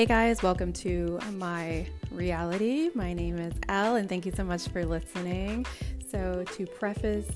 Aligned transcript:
Hey 0.00 0.06
guys, 0.06 0.42
welcome 0.42 0.72
to 0.72 1.20
my 1.32 1.86
reality. 2.10 2.88
My 2.94 3.12
name 3.12 3.36
is 3.36 3.52
Elle, 3.68 3.96
and 3.96 4.08
thank 4.08 4.24
you 4.24 4.32
so 4.32 4.42
much 4.42 4.66
for 4.68 4.86
listening. 4.86 5.66
So, 6.08 6.42
to 6.54 6.64
preface 6.64 7.28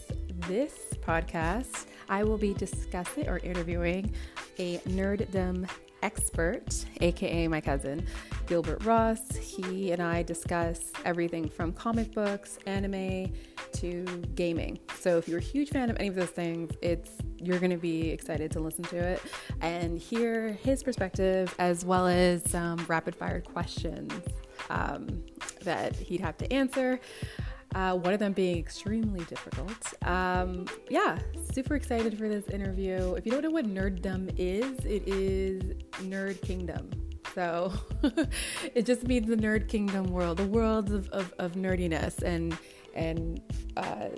this 0.49 0.73
podcast, 1.03 1.85
I 2.09 2.25
will 2.25 2.39
be 2.39 2.55
discussing 2.55 3.29
or 3.29 3.37
interviewing 3.41 4.15
a 4.59 4.79
nerddom 4.79 5.69
expert, 6.03 6.87
aka 7.03 7.49
my 7.49 7.61
cousin, 7.61 8.07
Gilbert 8.47 8.83
Ross. 8.83 9.37
He 9.37 9.93
and 9.93 10.03
I 10.03 10.23
discuss 10.23 10.91
everything 11.05 11.51
from 11.51 11.71
comic 11.75 12.15
books, 12.15 12.59
anime, 12.65 13.31
to 13.75 14.05
gaming. 14.35 14.79
So 14.99 15.19
if 15.19 15.29
you're 15.29 15.39
a 15.39 15.43
huge 15.43 15.71
fan 15.71 15.91
of 15.91 15.97
any 15.99 16.09
of 16.09 16.15
those 16.15 16.31
things, 16.31 16.73
it's 16.83 17.11
you're 17.39 17.59
going 17.59 17.71
to 17.71 17.77
be 17.77 18.11
excited 18.11 18.51
to 18.53 18.61
listen 18.61 18.85
to 18.85 18.97
it 18.97 19.23
and 19.61 19.99
hear 19.99 20.53
his 20.63 20.83
perspective 20.83 21.55
as 21.59 21.85
well 21.85 22.07
as 22.07 22.43
some 22.51 22.85
rapid 22.89 23.15
fire 23.15 23.41
questions 23.41 24.13
um, 24.71 25.23
that 25.63 25.95
he'd 25.97 26.21
have 26.21 26.37
to 26.39 26.53
answer. 26.53 27.01
Uh, 27.75 27.97
one 27.97 28.13
of 28.13 28.21
them 28.21 28.33
being 28.33 28.57
extremely 28.57 29.25
difficult. 29.25 29.95
Um, 30.03 30.67
yeah, 30.89 31.19
super 31.53 31.75
excited 31.75 32.17
for 32.17 32.29
this 32.29 32.49
interview. 32.49 33.15
If 33.15 33.27
you 33.27 33.33
don't 33.33 33.43
know 33.43 33.51
what 33.51 33.67
nerddom 33.67 34.33
is, 34.39 34.79
it 34.85 35.09
is 35.09 35.75
Nerd 36.03 36.41
Kingdom. 36.41 36.91
So 37.35 37.73
it 38.75 38.87
just 38.87 39.09
means 39.09 39.27
the 39.27 39.37
Nerd 39.37 39.69
Kingdom 39.69 40.05
world, 40.05 40.39
the 40.39 40.47
world 40.47 40.93
of, 40.93 41.09
of, 41.09 41.35
of 41.39 41.53
nerdiness. 41.55 42.23
And, 42.23 42.57
and 42.95 43.41
uh, 43.77 44.09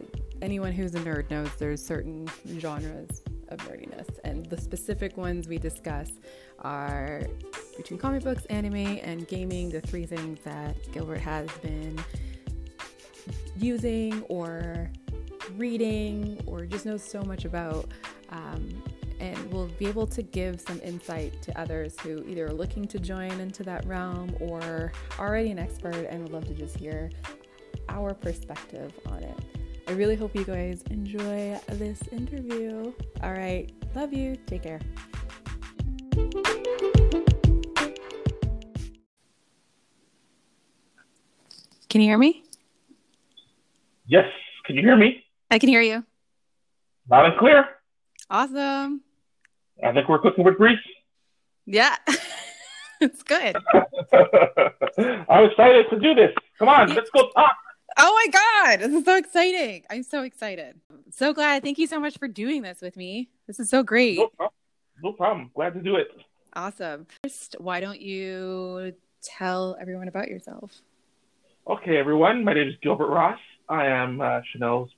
anyone 0.42 0.72
who's 0.72 0.94
a 0.94 1.00
nerd 1.00 1.30
knows 1.30 1.48
there's 1.58 1.84
certain 1.84 2.28
genres 2.58 3.22
of 3.48 3.58
nerdiness. 3.60 4.18
And 4.24 4.46
the 4.46 4.60
specific 4.60 5.16
ones 5.16 5.48
we 5.48 5.58
discuss 5.58 6.10
are 6.60 7.22
between 7.76 7.98
comic 7.98 8.22
books, 8.24 8.44
anime, 8.46 8.74
and 9.02 9.26
gaming, 9.28 9.70
the 9.70 9.80
three 9.80 10.06
things 10.06 10.40
that 10.44 10.76
Gilbert 10.92 11.20
has 11.20 11.48
been 11.58 11.98
using 13.56 14.22
or 14.22 14.90
reading 15.56 16.42
or 16.46 16.66
just 16.66 16.86
knows 16.86 17.02
so 17.02 17.22
much 17.22 17.44
about. 17.44 17.90
Um, 18.30 18.82
and 19.18 19.50
will 19.50 19.68
be 19.78 19.86
able 19.86 20.06
to 20.06 20.22
give 20.22 20.60
some 20.60 20.78
insight 20.82 21.40
to 21.40 21.58
others 21.58 21.98
who 22.00 22.22
either 22.26 22.48
are 22.48 22.52
looking 22.52 22.86
to 22.86 22.98
join 22.98 23.30
into 23.40 23.62
that 23.62 23.82
realm 23.86 24.36
or 24.40 24.92
already 25.18 25.50
an 25.50 25.58
expert 25.58 26.06
and 26.10 26.22
would 26.22 26.32
love 26.32 26.46
to 26.46 26.52
just 26.52 26.76
hear 26.76 27.10
our 27.88 28.14
perspective 28.14 28.92
on 29.06 29.22
it. 29.22 29.38
I 29.88 29.92
really 29.92 30.16
hope 30.16 30.34
you 30.34 30.44
guys 30.44 30.82
enjoy 30.90 31.58
this 31.68 32.00
interview. 32.10 32.92
All 33.22 33.32
right, 33.32 33.70
love 33.94 34.12
you. 34.12 34.36
Take 34.46 34.64
care. 34.64 34.80
Can 41.88 42.00
you 42.00 42.08
hear 42.08 42.18
me? 42.18 42.42
Yes. 44.06 44.26
Can 44.64 44.76
you 44.76 44.82
hear 44.82 44.96
me? 44.96 45.24
I 45.50 45.58
can 45.58 45.68
hear 45.68 45.80
you. 45.80 46.04
Loud 47.08 47.26
and 47.26 47.38
clear. 47.38 47.64
Awesome. 48.28 49.02
I 49.82 49.92
think 49.92 50.08
we're 50.08 50.18
cooking 50.18 50.44
with 50.44 50.56
grease. 50.56 50.78
Yeah. 51.64 51.94
it's 53.00 53.22
good. 53.22 53.56
I'm 55.28 55.44
excited 55.44 55.86
to 55.90 56.00
do 56.00 56.14
this. 56.14 56.34
Come 56.58 56.68
on, 56.68 56.94
let's 56.94 57.10
go 57.10 57.28
talk. 57.30 57.56
Oh 57.96 58.12
my 58.14 58.76
God. 58.76 58.80
This 58.80 58.92
is 58.92 59.04
so 59.04 59.16
exciting. 59.16 59.84
I'm 59.90 60.02
so 60.02 60.22
excited. 60.22 60.78
So 61.10 61.32
glad. 61.32 61.62
Thank 61.62 61.78
you 61.78 61.86
so 61.86 61.98
much 61.98 62.18
for 62.18 62.28
doing 62.28 62.62
this 62.62 62.80
with 62.80 62.96
me. 62.96 63.30
This 63.46 63.58
is 63.58 63.70
so 63.70 63.82
great. 63.82 64.18
No 64.18 64.28
problem. 64.28 64.54
No 65.02 65.12
problem. 65.12 65.50
Glad 65.54 65.74
to 65.74 65.80
do 65.80 65.96
it. 65.96 66.08
Awesome. 66.54 67.06
First, 67.22 67.56
why 67.58 67.80
don't 67.80 68.00
you 68.00 68.94
tell 69.22 69.76
everyone 69.80 70.08
about 70.08 70.28
yourself? 70.28 70.72
Okay, 71.68 71.96
everyone. 71.96 72.44
My 72.44 72.54
name 72.54 72.68
is 72.68 72.74
Gilbert 72.82 73.08
Ross. 73.08 73.38
I 73.68 73.86
am 73.86 74.20
uh, 74.20 74.40
Chanel's 74.52 74.90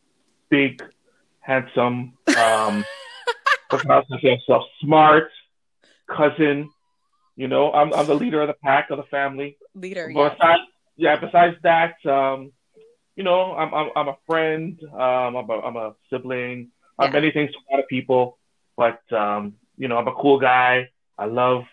big, 0.50 0.82
handsome, 1.40 2.14
um, 2.36 2.84
what 3.70 3.82
can 3.82 3.90
I 3.90 4.02
say 4.20 4.38
myself, 4.48 4.64
smart 4.80 5.30
cousin. 6.08 6.70
You 7.36 7.48
know, 7.48 7.72
I'm, 7.72 7.92
I'm 7.94 8.06
the 8.06 8.14
leader 8.14 8.42
of 8.42 8.48
the 8.48 8.54
pack 8.54 8.90
of 8.90 8.98
the 8.98 9.04
family. 9.04 9.56
Leader, 9.74 10.10
besides, 10.12 10.62
yeah. 10.96 11.16
Besides 11.16 11.56
that, 11.62 11.94
um, 12.04 12.52
you 13.18 13.24
know, 13.24 13.52
I'm, 13.56 13.74
I'm, 13.74 13.90
I'm 13.96 14.08
a 14.08 14.16
friend. 14.28 14.78
Um, 14.92 15.36
I'm, 15.36 15.50
a, 15.50 15.58
I'm 15.58 15.76
a 15.76 15.94
sibling. 16.08 16.70
I'm 17.00 17.12
many 17.12 17.32
things 17.32 17.50
to 17.50 17.58
a 17.58 17.66
lot 17.74 17.82
of 17.82 17.88
people. 17.88 18.38
But 18.76 19.00
um, 19.12 19.54
you 19.76 19.88
know, 19.88 19.98
I'm 19.98 20.06
a 20.06 20.14
cool 20.14 20.38
guy. 20.38 20.90
I 21.18 21.24
love 21.24 21.64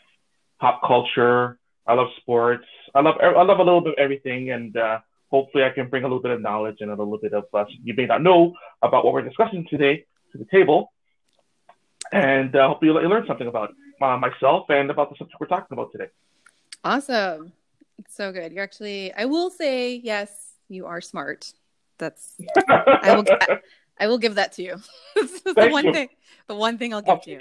pop 0.59 0.81
culture. 0.85 1.59
I 1.85 1.93
love 1.93 2.07
sports. 2.17 2.65
I 2.95 3.01
love 3.01 3.15
I 3.21 3.43
love 3.43 3.59
a 3.59 3.63
little 3.63 3.81
bit 3.81 3.93
of 3.93 3.99
everything, 3.99 4.49
and 4.49 4.75
uh, 4.75 4.99
hopefully, 5.29 5.63
I 5.63 5.69
can 5.69 5.87
bring 5.87 6.03
a 6.03 6.07
little 6.07 6.21
bit 6.21 6.31
of 6.31 6.41
knowledge 6.41 6.77
and 6.79 6.89
a 6.89 6.95
little 6.95 7.19
bit 7.19 7.33
of 7.33 7.43
uh, 7.53 7.65
you 7.83 7.93
may 7.95 8.07
not 8.07 8.23
know 8.23 8.55
about 8.81 9.05
what 9.05 9.13
we're 9.13 9.21
discussing 9.21 9.67
today 9.69 10.03
to 10.31 10.39
the 10.39 10.45
table, 10.45 10.93
and 12.11 12.55
uh, 12.55 12.69
hopefully, 12.69 12.91
you 12.91 13.07
learn 13.07 13.25
something 13.27 13.47
about 13.47 13.71
uh, 14.01 14.17
myself 14.17 14.65
and 14.69 14.89
about 14.89 15.11
the 15.11 15.15
subject 15.17 15.39
we're 15.39 15.45
talking 15.45 15.77
about 15.77 15.91
today. 15.91 16.07
Awesome. 16.83 17.53
It's 17.99 18.15
so 18.15 18.31
good. 18.31 18.51
You're 18.51 18.63
actually, 18.63 19.13
I 19.13 19.25
will 19.25 19.49
say, 19.49 19.95
yes, 19.95 20.44
you 20.69 20.85
are 20.85 21.01
smart. 21.01 21.51
That's, 21.97 22.35
I 23.01 23.15
will, 23.15 23.25
I 23.99 24.07
will 24.07 24.17
give 24.17 24.35
that 24.35 24.53
to 24.53 24.63
you. 24.63 24.75
the 25.15 25.53
Thank 25.55 25.71
one 25.71 25.85
you. 25.85 25.93
thing, 25.93 26.09
the 26.47 26.55
one 26.55 26.77
thing 26.77 26.93
I'll 26.93 27.01
give 27.01 27.15
I'll 27.15 27.21
to 27.21 27.31
you. 27.31 27.39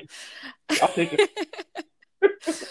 I'll 0.83 0.89
take 0.93 1.13
it. 1.13 1.31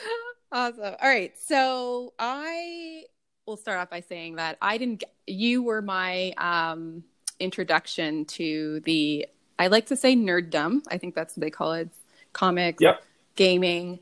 awesome. 0.51 0.95
All 1.01 1.09
right. 1.09 1.33
So 1.39 2.13
I 2.19 3.03
will 3.45 3.57
start 3.57 3.79
off 3.79 3.89
by 3.89 3.99
saying 4.01 4.35
that 4.35 4.57
I 4.61 4.77
didn't, 4.77 4.99
get- 5.01 5.13
you 5.27 5.63
were 5.63 5.81
my 5.81 6.31
um, 6.37 7.03
introduction 7.39 8.25
to 8.25 8.79
the, 8.81 9.27
I 9.59 9.67
like 9.67 9.87
to 9.87 9.95
say 9.95 10.15
nerddom. 10.15 10.81
I 10.87 10.97
think 10.97 11.15
that's 11.15 11.35
what 11.35 11.41
they 11.41 11.49
call 11.49 11.73
it. 11.73 11.89
Comics, 12.31 12.81
Yep. 12.81 13.03
gaming, 13.35 13.99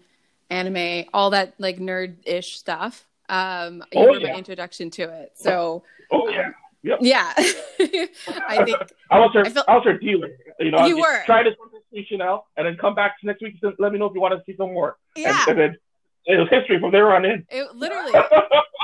anime, 0.49 1.05
all 1.13 1.31
that 1.31 1.53
like 1.57 1.79
nerd 1.79 2.15
ish 2.25 2.57
stuff. 2.57 3.05
Um, 3.31 3.83
you 3.93 4.01
Oh, 4.01 4.11
were 4.11 4.19
my 4.19 4.33
introduction 4.35 4.89
to 4.91 5.03
it. 5.03 5.31
So 5.35 5.83
Oh 6.11 6.27
yeah. 6.29 6.49
Yep. 6.83 6.99
yeah, 7.01 7.31
I 7.37 8.63
think 8.65 8.77
I 9.11 9.19
was 9.19 9.31
her. 9.35 9.45
I 9.45 9.49
feel- 9.49 9.63
I 9.67 9.75
was 9.75 9.83
her 9.85 9.97
dealer. 9.99 10.29
You 10.59 10.71
know, 10.71 10.85
You 10.87 10.97
were. 10.99 11.23
Try 11.25 11.43
this 11.43 11.53
one 11.59 11.69
week, 11.91 12.07
Chanel, 12.09 12.47
and 12.57 12.65
then 12.65 12.75
come 12.75 12.95
back 12.95 13.17
next 13.23 13.41
week. 13.43 13.55
and 13.61 13.73
Let 13.77 13.91
me 13.93 13.99
know 13.99 14.07
if 14.07 14.13
you 14.15 14.19
want 14.21 14.33
to 14.33 14.41
see 14.51 14.57
some 14.57 14.73
more. 14.73 14.97
And- 15.15 15.23
yeah, 15.25 15.45
And, 15.47 15.59
then 15.59 15.77
it 16.25 16.37
was 16.39 16.49
history 16.49 16.79
from 16.79 16.91
there 16.91 17.13
on 17.15 17.23
in. 17.25 17.45
it 17.49 17.75
literally. 17.75 18.11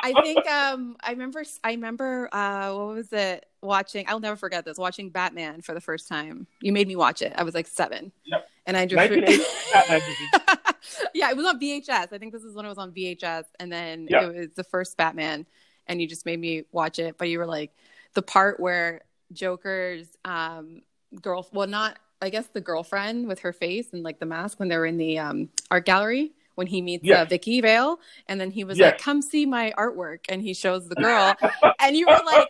I 0.04 0.14
think 0.24 0.48
um 0.48 0.96
I 1.04 1.12
remember 1.12 1.44
I 1.64 1.72
remember 1.72 2.30
uh 2.32 2.72
what 2.74 2.96
was 2.96 3.12
it 3.14 3.46
watching 3.64 4.06
I'll 4.08 4.20
never 4.20 4.36
forget 4.36 4.64
this 4.64 4.78
watching 4.78 5.10
Batman 5.10 5.62
for 5.62 5.74
the 5.74 5.82
first 5.82 6.08
time. 6.08 6.46
You 6.62 6.72
made 6.74 6.88
me 6.88 6.96
watch 6.96 7.22
it. 7.24 7.34
I 7.36 7.42
was 7.44 7.56
like 7.56 7.68
7. 7.68 8.12
Yep. 8.26 8.48
And 8.68 8.78
I 8.78 8.86
just 8.86 8.98
1980 9.10 9.44
Batman 9.74 10.02
movie. 10.08 10.57
Yeah, 11.14 11.30
it 11.30 11.38
was 11.38 11.46
on 11.46 11.60
VHS. 11.60 12.12
I 12.14 12.18
think 12.18 12.34
this 12.34 12.44
is 12.44 12.56
when 12.56 12.66
it 12.66 12.70
was 12.70 12.78
on 12.78 12.92
VHS 12.92 13.46
and 13.60 13.72
then 13.72 14.08
Yeah. 14.10 14.24
it 14.30 14.36
was 14.36 14.48
the 14.56 14.64
first 14.64 14.98
Batman 14.98 15.46
and 15.88 16.02
you 16.02 16.08
just 16.08 16.26
made 16.26 16.40
me 16.40 16.64
watch 16.72 17.00
it, 17.00 17.18
but 17.18 17.30
you 17.30 17.40
were 17.40 17.46
like 17.46 17.72
the 18.14 18.22
part 18.22 18.60
where 18.60 19.02
Joker's 19.34 20.08
um 20.26 20.82
girl 21.22 21.48
well 21.54 21.68
not 21.68 21.98
I 22.22 22.30
guess 22.30 22.48
the 22.48 22.62
girlfriend 22.62 23.28
with 23.28 23.40
her 23.40 23.54
face 23.54 23.94
and 23.94 24.04
like 24.04 24.20
the 24.20 24.26
mask 24.26 24.60
when 24.60 24.70
they 24.70 24.78
were 24.78 24.86
in 24.86 24.98
the 24.98 25.20
um 25.20 25.50
art 25.70 25.86
gallery 25.86 26.32
when 26.56 26.66
he 26.68 26.82
meets 26.82 27.08
uh, 27.12 27.24
Vicky 27.26 27.62
Vale. 27.62 28.00
And 28.28 28.42
then 28.42 28.50
he 28.50 28.64
was 28.64 28.80
Yes. 28.80 28.94
like 28.94 28.98
come 29.02 29.22
see 29.22 29.46
my 29.46 29.72
artwork. 29.78 30.20
And 30.30 30.42
he 30.42 30.54
shows 30.56 30.88
the 30.90 30.96
girl. 31.08 31.36
And 31.80 31.96
you 31.96 32.08
were 32.08 32.18
like 32.26 32.48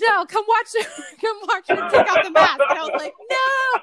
no 0.00 0.24
come 0.26 0.44
watch 0.48 0.68
it 0.74 0.86
come 1.20 1.36
watch 1.46 1.68
it 1.68 1.90
take 1.90 2.06
out 2.08 2.22
the 2.24 2.30
mask. 2.30 2.60
And 2.70 2.78
I 2.78 2.82
was 2.82 2.94
like 2.96 3.12
no 3.30 3.80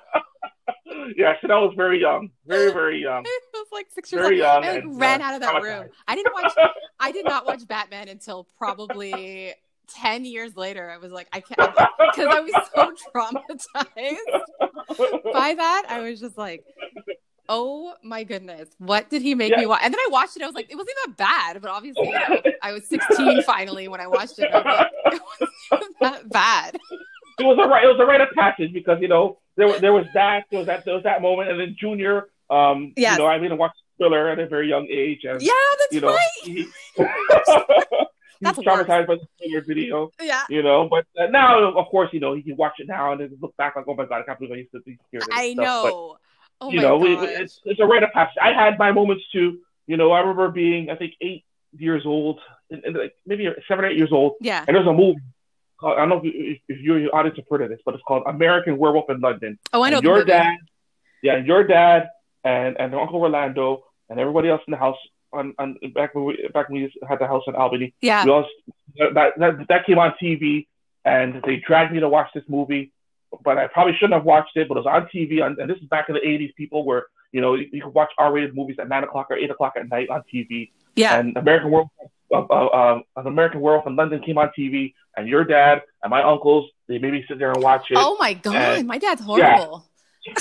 yeah, 1.15 1.35
Chanel 1.39 1.67
was 1.67 1.73
very 1.75 1.99
young, 1.99 2.29
very 2.45 2.71
very 2.73 3.01
young. 3.01 3.23
I 3.25 3.39
was 3.53 3.67
like 3.71 3.87
six 3.89 4.11
years 4.11 4.23
Very 4.23 4.41
old. 4.41 4.63
young 4.63 4.63
I 4.63 4.71
like, 4.73 4.83
and, 4.83 4.99
ran 4.99 5.21
uh, 5.21 5.25
out 5.25 5.35
of 5.35 5.41
that 5.41 5.61
room. 5.61 5.89
I 6.07 6.15
didn't 6.15 6.33
watch 6.33 6.53
I 6.99 7.11
did 7.11 7.25
not 7.25 7.45
watch 7.45 7.67
Batman 7.67 8.09
until 8.09 8.47
probably 8.57 9.53
10 9.95 10.25
years 10.25 10.55
later. 10.55 10.89
I 10.89 10.97
was 10.97 11.11
like 11.11 11.27
I 11.33 11.41
can't 11.41 11.57
because 11.57 12.27
I 12.29 12.41
was 12.41 12.53
so 12.75 12.91
traumatized. 13.13 15.33
By 15.33 15.53
that 15.55 15.85
I 15.89 15.99
was 16.01 16.19
just 16.19 16.37
like 16.37 16.63
oh 17.47 17.93
my 18.03 18.23
goodness. 18.23 18.69
What 18.77 19.09
did 19.09 19.21
he 19.21 19.35
make 19.35 19.55
me 19.57 19.65
watch 19.65 19.81
and 19.83 19.93
then 19.93 19.99
I 19.99 20.07
watched 20.11 20.37
it. 20.37 20.43
I 20.43 20.45
was 20.45 20.55
like 20.55 20.69
it 20.69 20.75
wasn't 20.75 20.97
that 21.05 21.17
bad 21.17 21.61
but 21.61 21.71
obviously 21.71 22.07
you 22.07 22.13
know, 22.13 22.41
I 22.61 22.73
was 22.73 22.87
16 22.87 23.43
finally 23.43 23.87
when 23.87 23.99
I 23.99 24.07
watched 24.07 24.39
it. 24.39 24.51
I 24.53 24.57
was 24.57 24.65
like 24.65 24.91
it 25.13 25.21
wasn't 25.71 25.99
that 26.01 26.29
bad. 26.29 26.77
It 27.39 27.45
was 27.45 27.57
a 27.57 27.67
right. 27.67 27.83
It 27.85 27.87
was 27.87 27.99
a 27.99 28.05
rite 28.05 28.21
of 28.21 28.29
passage 28.35 28.73
because 28.73 28.99
you 29.01 29.07
know 29.07 29.39
there 29.59 29.67
was 29.67 29.79
there 29.81 29.93
was 29.93 30.05
that 30.15 30.45
there 30.49 30.59
was 30.59 30.67
that 30.71 30.85
there 30.85 30.95
was 30.95 31.03
that 31.03 31.21
moment, 31.21 31.49
and 31.51 31.59
then 31.59 31.75
Junior, 31.79 32.15
um, 32.49 32.93
Yes. 32.95 33.17
you 33.17 33.19
know, 33.23 33.27
I 33.27 33.37
mean, 33.39 33.55
watched 33.57 33.81
Thriller 33.97 34.29
at 34.29 34.39
a 34.39 34.47
very 34.47 34.67
young 34.69 34.87
age, 34.89 35.21
and 35.29 35.41
yeah 35.41 35.53
that's 35.79 35.93
you 35.93 36.01
know, 36.01 36.13
right 36.13 36.37
he, 36.43 36.53
he 36.95 36.97
was 38.41 38.55
traumatized 38.65 39.07
by 39.07 39.15
the 39.15 39.27
Thriller 39.37 39.61
video. 39.71 40.11
yeah 40.21 40.43
you 40.49 40.63
know. 40.63 40.87
But 40.89 41.05
uh, 41.21 41.27
now, 41.27 41.73
of 41.81 41.85
course, 41.87 42.09
you 42.13 42.19
know, 42.19 42.33
you 42.33 42.43
can 42.43 42.55
watch 42.55 42.75
it 42.79 42.87
now 42.87 43.11
and 43.11 43.19
then 43.21 43.37
look 43.41 43.55
back 43.57 43.75
like, 43.75 43.85
oh 43.87 43.95
my 43.95 44.05
god, 44.05 44.21
I 44.21 44.23
can't 44.23 44.39
believe 44.39 44.53
I 44.53 44.57
used 44.57 44.71
to 44.71 44.79
be 44.81 44.97
scared 45.07 45.23
I 45.31 45.53
stuff. 45.53 45.65
know 45.65 46.17
oh 46.61 46.65
But, 46.67 46.69
you 46.71 46.77
my 46.77 46.83
know, 46.83 46.97
we, 46.97 47.09
it's, 47.17 47.59
it's 47.65 47.79
a 47.79 47.85
rite 47.85 48.03
of 48.03 48.11
passage. 48.13 48.37
I 48.41 48.53
had 48.53 48.77
my 48.79 48.91
moments 48.91 49.23
too, 49.31 49.59
You 49.87 49.97
know, 49.97 50.11
I 50.11 50.19
remember 50.21 50.49
being 50.49 50.89
I 50.89 50.95
think 50.95 51.13
eight 51.21 51.43
years 51.77 52.03
old, 52.05 52.39
and, 52.71 52.83
and 52.85 52.95
like 52.97 53.15
maybe 53.25 53.47
seven 53.67 53.83
or 53.85 53.89
eight 53.89 53.97
years 53.97 54.11
old. 54.11 54.31
Yeah. 54.41 54.63
And 54.67 54.75
there's 54.75 54.87
a 54.87 54.93
movie. 54.93 55.19
Called, 55.79 55.97
I 55.97 56.01
don't 56.01 56.09
know 56.09 56.21
if, 56.23 56.59
if 56.67 56.79
you 56.81 56.97
your 56.97 57.15
audience 57.15 57.37
have 57.37 57.45
heard 57.49 57.61
of 57.61 57.69
this, 57.69 57.79
but 57.85 57.93
it's 57.93 58.03
called 58.07 58.23
American 58.27 58.77
Werewolf 58.77 59.09
in 59.09 59.19
London. 59.19 59.57
Oh, 59.71 59.83
I 59.83 59.89
know. 59.89 60.01
Your 60.01 60.17
movie. 60.17 60.27
dad, 60.27 60.57
yeah, 61.23 61.35
and 61.35 61.47
your 61.47 61.63
dad 61.65 62.09
and 62.43 62.79
and 62.79 62.93
Uncle 62.93 63.21
Orlando 63.21 63.85
and 64.09 64.19
everybody 64.19 64.49
else 64.49 64.61
in 64.67 64.71
the 64.71 64.77
house 64.77 64.97
on, 65.31 65.53
on 65.59 65.77
back 65.93 66.15
when 66.15 66.25
we 66.25 66.49
back 66.53 66.69
when 66.69 66.81
we 66.81 66.93
had 67.07 67.19
the 67.19 67.27
house 67.27 67.43
in 67.47 67.55
Albany. 67.55 67.93
Yeah. 68.01 68.25
We 68.25 68.31
all, 68.31 68.45
that, 69.13 69.33
that 69.37 69.67
that 69.67 69.85
came 69.85 69.99
on 69.99 70.13
TV, 70.21 70.67
and 71.05 71.41
they 71.45 71.57
dragged 71.65 71.93
me 71.93 71.99
to 71.99 72.09
watch 72.09 72.29
this 72.33 72.43
movie, 72.47 72.91
but 73.43 73.57
I 73.57 73.67
probably 73.67 73.93
shouldn't 73.93 74.13
have 74.13 74.25
watched 74.25 74.55
it. 74.55 74.67
But 74.67 74.77
it 74.77 74.85
was 74.85 74.87
on 74.87 75.07
TV, 75.13 75.43
and, 75.43 75.57
and 75.59 75.69
this 75.69 75.77
is 75.77 75.87
back 75.87 76.09
in 76.09 76.15
the 76.15 76.21
'80s. 76.21 76.55
People 76.55 76.85
were, 76.85 77.07
you 77.31 77.41
know, 77.41 77.53
you, 77.55 77.67
you 77.71 77.83
could 77.83 77.93
watch 77.93 78.11
R-rated 78.17 78.55
movies 78.55 78.77
at 78.79 78.89
nine 78.89 79.03
o'clock 79.03 79.27
or 79.29 79.37
eight 79.37 79.51
o'clock 79.51 79.73
at 79.77 79.89
night 79.89 80.09
on 80.09 80.23
TV. 80.33 80.71
Yeah. 80.95 81.19
And 81.19 81.37
American 81.37 81.71
Werewolf, 81.71 81.91
uh, 82.33 82.37
uh, 82.39 82.99
an 83.15 83.27
American 83.27 83.61
Werewolf 83.61 83.87
in 83.87 83.95
London 83.95 84.21
came 84.21 84.37
on 84.37 84.51
TV, 84.57 84.93
and 85.17 85.27
your 85.27 85.43
dad 85.43 85.81
and 86.03 86.09
my 86.11 86.21
uncles, 86.23 86.69
they 86.87 86.97
made 86.99 87.13
me 87.13 87.25
sit 87.27 87.39
there 87.39 87.51
and 87.51 87.61
watch 87.63 87.85
it. 87.89 87.97
oh 87.99 88.17
my 88.19 88.33
god, 88.33 88.55
and- 88.55 88.87
my 88.87 88.97
dad's 88.97 89.21
horrible. 89.21 89.85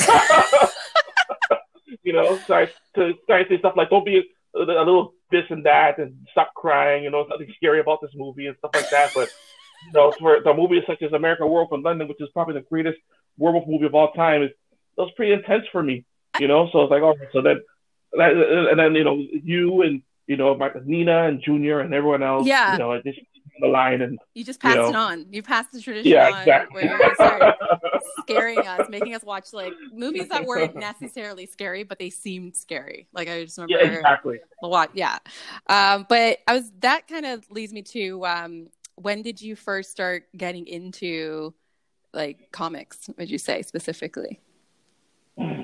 you 2.03 2.13
know, 2.13 2.39
sorry 2.47 2.69
to 2.95 3.15
sorry 3.27 3.45
to 3.45 3.51
say 3.51 3.59
stuff 3.59 3.75
like 3.77 3.91
don't 3.91 4.05
be 4.05 4.19
a, 4.55 4.59
a 4.59 4.61
little 4.61 5.15
this 5.31 5.45
and 5.51 5.65
that 5.67 5.99
and 5.99 6.27
stop 6.31 6.53
crying. 6.55 7.05
You 7.05 7.11
know, 7.11 7.23
there's 7.23 7.31
nothing 7.41 7.55
scary 7.57 7.81
about 7.81 8.01
this 8.01 8.11
movie 8.15 8.47
and 8.47 8.57
stuff 8.59 8.71
like 8.75 8.91
that. 8.91 9.13
But 9.15 9.29
you 9.87 9.93
know, 9.93 10.13
for 10.19 10.41
the 10.43 10.55
movies 10.55 10.83
such 10.87 11.03
as 11.03 11.13
American 11.13 11.47
Werewolf 11.47 11.73
in 11.73 11.83
London, 11.83 12.09
which 12.09 12.21
is 12.21 12.29
probably 12.33 12.55
the 12.55 12.67
greatest 12.69 12.99
werewolf 13.37 13.67
movie 13.67 13.87
of 13.87 13.95
all 13.95 14.13
time, 14.13 14.43
is 14.43 14.51
that 14.97 15.03
was 15.05 15.13
pretty 15.17 15.33
intense 15.33 15.65
for 15.73 15.83
me. 15.83 16.05
You 16.39 16.49
know, 16.49 16.69
so 16.73 16.83
it's 16.83 16.91
like, 16.91 17.03
all 17.03 17.17
right, 17.17 17.29
so 17.33 17.41
then 17.43 17.61
that, 18.13 18.33
and 18.33 18.79
then 18.79 18.95
you 18.95 19.05
know 19.05 19.23
you 19.43 19.83
and 19.83 20.03
you 20.29 20.37
know 20.37 20.55
my 20.55 20.71
Nina 20.85 21.25
and 21.27 21.43
Junior 21.43 21.81
and 21.81 21.93
everyone 21.93 22.23
else. 22.23 22.47
Yeah. 22.47 22.73
You 22.73 22.79
know, 22.79 22.93
it 22.93 23.05
just 23.05 23.19
the 23.61 23.67
line 23.67 24.03
and 24.03 24.19
You 24.35 24.45
just 24.45 24.61
passed 24.61 24.77
You 24.77 24.83
know. 24.83 24.89
it 24.89 24.95
on. 24.95 25.27
You 25.31 25.43
passed 25.43 25.73
the 25.73 25.81
tradition 25.81 26.13
yeah, 26.13 26.31
on 26.31 26.41
exactly. 26.41 26.87
where 26.87 27.17
scaring 28.21 28.59
us, 28.59 28.89
making 28.89 29.15
us 29.15 29.25
watch 29.25 29.53
like 29.53 29.73
movies 29.93 30.29
that 30.29 30.45
weren't 30.45 30.77
necessarily 30.77 31.47
scary, 31.47 31.83
but 31.83 31.99
they 31.99 32.11
seemed 32.11 32.57
scary. 32.57 33.09
Like 33.13 33.29
I 33.29 33.45
just 33.45 33.59
remember 33.59 33.85
yeah, 33.85 33.99
exactly. 33.99 34.39
a 34.63 34.67
lot. 34.67 34.91
Yeah. 34.95 35.19
Um, 35.69 36.07
but 36.09 36.39
I 36.47 36.55
was 36.55 36.71
that 36.81 37.09
kind 37.09 37.27
of 37.27 37.51
leads 37.51 37.73
me 37.73 37.83
to 37.83 38.25
um, 38.27 38.69
when 38.97 39.23
did 39.23 39.41
you 39.41 39.57
first 39.57 39.91
start 39.91 40.25
getting 40.37 40.67
into 40.67 41.55
like 42.13 42.51
comics? 42.53 43.11
Would 43.19 43.31
you 43.31 43.39
say 43.39 43.63
specifically? 43.63 44.41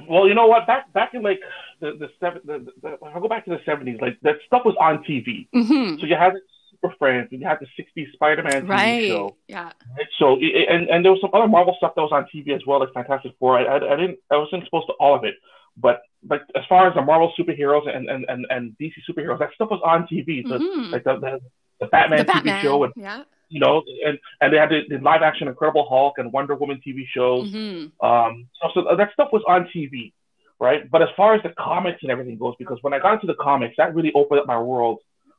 Well, 0.08 0.28
you 0.28 0.34
know 0.34 0.46
what? 0.46 0.66
Back 0.66 0.92
back 0.92 1.14
in 1.14 1.22
like 1.22 1.40
the 1.80 1.92
the 1.98 2.08
seven, 2.20 2.40
the, 2.44 2.66
the, 2.82 2.98
I'll 3.04 3.20
go 3.20 3.28
back 3.28 3.44
to 3.46 3.50
the 3.50 3.60
seventies. 3.66 3.98
Like 4.00 4.18
that 4.22 4.36
stuff 4.46 4.62
was 4.64 4.76
on 4.80 5.02
TV. 5.04 5.48
Mm-hmm. 5.54 5.98
So 6.00 6.06
you 6.06 6.14
had 6.14 6.34
Super 6.70 6.94
Friends, 6.98 7.28
and 7.32 7.40
you 7.40 7.46
had 7.46 7.58
the 7.60 7.66
'60s 7.82 8.12
Spider-Man 8.12 8.66
TV 8.66 8.68
Right. 8.68 9.08
show. 9.08 9.36
Yeah. 9.48 9.64
Right? 9.96 10.06
So 10.18 10.36
it- 10.40 10.68
and 10.68 10.88
and 10.88 11.04
there 11.04 11.12
was 11.12 11.20
some 11.20 11.30
other 11.32 11.48
Marvel 11.48 11.74
stuff 11.78 11.94
that 11.96 12.02
was 12.02 12.12
on 12.12 12.26
TV 12.34 12.54
as 12.54 12.62
well, 12.66 12.80
like 12.80 12.92
Fantastic 12.92 13.32
Four. 13.40 13.58
I, 13.58 13.64
I, 13.64 13.76
I 13.94 13.96
didn't 13.96 14.18
I 14.30 14.36
wasn't 14.36 14.62
exposed 14.62 14.86
to 14.88 14.92
all 15.00 15.14
of 15.16 15.24
it, 15.24 15.34
but 15.76 16.02
but 16.22 16.42
as 16.54 16.62
far 16.68 16.86
as 16.88 16.94
the 16.94 17.02
Marvel 17.02 17.32
superheroes 17.38 17.88
and 17.94 18.08
and 18.08 18.24
and, 18.28 18.46
and 18.50 18.76
DC 18.80 18.92
superheroes, 19.10 19.38
that 19.40 19.50
stuff 19.54 19.70
was 19.70 19.80
on 19.84 20.06
TV. 20.06 20.46
So 20.48 20.58
Mhm. 20.58 20.92
like 20.92 21.04
the, 21.04 21.18
the 21.18 21.40
the 21.80 21.86
Batman 21.86 22.18
the 22.18 22.24
TV 22.24 22.34
Batman. 22.34 22.62
show, 22.62 22.84
and 22.84 22.92
yeah. 22.96 23.22
You 23.54 23.60
know, 23.64 23.82
and 24.06 24.18
and 24.40 24.52
they 24.52 24.58
had 24.58 24.70
the, 24.70 24.80
the 24.90 24.98
live 25.10 25.22
action 25.22 25.48
Incredible 25.48 25.86
Hulk 25.88 26.14
and 26.18 26.32
Wonder 26.32 26.54
Woman 26.56 26.80
TV 26.84 27.04
shows. 27.16 27.48
hmm 27.52 27.86
Um, 28.08 28.46
so, 28.60 28.68
so 28.74 28.96
that 28.96 29.10
stuff 29.12 29.28
was 29.32 29.42
on 29.48 29.68
TV, 29.72 30.12
right? 30.60 30.80
But 30.90 31.02
as 31.02 31.08
far 31.16 31.34
as 31.36 31.42
the 31.42 31.52
comics 31.58 32.00
and 32.02 32.10
everything 32.10 32.36
goes, 32.38 32.54
because 32.58 32.78
when 32.82 32.92
I 32.94 32.98
got 32.98 33.14
into 33.14 33.26
the 33.26 33.38
comics, 33.48 33.74
that 33.78 33.94
really 33.94 34.12
opened 34.14 34.40
up 34.40 34.46
my 34.46 34.58
world. 34.60 34.98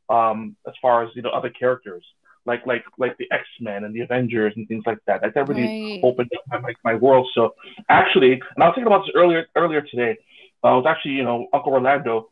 Um, 0.09 0.55
as 0.67 0.73
far 0.81 1.03
as 1.03 1.09
you 1.15 1.21
know, 1.23 1.29
other 1.39 1.49
characters 1.49 2.03
like 2.45 2.65
like 2.65 2.83
like 2.97 3.15
the 3.17 3.27
X 3.31 3.43
Men 3.59 3.83
and 3.85 3.93
the 3.95 4.01
Avengers 4.01 4.53
and 4.55 4.67
things 4.67 4.83
like 4.85 4.99
that. 5.07 5.21
Like 5.23 5.33
that 5.35 5.47
really 5.47 5.71
Right. 5.83 5.99
opened 6.03 6.29
up 6.35 6.43
my, 6.51 6.59
my, 6.59 6.73
my 6.89 6.95
world. 6.95 7.27
So 7.33 7.53
actually, 7.89 8.33
and 8.33 8.63
I 8.63 8.67
was 8.67 8.75
thinking 8.75 8.91
about 8.91 9.03
this 9.05 9.15
earlier 9.15 9.45
earlier 9.55 9.81
today. 9.81 10.17
I 10.63 10.73
was 10.73 10.85
actually, 10.87 11.13
you 11.19 11.23
know, 11.23 11.47
Uncle 11.53 11.73
Orlando. 11.73 12.29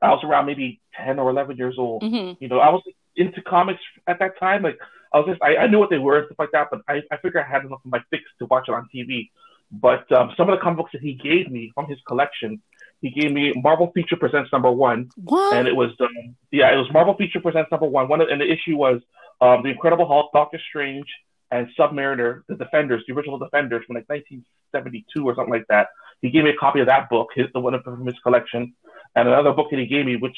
I 0.00 0.10
was 0.10 0.22
around 0.24 0.46
maybe 0.46 0.80
ten 0.96 1.18
or 1.18 1.30
eleven 1.30 1.56
years 1.56 1.76
old. 1.78 2.02
hmm 2.02 2.32
You 2.40 2.48
know, 2.48 2.58
I 2.58 2.70
was 2.70 2.82
into 3.16 3.42
comics 3.42 3.80
at 4.06 4.18
that 4.18 4.38
time. 4.38 4.62
Like 4.62 4.78
I 5.12 5.18
was 5.18 5.26
just, 5.28 5.42
I, 5.42 5.56
I 5.56 5.66
knew 5.66 5.78
what 5.78 5.90
they 5.90 5.98
were 5.98 6.18
and 6.18 6.26
stuff 6.26 6.38
like 6.38 6.50
that, 6.52 6.68
but 6.70 6.80
I, 6.88 7.02
I 7.10 7.16
figured 7.18 7.44
I 7.46 7.50
had 7.50 7.64
enough 7.64 7.80
of 7.84 7.90
my 7.90 8.02
fix 8.10 8.24
to 8.38 8.46
watch 8.46 8.68
it 8.68 8.72
on 8.74 8.88
TV. 8.94 9.30
But 9.70 10.10
um, 10.12 10.32
some 10.36 10.48
of 10.50 10.56
the 10.58 10.62
comic 10.62 10.78
books 10.78 10.92
that 10.92 11.00
he 11.02 11.14
gave 11.14 11.50
me 11.50 11.72
from 11.74 11.86
his 11.86 11.98
collection, 12.06 12.60
he 13.00 13.10
gave 13.10 13.32
me 13.32 13.52
Marvel 13.56 13.90
Feature 13.94 14.16
Presents 14.16 14.52
number 14.52 14.70
one, 14.70 15.08
What? 15.24 15.54
and 15.56 15.66
it 15.66 15.74
was 15.74 15.90
um, 16.00 16.36
yeah, 16.50 16.72
it 16.72 16.76
was 16.76 16.92
Marvel 16.92 17.14
Feature 17.14 17.40
Presents 17.40 17.70
number 17.70 17.86
one. 17.86 18.08
One 18.08 18.20
of, 18.20 18.28
and 18.28 18.40
the 18.40 18.50
issue 18.50 18.76
was 18.76 19.00
um, 19.40 19.62
the 19.62 19.70
Incredible 19.70 20.06
Hulk, 20.06 20.30
Doctor 20.32 20.60
Strange, 20.68 21.06
and 21.50 21.68
Submariner, 21.78 22.42
the 22.48 22.54
Defenders, 22.56 23.02
the 23.08 23.14
original 23.14 23.38
Defenders 23.38 23.84
from 23.86 23.96
like 23.96 24.08
1972 24.08 25.24
or 25.24 25.34
something 25.34 25.52
like 25.52 25.66
that. 25.68 25.88
He 26.20 26.30
gave 26.30 26.44
me 26.44 26.50
a 26.50 26.56
copy 26.56 26.80
of 26.80 26.86
that 26.86 27.08
book, 27.10 27.30
his 27.34 27.46
the 27.52 27.60
one 27.60 27.80
from 27.82 28.04
his 28.06 28.18
collection, 28.22 28.74
and 29.16 29.28
another 29.28 29.52
book 29.52 29.68
that 29.70 29.78
he 29.78 29.86
gave 29.86 30.06
me, 30.06 30.16
which 30.16 30.36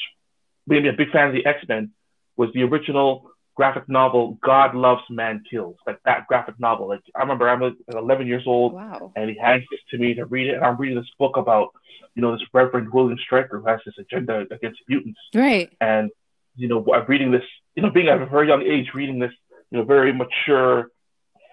made 0.65 0.83
me 0.83 0.89
a 0.89 0.93
big 0.93 1.11
fan 1.11 1.27
of 1.27 1.33
the 1.33 1.45
X 1.45 1.59
Men, 1.67 1.91
was 2.37 2.49
the 2.53 2.63
original 2.63 3.29
graphic 3.55 3.87
novel 3.87 4.37
God 4.43 4.75
Loves 4.75 5.01
Man 5.09 5.43
Kills. 5.49 5.77
Like 5.87 5.99
that 6.05 6.27
graphic 6.27 6.59
novel. 6.59 6.87
Like 6.89 7.01
I 7.15 7.21
remember 7.21 7.49
I'm 7.49 7.61
like 7.61 7.73
11 7.87 8.27
years 8.27 8.43
old 8.45 8.73
wow. 8.73 9.11
and 9.15 9.29
he 9.29 9.37
hands 9.37 9.63
this 9.71 9.79
to 9.91 9.97
me 9.97 10.13
to 10.15 10.25
read 10.25 10.47
it. 10.47 10.55
And 10.55 10.63
I'm 10.65 10.77
reading 10.77 10.97
this 10.97 11.09
book 11.17 11.37
about, 11.37 11.69
you 12.15 12.21
know, 12.21 12.33
this 12.33 12.45
Reverend 12.53 12.91
William 12.91 13.17
Stryker 13.17 13.59
who 13.59 13.67
has 13.67 13.79
this 13.85 13.95
agenda 13.97 14.45
against 14.51 14.79
mutants. 14.87 15.19
Right. 15.33 15.71
And, 15.79 16.11
you 16.55 16.67
know, 16.67 16.85
I'm 16.93 17.05
reading 17.07 17.31
this, 17.31 17.43
you 17.75 17.83
know, 17.83 17.89
being 17.89 18.09
at 18.09 18.21
a 18.21 18.25
very 18.25 18.47
young 18.47 18.61
age, 18.61 18.91
reading 18.93 19.19
this, 19.19 19.33
you 19.71 19.79
know, 19.79 19.85
very 19.85 20.13
mature 20.13 20.89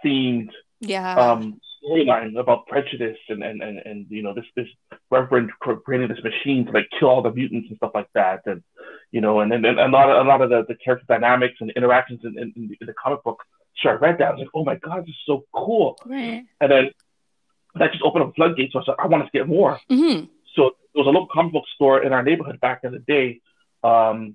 themed 0.05 0.50
Yeah. 0.81 1.14
um, 1.14 1.61
storyline 1.84 2.38
about 2.38 2.67
prejudice 2.67 3.19
and, 3.29 3.43
and, 3.43 3.62
and, 3.62 3.79
and, 3.84 4.06
you 4.08 4.23
know, 4.23 4.34
this, 4.34 4.44
this 4.56 4.67
Reverend 5.11 5.50
cr- 5.61 5.75
creating 5.75 6.08
this 6.08 6.23
machine 6.25 6.67
to 6.67 6.73
like 6.73 6.88
kill 6.99 7.08
all 7.08 7.23
the 7.23 7.32
mutants 7.32 7.69
and 7.69 7.76
stuff 7.76 7.93
like 7.94 8.08
that. 8.14 8.40
And, 8.46 8.62
you 9.11 9.20
know, 9.20 9.40
and 9.40 9.50
then 9.50 9.64
and 9.64 9.79
a 9.79 9.88
lot 9.88 10.11
of, 10.11 10.26
a 10.26 10.29
lot 10.29 10.40
of 10.40 10.50
the, 10.50 10.64
the 10.69 10.75
character 10.76 11.05
dynamics 11.08 11.55
and 11.61 11.70
interactions 11.73 12.20
in, 12.25 12.38
in, 12.38 12.52
in, 12.56 12.69
the, 12.69 12.76
in 12.81 12.87
the 12.87 12.94
comic 12.94 13.23
book. 13.23 13.43
So 13.82 13.88
I 13.90 13.93
read 13.93 14.19
that. 14.19 14.29
I 14.29 14.31
was 14.32 14.40
like, 14.40 14.49
oh 14.55 14.64
my 14.64 14.76
God, 14.76 15.02
this 15.02 15.11
is 15.11 15.17
so 15.26 15.44
cool. 15.55 15.99
right. 16.05 16.44
And 16.61 16.70
then 16.70 16.90
that 17.77 17.91
just 17.93 18.05
opened 18.05 18.24
up 18.24 18.34
floodgates. 18.36 18.72
So 18.72 18.79
I 18.79 18.81
was 18.81 18.89
like, 18.89 18.98
I 19.01 19.06
want 19.06 19.24
to 19.24 19.31
get 19.39 19.48
more. 19.48 19.81
hmm 19.89 20.24
So 20.55 20.72
there 20.94 21.03
was 21.03 21.06
a 21.06 21.10
local 21.10 21.29
comic 21.32 21.53
book 21.53 21.65
store 21.74 22.03
in 22.03 22.12
our 22.12 22.22
neighborhood 22.22 22.60
back 22.60 22.81
in 22.84 22.93
the 22.93 22.98
day. 22.98 23.41
Um, 23.82 24.34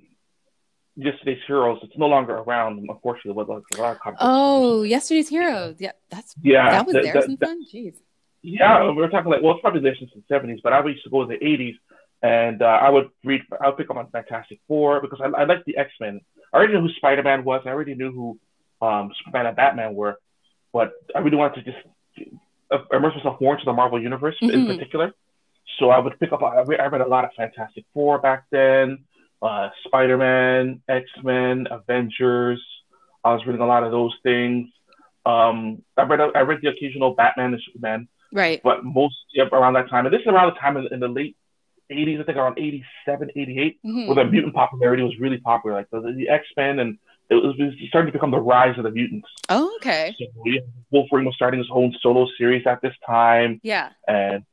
Yesterday's 0.98 1.40
Heroes. 1.46 1.80
It's 1.84 1.98
no 1.98 2.08
longer 2.08 2.36
around, 2.38 2.86
unfortunately. 2.90 3.44
Like 3.48 3.64
a 3.78 3.82
lot 3.82 3.98
of 4.04 4.16
Oh, 4.20 4.82
yesterday's 4.82 5.30
heroes. 5.30 5.76
Yeah, 5.80 5.92
that's 6.10 6.36
yeah, 6.42 6.72
that 6.72 6.86
was 6.86 6.94
that- 6.96 7.04
there 7.04 7.14
that- 7.14 7.40
fun. 7.40 7.64
Jeez. 7.72 7.96
yeah. 8.42 8.84
We 8.90 8.94
were 8.96 9.08
talking 9.10 9.32
like, 9.32 9.42
well, 9.44 9.54
it's 9.54 9.62
probably 9.62 9.82
there 9.82 9.96
since 9.96 10.12
the 10.16 10.24
seventies, 10.28 10.60
but 10.64 10.74
I 10.74 10.82
would 10.82 10.92
used 10.92 11.04
to 11.04 11.10
go 11.12 11.22
in 11.22 11.30
the 11.30 11.44
eighties, 11.46 11.76
and 12.24 12.62
uh, 12.62 12.66
I 12.66 12.90
would 12.90 13.10
read. 13.24 13.42
I 13.62 13.68
would 13.68 13.78
pick 13.78 13.90
up 13.92 13.98
on 13.98 14.10
Fantastic 14.10 14.60
Four 14.68 15.00
because 15.02 15.20
I, 15.22 15.28
I 15.42 15.44
liked 15.46 15.66
the 15.66 15.78
X 15.78 15.92
Men. 16.00 16.20
I 16.52 16.58
already 16.58 16.74
knew 16.74 16.82
who 16.82 16.90
Spider 16.94 17.24
Man 17.24 17.44
was. 17.44 17.62
I 17.66 17.70
already 17.70 17.94
knew 17.94 18.12
who 18.12 18.40
um, 18.86 19.12
Superman 19.20 19.46
and 19.48 19.56
Batman 19.56 19.94
were, 19.96 20.18
but 20.74 20.94
I 21.16 21.20
really 21.20 21.38
wanted 21.38 21.64
to 21.64 21.72
just 21.72 21.78
uh, 22.72 22.78
immerse 22.92 23.16
myself 23.16 23.40
more 23.40 23.54
into 23.54 23.66
the 23.66 23.74
Marvel 23.74 24.02
universe 24.02 24.36
in 24.42 24.50
Mhm. 24.50 24.68
particular. 24.68 25.14
So 25.78 25.90
I 25.92 26.00
would 26.00 26.20
pick 26.20 26.32
up. 26.32 26.42
I 26.42 26.62
read, 26.62 26.80
I 26.80 26.88
read 26.88 27.02
a 27.02 27.08
lot 27.08 27.24
of 27.26 27.32
Fantastic 27.38 27.86
Four 27.94 28.18
back 28.20 28.46
then, 28.52 29.06
uh, 29.42 29.70
Spider 29.86 30.18
Man, 30.18 30.82
X 30.90 31.06
Men, 31.24 31.68
Avengers. 31.70 32.64
I 33.24 33.34
was 33.34 33.46
reading 33.46 33.62
a 33.62 33.68
lot 33.68 33.84
of 33.84 33.92
those 33.92 34.16
things. 34.24 34.70
Um, 35.26 35.84
I 35.98 36.04
read 36.04 36.22
I 36.22 36.42
read 36.42 36.60
the 36.62 36.70
occasional 36.70 37.14
Batman 37.14 37.54
and 37.54 37.62
Superman, 37.66 38.08
Right. 38.32 38.62
but 38.64 38.84
most 38.86 39.16
yeah, 39.34 39.44
around 39.52 39.74
that 39.74 39.90
time. 39.90 40.06
And 40.06 40.14
this 40.14 40.22
is 40.22 40.28
around 40.28 40.54
the 40.54 40.60
time 40.60 40.78
in, 40.78 40.88
in 40.92 41.00
the 41.00 41.08
late 41.10 41.36
80s, 41.92 42.20
I 42.22 42.24
think 42.24 42.38
around 42.38 42.58
87, 42.58 43.32
88, 43.36 43.80
Mhm. 43.86 44.08
where 44.08 44.16
the 44.16 44.26
mutant 44.32 44.54
popularity 44.54 45.04
was 45.04 45.18
really 45.20 45.38
popular. 45.38 45.76
Like 45.78 45.90
the, 45.92 46.00
the 46.14 46.30
X 46.30 46.46
Men 46.56 46.80
and 46.80 46.98
it 47.30 47.36
was, 47.36 47.56
it 47.60 47.64
was 47.64 47.74
starting 47.90 48.08
to 48.12 48.18
become 48.18 48.32
the 48.32 48.40
rise 48.40 48.78
of 48.78 48.84
the 48.86 48.92
mutants. 48.92 49.28
Oh, 49.50 49.74
okay. 49.78 50.16
So 50.18 50.26
yeah, 50.46 50.62
Wolverine 50.92 51.26
was 51.26 51.36
starting 51.36 51.58
his 51.60 51.70
own 51.72 51.94
solo 52.02 52.28
series 52.38 52.66
at 52.66 52.82
this 52.82 52.94
time 53.06 53.60
Yeah. 53.64 53.90
and 54.08 54.44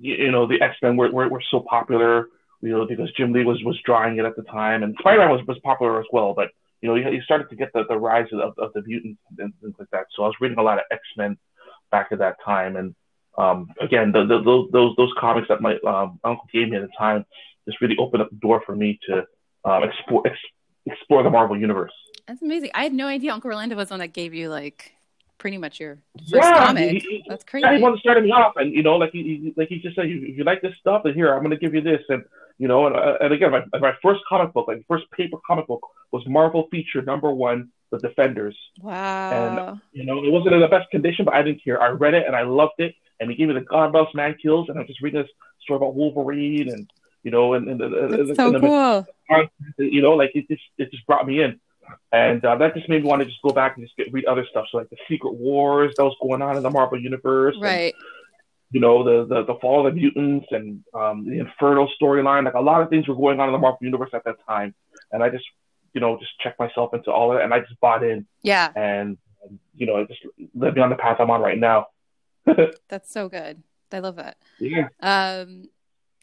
you, 0.00 0.14
you 0.14 0.30
know 0.30 0.46
the 0.46 0.60
X 0.62 0.76
Men 0.80 0.96
were, 0.96 1.10
were 1.10 1.28
were 1.28 1.42
so 1.50 1.60
popular, 1.60 2.28
you 2.62 2.70
know, 2.70 2.86
because 2.86 3.10
Jim 3.12 3.32
Lee 3.32 3.44
was 3.44 3.62
was 3.64 3.78
drawing 3.84 4.18
it 4.18 4.24
at 4.24 4.36
the 4.36 4.42
time, 4.42 4.82
and 4.82 4.94
Spider 5.00 5.20
Man 5.20 5.30
was 5.30 5.46
was 5.46 5.58
popular 5.60 6.00
as 6.00 6.06
well. 6.12 6.34
But 6.34 6.48
you 6.80 6.88
know, 6.88 6.94
you, 6.94 7.08
you 7.10 7.22
started 7.22 7.48
to 7.50 7.56
get 7.56 7.72
the, 7.72 7.84
the 7.88 7.96
rise 7.96 8.26
of, 8.32 8.54
of 8.58 8.72
the 8.74 8.82
mutants 8.82 9.20
and 9.38 9.52
things 9.60 9.74
like 9.78 9.90
that. 9.90 10.06
So 10.16 10.24
I 10.24 10.26
was 10.26 10.36
reading 10.40 10.58
a 10.58 10.62
lot 10.62 10.78
of 10.78 10.84
X 10.90 11.00
Men 11.16 11.36
back 11.90 12.08
at 12.12 12.18
that 12.18 12.36
time, 12.44 12.76
and 12.76 12.94
um, 13.38 13.68
again, 13.80 14.12
the, 14.12 14.24
the, 14.26 14.42
those 14.42 14.68
those 14.72 14.94
those 14.96 15.12
comics 15.18 15.48
that 15.48 15.60
my 15.60 15.76
um, 15.86 16.18
uncle 16.24 16.46
gave 16.52 16.68
me 16.68 16.76
at 16.76 16.82
the 16.82 16.88
time 16.98 17.24
just 17.66 17.80
really 17.80 17.96
opened 17.98 18.22
up 18.22 18.30
the 18.30 18.36
door 18.36 18.62
for 18.64 18.74
me 18.74 18.98
to 19.08 19.24
um, 19.64 19.82
explore 19.84 20.26
ex- 20.26 20.38
explore 20.86 21.22
the 21.22 21.30
Marvel 21.30 21.56
universe. 21.58 21.92
That's 22.26 22.42
amazing. 22.42 22.70
I 22.74 22.82
had 22.84 22.92
no 22.92 23.06
idea 23.06 23.32
Uncle 23.32 23.48
Orlando 23.50 23.76
was 23.76 23.88
the 23.88 23.94
one 23.94 24.00
that 24.00 24.12
gave 24.12 24.34
you 24.34 24.48
like 24.48 24.92
pretty 25.38 25.58
much 25.58 25.80
your 25.80 25.98
first 26.16 26.32
Yeah, 26.32 26.58
comic. 26.58 27.02
he- 27.02 27.08
he- 27.08 27.24
That's 27.28 27.44
Yeah, 27.54 27.58
he 27.58 27.62
crazy. 27.72 27.82
wanted 27.82 27.96
to 27.96 28.00
start 28.00 28.22
me 28.22 28.30
off, 28.30 28.54
and 28.56 28.72
you 28.72 28.82
know, 28.82 28.96
like 28.96 29.12
he, 29.12 29.22
he 29.22 29.54
like 29.56 29.68
he 29.68 29.78
just 29.80 29.96
said, 29.96 30.06
if 30.06 30.36
you 30.36 30.44
like 30.44 30.62
this 30.62 30.74
stuff, 30.80 31.02
then 31.04 31.14
here 31.14 31.32
I'm 31.34 31.40
going 31.40 31.50
to 31.50 31.56
give 31.56 31.74
you 31.74 31.80
this, 31.80 32.02
and 32.08 32.24
you 32.60 32.68
know, 32.68 32.86
and, 32.86 32.94
uh, 32.94 33.16
and 33.22 33.32
again, 33.32 33.50
my, 33.50 33.64
my 33.80 33.94
first 34.02 34.20
comic 34.28 34.52
book, 34.52 34.68
like 34.68 34.84
first 34.86 35.10
paper 35.12 35.38
comic 35.46 35.66
book, 35.66 35.80
was 36.12 36.22
Marvel 36.26 36.68
feature 36.70 37.00
number 37.00 37.32
one, 37.32 37.70
The 37.90 37.98
Defenders. 37.98 38.54
Wow. 38.82 39.70
And 39.70 39.80
you 39.92 40.04
know, 40.04 40.22
it 40.22 40.30
wasn't 40.30 40.54
in 40.56 40.60
the 40.60 40.68
best 40.68 40.90
condition, 40.90 41.24
but 41.24 41.32
I 41.32 41.42
didn't 41.42 41.64
care. 41.64 41.80
I 41.80 41.88
read 41.88 42.12
it 42.12 42.26
and 42.26 42.36
I 42.36 42.42
loved 42.42 42.74
it, 42.76 42.94
and 43.18 43.30
he 43.30 43.36
gave 43.36 43.48
me 43.48 43.54
the 43.54 43.62
God 43.62 43.92
Loves 43.92 44.14
Man 44.14 44.36
Kills, 44.42 44.68
and 44.68 44.78
I'm 44.78 44.86
just 44.86 45.00
reading 45.00 45.22
this 45.22 45.30
story 45.62 45.78
about 45.78 45.94
Wolverine, 45.94 46.68
and 46.68 46.90
you 47.22 47.30
know, 47.30 47.54
and, 47.54 47.66
and, 47.66 47.80
and, 47.80 47.94
and, 47.94 48.36
so 48.36 48.54
and 48.54 48.60
cool. 48.60 49.06
you 49.78 50.02
know, 50.02 50.12
like 50.12 50.32
it 50.34 50.46
just 50.46 50.62
it 50.76 50.90
just 50.90 51.06
brought 51.06 51.26
me 51.26 51.42
in, 51.42 51.58
and 52.12 52.44
uh, 52.44 52.56
that 52.56 52.74
just 52.74 52.90
made 52.90 53.02
me 53.02 53.08
want 53.08 53.20
to 53.20 53.26
just 53.26 53.40
go 53.40 53.54
back 53.54 53.78
and 53.78 53.86
just 53.86 53.96
get, 53.96 54.12
read 54.12 54.26
other 54.26 54.44
stuff. 54.50 54.66
So 54.70 54.76
like 54.76 54.90
the 54.90 54.98
Secret 55.08 55.32
Wars 55.32 55.94
that 55.96 56.04
was 56.04 56.16
going 56.20 56.42
on 56.42 56.58
in 56.58 56.62
the 56.62 56.70
Marvel 56.70 57.00
universe, 57.00 57.54
and, 57.54 57.64
Right. 57.64 57.94
You 58.70 58.80
know, 58.80 59.02
the, 59.04 59.26
the 59.26 59.44
the 59.44 59.58
fall 59.60 59.86
of 59.86 59.94
the 59.94 60.00
mutants 60.00 60.46
and 60.50 60.82
um, 60.94 61.24
the 61.26 61.38
Inferno 61.40 61.88
storyline. 62.00 62.44
Like 62.44 62.54
a 62.54 62.60
lot 62.60 62.82
of 62.82 62.88
things 62.90 63.08
were 63.08 63.14
going 63.16 63.40
on 63.40 63.48
in 63.48 63.52
the 63.52 63.58
Marvel 63.58 63.78
universe 63.82 64.10
at 64.14 64.24
that 64.24 64.36
time, 64.46 64.74
and 65.12 65.22
I 65.22 65.28
just 65.30 65.44
you 65.92 66.00
know 66.00 66.18
just 66.18 66.38
checked 66.40 66.58
myself 66.58 66.94
into 66.94 67.10
all 67.10 67.32
of 67.32 67.38
it, 67.38 67.44
and 67.44 67.52
I 67.52 67.60
just 67.60 67.78
bought 67.80 68.02
in, 68.04 68.26
Yeah. 68.42 68.70
and 68.76 69.18
um, 69.44 69.58
you 69.74 69.86
know, 69.86 69.96
it 69.96 70.08
just 70.08 70.20
led 70.54 70.74
me 70.74 70.82
on 70.82 70.90
the 70.90 70.96
path 70.96 71.16
I'm 71.18 71.30
on 71.30 71.40
right 71.40 71.58
now. 71.58 71.86
That's 72.88 73.10
so 73.10 73.28
good. 73.28 73.62
I 73.92 73.98
love 73.98 74.16
that. 74.16 74.36
Yeah. 74.60 74.88
Um, 75.00 75.68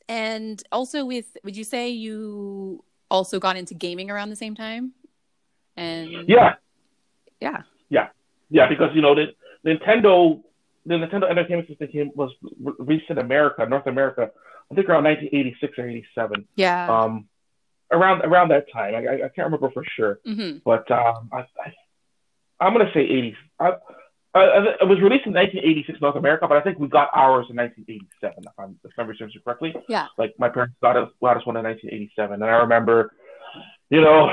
and 0.07 0.63
also 0.71 1.03
with, 1.03 1.35
would 1.43 1.57
you 1.57 1.65
say 1.65 1.89
you 1.89 2.83
also 3.11 3.39
got 3.39 3.57
into 3.57 3.73
gaming 3.73 4.09
around 4.09 4.29
the 4.29 4.35
same 4.37 4.55
time? 4.55 4.93
And 5.75 6.29
Yeah, 6.29 6.53
yeah, 7.41 7.63
yeah, 7.89 8.07
yeah, 8.49 8.69
because 8.69 8.91
you 8.95 9.01
know 9.01 9.15
the 9.15 9.27
Nintendo, 9.65 10.41
the 10.87 10.95
Nintendo 10.95 11.29
Entertainment 11.29 11.67
System 11.67 11.87
came 11.89 12.11
was 12.15 12.31
released 12.79 13.09
in 13.09 13.17
America, 13.17 13.65
North 13.65 13.87
America, 13.87 14.31
I 14.71 14.75
think 14.75 14.89
around 14.89 15.03
1986 15.03 15.77
or 15.77 15.87
87. 15.89 16.47
yeah. 16.55 16.87
Um, 16.89 17.27
around 17.91 18.21
around 18.21 18.49
that 18.49 18.65
time, 18.71 18.95
I, 18.95 19.25
I 19.25 19.29
can't 19.29 19.45
remember 19.45 19.69
for 19.71 19.83
sure, 19.95 20.19
hmm 20.25 20.57
but 20.65 20.89
um, 20.91 21.29
I, 21.31 21.39
I 21.39 21.73
I'm 22.59 22.73
gonna 22.73 22.91
say 22.93 23.01
80. 23.01 23.35
I, 23.59 23.71
I, 24.33 24.41
it 24.81 24.87
was 24.87 24.99
released 25.01 25.25
in 25.25 25.33
1986 25.33 25.99
North 26.01 26.15
America, 26.15 26.47
but 26.47 26.57
I 26.57 26.61
think 26.61 26.79
we 26.79 26.87
got 26.87 27.09
ours 27.13 27.47
in 27.49 27.55
1987, 27.55 28.43
if 28.43 28.51
I'm 28.59 28.79
if 28.83 28.91
memory 28.97 29.15
serves 29.17 29.35
me 29.35 29.41
correctly. 29.43 29.73
Yeah. 29.87 30.07
Like 30.17 30.35
my 30.37 30.49
parents 30.49 30.75
got 30.81 30.95
us 30.95 31.09
got 31.21 31.37
us 31.37 31.45
one 31.45 31.57
in 31.57 31.63
1987, 31.63 32.33
and 32.33 32.43
I 32.43 32.57
remember, 32.57 33.13
you 33.89 34.01
know, 34.01 34.29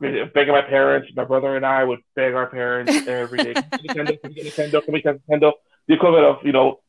begging 0.00 0.52
my 0.52 0.62
parents. 0.62 1.08
My 1.16 1.24
brother 1.24 1.56
and 1.56 1.64
I 1.64 1.84
would 1.84 2.00
beg 2.14 2.34
our 2.34 2.46
parents 2.46 3.06
every 3.06 3.38
day, 3.38 3.54
"Can 3.54 3.64
Nintendo, 3.70 4.20
can 4.20 4.30
we 4.30 4.34
get 4.34 4.46
Nintendo, 4.46 4.84
can 4.84 4.92
we 4.94 5.02
get 5.02 5.20
Nintendo? 5.28 5.52
The 5.88 5.94
equivalent 5.94 6.24
of 6.26 6.36
you 6.44 6.52
know. 6.52 6.80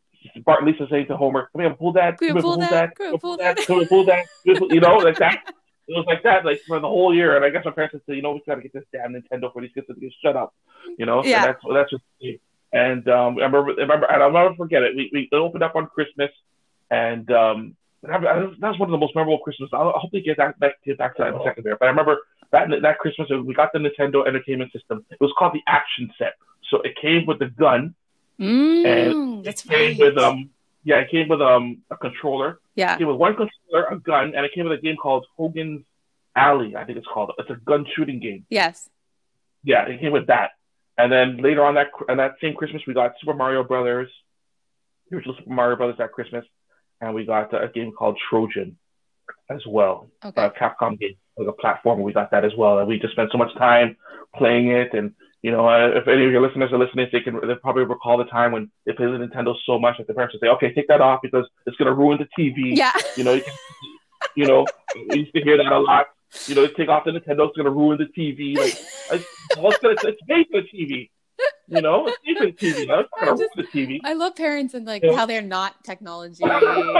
Bart 0.45 0.61
and 0.61 0.69
Lisa 0.69 0.87
saying 0.89 1.07
to 1.07 1.15
Homer, 1.15 1.47
"Come 1.53 1.61
here, 1.61 1.73
pull 1.73 1.93
that, 1.93 2.17
Can 2.17 2.35
we 2.35 2.41
pull 2.41 2.57
that? 2.57 2.95
Can 2.97 3.11
we 3.13 3.17
pull 3.17 3.37
that?" 3.37 3.57
We 3.69 3.85
pull 3.85 4.03
that? 4.05 4.25
Can 4.43 4.53
we 4.53 4.59
pull-" 4.59 4.73
You 4.73 4.81
know, 4.81 4.97
like 4.97 5.17
that. 5.19 5.53
It 5.87 5.95
was 5.95 6.05
like 6.05 6.23
that, 6.23 6.43
like 6.43 6.59
for 6.67 6.79
the 6.81 6.87
whole 6.87 7.15
year. 7.15 7.37
And 7.37 7.45
I 7.45 7.49
guess 7.49 7.63
my 7.63 7.71
parents 7.71 7.93
would 7.93 8.01
say, 8.09 8.15
you 8.15 8.21
know, 8.21 8.33
we 8.33 8.41
got 8.45 8.55
to 8.55 8.61
get 8.61 8.73
this 8.73 8.83
damn 8.91 9.13
Nintendo 9.13 9.53
for 9.53 9.61
these 9.61 9.71
kids 9.73 9.87
to 9.87 9.93
just 9.93 10.21
shut 10.21 10.35
up. 10.35 10.53
You 10.97 11.05
know, 11.05 11.23
Yeah. 11.23 11.37
and 11.37 11.45
that's 11.45 11.61
that's 11.73 11.91
just. 11.91 12.03
me. 12.21 12.39
And 12.73 13.07
um, 13.07 13.37
I 13.37 13.43
remember, 13.43 13.71
I 13.71 13.81
remember, 13.83 14.05
and 14.07 14.21
I'll 14.21 14.31
never 14.31 14.53
forget 14.55 14.83
it. 14.83 14.95
We 14.97 15.09
we 15.13 15.37
opened 15.37 15.63
up 15.63 15.75
on 15.77 15.87
Christmas, 15.87 16.31
and 16.91 17.31
um, 17.31 17.75
that 18.03 18.21
was 18.21 18.79
one 18.79 18.89
of 18.89 18.91
the 18.91 18.97
most 18.97 19.15
memorable 19.15 19.39
Christmas. 19.39 19.69
I'll, 19.71 19.83
I'll 19.89 19.99
hopefully 19.99 20.23
get 20.23 20.35
that 20.37 20.59
back, 20.59 20.73
get 20.83 20.97
back 20.97 21.15
to 21.15 21.23
that 21.23 21.29
in 21.33 21.39
a 21.39 21.43
second 21.45 21.63
there. 21.63 21.77
But 21.77 21.85
I 21.85 21.89
remember 21.89 22.17
that 22.51 22.69
that 22.81 22.99
Christmas 22.99 23.29
we 23.45 23.53
got 23.53 23.71
the 23.73 23.79
Nintendo 23.79 24.27
Entertainment 24.27 24.71
System. 24.71 25.05
It 25.11 25.19
was 25.19 25.31
called 25.37 25.53
the 25.53 25.61
Action 25.67 26.11
Set. 26.17 26.33
So 26.69 26.81
it 26.81 26.95
came 27.01 27.25
with 27.25 27.39
the 27.39 27.47
gun. 27.47 27.95
Mm, 28.39 29.43
that's 29.43 29.65
It 29.65 29.69
came 29.69 29.79
right. 29.91 29.99
with 29.99 30.17
um 30.17 30.49
yeah, 30.83 30.97
it 30.97 31.09
came 31.11 31.27
with 31.27 31.41
um 31.41 31.79
a 31.91 31.97
controller. 31.97 32.59
yeah. 32.75 32.95
It 32.95 32.99
came 32.99 33.07
with 33.07 33.17
one 33.17 33.35
controller, 33.35 33.85
a 33.91 33.99
gun, 33.99 34.33
and 34.35 34.45
it 34.45 34.51
came 34.53 34.63
with 34.67 34.77
a 34.79 34.81
game 34.81 34.95
called 34.95 35.25
Hogan's 35.35 35.83
Alley. 36.35 36.75
I 36.75 36.83
think 36.85 36.97
it's 36.97 37.07
called. 37.07 37.31
It's 37.37 37.49
a 37.49 37.55
gun 37.55 37.85
shooting 37.95 38.19
game. 38.19 38.45
Yes. 38.49 38.89
Yeah, 39.63 39.85
it 39.87 39.99
came 39.99 40.11
with 40.11 40.27
that. 40.27 40.51
And 40.97 41.11
then 41.11 41.37
later 41.37 41.63
on 41.65 41.75
that 41.75 41.87
on 42.09 42.17
that 42.17 42.35
same 42.41 42.53
Christmas, 42.55 42.81
we 42.87 42.93
got 42.93 43.13
Super 43.19 43.33
Mario 43.33 43.63
Brothers, 43.63 44.09
the 45.09 45.17
original 45.17 45.35
Super 45.37 45.51
Mario 45.53 45.75
Brothers 45.75 45.97
that 45.97 46.11
Christmas, 46.13 46.45
and 47.01 47.13
we 47.13 47.25
got 47.25 47.53
a 47.53 47.67
game 47.67 47.91
called 47.91 48.17
Trojan 48.29 48.77
as 49.49 49.61
well, 49.67 50.09
Okay. 50.23 50.41
a 50.45 50.49
Capcom 50.51 50.97
game, 50.99 51.15
like 51.38 51.48
a 51.48 51.51
platform. 51.53 52.01
We 52.01 52.13
got 52.13 52.32
that 52.32 52.46
as 52.46 52.51
well, 52.58 52.79
and 52.79 52.88
we 52.88 53.00
just 53.00 53.13
spent 53.13 53.32
so 53.32 53.38
much 53.38 53.53
time 53.58 53.96
playing 54.36 54.70
it. 54.70 54.94
And 54.94 55.13
you 55.41 55.51
know, 55.51 55.67
uh, 55.67 55.89
if 55.89 56.08
any 56.08 56.25
of 56.25 56.32
your 56.32 56.41
listeners 56.41 56.72
are 56.72 56.79
listening, 56.79 57.08
they 57.12 57.22
can 57.22 57.36
they 57.48 57.56
probably 57.62 57.84
recall 57.84 58.17
the 58.17 58.25
time 58.25 58.51
when 58.51 58.72
they 58.86 58.94
played 58.94 59.10
the 59.10 59.17
Nintendo 59.17 59.56
so 59.65 59.79
much 59.79 59.98
that 59.98 60.08
the 60.08 60.13
parents 60.13 60.34
would 60.34 60.41
say, 60.41 60.51
"Okay, 60.51 60.74
take 60.74 60.88
that 60.88 61.01
off 61.01 61.22
because 61.22 61.48
it's 61.65 61.77
gonna 61.77 61.94
ruin 61.94 62.17
the 62.20 62.27
TV." 62.41 62.75
yeah. 62.75 62.91
You 63.15 63.24
know, 63.24 63.34
you, 63.34 63.41
can, 63.44 63.53
you 64.36 64.46
know, 64.48 64.65
we 65.10 65.20
used 65.20 65.34
to 65.36 65.41
hear 65.41 65.58
that 65.58 65.72
a 65.72 65.79
lot. 65.79 66.08
You 66.48 66.56
know, 66.56 66.67
take 66.67 66.89
off 66.89 67.06
the 67.06 67.12
Nintendo, 67.12 67.48
it's 67.48 67.58
gonna 67.58 67.70
ruin 67.72 67.98
the 67.98 68.06
TV. 68.20 68.58
Like, 68.58 68.74
it's, 69.12 69.25
it's, 69.58 70.03
it's 70.03 70.22
made 70.27 70.48
for 70.51 70.62
the 70.62 70.67
TV. 70.67 71.10
You 71.67 71.82
know, 71.82 72.08
it's 72.08 72.17
made 72.25 72.38
for 72.38 72.46
TV. 72.65 72.79
It's 72.79 72.88
not 72.88 73.06
gonna 73.20 73.32
ruin 73.34 73.50
the 73.56 73.63
TV. 73.63 74.00
I 74.03 74.13
love 74.13 74.36
parents 74.36 74.74
and 74.74 74.86
like 74.86 75.03
Yeah. 75.03 75.15
how 75.15 75.25
they're 75.25 75.41
not 75.41 75.84
technology. 75.84 76.44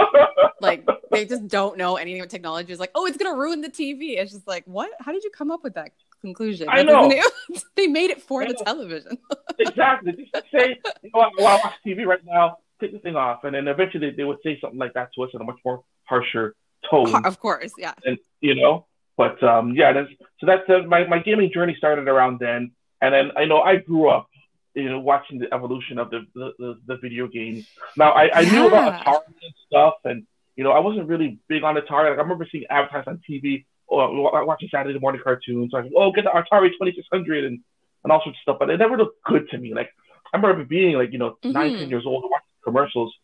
like 0.60 0.86
they 1.10 1.24
just 1.24 1.48
don't 1.48 1.78
know 1.78 1.96
anything 1.96 2.20
about 2.20 2.30
technology. 2.30 2.72
It's 2.72 2.80
like, 2.80 2.92
oh, 2.94 3.06
it's 3.06 3.16
gonna 3.16 3.36
ruin 3.36 3.60
the 3.60 3.70
TV. 3.70 4.18
It's 4.18 4.32
just 4.32 4.46
like, 4.46 4.64
what? 4.66 4.90
How 5.00 5.12
did 5.12 5.24
you 5.24 5.30
come 5.30 5.50
up 5.50 5.62
with 5.62 5.74
that 5.74 5.92
conclusion? 6.20 6.68
I 6.70 6.82
know. 6.82 7.10
they 7.76 7.86
made 7.86 8.10
it 8.10 8.22
for 8.22 8.42
I 8.42 8.48
the 8.48 8.52
know. 8.54 8.64
television. 8.64 9.18
exactly. 9.58 10.28
Just 10.32 10.46
say, 10.52 10.78
you 11.02 11.10
know, 11.14 11.20
what, 11.20 11.32
while 11.36 11.58
I 11.58 11.60
watch 11.64 11.74
TV 11.86 12.06
right 12.06 12.24
now, 12.24 12.58
take 12.80 12.92
the 12.92 12.98
thing 12.98 13.16
off, 13.16 13.44
and 13.44 13.54
then 13.54 13.68
eventually 13.68 14.10
they, 14.10 14.16
they 14.16 14.24
would 14.24 14.38
say 14.42 14.58
something 14.60 14.78
like 14.78 14.94
that 14.94 15.10
to 15.14 15.22
us 15.22 15.30
in 15.34 15.40
a 15.40 15.44
much 15.44 15.58
more 15.64 15.82
harsher 16.04 16.54
tone. 16.90 17.24
of 17.24 17.40
course, 17.40 17.72
yeah. 17.78 17.92
and 18.04 18.18
you 18.40 18.54
know. 18.54 18.86
But 19.16 19.42
um, 19.42 19.74
yeah, 19.74 19.92
that's, 19.92 20.10
so 20.38 20.46
that's 20.46 20.68
uh, 20.70 20.86
my 20.86 21.04
my 21.06 21.18
gaming 21.18 21.50
journey 21.52 21.74
started 21.76 22.06
around 22.06 22.38
then, 22.38 22.70
and 23.02 23.12
then 23.12 23.32
I 23.36 23.46
know 23.46 23.60
I 23.60 23.76
grew 23.76 24.08
up, 24.08 24.28
you 24.74 24.88
know, 24.88 25.00
watching 25.00 25.40
the 25.40 25.52
evolution 25.52 25.98
of 25.98 26.10
the 26.10 26.24
the, 26.36 26.52
the, 26.58 26.80
the 26.86 26.96
video 26.98 27.26
games. 27.26 27.66
Now 27.96 28.12
I, 28.12 28.30
I 28.32 28.44
knew 28.44 28.68
about 28.68 28.92
Yeah. 28.92 29.12
Atari 29.12 29.34
and 29.42 29.54
stuff, 29.66 29.94
and 30.04 30.26
you 30.58 30.64
know 30.64 30.72
I 30.72 30.80
wasn't 30.80 31.08
really 31.08 31.38
big 31.48 31.62
on 31.62 31.76
Atari. 31.76 32.10
Like 32.10 32.18
I 32.18 32.22
remember 32.26 32.46
seeing 32.50 32.64
advertised 32.68 33.06
on 33.06 33.20
TV 33.28 33.64
or 33.86 34.44
watching 34.44 34.68
Saturday 34.70 34.98
morning 34.98 35.22
cartoons. 35.22 35.70
Like, 35.72 35.86
oh, 35.96 36.10
get 36.12 36.24
the 36.24 36.30
Atari 36.30 36.70
Twenty 36.76 36.92
Six 36.94 37.06
Hundred 37.12 37.44
and 37.44 37.60
and 38.02 38.12
all 38.12 38.20
sorts 38.24 38.38
of 38.38 38.42
stuff. 38.42 38.56
But 38.58 38.68
it 38.70 38.78
never 38.78 38.98
looked 38.98 39.22
good 39.24 39.48
to 39.50 39.58
me. 39.58 39.72
Like 39.72 39.90
I 40.32 40.36
remember 40.36 40.64
being 40.64 40.96
like 40.96 41.12
you 41.12 41.18
know 41.18 41.38
Mhm. 41.44 41.78
ten 41.78 41.88
years 41.88 42.04
old 42.04 42.24
watching 42.24 42.58
commercials 42.64 43.14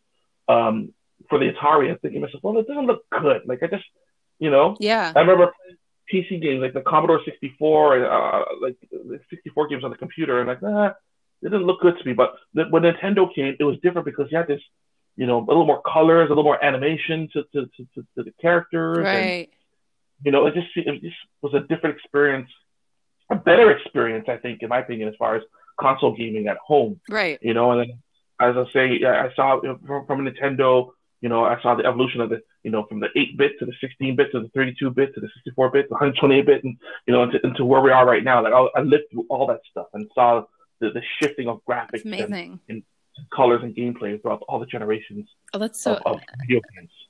um, 0.48 0.94
for 1.28 1.38
the 1.40 1.50
Atari 1.52 1.90
and 1.90 2.00
thinking 2.00 2.20
to 2.20 2.26
myself, 2.28 2.42
well, 2.44 2.56
it 2.58 2.68
doesn't 2.68 2.86
look 2.86 3.02
good. 3.10 3.42
Like 3.46 3.62
I 3.64 3.66
just 3.66 3.84
you 4.38 4.50
know. 4.50 4.76
Yeah. 4.78 5.12
I 5.14 5.20
remember 5.20 5.52
playing 5.56 5.78
PC 6.12 6.40
games 6.40 6.60
like 6.62 6.74
the 6.74 6.82
Commodore 6.82 7.20
64 7.24 7.96
and 7.96 8.04
uh, 8.04 8.44
like 8.60 8.76
64 9.30 9.68
games 9.68 9.84
on 9.84 9.90
the 9.90 9.96
computer, 9.96 10.38
and 10.38 10.48
like, 10.48 10.62
nah, 10.62 10.92
it 11.42 11.48
didn't 11.50 11.64
look 11.64 11.80
good 11.80 11.98
to 11.98 12.04
me. 12.04 12.12
But 12.12 12.34
the, 12.52 12.64
when 12.70 12.82
Nintendo 12.82 13.32
came, 13.34 13.56
it 13.58 13.64
was 13.64 13.78
different 13.82 14.04
because 14.04 14.28
you 14.30 14.36
had 14.36 14.46
this, 14.46 14.60
you 15.16 15.26
know, 15.26 15.38
a 15.38 15.46
little 15.46 15.66
more 15.66 15.80
colors, 15.82 16.26
a 16.26 16.28
little 16.30 16.44
more 16.44 16.62
animation 16.64 17.28
to 17.32 17.42
to, 17.52 17.66
to, 17.76 17.86
to, 17.94 18.06
to 18.16 18.22
the 18.24 18.32
characters, 18.40 18.98
and 18.98 19.26
Right. 19.26 19.50
you 20.24 20.32
know, 20.32 20.46
it 20.46 20.54
just 20.54 20.68
it 20.76 21.00
just 21.02 21.16
was 21.42 21.54
a 21.54 21.60
different 21.60 21.96
experience, 21.96 22.50
a 23.30 23.36
better 23.36 23.70
experience, 23.70 24.26
I 24.28 24.36
think, 24.38 24.62
in 24.62 24.68
my 24.68 24.80
opinion, 24.80 25.08
as 25.08 25.14
far 25.16 25.36
as 25.36 25.42
console 25.80 26.14
gaming 26.16 26.46
at 26.48 26.56
home 26.58 27.00
Right. 27.08 27.38
you 27.42 27.52
know, 27.54 27.72
and 27.72 27.80
then 27.80 27.98
as 28.40 28.56
I 28.56 28.70
say, 28.72 29.04
I 29.04 29.32
saw 29.34 29.60
from, 29.60 30.06
from 30.06 30.24
Nintendo, 30.26 30.90
you 31.20 31.28
know, 31.28 31.44
I 31.44 31.60
saw 31.62 31.74
the 31.76 31.84
evolution 31.86 32.20
of 32.20 32.30
the, 32.30 32.42
you 32.64 32.70
know, 32.70 32.84
from 32.84 32.98
the 33.00 33.08
8-bit 33.16 33.58
to 33.60 33.66
the 33.66 33.72
16-bit 33.82 34.32
to 34.32 34.40
the 34.40 34.48
32-bit 34.48 35.14
to 35.14 35.20
the 35.20 35.28
64-bit, 35.48 35.88
the 35.88 35.94
128-bit, 35.94 36.64
and 36.64 36.76
you 37.06 37.12
know, 37.14 37.22
into, 37.24 37.38
into 37.46 37.64
where 37.64 37.80
we 37.80 37.90
are 37.92 38.04
right 38.06 38.24
now. 38.24 38.42
Like 38.42 38.52
I, 38.52 38.80
I 38.80 38.82
lived 38.82 39.04
through 39.10 39.26
all 39.28 39.46
that 39.46 39.60
stuff 39.70 39.86
and 39.94 40.10
saw 40.14 40.44
the, 40.80 40.90
the 40.90 41.02
shifting 41.20 41.48
of 41.48 41.60
graphics 41.68 41.94
It's 41.94 42.04
amazing. 42.04 42.60
and 42.68 42.82
colors 43.34 43.60
and 43.62 43.74
gameplay 43.74 44.20
throughout 44.20 44.42
all 44.48 44.58
the 44.58 44.66
generations 44.66 45.28
Oh, 45.52 45.58
that's 45.58 45.80
so 45.80 45.94
of, 45.94 46.16
of. 46.16 46.20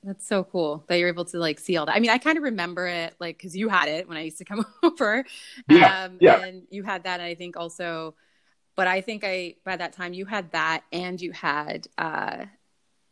That's 0.03 0.27
so 0.27 0.43
cool 0.43 0.83
that 0.87 0.97
you're 0.99 1.07
able 1.07 1.25
to 1.25 1.39
like 1.39 1.59
see 1.59 1.77
all 1.77 1.87
that. 1.87 1.95
I 1.95 1.99
mean, 1.99 2.11
I 2.11 2.19
kind 2.19 2.37
of 2.37 2.43
remember 2.43 2.85
it 2.85 3.15
like 3.19 3.37
because 3.37 3.55
you 3.55 3.69
had 3.69 3.89
it 3.89 4.07
when 4.07 4.17
I 4.17 4.21
used 4.21 4.37
to 4.37 4.45
come 4.45 4.63
over. 4.83 5.25
Yeah, 5.67 6.05
um, 6.05 6.17
yeah. 6.21 6.39
And 6.39 6.63
you 6.69 6.83
had 6.83 7.03
that, 7.05 7.19
and 7.19 7.23
I 7.23 7.33
think 7.33 7.57
also, 7.57 8.13
but 8.75 8.87
I 8.87 9.01
think 9.01 9.23
I 9.23 9.55
by 9.65 9.75
that 9.77 9.93
time 9.93 10.13
you 10.13 10.25
had 10.25 10.51
that, 10.51 10.83
and 10.91 11.19
you 11.19 11.31
had, 11.31 11.87
uh, 11.97 12.45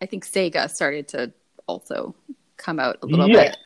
I 0.01 0.05
think 0.05 0.25
Sega 0.25 0.69
started 0.69 1.07
to 1.09 1.33
also 1.67 2.15
come 2.57 2.79
out 2.79 2.99
a 3.01 3.07
little 3.07 3.27
Yes. 3.27 3.55
bit. 3.55 3.57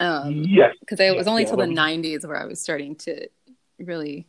Um, 0.00 0.44
yes, 0.48 0.74
because 0.80 1.00
it 1.00 1.14
was 1.16 1.26
only 1.26 1.42
yeah, 1.42 1.48
till 1.48 1.58
the 1.58 1.66
'90s 1.66 2.26
where 2.26 2.36
I 2.36 2.46
was 2.46 2.60
starting 2.60 2.96
to 2.96 3.28
really 3.78 4.26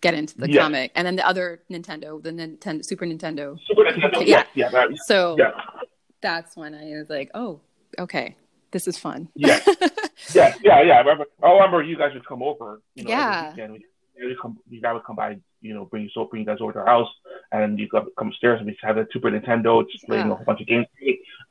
get 0.00 0.14
into 0.14 0.36
the 0.38 0.50
Yeah. 0.50 0.62
comic, 0.62 0.92
and 0.94 1.06
then 1.06 1.16
the 1.16 1.26
other 1.26 1.62
Nintendo, 1.70 2.22
the 2.22 2.30
Nintendo 2.30 2.84
Super 2.84 3.06
Nintendo. 3.06 3.58
Super 3.66 3.84
Nintendo. 3.84 4.20
Yeah. 4.26 4.26
Yeah, 4.26 4.44
yeah, 4.54 4.68
that- 4.70 4.96
So 5.06 5.36
yeah, 5.38 5.50
that's 6.20 6.56
when 6.56 6.74
I 6.74 6.90
was 6.98 7.08
like, 7.10 7.30
oh, 7.34 7.60
okay, 7.98 8.36
this 8.72 8.86
is 8.88 8.98
fun. 8.98 9.28
yeah, 9.34 9.58
yeah, 10.34 10.54
yeah, 10.62 10.82
yeah. 10.82 10.94
I 10.94 10.98
remember, 10.98 11.24
I 11.42 11.52
remember 11.52 11.82
you 11.82 11.96
guys 11.96 12.12
would 12.14 12.26
come 12.26 12.42
over. 12.42 12.80
You 12.94 13.04
know, 13.04 13.10
Yeah. 13.10 13.50
Weekend. 13.50 13.82
You, 14.18 14.36
come, 14.40 14.58
you 14.70 14.80
guys 14.80 14.94
would 14.94 15.04
come 15.04 15.16
by. 15.16 15.38
You 15.62 15.74
know 15.74 15.84
bring 15.86 16.04
you 16.04 16.10
so 16.14 16.26
bring 16.26 16.42
you 16.42 16.46
guys 16.46 16.58
over 16.60 16.72
to 16.74 16.78
our 16.80 16.86
house, 16.86 17.08
and 17.50 17.78
you 17.78 17.88
come 17.88 18.08
come 18.18 18.28
upstairs 18.28 18.58
and 18.60 18.66
we 18.66 18.76
have 18.82 18.98
a 18.98 19.06
Super 19.12 19.30
Nintendo, 19.30 19.84
just 19.90 20.04
playing 20.06 20.30
a 20.30 20.34
whole 20.34 20.44
bunch 20.44 20.60
of 20.60 20.66
games. 20.66 20.86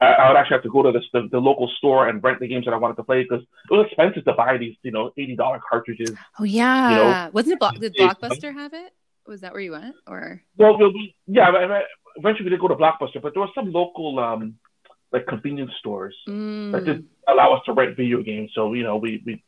I, 0.01 0.05
I 0.07 0.27
would 0.29 0.37
actually 0.37 0.55
have 0.55 0.63
to 0.63 0.69
go 0.69 0.83
to 0.83 0.91
the, 0.91 1.01
the 1.13 1.27
the 1.29 1.39
local 1.39 1.69
store 1.77 2.07
and 2.09 2.21
rent 2.23 2.39
the 2.39 2.47
games 2.47 2.65
that 2.65 2.73
I 2.73 2.77
wanted 2.77 2.95
to 2.97 3.03
play 3.03 3.23
because 3.23 3.41
it 3.43 3.73
was 3.73 3.85
expensive 3.87 4.25
to 4.25 4.33
buy 4.33 4.57
these 4.57 4.75
you 4.83 4.91
know 4.91 5.11
eighty 5.17 5.35
dollar 5.35 5.59
cartridges. 5.69 6.11
Oh 6.39 6.43
yeah. 6.43 7.29
Wasn't 7.29 7.53
it 7.53 7.59
Block- 7.59 7.79
did 7.79 7.95
Blockbuster 7.95 8.53
have 8.53 8.73
it? 8.73 8.91
Was 9.27 9.41
that 9.41 9.53
where 9.53 9.61
you 9.61 9.71
went? 9.71 9.95
Or 10.07 10.41
Well, 10.57 10.77
we, 10.77 10.85
we- 10.87 11.15
yeah, 11.27 11.49
I- 11.49 11.77
I- 11.79 11.83
eventually 12.17 12.45
we 12.45 12.49
did 12.51 12.59
go 12.59 12.67
to 12.67 12.75
Blockbuster, 12.75 13.21
but 13.21 13.33
there 13.33 13.41
were 13.41 13.49
some 13.55 13.71
local 13.71 14.19
um 14.19 14.55
like 15.13 15.25
convenience 15.27 15.71
stores 15.79 16.15
that 16.25 16.31
Mm. 16.33 16.85
did 16.85 17.05
allow 17.27 17.53
us 17.55 17.61
to 17.65 17.71
rent 17.73 17.95
video 17.95 18.21
games. 18.21 18.51
So 18.53 18.73
you 18.73 18.83
know 18.83 18.97
we 18.97 19.23
we 19.25 19.43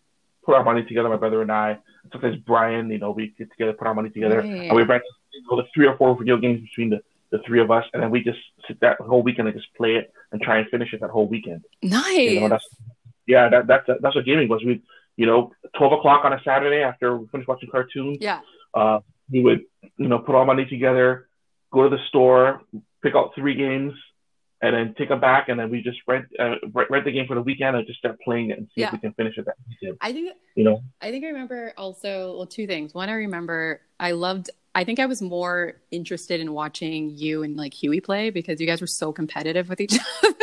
put 0.45 0.55
our 0.55 0.63
money 0.63 0.83
together, 0.85 1.09
my 1.09 1.17
brother 1.17 1.41
and 1.41 1.51
I. 1.51 1.77
Sometimes 2.11 2.37
Brian, 2.37 2.89
you 2.89 2.99
know, 2.99 3.11
we 3.11 3.33
get 3.37 3.51
together, 3.51 3.73
put 3.73 3.85
our 3.85 3.93
money 3.93 4.09
together, 4.09 4.37
Right. 4.39 4.67
and 4.69 4.75
we 4.77 4.83
rent 4.83 5.03
you 5.33 5.41
know, 5.51 5.57
the 5.57 5.67
three 5.75 5.85
or 5.87 5.97
four 5.97 6.17
video 6.17 6.37
games 6.37 6.61
between 6.61 6.89
the, 6.91 7.01
the 7.31 7.39
three 7.45 7.61
of 7.61 7.71
us, 7.71 7.85
and 7.93 8.01
then 8.01 8.09
we 8.09 8.23
just 8.23 8.39
sit 8.67 8.79
that 8.81 8.99
whole 8.99 9.21
weekend 9.21 9.47
and 9.47 9.57
just 9.57 9.73
play 9.75 9.95
it 9.95 10.13
and 10.31 10.41
try 10.41 10.59
and 10.59 10.69
finish 10.69 10.93
it 10.93 11.01
that 11.01 11.09
whole 11.09 11.27
weekend. 11.27 11.63
nice. 11.83 12.31
You 12.31 12.41
know, 12.41 12.49
that's 12.49 12.67
yeah, 13.25 13.49
that, 13.49 13.67
that's 13.67 13.85
that's 14.01 14.15
what 14.15 14.25
gaming 14.25 14.47
was. 14.47 14.63
We, 14.65 14.81
you 15.17 15.25
know, 15.25 15.51
twelve 15.77 15.93
o'clock 15.93 16.23
on 16.23 16.33
a 16.33 16.41
Saturday 16.43 16.81
after 16.83 17.17
we 17.17 17.27
finished 17.27 17.47
watching 17.47 17.69
cartoons, 17.69 18.17
yeah. 18.21 18.41
uh, 18.73 18.99
we 19.29 19.41
would 19.43 19.63
you 19.97 20.07
know 20.07 20.19
put 20.19 20.35
our 20.35 20.45
money 20.45 20.65
together, 20.65 21.27
go 21.71 21.83
to 21.83 21.89
the 21.89 22.01
store, 22.07 22.61
pick 23.03 23.15
out 23.15 23.31
three 23.35 23.55
games, 23.55 23.93
and 24.61 24.75
then 24.75 24.95
take 24.97 25.09
them 25.09 25.19
back, 25.19 25.49
and 25.49 25.59
then 25.59 25.69
we 25.69 25.81
just 25.81 25.99
rent 26.07 26.25
uh, 26.39 26.55
rent 26.73 27.05
the 27.05 27.11
game 27.11 27.27
for 27.27 27.35
the 27.35 27.41
weekend 27.41 27.75
and 27.75 27.85
just 27.85 27.99
start 27.99 28.19
playing 28.21 28.49
it 28.49 28.57
and 28.57 28.67
see 28.73 28.81
Yeah. 28.81 28.87
if 28.87 28.93
we 28.93 28.99
can 28.99 29.13
finish 29.13 29.37
it 29.37 29.45
that 29.45 29.55
weekend. 29.69 29.97
I 30.01 30.11
think 30.13 30.31
You 30.55 30.63
know, 30.63 30.81
I 31.01 31.11
think 31.11 31.23
I 31.23 31.27
remember 31.27 31.73
also 31.77 32.35
well 32.37 32.47
two 32.47 32.65
things. 32.67 32.93
One 32.93 33.09
I 33.09 33.13
remember 33.13 33.81
I 33.99 34.11
loved 34.11 34.49
I 34.73 34.83
think 34.83 34.99
I 34.99 35.05
was 35.07 35.21
more 35.23 35.81
interested 35.91 36.39
in 36.39 36.53
watching 36.53 37.09
you 37.15 37.41
and 37.43 37.55
like 37.57 37.73
Huey 37.73 37.99
play 37.99 38.29
because 38.29 38.59
you 38.61 38.67
guys 38.67 38.79
were 38.81 38.87
so 38.87 39.11
competitive 39.11 39.69
with 39.69 39.81
each 39.81 39.97
other. 40.23 40.35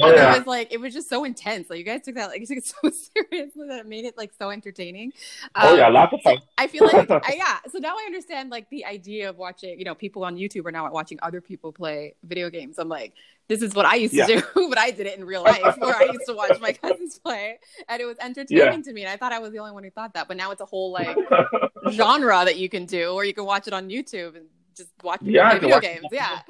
Oh, 0.00 0.08
and 0.08 0.16
yeah. 0.16 0.34
it 0.34 0.38
was 0.38 0.46
like 0.46 0.72
it 0.72 0.80
was 0.80 0.94
just 0.94 1.08
so 1.08 1.24
intense. 1.24 1.68
Like 1.70 1.78
you 1.78 1.84
guys 1.84 2.02
took 2.02 2.14
that 2.14 2.28
like 2.28 2.40
you 2.40 2.46
took 2.46 2.58
it 2.58 2.66
so 2.66 2.76
seriously 2.82 3.68
that 3.68 3.80
it 3.80 3.86
made 3.86 4.04
it 4.04 4.16
like 4.16 4.32
so 4.38 4.50
entertaining. 4.50 5.12
oh 5.54 5.72
Um, 5.72 5.78
yeah, 5.78 5.88
lots 5.88 6.12
of 6.12 6.22
fun. 6.22 6.38
I 6.56 6.66
feel 6.66 6.86
like 6.86 7.10
I, 7.10 7.34
yeah. 7.36 7.58
So 7.70 7.78
now 7.78 7.94
I 7.96 8.04
understand 8.06 8.50
like 8.50 8.68
the 8.70 8.84
idea 8.84 9.30
of 9.30 9.36
watching. 9.36 9.78
You 9.78 9.84
know, 9.84 9.94
people 9.94 10.24
on 10.24 10.36
YouTube 10.36 10.66
are 10.66 10.72
now 10.72 10.90
watching 10.90 11.18
other 11.22 11.40
people 11.40 11.72
play 11.72 12.14
video 12.22 12.50
games. 12.50 12.78
I'm 12.78 12.88
like, 12.88 13.14
this 13.48 13.62
is 13.62 13.74
what 13.74 13.86
I 13.86 13.94
used 13.96 14.14
to 14.14 14.26
do, 14.26 14.42
but 14.68 14.78
I 14.78 14.90
did 14.90 15.06
it 15.06 15.18
in 15.18 15.24
real 15.24 15.42
life, 15.42 15.76
where 15.78 15.96
I 15.96 16.04
used 16.04 16.26
to 16.26 16.34
watch 16.34 16.60
my 16.60 16.72
cousins 16.72 17.18
play, 17.18 17.58
and 17.88 18.00
it 18.00 18.04
was 18.04 18.18
entertaining 18.20 18.82
to 18.82 18.92
me. 18.92 19.02
And 19.02 19.10
I 19.10 19.16
thought 19.16 19.32
I 19.32 19.38
was 19.38 19.52
the 19.52 19.58
only 19.58 19.72
one 19.72 19.84
who 19.84 19.90
thought 19.90 20.14
that, 20.14 20.28
but 20.28 20.36
now 20.36 20.50
it's 20.50 20.60
a 20.60 20.66
whole 20.66 20.92
like 20.92 21.16
genre 21.90 22.44
that 22.44 22.58
you 22.58 22.68
can 22.68 22.84
do, 22.84 23.08
or 23.08 23.24
you 23.24 23.32
can 23.34 23.44
watch 23.44 23.66
it 23.66 23.72
on 23.72 23.88
YouTube 23.88 24.36
and 24.36 24.46
just 24.78 24.90
watch 25.02 25.20
people 25.20 25.34
Yeah, 25.34 25.48
I 25.48 25.50
play 25.50 25.58
can 25.58 25.60
video 25.68 25.76
watch 25.76 25.82
games. 25.82 26.06
Yeah. 26.12 26.40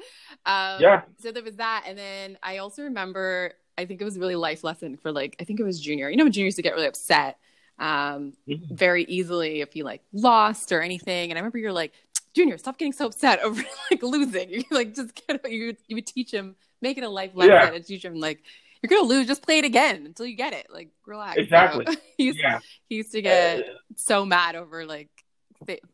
Um, 0.45 0.81
Yeah. 0.81 1.01
So 1.21 1.31
there 1.31 1.43
was 1.43 1.57
that, 1.57 1.83
and 1.87 1.97
then 1.97 2.37
I 2.41 2.57
also 2.57 2.83
remember. 2.83 3.53
I 3.77 3.85
think 3.85 4.01
it 4.01 4.03
was 4.03 4.17
a 4.17 4.19
really 4.19 4.35
life 4.35 4.63
lesson 4.63 4.97
for 4.97 5.11
like 5.11 5.35
I 5.39 5.43
think 5.45 5.59
it 5.59 5.63
was 5.63 5.79
junior. 5.79 6.09
You 6.09 6.17
know, 6.17 6.27
juniors 6.29 6.35
junior 6.35 6.51
to 6.57 6.61
get 6.61 6.73
really 6.75 6.87
upset 6.87 7.37
um, 7.79 8.33
Mhm. 8.47 8.71
very 8.71 9.03
easily 9.05 9.61
if 9.61 9.73
you 9.75 9.83
like 9.85 10.01
lost 10.11 10.71
or 10.73 10.81
anything. 10.81 11.29
And 11.31 11.37
I 11.37 11.41
remember 11.41 11.59
you're 11.59 11.71
like, 11.71 11.93
Junior, 12.33 12.57
stop 12.57 12.77
getting 12.77 12.91
so 12.93 13.05
upset 13.07 13.39
over 13.43 13.61
like 13.89 14.03
losing. 14.03 14.49
You 14.49 14.63
like 14.71 14.93
just 14.95 15.15
get 15.27 15.49
you 15.49 15.75
you 15.87 15.95
would 15.95 16.05
teach 16.05 16.31
him, 16.33 16.55
make 16.81 16.97
it 16.97 17.03
a 17.05 17.09
life 17.09 17.31
lesson, 17.35 17.53
Yeah. 17.53 17.71
and 17.73 17.85
teach 17.85 18.03
him 18.03 18.15
like 18.15 18.43
you're 18.83 18.89
gonna 18.89 19.07
lose, 19.07 19.27
just 19.27 19.41
play 19.43 19.59
it 19.59 19.65
again 19.65 20.05
until 20.05 20.25
you 20.25 20.35
get 20.35 20.51
it. 20.53 20.67
Like 20.69 20.89
relax. 21.05 21.35
So, 21.35 21.41
Exactly. 21.41 21.85
he, 22.17 22.25
used, 22.25 22.39
yeah. 22.39 22.59
he 22.89 22.95
used 22.95 23.11
to 23.13 23.21
get 23.21 23.65
so 23.95 24.25
mad 24.25 24.55
over 24.55 24.85
like. 24.85 25.09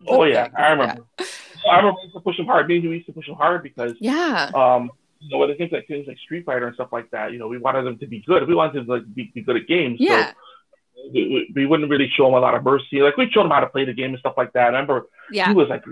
Oh, 0.07 0.23
yeah. 0.25 0.49
I 0.55 0.69
remember. 0.71 1.05
I 1.69 1.77
remember 1.77 1.97
we 1.99 2.03
used 2.03 2.15
to 2.15 2.21
push 2.21 2.37
him 2.39 2.45
hard. 2.45 2.67
Me 2.67 2.75
and 2.75 2.83
you 2.83 2.91
used 2.91 3.05
to 3.07 3.13
push 3.13 3.27
him 3.27 3.35
hard 3.35 3.63
because 3.63 3.93
Yeah. 3.99 4.51
um, 4.53 4.91
you 5.19 5.29
know, 5.31 5.37
with 5.39 5.49
the 5.49 5.55
things 5.55 5.71
like 5.71 5.87
things 5.87 6.07
like 6.07 6.17
Street 6.19 6.45
Fighter 6.45 6.67
and 6.67 6.75
stuff 6.75 6.89
like 6.91 7.09
that, 7.11 7.31
you 7.31 7.39
know, 7.39 7.47
we 7.47 7.57
wanted 7.57 7.83
them 7.83 7.97
to 7.99 8.07
be 8.07 8.19
good. 8.27 8.47
We 8.47 8.53
wanted 8.55 8.75
them 8.75 8.85
to 8.85 8.93
like 8.93 9.15
be, 9.15 9.31
be 9.33 9.41
good 9.41 9.55
at 9.57 9.67
games. 9.67 9.97
Yeah. 9.99 10.31
So 10.95 11.09
we, 11.13 11.51
we, 11.55 11.65
wouldn't 11.65 11.89
really 11.89 12.09
show 12.15 12.25
them 12.25 12.33
a 12.33 12.39
lot 12.39 12.53
of 12.55 12.63
mercy. 12.63 13.01
Like 13.01 13.17
we 13.17 13.29
showed 13.31 13.45
him 13.45 13.51
how 13.51 13.59
to 13.61 13.67
play 13.67 13.85
the 13.85 13.93
game 13.93 14.11
and 14.11 14.19
stuff 14.19 14.33
like 14.37 14.53
that. 14.53 14.63
I 14.63 14.67
remember 14.67 15.07
Yeah. 15.31 15.47
he 15.47 15.53
was 15.55 15.67
like, 15.69 15.83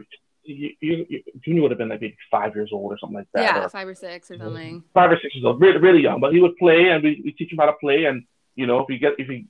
you, 0.45 0.71
you, 0.82 1.24
Junior 1.43 1.62
would 1.63 1.71
have 1.71 1.78
been 1.78 1.89
like 1.89 2.02
maybe 2.02 2.17
five 2.30 2.54
years 2.54 2.69
old 2.74 2.91
or 2.91 2.97
something 3.00 3.17
like 3.17 3.28
that, 3.34 3.43
Yeah. 3.43 3.63
or 3.65 3.69
Five 3.69 3.88
or 3.88 3.95
six 3.95 4.30
or 4.30 4.38
something. 4.38 4.84
five 4.93 5.12
or 5.12 5.17
six 5.21 5.34
years 5.36 5.45
old, 5.45 5.62
really, 5.62 5.78
really 5.78 6.02
young. 6.02 6.19
But 6.19 6.34
he 6.34 6.41
would 6.41 6.58
play, 6.58 6.89
and 6.89 7.04
we, 7.04 7.21
we 7.24 7.32
teach 7.32 7.52
him 7.52 7.58
how 7.60 7.65
to 7.67 7.74
play. 7.74 8.06
And 8.06 8.24
you 8.56 8.67
know, 8.67 8.80
if 8.80 8.89
you 8.89 9.00
get 9.00 9.13
if 9.17 9.28
he 9.28 9.45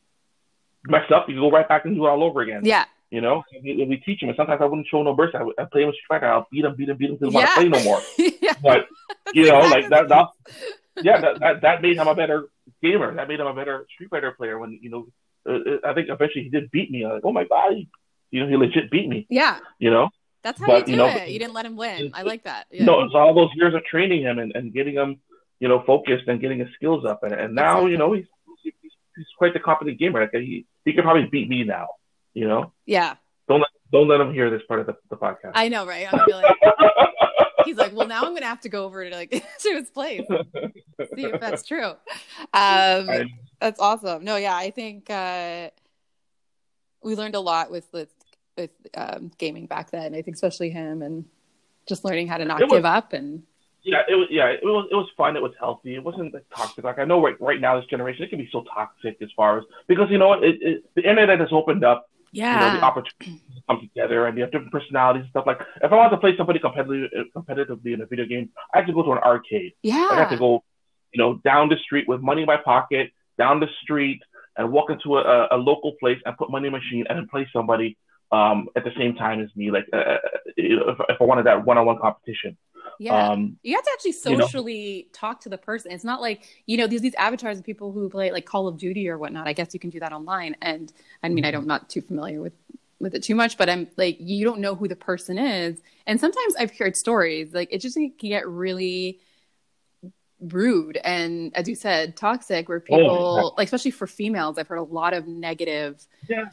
mess 0.88 1.10
up, 1.12 1.28
you 1.30 1.36
go 1.36 1.50
right 1.52 1.67
back 1.67 1.86
and 1.86 1.95
do 1.95 2.06
it 2.06 2.10
all 2.10 2.24
over 2.24 2.41
again. 2.41 2.62
Yeah. 2.63 2.86
You 3.13 3.21
know, 3.21 3.43
and 3.54 3.63
we, 3.63 4.02
teach 4.04 4.23
him. 4.23 4.30
And 4.30 4.36
sometimes 4.36 4.60
I 4.60 4.65
wouldn't 4.65 4.88
show 4.88 5.04
no 5.04 5.15
mercy. 5.15 5.36
I 5.38 5.43
would 5.43 5.54
I'd 5.60 5.69
play 5.69 5.82
him 5.82 5.88
with 5.89 5.95
Street 5.97 6.08
Fighter. 6.10 6.26
I'll 6.34 6.47
beat 6.52 6.65
him, 6.65 6.76
beat 6.76 6.89
him, 6.89 6.97
beat 6.97 7.10
him 7.12 7.17
until 7.21 7.30
he 7.30 7.36
Yeah. 7.38 7.39
want 7.41 7.49
to 7.49 7.60
play 7.62 7.69
no 7.69 7.84
more. 7.84 8.02
yeah. 8.41 8.54
But 8.67 8.88
you 9.36 9.45
know, 9.49 9.60
like 9.76 9.88
that, 9.89 10.10
that 10.10 10.28
yeah, 11.08 11.21
that, 11.21 11.39
that 11.39 11.62
that 11.65 11.82
made 11.84 11.97
him 11.97 12.08
a 12.08 12.15
better 12.15 12.47
gamer. 12.82 13.13
That 13.13 13.28
made 13.28 13.39
him 13.39 13.45
a 13.45 13.54
better 13.54 13.86
Street 13.93 14.10
Fighter 14.10 14.32
player. 14.32 14.58
When 14.58 14.80
you 14.82 14.89
know, 14.89 15.08
uh, 15.47 15.78
I 15.88 15.93
think 15.93 16.08
eventually 16.10 16.43
he 16.45 16.49
did 16.49 16.71
beat 16.71 16.89
me. 16.89 17.04
I'm 17.06 17.12
like, 17.13 17.21
oh 17.23 17.32
my 17.32 17.43
god, 17.43 17.73
he, 17.73 17.88
you 18.32 18.39
know, 18.41 18.47
he 18.49 18.56
legit 18.58 18.89
beat 18.89 19.08
me. 19.08 19.28
yeah. 19.30 19.60
You 19.78 19.91
know, 19.91 20.10
That's 20.43 20.60
how 20.60 20.65
But, 20.65 20.80
you 20.80 20.86
do 20.86 20.91
you 20.93 20.97
know, 20.97 21.08
it. 21.08 21.30
You 21.30 21.38
didn't 21.38 21.54
let 21.54 21.67
him 21.67 21.76
win. 21.76 22.12
I 22.15 22.23
like 22.23 22.45
that. 22.45 22.65
Yeah. 22.71 22.86
no, 22.86 23.04
it's 23.04 23.13
all 23.13 23.36
those 23.36 23.49
years 23.54 23.76
of 23.76 23.84
training 23.86 24.23
him 24.23 24.39
and, 24.39 24.56
and 24.56 24.73
getting 24.73 24.95
him, 24.95 25.19
you 25.60 25.67
know, 25.67 25.84
focused 25.86 26.28
and 26.28 26.41
getting 26.41 26.58
his 26.60 26.69
skills 26.73 27.06
up. 27.06 27.21
And, 27.21 27.34
and 27.34 27.54
now, 27.54 27.86
you 27.86 27.97
know, 27.97 28.13
he's, 28.13 28.26
he's 28.63 28.73
he's 29.15 29.28
quite 29.38 29.54
the 29.54 29.60
competent 29.60 29.99
gamer. 29.99 30.21
Like 30.21 30.32
he 30.34 30.65
he 30.84 30.93
could 30.93 31.04
probably 31.04 31.28
beat 31.32 31.47
me 31.47 31.63
now. 31.63 31.89
You 32.34 32.48
know, 32.48 32.72
Yeah. 32.86 33.15
don't 33.48 34.08
let 34.08 34.19
him 34.19 34.34
hear 34.34 34.50
this 34.50 34.62
part 34.67 34.80
of 34.80 34.88
the, 34.88 34.96
the 35.10 35.15
podcast. 35.15 35.52
I 35.54 35.69
know, 35.69 35.86
right? 35.86 36.08
I'm 36.12 36.19
like, 36.28 36.56
he's 37.65 37.78
like, 37.78 37.93
well, 37.96 38.08
now 38.08 38.24
I'm 38.24 38.34
gonna 38.34 38.48
have 38.48 38.62
to 38.62 38.69
go 38.69 38.86
over 38.86 39.08
to 39.08 39.15
like 39.15 39.30
to 39.60 39.69
his 39.69 39.89
place, 39.91 40.26
see 41.15 41.26
if 41.26 41.39
that's 41.39 41.63
true. 41.65 41.86
Um, 41.91 41.98
I- 42.54 43.26
that's 43.62 43.80
awesome. 43.80 44.24
No, 44.24 44.36
yeah, 44.36 44.56
I 44.56 44.72
think 44.72 45.10
uh, 45.10 45.69
we 47.04 47.15
learned 47.15 47.36
a 47.36 47.39
lot 47.39 47.72
with 47.72 47.88
with, 47.93 48.10
with 48.58 48.72
um, 48.96 49.32
gaming 49.38 49.67
back 49.67 49.91
then. 49.91 50.15
I 50.15 50.22
think 50.22 50.36
especially 50.36 50.69
him 50.69 51.02
and 51.02 51.26
just 51.88 52.04
learning 52.04 52.28
how 52.28 52.38
to 52.38 52.46
not 52.46 52.62
was- 52.62 52.72
give 52.72 52.86
up 52.86 53.13
and 53.13 53.43
yeah, 53.86 54.02
it 54.08 54.15
was 54.15 54.28
yeah, 54.32 54.46
it 54.48 54.63
was 54.63 54.88
it 54.91 54.96
was 54.96 55.10
fun. 55.17 55.36
It 55.36 55.41
was 55.43 55.52
healthy. 55.60 55.96
It 55.96 56.04
wasn't 56.04 56.34
like 56.34 56.46
toxic. 56.56 56.86
Like 56.86 57.00
I 57.00 57.04
know 57.06 57.22
right 57.22 57.36
right 57.41 57.60
now 57.60 57.78
this 57.80 57.86
generation 57.89 58.24
it 58.24 58.30
can 58.30 58.39
be 58.39 58.48
so 58.50 58.63
toxic 58.74 59.17
as 59.22 59.30
far 59.36 59.58
as 59.60 59.65
because 59.88 60.10
you 60.10 60.17
know 60.17 60.30
what 60.30 60.41
it, 60.43 60.56
it, 60.62 60.84
the 60.96 61.02
internet 61.08 61.39
has 61.41 61.50
opened 61.52 61.84
up 61.84 62.10
you 62.34 62.60
know 62.60 62.74
the 62.74 62.84
opportunity 62.84 63.41
to 63.56 63.62
come 63.69 63.80
together 63.80 64.26
and 64.26 64.38
you 64.38 64.43
have 64.43 64.52
different 64.52 64.72
personalities 64.72 65.24
and 65.24 65.30
stuff. 65.30 65.46
Like 65.46 65.62
if 65.82 65.91
I 65.91 65.96
want 65.96 66.12
to 66.12 66.17
play 66.17 66.36
somebody 66.36 66.60
competitively 66.60 67.08
competitively 67.36 67.93
in 67.93 68.02
a 68.02 68.06
video 68.06 68.26
game, 68.26 68.50
I 68.74 68.80
have 68.80 68.88
to 68.88 68.93
go 68.93 69.04
to 69.04 69.12
an 69.12 69.19
arcade. 69.19 69.74
Yeah. 69.82 70.10
I 70.12 70.15
have 70.15 70.30
to 70.32 70.38
go, 70.38 70.63
you 71.13 71.19
know, 71.22 71.36
down 71.43 71.69
the 71.69 71.78
street 71.78 72.08
with 72.08 72.22
money 72.22 72.41
in 72.41 72.48
my 72.48 72.58
pocket, 72.58 73.12
down 73.38 73.60
the 73.60 73.69
street, 73.84 74.22
and 74.58 74.72
walk 74.72 74.89
into 74.89 75.17
a, 75.17 75.48
a 75.52 75.58
local 75.58 75.93
place 76.00 76.19
and 76.26 76.36
put 76.38 76.50
money 76.50 76.67
in 76.67 76.74
a 76.74 76.78
machine 76.78 77.06
and 77.10 77.17
then 77.17 77.28
play 77.28 77.48
somebody 77.54 77.98
um, 78.32 78.67
at 78.76 78.84
the 78.84 78.91
same 78.98 79.15
time 79.15 79.41
as 79.41 79.50
me. 79.56 79.72
Like 79.72 79.86
uh, 79.93 80.17
if, 80.58 80.98
if 81.10 81.17
I 81.22 81.24
wanted 81.24 81.46
that 81.46 81.65
one-on-one 81.65 82.00
competition. 82.00 82.58
Yeah. 82.99 83.29
Um, 83.29 83.58
you 83.63 83.75
have 83.75 83.84
to 83.84 83.91
actually 83.93 84.15
you 84.25 84.38
know. 84.38 84.45
socially 84.45 85.08
talk 85.13 85.41
to 85.41 85.49
the 85.49 85.58
person. 85.58 85.91
It's 85.91 86.03
not 86.03 86.21
like 86.21 86.43
you 86.65 86.77
know 86.77 86.88
these 86.88 87.01
these 87.01 87.15
avatars 87.15 87.60
of 87.60 87.65
people 87.65 87.91
who 87.91 88.10
play 88.10 88.32
like 88.32 88.45
Call 88.45 88.67
of 88.67 88.77
Duty 88.77 89.10
or 89.10 89.17
whatnot. 89.17 89.47
I 89.47 89.53
guess 89.53 89.73
you 89.73 89.79
can 89.79 89.89
do 89.89 89.99
that 89.99 90.13
online. 90.13 90.56
And 90.62 90.91
I 91.21 91.29
mean, 91.29 91.45
I 91.45 91.51
don't 91.51 91.63
I'm 91.63 91.67
not 91.67 91.89
too 91.89 92.01
familiar 92.01 92.41
with 92.41 92.53
with 92.99 93.15
it 93.15 93.23
too 93.23 93.36
much, 93.36 93.58
but 93.58 93.69
I'm 93.69 93.88
like 93.97 94.17
you 94.19 94.45
don't 94.45 94.60
know 94.60 94.75
who 94.75 94.88
the 94.88 94.95
person 94.95 95.38
is. 95.38 95.82
And 96.06 96.19
sometimes 96.19 96.56
I've 96.56 96.77
heard 96.77 96.95
stories 96.95 97.53
like 97.53 97.69
it 97.71 97.79
just 97.79 97.95
can 97.95 98.13
get 98.17 98.47
really 98.47 99.19
rude 100.39 100.97
and 100.97 101.56
as 101.56 101.69
you 101.69 101.75
said 101.75 102.17
toxic 102.17 102.67
where 102.67 102.82
people 102.82 103.38
yeah. 103.38 103.49
like 103.58 103.67
especially 103.67 103.91
for 103.91 104.08
females 104.08 104.58
i've 104.58 104.67
heard 104.67 104.75
a 104.75 104.84
lot 104.84 105.13
of 105.13 105.25
negative 105.25 106.06
Yeah. 106.27 106.45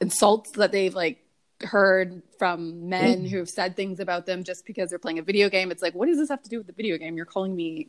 insults 0.00 0.50
that 0.52 0.72
they've 0.72 0.92
like 0.92 1.24
heard 1.62 2.22
from 2.38 2.88
men 2.88 3.24
Mm. 3.24 3.28
who've 3.30 3.48
said 3.48 3.76
things 3.76 3.98
about 4.00 4.26
them 4.26 4.44
just 4.44 4.66
because 4.66 4.90
they're 4.90 4.98
playing 4.98 5.18
a 5.18 5.22
video 5.22 5.48
game. 5.48 5.70
It's 5.70 5.82
like, 5.82 5.94
what 5.94 6.06
does 6.06 6.18
this 6.18 6.28
have 6.28 6.42
to 6.42 6.50
do 6.50 6.58
with 6.58 6.66
the 6.66 6.72
video 6.72 6.98
game? 6.98 7.16
You're 7.16 7.24
calling 7.26 7.54
me 7.56 7.88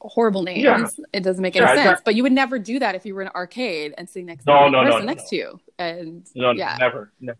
horrible 0.00 0.42
names. 0.42 0.62
Yeah. 0.62 0.86
It 1.12 1.22
doesn't 1.22 1.42
make 1.42 1.54
Yeah, 1.54 1.62
any 1.62 1.68
sense. 1.68 1.80
exactly. 1.80 2.02
But 2.04 2.14
you 2.14 2.22
would 2.22 2.32
never 2.32 2.58
do 2.58 2.78
that 2.78 2.94
if 2.94 3.04
you 3.06 3.14
were 3.14 3.22
in 3.22 3.28
an 3.28 3.32
arcade 3.34 3.94
and 3.98 4.08
sitting 4.08 4.26
next 4.26 4.44
to 4.44 4.46
the 4.46 4.52
no, 4.52 4.68
no, 4.68 4.84
person 4.84 5.00
no, 5.00 5.12
next 5.12 5.24
no. 5.24 5.28
to 5.30 5.36
you. 5.36 5.60
And 5.78 6.26
No, 6.34 6.50
yeah, 6.52 6.76
never. 6.78 7.12
never. 7.20 7.38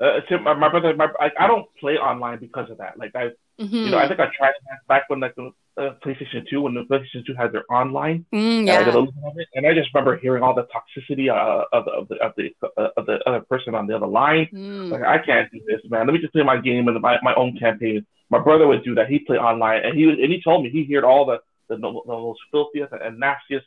Uh, 0.00 0.20
my, 0.42 0.52
my 0.54 0.68
brother, 0.68 0.94
my, 0.94 1.08
I, 1.18 1.30
I 1.38 1.46
don't 1.46 1.66
play 1.80 1.96
online 1.96 2.38
because 2.38 2.70
of 2.70 2.78
that. 2.78 2.98
Like 2.98 3.16
I, 3.16 3.30
Mhm. 3.60 3.84
you 3.86 3.90
know, 3.90 3.98
I 3.98 4.06
think 4.08 4.20
I 4.20 4.26
tried 4.36 4.50
it 4.50 4.62
back- 4.88 5.08
when 5.08 5.20
like 5.20 5.34
the 5.34 5.50
uh, 5.78 5.94
PlayStation 6.04 6.46
Two, 6.48 6.62
when 6.62 6.74
the 6.74 6.84
PlayStation 6.84 7.24
Two 7.26 7.34
had 7.34 7.52
their 7.52 7.64
online, 7.70 8.24
Mm, 8.32 8.60
and 8.60 8.70
I 8.70 8.82
did 8.84 8.94
a 8.94 8.98
yeah, 8.98 9.28
of 9.30 9.38
it, 9.38 9.48
and 9.54 9.66
I 9.66 9.74
just 9.74 9.92
remember 9.94 10.16
hearing 10.18 10.42
all 10.42 10.54
the 10.54 10.66
toxicity 10.74 11.30
uh, 11.30 11.64
of 11.72 11.84
the 11.86 11.90
of 11.92 12.08
the 12.08 12.16
of 12.26 12.32
the, 12.36 12.54
uh, 12.76 12.88
of 12.98 13.06
the 13.06 13.16
other 13.28 13.40
person 13.40 13.74
on 13.74 13.86
the 13.86 13.96
other 13.96 14.06
line. 14.06 14.48
Mm. 14.52 14.90
Like 14.90 15.02
I 15.02 15.18
can't 15.18 15.50
do 15.52 15.60
this, 15.66 15.80
man. 15.90 16.06
Let 16.06 16.12
me 16.14 16.18
just 16.20 16.32
play 16.32 16.42
my 16.42 16.58
game 16.58 16.88
and 16.88 17.00
my, 17.00 17.18
my 17.22 17.34
own 17.34 17.56
campaign. 17.58 18.04
My 18.30 18.38
brother 18.38 18.66
would 18.66 18.84
do 18.84 18.94
that. 18.96 19.08
He'd 19.08 19.26
play 19.26 19.38
online, 19.38 19.84
and 19.84 19.96
he 19.98 20.04
and 20.08 20.32
he 20.32 20.40
told 20.42 20.62
me 20.62 20.70
he 20.70 20.84
heard 20.92 21.04
all 21.04 21.24
the 21.24 21.38
the, 21.68 21.76
the, 21.76 21.90
most 22.06 22.40
filthiest 22.52 22.92
and 22.92 23.18
nastiest 23.18 23.66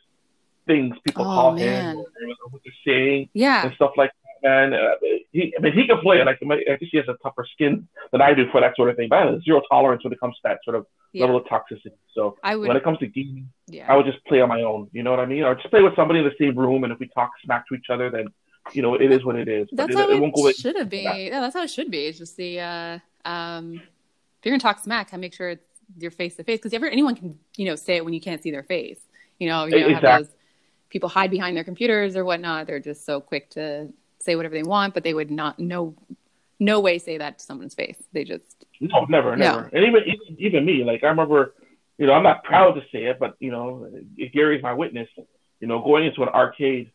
things 0.66 0.96
people 1.04 1.22
Oh, 1.24 1.34
call 1.34 1.52
man. 1.52 1.90
him 1.94 1.96
or, 1.96 2.02
or 2.02 2.48
what 2.50 2.62
they're 2.64 2.72
saying 2.94 3.28
yeah, 3.34 3.64
and 3.66 3.74
stuff 3.74 3.92
like 3.96 4.10
that. 4.19 4.19
Man. 4.42 4.74
Uh, 4.74 4.94
he, 5.32 5.54
I 5.56 5.62
mean, 5.62 5.72
he 5.72 5.86
can 5.86 5.98
play. 5.98 6.22
Like, 6.24 6.38
I 6.42 6.76
guess 6.76 6.88
he 6.90 6.98
has 6.98 7.08
a 7.08 7.16
tougher 7.22 7.46
skin 7.52 7.88
than 8.12 8.20
I 8.20 8.34
do 8.34 8.50
for 8.50 8.60
that 8.60 8.76
sort 8.76 8.90
of 8.90 8.96
thing. 8.96 9.08
But 9.08 9.18
I 9.18 9.30
have 9.32 9.42
zero 9.42 9.62
tolerance 9.70 10.04
when 10.04 10.12
it 10.12 10.20
comes 10.20 10.34
to 10.36 10.40
that 10.44 10.58
sort 10.64 10.76
of 10.76 10.86
Yeah. 11.12 11.26
level 11.26 11.36
of 11.38 11.44
toxicity. 11.46 11.92
So 12.14 12.36
I 12.42 12.56
would. 12.56 12.68
when 12.68 12.76
it 12.76 12.84
comes 12.84 12.98
to 12.98 13.06
gaming, 13.06 13.50
yeah. 13.66 13.92
I 13.92 13.96
would 13.96 14.06
just 14.06 14.24
play 14.24 14.40
on 14.40 14.48
my 14.48 14.62
own. 14.62 14.88
You 14.92 15.02
know 15.02 15.10
what 15.10 15.20
I 15.20 15.26
mean? 15.26 15.42
Or 15.42 15.54
just 15.54 15.70
play 15.70 15.82
with 15.82 15.96
somebody 15.96 16.20
in 16.20 16.24
the 16.24 16.34
same 16.38 16.56
room, 16.58 16.84
and 16.84 16.92
if 16.92 16.98
we 16.98 17.08
talk 17.08 17.30
smack 17.44 17.66
to 17.68 17.74
each 17.74 17.90
other, 17.90 18.10
then 18.10 18.28
you 18.72 18.82
know 18.82 18.94
it 18.94 19.10
is 19.10 19.24
what 19.24 19.36
it 19.36 19.48
is. 19.48 19.68
That's 19.72 19.90
it, 19.92 19.98
how 19.98 20.08
it 20.08 20.16
it, 20.16 20.20
won't 20.20 20.34
go. 20.34 20.50
should 20.52 20.88
be. 20.88 21.28
Yeah, 21.30 21.40
that's 21.40 21.54
how 21.54 21.62
it 21.62 21.70
should 21.70 21.90
be. 21.90 22.06
It's 22.06 22.18
just 22.18 22.36
the 22.36 22.60
uh, 22.60 22.98
um, 23.24 23.74
if 23.74 24.46
you're 24.46 24.52
gonna 24.52 24.60
talk 24.60 24.82
smack, 24.82 25.12
I 25.12 25.16
make 25.16 25.34
sure 25.34 25.50
it's 25.50 25.64
your 25.98 26.10
face 26.10 26.36
to 26.36 26.44
face 26.44 26.58
because 26.58 26.72
ever 26.72 26.86
anyone 26.86 27.16
can 27.16 27.38
you 27.56 27.66
know 27.66 27.76
say 27.76 27.96
it 27.96 28.04
when 28.04 28.14
you 28.14 28.20
can't 28.20 28.42
see 28.42 28.50
their 28.50 28.62
face. 28.62 29.00
You 29.38 29.48
know, 29.48 29.64
you 29.64 29.80
know 29.80 29.94
have 29.94 30.02
those 30.02 30.28
people 30.90 31.08
hide 31.08 31.30
behind 31.30 31.56
their 31.56 31.64
computers 31.64 32.16
or 32.16 32.24
whatnot. 32.24 32.66
They're 32.66 32.80
just 32.80 33.06
so 33.06 33.20
quick 33.20 33.50
to 33.50 33.92
say 34.20 34.36
whatever 34.36 34.54
they 34.54 34.62
want, 34.62 34.94
but 34.94 35.02
they 35.04 35.14
would 35.14 35.30
not 35.30 35.58
no 35.58 35.94
no 36.58 36.80
way 36.80 36.98
say 36.98 37.18
that 37.18 37.38
to 37.38 37.44
someone's 37.44 37.74
face. 37.74 37.96
They 38.12 38.24
just 38.24 38.64
No, 38.80 39.04
never, 39.08 39.34
No. 39.36 39.44
never. 39.46 39.70
And 39.72 39.84
even, 39.84 40.02
even 40.06 40.36
even 40.38 40.64
me, 40.64 40.84
like 40.84 41.02
I 41.02 41.08
remember, 41.08 41.54
you 41.98 42.06
know, 42.06 42.12
I'm 42.12 42.22
not 42.22 42.44
proud 42.44 42.72
to 42.74 42.82
say 42.92 43.04
it, 43.04 43.18
but 43.18 43.34
you 43.40 43.50
know, 43.50 43.90
Gary's 44.32 44.62
my 44.62 44.74
witness. 44.74 45.08
You 45.60 45.66
know, 45.68 45.82
going 45.82 46.06
into 46.06 46.22
an 46.22 46.28
arcade, 46.30 46.90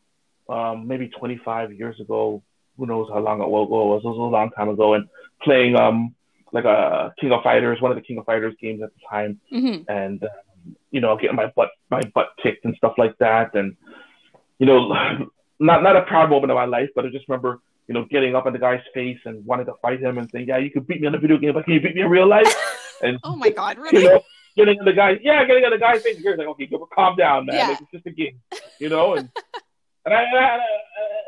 um, 0.50 0.88
maybe 0.88 1.08
25 1.10 1.74
years 1.74 2.00
ago, 2.00 2.42
who 2.78 2.86
knows 2.88 3.10
how 3.10 3.20
long 3.20 3.42
it 3.42 3.48
wa- 3.48 3.64
was? 3.64 4.02
It 4.04 4.08
was 4.08 4.18
a 4.18 4.22
long 4.22 4.50
time 4.52 4.70
ago, 4.70 4.94
and 4.96 5.08
playing 5.44 5.76
um 5.76 6.16
like 6.52 6.66
a 6.66 7.14
King 7.20 7.32
of 7.32 7.44
Fighters, 7.44 7.82
one 7.82 7.92
of 7.92 7.96
the 7.96 8.02
King 8.02 8.18
of 8.18 8.26
Fighters 8.26 8.56
games 8.62 8.82
at 8.82 8.90
the 8.94 9.02
time, 9.10 9.40
mhm. 9.52 9.86
and 9.90 10.24
um, 10.24 10.76
you 10.92 11.02
know, 11.02 11.16
getting 11.18 11.36
my 11.36 11.48
butt 11.56 11.70
my 11.90 12.02
butt 12.14 12.30
kicked 12.42 12.66
and 12.66 12.76
stuff 12.76 12.94
like 12.98 13.18
that, 13.18 13.56
and 13.56 13.76
you 14.60 14.66
know, 14.66 15.28
not 15.60 15.84
not 15.84 15.96
a 15.96 16.02
proud 16.04 16.30
moment 16.30 16.52
of 16.52 16.56
my 16.56 16.66
life, 16.66 16.90
but 16.96 17.06
I 17.06 17.10
just 17.10 17.28
remember. 17.28 17.60
You 17.88 17.94
know, 17.94 18.04
getting 18.10 18.36
up 18.36 18.48
in 18.48 18.54
the 18.54 18.58
guy's 18.58 18.82
face 18.96 19.20
and 19.26 19.46
wanting 19.46 19.68
to 19.68 19.74
fight 19.80 20.00
him 20.02 20.18
and 20.18 20.28
saying, 20.32 20.48
"Yeah, 20.48 20.58
you 20.58 20.72
could 20.72 20.88
beat 20.88 21.02
me 21.02 21.06
on 21.08 21.14
a 21.14 21.20
video 21.20 21.38
game, 21.38 21.54
but 21.54 21.66
can 21.66 21.76
you 21.76 21.82
beat 21.82 21.94
me 21.94 22.02
in 22.02 22.10
real 22.10 22.28
life?" 22.28 22.52
And 23.04 23.20
oh 23.24 23.36
my 23.36 23.50
god, 23.52 23.78
you 23.78 23.84
really? 23.84 24.06
know, 24.06 24.22
getting 24.58 24.80
in 24.80 24.86
the 24.86 24.94
guy, 24.94 25.20
yeah, 25.22 25.46
getting 25.46 25.64
in 25.66 25.70
the 25.70 25.78
guy's 25.78 26.02
face. 26.02 26.18
You're 26.20 26.36
like, 26.36 26.48
okay, 26.48 26.68
calm 26.96 27.16
down, 27.16 27.46
man. 27.46 27.56
Yeah. 27.58 27.68
Like, 27.68 27.82
it's 27.82 27.92
just 27.92 28.06
a 28.08 28.12
game, 28.12 28.42
you 28.80 28.90
know. 28.90 29.14
And 29.16 29.30
and 30.06 30.14
I, 30.16 30.24
and, 30.24 30.38
I, 30.40 30.60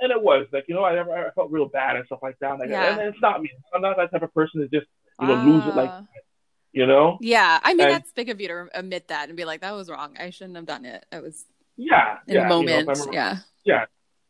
and 0.02 0.12
it 0.14 0.20
was 0.24 0.48
like, 0.52 0.64
you 0.68 0.74
know, 0.74 0.84
I, 0.86 0.96
never- 0.96 1.12
I 1.14 1.30
felt 1.32 1.52
real 1.52 1.68
bad 1.68 1.98
and 1.98 2.06
stuff 2.08 2.20
like 2.24 2.40
that. 2.40 2.58
Like, 2.58 2.70
Yeah. 2.70 2.92
and 2.98 3.02
it's 3.02 3.22
not 3.22 3.40
me. 3.42 3.52
I'm 3.76 3.82
not 3.82 3.98
that 3.98 4.12
type 4.12 4.24
of 4.24 4.34
person 4.34 4.62
to 4.62 4.68
just, 4.70 4.88
you 5.22 5.28
know, 5.28 5.36
lose 5.44 5.64
it 5.66 5.76
like, 5.76 5.90
Ah. 5.92 6.04
you 6.72 6.88
know. 6.88 7.18
yeah. 7.22 7.60
I 7.62 7.74
mean, 7.74 7.82
And- 7.88 7.96
that's 7.96 8.12
big 8.14 8.30
of 8.30 8.40
you 8.42 8.48
to 8.48 8.68
admit 8.74 9.10
that 9.10 9.28
and 9.28 9.38
be 9.38 9.46
like, 9.46 9.62
that 9.62 9.74
was 9.74 9.90
wrong. 9.90 10.16
I 10.20 10.30
shouldn't 10.32 10.56
have 10.56 10.66
done 10.66 10.86
it. 10.86 11.06
I 11.12 11.20
was 11.20 11.46
Yeah, 11.76 12.18
in 12.28 12.34
yeah. 12.34 12.34
the 12.34 12.34
you 12.34 12.40
know, 12.44 12.50
moment. 12.50 12.88
Remember- 12.88 13.14
yeah. 13.14 13.38
yeah. 13.66 13.86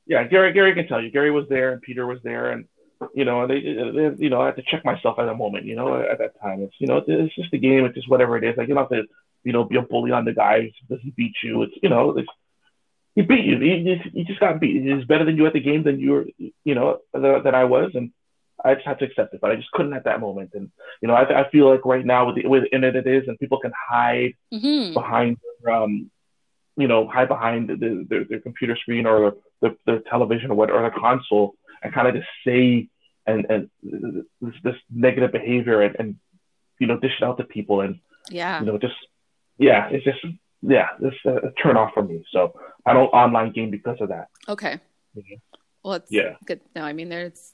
Gary, 0.08 0.54
Gary 0.54 0.74
can 0.74 0.88
tell 0.88 1.02
you. 1.02 1.12
Gary 1.12 1.32
was 1.32 1.46
there 1.50 1.72
and 1.72 1.82
Peter 1.82 2.06
was 2.06 2.20
there, 2.24 2.52
and 2.52 2.65
you 3.13 3.26
know, 3.26 3.46
they, 3.48 3.62
they, 3.62 4.12
you 4.17 4.30
know, 4.30 4.41
I 4.41 4.48
had 4.48 4.56
to 4.56 4.63
check 4.63 4.84
myself 4.84 5.20
at 5.20 5.30
a 5.30 5.36
moment. 5.36 5.65
You 5.65 5.76
know, 5.76 6.02
at 6.02 6.17
that 6.20 6.39
time, 6.41 6.62
it's 6.62 6.76
you 6.80 6.88
know, 6.88 7.04
it's 7.06 7.36
just 7.36 7.54
a 7.54 7.58
game. 7.58 7.86
It's 7.86 7.96
just 7.96 8.10
whatever 8.10 8.38
it 8.38 8.43
is. 8.43 8.58
Like 8.58 8.67
you 8.67 8.74
don't 8.74 8.84
have 8.84 9.00
to, 9.00 9.08
you 9.43 9.54
know, 9.54 9.63
be 9.63 9.78
a 9.78 9.82
bully 9.82 10.12
on 10.12 10.26
the 10.26 10.34
guy. 10.34 10.72
Does 10.89 11.00
he 11.02 11.12
beat 11.12 11.36
you? 11.43 11.63
It's 11.63 11.74
you 11.82 11.89
know, 11.89 12.17
it's, 12.17 12.30
he 13.15 13.22
beat 13.22 13.46
you. 13.46 13.60
He, 13.60 13.84
he, 13.84 14.20
he 14.20 14.24
just 14.24 14.39
got 14.39 14.60
beat. 14.60 14.84
He's 14.84 15.06
better 15.06 15.26
than 15.26 15.38
you 15.38 15.46
at 15.48 15.54
the 15.54 15.60
game 15.60 15.84
than 15.84 16.00
you 16.00 16.12
were, 16.12 16.26
you 16.38 16.76
know, 16.76 17.00
than, 17.13 17.43
than 17.43 17.56
I 17.56 17.65
was, 17.65 17.91
and 17.93 18.12
I 18.63 18.76
just 18.76 18.86
had 18.86 19.00
to 19.00 19.06
accept 19.06 19.34
it. 19.34 19.41
But 19.41 19.52
I 19.52 19.56
just 19.56 19.72
couldn't 19.72 19.93
at 19.93 20.06
that 20.06 20.20
moment. 20.20 20.52
And 20.54 20.72
you 21.02 21.08
know, 21.08 21.13
I, 21.13 21.41
I 21.41 21.50
feel 21.50 21.70
like 21.70 21.86
right 21.86 22.06
now 22.06 22.28
with 22.28 22.36
the 22.36 22.48
with 22.48 22.63
the 22.63 22.76
internet 22.76 23.08
it 23.08 23.08
is, 23.08 23.28
and 23.28 23.38
people 23.39 23.60
can 23.60 23.74
hide 23.89 24.34
hmm 24.52 24.93
behind 24.93 25.38
their, 25.63 25.74
um, 25.74 26.10
you 26.77 26.87
know, 26.87 27.07
hide 27.07 27.27
behind 27.27 27.69
the, 27.69 28.05
their, 28.09 28.23
their 28.25 28.39
computer 28.39 28.75
screen 28.75 29.05
or 29.05 29.35
their, 29.61 29.75
their 29.85 29.99
television 30.09 30.51
or 30.51 30.55
what 30.55 30.69
or 30.71 30.81
their 30.81 30.91
console 30.91 31.55
and 31.83 31.93
kind 31.93 32.07
of 32.07 32.15
just 32.15 32.27
say 32.45 32.87
and 33.25 33.45
and 33.49 33.69
this, 33.83 34.53
this 34.63 34.75
negative 34.93 35.31
behavior 35.31 35.81
and, 35.81 35.95
and 35.99 36.15
you 36.79 36.87
know 36.87 36.97
dish 36.99 37.11
it 37.19 37.23
out 37.25 37.37
to 37.37 37.43
people 37.43 37.81
and 37.81 37.99
Yeah. 38.29 38.59
you 38.59 38.65
know 38.67 38.77
just 38.77 38.95
yeah 39.57 39.89
it's 39.89 40.05
just 40.05 40.19
yeah 40.61 40.87
it's 41.01 41.17
a, 41.25 41.51
turn 41.61 41.75
off 41.77 41.93
for 41.93 42.03
me 42.03 42.23
so 42.31 42.53
I 42.85 42.93
don't 42.93 43.07
online 43.07 43.51
game 43.51 43.69
because 43.71 43.97
of 43.99 44.09
that 44.09 44.27
Okay. 44.47 44.79
Mhm. 45.17 45.41
Well, 45.83 45.93
it's 45.95 46.11
Yeah. 46.11 46.35
good. 46.45 46.61
No, 46.75 46.83
I 46.83 46.93
mean, 46.93 47.09
there's, 47.09 47.53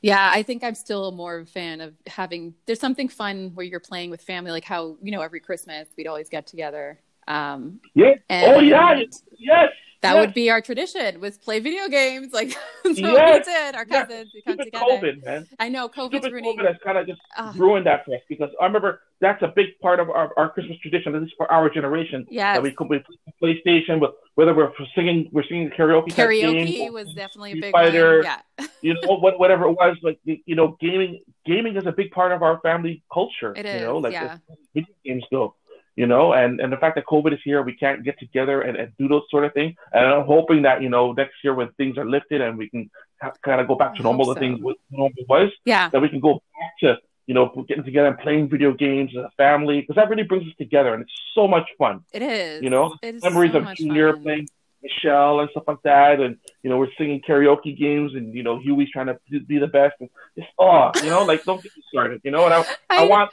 yeah, 0.00 0.30
I 0.32 0.42
think 0.42 0.64
I'm 0.64 0.74
still 0.74 1.12
more 1.12 1.36
of 1.36 1.46
a 1.46 1.50
fan 1.50 1.80
of 1.80 1.94
having, 2.06 2.54
there's 2.66 2.80
something 2.80 3.08
fun 3.08 3.52
where 3.54 3.64
you're 3.64 3.78
playing 3.80 4.10
with 4.10 4.20
family, 4.22 4.50
like 4.50 4.64
how, 4.64 4.96
you 5.02 5.12
know, 5.12 5.20
every 5.20 5.38
Christmas 5.40 5.86
we'd 5.96 6.06
always 6.08 6.28
get 6.28 6.46
together. 6.46 6.98
Um, 7.28 7.80
yeah 7.94 8.14
and 8.28 8.56
oh 8.56 8.60
yeah 8.60 8.94
yes 9.38 9.70
That 10.02 10.14
yes. 10.14 10.20
would 10.26 10.34
be 10.34 10.50
our 10.50 10.60
tradition 10.60 11.20
was 11.20 11.38
play 11.38 11.60
video 11.60 11.88
games. 11.88 12.32
Like 12.32 12.48
that's 12.84 13.00
what 13.00 13.12
Yes. 13.12 13.46
we 13.46 13.52
did. 13.52 13.74
Our 13.76 13.86
Yes. 13.88 14.08
cousins, 14.08 14.30
we 14.34 14.42
come 14.42 14.54
Stupid 14.54 14.64
together. 14.72 14.84
COVID 14.90 15.24
man 15.24 15.46
I 15.60 15.68
know 15.68 15.88
COVID's 15.88 16.08
stupid 16.26 16.32
ruining. 16.32 16.58
COVID 16.58 16.66
has 16.66 16.76
kind 16.84 16.98
of 16.98 17.06
just 17.06 17.20
Ah, 17.36 17.52
ruined 17.56 17.86
that 17.86 18.04
for 18.04 18.14
us 18.16 18.20
because 18.28 18.50
I 18.60 18.64
remember 18.66 19.00
that's 19.20 19.40
a 19.42 19.48
big 19.54 19.78
part 19.80 20.00
of 20.00 20.10
our, 20.10 20.32
our 20.36 20.50
Christmas 20.50 20.76
tradition, 20.78 21.14
at 21.14 21.22
least 21.22 21.34
for 21.36 21.50
our 21.52 21.70
generation. 21.70 22.26
Yeah. 22.28 22.54
That 22.54 22.62
we 22.64 22.72
could 22.72 22.88
play 22.88 23.04
PlayStation, 23.40 24.00
but 24.00 24.16
whether 24.34 24.52
we're 24.52 24.72
singing, 24.96 25.28
we're 25.30 25.44
singing 25.44 25.70
karaoke. 25.70 26.08
Karaoke 26.08 26.90
was 26.92 27.06
definitely 27.14 27.52
a 27.52 27.60
big 27.60 27.70
Fighter. 27.72 28.16
one. 28.16 28.24
Yeah, 28.24 28.66
you 28.80 28.94
know, 28.94 29.18
whatever 29.18 29.66
it 29.66 29.72
was, 29.74 29.96
like 30.02 30.18
you 30.24 30.56
know, 30.56 30.76
gaming. 30.80 31.20
Gaming 31.46 31.76
is 31.76 31.86
a 31.86 31.92
big 31.92 32.10
part 32.12 32.30
of 32.32 32.42
our 32.42 32.60
family 32.60 33.02
culture. 33.12 33.52
it 33.56 33.64
you 33.66 33.72
is. 33.72 33.82
know, 33.82 33.98
like 33.98 34.12
yeah. 34.12 34.38
video 34.74 34.94
games 35.04 35.24
go. 35.30 35.54
You 35.94 36.06
know, 36.06 36.32
and 36.32 36.58
and 36.60 36.72
the 36.72 36.78
fact 36.78 36.94
that 36.96 37.04
COVID 37.06 37.34
is 37.34 37.40
here, 37.44 37.60
we 37.62 37.74
can't 37.74 38.02
get 38.02 38.18
together 38.18 38.62
and, 38.62 38.76
and 38.78 38.92
do 38.98 39.08
those 39.08 39.24
sort 39.30 39.44
of 39.44 39.52
things. 39.52 39.74
And 39.92 40.06
I'm 40.06 40.24
hoping 40.26 40.62
that 40.62 40.80
you 40.82 40.88
know 40.88 41.12
next 41.12 41.34
year 41.44 41.54
when 41.54 41.68
things 41.72 41.98
are 41.98 42.06
lifted 42.06 42.40
and 42.40 42.56
we 42.56 42.70
can 42.70 42.90
ha- 43.20 43.32
kind 43.44 43.60
of 43.60 43.68
go 43.68 43.74
back 43.74 43.92
I 43.92 43.96
to 43.98 44.02
normal, 44.02 44.24
hope 44.26 44.36
the 44.36 44.40
things 44.40 44.58
so. 44.60 44.64
what 44.64 44.76
normal 44.90 45.22
was, 45.28 45.50
Yeah. 45.66 45.90
that 45.90 46.00
we 46.00 46.08
can 46.08 46.20
go 46.20 46.34
back 46.58 46.72
to 46.80 46.98
you 47.26 47.34
know 47.34 47.64
getting 47.68 47.84
together 47.84 48.08
and 48.08 48.18
playing 48.18 48.48
video 48.48 48.72
games 48.72 49.10
as 49.16 49.24
a 49.24 49.30
family 49.36 49.80
because 49.82 49.96
that 49.96 50.08
really 50.08 50.22
brings 50.22 50.46
us 50.46 50.54
together 50.56 50.94
and 50.94 51.02
it's 51.02 51.12
so 51.34 51.46
much 51.46 51.68
fun. 51.76 52.04
It 52.12 52.22
is. 52.22 52.62
You 52.62 52.70
know, 52.70 52.96
is 53.02 53.22
Memories 53.22 53.52
so 53.52 53.58
of 53.58 53.74
Junior 53.76 54.14
fun. 54.14 54.22
playing 54.22 54.48
Michelle 54.82 55.40
and 55.40 55.48
stuff 55.50 55.64
like 55.68 55.82
that, 55.84 56.20
and 56.20 56.38
you 56.62 56.70
know 56.70 56.76
we're 56.78 56.90
singing 56.98 57.20
karaoke 57.20 57.76
games 57.78 58.14
and 58.14 58.34
you 58.34 58.42
know 58.42 58.58
Huey's 58.58 58.90
trying 58.90 59.06
to 59.06 59.18
be 59.46 59.58
the 59.58 59.68
best 59.68 59.94
and 60.00 60.08
just 60.36 60.48
oh 60.58 60.90
you 61.04 61.10
know 61.10 61.24
like 61.24 61.44
don't 61.44 61.62
get 61.62 61.70
me 61.76 61.82
started 61.88 62.20
you 62.24 62.30
know 62.32 62.44
and 62.46 62.54
I 62.54 62.64
I 62.90 63.04
want 63.06 63.30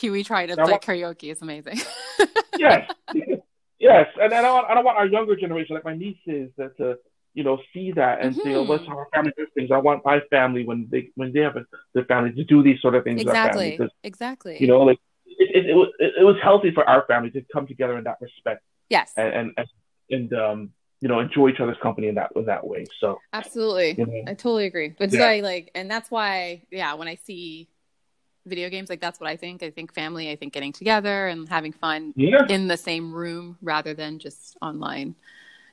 Huey 0.00 0.24
tried 0.24 0.46
to 0.46 0.52
I 0.52 0.64
play 0.64 0.72
want- 0.72 0.82
karaoke. 0.82 1.30
It's 1.30 1.42
amazing. 1.42 1.78
yes 2.58 2.90
yes 3.78 4.06
and, 4.20 4.32
and 4.32 4.46
I 4.46 4.52
want 4.52 4.66
I 4.68 4.74
don't 4.74 4.84
want 4.84 4.98
our 4.98 5.06
younger 5.06 5.36
generation 5.36 5.74
like 5.74 5.84
my 5.84 5.94
nieces 5.94 6.50
that 6.58 6.76
to 6.78 6.98
you 7.32 7.44
know 7.44 7.58
see 7.72 7.92
that 7.92 8.20
and 8.22 8.34
say 8.34 8.54
oh 8.54 8.64
Mhm. 8.64 8.68
what's 8.68 8.86
our 8.88 9.08
family 9.14 9.32
does 9.38 9.48
things 9.54 9.70
I 9.70 9.78
want 9.78 10.04
my 10.04 10.20
family 10.30 10.64
when 10.66 10.86
they 10.90 11.08
when 11.14 11.32
they 11.32 11.40
have 11.40 11.56
a, 11.56 11.64
their 11.94 12.04
family 12.04 12.32
to 12.32 12.44
do 12.44 12.62
these 12.62 12.80
sort 12.80 12.94
of 12.94 13.04
things 13.04 13.24
our 13.24 13.34
family 13.34 13.72
exactly. 13.74 13.88
Exactly. 14.02 14.56
you 14.60 14.66
know 14.66 14.80
like 14.82 14.98
it, 15.26 15.64
it, 15.64 15.70
it, 15.70 15.74
was, 15.74 15.88
it 16.00 16.24
was 16.24 16.36
healthy 16.42 16.70
for 16.72 16.86
our 16.88 17.04
family 17.06 17.30
to 17.30 17.42
come 17.52 17.66
together 17.66 17.96
in 17.96 18.04
that 18.04 18.18
respect 18.20 18.62
yes. 18.90 19.12
and 19.16 19.54
and, 19.56 19.66
and, 20.10 20.32
um 20.34 20.70
you 21.00 21.08
know 21.08 21.18
enjoy 21.20 21.48
each 21.48 21.60
other's 21.60 21.78
company 21.80 22.08
in 22.08 22.16
that 22.16 22.30
in 22.36 22.44
that 22.44 22.66
way 22.66 22.84
so 23.00 23.18
Absolutely. 23.32 23.94
you 23.96 24.04
know 24.04 24.22
I 24.26 24.34
totally 24.34 24.66
agree. 24.66 24.94
But 24.98 25.12
Yeah. 25.12 25.24
I 25.24 25.40
like, 25.40 25.70
and 25.74 25.90
that's 25.90 26.10
why, 26.10 26.62
yeah, 26.70 26.92
when 26.94 27.08
I 27.08 27.14
see 27.14 27.68
video 28.46 28.68
games, 28.70 28.88
like 28.88 29.00
that's 29.00 29.20
what 29.20 29.28
I 29.28 29.36
think. 29.36 29.62
I 29.62 29.70
think 29.70 29.92
family. 29.94 30.30
I 30.30 30.36
think 30.36 30.52
getting 30.52 30.72
together 30.72 31.28
and 31.28 31.48
having 31.48 31.72
fun 31.72 32.12
yeah 32.16 32.46
in 32.48 32.68
the 32.68 32.76
same 32.76 33.12
room 33.12 33.56
rather 33.62 33.94
than 33.94 34.18
just 34.18 34.56
online. 34.62 35.14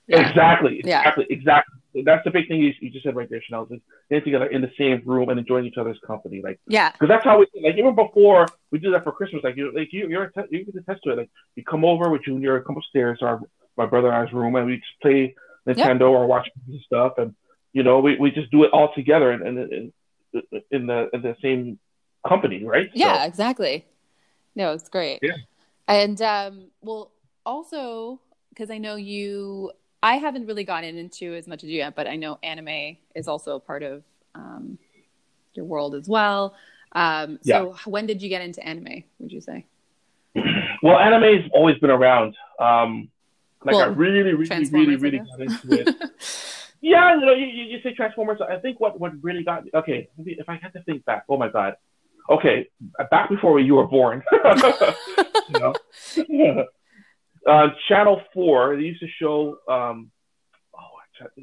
Yeah. 0.07 0.29
exactly 0.29 0.81
Yeah. 0.85 0.99
exactly 0.99 1.25
exactly 1.29 1.73
that's 2.05 2.23
the 2.23 2.31
big 2.31 2.47
thing 2.47 2.61
you, 2.61 2.73
you 2.79 2.89
just 2.89 3.03
said 3.03 3.13
right 3.15 3.29
there 3.29 3.41
Chanel 3.41 3.67
is 3.69 3.81
getting 4.09 4.23
together 4.23 4.45
in 4.45 4.61
the 4.61 4.71
same 4.77 5.01
room 5.05 5.27
and 5.27 5.37
enjoying 5.37 5.65
each 5.65 5.77
other's 5.77 5.99
company 6.05 6.41
like 6.41 6.59
Yeah. 6.67 6.91
because 6.91 7.09
that's 7.09 7.25
how 7.25 7.39
we 7.39 7.47
like 7.61 7.75
even 7.77 7.93
before 7.93 8.47
we 8.71 8.79
do 8.79 8.91
that 8.91 9.03
for 9.03 9.11
Christmas 9.11 9.43
like 9.43 9.57
you 9.57 9.73
like 9.75 9.89
you 9.91 10.07
you're 10.07 10.31
you 10.49 10.63
can 10.65 10.77
attest 10.77 11.03
to 11.03 11.11
it 11.11 11.17
like 11.17 11.29
you 11.55 11.63
come 11.65 11.83
over 11.83 12.09
with 12.09 12.23
Junior 12.23 12.61
come 12.61 12.77
upstairs 12.77 13.19
to 13.19 13.25
our 13.25 13.41
my 13.75 13.85
brother 13.85 14.07
and 14.09 14.15
I's 14.27 14.31
room 14.33 14.55
and 14.55 14.65
we 14.67 14.77
just 14.77 15.01
play 15.01 15.35
Nintendo 15.67 16.09
or 16.09 16.25
watch 16.25 16.47
stuff 16.85 17.13
and 17.17 17.35
you 17.73 17.83
know 17.83 17.99
we, 17.99 18.15
we 18.17 18.31
just 18.31 18.49
do 18.49 18.63
it 18.63 18.71
all 18.71 18.93
together 18.95 19.33
in 19.33 19.45
in, 19.45 19.57
in, 19.57 20.61
in 20.71 20.87
the 20.87 21.09
in 21.11 21.21
the 21.21 21.35
same 21.41 21.79
company 22.27 22.63
right 22.63 22.89
Yeah, 22.93 23.21
So, 23.21 23.27
exactly. 23.27 23.85
No, 24.55 24.73
it's 24.73 24.89
great. 24.89 25.19
Yeah. 25.21 25.35
And 25.87 26.21
um, 26.21 26.67
well, 26.81 27.11
also 27.45 28.19
because 28.49 28.71
I 28.71 28.77
know 28.77 28.95
you, 28.95 29.71
I 30.01 30.15
haven't 30.15 30.47
really 30.47 30.63
gotten 30.63 30.97
into 30.97 31.35
as 31.35 31.47
much 31.47 31.63
as 31.63 31.69
you 31.69 31.83
have, 31.83 31.95
but 31.95 32.07
I 32.07 32.15
know 32.15 32.39
anime 32.41 32.97
is 33.15 33.27
also 33.27 33.55
a 33.55 33.59
part 33.59 33.83
of 33.83 34.03
um, 34.33 34.79
your 35.53 35.65
world 35.65 35.93
as 35.93 36.07
well. 36.07 36.55
Um, 36.93 37.39
so 37.43 37.75
when 37.85 38.07
did 38.07 38.21
you 38.21 38.29
get 38.29 38.41
into 38.41 38.65
anime? 38.65 39.03
Would 39.19 39.31
you 39.31 39.41
say? 39.41 39.65
well 40.83 40.99
anime's 40.99 41.49
always 41.51 41.75
been 41.79 41.89
around 41.89 42.35
um 42.59 43.09
like 43.65 43.75
I 43.75 43.85
really 43.85 44.21
really 44.21 44.69
really 44.69 44.95
really 44.95 45.17
got 45.17 45.41
into 45.41 45.81
it 45.81 45.95
Yeah, 46.81 47.15
you 47.15 47.25
know, 47.25 47.33
you, 47.33 47.45
you 47.45 47.63
you 47.65 47.81
say 47.81 47.93
Transformers. 47.93 48.39
I 48.41 48.57
think 48.57 48.79
what, 48.79 48.99
what 48.99 49.11
really 49.23 49.43
got 49.43 49.63
okay. 49.73 50.09
If 50.19 50.47
I 50.47 50.57
had 50.61 50.73
to 50.73 50.83
think 50.83 51.05
back, 51.05 51.25
oh 51.27 51.37
my 51.37 51.49
god. 51.49 51.75
Okay, 52.29 52.67
back 53.09 53.29
before 53.29 53.59
you 53.59 53.75
were 53.75 53.87
born. 53.87 54.21
you 55.49 56.63
uh, 57.47 57.67
Channel 57.87 58.21
Four. 58.33 58.75
They 58.75 58.81
used 58.83 58.99
to 59.01 59.07
show. 59.19 59.57
Um, 59.69 60.11
oh, 60.75 60.79
I 60.79 61.23
let's 61.25 61.35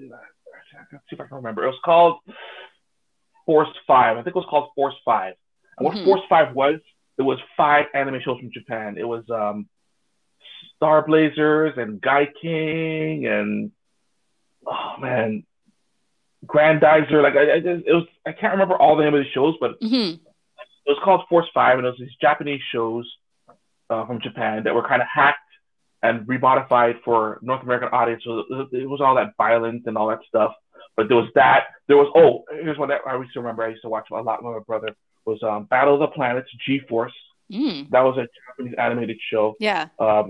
see 1.08 1.14
if 1.16 1.20
I 1.20 1.26
can 1.26 1.36
remember. 1.36 1.64
It 1.64 1.68
was 1.68 1.78
called 1.84 2.18
Force 3.46 3.68
Five. 3.86 4.16
I 4.18 4.22
think 4.22 4.36
it 4.36 4.38
was 4.38 4.46
called 4.50 4.70
Force 4.74 4.94
Five. 5.04 5.34
And 5.78 5.86
what 5.86 5.96
Mhm. 5.96 6.04
Force 6.04 6.22
Five 6.28 6.54
was, 6.54 6.80
it 7.18 7.22
was 7.22 7.38
five 7.56 7.86
anime 7.94 8.20
shows 8.20 8.38
from 8.38 8.50
Japan. 8.52 8.96
It 8.98 9.06
was 9.08 9.24
um, 9.30 9.68
Star 10.76 11.04
Blazers 11.06 11.74
and 11.76 12.00
Guy 12.00 12.28
King 12.40 13.26
and 13.26 13.72
oh 14.66 14.96
man, 15.00 15.44
Grandizer. 16.46 17.22
Like 17.22 17.36
I, 17.36 17.54
I 17.54 17.60
just, 17.60 17.86
it 17.86 17.92
was, 17.94 18.06
I 18.26 18.32
can't 18.32 18.52
remember 18.52 18.76
all 18.76 18.96
the 18.96 19.04
name 19.04 19.14
of 19.14 19.24
the 19.24 19.30
shows, 19.30 19.54
but 19.60 19.80
Mhm. 19.80 20.20
It 20.86 20.90
was 20.90 20.98
called 21.02 21.22
Force 21.28 21.46
Five, 21.54 21.78
and 21.78 21.86
it 21.86 21.90
was 21.90 21.98
these 21.98 22.14
Japanese 22.20 22.60
shows 22.72 23.10
uh, 23.90 24.06
from 24.06 24.20
Japan 24.20 24.64
that 24.64 24.74
were 24.74 24.86
kind 24.86 25.02
of 25.02 25.08
hacked 25.12 25.38
and 26.02 26.26
remodified 26.26 27.02
for 27.04 27.38
North 27.42 27.62
American 27.62 27.88
audience. 27.92 28.22
So 28.24 28.44
it, 28.72 28.88
was 28.88 29.00
all 29.00 29.14
that 29.14 29.32
violence 29.38 29.84
and 29.86 29.96
all 29.96 30.08
that 30.08 30.20
stuff. 30.28 30.52
But 30.96 31.08
there 31.08 31.16
was 31.16 31.28
that. 31.34 31.64
There 31.88 31.96
was 31.96 32.12
oh, 32.14 32.44
here's 32.62 32.78
one 32.78 32.88
that 32.90 33.00
I 33.06 33.16
used 33.16 33.32
to 33.32 33.40
remember. 33.40 33.64
I 33.64 33.68
used 33.68 33.82
to 33.82 33.88
watch 33.88 34.06
a 34.10 34.14
lot 34.14 34.44
with 34.44 34.54
my 34.54 34.60
brother. 34.60 34.94
Was 35.24 35.42
um, 35.42 35.64
Battle 35.64 35.94
of 35.94 36.00
the 36.00 36.08
Planets, 36.08 36.50
G 36.66 36.80
Force. 36.88 37.14
Mm. 37.50 37.90
That 37.90 38.00
was 38.00 38.18
a 38.18 38.26
Japanese 38.48 38.74
animated 38.78 39.18
show. 39.30 39.54
Yeah. 39.58 39.88
Uh, 39.98 40.24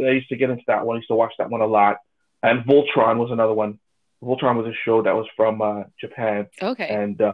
I 0.00 0.10
used 0.10 0.28
to 0.28 0.36
get 0.36 0.50
into 0.50 0.62
that 0.66 0.86
one. 0.86 0.96
I 0.96 0.98
used 0.98 1.08
to 1.08 1.14
watch 1.14 1.32
that 1.38 1.50
one 1.50 1.60
a 1.60 1.66
lot. 1.66 1.96
And 2.42 2.64
Voltron 2.64 3.18
was 3.18 3.30
another 3.32 3.54
one. 3.54 3.78
Voltron 4.22 4.56
was 4.56 4.66
a 4.66 4.76
show 4.84 5.02
that 5.02 5.14
was 5.14 5.26
from 5.36 5.60
uh, 5.62 5.84
Japan 6.00 6.46
Okay. 6.62 6.88
and 6.88 7.20
uh, 7.20 7.32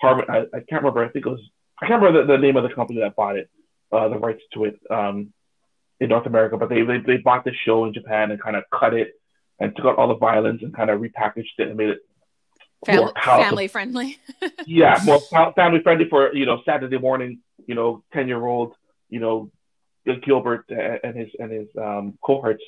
Harmon. 0.00 0.26
I, 0.28 0.40
I 0.54 0.60
can't 0.68 0.82
remember. 0.82 1.04
I 1.04 1.08
think 1.08 1.26
it 1.26 1.30
was. 1.30 1.40
I 1.82 1.86
can't 1.86 2.00
remember 2.00 2.26
the, 2.26 2.32
the 2.34 2.38
name 2.38 2.56
of 2.56 2.62
the 2.62 2.74
company 2.74 3.00
that 3.00 3.16
bought 3.16 3.36
it, 3.36 3.50
uh, 3.90 4.08
the 4.08 4.18
rights 4.18 4.42
to 4.54 4.64
it 4.64 4.78
um, 4.90 5.32
in 6.00 6.08
North 6.10 6.26
America. 6.26 6.56
But 6.56 6.68
they, 6.68 6.82
they 6.82 6.98
they 6.98 7.16
bought 7.18 7.44
the 7.44 7.52
show 7.64 7.84
in 7.84 7.92
Japan 7.92 8.30
and 8.30 8.40
kind 8.40 8.56
of 8.56 8.64
cut 8.72 8.94
it 8.94 9.12
and 9.58 9.74
took 9.76 9.86
out 9.86 9.96
all 9.96 10.08
the 10.08 10.16
violence 10.16 10.62
and 10.62 10.74
kind 10.74 10.90
of 10.90 11.00
repackaged 11.00 11.58
it 11.58 11.68
and 11.68 11.76
made 11.76 11.90
it 11.90 11.98
palatable. 12.86 13.12
family 13.20 13.68
friendly. 13.68 14.18
Yeah, 14.66 14.98
more 15.04 15.20
fa- 15.20 15.52
family 15.56 15.80
friendly 15.82 16.08
for 16.08 16.32
you 16.34 16.46
know 16.46 16.62
Saturday 16.64 16.98
morning. 16.98 17.40
You 17.66 17.74
know, 17.74 18.04
ten 18.12 18.28
year 18.28 18.44
old. 18.46 18.74
You 19.08 19.20
know, 19.20 19.50
Gilbert 20.24 20.64
and 20.70 21.16
his 21.16 21.28
and 21.38 21.50
his 21.50 21.68
um, 21.76 22.16
cohorts 22.24 22.62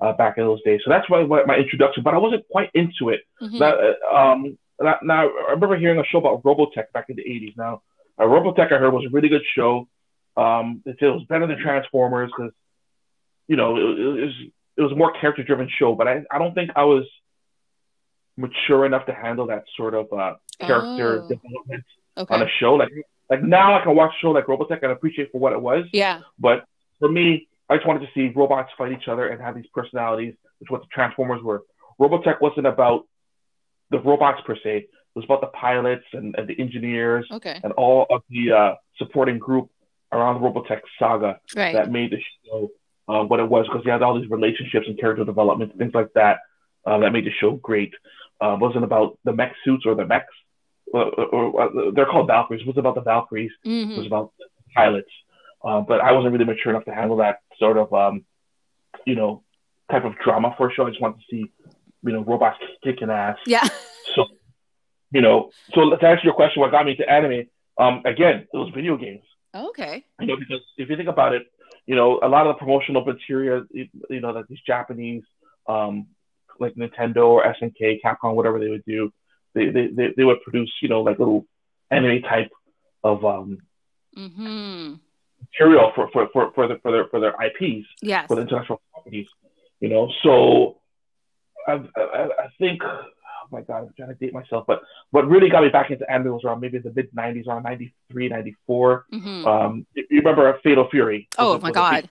uh, 0.00 0.12
back 0.14 0.38
in 0.38 0.44
those 0.44 0.62
days. 0.62 0.80
So 0.84 0.90
that's 0.90 1.08
my 1.10 1.24
my 1.24 1.56
introduction. 1.56 2.02
But 2.02 2.14
I 2.14 2.18
wasn't 2.18 2.44
quite 2.50 2.70
into 2.74 3.10
it. 3.10 3.20
Mhm. 3.42 3.58
Now, 3.60 3.74
uh, 3.74 4.16
um, 4.32 4.58
now, 5.02 5.28
I 5.28 5.50
remember 5.50 5.76
hearing 5.76 5.98
a 6.00 6.04
show 6.04 6.18
about 6.18 6.42
Robotech 6.42 6.90
back 6.94 7.06
in 7.10 7.16
the 7.16 7.22
80s. 7.22 7.54
Now, 7.56 7.82
uh, 8.20 8.24
Robotech 8.24 8.72
I 8.72 8.78
heard 8.78 8.92
was 8.92 9.04
a 9.06 9.10
really 9.10 9.28
good 9.28 9.42
show. 9.56 9.88
Um, 10.36 10.82
it 10.86 10.96
was 11.02 11.24
better 11.28 11.46
than 11.46 11.58
Transformers 11.58 12.30
because, 12.36 12.52
you 13.48 13.56
know, 13.56 13.76
it, 13.76 13.98
it 14.00 14.24
was 14.26 14.34
it 14.76 14.82
was 14.82 14.92
a 14.92 14.96
more 14.96 15.12
character 15.20 15.42
driven 15.42 15.68
show. 15.78 15.94
But 15.94 16.06
I, 16.08 16.22
I 16.30 16.38
don't 16.38 16.54
think 16.54 16.70
I 16.76 16.84
was 16.84 17.04
mature 18.36 18.86
enough 18.86 19.06
to 19.06 19.14
handle 19.14 19.46
that 19.48 19.64
sort 19.76 19.94
of 19.94 20.12
uh, 20.12 20.34
character 20.60 21.22
Oh. 21.24 21.28
development 21.28 21.84
Okay. 22.18 22.34
on 22.34 22.42
a 22.42 22.48
show. 22.58 22.74
Like 22.74 22.90
like 23.30 23.42
now 23.42 23.74
I 23.78 23.82
can 23.82 23.94
watch 23.94 24.12
a 24.16 24.18
show 24.20 24.30
like 24.32 24.46
Robotech 24.46 24.82
and 24.82 24.92
appreciate 24.92 25.30
for 25.32 25.38
what 25.38 25.52
it 25.52 25.60
was. 25.60 25.84
yeah. 25.92 26.20
But 26.38 26.64
for 26.98 27.08
me, 27.08 27.48
I 27.68 27.76
just 27.76 27.86
wanted 27.86 28.00
to 28.00 28.08
see 28.14 28.32
robots 28.34 28.70
fight 28.76 28.92
each 28.92 29.06
other 29.08 29.28
and 29.28 29.40
have 29.40 29.54
these 29.54 29.66
personalities, 29.72 30.34
which 30.58 30.66
is 30.66 30.70
what 30.70 30.80
the 30.82 30.88
Transformers 30.92 31.40
were. 31.42 31.62
Robotech 32.00 32.40
wasn't 32.40 32.66
about 32.66 33.06
the 33.90 34.00
robots 34.00 34.40
per 34.46 34.56
se. 34.56 34.86
It 35.14 35.18
was 35.18 35.24
about 35.24 35.40
the 35.40 35.48
pilots 35.48 36.04
and, 36.12 36.34
and 36.38 36.46
the 36.48 36.58
engineers 36.60 37.26
Okay. 37.32 37.58
and 37.64 37.72
all 37.72 38.06
of 38.10 38.22
the 38.30 38.52
uh, 38.52 38.74
supporting 38.96 39.38
group 39.38 39.68
around 40.12 40.40
the 40.40 40.48
Robotech 40.48 40.80
saga 40.98 41.40
Right. 41.56 41.74
that 41.74 41.90
made 41.90 42.12
the 42.12 42.18
show 42.46 42.70
uh, 43.08 43.24
what 43.24 43.40
it 43.40 43.48
was 43.48 43.66
because 43.66 43.82
you 43.84 43.90
had 43.90 44.02
all 44.02 44.18
these 44.20 44.30
relationships 44.30 44.86
and 44.86 44.98
character 45.00 45.24
development, 45.24 45.76
things 45.76 45.92
like 45.94 46.12
that, 46.14 46.38
uh, 46.86 46.98
that 46.98 47.10
made 47.12 47.24
the 47.26 47.32
show 47.40 47.52
great. 47.56 47.92
Uh, 48.40 48.54
it 48.54 48.60
wasn't 48.60 48.84
about 48.84 49.18
the 49.24 49.32
mech 49.32 49.52
suits 49.64 49.84
or 49.84 49.96
the 49.96 50.06
mechs. 50.06 50.32
Uh, 50.94 50.98
or, 50.98 51.44
or, 51.72 51.92
they're 51.92 52.06
called 52.06 52.28
Valkyries. 52.28 52.60
It 52.62 52.66
wasn't 52.68 52.80
about 52.86 52.94
the 52.94 53.00
Valkyries. 53.02 53.50
It 53.64 53.68
Mhm. 53.68 53.96
was 53.96 54.06
about 54.06 54.32
pilots. 54.76 55.10
Uh, 55.64 55.80
but 55.80 56.00
I 56.00 56.12
wasn't 56.12 56.32
really 56.32 56.44
mature 56.44 56.70
enough 56.72 56.84
to 56.84 56.94
handle 56.94 57.16
that 57.18 57.40
sort 57.58 57.76
of, 57.78 57.92
um, 57.92 58.24
you 59.06 59.14
know, 59.16 59.42
type 59.90 60.04
of 60.04 60.16
drama 60.24 60.54
for 60.56 60.70
a 60.70 60.72
show. 60.72 60.86
I 60.86 60.90
just 60.90 61.02
wanted 61.02 61.18
to 61.18 61.24
see, 61.30 61.50
you 62.04 62.12
know, 62.12 62.22
robots 62.22 62.58
kicking 62.84 63.10
ass. 63.10 63.36
Yeah. 63.46 63.66
You 65.12 65.20
know, 65.20 65.50
so 65.74 65.90
to 65.90 66.06
answer 66.06 66.22
your 66.24 66.34
question, 66.34 66.60
what 66.60 66.70
got 66.70 66.84
me 66.86 66.92
into 66.92 67.08
anime, 67.10 67.46
um, 67.78 68.02
again, 68.04 68.46
it 68.52 68.56
was 68.56 68.70
video 68.74 68.96
games. 68.96 69.24
Okay. 69.54 70.04
You 70.20 70.26
know, 70.26 70.36
because 70.36 70.60
if 70.76 70.88
you 70.88 70.96
think 70.96 71.08
about 71.08 71.32
it, 71.34 71.42
you 71.86 71.96
know, 71.96 72.20
a 72.22 72.28
lot 72.28 72.46
of 72.46 72.54
the 72.54 72.58
promotional 72.58 73.04
material, 73.04 73.64
you 73.72 74.20
know, 74.20 74.32
that 74.34 74.46
these 74.48 74.60
Japanese, 74.64 75.24
um, 75.68 76.06
like 76.60 76.74
Nintendo 76.74 77.26
or 77.26 77.42
SNK, 77.42 78.00
Capcom, 78.04 78.34
whatever 78.34 78.58
they 78.60 78.68
would 78.68 78.84
do, 78.84 79.12
they, 79.54 79.70
they, 79.70 79.88
they, 79.88 80.08
they 80.16 80.24
would 80.24 80.40
produce, 80.42 80.72
you 80.82 80.88
know, 80.88 81.00
like 81.02 81.18
little 81.18 81.46
anime 81.90 82.22
type 82.22 82.50
of 83.02 83.24
um, 83.24 83.58
Mm-hmm. 84.16 84.94
material 85.40 85.92
for, 85.94 86.10
for, 86.12 86.28
for, 86.32 86.52
for, 86.52 86.66
the, 86.68 86.78
for, 86.82 86.90
their, 86.90 87.06
for 87.06 87.20
their 87.20 87.34
IPs, 87.40 87.86
Yes. 88.02 88.26
for 88.26 88.34
the 88.36 88.42
intellectual 88.42 88.80
properties, 88.92 89.28
you 89.80 89.88
know. 89.88 90.10
So 90.22 90.78
I, 91.66 91.74
I, 91.96 92.24
I 92.24 92.48
think, 92.58 92.82
my 93.50 93.60
God, 93.62 93.84
I'm 93.88 93.92
trying 93.96 94.08
to 94.08 94.14
date 94.14 94.32
myself, 94.34 94.64
but 94.66 94.80
what 95.10 95.26
really 95.28 95.48
got 95.48 95.62
me 95.62 95.68
back 95.68 95.90
into 95.90 96.10
anime 96.10 96.32
was 96.32 96.44
around 96.44 96.60
maybe 96.60 96.78
the 96.78 96.92
mid 96.94 97.10
90s, 97.12 97.46
around 97.46 97.62
93, 97.64 98.28
94. 98.28 99.06
hmm 99.10 99.46
Um, 99.46 99.86
you 99.94 100.04
remember 100.10 100.58
Fatal 100.62 100.88
Fury? 100.90 101.28
oh 101.38 101.58
my 101.58 101.70
God. 101.70 102.08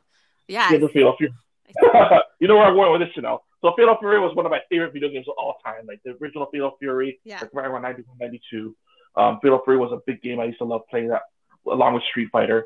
Yeah. 0.48 0.70
Fatal 0.70 0.88
Fatal 0.90 1.16
Fury. 1.18 1.34
you 2.40 2.48
know 2.48 2.56
where 2.56 2.66
I'm 2.66 2.76
going 2.76 2.92
with 2.92 3.02
this, 3.08 3.16
you 3.16 3.22
know. 3.22 3.44
So 3.62 3.74
Fatal 3.78 3.98
Fury 4.00 4.20
was 4.20 4.36
one 4.36 4.46
of 4.46 4.52
my 4.52 4.62
favorite 4.70 4.94
video 4.94 5.10
games 5.10 5.28
of 5.28 5.36
all 5.38 5.58
time. 5.64 5.86
Like 5.88 6.02
the 6.04 6.18
original 6.22 6.48
Fatal 6.52 6.76
Fury, 6.80 7.20
Yeah. 7.26 7.40
like 7.42 7.50
right 7.54 7.66
around 7.68 7.84
91, 7.84 8.18
92. 8.20 8.76
Um, 9.16 9.40
Fatal 9.42 9.62
Fury 9.64 9.78
was 9.78 9.92
a 9.92 10.00
big 10.08 10.22
game. 10.22 10.40
I 10.40 10.46
used 10.46 10.60
to 10.60 10.64
love 10.66 10.82
playing 10.90 11.10
that 11.10 11.24
along 11.68 11.94
with 11.96 12.04
Street 12.04 12.30
Fighter. 12.32 12.66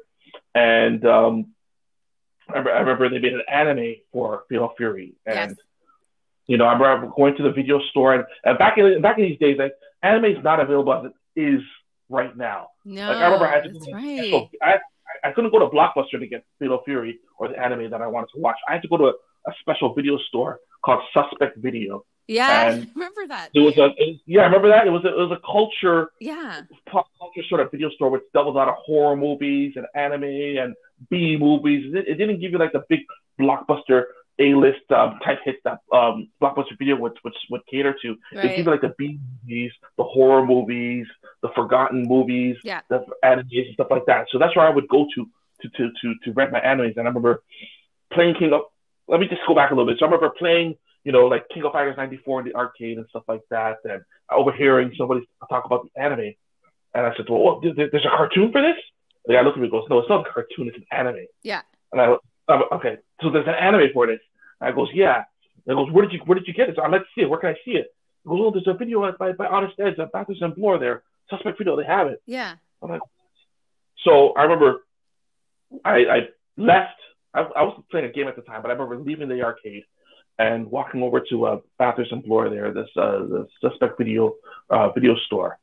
And 0.55 1.05
um, 1.05 1.47
I, 2.47 2.59
remember, 2.59 2.71
I 2.73 2.79
remember 2.79 3.09
they 3.09 3.19
made 3.19 3.33
an 3.33 3.41
anime 3.51 3.95
for 4.11 4.43
Fatal 4.49 4.71
Fury. 4.77 5.15
And, 5.25 5.35
Yes. 5.51 5.55
You 6.47 6.57
know, 6.57 6.65
I 6.65 6.73
remember 6.73 7.11
going 7.15 7.35
to 7.37 7.43
the 7.43 7.51
video 7.51 7.79
store. 7.91 8.15
And, 8.15 8.23
and 8.43 8.57
back, 8.57 8.77
in, 8.77 9.01
back 9.01 9.17
in 9.17 9.25
these 9.25 9.39
days, 9.39 9.57
like, 9.57 9.73
anime 10.01 10.25
is 10.25 10.43
not 10.43 10.59
available 10.59 10.93
as 10.93 11.11
it 11.35 11.41
is 11.41 11.61
right 12.09 12.35
now. 12.35 12.67
No. 12.85 13.07
Like, 13.07 13.17
I 13.17 13.23
remember 13.25 13.47
I 13.47 13.51
had 13.55 13.63
to 13.63 13.91
right. 13.93 14.17
special- 14.19 14.49
I, 14.61 14.75
I 15.23 15.31
couldn't 15.31 15.51
go 15.51 15.59
to 15.59 15.67
Blockbuster 15.67 16.19
to 16.19 16.27
get 16.27 16.43
Fatal 16.59 16.81
Fury 16.85 17.19
or 17.37 17.47
the 17.47 17.57
anime 17.59 17.89
that 17.91 18.01
I 18.01 18.07
wanted 18.07 18.27
to 18.35 18.39
watch. 18.41 18.57
I 18.67 18.73
had 18.73 18.81
to 18.81 18.87
go 18.87 18.97
to 18.97 19.03
a, 19.05 19.13
a 19.47 19.53
special 19.61 19.93
video 19.93 20.17
store 20.29 20.59
called 20.83 21.01
Suspect 21.13 21.57
Video. 21.57 22.05
Yeah. 22.27 22.47
I 22.47 22.67
remember 22.95 23.27
that. 23.27 23.49
It 23.53 23.59
was 23.59 23.77
a 23.77 23.89
it, 23.97 24.19
yeah, 24.25 24.41
I 24.41 24.45
remember 24.45 24.69
that. 24.69 24.87
It 24.87 24.89
was 24.91 25.03
a, 25.05 25.09
it 25.09 25.17
was 25.17 25.31
a 25.31 25.41
culture 25.45 26.09
Yeah. 26.19 26.61
pop 26.89 27.07
culture 27.19 27.41
sort 27.49 27.61
of 27.61 27.71
video 27.71 27.89
store 27.91 28.09
which 28.09 28.23
doubled 28.33 28.57
out 28.57 28.67
of 28.69 28.75
horror 28.75 29.15
movies 29.15 29.73
and 29.75 29.85
anime 29.95 30.23
and 30.23 30.73
B 31.09 31.37
movies. 31.39 31.93
It, 31.93 32.07
it 32.07 32.15
didn't 32.15 32.39
give 32.39 32.51
you 32.51 32.57
like 32.57 32.71
the 32.71 32.83
big 32.89 33.01
blockbuster 33.39 34.03
A 34.39 34.55
list 34.55 34.89
um, 34.91 35.19
type 35.23 35.39
hits 35.45 35.59
that 35.63 35.79
um, 35.91 36.27
blockbuster 36.41 36.77
video 36.79 36.95
would, 36.95 37.17
would 37.23 37.33
would 37.51 37.61
cater 37.69 37.95
to. 38.01 38.15
Right. 38.33 38.55
give 38.55 38.65
you 38.65 38.71
like 38.71 38.81
the 38.81 38.93
B 38.97 39.19
movies, 39.43 39.71
the 39.97 40.03
horror 40.03 40.43
movies, 40.45 41.05
the 41.43 41.49
forgotten 41.55 42.03
movies, 42.07 42.57
Yeah. 42.63 42.81
the 42.89 43.05
animes 43.23 43.67
and 43.67 43.73
stuff 43.75 43.87
like 43.91 44.05
that. 44.07 44.25
So 44.31 44.39
that's 44.39 44.55
where 44.55 44.65
I 44.65 44.71
would 44.71 44.87
go 44.87 45.05
to 45.15 45.25
to 45.61 45.69
to 45.69 45.91
to, 46.01 46.15
to 46.23 46.31
rent 46.33 46.51
my 46.51 46.59
animes. 46.61 46.97
And 46.97 47.01
I 47.01 47.09
remember 47.09 47.43
playing 48.11 48.35
King 48.35 48.53
of. 48.53 48.61
Let 49.07 49.19
me 49.19 49.27
just 49.27 49.41
go 49.47 49.53
back 49.53 49.69
a 49.69 49.75
little 49.75 49.85
bit. 49.91 49.99
So 49.99 50.05
I 50.05 50.09
remember 50.09 50.33
playing, 50.39 50.75
you 51.03 51.11
know, 51.11 51.27
like 51.27 51.47
King 51.53 51.63
of 51.65 51.73
Fighters 51.73 51.97
'94 51.97 52.39
in 52.39 52.47
the 52.47 52.55
arcade 52.55 52.97
and 52.97 53.05
stuff 53.09 53.23
like 53.27 53.41
that, 53.51 53.77
and 53.83 54.01
overhearing 54.31 54.93
somebody 54.97 55.27
talk 55.49 55.65
about 55.65 55.85
the 55.93 56.01
anime. 56.01 56.33
And 56.95 57.05
I 57.05 57.13
said, 57.15 57.25
"Well, 57.29 57.39
what, 57.41 57.61
there's 57.75 58.05
a 58.05 58.09
cartoon 58.17 58.51
for 58.51 58.61
this?" 58.61 58.77
The 59.25 59.33
guy 59.33 59.41
looked 59.41 59.57
at 59.57 59.61
me 59.61 59.65
and 59.67 59.71
goes, 59.71 59.85
"No, 59.89 59.99
it's 59.99 60.09
not 60.09 60.27
a 60.27 60.31
cartoon. 60.31 60.69
It's 60.69 60.77
an 60.77 60.85
anime." 60.91 61.25
Yeah. 61.43 61.61
And 61.91 62.01
I, 62.01 62.15
I'm, 62.47 62.63
okay, 62.73 62.97
so 63.21 63.29
there's 63.29 63.47
an 63.47 63.55
anime 63.55 63.89
for 63.93 64.07
this. 64.07 64.19
I 64.61 64.71
goes, 64.71 64.89
"Yeah." 64.93 65.23
And 65.65 65.77
I 65.77 65.81
goes, 65.81 65.91
"Where 65.91 66.05
did 66.05 66.13
you 66.13 66.19
Where 66.25 66.37
did 66.37 66.47
you 66.47 66.53
get 66.53 66.69
it?" 66.69 66.75
So 66.75 66.83
I'd 66.83 66.91
like 66.91 67.01
to 67.01 67.07
see 67.15 67.21
it. 67.21 67.29
Where 67.29 67.39
can 67.39 67.49
I 67.49 67.57
see 67.65 67.71
it? 67.71 67.93
He 68.23 68.29
goes, 68.29 68.39
"Oh, 68.41 68.51
there's 68.51 68.67
a 68.67 68.73
video 68.73 69.11
by 69.17 69.31
by 69.33 69.47
Honest 69.47 69.79
Ed's, 69.79 69.99
uh, 69.99 70.07
Bathurst 70.11 70.41
and 70.41 70.55
Bloor 70.55 70.77
there. 70.77 71.03
Suspect 71.29 71.57
video. 71.57 71.75
They 71.75 71.85
have 71.85 72.07
it." 72.07 72.21
Yeah. 72.25 72.55
I'm 72.81 72.89
like, 72.89 73.01
so 74.03 74.33
I 74.33 74.43
remember 74.43 74.85
I, 75.85 75.95
I 75.95 76.19
left. 76.57 76.99
I, 77.33 77.41
I 77.41 77.63
was 77.63 77.81
playing 77.89 78.05
a 78.05 78.11
game 78.11 78.27
at 78.27 78.35
the 78.35 78.41
time, 78.43 78.61
but 78.61 78.69
I 78.69 78.73
remember 78.73 78.99
leaving 78.99 79.27
the 79.29 79.41
arcade 79.41 79.83
and 80.39 80.69
walking 80.69 81.01
over 81.01 81.19
to 81.29 81.45
uh, 81.45 81.59
Bathurst 81.79 82.11
and 82.11 82.23
Bloor 82.23 82.49
there, 82.49 82.73
this 82.73 82.89
uh, 82.97 83.19
the 83.19 83.47
suspect 83.61 83.97
video 83.97 84.35
uh, 84.69 84.89
video 84.89 85.15
store. 85.27 85.59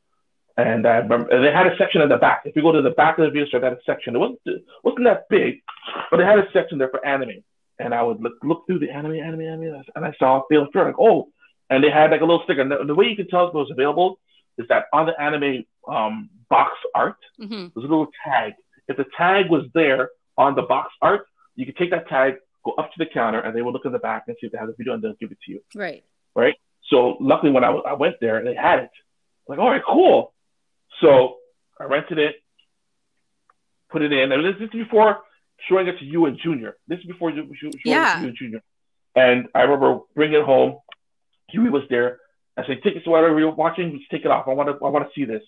And 0.57 0.87
I 0.87 0.97
remember 0.97 1.41
they 1.41 1.53
had 1.53 1.67
a 1.67 1.77
section 1.77 2.01
at 2.01 2.09
the 2.09 2.17
back. 2.17 2.43
If 2.45 2.57
you 2.57 2.63
go 2.63 2.73
to 2.73 2.83
the 2.83 2.91
back 2.91 3.19
of 3.19 3.25
the 3.25 3.31
video 3.31 3.47
store, 3.47 3.61
they 3.61 3.69
had 3.69 3.77
a 3.77 3.83
section. 3.87 4.15
It 4.15 4.19
wasn't 4.19 4.41
it 4.45 4.63
wasn't 4.85 5.05
that 5.05 5.29
big, 5.29 5.63
but 6.11 6.19
they 6.19 6.25
had 6.25 6.39
a 6.39 6.47
section 6.53 6.79
there 6.79 6.91
for 6.91 7.05
anime. 7.07 7.43
And 7.79 7.95
I 7.95 8.03
would 8.03 8.21
look, 8.21 8.35
look 8.43 8.67
through 8.67 8.81
the 8.81 8.91
anime, 8.91 9.15
anime, 9.15 9.41
anime, 9.41 9.83
and 9.97 10.05
I 10.05 10.13
saw 10.19 10.43
Fatal 10.51 10.67
Fury. 10.71 10.89
Like, 10.89 11.01
oh, 11.01 11.29
and 11.71 11.83
they 11.83 11.91
had 11.91 12.11
like 12.11 12.21
a 12.21 12.25
little 12.25 12.43
sticker. 12.45 12.61
And 12.61 12.71
the, 12.71 12.85
the 12.87 12.95
way 12.95 13.07
you 13.07 13.17
could 13.17 13.31
tell 13.31 13.49
if 13.49 13.55
it 13.55 13.57
was 13.57 13.71
available 13.71 14.19
is 14.59 14.67
that 14.69 14.85
on 14.93 15.07
the 15.07 15.19
anime 15.21 15.65
um, 15.89 16.29
box 16.49 16.73
art, 16.95 17.17
hmm 17.39 17.69
there's 17.75 17.77
a 17.77 17.81
little 17.81 18.09
tag. 18.25 18.53
If 18.89 18.97
the 18.97 19.07
tag 19.17 19.49
was 19.49 19.65
there 19.73 20.11
on 20.37 20.55
the 20.57 20.63
box 20.63 20.91
art, 21.01 21.27
you 21.55 21.65
could 21.65 21.77
take 21.77 21.91
that 21.91 22.09
tag, 22.09 22.35
go 22.65 22.73
up 22.73 22.93
to 22.93 22.99
the 22.99 23.07
counter, 23.07 23.41
and 23.41 23.57
they 23.57 23.63
will 23.63 23.73
look 23.73 23.85
in 23.85 23.93
the 23.93 23.99
back 23.99 24.25
and 24.27 24.37
see 24.41 24.47
if 24.47 24.53
they 24.53 24.59
have 24.59 24.67
the 24.69 24.75
video, 24.77 24.95
and 24.95 25.03
they'll 25.03 25.15
give 25.15 25.31
it 25.31 25.39
to 25.47 25.53
you. 25.53 25.63
Right. 25.75 26.05
Right. 26.35 26.57
So 26.89 27.17
luckily, 27.21 27.53
when 27.53 27.65
I, 27.65 27.71
I 27.71 27.93
went 27.95 28.17
there, 28.21 28.43
they 28.45 28.55
had 28.55 28.81
it. 28.81 28.91
I'm 29.49 29.57
like, 29.57 29.59
all 29.59 29.71
right, 29.71 29.83
cool. 29.87 30.33
So 31.01 31.37
I 31.79 31.85
rented 31.85 32.19
it, 32.19 32.37
put 33.91 34.03
it 34.03 34.13
in, 34.13 34.33
and 34.33 34.45
this 34.45 34.61
is 34.61 34.71
before 34.71 35.19
showing 35.69 35.89
it 35.89 35.99
to 35.99 36.05
you 36.05 36.27
and 36.27 36.39
Junior. 36.43 36.77
This 36.89 36.99
is 37.01 37.07
before 37.07 37.31
you 37.31 37.49
showing 37.61 37.73
Yeah. 37.85 38.13
it 38.13 38.15
to 38.17 38.21
you 38.23 38.29
and 38.29 38.37
Junior. 38.37 38.63
And 39.17 39.49
I 39.55 39.63
remember 39.63 40.01
bringing 40.15 40.41
it 40.41 40.45
home. 40.45 40.79
Huey 41.49 41.71
was 41.71 41.83
there. 41.91 42.21
I 42.57 42.65
said, 42.67 42.83
"Take 42.83 42.97
it 42.97 43.05
to 43.05 43.11
whatever 43.11 43.39
you're 43.39 43.51
watching. 43.51 43.99
Just 43.99 44.11
take 44.11 44.25
it 44.25 44.31
off. 44.31 44.47
I 44.47 44.53
want 44.53 44.69
to. 44.69 44.85
I 44.85 44.89
want 44.89 45.07
to 45.09 45.13
see 45.15 45.25
this." 45.25 45.43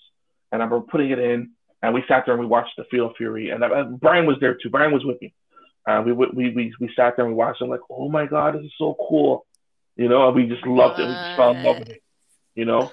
And 0.51 0.63
I 0.63 0.65
remember 0.65 0.87
putting 0.91 1.11
it 1.11 1.19
in, 1.19 1.51
and 1.83 1.95
we 1.95 2.03
sat 2.09 2.25
there 2.27 2.35
and 2.35 2.41
we 2.41 2.47
watched 2.47 2.77
the 2.77 2.85
Fatal 2.91 3.13
Fury. 3.17 3.51
And, 3.51 3.63
and 3.63 4.01
Brian 4.01 4.27
was 4.27 4.37
there 4.41 4.55
too. 4.55 4.71
Brian 4.71 4.93
was 4.93 5.05
with 5.05 5.21
me. 5.23 5.33
Uh, 5.87 6.03
we, 6.05 6.13
we 6.13 6.51
we 6.51 6.75
we 6.81 6.91
sat 6.97 7.17
there 7.17 7.25
and 7.25 7.35
we 7.35 7.35
watched 7.35 7.61
it. 7.61 7.65
I'm 7.65 7.71
like, 7.71 7.81
"Oh 7.91 8.09
my 8.09 8.27
god, 8.27 8.55
this 8.55 8.65
is 8.65 8.73
so 8.79 8.97
cool!" 9.09 9.47
You 9.97 10.09
know, 10.09 10.27
and 10.27 10.37
we 10.37 10.47
just 10.47 10.67
loved 10.67 10.99
it. 10.99 11.07
We 11.07 11.13
just 11.13 11.37
fell 11.37 11.51
in 11.51 11.63
love 11.63 11.79
with 11.81 11.91
it. 11.91 12.03
You 12.55 12.65
know. 12.65 12.93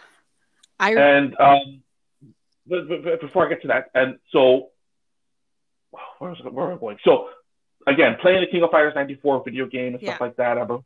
I 0.79 0.93
And 0.95 1.39
um, 1.39 1.83
but, 2.69 3.03
but, 3.03 3.21
before 3.21 3.45
I 3.45 3.49
get 3.49 3.61
to 3.63 3.67
that, 3.69 3.89
and 3.93 4.17
so 4.31 4.69
where 6.19 6.31
was 6.31 6.39
where 6.51 6.67
am 6.71 6.77
I 6.77 6.79
going? 6.79 6.97
So 7.03 7.29
again, 7.87 8.17
playing 8.21 8.41
the 8.41 8.47
King 8.47 8.63
of 8.63 8.71
Fighters 8.71 8.93
'94 8.95 9.43
video 9.43 9.65
game 9.65 9.93
and 9.93 9.99
stuff 10.01 10.17
Yeah. 10.19 10.25
like 10.25 10.35
that. 10.37 10.57
I 10.57 10.61
remember, 10.61 10.79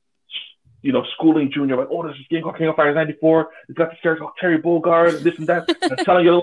you 0.82 0.92
know, 0.92 1.04
schooling 1.16 1.52
Junior 1.52 1.78
like, 1.78 1.88
oh, 1.92 2.04
there's 2.04 2.18
this 2.18 2.28
game 2.30 2.44
called 2.44 2.58
King 2.58 2.68
of 2.68 2.76
Fighters 2.76 2.96
'94. 2.96 3.50
It's 3.70 3.78
got 3.78 3.90
the 3.92 3.98
character 4.02 4.24
oh, 4.24 4.28
called 4.28 4.38
Terry 4.40 4.62
Bogard, 4.62 5.24
this 5.24 5.38
and 5.38 5.48
that. 5.48 5.70
and 5.82 5.98
telling 6.06 6.26
you, 6.26 6.42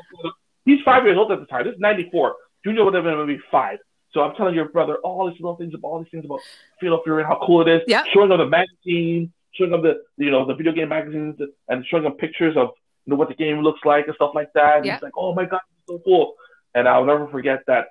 he's 0.65 0.81
five 0.85 1.05
years 1.05 1.17
old 1.17 1.33
at 1.33 1.41
the 1.41 1.47
time. 1.47 1.65
This 1.65 1.75
is 1.75 1.81
'94. 1.81 2.35
Junior 2.65 2.85
would 2.85 2.95
have 2.95 3.05
been 3.05 3.27
maybe 3.27 3.41
five. 3.51 3.79
So 4.13 4.23
I'm 4.23 4.35
telling 4.35 4.55
your 4.55 4.69
brother 4.69 4.97
all 4.97 5.31
these 5.31 5.41
little 5.41 5.57
things 5.57 5.73
about 5.73 5.89
all 5.89 5.99
these 6.03 6.11
things 6.11 6.25
about 6.25 6.41
Fatal 6.81 7.01
Fury 7.05 7.23
and 7.23 7.29
how 7.29 7.41
cool 7.47 7.61
it 7.63 7.69
is. 7.69 7.83
Yeah. 7.87 8.03
Showing 8.13 8.31
him 8.31 8.39
the 8.39 8.47
magazine, 8.47 9.33
showing 9.53 9.73
him 9.73 9.83
the 9.83 10.03
you 10.17 10.31
know 10.31 10.47
the 10.47 10.55
video 10.55 10.73
game 10.73 10.89
magazines, 10.89 11.41
and 11.69 11.87
showing 11.87 12.05
him 12.05 12.13
pictures 12.13 12.57
of 12.57 12.71
know 13.07 13.17
what 13.17 13.29
the 13.29 13.35
game 13.35 13.61
looks 13.63 13.81
like 13.85 14.07
and 14.07 14.15
stuff 14.15 14.33
like 14.35 14.53
that. 14.55 14.79
And 14.79 14.87
Yeah. 14.87 14.95
He's 14.95 15.03
like, 15.03 15.13
oh 15.17 15.35
my 15.35 15.45
god, 15.45 15.61
is 15.79 15.85
so 15.89 16.01
cool. 16.05 16.35
And 16.75 16.89
I'll 16.89 17.05
never 17.05 17.29
forget 17.29 17.61
that. 17.67 17.89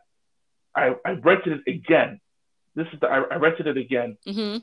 I, 0.76 0.96
I 1.06 1.12
rented 1.12 1.62
it 1.66 1.72
again. 1.72 2.20
This 2.76 2.88
is 2.94 3.00
the, 3.00 3.08
I, 3.08 3.22
I 3.32 3.36
rented 3.36 3.68
it 3.68 3.78
again, 3.78 4.18
hmm 4.26 4.58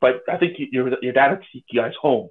but 0.00 0.22
I 0.26 0.38
think 0.38 0.58
you, 0.58 0.68
your 0.72 0.88
your 1.02 1.12
dad 1.12 1.30
had 1.30 1.40
you 1.52 1.60
guys 1.74 1.92
home, 2.00 2.30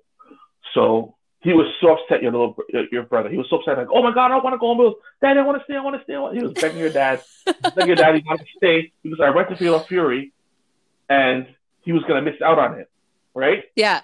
so 0.74 1.16
he 1.42 1.54
was 1.54 1.68
so 1.80 1.94
upset. 1.94 2.24
Your 2.24 2.32
little 2.32 2.56
your 2.92 3.04
brother, 3.04 3.30
he 3.30 3.38
was 3.38 3.48
so 3.52 3.58
upset. 3.58 3.78
Like, 3.78 3.88
oh 3.94 4.02
my 4.02 4.12
god, 4.12 4.32
I 4.32 4.38
want 4.38 4.56
to 4.56 4.58
go 4.58 4.74
home. 4.74 4.96
Dad, 5.22 5.38
I 5.38 5.44
want 5.44 5.60
to 5.60 5.64
stay. 5.66 5.76
I 5.76 5.82
want 5.82 5.96
to 5.96 6.04
stay. 6.04 6.14
He 6.38 6.44
was 6.44 6.54
begging 6.54 6.80
your 6.80 6.90
dad, 6.90 7.22
begging 7.46 7.88
your 7.88 7.96
dad, 7.96 8.16
he 8.16 8.24
wanted 8.26 8.46
to 8.46 8.52
stay 8.58 8.92
because 9.04 9.20
I 9.20 9.28
rented 9.28 9.60
Fatal 9.60 9.80
Fury, 9.80 10.34
and 11.08 11.48
he 11.82 11.92
was 11.92 12.04
gonna 12.04 12.24
miss 12.24 12.42
out 12.42 12.58
on 12.58 12.80
it, 12.80 12.90
right? 13.36 13.66
Yeah. 13.76 14.02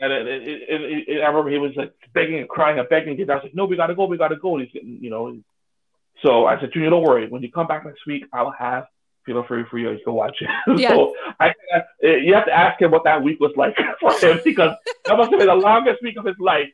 And 0.00 0.12
it, 0.12 0.26
it, 0.26 1.08
it, 1.08 1.20
I 1.22 1.26
remember 1.26 1.50
he 1.50 1.58
was 1.58 1.72
like 1.76 1.92
begging 2.14 2.38
and 2.38 2.48
crying 2.48 2.78
and 2.78 2.88
begging. 2.88 3.20
And 3.20 3.30
I 3.30 3.34
was 3.34 3.44
like, 3.44 3.54
no, 3.54 3.66
we 3.66 3.76
gotta 3.76 3.94
go, 3.94 4.06
we 4.06 4.16
gotta 4.16 4.36
go. 4.36 4.56
And 4.56 4.64
he's 4.64 4.72
getting, 4.72 4.98
you 5.02 5.10
know. 5.10 5.36
So 6.22 6.46
I 6.46 6.58
said, 6.60 6.72
Junior, 6.72 6.90
don't 6.90 7.02
worry. 7.02 7.28
When 7.28 7.42
you 7.42 7.50
come 7.52 7.66
back 7.66 7.84
next 7.84 8.06
week, 8.06 8.24
I'll 8.32 8.50
have 8.50 8.84
Fatal 9.26 9.44
Fury 9.46 9.66
for 9.70 9.78
you. 9.78 9.90
You 9.90 10.00
can 10.02 10.14
watch 10.14 10.36
it. 10.40 10.48
Yeah. 10.78 10.88
so 10.94 11.14
I, 11.38 11.48
I, 11.74 11.82
you 12.06 12.34
have 12.34 12.46
to 12.46 12.52
ask 12.52 12.80
him 12.80 12.90
what 12.90 13.04
that 13.04 13.22
week 13.22 13.40
was 13.40 13.52
like 13.56 13.76
for 14.00 14.12
him 14.18 14.40
because 14.44 14.74
that 15.04 15.16
must 15.16 15.30
have 15.30 15.38
been 15.38 15.48
the 15.48 15.54
longest 15.54 16.02
week 16.02 16.16
of 16.16 16.24
his 16.24 16.36
life. 16.38 16.68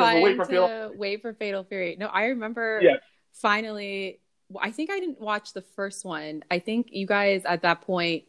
Trying 0.00 0.22
wait 0.22 0.36
for 0.36 0.44
to 0.44 0.50
Feel- 0.50 0.92
wait 0.96 1.22
for 1.22 1.32
Fatal 1.32 1.64
Fury. 1.64 1.96
No, 1.98 2.06
I 2.06 2.26
remember 2.26 2.80
Yes. 2.82 2.98
finally. 3.32 4.20
I 4.60 4.70
think 4.70 4.90
I 4.90 4.98
didn't 4.98 5.20
watch 5.20 5.52
the 5.52 5.60
first 5.62 6.04
one. 6.04 6.42
I 6.50 6.58
think 6.58 6.88
you 6.90 7.06
guys 7.06 7.42
at 7.44 7.62
that 7.62 7.82
point 7.82 8.24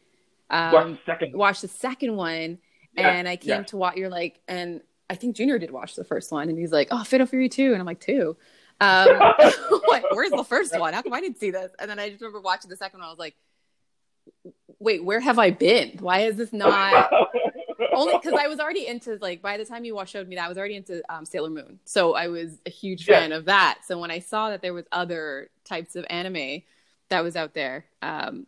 um, 0.50 0.72
the 0.94 1.00
second. 1.06 1.34
watched 1.34 1.62
the 1.62 1.68
second 1.68 2.16
one, 2.16 2.60
Yeah, 3.00 3.14
and 3.14 3.28
I 3.28 3.36
came 3.36 3.50
yeah. 3.50 3.64
to 3.64 3.78
watch. 3.78 3.96
You're 3.98 4.10
like, 4.10 4.40
and 4.48 4.82
I 5.10 5.16
think 5.16 5.36
Junior 5.36 5.58
did 5.60 5.72
watch 5.72 5.96
the 5.96 6.04
first 6.04 6.32
one, 6.32 6.50
and 6.50 6.58
he's 6.58 6.72
like, 6.72 6.90
"Oh, 6.92 7.04
Fatal 7.04 7.26
Fury 7.28 7.50
2. 7.50 7.72
and 7.72 7.80
I'm 7.80 7.86
like, 7.86 8.00
two. 8.00 8.38
Um, 8.82 9.08
what, 9.86 10.06
where's 10.12 10.32
the 10.32 10.44
first 10.44 10.78
one? 10.78 10.94
How 10.94 11.02
come 11.02 11.14
I 11.14 11.22
didn't 11.22 11.40
see 11.40 11.52
this? 11.52 11.72
And 11.80 11.90
then 11.90 12.00
I 12.00 12.10
just 12.10 12.22
remember 12.22 12.42
watching 12.42 12.70
the 12.70 12.78
second 12.78 13.00
one. 13.00 13.08
I 13.08 13.10
was 13.12 13.20
like, 13.20 13.36
wait, 14.80 15.04
where 15.04 15.20
have 15.20 15.40
I 15.40 15.52
been? 15.52 15.98
Why 16.00 16.22
is 16.22 16.36
this 16.38 16.54
not? 16.54 17.12
Only 17.94 18.18
because 18.22 18.40
I 18.40 18.48
was 18.48 18.60
already 18.60 18.88
into 18.88 19.18
like 19.22 19.42
by 19.42 19.58
the 19.58 19.66
time 19.66 19.84
you 19.84 20.00
showed 20.06 20.28
me 20.28 20.36
that 20.36 20.46
I 20.46 20.50
was 20.50 20.58
already 20.58 20.76
into 20.76 21.02
um, 21.14 21.26
Sailor 21.26 21.50
Moon, 21.50 21.80
so 21.86 22.14
I 22.14 22.28
was 22.28 22.60
a 22.66 22.70
huge 22.70 23.08
Yeah. 23.08 23.20
fan 23.20 23.32
of 23.32 23.46
that. 23.46 23.80
So 23.86 24.00
when 24.00 24.12
I 24.12 24.20
saw 24.20 24.50
that 24.50 24.62
there 24.62 24.74
was 24.74 24.86
other 24.92 25.50
types 25.66 25.96
of 25.96 26.06
anime 26.10 26.62
that 27.10 27.24
was 27.24 27.36
out 27.36 27.54
there, 27.54 27.86
um, 28.02 28.48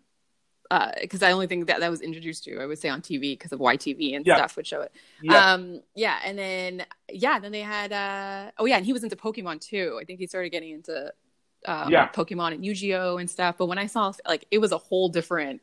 because 1.02 1.22
I 1.22 1.32
only 1.32 1.48
think 1.48 1.68
that 1.68 1.80
that 1.82 1.90
was 1.92 2.02
introduced 2.02 2.44
to 2.46 2.60
I 2.60 2.66
would 2.66 2.80
say 2.80 2.88
on 2.90 3.02
TV 3.02 3.34
because 3.34 3.52
of 3.52 3.60
YTV 3.60 4.16
and 4.16 4.26
Yeah. 4.26 4.38
stuff 4.38 4.56
would 4.56 4.66
show 4.68 4.82
it. 4.82 4.92
yeah. 5.22 5.54
Um, 5.54 5.82
yeah, 5.96 6.20
and 6.24 6.38
then 6.38 6.86
yeah, 7.12 7.40
then 7.40 7.52
they 7.52 7.62
had 7.62 7.92
uh, 7.92 8.52
oh 8.58 8.66
yeah, 8.66 8.78
and 8.78 8.86
he 8.86 8.94
was 8.94 9.04
into 9.04 9.16
Pokemon 9.16 9.60
too. 9.62 9.98
I 10.02 10.06
think 10.06 10.20
he 10.20 10.28
started 10.28 10.50
getting 10.50 10.72
into 10.72 11.12
um, 11.66 11.92
Yeah. 11.92 12.08
Pokemon 12.10 12.54
and 12.54 12.66
Yu-Gi-Oh 12.66 13.18
and 13.18 13.30
stuff. 13.30 13.56
But 13.58 13.66
when 13.68 13.78
I 13.78 13.88
saw 13.88 14.14
like 14.28 14.46
it 14.52 14.60
was 14.60 14.72
a 14.72 14.78
whole 14.78 15.10
different 15.10 15.62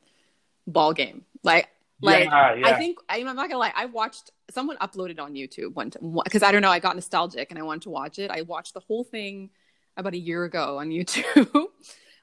ball 0.66 0.92
game. 0.92 1.24
Like 1.42 1.68
like 2.02 2.26
yeah, 2.26 2.54
yeah. 2.54 2.66
I 2.68 2.74
think 2.74 2.98
I'm 3.08 3.24
not 3.24 3.36
gonna 3.36 3.58
lie. 3.58 3.72
I 3.74 3.86
watched 3.86 4.30
someone 4.50 4.76
uploaded 4.78 5.18
on 5.18 5.32
YouTube 5.34 5.74
one 5.74 5.90
because 6.24 6.42
I 6.42 6.52
don't 6.52 6.62
know. 6.62 6.70
I 6.70 6.78
got 6.80 6.94
nostalgic 6.94 7.50
and 7.50 7.58
I 7.58 7.62
wanted 7.62 7.82
to 7.82 7.90
watch 7.90 8.18
it. 8.18 8.30
I 8.30 8.42
watched 8.42 8.74
the 8.74 8.80
whole 8.80 9.04
thing 9.04 9.50
about 9.96 10.12
a 10.14 10.18
year 10.18 10.44
ago 10.44 10.78
on 10.78 10.90
YouTube. 10.98 11.54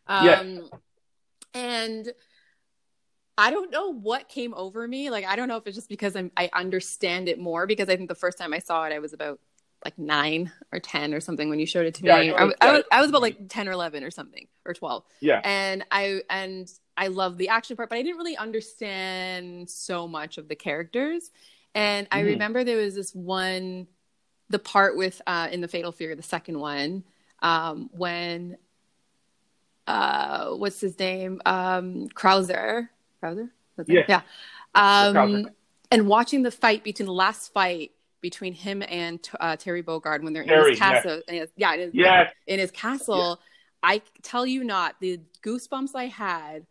um, 0.07 0.25
Yes. 0.25 0.69
and 1.53 2.13
I 3.37 3.51
don't 3.51 3.71
know 3.71 3.93
what 3.93 4.29
came 4.29 4.53
over 4.53 4.87
me. 4.87 5.09
Like 5.09 5.25
I 5.25 5.35
don't 5.35 5.47
know 5.47 5.57
if 5.57 5.67
it's 5.67 5.75
just 5.75 5.89
because 5.89 6.15
I'm 6.15 6.31
I 6.37 6.49
understand 6.53 7.27
it 7.27 7.39
more 7.39 7.67
because 7.67 7.89
I 7.89 7.95
think 7.97 8.09
the 8.09 8.15
first 8.15 8.37
time 8.37 8.53
I 8.53 8.59
saw 8.59 8.85
it 8.85 8.93
I 8.93 8.99
was 8.99 9.13
about 9.13 9.39
like 9.83 9.97
nine 9.99 10.51
or 10.71 10.79
ten 10.79 11.13
or 11.13 11.19
something 11.19 11.49
when 11.49 11.59
you 11.59 11.65
showed 11.65 11.85
it 11.85 11.93
to 11.95 12.05
Yeah, 12.05 12.19
me. 12.21 12.31
I, 12.31 12.51
I 12.61 12.71
was, 12.71 12.83
I 12.91 13.01
was 13.01 13.09
about 13.09 13.21
like 13.21 13.37
ten 13.49 13.67
or 13.67 13.71
eleven 13.73 14.03
or 14.03 14.11
something 14.11 14.47
or 14.65 14.73
twelve 14.73 15.03
yeah. 15.19 15.41
and 15.43 15.85
I 15.91 16.21
and 16.29 16.71
I 16.97 17.07
love 17.07 17.37
the 17.37 17.49
action 17.49 17.75
part, 17.75 17.89
but 17.89 17.97
I 17.97 18.01
didn't 18.01 18.17
really 18.17 18.37
understand 18.37 19.69
so 19.69 20.07
much 20.07 20.37
of 20.37 20.47
the 20.47 20.55
characters. 20.55 21.29
And 21.75 22.07
I 22.09 22.21
Mhm. 22.21 22.25
remember 22.27 22.63
there 22.63 22.77
was 22.77 22.95
this 22.95 23.13
one, 23.13 23.87
the 24.49 24.59
part 24.59 24.95
with 24.95 25.21
uh, 25.27 25.49
in 25.51 25.59
the 25.59 25.67
Fatal 25.67 25.91
Fury, 25.91 26.15
the 26.15 26.23
second 26.23 26.57
one, 26.57 27.03
um, 27.41 27.89
when 27.91 28.57
uh, 29.87 30.51
what's 30.51 30.79
his 30.79 30.97
name, 30.97 31.41
um, 31.45 32.07
Krauser, 32.09 32.89
Krauser, 33.21 33.49
That's 33.77 33.89
it? 33.89 34.05
Yeah, 34.07 34.21
um, 34.73 35.49
and 35.91 36.07
watching 36.07 36.43
the 36.43 36.51
fight 36.51 36.83
between 36.83 37.05
the 37.07 37.13
last 37.13 37.53
fight 37.53 37.91
between 38.21 38.53
him 38.53 38.81
and 38.87 39.19
uh, 39.39 39.55
Terry 39.55 39.83
Bogard 39.83 40.23
when 40.23 40.33
they're 40.33 40.43
in 40.43 40.69
his 40.69 40.79
castle, 40.79 41.21
in 41.27 41.35
his- 41.35 41.49
yeah, 41.55 41.73
in 41.75 41.79
his, 41.79 41.91
Yes. 41.93 42.31
in 42.47 42.59
his 42.59 42.71
castle. 42.71 43.39
I 43.83 44.01
tell 44.23 44.47
you 44.47 44.63
not, 44.63 44.95
the 44.99 45.19
goosebumps 45.43 45.91
I 45.93 46.05
had 46.05 46.65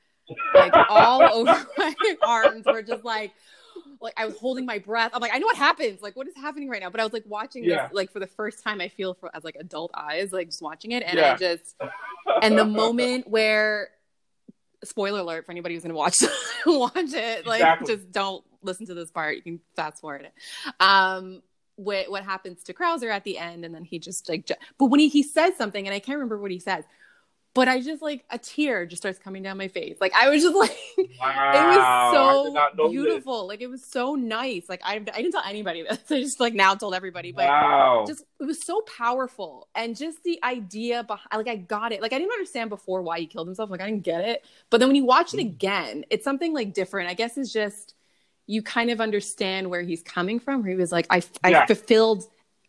like 0.54 0.72
all 0.88 1.22
over 1.32 1.66
my 1.78 1.94
arms 2.26 2.64
were 2.66 2.82
just 2.82 3.04
like 3.04 3.32
like 4.00 4.14
I 4.16 4.26
was 4.26 4.36
holding 4.36 4.66
my 4.66 4.78
breath. 4.78 5.12
I'm 5.14 5.20
like, 5.22 5.32
I 5.32 5.38
know 5.38 5.46
what 5.46 5.56
happens. 5.56 6.02
Like, 6.02 6.16
what 6.16 6.26
is 6.26 6.34
happening 6.36 6.68
right 6.68 6.82
now? 6.82 6.90
But 6.90 7.00
I 7.00 7.04
was 7.04 7.12
like 7.12 7.24
watching 7.26 7.62
Yeah. 7.64 7.86
this 7.86 7.94
like 7.94 8.10
for 8.12 8.18
the 8.20 8.26
first 8.26 8.62
time. 8.64 8.80
I 8.80 8.88
feel 8.88 9.14
for 9.14 9.30
as 9.34 9.44
like 9.44 9.56
adult 9.60 9.92
eyes, 9.94 10.32
like 10.32 10.48
just 10.48 10.60
watching 10.60 10.90
it, 10.92 11.04
and 11.06 11.18
Yeah. 11.18 11.34
I 11.34 11.36
just 11.36 11.76
and 12.42 12.58
the 12.58 12.64
moment 12.64 13.28
where 13.28 13.90
spoiler 14.86 15.20
alert 15.20 15.46
for 15.46 15.52
anybody 15.52 15.74
who's 15.74 15.82
gonna 15.82 15.94
watch 15.94 16.16
watch 16.66 16.92
it, 17.12 17.46
like 17.46 17.60
Exactly. 17.60 17.96
just 17.96 18.12
don't 18.12 18.44
listen 18.62 18.86
to 18.86 18.94
this 18.94 19.10
part. 19.10 19.36
You 19.36 19.42
can 19.42 19.60
fast 19.76 20.00
forward 20.00 20.22
it. 20.22 20.32
Um, 20.80 21.42
what 21.76 22.10
what 22.10 22.24
happens 22.24 22.62
to 22.64 22.72
Krauser 22.74 23.10
at 23.10 23.24
the 23.24 23.38
end, 23.38 23.64
and 23.64 23.74
then 23.74 23.84
he 23.84 23.98
just 23.98 24.28
like, 24.28 24.46
ju- 24.46 24.54
but 24.78 24.86
when 24.86 25.00
he 25.00 25.08
he 25.08 25.22
says 25.22 25.56
something, 25.56 25.86
and 25.86 25.94
I 25.94 25.98
can't 25.98 26.16
remember 26.16 26.38
what 26.38 26.50
he 26.50 26.58
says. 26.60 26.84
But 27.54 27.68
I 27.68 27.80
just 27.80 28.02
like 28.02 28.24
a 28.30 28.38
tear 28.38 28.84
just 28.84 29.00
starts 29.02 29.18
coming 29.20 29.42
down 29.44 29.56
my 29.56 29.68
face. 29.68 29.96
Like 30.00 30.12
I 30.14 30.28
was 30.28 30.42
just 30.42 30.56
like, 30.64 30.76
Wow. 31.20 31.52
it 31.54 31.66
was 31.66 32.44
did 32.44 32.52
not 32.52 32.76
know 32.76 32.84
so 32.86 32.90
beautiful. 32.90 33.46
Like 33.46 33.60
it 33.60 33.68
was 33.68 33.84
so 33.84 34.16
nice. 34.16 34.68
Like 34.68 34.80
I, 34.84 34.94
I 34.96 34.98
didn't 34.98 35.32
tell 35.32 35.42
anybody 35.46 35.82
this. 35.82 35.98
I 36.10 36.20
just 36.20 36.40
like 36.40 36.52
now 36.54 36.74
told 36.74 36.94
everybody, 36.94 37.30
but 37.30 37.46
Wow. 37.46 38.04
just 38.08 38.24
it 38.40 38.44
was 38.44 38.60
so 38.60 38.80
powerful 38.82 39.68
and 39.74 39.96
just 39.96 40.24
the 40.24 40.40
idea 40.42 41.04
behind. 41.04 41.28
Like 41.32 41.46
I 41.48 41.56
got 41.56 41.92
it. 41.92 42.02
Like 42.02 42.12
I 42.12 42.18
didn't 42.18 42.32
understand 42.32 42.70
before 42.70 43.02
why 43.02 43.20
he 43.20 43.26
killed 43.26 43.46
himself. 43.46 43.70
Like 43.70 43.80
I 43.80 43.86
didn't 43.88 44.02
get 44.02 44.24
it. 44.24 44.44
But 44.70 44.78
then 44.78 44.88
when 44.88 44.96
you 44.96 45.04
watch 45.04 45.32
it 45.32 45.38
Mm. 45.38 45.50
again, 45.50 46.04
it's 46.10 46.24
something 46.24 46.52
like 46.52 46.74
different. 46.74 47.08
I 47.08 47.14
guess 47.14 47.38
it's 47.38 47.52
just 47.52 47.94
you 48.46 48.62
kind 48.62 48.90
of 48.90 49.00
understand 49.00 49.70
where 49.70 49.82
he's 49.82 50.02
coming 50.02 50.40
from. 50.40 50.62
Where 50.62 50.70
he 50.70 50.76
was 50.76 50.90
like, 50.92 51.06
I, 51.08 51.22
I 51.44 51.50
Yeah. 51.50 51.66
fulfilled. 51.66 52.24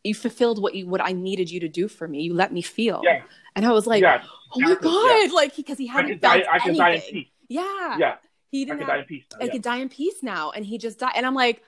You 0.05 0.13
fulfilled 0.15 0.61
what 0.61 0.75
you 0.75 0.87
what 0.87 1.01
I 1.01 1.11
needed 1.11 1.49
you 1.49 1.59
to 1.61 1.67
do 1.69 1.87
for 1.87 2.07
me. 2.07 2.21
You 2.21 2.33
let 2.33 2.53
me 2.53 2.61
feel, 2.61 3.01
Yeah. 3.03 3.23
and 3.55 3.65
I 3.65 3.71
was 3.71 3.85
like, 3.87 4.01
yeah. 4.03 4.23
oh 4.53 4.59
my 4.59 4.75
god, 4.75 5.27
yeah. 5.27 5.33
like 5.33 5.55
because 5.55 5.77
he 5.77 5.89
I 5.89 5.93
hadn't 5.93 6.11
can 6.11 6.19
felt 6.19 6.43
die. 6.43 6.49
I 6.51 6.59
can 6.59 6.75
die 6.75 6.89
in 6.91 7.01
peace. 7.01 7.27
Yeah, 7.49 7.97
Yeah. 7.97 8.15
he 8.51 8.65
didn't 8.65 8.83
I 8.83 8.85
can 8.85 8.87
die 8.87 8.99
in 8.99 9.05
peace. 9.05 9.25
now, 9.31 9.37
I 9.41 9.45
yeah. 9.45 9.51
could 9.51 9.61
die 9.61 9.77
in 9.77 9.89
peace 9.89 10.23
now. 10.23 10.51
And 10.51 10.65
he 10.65 10.77
just 10.77 10.99
died. 10.99 11.13
And 11.15 11.25
I'm 11.25 11.33
like, 11.35 11.63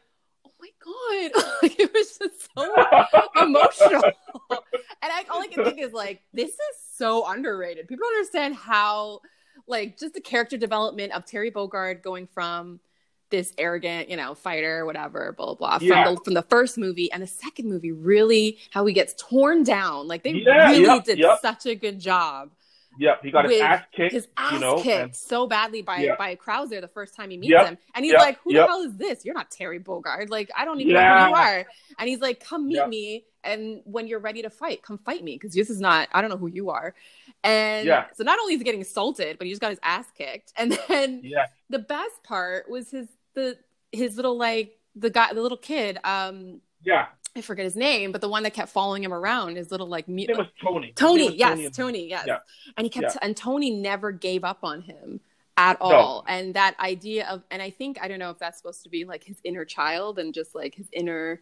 oh 0.45 0.51
my 0.59 0.69
God. 0.83 1.43
like, 1.63 1.79
it 1.79 1.93
was 1.93 2.17
just 2.17 2.47
so 2.55 2.73
emotional. 3.43 4.03
and 4.51 5.11
I, 5.17 5.23
all 5.29 5.41
I 5.41 5.47
can 5.47 5.63
think 5.63 5.79
is 5.79 5.93
like, 5.93 6.21
this 6.33 6.49
is 6.51 6.75
so 6.95 7.27
underrated. 7.29 7.87
People 7.87 8.05
don't 8.07 8.15
understand 8.17 8.55
how, 8.55 9.21
like, 9.67 9.97
just 9.97 10.13
the 10.13 10.21
character 10.21 10.57
development 10.57 11.11
of 11.13 11.25
Terry 11.25 11.51
Bogard 11.51 12.01
going 12.01 12.27
from 12.27 12.79
this 13.29 13.53
arrogant, 13.57 14.09
you 14.09 14.15
know, 14.17 14.33
fighter, 14.35 14.85
whatever, 14.85 15.33
blah 15.37 15.53
blah, 15.55 15.55
blah 15.55 15.79
Yeah. 15.81 16.05
from 16.05 16.15
the 16.15 16.21
from 16.23 16.33
the 16.33 16.41
first 16.43 16.77
movie 16.77 17.11
and 17.11 17.21
the 17.23 17.27
second 17.27 17.67
movie. 17.69 17.91
Really, 17.91 18.57
how 18.71 18.85
he 18.85 18.93
gets 18.93 19.13
torn 19.17 19.63
down. 19.63 20.07
Like 20.07 20.23
they 20.23 20.31
Yeah, 20.31 20.69
really 20.71 20.83
yep, 20.83 21.03
did 21.05 21.19
yep. 21.19 21.39
such 21.41 21.65
a 21.65 21.75
good 21.75 21.99
job. 21.99 22.51
Yep, 22.99 23.19
he 23.21 23.29
got 23.29 23.47
his 23.47 23.61
ass 23.61 23.83
kicked. 23.95 24.11
His 24.13 24.27
ass 24.37 24.53
you 24.53 24.59
know, 24.59 24.77
kicked 24.81 25.03
and- 25.03 25.15
so 25.15 25.45
badly 25.45 25.83
by 25.83 25.97
Yeah. 25.99 26.15
by 26.17 26.35
Krauser 26.35 26.81
the 26.81 26.87
first 26.87 27.15
time 27.15 27.29
he 27.29 27.37
meets 27.37 27.51
Yep, 27.51 27.65
him, 27.67 27.77
and 27.93 28.03
he's 28.03 28.15
like, 28.15 28.39
"Who 28.39 28.53
the 28.53 28.65
hell 28.65 28.81
is 28.81 28.95
this? 28.95 29.23
You're 29.23 29.35
not 29.35 29.51
Terry 29.51 29.79
Bogard. 29.79 30.29
Like, 30.29 30.49
I 30.57 30.65
don't 30.65 30.81
even 30.81 30.93
know 30.93 31.01
who 31.25 31.29
you 31.29 31.35
are." 31.35 31.65
And 31.99 32.09
he's 32.09 32.21
like, 32.21 32.39
"Come 32.43 32.67
meet 32.67 32.87
me, 32.87 33.25
and 33.43 33.81
when 33.85 34.07
you're 34.07 34.17
ready 34.19 34.41
to 34.41 34.49
fight, 34.49 34.81
come 34.81 34.97
fight 34.97 35.23
me 35.23 35.33
because 35.35 35.53
this 35.53 35.69
is 35.69 35.79
not. 35.79 36.07
I 36.11 36.21
don't 36.21 36.31
know 36.31 36.37
who 36.37 36.47
you 36.47 36.71
are." 36.71 36.95
And 37.43 37.85
Yeah. 37.85 38.07
so 38.15 38.23
not 38.23 38.39
only 38.39 38.55
is 38.55 38.61
he 38.61 38.63
getting 38.65 38.81
assaulted, 38.81 39.37
but 39.37 39.45
he 39.45 39.51
just 39.51 39.61
got 39.61 39.69
his 39.69 39.79
ass 39.83 40.07
kicked, 40.17 40.53
and 40.57 40.71
then 40.87 41.21
yeah, 41.23 41.45
the 41.69 41.77
best 41.79 42.23
part 42.23 42.67
was 42.67 42.89
his 42.89 43.09
the 43.37 43.57
his 43.91 44.15
little 44.17 44.37
like 44.37 44.77
the 44.95 45.09
guy 45.09 45.31
the 45.33 45.41
little 45.41 45.57
kid 45.57 45.97
um 46.03 46.59
yeah. 46.83 47.07
I 47.35 47.41
forget 47.41 47.65
his 47.65 47.75
name, 47.75 48.11
but 48.11 48.21
the 48.21 48.29
one 48.29 48.41
that 48.43 48.53
kept 48.55 48.69
following 48.69 49.03
him 49.03 49.13
around, 49.13 49.57
his 49.57 49.69
little 49.69 49.85
like 49.87 50.07
mute. 50.07 50.29
His 50.29 50.37
name 50.39 50.45
was 50.47 50.53
Tony. 50.59 50.91
Tony, 50.95 51.25
was 51.25 51.35
yes, 51.35 51.59
and- 51.59 51.73
Tony, 51.73 52.09
yes. 52.09 52.23
Yeah. 52.25 52.39
And 52.75 52.83
he 52.85 52.89
kept, 52.89 53.13
Yeah. 53.13 53.19
and 53.21 53.37
Tony 53.37 53.69
never 53.69 54.11
gave 54.11 54.43
up 54.43 54.59
on 54.63 54.81
him 54.81 55.19
at 55.55 55.79
No. 55.79 55.85
all. 55.85 56.25
And 56.27 56.55
that 56.55 56.75
idea 56.79 57.27
of, 57.27 57.43
and 57.51 57.61
I 57.61 57.69
think, 57.69 57.99
I 58.01 58.07
don't 58.07 58.17
know 58.17 58.31
if 58.31 58.39
that's 58.39 58.57
supposed 58.57 58.81
to 58.83 58.89
be 58.89 59.05
like 59.05 59.23
his 59.23 59.37
inner 59.43 59.65
child 59.65 60.17
and 60.17 60.33
just 60.33 60.55
like 60.55 60.73
his 60.73 60.87
inner, 60.91 61.39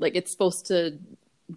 like 0.00 0.16
it's 0.16 0.32
supposed 0.32 0.66
to 0.66 0.98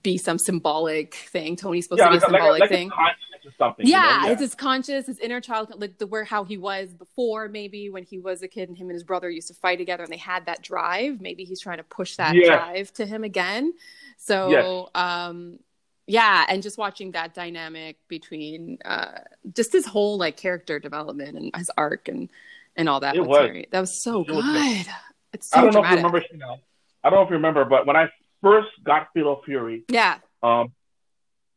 be 0.04 0.16
some 0.20 0.38
symbolic 0.38 1.16
thing. 1.16 1.56
Tony's 1.56 1.86
supposed 1.86 2.02
Yeah, 2.02 2.10
to 2.10 2.12
be 2.12 2.20
like, 2.20 2.24
a 2.24 2.28
a- 2.28 2.30
like, 2.30 2.34
a- 2.34 2.44
symbolic 2.44 2.60
like 2.62 2.70
a 2.70 2.74
thing. 2.74 2.90
conscience 2.92 3.24
something. 3.58 3.86
you 3.86 3.92
Yeah, 3.92 4.28
it's 4.28 4.42
his 4.42 4.56
conscious, 4.56 5.08
his 5.08 5.20
inner 5.20 5.42
child, 5.42 5.74
like 5.78 5.98
the 5.98 6.08
where 6.08 6.24
how 6.24 6.44
he 6.44 6.58
was 6.58 6.94
before, 6.94 7.48
maybe 7.48 7.90
when 7.90 8.04
he 8.04 8.20
was 8.20 8.42
a 8.42 8.48
kid 8.48 8.70
and 8.70 8.78
him 8.78 8.88
and 8.88 8.94
his 8.94 9.04
brother 9.04 9.30
used 9.30 9.48
to 9.48 9.54
fight 9.54 9.78
together 9.78 10.04
and 10.04 10.12
they 10.12 10.18
had 10.18 10.46
that 10.46 10.62
drive. 10.62 11.22
Maybe 11.22 11.44
he's 11.44 11.60
trying 11.62 11.78
to 11.78 11.84
push 11.84 12.16
that 12.18 12.36
Yes. 12.36 12.48
drive 12.48 12.94
to 12.94 13.06
him 13.06 13.24
again. 13.24 13.74
So, 14.18 14.50
Yes. 14.50 14.90
um, 14.96 15.60
yeah, 16.08 16.46
and 16.50 16.62
just 16.62 16.78
watching 16.78 17.12
that 17.12 17.34
dynamic 17.34 17.98
between 18.08 18.78
uh, 18.84 19.20
just 19.56 19.72
his 19.72 19.86
whole 19.86 20.18
like 20.18 20.38
character 20.38 20.80
development 20.80 21.38
and 21.38 21.56
his 21.56 21.72
arc 21.78 22.08
and 22.08 22.30
and 22.76 22.88
all 22.88 23.00
that 23.02 23.16
It 23.16 23.20
was 23.20 23.30
was. 23.30 23.38
very, 23.48 23.68
that 23.72 23.80
was 23.80 24.02
so 24.04 24.22
It 24.22 24.32
was 24.32 24.46
good. 24.46 24.86
It's 25.34 25.50
so 25.50 25.60
I 25.60 25.62
don't 25.64 25.74
know 25.74 25.84
if 25.84 25.90
you 25.90 25.96
remember. 25.98 26.24
You 26.32 26.38
know, 26.38 26.58
I 27.04 27.10
don't 27.10 27.20
know 27.20 27.24
if 27.24 27.30
you 27.30 27.36
remember, 27.36 27.66
but 27.66 27.86
when 27.86 27.96
I 27.96 28.10
first 28.42 28.70
got 28.84 29.08
Fatal 29.14 29.42
Fury, 29.46 29.86
Yeah. 29.90 30.18
um, 30.44 30.74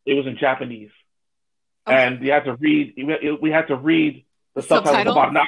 it 0.07 0.15
was 0.15 0.27
in 0.27 0.37
Japanese, 0.37 0.91
Okay. 1.87 1.97
and 2.07 2.23
you 2.25 2.33
had 2.33 2.45
to 2.45 2.55
read. 2.57 2.95
We 3.43 3.51
had 3.51 3.67
to 3.69 3.77
read 3.77 4.25
the 4.55 4.63
subtitles. 4.63 5.15
About, 5.15 5.33
now, 5.33 5.45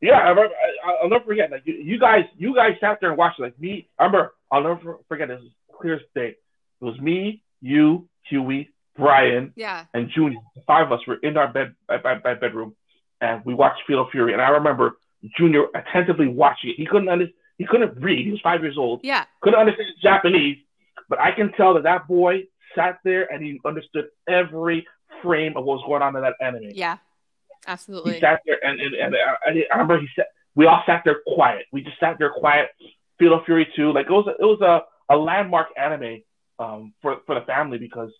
yeah, 0.00 0.14
I 0.18 0.30
remember, 0.30 0.54
I, 0.84 0.90
I'll 1.02 1.08
never 1.10 1.24
forget. 1.24 1.50
Like 1.50 1.62
you, 1.64 1.74
you 1.74 1.98
guys, 1.98 2.24
you 2.36 2.54
guys 2.54 2.72
sat 2.80 2.98
there 3.00 3.10
and 3.10 3.18
watched 3.18 3.38
it. 3.38 3.42
Like 3.42 3.60
me, 3.60 3.88
I 3.98 4.04
remember. 4.04 4.34
I'll 4.50 4.62
never 4.62 4.98
forget. 5.08 5.28
This 5.28 5.40
is 5.42 5.50
clear 5.78 5.94
as 5.94 6.00
day. 6.14 6.34
It 6.80 6.84
was 6.84 6.98
me, 7.00 7.42
you, 7.60 8.08
Huey, 8.28 8.70
Brian, 8.96 9.52
Yeah. 9.56 9.84
and 9.94 10.10
Junior. 10.14 10.38
The 10.56 10.62
five 10.66 10.86
of 10.86 10.92
us 10.92 11.06
were 11.06 11.16
in 11.16 11.36
our 11.36 11.46
bed, 11.52 11.74
bed, 11.88 12.22
bed 12.22 12.40
bedroom, 12.40 12.74
and 13.20 13.44
we 13.44 13.54
watched 13.54 13.82
Fatal 13.86 14.08
Fury. 14.10 14.32
And 14.32 14.42
I 14.42 14.48
remember 14.48 14.96
Junior 15.38 15.66
attentively 15.74 16.26
watching 16.28 16.70
it. 16.70 16.76
He 16.76 16.86
couldn't 16.86 17.08
under, 17.08 17.26
he 17.58 17.66
couldn't 17.66 18.00
read. 18.02 18.24
He 18.24 18.32
was 18.32 18.40
five 18.40 18.62
years 18.62 18.78
old. 18.78 19.00
Yeah. 19.04 19.24
Couldn't 19.42 19.60
understand 19.60 19.90
Japanese, 20.02 20.56
but 21.08 21.20
I 21.20 21.32
can 21.32 21.52
tell 21.52 21.74
that 21.74 21.82
that 21.84 22.08
boy 22.08 22.44
sat 22.74 22.98
there 23.04 23.30
and 23.32 23.44
he 23.44 23.60
understood 23.64 24.06
every 24.26 24.86
frame 25.22 25.56
of 25.56 25.64
what 25.64 25.76
was 25.78 25.84
going 25.86 26.02
on 26.02 26.16
in 26.16 26.22
that 26.22 26.34
anime. 26.40 26.70
Yeah. 26.72 26.98
He 27.64 27.70
Absolutely. 27.70 28.20
sat 28.20 28.40
there 28.46 28.58
and 28.64 28.80
and, 28.80 28.94
and 28.94 29.14
I, 29.46 29.50
I 29.70 29.74
remember 29.76 30.00
he 30.00 30.08
said 30.16 30.26
we 30.54 30.66
all 30.66 30.82
sat 30.86 31.02
there 31.04 31.20
quiet. 31.34 31.66
We 31.72 31.82
just 31.82 31.98
sat 32.00 32.18
there 32.18 32.30
quiet. 32.30 32.70
Fatal 33.18 33.42
Fury 33.44 33.68
two, 33.76 33.92
like 33.92 34.06
it 34.06 34.12
was 34.12 34.26
a, 34.26 34.30
it 34.30 34.46
was 34.46 34.60
a, 34.62 35.14
a 35.14 35.16
landmark 35.16 35.68
anime 35.76 36.22
um, 36.58 36.94
for 37.02 37.18
for 37.26 37.34
the 37.34 37.42
family 37.42 37.76
because 37.78 38.10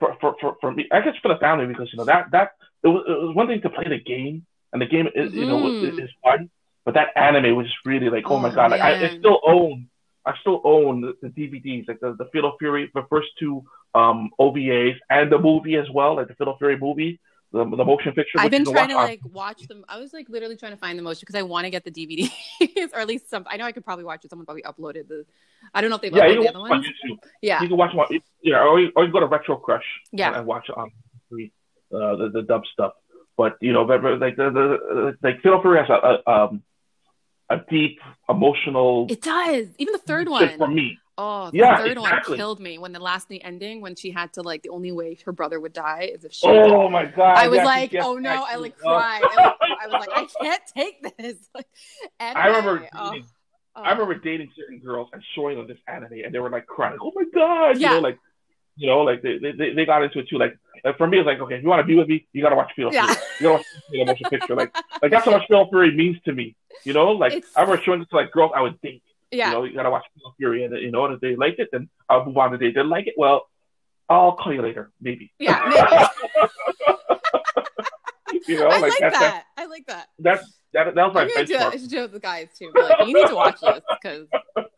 for, 0.00 0.16
for, 0.20 0.34
for, 0.40 0.56
for 0.60 0.72
me 0.72 0.88
I 0.90 1.00
guess 1.02 1.14
for 1.22 1.28
the 1.32 1.38
family 1.38 1.66
because 1.66 1.88
you 1.92 1.98
know 1.98 2.04
that 2.06 2.30
that 2.32 2.50
it 2.82 2.88
was 2.88 3.04
it 3.06 3.12
was 3.26 3.36
one 3.36 3.46
thing 3.46 3.60
to 3.62 3.70
play 3.70 3.84
the 3.88 4.00
game 4.00 4.44
and 4.72 4.82
the 4.82 4.86
game 4.86 5.06
is 5.14 5.32
you 5.32 5.46
know 5.46 5.60
Mhm. 5.60 5.84
is, 5.88 5.94
is 6.04 6.10
fun, 6.22 6.50
but 6.84 6.94
that 6.94 7.08
anime 7.16 7.54
was 7.56 7.66
just 7.66 7.78
really 7.86 8.10
like 8.10 8.24
oh, 8.28 8.38
my 8.38 8.48
Oh, 8.50 8.54
god 8.54 8.72
like 8.72 8.80
I, 8.80 8.94
I 9.06 9.08
still 9.18 9.38
own 9.46 9.88
I 10.26 10.34
still 10.40 10.60
own 10.64 11.00
the, 11.00 11.14
the 11.22 11.28
DVDs 11.28 11.88
like 11.88 12.00
the 12.00 12.14
the 12.14 12.26
Fatal 12.32 12.52
Fury 12.58 12.90
the 12.94 13.04
first 13.10 13.28
two 13.38 13.64
um 13.94 14.30
OVAs 14.38 14.96
and 15.08 15.32
the 15.32 15.38
movie 15.38 15.76
as 15.76 15.88
well 15.90 16.16
like 16.16 16.28
the 16.28 16.34
Fatal 16.34 16.56
Fury 16.58 16.78
movie 16.78 17.18
the, 17.52 17.64
the 17.64 17.84
motion 17.84 18.12
picture. 18.12 18.38
I've 18.38 18.50
been 18.52 18.64
trying 18.64 18.90
to 18.90 18.94
on- 18.94 19.02
like 19.08 19.20
watch 19.32 19.66
them. 19.66 19.84
I 19.88 19.98
was 19.98 20.12
like 20.12 20.28
literally 20.28 20.54
trying 20.56 20.70
to 20.70 20.76
find 20.78 20.96
the 20.96 21.02
motion 21.02 21.22
because 21.22 21.34
I 21.34 21.42
want 21.42 21.64
to 21.64 21.70
get 21.70 21.82
the 21.84 21.90
DVDs 21.90 22.30
or 22.94 23.00
at 23.00 23.08
least 23.08 23.28
some. 23.28 23.44
I 23.48 23.56
know 23.56 23.64
I 23.64 23.72
could 23.72 23.84
probably 23.84 24.04
watch 24.04 24.24
it. 24.24 24.30
Someone 24.30 24.46
probably 24.46 24.62
uploaded 24.62 25.08
the. 25.08 25.26
I 25.74 25.80
don't 25.80 25.90
know 25.90 25.96
if 25.96 26.02
they've 26.02 26.14
yeah, 26.14 26.26
you 26.26 26.40
uploaded 26.40 26.44
can 26.44 26.54
the 26.54 26.60
watch 26.60 26.70
other 26.70 26.78
it 26.86 27.10
on. 27.10 27.16
YouTube. 27.16 27.18
Yeah, 27.42 27.62
You 27.62 27.68
can 27.68 27.76
watch 27.76 27.94
one, 27.94 28.06
yeah, 28.42 28.62
or 28.62 28.78
you, 28.80 28.92
or 28.94 29.04
you 29.04 29.10
go 29.12 29.18
to 29.18 29.26
Retro 29.26 29.56
Crush 29.56 29.82
Yeah. 30.12 30.28
and, 30.28 30.36
and 30.36 30.46
watch 30.46 30.68
it 30.68 30.76
on 30.76 30.92
the 31.32 31.50
uh, 31.92 32.14
the, 32.16 32.30
the 32.34 32.42
dub 32.42 32.62
stuff. 32.72 32.92
But 33.36 33.56
you 33.60 33.72
know, 33.72 33.82
like 33.82 34.36
the, 34.36 34.50
the 34.50 35.16
like 35.20 35.42
Fatal 35.42 35.60
Fury 35.60 35.78
has 35.80 35.88
a, 35.90 36.18
a 36.24 36.30
um 36.44 36.62
a 37.50 37.58
deep 37.68 37.98
emotional 38.28 39.06
it 39.10 39.20
does. 39.22 39.66
Even 39.78 39.92
the 39.92 39.98
third 39.98 40.28
fit 40.28 40.52
for 40.52 40.58
one. 40.58 40.74
me. 40.74 40.98
Oh, 41.18 41.50
the 41.50 41.58
Yeah, 41.58 41.76
third 41.76 41.98
exactly. 41.98 42.32
one 42.32 42.38
killed 42.38 42.60
me 42.60 42.78
when 42.78 42.92
the 42.92 43.00
last 43.00 43.28
the 43.28 43.42
ending 43.44 43.82
when 43.82 43.94
she 43.94 44.10
had 44.10 44.32
to 44.34 44.42
like 44.42 44.62
the 44.62 44.70
only 44.70 44.92
way 44.92 45.18
her 45.26 45.32
brother 45.32 45.60
would 45.60 45.72
die 45.74 46.10
is 46.14 46.24
if 46.24 46.32
she. 46.32 46.46
Oh 46.46 46.88
my 46.88 47.04
god! 47.04 47.36
I 47.36 47.48
was 47.48 47.56
yes, 47.58 47.66
like, 47.66 47.94
oh 48.00 48.16
no! 48.16 48.44
I 48.48 48.56
like 48.56 48.78
cried. 48.78 49.20
I, 49.22 49.36
like, 49.44 49.56
I 49.60 49.86
was 49.86 50.06
like, 50.06 50.08
I 50.16 50.26
can't 50.42 50.62
take 50.74 51.16
this. 51.18 51.36
Like, 51.54 51.66
I 52.20 52.46
remember 52.46 52.88
oh, 52.94 53.10
dating, 53.10 53.26
oh. 53.76 53.82
I 53.82 53.90
remember 53.92 54.14
dating 54.14 54.50
certain 54.56 54.78
girls 54.78 55.08
and 55.12 55.22
showing 55.34 55.58
them 55.58 55.66
this 55.66 55.78
anime, 55.88 56.24
and 56.24 56.34
they 56.34 56.38
were 56.38 56.50
like 56.50 56.66
crying, 56.66 56.98
oh 57.02 57.12
my 57.14 57.24
god, 57.34 57.78
Yeah. 57.78 57.88
you 57.90 57.94
know, 57.96 58.00
like 58.00 58.18
you 58.80 58.86
know, 58.86 59.00
like 59.02 59.20
they, 59.22 59.36
they, 59.38 59.74
they 59.74 59.84
got 59.84 60.02
into 60.02 60.18
it 60.20 60.28
too. 60.28 60.38
Like, 60.38 60.56
like 60.84 60.96
for 60.96 61.06
me, 61.06 61.18
it's 61.18 61.26
like 61.26 61.38
okay, 61.40 61.56
if 61.56 61.62
you 61.62 61.68
want 61.68 61.80
to 61.80 61.86
be 61.86 61.94
with 61.94 62.08
me, 62.08 62.26
you 62.32 62.42
gotta 62.42 62.56
watch 62.56 62.72
Fatal 62.74 62.92
Yeah. 62.92 63.06
Fury. 63.06 63.18
You 63.40 63.46
gotta 63.46 63.54
watch 63.58 63.66
the 63.92 64.04
motion 64.04 64.26
picture. 64.30 64.56
Like, 64.56 64.74
like 65.02 65.10
that's 65.10 65.24
how 65.26 65.32
much 65.32 65.42
Fatal 65.48 65.68
Fury 65.68 65.94
means 65.94 66.16
to 66.24 66.32
me. 66.32 66.56
You 66.84 66.94
know, 66.94 67.12
like 67.12 67.34
It's- 67.34 67.52
I 67.54 67.60
remember 67.62 67.82
showing 67.82 68.00
it 68.02 68.08
to 68.10 68.16
like 68.16 68.30
girls 68.32 68.52
I 68.56 68.62
would 68.62 68.80
date. 68.80 69.02
yeah. 69.30 69.48
You 69.48 69.54
know, 69.54 69.64
you 69.64 69.74
gotta 69.74 69.90
watch 69.90 70.04
Fatal 70.14 70.34
Fury, 70.38 70.64
and 70.64 70.74
you 70.78 70.90
know, 70.90 71.04
and 71.04 71.14
if 71.14 71.20
they 71.20 71.36
liked 71.36 71.60
it, 71.60 71.68
then 71.72 71.88
I'll 72.08 72.24
move 72.24 72.36
on. 72.38 72.54
If 72.54 72.60
they 72.60 72.68
didn't 72.68 72.88
like 72.88 73.06
it, 73.06 73.14
well, 73.18 73.48
I'll 74.08 74.32
call 74.32 74.52
you 74.54 74.62
later, 74.62 74.90
maybe. 75.00 75.32
Yeah, 75.38 75.60
maybe. 78.32 78.40
you 78.48 78.58
know, 78.60 78.68
I 78.68 78.78
like 78.78 78.92
that's, 78.98 79.18
that. 79.18 79.44
I 79.56 79.66
like 79.66 79.86
that. 79.86 80.06
That's 80.18 80.59
that, 80.72 80.94
that 80.94 81.04
was 81.06 81.14
my 81.14 81.22
I'm 81.22 81.28
gonna 81.28 81.46
do. 81.46 81.56
I 81.56 81.76
should 81.76 81.90
do 81.90 81.98
it 81.98 82.02
with 82.02 82.12
the 82.12 82.20
guys 82.20 82.48
too. 82.56 82.72
Like, 82.74 83.06
you 83.08 83.14
need 83.14 83.26
to 83.26 83.34
watch 83.34 83.60
this 83.62 83.80
because 83.90 84.28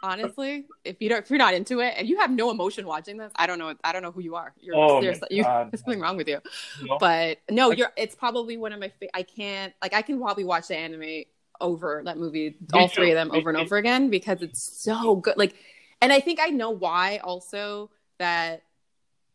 honestly, 0.03 0.67
if 0.85 1.01
you 1.01 1.09
don't, 1.09 1.19
if 1.23 1.31
you're 1.31 1.39
not 1.39 1.55
into 1.55 1.81
it 1.81 1.95
and 1.97 2.09
you 2.09 2.19
have 2.19 2.31
no 2.31 2.51
emotion 2.51 2.87
watching 2.87 3.17
this, 3.17 3.31
I 3.37 3.47
don't 3.47 3.59
know. 3.59 3.75
I 3.85 3.93
don't 3.93 4.03
know 4.03 4.11
who 4.11 4.21
you 4.21 4.35
are. 4.35 4.55
You're 4.61 4.77
Oh, 4.77 5.01
there's, 5.01 5.21
you, 5.31 5.45
there's 5.45 5.81
something 5.81 6.01
wrong 6.01 6.17
with 6.17 6.29
you. 6.29 6.41
But 6.99 7.39
no, 7.51 7.71
you're. 7.73 7.93
It's 7.97 8.15
probably 8.15 8.57
one 8.57 8.73
of 8.73 8.81
my. 8.81 8.89
Fa- 8.89 9.15
I 9.15 9.23
can't 9.23 9.73
like. 9.83 9.95
I 9.95 10.03
can 10.03 10.19
probably 10.21 10.45
watch 10.45 10.69
the 10.69 10.77
anime 10.77 11.25
over 11.61 12.03
that 12.05 12.19
movie, 12.19 12.57
all 12.73 12.89
too. 12.89 12.95
three 12.95 13.11
of 13.11 13.15
them 13.15 13.29
Me 13.31 13.39
over 13.39 13.51
and 13.51 13.59
too. 13.59 13.65
over 13.65 13.77
again 13.77 14.11
because 14.11 14.43
it's 14.43 14.63
so 14.63 15.17
good. 15.17 15.37
Like, 15.37 15.55
and 16.01 16.13
I 16.13 16.21
think 16.21 16.41
I 16.43 16.49
know 16.49 16.71
why 16.71 17.19
also 17.23 17.91
that 18.19 18.63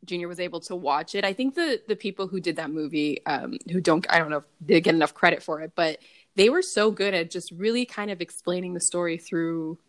Junior 0.05 0.28
was 0.28 0.39
able 0.39 0.60
to 0.62 0.76
watch 0.76 1.16
it. 1.16 1.24
I 1.24 1.34
think 1.34 1.55
the 1.55 1.82
the 1.88 1.95
people 1.95 2.28
who 2.28 2.39
did 2.39 2.58
that 2.58 2.70
movie, 2.72 3.26
um, 3.26 3.58
who 3.72 3.80
don't, 3.80 4.05
I 4.10 4.20
don't 4.20 4.30
know 4.30 4.38
if 4.38 4.43
they 4.62 4.82
get 4.82 4.95
enough 4.95 5.14
credit 5.14 5.41
for 5.43 5.62
it, 5.62 5.72
but 5.76 5.99
they 6.38 6.49
were 6.49 6.61
so 6.61 6.91
good 6.91 7.13
at 7.15 7.31
just 7.31 7.51
really 7.51 7.85
kind 7.85 8.11
of 8.11 8.21
explaining 8.21 8.73
the 8.75 8.79
story 8.79 9.17
through 9.17 9.79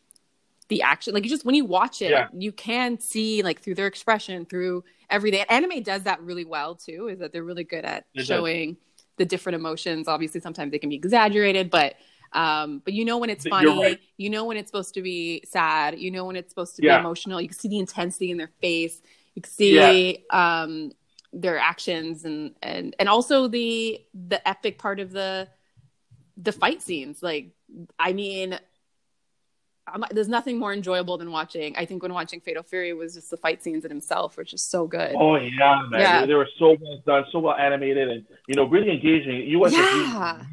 the 0.68 0.82
action. 0.82 1.14
Like 1.14 1.24
you 1.24 1.30
just 1.30 1.44
when 1.44 1.54
you 1.54 1.64
watch 1.66 2.02
it, 2.02 2.10
Yeah. 2.10 2.28
you 2.32 2.52
can 2.52 2.98
see 2.98 3.42
like 3.42 3.60
through 3.60 3.74
their 3.74 3.86
expression, 3.86 4.46
through 4.46 4.82
everything. 5.10 5.44
Anime 5.48 5.82
does 5.82 6.02
that 6.04 6.20
really 6.22 6.44
well 6.46 6.74
too. 6.74 7.08
Is 7.08 7.18
that 7.20 7.32
they're 7.32 7.44
really 7.44 7.64
good 7.64 7.84
at 7.84 8.06
It 8.14 8.18
does. 8.18 8.26
showing 8.26 8.76
the 9.18 9.24
different 9.26 9.56
emotions. 9.56 10.08
Obviously, 10.08 10.40
sometimes 10.40 10.72
they 10.72 10.78
can 10.78 10.88
be 10.88 10.96
exaggerated, 10.96 11.70
but 11.70 11.94
um, 12.32 12.80
but 12.84 12.92
you 12.94 13.04
know 13.04 13.18
when 13.18 13.30
it's 13.30 13.46
funny. 13.46 13.78
right. 13.78 14.00
You 14.16 14.30
know 14.30 14.44
when 14.44 14.56
it's 14.56 14.68
supposed 14.70 14.94
to 14.94 15.02
be 15.02 15.42
sad. 15.46 15.98
You 15.98 16.10
know 16.10 16.24
when 16.24 16.36
it's 16.36 16.50
supposed 16.50 16.76
to 16.76 16.82
Yeah. 16.82 16.96
be 16.96 17.00
emotional. 17.00 17.40
You 17.40 17.48
can 17.48 17.58
see 17.58 17.68
the 17.68 17.78
intensity 17.78 18.30
in 18.30 18.36
their 18.38 18.50
face. 18.60 19.00
You 19.34 19.42
can 19.42 19.50
see 19.52 20.24
um, 20.30 20.92
their 21.32 21.58
actions 21.58 22.24
and 22.24 22.54
and 22.62 22.96
and 22.98 23.08
also 23.08 23.48
the 23.48 24.00
the 24.28 24.46
epic 24.48 24.78
part 24.78 24.98
of 25.00 25.12
the 25.12 25.48
the 26.40 26.52
fight 26.52 26.80
scenes. 26.82 27.22
Like, 27.22 27.50
I 27.98 28.12
mean, 28.12 28.58
I'm, 29.86 30.04
there's 30.10 30.28
nothing 30.28 30.58
more 30.58 30.72
enjoyable 30.72 31.16
than 31.18 31.30
watching. 31.30 31.74
I 31.76 31.84
think 31.86 32.02
when 32.02 32.12
watching 32.12 32.40
Fatal 32.40 32.62
Fury 32.62 32.92
was 32.92 33.14
just 33.14 33.30
the 33.30 33.36
fight 33.38 33.62
scenes 33.62 33.84
in 33.84 33.90
himself, 33.90 34.36
were 34.36 34.44
just 34.44 34.70
so 34.70 34.86
good. 34.86 35.14
Oh 35.18 35.36
yeah, 35.36 35.82
man. 35.88 36.00
Yeah. 36.00 36.20
They, 36.20 36.26
they 36.28 36.34
were 36.34 36.48
so 36.58 36.76
well 36.80 37.02
done, 37.06 37.24
so 37.32 37.38
well 37.40 37.54
animated, 37.56 38.08
and 38.08 38.24
you 38.46 38.54
know, 38.54 38.64
really 38.64 38.90
engaging. 38.90 39.46
You 39.48 39.64
as 39.66 39.72
a 39.72 39.76
Yeah. 39.76 39.92
viewer 40.34 40.46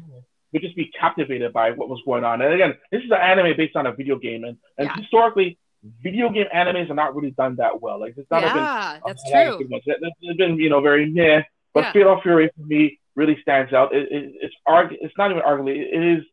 would 0.52 0.62
just 0.62 0.76
be 0.76 0.90
captivated 0.98 1.52
by 1.52 1.72
what 1.72 1.88
was 1.88 2.00
going 2.06 2.24
on. 2.24 2.40
And 2.40 2.54
again, 2.54 2.74
this 2.90 3.02
is 3.02 3.10
an 3.10 3.18
anime 3.20 3.56
based 3.56 3.76
on 3.76 3.86
a 3.86 3.92
video 3.92 4.16
game, 4.18 4.44
and, 4.44 4.56
and 4.78 4.86
Yeah. 4.88 4.96
historically, 4.96 5.58
video 6.02 6.30
game 6.30 6.46
animes 6.54 6.88
are 6.90 6.94
not 6.94 7.14
really 7.14 7.32
done 7.32 7.56
that 7.56 7.80
well. 7.82 8.00
Like 8.00 8.14
it's 8.16 8.30
not 8.30 8.40
been 8.42 8.56
yeah, 8.56 8.98
that's 9.06 9.22
a 9.24 9.36
lot 9.36 9.46
of 9.48 9.58
true. 9.58 9.68
There- 9.86 9.96
There's 10.22 10.36
been 10.38 10.56
you 10.56 10.70
know 10.70 10.80
very 10.80 11.10
meh, 11.10 11.42
but 11.74 11.84
Yeah. 11.84 11.92
Fatal 11.92 12.20
Fury 12.22 12.50
for 12.56 12.64
me 12.66 12.98
really 13.16 13.38
stands 13.42 13.72
out. 13.72 13.94
It, 13.94 14.08
it, 14.12 14.34
it's 14.42 14.54
arg- 14.66 14.94
It's 15.00 15.14
not 15.18 15.30
even 15.32 15.42
arguably. 15.42 15.78
It 15.80 16.18
is 16.18 16.24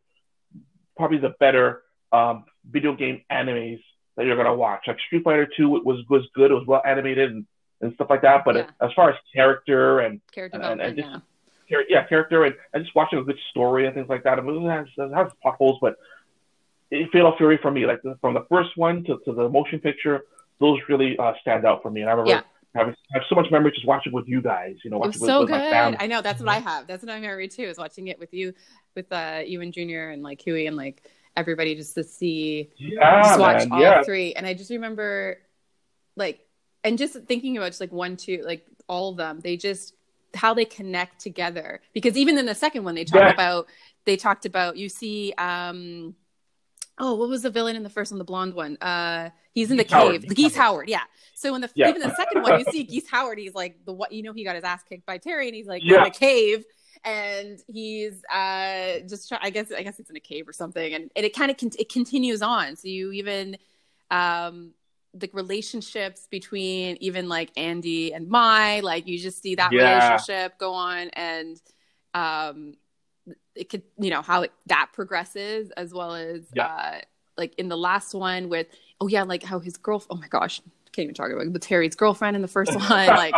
probably 0.96 1.18
the 1.18 1.34
better 1.40 1.82
um, 2.12 2.44
video 2.70 2.96
game 2.96 3.22
animes 3.32 3.82
that 4.16 4.26
you're 4.28 4.36
gonna 4.38 4.54
watch. 4.54 4.82
Like 4.86 5.00
Street 5.08 5.24
Fighter 5.24 5.48
Two 5.58 5.70
was 5.70 6.06
was 6.10 6.28
good. 6.36 6.52
It 6.52 6.54
was 6.54 6.68
well 6.68 6.84
animated 6.86 7.32
and, 7.32 7.46
and 7.82 7.94
stuff 7.96 8.08
like 8.12 8.22
that. 8.22 8.46
But 8.46 8.56
Yeah. 8.56 8.70
as 8.82 8.92
far 8.96 9.10
as 9.10 9.16
character 9.34 10.02
and 10.02 10.22
Character 10.32 10.60
and- 10.62 10.82
and 10.82 10.98
just- 10.98 11.10
yeah. 11.70 11.80
yeah, 11.90 12.06
character 12.06 12.44
and, 12.44 12.54
and 12.74 12.84
just 12.84 12.96
watching 12.96 13.18
a 13.18 13.24
good 13.24 13.40
story 13.50 13.86
and 13.88 13.96
things 13.96 14.10
like 14.10 14.24
that. 14.26 14.38
I 14.38 14.42
mean, 14.42 14.64
it 14.66 14.70
has, 14.70 14.86
it 14.98 15.14
has 15.16 15.32
plot 15.42 15.56
holes, 15.56 15.80
but 15.82 15.96
it, 16.92 17.10
Fatal 17.12 17.34
Fury 17.38 17.58
for 17.60 17.72
me, 17.72 17.88
like 17.88 18.02
from 18.22 18.36
the 18.36 18.46
first 18.50 18.78
one 18.78 19.04
to, 19.06 19.18
to 19.26 19.32
the 19.34 19.50
motion 19.50 19.80
picture, 19.80 20.22
those 20.60 20.80
really 20.88 21.18
uh, 21.18 21.34
stand 21.42 21.66
out 21.66 21.82
for 21.82 21.90
me. 21.90 22.02
And 22.02 22.10
I 22.10 22.14
remember 22.14 22.30
Yeah. 22.32 22.42
Having 22.76 22.94
I 23.14 23.18
have 23.20 23.24
so 23.30 23.36
much 23.36 23.48
memory 23.52 23.72
just 23.72 23.88
watching 23.88 24.12
with 24.14 24.28
you 24.28 24.42
guys. 24.42 24.76
You 24.84 24.92
know, 24.92 24.98
watching 24.98 25.22
with, 25.22 25.30
so 25.30 25.40
with 25.42 25.50
good. 25.50 25.54
my 25.54 25.70
family. 25.70 25.98
I 26.00 26.08
know 26.08 26.22
that's 26.22 26.40
what 26.40 26.50
I 26.50 26.60
have. 26.60 26.88
That's 26.88 27.04
what 27.04 27.12
I'm 27.12 27.22
memory 27.22 27.48
too. 27.48 27.64
Is 27.64 27.78
watching 27.78 28.08
it 28.08 28.20
with 28.20 28.34
you, 28.34 28.54
with 28.96 29.12
uh, 29.12 29.42
you 29.46 29.62
and 29.62 29.74
Junior 29.74 30.10
and 30.10 30.24
like 30.24 30.42
Huey 30.42 30.68
and 30.68 30.76
like 30.76 31.10
everybody 31.36 31.76
just 31.76 31.96
to 31.96 32.04
see 32.04 32.70
Yeah, 32.78 33.24
just 33.24 33.40
watch 33.40 33.64
man. 33.64 33.72
all 33.72 33.80
yeah, 33.82 34.04
three. 34.04 34.34
And 34.34 34.46
I 34.46 34.54
just 34.54 34.70
remember, 34.70 35.40
like, 36.16 36.46
and 36.84 36.98
just 36.98 37.16
thinking 37.26 37.58
about 37.58 37.68
just 37.68 37.82
like 37.82 37.92
one, 37.92 38.18
two, 38.18 38.44
like 38.46 38.66
all 38.88 39.10
of 39.10 39.18
them. 39.18 39.40
They 39.40 39.58
just 39.58 39.94
how 40.34 40.54
they 40.54 40.66
connect 40.66 41.20
together. 41.22 41.82
Because 41.94 42.18
even 42.18 42.38
in 42.38 42.46
the 42.46 42.56
second 42.56 42.84
one, 42.84 42.96
they 42.96 43.04
talk 43.04 43.22
Yeah. 43.22 43.30
about 43.32 43.68
they 44.06 44.18
talked 44.18 44.46
about 44.46 44.78
you 44.78 44.90
see. 44.90 45.34
um 45.38 46.16
Oh, 47.00 47.16
what 47.16 47.28
was 47.28 47.42
the 47.42 47.50
villain 47.50 47.76
in 47.76 47.82
the 47.82 47.90
first 47.90 48.12
one? 48.12 48.20
The 48.20 48.24
blonde 48.24 48.54
one. 48.54 48.78
Uh, 48.78 49.32
he's 49.54 49.72
in 49.72 49.78
the 49.78 49.86
Howard. 49.90 50.22
cave. 50.22 50.36
Geese 50.36 50.56
Howard. 50.56 50.90
Yeah. 50.90 51.02
So 51.36 51.56
in 51.56 51.62
the 51.62 51.70
Yeah. 51.76 51.90
even 51.90 52.02
the 52.02 52.16
second 52.16 52.42
one, 52.44 52.60
you 52.60 52.66
see 52.72 52.84
Geese 52.84 53.10
Howard. 53.10 53.38
He's 53.40 53.54
like 53.54 53.84
the 53.86 53.94
what 53.94 54.12
you 54.12 54.24
know 54.24 54.34
he 54.34 54.44
got 54.44 54.56
his 54.56 54.64
ass 54.64 54.84
kicked 54.88 55.06
by 55.06 55.18
Terry, 55.18 55.48
and 55.48 55.56
he's 55.56 55.68
like 55.68 55.82
Yeah. 55.84 56.02
in 56.02 56.08
a 56.08 56.12
cave, 56.12 56.64
and 57.04 57.60
he's 57.68 58.24
uh 58.26 59.00
just 59.10 59.28
try, 59.30 59.40
I 59.42 59.50
guess 59.50 59.72
I 59.72 59.84
guess 59.84 60.00
it's 60.00 60.10
in 60.10 60.16
a 60.16 60.22
cave 60.22 60.48
or 60.48 60.54
something, 60.54 60.94
and, 60.94 61.10
and 61.16 61.26
it 61.26 61.36
kind 61.36 61.52
of 61.52 61.58
con- 61.58 61.72
it 61.78 61.90
continues 61.90 62.42
on. 62.42 62.76
So 62.76 62.88
you 62.88 63.12
even 63.12 63.58
um 64.12 64.72
the 65.16 65.30
relationships 65.34 66.28
between 66.32 66.98
even 67.00 67.30
like 67.30 67.52
Andy 67.56 68.14
and 68.14 68.28
Mai, 68.30 68.80
like 68.80 69.08
you 69.08 69.20
just 69.20 69.42
see 69.44 69.56
that 69.56 69.72
Yeah. 69.72 70.08
relationship 70.14 70.58
go 70.58 70.74
on, 70.74 71.10
and 71.10 71.62
um 72.14 72.76
it 73.56 73.70
could 73.70 73.84
you 74.00 74.10
know 74.10 74.22
how 74.22 74.44
it, 74.44 74.52
that 74.68 74.90
progresses 74.94 75.72
as 75.72 75.94
well 75.94 76.14
as 76.16 76.42
Yeah. 76.56 76.66
uh 76.68 77.02
like 77.38 77.54
in 77.58 77.68
the 77.68 77.78
last 77.78 78.14
one 78.14 78.50
with 78.50 78.68
oh 79.04 79.08
yeah 79.08 79.24
like 79.24 79.44
how 79.44 79.60
his 79.60 79.78
girl 79.78 80.04
oh 80.10 80.16
my 80.16 80.28
gosh 80.28 80.62
can't 80.94 81.06
even 81.06 81.16
talk 81.16 81.32
about 81.32 81.48
it, 81.48 81.52
but 81.52 81.62
Terry's 81.64 81.96
girlfriend 81.96 82.36
in 82.36 82.42
the 82.44 82.48
first 82.48 82.74
one 82.76 82.88
like 82.88 83.34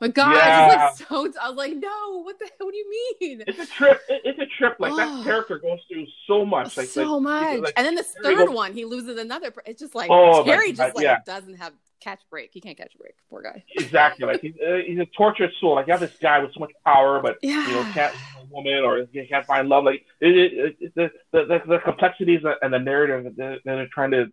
my 0.00 0.08
god 0.08 0.34
Yeah. 0.34 0.66
like 0.88 0.96
so 0.96 1.32
I 1.40 1.48
was 1.48 1.56
like 1.56 1.74
no 1.76 2.22
what 2.24 2.38
the 2.38 2.46
hell? 2.58 2.66
what 2.66 2.72
do 2.72 2.78
you 2.78 2.90
mean 3.20 3.44
it's 3.46 3.58
a 3.58 3.66
trip. 3.66 4.00
It, 4.08 4.22
it's 4.24 4.38
a 4.40 4.46
trip. 4.58 4.76
Like 4.78 4.92
Oh. 4.92 4.96
that 4.96 5.24
character 5.24 5.58
goes 5.58 5.78
through 5.90 6.06
so 6.26 6.44
much. 6.44 6.76
Like 6.76 6.88
so 6.88 7.16
like, 7.18 7.22
much 7.22 7.60
like, 7.64 7.74
and 7.76 7.86
then 7.86 7.94
the 7.94 8.04
Terry 8.22 8.34
third 8.36 8.46
goes- 8.48 8.54
one 8.56 8.72
he 8.74 8.84
loses 8.84 9.18
another 9.18 9.52
it's 9.66 9.80
just 9.80 9.94
like 9.94 10.10
Oh, 10.10 10.44
Terry 10.44 10.72
just 10.72 10.94
like 10.96 11.04
yeah. 11.04 11.18
doesn't 11.24 11.54
have 11.56 11.72
catch 12.00 12.20
break 12.28 12.50
he 12.52 12.60
can't 12.60 12.76
catch 12.76 12.94
a 12.94 12.98
break 12.98 13.14
poor 13.30 13.40
guy 13.42 13.64
Exactly. 13.76 14.26
Like 14.26 14.40
he's, 14.42 14.54
uh, 14.60 14.78
he's 14.86 14.98
a 14.98 15.06
tortured 15.16 15.50
soul. 15.60 15.76
Like 15.76 15.86
you 15.86 15.92
have 15.92 16.00
this 16.00 16.16
guy 16.20 16.40
with 16.40 16.52
so 16.54 16.60
much 16.60 16.72
power, 16.84 17.20
but 17.22 17.38
you 17.42 17.56
know 17.56 17.82
can't 17.94 18.12
find 18.14 18.48
a 18.50 18.54
woman 18.54 18.84
or 18.84 19.06
you 19.12 19.26
can't 19.28 19.46
find 19.46 19.68
love. 19.68 19.84
Like 19.84 20.04
it, 20.20 20.36
it, 20.36 20.76
it, 20.80 20.94
the, 20.94 21.10
the 21.32 21.62
the 21.66 21.78
complexities 21.84 22.42
and 22.62 22.72
the 22.72 22.78
narrative 22.78 23.34
that 23.36 23.36
that 23.36 23.60
they're 23.64 23.88
trying 23.94 24.10
to 24.10 24.26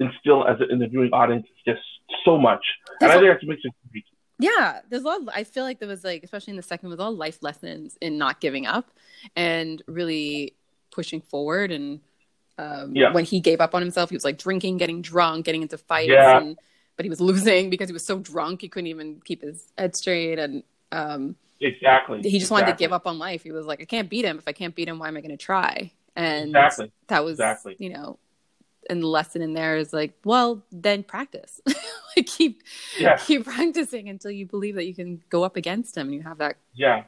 instill 0.00 0.46
as 0.46 0.60
a, 0.60 0.68
in 0.68 0.78
the 0.78 0.86
viewing 0.86 1.10
audience 1.12 1.46
just 1.66 1.80
so 2.24 2.38
much. 2.38 2.64
And 3.00 3.10
I 3.10 3.14
think 3.18 3.28
that's 3.28 3.42
what 3.42 3.48
makes 3.50 3.62
it 3.64 3.72
great. 3.90 4.04
Yeah, 4.40 4.80
there's 4.88 5.02
a 5.02 5.06
lot. 5.06 5.20
Of, 5.22 5.28
I 5.34 5.42
feel 5.44 5.64
like 5.64 5.80
there 5.80 5.88
was 5.88 6.04
like, 6.04 6.22
especially 6.22 6.52
in 6.52 6.56
the 6.56 6.62
second, 6.62 6.90
with 6.90 7.00
all 7.00 7.12
life 7.14 7.42
lessons 7.42 7.98
in 8.00 8.18
not 8.18 8.40
giving 8.40 8.66
up 8.66 8.90
and 9.34 9.82
really 9.88 10.54
pushing 10.92 11.20
forward. 11.20 11.72
And 11.72 12.00
um, 12.56 12.94
Yeah. 12.94 13.12
when 13.12 13.24
he 13.24 13.40
gave 13.40 13.60
up 13.60 13.74
on 13.74 13.82
himself, 13.82 14.10
he 14.10 14.16
was 14.16 14.24
like 14.24 14.38
drinking, 14.38 14.76
getting 14.78 15.02
drunk, 15.02 15.44
getting 15.44 15.62
into 15.62 15.76
fights, 15.78 16.10
Yeah. 16.10 16.38
and 16.38 16.56
but 16.96 17.04
he 17.04 17.10
was 17.10 17.20
losing 17.20 17.70
because 17.70 17.88
he 17.88 17.92
was 17.92 18.04
so 18.04 18.18
drunk 18.18 18.60
he 18.60 18.68
couldn't 18.68 18.88
even 18.88 19.20
keep 19.24 19.42
his 19.42 19.72
head 19.76 19.94
straight, 19.96 20.38
and 20.38 20.62
um, 20.92 21.36
Exactly. 21.60 22.22
he 22.22 22.38
just 22.38 22.50
wanted 22.52 22.66
to 22.66 22.72
give 22.74 22.92
up 22.92 23.06
on 23.08 23.18
life. 23.18 23.42
He 23.42 23.50
was 23.52 23.66
like, 23.66 23.80
I 23.80 23.84
can't 23.84 24.08
beat 24.08 24.24
him. 24.24 24.38
If 24.38 24.46
I 24.46 24.52
can't 24.52 24.74
beat 24.74 24.88
him, 24.88 24.98
why 25.00 25.08
am 25.08 25.16
I 25.16 25.20
going 25.20 25.30
to 25.30 25.36
try? 25.36 25.90
And 26.16 26.50
Exactly. 26.50 26.90
that 27.08 27.24
was 27.24 27.34
Exactly. 27.34 27.76
you 27.80 27.90
know 27.90 28.18
and 28.88 29.02
the 29.02 29.06
lesson 29.06 29.42
in 29.42 29.52
there 29.54 29.76
is 29.76 29.92
like 29.92 30.12
well 30.24 30.62
then 30.72 31.02
practice 31.02 31.60
like 32.16 32.26
keep 32.26 32.62
Yeah. 32.98 33.16
keep 33.16 33.44
practicing 33.44 34.08
until 34.08 34.30
you 34.30 34.46
believe 34.46 34.74
that 34.76 34.86
you 34.86 34.94
can 34.94 35.22
go 35.30 35.44
up 35.44 35.56
against 35.56 35.96
him 35.96 36.06
and 36.08 36.14
you 36.14 36.22
have 36.22 36.38
that 36.38 36.56
Yeah. 36.74 37.04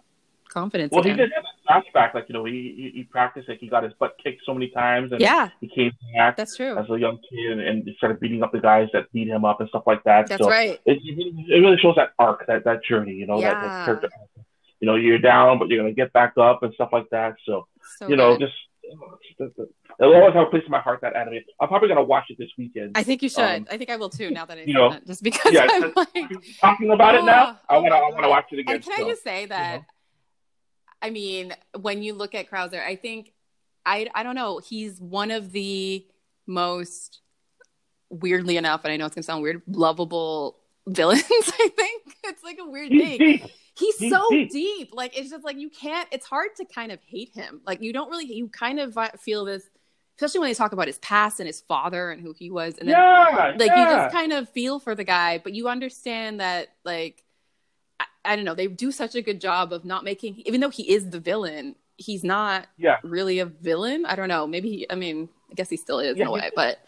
confidence 0.48 0.90
Well, 0.92 1.02
he 1.02 1.12
did 1.14 1.30
have 1.34 1.44
a 1.44 1.72
flashback. 1.72 2.14
Like 2.14 2.26
you 2.28 2.32
know, 2.32 2.44
he, 2.44 2.74
he 2.76 2.90
he 2.98 3.02
practiced. 3.04 3.48
Like 3.48 3.58
he 3.60 3.68
got 3.68 3.84
his 3.84 3.92
butt 4.00 4.16
kicked 4.22 4.42
so 4.44 4.52
many 4.52 4.68
times, 4.70 5.12
and 5.12 5.20
yeah 5.20 5.50
he 5.60 5.68
came 5.68 5.92
back 6.16 6.36
that's 6.36 6.56
true 6.56 6.76
as 6.76 6.90
a 6.90 6.98
young 6.98 7.18
kid 7.30 7.52
and, 7.52 7.60
and 7.60 7.88
started 7.96 8.18
beating 8.20 8.42
up 8.42 8.50
the 8.52 8.60
guys 8.60 8.88
that 8.92 9.10
beat 9.12 9.28
him 9.28 9.44
up 9.44 9.60
and 9.60 9.68
stuff 9.68 9.84
like 9.86 10.02
that. 10.04 10.26
that's 10.26 10.42
so 10.42 10.48
right 10.50 10.80
it, 10.86 10.98
it 11.04 11.60
really- 11.62 11.78
shows 11.78 11.94
that 11.96 12.10
arc, 12.18 12.46
that 12.48 12.64
that 12.64 12.82
journey. 12.84 13.12
You 13.12 13.26
know, 13.26 13.40
that, 13.40 13.52
Yeah. 13.52 13.60
that 13.68 13.84
character. 13.84 14.08
You 14.80 14.86
know, 14.86 14.96
you're 14.96 15.18
down, 15.18 15.58
but 15.58 15.68
you're 15.68 15.78
gonna 15.78 15.92
get 15.92 16.12
back 16.12 16.32
up 16.38 16.62
and 16.62 16.72
stuff 16.74 16.88
like 16.92 17.08
that. 17.10 17.34
So 17.46 17.66
so 17.98 18.08
you 18.08 18.16
know, 18.16 18.30
good. 18.36 18.46
just 18.48 18.58
it'll 20.00 20.14
always 20.14 20.34
have 20.34 20.46
a 20.46 20.50
place 20.50 20.62
in 20.64 20.70
my 20.70 20.80
heart 20.80 21.00
that 21.02 21.14
anime. 21.16 21.34
I'm 21.60 21.68
probably 21.68 21.88
gonna 21.88 22.02
watch 22.02 22.24
it 22.30 22.38
this 22.38 22.50
weekend. 22.58 22.92
i 22.96 23.02
think 23.02 23.22
you 23.22 23.28
should 23.28 23.40
um, 23.42 23.66
i 23.70 23.76
think 23.76 23.90
i 23.90 23.96
will 23.96 24.10
too 24.10 24.30
now 24.30 24.44
that 24.44 24.58
i 24.58 24.62
you 24.62 24.74
know 24.74 24.90
that 24.90 25.06
just 25.06 25.22
because 25.22 25.52
yeah, 25.52 25.66
i'm 25.70 25.92
like 25.96 26.08
Talking 26.60 26.90
about 26.90 27.14
it 27.14 27.24
now, 27.24 27.58
Oh, 27.68 27.74
I 27.74 27.76
oh 27.76 27.82
wanna 27.82 27.94
I 27.94 28.10
wanna 28.10 28.28
watch 28.28 28.46
it 28.52 28.58
again. 28.60 28.76
and 28.76 28.84
can 28.84 28.96
so, 28.96 29.04
i 29.06 29.08
just 29.08 29.22
say 29.24 29.46
that 29.46 29.80
know. 29.80 29.84
i 31.02 31.10
mean 31.10 31.54
when 31.80 32.02
you 32.02 32.14
look 32.14 32.34
at 32.34 32.50
krauser 32.50 32.84
i 32.84 32.96
think 32.96 33.32
i 33.86 34.06
i 34.14 34.22
don't 34.22 34.34
know 34.34 34.58
he's 34.58 35.00
one 35.00 35.30
of 35.30 35.52
the 35.52 36.04
most 36.46 37.20
weirdly 38.10 38.56
enough 38.56 38.84
and 38.84 38.92
i 38.92 38.96
know 38.96 39.06
it's 39.06 39.14
gonna 39.14 39.22
sound 39.22 39.42
weird 39.42 39.62
lovable 39.68 40.58
villains 40.86 41.22
i 41.30 41.68
think 41.76 42.02
it's 42.24 42.42
like 42.42 42.58
a 42.60 42.68
weird 42.68 42.88
thing. 42.90 43.48
He's, 43.80 43.98
He's 43.98 44.12
so 44.12 44.28
deep. 44.30 44.50
deep. 44.50 44.90
Like 44.92 45.18
it's 45.18 45.30
just 45.30 45.44
like 45.44 45.56
you 45.58 45.70
can't. 45.70 46.08
It's 46.12 46.26
hard 46.26 46.50
to 46.58 46.64
kind 46.64 46.92
of 46.92 47.00
hate 47.04 47.30
him. 47.34 47.60
Like 47.66 47.82
you 47.82 47.92
don't 47.92 48.10
really. 48.10 48.26
You 48.32 48.48
kind 48.48 48.78
of 48.78 48.96
feel 49.20 49.44
this, 49.44 49.68
especially 50.16 50.40
when 50.40 50.50
they 50.50 50.54
talk 50.54 50.72
about 50.72 50.86
his 50.86 50.98
past 50.98 51.40
and 51.40 51.46
his 51.46 51.60
father 51.62 52.10
and 52.10 52.20
who 52.22 52.32
he 52.32 52.50
was, 52.50 52.76
and 52.78 52.88
then 52.88 52.96
yeah, 52.96 53.54
like 53.58 53.70
you 53.70 53.84
just 53.84 54.12
kind 54.14 54.32
of 54.32 54.48
feel 54.50 54.78
for 54.78 54.94
the 54.94 55.04
guy, 55.04 55.38
but 55.38 55.54
you 55.54 55.68
understand 55.68 56.40
that 56.40 56.68
like 56.84 57.24
I, 57.98 58.04
I 58.24 58.36
don't 58.36 58.44
know. 58.44 58.54
They 58.54 58.66
do 58.68 58.92
such 58.92 59.14
a 59.14 59.22
good 59.22 59.40
job 59.40 59.72
of 59.72 59.84
not 59.84 60.04
making, 60.04 60.42
even 60.46 60.60
though 60.60 60.70
he 60.70 60.92
is 60.92 61.10
the 61.10 61.20
villain, 61.20 61.74
he's 61.96 62.22
not 62.22 62.66
Yeah. 62.78 62.98
really 63.02 63.38
a 63.40 63.46
villain. 63.46 64.06
I 64.06 64.14
don't 64.16 64.28
know. 64.28 64.46
Maybe 64.46 64.68
he. 64.70 64.86
I 64.90 64.94
mean, 64.94 65.28
I 65.50 65.54
guess 65.54 65.68
he 65.70 65.76
still 65.76 65.98
is 66.00 66.16
Yeah, 66.16 66.24
in 66.24 66.28
a 66.28 66.32
way, 66.32 66.50
but. 66.54 66.78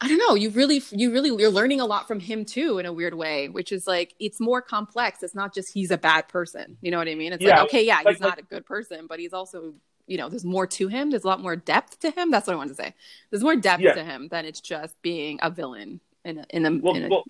I 0.00 0.08
don't 0.08 0.18
know. 0.18 0.34
You 0.34 0.50
really, 0.50 0.82
you 0.90 1.12
really, 1.12 1.30
you're 1.40 1.50
learning 1.50 1.80
a 1.80 1.86
lot 1.86 2.06
from 2.08 2.20
him 2.20 2.44
too, 2.44 2.78
in 2.78 2.86
a 2.86 2.92
weird 2.92 3.14
way, 3.14 3.48
which 3.48 3.72
is 3.72 3.86
like 3.86 4.14
it's 4.18 4.40
more 4.40 4.60
complex. 4.60 5.22
It's 5.22 5.34
not 5.34 5.54
just 5.54 5.72
he's 5.72 5.90
a 5.90 5.96
bad 5.98 6.28
person. 6.28 6.76
You 6.82 6.90
know 6.90 6.98
what 6.98 7.08
I 7.08 7.14
mean? 7.14 7.32
It's 7.32 7.42
Yeah, 7.42 7.56
like 7.60 7.68
okay, 7.68 7.86
yeah, 7.86 8.00
like- 8.04 8.16
he's 8.16 8.20
not 8.20 8.38
a 8.38 8.42
good 8.42 8.66
person, 8.66 9.06
but 9.08 9.18
he's 9.18 9.32
also, 9.32 9.74
you 10.06 10.18
know, 10.18 10.28
there's 10.28 10.44
more 10.44 10.66
to 10.66 10.88
him. 10.88 11.10
There's 11.10 11.24
a 11.24 11.28
lot 11.28 11.40
more 11.40 11.56
depth 11.56 12.00
to 12.00 12.10
him. 12.10 12.30
That's 12.30 12.46
what 12.46 12.54
I 12.54 12.56
wanted 12.56 12.70
to 12.76 12.82
say. 12.82 12.94
There's 13.30 13.42
more 13.42 13.56
depth 13.56 13.82
Yeah. 13.82 13.94
to 13.94 14.04
him 14.04 14.28
than 14.28 14.44
it's 14.44 14.60
just 14.60 15.00
being 15.00 15.38
a 15.42 15.50
villain 15.50 16.00
in 16.24 16.38
a 16.38 16.44
in 16.50 16.66
a, 16.66 16.70
Well, 16.82 16.96
in 16.96 17.04
a 17.04 17.08
well, 17.08 17.24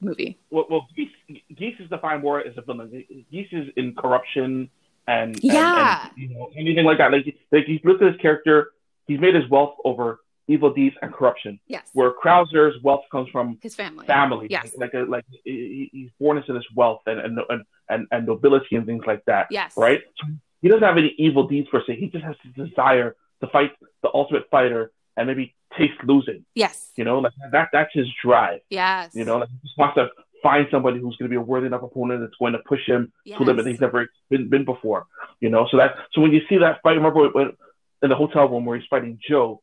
movie. 0.00 0.38
well, 0.50 0.66
well 0.68 0.88
Geese, 0.96 1.10
Geese 1.56 1.76
is 1.78 1.88
defined 1.88 2.22
more 2.22 2.40
as 2.40 2.56
a 2.58 2.62
villain. 2.62 3.04
Geese 3.30 3.48
is 3.52 3.68
in 3.76 3.94
corruption 3.94 4.68
and, 5.06 5.34
and- 5.36 5.44
Yeah. 5.44 6.08
and, 6.08 6.18
you 6.22 6.34
know 6.34 6.50
anything 6.56 6.84
like 6.84 6.98
that. 6.98 7.12
Like, 7.12 7.36
like 7.52 7.68
you 7.68 7.78
look 7.84 8.02
at 8.02 8.12
his 8.12 8.20
character, 8.20 8.72
he's 9.06 9.20
made 9.20 9.34
his 9.34 9.48
wealth 9.48 9.76
over 9.84 10.20
evil 10.48 10.72
deeds 10.72 10.96
and 11.02 11.12
corruption. 11.12 11.60
Yes, 11.66 11.88
Where 11.92 12.12
Krauser's 12.12 12.74
wealth 12.82 13.04
comes 13.10 13.28
from 13.30 13.58
his 13.62 13.74
family. 13.74 14.06
family. 14.06 14.46
Yes. 14.50 14.74
Like, 14.76 14.92
like, 14.92 14.94
a, 14.94 15.10
like 15.10 15.24
he's 15.44 16.10
born 16.20 16.38
into 16.38 16.52
this 16.52 16.64
wealth 16.74 17.02
and 17.06 17.20
and, 17.20 17.38
and 17.48 17.64
and 17.88 18.06
and 18.10 18.26
nobility 18.26 18.76
and 18.76 18.86
things 18.86 19.04
like 19.06 19.24
that. 19.26 19.46
Yes, 19.50 19.74
Right. 19.76 20.02
So 20.20 20.32
he 20.60 20.68
doesn't 20.68 20.82
have 20.82 20.96
any 20.96 21.14
evil 21.18 21.48
deeds 21.48 21.68
per 21.70 21.82
se. 21.86 21.96
He 21.96 22.08
just 22.08 22.24
has 22.24 22.36
the 22.44 22.66
desire 22.66 23.16
to 23.40 23.46
fight 23.48 23.72
the 24.02 24.10
ultimate 24.14 24.48
fighter 24.50 24.92
and 25.16 25.26
maybe 25.26 25.54
taste 25.76 25.94
losing. 26.04 26.44
Yes, 26.54 26.90
You 26.96 27.04
know, 27.04 27.18
like 27.18 27.32
that. 27.50 27.68
That's 27.72 27.90
his 27.92 28.06
drive. 28.24 28.60
yes. 28.70 29.14
You 29.14 29.24
know, 29.24 29.38
like 29.38 29.48
he 29.48 29.56
just 29.62 29.76
wants 29.76 29.96
to 29.96 30.08
find 30.42 30.66
somebody 30.70 30.98
who's 30.98 31.16
going 31.16 31.30
to 31.30 31.32
be 31.32 31.36
a 31.36 31.40
worthy 31.40 31.66
enough 31.66 31.82
opponent 31.82 32.20
that's 32.20 32.34
going 32.38 32.52
to 32.52 32.58
push 32.60 32.80
him 32.86 33.12
yes. 33.24 33.38
to 33.38 33.44
a 33.44 33.46
limit 33.46 33.66
he's 33.66 33.80
never 33.80 34.08
been, 34.28 34.48
been 34.48 34.64
before. 34.64 35.06
You 35.40 35.50
know, 35.50 35.66
so 35.70 35.76
that 35.76 35.94
so 36.12 36.20
when 36.20 36.32
you 36.32 36.40
see 36.48 36.58
that 36.58 36.82
fight, 36.82 36.96
remember 36.96 37.28
when, 37.30 37.52
in 38.02 38.08
the 38.10 38.16
hotel 38.16 38.48
room 38.48 38.64
where 38.64 38.76
he's 38.76 38.86
fighting 38.88 39.18
Joe, 39.28 39.62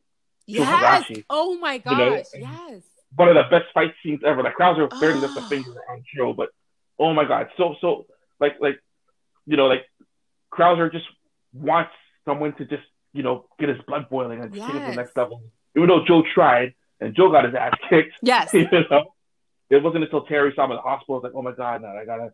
Yes. 0.58 1.10
Oh 1.30 1.58
my 1.58 1.78
gosh. 1.78 1.92
You 2.34 2.40
know, 2.40 2.48
yes. 2.68 2.82
one 3.16 3.28
of 3.28 3.34
the 3.34 3.44
best 3.50 3.66
fight 3.74 3.92
scenes 4.02 4.20
ever. 4.24 4.42
Like 4.42 4.54
Krauser 4.56 4.88
barely 5.00 5.20
lifts 5.20 5.36
a 5.36 5.40
Oh. 5.40 5.48
finger 5.48 5.74
on 5.90 6.02
Joe, 6.16 6.32
but 6.32 6.50
oh 6.98 7.12
my 7.14 7.24
god, 7.24 7.48
so 7.56 7.74
so 7.80 8.06
like 8.40 8.56
like 8.60 8.78
you 9.46 9.56
know 9.56 9.66
like 9.66 9.84
Krauser 10.52 10.90
just 10.92 11.06
wants 11.52 11.92
someone 12.24 12.54
to 12.56 12.64
just 12.64 12.82
you 13.12 13.22
know 13.22 13.46
get 13.58 13.68
his 13.68 13.78
blood 13.86 14.08
boiling 14.10 14.40
and 14.40 14.52
take 14.52 14.62
it 14.62 14.72
to 14.72 14.78
the 14.78 14.94
next 14.94 15.16
level. 15.16 15.42
Even 15.76 15.88
though 15.88 16.04
Joe 16.04 16.22
tried 16.34 16.74
and 17.00 17.14
Joe 17.14 17.30
got 17.30 17.44
his 17.44 17.54
ass 17.54 17.74
kicked, 17.88 18.12
Yes. 18.22 18.52
you 18.52 18.68
know, 18.70 19.14
it 19.70 19.82
wasn't 19.82 20.04
until 20.04 20.22
Terry 20.22 20.52
saw 20.54 20.64
him 20.64 20.72
in 20.72 20.76
the 20.76 20.82
hospital. 20.82 21.20
Like, 21.22 21.32
oh 21.34 21.42
my 21.42 21.52
god, 21.52 21.82
now 21.82 21.96
I 21.96 22.04
gotta, 22.04 22.32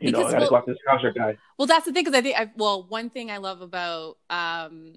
you 0.00 0.10
know, 0.10 0.20
I 0.20 0.22
gotta 0.32 0.38
well- 0.40 0.50
go 0.50 0.56
after 0.56 0.72
this 0.72 0.80
Krauser 0.88 1.14
guy. 1.14 1.36
Well, 1.58 1.66
that's 1.66 1.84
the 1.84 1.92
thing 1.92 2.04
because 2.04 2.18
I 2.18 2.22
think 2.22 2.38
I, 2.38 2.50
well, 2.56 2.82
one 2.88 3.10
thing 3.10 3.30
I 3.30 3.36
love 3.36 3.60
about 3.60 4.16
um, 4.30 4.94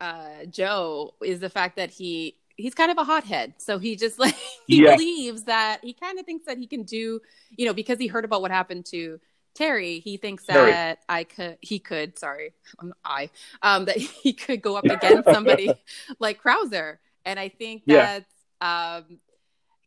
uh, 0.00 0.44
Joe 0.50 1.14
is 1.22 1.40
the 1.40 1.50
fact 1.50 1.76
that 1.76 1.90
he 1.90 2.36
he's 2.56 2.74
kind 2.74 2.90
of 2.90 2.98
a 2.98 3.04
hothead. 3.04 3.54
So 3.58 3.78
he 3.78 3.96
just 3.96 4.18
like 4.20 4.36
he 4.66 4.80
Yeah. 4.80 4.96
believes 4.96 5.44
that 5.44 5.80
he 5.82 5.92
kind 5.94 6.18
of 6.18 6.26
thinks 6.26 6.46
that 6.46 6.58
he 6.58 6.66
can 6.66 6.82
do, 6.84 7.20
you 7.56 7.66
know, 7.66 7.74
because 7.74 7.98
he 7.98 8.06
heard 8.06 8.24
about 8.24 8.42
what 8.42 8.50
happened 8.50 8.86
to 8.86 9.20
Terry, 9.54 10.00
he 10.00 10.16
thinks 10.16 10.46
Terry. 10.46 10.72
that 10.72 10.98
I 11.08 11.24
could 11.24 11.58
he 11.60 11.78
could, 11.78 12.18
sorry, 12.18 12.52
I'm 12.80 12.92
I 13.04 13.30
um 13.62 13.86
that 13.86 13.96
he 14.22 14.32
could 14.32 14.62
go 14.62 14.76
up 14.76 14.90
against 14.90 15.30
somebody 15.30 15.76
like 16.18 16.42
Krauser. 16.42 16.98
And 17.24 17.38
I 17.38 17.48
think 17.48 17.84
Yeah. 17.86 18.08
um 18.60 19.18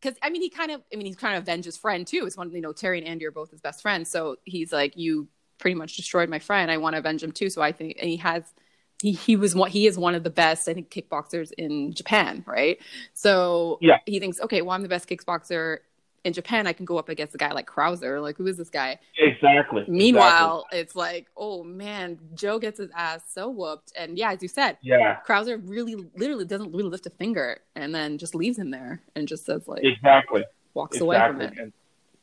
because 0.01 0.18
I 0.22 0.30
mean 0.30 0.41
he 0.41 0.49
kind 0.49 0.72
of 0.72 0.82
I 0.93 0.95
mean 0.97 1.05
he's 1.08 1.16
kind 1.16 1.36
of 1.38 1.43
avenged 1.43 1.66
his 1.66 1.78
friend 1.78 2.05
too. 2.05 2.24
It's 2.26 2.38
one 2.38 2.51
you 2.51 2.62
know, 2.62 2.74
Terry 2.74 2.99
and 2.99 3.08
Andy 3.08 3.26
are 3.26 3.32
both 3.32 3.51
his 3.51 3.62
best 3.62 3.82
friends. 3.82 4.10
So 4.10 4.38
he's 4.45 4.72
like, 4.72 4.95
You 4.97 5.28
pretty 5.60 5.76
much 5.76 5.95
destroyed 5.95 6.30
my 6.30 6.39
friend. 6.39 6.70
I 6.72 6.78
want 6.78 6.93
to 6.93 6.99
avenge 6.99 7.24
him 7.24 7.32
too. 7.32 7.49
So 7.49 7.62
I 7.62 7.72
think 7.72 7.97
and 7.99 8.10
he 8.10 8.18
has 8.18 8.43
he, 9.02 9.12
he 9.12 9.36
was 9.36 9.56
one 9.56 9.70
he 9.70 9.88
is 9.88 9.98
one 9.98 10.16
of 10.16 10.24
the 10.24 10.30
best 10.30 10.68
I 10.68 10.74
think 10.74 10.89
kickboxers 10.89 11.52
in 11.58 11.93
Japan, 11.93 12.43
right? 12.48 12.80
So 13.14 13.78
Yeah. 13.82 13.98
he 14.06 14.20
thinks, 14.20 14.39
okay, 14.41 14.62
well 14.62 14.72
I'm 14.72 14.82
the 14.82 14.89
best 14.89 15.08
kickboxer 15.08 15.80
in 16.24 16.34
Japan. 16.34 16.68
I 16.68 16.74
can 16.74 16.86
go 16.86 16.98
up 16.98 17.10
against 17.10 17.34
a 17.36 17.38
guy 17.38 17.52
like 17.54 17.68
Krauser. 17.68 18.22
Like 18.22 18.38
who 18.38 18.48
is 18.48 18.58
this 18.58 18.70
guy? 18.70 19.00
Exactly. 19.18 19.86
Meanwhile, 19.88 20.66
it's 20.72 20.95
like, 20.95 21.28
oh 21.38 21.64
man, 21.64 22.20
Joe 22.34 22.60
gets 22.60 22.80
his 22.80 22.89
ass 22.95 23.24
so 23.32 23.50
whooped, 23.50 23.93
and 23.98 24.18
yeah, 24.18 24.32
as 24.32 24.41
you 24.41 24.48
said, 24.48 24.78
yeah, 24.82 25.18
Krauser 25.26 25.62
really, 25.64 25.95
literally 26.16 26.45
doesn't 26.45 26.72
really 26.72 26.89
lift 26.89 27.06
a 27.06 27.12
finger, 27.12 27.60
and 27.76 27.95
then 27.95 28.18
just 28.18 28.36
leaves 28.36 28.58
him 28.58 28.72
there 28.72 29.02
and 29.16 29.28
just 29.28 29.45
says 29.45 29.68
like 29.68 29.84
exactly. 29.84 30.43
walks 30.74 31.00
away 31.00 31.18
from 31.18 31.41
it. 31.41 31.54
And 31.58 31.72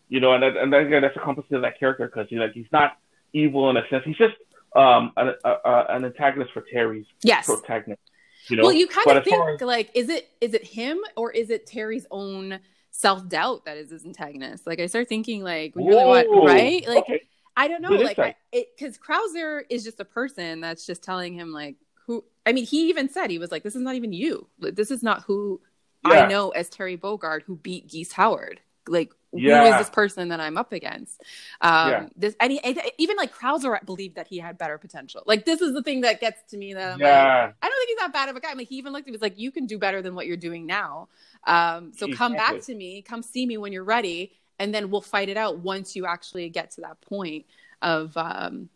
you 0.08 0.20
know, 0.20 0.34
and 0.34 0.42
that, 0.42 0.56
and 0.56 0.72
then 0.72 0.86
again, 0.86 1.02
that's 1.02 1.16
a 1.16 1.20
composite 1.20 1.52
of 1.52 1.62
that 1.62 1.78
character 1.78 2.06
because 2.06 2.28
he's 2.28 2.38
like 2.38 2.52
he's 2.52 2.70
not 2.72 2.98
evil 3.32 3.70
in 3.70 3.76
a 3.76 3.88
sense. 3.88 4.04
He's 4.04 4.18
just 4.18 4.34
um 4.74 5.12
an, 5.16 5.34
a, 5.44 5.48
a, 5.50 5.86
an 5.90 6.04
antagonist 6.04 6.52
for 6.52 6.62
Terry's 6.72 7.06
Yes. 7.22 7.46
protagonist. 7.46 8.00
You 8.48 8.56
know, 8.58 8.64
Well, 8.64 8.72
you 8.72 8.86
kind 8.86 9.04
But 9.06 9.16
of 9.18 9.24
think 9.24 9.42
as- 9.42 9.60
like, 9.62 9.90
is 9.94 10.08
it 10.08 10.28
is 10.40 10.52
it 10.54 10.64
him 10.64 10.98
or 11.16 11.30
is 11.32 11.50
it 11.50 11.66
Terry's 11.66 12.06
own 12.10 12.60
self 12.90 13.26
doubt 13.28 13.64
that 13.64 13.76
is 13.76 13.90
his 13.90 14.04
antagonist? 14.04 14.66
Like 14.66 14.80
I 14.80 14.86
start 14.86 15.08
thinking 15.08 15.42
like, 15.42 15.74
we 15.74 15.84
really 15.84 16.04
want 16.04 16.28
right? 16.46 16.86
Like 16.86 16.98
okay. 17.04 17.22
I 17.56 17.68
don't 17.68 17.82
know, 17.82 17.88
Good 17.90 18.04
like. 18.04 18.18
I- 18.18 18.34
it 18.52 18.68
because 18.76 18.98
Krauser 18.98 19.62
is 19.70 19.84
just 19.84 20.00
a 20.00 20.04
person 20.04 20.60
that's 20.60 20.84
just 20.86 21.02
telling 21.04 21.34
him 21.34 21.52
like 21.52 21.76
who. 22.06 22.24
I 22.44 22.52
mean, 22.52 22.66
he 22.66 22.88
even 22.90 23.08
said 23.08 23.30
he 23.30 23.38
was 23.38 23.50
like, 23.52 23.62
"This 23.62 23.76
is 23.76 23.80
not 23.80 23.94
even 23.94 24.12
you. 24.12 24.46
Like, 24.58 24.74
This 24.74 24.90
is 24.90 25.02
not 25.02 25.22
who 25.22 25.60
Yeah. 26.06 26.24
I 26.24 26.28
know 26.28 26.50
as 26.50 26.68
Terry 26.68 26.98
Bogard 26.98 27.42
who 27.44 27.56
beat 27.56 27.88
Geese 27.88 28.12
Howard. 28.12 28.60
Like, 28.88 29.12
who 29.32 29.40
Yeah. 29.40 29.64
is 29.70 29.78
this 29.78 29.90
person 29.90 30.28
that 30.28 30.40
I'm 30.40 30.56
up 30.56 30.72
against? 30.72 31.22
Um, 31.60 31.90
Yeah. 31.90 32.08
This 32.16 32.36
and 32.40 32.52
he, 32.52 32.60
even 32.98 33.16
like 33.16 33.34
Krauser 33.34 33.84
believed 33.84 34.16
that 34.16 34.28
he 34.28 34.38
had 34.38 34.58
better 34.58 34.78
potential. 34.78 35.22
Like, 35.26 35.44
this 35.44 35.60
is 35.60 35.72
the 35.72 35.82
thing 35.82 36.02
that 36.02 36.20
gets 36.20 36.42
to 36.50 36.56
me 36.56 36.74
that 36.74 36.94
I'm 36.94 37.00
like, 37.00 37.10
I 37.10 37.68
don't 37.68 37.76
think 37.78 37.88
he's 37.88 37.98
that 37.98 38.12
bad 38.12 38.28
of 38.28 38.36
a 38.36 38.40
guy. 38.40 38.52
Like 38.52 38.68
he 38.68 38.76
even 38.76 38.92
looked 38.92 39.08
at 39.08 39.12
me 39.12 39.18
like, 39.20 39.38
"You 39.38 39.50
can 39.50 39.66
do 39.66 39.78
better 39.78 40.02
than 40.02 40.14
what 40.14 40.26
you're 40.26 40.36
doing 40.36 40.66
now. 40.66 41.08
Um, 41.46 41.92
so 41.96 42.08
come 42.08 42.34
back 42.34 42.60
to 42.64 42.74
me, 42.74 43.02
come 43.02 43.22
see 43.22 43.46
me 43.46 43.56
when 43.56 43.72
you're 43.72 43.84
ready, 43.84 44.32
and 44.58 44.74
then 44.74 44.90
we'll 44.90 45.00
fight 45.00 45.28
it 45.28 45.36
out 45.36 45.58
once 45.58 45.96
you 45.96 46.06
actually 46.06 46.48
get 46.50 46.72
to 46.72 46.82
that 46.82 47.00
point 47.00 47.46
of 47.80 48.16
um, 48.16 48.68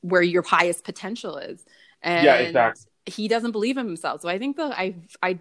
where 0.00 0.22
your 0.22 0.42
highest 0.42 0.84
potential 0.84 1.38
is." 1.38 1.64
And 2.02 2.24
Yeah, 2.24 2.34
exactly. 2.34 2.90
He 3.06 3.28
doesn't 3.28 3.52
believe 3.52 3.76
in 3.78 3.86
himself, 3.86 4.22
so 4.22 4.28
I 4.28 4.38
think 4.38 4.56
that 4.56 4.72
I 4.76 4.96
I 5.22 5.38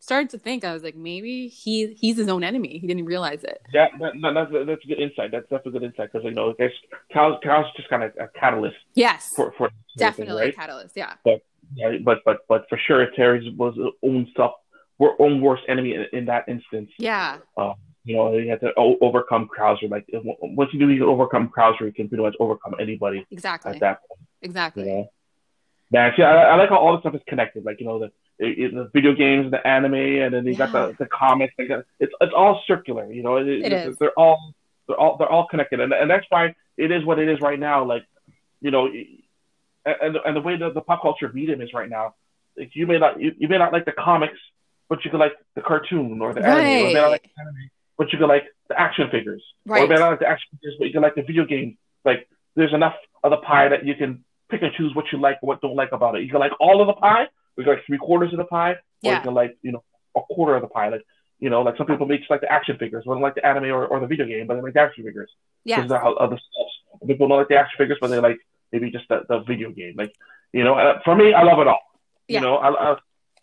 started 0.00 0.30
to 0.30 0.38
think 0.38 0.64
I 0.64 0.72
was 0.72 0.82
like, 0.82 0.96
maybe 0.96 1.48
he 1.48 1.94
he's 1.94 2.16
his 2.16 2.28
own 2.28 2.44
enemy. 2.44 2.78
He 2.78 2.86
didn't 2.86 3.04
realize 3.06 3.44
it. 3.44 3.60
that, 3.72 3.90
that, 4.00 4.12
that, 4.22 4.32
that's 4.34 4.66
that's 4.66 4.84
a 4.84 4.88
good 4.88 4.98
insight. 5.00 5.30
That's 5.32 5.46
that's 5.50 5.66
a 5.66 5.70
good 5.70 5.82
insight 5.82 6.12
because 6.12 6.24
you 6.24 6.32
know, 6.32 6.54
there's 6.58 6.72
Cal's 7.12 7.38
just 7.76 7.88
kind 7.90 8.02
of 8.04 8.12
a 8.18 8.28
catalyst 8.38 8.76
Yes, 8.94 9.32
for 9.34 9.52
for 9.58 9.70
definitely 9.96 10.42
right? 10.42 10.52
a 10.52 10.56
catalyst. 10.56 10.96
Yeah, 10.96 11.14
Yeah, 11.74 11.98
but 12.04 12.18
but 12.24 12.38
but 12.48 12.66
for 12.68 12.78
sure, 12.86 13.06
Terry's 13.16 13.52
was 13.56 13.74
his 13.76 13.86
own 14.02 14.26
self, 14.36 14.52
own 15.00 15.40
worst 15.40 15.62
enemy 15.68 15.94
in, 15.94 16.06
in 16.12 16.24
that 16.26 16.48
instance. 16.48 16.90
yeah, 16.98 17.38
um, 17.56 17.74
You 18.04 18.16
know, 18.16 18.38
he 18.38 18.48
had 18.48 18.60
to 18.60 18.72
o- 18.76 18.98
overcome 19.02 19.48
Krauser. 19.54 19.90
Like 19.90 20.06
once 20.12 20.70
you 20.72 20.78
do, 20.78 20.88
you 20.90 21.06
overcome 21.08 21.50
Krauser. 21.54 21.80
You 21.82 21.92
can 21.92 22.08
pretty 22.08 22.22
much 22.22 22.36
overcome 22.40 22.74
anybody 22.80 23.26
exactly, 23.30 23.72
at 23.74 23.80
that 23.80 24.00
point. 24.08 24.20
exactly. 24.42 24.84
You 24.84 24.88
know, 24.90 25.10
man. 25.92 26.12
See, 26.16 26.22
I, 26.22 26.44
I 26.52 26.56
like 26.56 26.70
how 26.70 26.76
all 26.78 26.92
this 26.92 27.02
stuff 27.02 27.14
is 27.14 27.20
connected. 27.28 27.64
Like 27.64 27.80
you 27.80 27.86
know, 27.86 27.98
the 27.98 28.10
it, 28.38 28.74
the 28.74 28.90
video 28.94 29.12
games, 29.14 29.44
and 29.44 29.52
the 29.52 29.66
anime, 29.66 29.94
and 29.94 30.32
then 30.34 30.46
you 30.46 30.54
got 30.54 30.72
the 30.72 30.94
the 30.98 31.06
comics. 31.06 31.54
Uh, 31.58 31.82
it's 32.00 32.12
it's 32.20 32.32
all 32.36 32.62
circular. 32.66 33.10
You 33.12 33.22
know, 33.22 33.36
it, 33.38 33.48
It 33.48 33.72
it's- 33.72 33.96
They're 33.98 34.12
all 34.12 34.54
they're 34.86 34.96
all 34.98 35.16
they're 35.18 35.28
all 35.28 35.46
connected, 35.48 35.80
and 35.80 35.92
and 35.92 36.10
that's 36.10 36.26
why 36.30 36.54
it 36.76 36.90
is 36.90 37.04
what 37.04 37.18
it 37.18 37.28
is 37.28 37.40
right 37.40 37.58
now. 37.58 37.84
Like 37.84 38.04
you 38.60 38.70
know, 38.70 38.86
and 39.84 40.16
and 40.24 40.36
the 40.36 40.40
way 40.40 40.56
that 40.56 40.74
the 40.74 40.80
pop 40.80 41.02
culture 41.02 41.30
medium 41.32 41.60
is 41.60 41.72
right 41.72 41.88
now, 41.88 42.14
like 42.56 42.70
you 42.74 42.86
may 42.86 42.98
not 42.98 43.20
you, 43.20 43.32
you 43.38 43.48
may 43.48 43.58
not 43.58 43.72
like 43.72 43.84
the 43.84 43.92
comics, 43.92 44.38
but 44.88 45.04
you 45.04 45.10
could 45.10 45.20
like 45.20 45.34
the 45.54 45.60
cartoon 45.62 46.20
or 46.20 46.32
the 46.34 46.44
anime, 46.44 46.64
or 46.64 46.86
may 46.88 46.92
not 46.94 47.10
like 47.10 47.22
the 47.22 47.40
anime, 47.42 47.70
but 47.96 48.12
you 48.12 48.18
could 48.18 48.28
like 48.28 48.44
the 48.68 48.78
action 48.78 49.08
figures, 49.10 49.42
right. 49.66 49.80
or 49.80 49.84
you 49.84 49.90
Right. 49.90 49.96
may 49.96 50.00
not 50.00 50.10
like 50.10 50.20
the 50.20 50.26
action 50.28 50.48
figures, 50.52 50.74
but 50.78 50.86
you 50.86 50.92
could 50.92 51.02
like 51.02 51.14
the 51.14 51.22
video 51.22 51.44
games. 51.44 51.76
Like 52.04 52.28
there's 52.54 52.72
enough 52.74 52.94
of 53.24 53.30
the 53.30 53.38
pie 53.38 53.68
that 53.68 53.84
you 53.86 53.94
can 53.94 54.24
pick 54.50 54.62
and 54.62 54.72
choose 54.74 54.94
what 54.94 55.06
you 55.12 55.18
like 55.18 55.42
what 55.42 55.60
don't 55.60 55.76
like 55.76 55.92
about 55.92 56.16
it. 56.16 56.22
You 56.22 56.30
can 56.30 56.40
like 56.40 56.52
all 56.60 56.80
of 56.80 56.86
the 56.86 56.94
pie, 56.94 57.28
you 57.66 57.70
like 57.72 57.84
three 57.86 57.98
quarters 57.98 58.32
of 58.32 58.38
the 58.38 58.44
pie, 58.44 58.72
or 58.72 58.78
Yeah. 59.02 59.16
you 59.18 59.22
can 59.22 59.34
like 59.34 59.56
you 59.62 59.72
know 59.72 59.82
a 60.16 60.20
quarter 60.20 60.54
of 60.56 60.62
the 60.62 60.68
pie. 60.68 60.88
Like 60.88 61.02
you 61.38 61.50
know, 61.50 61.62
like 61.62 61.76
some 61.76 61.86
people 61.86 62.06
make 62.06 62.20
just 62.20 62.30
like 62.30 62.40
the 62.40 62.50
action 62.52 62.76
figures, 62.78 63.04
or 63.06 63.18
like 63.20 63.34
the 63.36 63.46
anime 63.46 63.64
or, 63.66 63.86
or 63.86 64.00
the 64.00 64.06
video 64.06 64.26
game, 64.26 64.46
but 64.46 64.54
they 64.56 64.60
like 64.62 64.74
the 64.74 64.80
action 64.80 65.04
figures 65.04 65.30
Yes. 65.64 65.78
because 65.82 65.92
of 65.92 66.14
the 66.14 66.20
other 66.20 66.36
stuff. 66.38 67.06
People 67.06 67.28
don't 67.28 67.38
like 67.38 67.48
the 67.48 67.56
action 67.56 67.76
figures, 67.78 67.98
but 68.00 68.08
they 68.08 68.18
like 68.18 68.38
maybe 68.72 68.90
just 68.90 69.08
the, 69.08 69.22
the 69.28 69.40
video 69.40 69.70
game. 69.70 69.94
Like 69.96 70.12
you 70.52 70.64
know, 70.64 70.74
uh, 70.74 71.00
for 71.04 71.14
me, 71.14 71.32
I 71.34 71.42
love 71.42 71.58
it 71.60 71.68
all. 71.68 71.80
Yeah. 72.26 72.40
You 72.40 72.46
know, 72.46 72.56
I, 72.56 72.68
I 72.92 72.96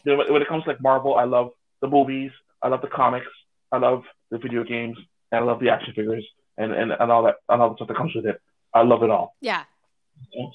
you 0.04 0.16
know, 0.18 0.24
when 0.32 0.42
it 0.42 0.48
comes 0.48 0.64
to 0.64 0.70
like 0.72 0.82
Marvel, 0.82 1.16
I 1.16 1.24
love 1.24 1.52
the 1.82 1.88
movies, 1.88 2.32
I 2.62 2.68
love 2.68 2.82
the 2.82 2.88
comics, 2.88 3.28
I 3.72 3.78
love 3.78 4.04
the 4.32 4.38
video 4.38 4.64
games, 4.64 4.98
and 5.32 5.42
I 5.42 5.44
love 5.44 5.60
the 5.60 5.70
action 5.70 5.94
figures 5.94 6.26
and, 6.58 6.72
and, 6.74 6.92
and 6.92 7.12
all 7.12 7.24
that 7.24 7.36
and 7.50 7.62
all 7.62 7.70
the 7.70 7.76
stuff 7.76 7.88
that 7.90 7.98
comes 7.98 8.14
with 8.16 8.26
it. 8.26 8.40
I 8.74 8.82
love 8.84 9.04
it 9.04 9.10
all. 9.10 9.36
Yeah. 9.42 9.64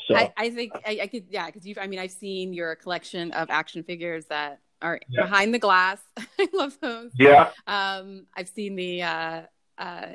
So 0.09 0.17
I, 0.17 0.33
I 0.37 0.51
think 0.51 0.73
I, 0.87 1.01
I 1.03 1.07
could, 1.07 1.25
yeah, 1.31 1.47
because 1.47 1.67
you've, 1.67 1.79
I 1.79 1.87
mean, 1.87 1.99
I've 1.99 2.11
seen 2.11 2.53
your 2.53 2.75
collection 2.77 3.33
of 3.33 3.49
action 3.51 3.83
figures 3.83 4.27
that 4.27 4.61
are 4.83 5.01
Yeah. 5.09 5.23
behind 5.23 5.55
the 5.55 5.59
glass. 5.59 5.99
I 6.39 6.49
love 6.53 6.79
those. 6.81 7.13
yeah, 7.19 7.51
Um, 7.67 8.27
I've 8.37 8.49
seen 8.49 8.77
the, 8.77 9.03
uh, 9.03 9.43
uh, 9.79 10.07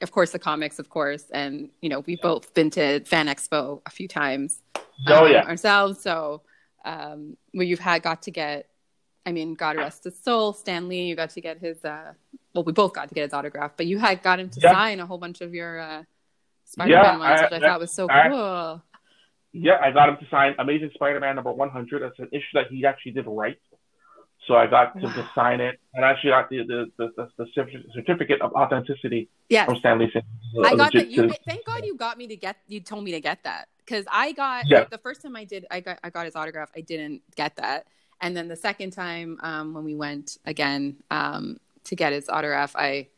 of 0.00 0.12
course, 0.12 0.30
the 0.30 0.38
comics, 0.38 0.78
of 0.78 0.88
course, 0.88 1.24
and 1.30 1.70
you 1.82 1.88
know, 1.88 2.00
we've 2.00 2.20
both 2.20 2.54
been 2.54 2.70
to 2.70 3.00
Fan 3.04 3.26
Expo 3.26 3.82
a 3.84 3.90
few 3.90 4.08
times 4.08 4.62
oh 5.08 5.24
um, 5.26 5.32
yeah, 5.32 5.42
ourselves. 5.44 6.02
So, 6.02 6.42
um, 6.84 7.36
where 7.52 7.66
you've 7.66 7.80
had 7.80 8.02
got 8.02 8.22
to 8.22 8.30
get, 8.30 8.68
I 9.26 9.32
mean, 9.32 9.54
God 9.54 9.76
rest 9.76 10.04
his 10.04 10.18
soul, 10.18 10.54
Stan 10.54 10.88
Lee, 10.88 11.02
you 11.02 11.16
got 11.16 11.30
to 11.30 11.40
get 11.42 11.58
his, 11.58 11.84
uh, 11.84 12.14
well, 12.54 12.64
we 12.64 12.72
both 12.72 12.94
got 12.94 13.08
to 13.10 13.14
get 13.14 13.24
his 13.24 13.34
autograph, 13.34 13.72
but 13.76 13.86
you 13.86 13.98
had 13.98 14.22
got 14.22 14.40
him 14.40 14.48
to 14.50 14.60
Yeah. 14.60 14.70
sign 14.70 15.00
a 15.00 15.06
whole 15.06 15.18
bunch 15.18 15.40
of 15.42 15.52
your 15.52 15.78
uh, 15.78 16.04
Spider-Man 16.70 17.02
Yeah, 17.04 17.18
ones, 17.18 17.40
I- 17.40 17.44
which 17.44 17.52
I 17.62 17.66
thought 17.68 17.80
was 17.80 17.92
so 17.92 18.08
I- 18.08 18.28
cool. 18.28 18.82
yeah. 19.52 19.78
I 19.82 19.90
got 19.90 20.08
him 20.08 20.16
to 20.18 20.26
sign 20.30 20.54
Amazing 20.58 20.90
Spider-Man 20.94 21.34
number 21.36 21.52
100. 21.52 22.02
That's 22.02 22.18
an 22.18 22.28
issue 22.32 22.52
that 22.54 22.68
he 22.70 22.86
actually 22.86 23.12
did 23.12 23.26
write. 23.26 23.58
So 24.46 24.54
I 24.56 24.66
got 24.66 24.96
him 24.98 25.12
to 25.12 25.30
sign 25.34 25.60
it, 25.60 25.78
and 25.94 26.04
I 26.04 26.10
actually 26.12 26.30
got 26.30 26.48
the 26.48 26.64
the, 26.66 26.86
the, 26.96 27.08
the, 27.16 27.44
the 27.44 27.46
certificate 27.94 28.40
of 28.40 28.52
authenticity 28.54 29.28
Yes. 29.50 29.66
from 29.66 29.76
Stan 29.76 29.98
Lee. 29.98 30.10
I 30.64 30.74
got 30.76 30.92
that. 30.94 31.08
You 31.10 31.30
thank 31.46 31.64
God 31.66 31.84
you 31.84 31.94
got 31.96 32.16
me 32.16 32.26
to 32.28 32.36
get. 32.36 32.56
You 32.66 32.80
told 32.80 33.04
me 33.04 33.10
to 33.12 33.20
get 33.20 33.44
that 33.44 33.68
because 33.84 34.06
I 34.10 34.32
got 34.32 34.66
Yeah. 34.66 34.78
like, 34.80 34.90
the 34.90 34.98
first 34.98 35.20
time 35.22 35.36
I 35.36 35.44
did. 35.44 35.66
I 35.70 35.80
got 35.80 35.98
I 36.02 36.08
got 36.10 36.24
his 36.24 36.34
autograph. 36.36 36.70
I 36.74 36.80
didn't 36.80 37.20
get 37.36 37.56
that, 37.56 37.86
and 38.22 38.34
then 38.34 38.48
the 38.48 38.56
second 38.56 38.92
time 38.92 39.38
um, 39.42 39.74
when 39.74 39.84
we 39.84 39.94
went 39.94 40.38
again 40.46 40.96
um, 41.10 41.58
to 41.84 41.94
get 41.94 42.12
his 42.14 42.28
autograph, 42.30 42.74
I 42.74 43.08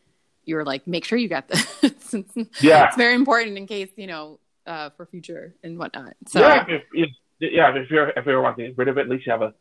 you 0.45 0.57
were 0.57 0.65
like, 0.65 0.87
make 0.87 1.05
sure 1.05 1.19
you 1.19 1.29
get 1.29 1.49
this. 1.49 1.67
Yeah. 2.61 2.87
it's 2.89 2.97
very 2.97 3.15
important 3.15 3.57
in 3.57 3.67
case 3.67 3.89
you 3.97 4.07
know 4.07 4.39
uh, 4.67 4.91
for 4.91 5.07
future 5.07 5.55
and 5.65 5.79
whatnot. 5.79 6.15
So 6.27 6.41
yeah, 6.41 6.65
if, 6.69 6.83
if, 6.93 7.11
yeah, 7.41 7.75
if 7.75 7.91
you're 7.91 8.11
if 8.11 8.27
you 8.27 8.41
want 8.41 8.57
to 8.59 8.67
get 8.69 8.79
rid 8.79 8.89
of 8.89 8.99
it, 8.99 9.03
at 9.03 9.09
least 9.09 9.27
you 9.27 9.33
have 9.33 9.43
a 9.43 9.55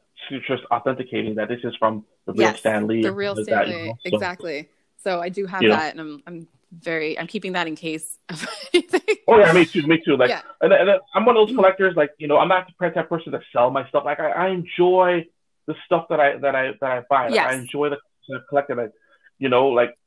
just 0.48 0.64
authenticating 0.72 1.36
that 1.36 1.48
this 1.50 1.60
is 1.64 1.76
from 1.78 2.06
the 2.26 2.34
real 2.34 2.42
Yes, 2.42 2.60
Stan 2.60 2.88
Lee. 2.88 3.02
the 3.02 3.12
real 3.12 3.36
Stan 3.36 3.68
Lee, 3.70 3.80
you 3.80 3.86
know? 3.88 3.94
So, 4.06 4.16
exactly. 4.16 4.70
So 5.04 5.20
I 5.20 5.30
do 5.30 5.46
have 5.48 5.62
You 5.64 5.70
know. 5.70 5.76
that, 5.76 5.92
and 5.94 6.00
I'm 6.02 6.24
I'm 6.28 6.48
very 6.72 7.18
I'm 7.18 7.28
keeping 7.28 7.54
that 7.54 7.68
in 7.68 7.76
case 7.76 8.18
of 8.30 8.46
anything. 8.74 9.02
Oh 9.28 9.40
yeah, 9.40 9.52
me 9.54 9.66
too, 9.66 9.82
me 9.88 10.00
too. 10.06 10.16
Like, 10.18 10.30
Yeah. 10.30 10.42
and, 10.62 10.72
and 10.74 10.90
I'm 11.16 11.26
one 11.26 11.36
of 11.38 11.48
those 11.48 11.56
collectors. 11.56 11.96
Like, 11.96 12.12
you 12.18 12.28
know, 12.28 12.38
I'm 12.38 12.48
not 12.50 12.68
the 12.80 12.90
type 12.92 13.10
person 13.10 13.32
to 13.32 13.42
sell 13.52 13.72
my 13.72 13.88
stuff. 13.90 14.04
Like, 14.06 14.20
I, 14.20 14.30
I 14.32 14.48
enjoy 14.50 15.26
the 15.68 15.76
stuff 15.86 16.06
that 16.10 16.20
I 16.20 16.38
that 16.38 16.56
I 16.56 16.72
that 16.82 16.92
I 16.92 17.02
buy. 17.10 17.26
Like, 17.26 17.34
Yes. 17.36 17.48
I 17.52 17.56
enjoy 17.56 17.90
the, 17.90 17.98
the 18.30 18.42
collecting. 18.50 18.78
Like, 18.78 18.92
you 19.40 19.50
know, 19.50 19.68
like 19.70 19.98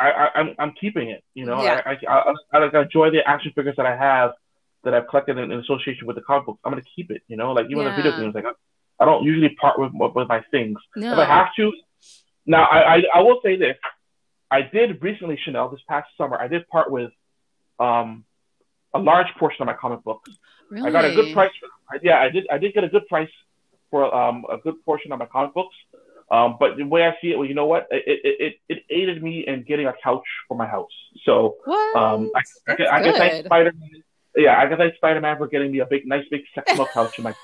I, 0.00 0.10
I 0.10 0.30
I'm 0.38 0.54
I'm 0.58 0.72
keeping 0.80 1.10
it. 1.10 1.22
You 1.34 1.44
know, 1.46 1.62
Yeah. 1.62 1.82
I, 1.84 1.96
I, 2.08 2.34
I 2.54 2.58
I 2.76 2.82
enjoy 2.82 3.10
the 3.10 3.22
action 3.28 3.52
figures 3.54 3.76
that 3.76 3.86
I 3.86 3.96
have 3.96 4.32
that 4.84 4.94
I've 4.94 5.06
collected 5.08 5.36
in, 5.38 5.50
in 5.52 5.58
association 5.60 6.06
with 6.06 6.16
the 6.16 6.22
comic 6.22 6.46
books. 6.46 6.60
I'm 6.64 6.72
gonna 6.72 6.82
keep 6.96 7.10
it. 7.10 7.22
You 7.28 7.36
know, 7.36 7.52
like 7.52 7.66
even 7.66 7.84
the 7.84 7.90
video 7.96 8.12
games. 8.18 8.34
Like, 8.34 8.46
I, 8.46 8.52
I 9.00 9.04
don't 9.04 9.24
usually 9.24 9.50
part 9.56 9.78
with 9.78 9.92
with 9.94 10.28
my 10.28 10.42
things. 10.50 10.78
No. 10.96 11.12
If 11.12 11.18
I 11.18 11.24
have 11.26 11.48
to, 11.56 11.72
now 12.46 12.64
I, 12.64 12.96
I 12.96 13.02
I 13.16 13.20
will 13.20 13.40
say 13.44 13.56
this: 13.56 13.76
I 14.50 14.62
did 14.62 15.02
recently, 15.02 15.38
Chanel, 15.44 15.68
this 15.68 15.80
past 15.88 16.08
summer, 16.16 16.40
I 16.40 16.48
did 16.48 16.66
part 16.68 16.90
with 16.90 17.10
um 17.78 18.24
a 18.94 18.98
large 18.98 19.28
portion 19.38 19.62
of 19.62 19.66
my 19.66 19.74
comic 19.74 20.02
books. 20.02 20.30
really? 20.70 20.88
I 20.88 20.90
got 20.90 21.04
a 21.04 21.14
good 21.14 21.32
price. 21.34 21.52
For, 21.60 21.98
yeah, 22.02 22.20
I 22.20 22.28
did. 22.30 22.46
I 22.50 22.58
did 22.58 22.74
get 22.74 22.84
a 22.84 22.88
good 22.88 23.06
price 23.08 23.30
for 23.90 24.12
um, 24.14 24.44
a 24.50 24.56
good 24.58 24.76
portion 24.84 25.12
of 25.12 25.18
my 25.18 25.26
comic 25.26 25.52
books. 25.54 25.74
Um, 26.30 26.56
but 26.60 26.76
the 26.76 26.84
way 26.84 27.04
I 27.04 27.16
see 27.20 27.32
it, 27.32 27.38
well, 27.38 27.48
you 27.48 27.54
know 27.54 27.66
what? 27.66 27.88
It, 27.90 28.04
it, 28.06 28.36
it, 28.40 28.54
it 28.68 28.84
aided 28.88 29.22
me 29.22 29.44
in 29.46 29.64
getting 29.64 29.86
a 29.86 29.94
couch 30.02 30.24
for 30.46 30.56
my 30.56 30.66
house. 30.66 30.92
So 31.24 31.56
um, 31.66 32.30
I, 32.34 32.42
I, 32.68 32.74
can, 32.76 32.86
I 32.86 33.02
can 33.02 33.14
thank. 33.14 33.46
Spider 33.46 33.72
Man. 33.72 34.02
Yeah, 34.36 34.60
I 34.60 34.66
can 34.68 34.78
thank 34.78 34.94
Spider 34.94 35.20
Man 35.20 35.38
for 35.38 35.48
getting 35.48 35.72
me 35.72 35.80
a 35.80 35.86
big, 35.86 36.06
nice, 36.06 36.24
big 36.30 36.42
sectional 36.54 36.86
couch 36.86 37.18
in 37.18 37.24
my 37.24 37.34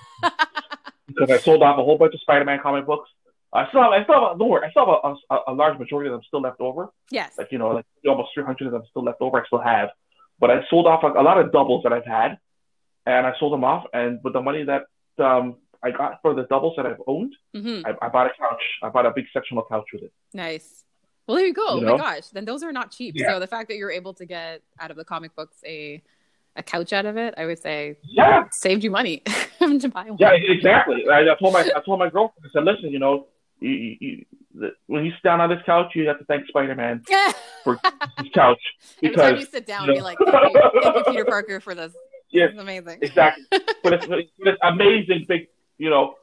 because 1.09 1.31
I 1.31 1.39
sold 1.39 1.63
off 1.63 1.79
a 1.79 1.83
whole 1.85 1.99
bunch 1.99 2.15
of 2.15 2.21
Spider 2.21 2.45
Man 2.45 2.61
comic 2.63 2.87
books. 2.87 3.11
I 3.53 3.69
still 3.69 3.83
have, 3.83 3.93
I 3.93 4.05
still 4.05 4.29
have, 4.29 4.39
don't 4.39 4.49
worry, 4.49 4.67
I 4.67 4.71
still 4.71 4.87
have 4.87 5.17
a, 5.31 5.35
a, 5.35 5.39
a 5.49 5.53
large 5.53 5.79
majority 5.79 6.09
of 6.09 6.13
them 6.13 6.23
still 6.27 6.43
left 6.43 6.61
over. 6.61 6.91
yes. 7.11 7.33
Like 7.39 7.51
you 7.51 7.59
know, 7.59 7.71
like 7.71 7.87
almost 8.07 8.31
300 8.35 8.67
of 8.67 8.73
them 8.73 8.83
still 8.91 9.05
left 9.05 9.21
over. 9.21 9.41
I 9.41 9.47
still 9.47 9.61
have, 9.61 9.91
but 10.39 10.51
I 10.51 10.65
sold 10.69 10.87
off 10.87 11.03
a, 11.03 11.21
a 11.21 11.23
lot 11.23 11.39
of 11.39 11.53
doubles 11.53 11.83
that 11.85 11.93
I've 11.93 12.05
had, 12.07 12.39
and 13.05 13.27
I 13.27 13.33
sold 13.39 13.53
them 13.53 13.65
off. 13.65 13.85
And 13.93 14.21
with 14.23 14.33
the 14.33 14.43
money 14.43 14.65
that 14.65 14.83
um, 15.19 15.57
I 15.83 15.91
got 15.91 16.21
for 16.23 16.35
the 16.35 16.45
doubles 16.45 16.75
that 16.77 16.87
I've 16.87 17.01
owned, 17.07 17.35
hmm 17.55 17.81
I, 17.85 17.95
I 18.03 18.09
bought 18.09 18.27
a 18.27 18.31
couch. 18.39 18.63
I 18.83 18.89
bought 18.89 19.07
a 19.07 19.11
big 19.15 19.27
sectional 19.33 19.65
couch 19.69 19.87
with 19.93 20.03
it. 20.03 20.13
Nice. 20.33 20.85
Well, 21.27 21.37
there 21.37 21.47
you 21.47 21.55
go. 21.55 21.77
You 21.77 21.79
oh 21.79 21.81
know? 21.81 21.97
my 21.99 22.15
gosh. 22.17 22.29
Then 22.29 22.45
those 22.45 22.63
are 22.63 22.73
not 22.73 22.93
cheap. 22.93 23.15
Yeah. 23.17 23.29
So 23.33 23.41
the 23.41 23.47
fact 23.49 23.69
that 23.69 23.77
you're 23.77 23.91
able 23.91 24.15
to 24.15 24.27
get 24.27 24.63
out 24.79 24.91
of 24.91 24.97
the 24.97 25.05
comic 25.05 25.35
books 25.35 25.57
a 25.67 26.03
a 26.59 26.63
couch 26.63 26.93
out 26.95 27.05
of 27.05 27.17
it, 27.19 27.35
I 27.37 27.45
would 27.47 27.59
say 27.59 27.99
Yeah, 28.05 28.45
saved 28.53 28.83
you 28.83 28.91
money 28.91 29.23
to 29.61 29.89
buy 29.89 30.05
one. 30.05 30.17
yeah, 30.19 30.31
exactly. 30.33 31.05
I, 31.11 31.21
I 31.21 31.35
told 31.39 31.53
my 31.53 31.61
I 31.77 31.81
told 31.85 31.99
my 31.99 32.09
girlfriend. 32.09 32.47
I 32.47 32.49
said, 32.53 32.65
listen, 32.65 32.91
you 32.91 32.99
know, 32.99 33.27
you, 33.61 33.71
you, 33.71 33.97
you, 34.01 34.25
the, 34.55 34.71
when 34.87 35.05
you 35.05 35.11
sit 35.13 35.23
down 35.23 35.41
on 35.43 35.51
this 35.51 35.59
couch, 35.67 35.93
you 35.95 36.07
have 36.09 36.19
to 36.19 36.25
thank 36.25 36.47
Spider 36.47 36.75
Man 36.75 37.03
for 37.65 37.79
this 38.19 38.29
couch 38.33 38.59
Every 39.03 39.17
time 39.17 39.35
because 39.35 39.41
you 39.41 39.47
sit 39.51 39.67
down, 39.67 39.87
you 39.89 39.93
be 39.95 39.99
know- 39.99 40.05
like, 40.05 40.19
thank 40.19 40.55
you, 40.55 40.71
thank 40.83 40.97
you, 40.97 41.05
Peter 41.05 41.25
Parker, 41.27 41.61
for 41.61 41.75
this. 41.75 41.93
Yeah. 42.29 42.47
This 42.47 42.55
is 42.55 42.61
amazing. 42.61 42.99
exactly 43.03 43.45
but 43.85 43.93
it's, 43.93 44.07
this 44.09 44.57
amazing 44.63 45.27
big, 45.29 45.47
you 45.79 45.91
know, 45.91 46.15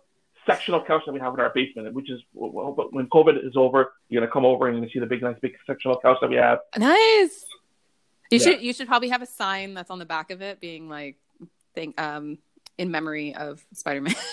sectional 0.45 0.83
couch 0.83 1.03
that 1.05 1.11
we 1.13 1.19
have 1.19 1.33
in 1.33 1.39
our 1.39 1.51
basement, 1.53 1.93
which 1.93 2.09
is 2.09 2.21
well, 2.33 2.73
but 2.73 2.93
when 2.93 3.07
COVID 3.07 3.45
is 3.45 3.53
over, 3.55 3.93
you're 4.09 4.21
gonna 4.21 4.31
come 4.31 4.45
over 4.45 4.67
and 4.67 4.75
you're 4.75 4.81
gonna 4.81 4.91
see 4.91 4.99
the 4.99 5.05
big, 5.05 5.21
nice, 5.21 5.37
big 5.41 5.53
sectional 5.65 5.99
couch 5.99 6.17
that 6.21 6.29
we 6.29 6.35
have. 6.35 6.59
Nice. 6.77 7.45
You 8.31 8.39
Yeah. 8.39 8.39
should 8.39 8.61
you 8.61 8.73
should 8.73 8.87
probably 8.87 9.09
have 9.09 9.21
a 9.21 9.25
sign 9.27 9.73
that's 9.73 9.89
on 9.91 9.99
the 9.99 10.05
back 10.05 10.31
of 10.31 10.41
it, 10.41 10.59
being 10.59 10.89
like, 10.89 11.17
"Thank 11.75 11.99
um 12.01 12.39
in 12.77 12.89
memory 12.91 13.35
of 13.35 13.63
Spider 13.73 14.01
Man." 14.01 14.15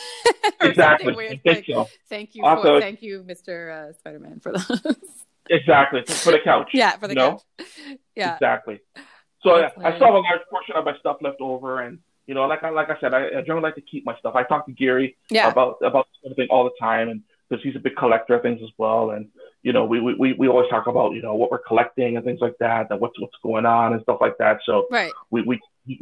Exactly. 0.63 1.15
Weird, 1.15 1.41
like, 1.45 1.65
so. 1.67 1.89
thank 2.09 2.35
you, 2.35 2.45
Also- 2.45 2.77
for, 2.77 2.81
thank 2.81 3.03
you, 3.03 3.23
Mister 3.27 3.71
uh, 3.71 3.93
Spider 3.95 4.19
Man, 4.19 4.41
for 4.41 4.53
the 4.53 4.97
Exactly 5.49 6.03
for 6.07 6.33
the 6.33 6.39
couch. 6.39 6.71
yeah 6.75 6.97
for 6.97 7.09
the 7.09 7.15
No? 7.15 7.31
couch. 7.59 7.67
Yeah. 8.17 8.35
Exactly. 8.35 8.81
So 9.43 9.57
yeah, 9.59 9.71
I 9.79 9.95
still 9.97 10.07
have 10.07 10.15
a 10.15 10.19
large 10.19 10.41
portion 10.51 10.77
of 10.77 10.85
my 10.85 10.97
stuff 10.99 11.17
left 11.23 11.41
over, 11.41 11.81
and 11.81 11.99
you 12.31 12.35
know, 12.37 12.45
like 12.53 12.63
I 12.63 12.71
like 12.71 12.91
I 12.95 12.97
said, 13.01 13.13
I, 13.13 13.23
I 13.39 13.41
generally 13.47 13.63
like 13.69 13.75
to 13.75 13.81
keep 13.93 14.03
my 14.07 14.17
stuff. 14.21 14.35
I 14.37 14.45
talk 14.45 14.65
to 14.67 14.73
Gary 14.85 15.17
Yeah. 15.31 15.49
about 15.51 15.79
about 15.91 16.07
everything 16.25 16.47
all 16.53 16.63
the 16.71 16.77
time, 16.89 17.09
and 17.09 17.21
because 17.49 17.61
he's 17.65 17.75
a 17.75 17.81
big 17.87 17.97
collector 17.97 18.35
of 18.37 18.43
things 18.43 18.61
as 18.63 18.71
well, 18.79 19.11
and 19.15 19.23
you 19.67 19.73
know, 19.75 19.85
we, 19.93 20.01
we- 20.07 20.15
we 20.23 20.29
we 20.41 20.47
always 20.53 20.71
talk 20.71 20.87
about 20.87 21.09
you 21.17 21.23
know 21.27 21.35
what 21.41 21.51
we're 21.51 21.67
collecting 21.71 22.11
and 22.17 22.25
things 22.25 22.41
like 22.47 22.57
that, 22.61 22.83
and 22.91 23.01
what's 23.01 23.19
what's 23.23 23.35
going 23.43 23.67
on 23.67 23.93
and 23.95 24.01
stuff 24.07 24.19
like 24.27 24.37
that. 24.39 24.57
So 24.65 24.87
Right. 24.93 25.13
we 25.33 25.43
we, 25.43 25.57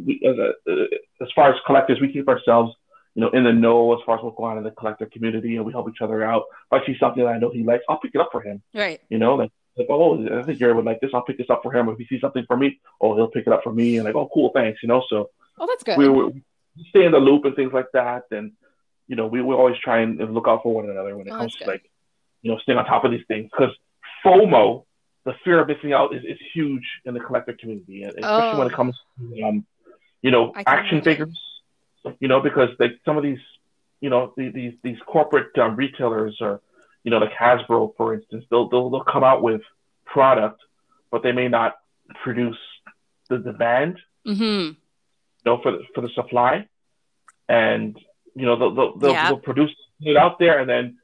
we 0.07 0.15
as, 0.31 0.37
a, 0.47 0.49
uh, 0.71 1.25
as 1.25 1.29
far 1.35 1.47
as 1.55 1.57
collectors, 1.69 1.99
we 2.03 2.13
keep 2.13 2.29
ourselves 2.29 2.71
you 3.15 3.23
know 3.23 3.31
in 3.31 3.45
the 3.45 3.53
know 3.67 3.95
as 3.97 4.01
far 4.05 4.19
as 4.19 4.23
what's 4.23 4.37
going 4.37 4.53
on 4.53 4.59
in 4.59 4.65
the 4.65 4.71
collector 4.81 5.07
community, 5.15 5.57
and 5.57 5.65
we 5.65 5.73
help 5.73 5.89
each 5.89 6.03
other 6.03 6.23
out. 6.33 6.43
If 6.71 6.73
I 6.83 6.87
see 6.87 6.97
something 7.01 7.25
that 7.25 7.31
I 7.37 7.39
know 7.39 7.49
he 7.59 7.63
likes, 7.63 7.85
I'll 7.89 8.01
pick 8.05 8.15
it 8.15 8.21
up 8.21 8.29
for 8.31 8.43
him. 8.43 8.61
Right. 8.75 9.01
You 9.09 9.17
know, 9.17 9.33
like, 9.37 9.51
like 9.79 9.87
oh, 9.89 10.11
I 10.39 10.43
think 10.43 10.59
Gary 10.59 10.75
would 10.75 10.85
like 10.85 11.01
this. 11.01 11.13
I'll 11.15 11.23
pick 11.29 11.39
this 11.39 11.49
up 11.49 11.63
for 11.63 11.73
him. 11.75 11.89
If 11.89 11.97
he 11.99 12.07
sees 12.11 12.21
something 12.21 12.45
for 12.47 12.59
me, 12.59 12.79
oh, 13.01 13.17
he'll 13.17 13.29
pick 13.37 13.47
it 13.47 13.53
up 13.55 13.63
for 13.65 13.73
me. 13.73 13.97
And 13.97 14.05
like, 14.05 14.15
oh, 14.21 14.29
cool, 14.35 14.51
thanks. 14.55 14.83
You 14.83 14.89
know, 14.93 15.03
so 15.09 15.31
Oh, 15.61 15.67
that's 15.67 15.83
good. 15.83 15.99
we, 15.99 16.09
we 16.09 16.43
stay 16.91 17.05
in 17.05 17.13
the 17.13 17.19
loop 17.19 17.45
and 17.45 17.55
things 17.57 17.73
like 17.73 17.87
that. 17.93 18.25
And 18.31 18.53
you 19.07 19.17
know, 19.17 19.27
we, 19.27 19.41
we 19.43 19.55
always 19.55 19.77
try 19.83 20.01
and 20.01 20.19
look 20.35 20.47
out 20.49 20.63
for 20.63 20.75
one 20.75 20.89
another 20.91 21.17
when 21.17 21.27
it 21.27 21.33
Oh, 21.33 21.39
comes 21.39 21.53
to 21.55 21.59
good. 21.65 21.69
like, 21.71 21.91
you 22.43 22.51
know, 22.53 22.59
staying 22.59 22.79
on 22.79 22.85
top 22.85 23.05
of 23.05 23.11
these 23.11 23.25
things 23.27 23.51
because 23.51 23.75
FOMO, 24.25 24.85
the 25.25 25.35
fear 25.45 25.61
of 25.61 25.69
missing 25.69 25.93
out, 25.93 26.15
is, 26.15 26.23
is 26.25 26.39
huge 26.55 26.85
in 27.05 27.15
the 27.15 27.21
collector 27.21 27.55
community, 27.59 28.03
and 28.03 28.13
especially 28.13 28.51
Oh. 28.53 28.59
when 28.59 28.67
it 28.69 28.75
comes 28.75 28.95
to 29.19 29.43
um, 29.43 29.67
you 30.23 30.31
know, 30.31 30.53
action 30.57 30.99
imagine. 30.99 31.03
figures. 31.03 31.41
You 32.21 32.29
know, 32.29 32.41
because 32.41 32.71
like 32.79 32.93
some 33.05 33.17
of 33.17 33.23
these, 33.23 33.39
you 34.01 34.09
know, 34.11 34.33
these 34.37 34.53
these, 34.55 34.73
these 34.83 34.97
corporate 35.07 35.57
um, 35.59 35.75
retailers 35.77 36.37
or 36.41 36.61
you 37.05 37.11
know, 37.11 37.19
like 37.19 37.33
Hasbro, 37.33 37.95
for 37.97 38.15
instance, 38.15 38.45
they'll, 38.51 38.69
they'll 38.69 38.91
they'll 38.91 39.05
come 39.05 39.25
out 39.25 39.43
with 39.43 39.63
product, 40.05 40.61
but 41.11 41.23
they 41.23 41.33
may 41.33 41.49
not 41.49 41.77
produce 42.23 42.59
the 43.29 43.39
demand, 43.39 43.99
hmm 44.25 44.71
you 45.45 45.53
know, 45.53 45.61
for 45.63 45.73
the, 45.73 45.85
for 45.95 46.01
the 46.01 46.09
supply, 46.15 46.67
and 47.49 47.99
you 48.35 48.47
know, 48.47 48.57
they'll 48.57 48.75
they'll, 48.75 48.97
they'll, 48.99 49.11
Yeah. 49.13 49.29
they'll 49.29 49.39
produce 49.39 49.75
it 50.01 50.17
out 50.17 50.39
there, 50.39 50.59
and 50.61 50.69
then 50.69 50.99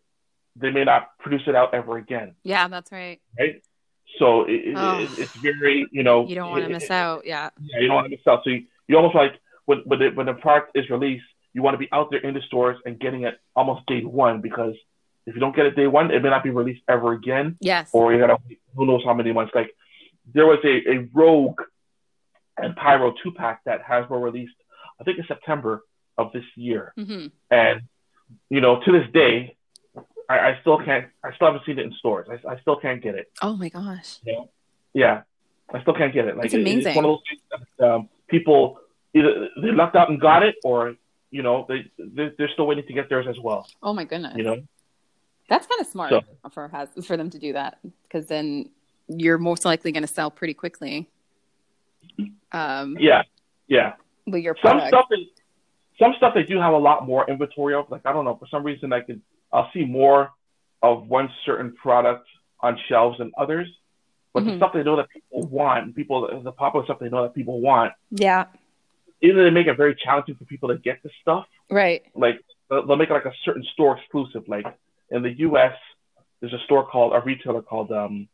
they 0.56 0.70
may 0.70 0.84
not 0.84 1.08
produce 1.18 1.42
it 1.46 1.54
out 1.56 1.74
ever 1.74 1.96
again, 1.96 2.34
Yeah, 2.44 2.68
that's 2.68 2.92
right. 2.92 3.20
right? 3.38 3.62
So 4.18 4.42
it, 4.44 4.74
Oh. 4.76 5.00
it, 5.00 5.10
it's 5.18 5.34
very, 5.36 5.86
you 5.90 6.04
know, 6.04 6.26
You 6.28 6.36
don't 6.36 6.50
want 6.50 6.62
to 6.64 6.70
miss 6.70 6.90
out. 6.90 7.26
Yeah. 7.26 7.50
yeah, 7.60 7.80
you 7.80 7.88
don't 7.88 7.96
want 7.96 8.04
to 8.06 8.10
miss 8.16 8.24
out. 8.28 8.42
So 8.44 8.50
you, 8.50 8.64
you 8.86 8.96
almost 8.96 9.16
like 9.16 9.32
when 9.64 9.78
when 9.86 9.98
the, 9.98 10.10
when 10.10 10.26
the 10.26 10.34
product 10.34 10.70
is 10.76 10.88
released, 10.90 11.24
you 11.54 11.62
want 11.62 11.74
to 11.74 11.78
be 11.78 11.88
out 11.90 12.10
there 12.10 12.20
in 12.20 12.34
the 12.34 12.40
stores 12.42 12.78
and 12.86 13.00
getting 13.00 13.22
it 13.24 13.34
almost 13.56 13.84
day 13.86 14.02
one 14.04 14.40
because 14.40 14.74
if 15.26 15.34
you 15.34 15.40
don't 15.40 15.56
get 15.56 15.66
it 15.66 15.74
day 15.74 15.86
one, 15.88 16.10
it 16.12 16.22
may 16.22 16.28
not 16.28 16.44
be 16.44 16.50
released 16.50 16.82
ever 16.88 17.12
again, 17.12 17.56
Yes. 17.60 17.90
or 17.92 18.12
you 18.12 18.20
gotta 18.20 18.36
who 18.76 18.86
knows 18.86 19.02
how 19.04 19.14
many 19.14 19.32
months. 19.32 19.52
Like 19.54 19.74
there 20.32 20.46
was 20.46 20.58
a, 20.64 20.88
a 20.92 21.08
Rogue 21.12 21.60
and 22.58 22.74
Pyro 22.76 23.12
two 23.22 23.32
pack 23.32 23.62
that 23.64 23.84
Hasbro 23.84 24.22
released, 24.22 24.54
I 25.00 25.04
think 25.04 25.18
in 25.18 25.24
September 25.26 25.82
of 26.18 26.32
this 26.32 26.44
year, 26.56 26.92
hmm 26.96 27.26
and 27.50 27.82
you 28.48 28.60
know 28.60 28.80
to 28.84 28.92
this 28.92 29.10
day, 29.12 29.56
I, 30.28 30.38
I 30.38 30.58
still 30.60 30.78
can't, 30.78 31.06
I 31.24 31.34
still 31.34 31.48
haven't 31.48 31.64
seen 31.66 31.78
it 31.78 31.84
in 31.84 31.92
stores. 31.94 32.28
I, 32.30 32.52
I 32.52 32.60
still 32.60 32.76
can't 32.76 33.02
get 33.02 33.14
it. 33.14 33.30
Oh 33.42 33.56
my 33.56 33.68
gosh. 33.68 34.20
Yeah, 34.94 35.22
I 35.72 35.82
still 35.82 35.94
can't 35.94 36.14
get 36.14 36.26
it. 36.26 36.36
Like 36.36 36.44
That's 36.44 36.54
it- 36.54 36.60
amazing. 36.60 36.86
it's 36.88 36.96
one 36.96 37.04
of 37.04 37.10
those 37.10 37.22
things 37.28 37.66
that 37.78 37.94
um, 37.94 38.08
people 38.28 38.78
either 39.12 39.48
they 39.60 39.72
lucked 39.72 39.96
out 39.96 40.08
and 40.10 40.20
got 40.20 40.42
it, 40.44 40.54
or 40.64 40.94
you 41.30 41.42
know 41.42 41.66
they 41.68 41.90
they- 41.98 42.32
they're 42.38 42.48
still 42.50 42.66
waiting 42.66 42.86
to 42.86 42.92
get 42.92 43.08
theirs 43.08 43.26
as 43.28 43.38
well. 43.40 43.66
Oh 43.82 43.92
my 43.92 44.04
goodness. 44.04 44.34
You 44.36 44.44
know, 44.44 44.62
That's 45.48 45.66
kind 45.66 45.80
of 45.80 45.86
smart 45.88 46.10
So- 46.10 46.22
for 46.50 46.68
has 46.68 46.88
for 47.04 47.16
them 47.16 47.30
to 47.30 47.38
do 47.40 47.52
that 47.54 47.78
because 48.04 48.26
then 48.26 48.70
you're 49.08 49.36
most 49.38 49.64
likely 49.66 49.90
going 49.92 50.02
to 50.04 50.08
sell 50.08 50.30
pretty 50.30 50.54
quickly. 50.54 51.10
Um, 52.52 52.96
yeah, 52.98 53.22
yeah. 53.66 53.94
with 54.26 54.42
your 54.42 54.56
Some 54.62 54.80
stuff 54.88 55.06
is 55.10 55.26
some 55.98 56.14
stuff 56.16 56.34
they 56.34 56.42
do 56.42 56.58
have 56.58 56.72
a 56.72 56.78
lot 56.78 57.06
more 57.06 57.28
inventory 57.28 57.74
of. 57.74 57.90
Like 57.90 58.02
I 58.04 58.12
don't 58.12 58.24
know, 58.24 58.36
for 58.36 58.46
some 58.46 58.62
reason 58.62 58.92
I 58.92 59.00
could 59.00 59.20
I'll 59.52 59.70
see 59.72 59.84
more 59.84 60.30
of 60.82 61.08
one 61.08 61.30
certain 61.46 61.74
product 61.74 62.26
on 62.60 62.78
shelves 62.88 63.18
than 63.18 63.32
others. 63.38 63.68
But 64.32 64.44
the 64.44 64.50
Mhm. 64.52 64.56
stuff 64.56 64.72
they 64.72 64.82
know 64.82 64.96
that 64.96 65.08
people 65.10 65.46
want, 65.46 65.94
people 65.94 66.42
the 66.42 66.52
popular 66.52 66.84
stuff 66.84 66.98
they 66.98 67.08
know 67.08 67.22
that 67.22 67.34
people 67.34 67.60
want, 67.60 67.92
Yeah. 68.10 68.46
either 69.22 69.44
they 69.44 69.50
make 69.50 69.68
it 69.68 69.76
very 69.76 69.94
challenging 69.94 70.34
for 70.34 70.44
people 70.44 70.68
to 70.70 70.76
get 70.78 71.00
the 71.04 71.10
stuff, 71.22 71.46
Right. 71.70 72.02
like 72.14 72.40
they'll 72.68 72.84
they'll 72.86 72.96
make 72.96 73.10
it 73.10 73.14
like 73.14 73.26
a 73.26 73.34
certain 73.44 73.62
store 73.72 73.96
exclusive. 73.96 74.48
Like 74.48 74.66
in 75.10 75.22
the 75.22 75.30
U.S., 75.48 75.76
there's 76.40 76.52
a 76.52 76.58
store 76.60 76.84
called 76.86 77.12
a 77.14 77.20
retailer 77.20 77.62
called 77.62 77.92
um, 77.92 78.28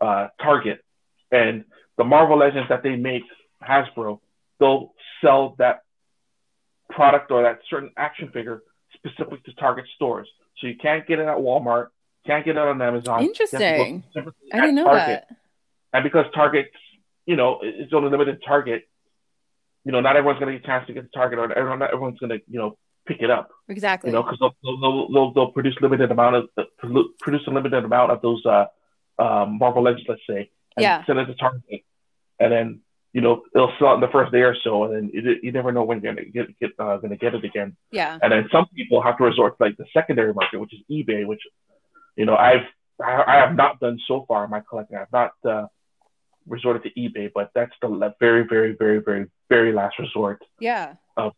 uh, 0.00 0.28
Target, 0.40 0.84
and 1.32 1.64
the 1.96 2.04
Marvel 2.04 2.38
Legends 2.38 2.68
that 2.68 2.82
they 2.82 2.96
make, 2.96 3.22
Hasbro, 3.62 4.20
they'll 4.60 4.92
sell 5.22 5.54
that 5.58 5.82
product 6.90 7.30
or 7.30 7.42
that 7.42 7.60
certain 7.68 7.90
action 7.96 8.30
figure 8.32 8.62
specifically 8.94 9.40
to 9.44 9.52
Target 9.54 9.86
stores. 9.94 10.28
So 10.58 10.66
you 10.66 10.76
can't 10.76 11.06
get 11.06 11.18
it 11.18 11.26
at 11.26 11.36
Walmart, 11.36 11.88
can't 12.26 12.44
get 12.44 12.56
it 12.56 12.58
on 12.58 12.80
Amazon. 12.80 13.22
You 13.22 13.32
have 13.38 13.50
to 13.50 13.58
go 13.58 13.64
Interesting. 13.64 14.04
I 14.52 14.60
didn't 14.60 14.74
know 14.76 14.84
Target. 14.84 15.24
that. 15.28 15.36
And 15.92 16.04
because 16.04 16.26
Target, 16.34 16.70
you 17.26 17.36
know, 17.36 17.60
it's 17.62 17.92
only 17.92 18.10
limited 18.10 18.42
Target, 18.46 18.88
you 19.84 19.92
know, 19.92 20.00
not 20.00 20.16
everyone's 20.16 20.40
going 20.40 20.52
to 20.52 20.58
get 20.58 20.64
a 20.64 20.66
chance 20.66 20.86
to 20.86 20.92
get 20.94 21.04
the 21.04 21.10
Target, 21.14 21.38
or 21.38 21.76
not 21.76 21.90
everyone's 21.92 22.18
going 22.18 22.30
to, 22.30 22.40
you 22.48 22.58
know, 22.58 22.76
pick 23.06 23.20
it 23.20 23.30
up, 23.30 23.50
Exactly. 23.68 24.10
you 24.10 24.14
know, 24.14 24.22
because 24.22 24.38
they'll, 24.40 24.80
they'll, 24.80 25.12
they'll, 25.12 25.32
they'll 25.32 25.52
produce 25.52 25.76
limited 25.80 26.10
amount 26.10 26.36
of 26.36 26.48
produce 27.18 27.42
a 27.46 27.50
limited 27.50 27.84
amount 27.84 28.10
of 28.10 28.22
those 28.22 28.44
uh, 28.46 28.64
um, 29.18 29.58
Marvel 29.58 29.82
Legends, 29.82 30.06
let's 30.08 30.22
say, 30.28 30.50
and 30.76 30.82
Yeah. 30.82 31.04
send 31.04 31.18
it 31.18 31.26
to 31.26 31.34
Target, 31.34 31.82
and 32.38 32.52
then 32.52 32.80
you 33.12 33.20
know 33.20 33.42
it'll 33.54 33.72
sell 33.78 33.92
it 33.92 33.94
in 33.96 34.00
the 34.00 34.08
first 34.08 34.32
day 34.32 34.42
or 34.42 34.56
so, 34.62 34.84
and 34.84 34.94
then 34.94 35.10
you, 35.12 35.36
you 35.42 35.52
never 35.52 35.72
know 35.72 35.84
when 35.84 36.00
you're 36.00 36.14
going 36.14 36.24
to 36.26 36.30
get, 36.30 36.58
get 36.58 36.70
uh, 36.78 36.98
to 36.98 37.16
get 37.16 37.34
it 37.34 37.44
again. 37.44 37.76
yeah. 37.90 38.18
And 38.22 38.32
then 38.32 38.48
some 38.50 38.66
people 38.74 39.02
have 39.02 39.18
to 39.18 39.24
resort 39.24 39.56
to 39.58 39.64
like 39.64 39.76
the 39.76 39.86
secondary 39.92 40.34
market, 40.34 40.58
which 40.58 40.74
is 40.74 40.80
eBay, 40.90 41.26
which 41.26 41.40
you 42.16 42.26
know 42.26 42.36
I've 42.36 42.66
I, 43.02 43.24
I 43.26 43.36
have 43.36 43.54
not 43.56 43.80
done 43.80 43.98
so 44.06 44.24
far 44.26 44.44
in 44.44 44.50
my 44.50 44.60
collecting. 44.68 44.96
I've 44.98 45.12
not 45.12 45.32
uh, 45.44 45.66
resorted 46.46 46.82
to 46.84 46.90
eBay, 47.00 47.30
but 47.34 47.50
that's 47.54 47.72
the 47.80 48.14
very, 48.20 48.44
very, 48.46 48.76
very, 48.76 48.98
very, 48.98 49.26
very 49.48 49.72
last 49.72 49.98
resort. 49.98 50.42
Yeah. 50.60 50.94
Of 51.16 51.32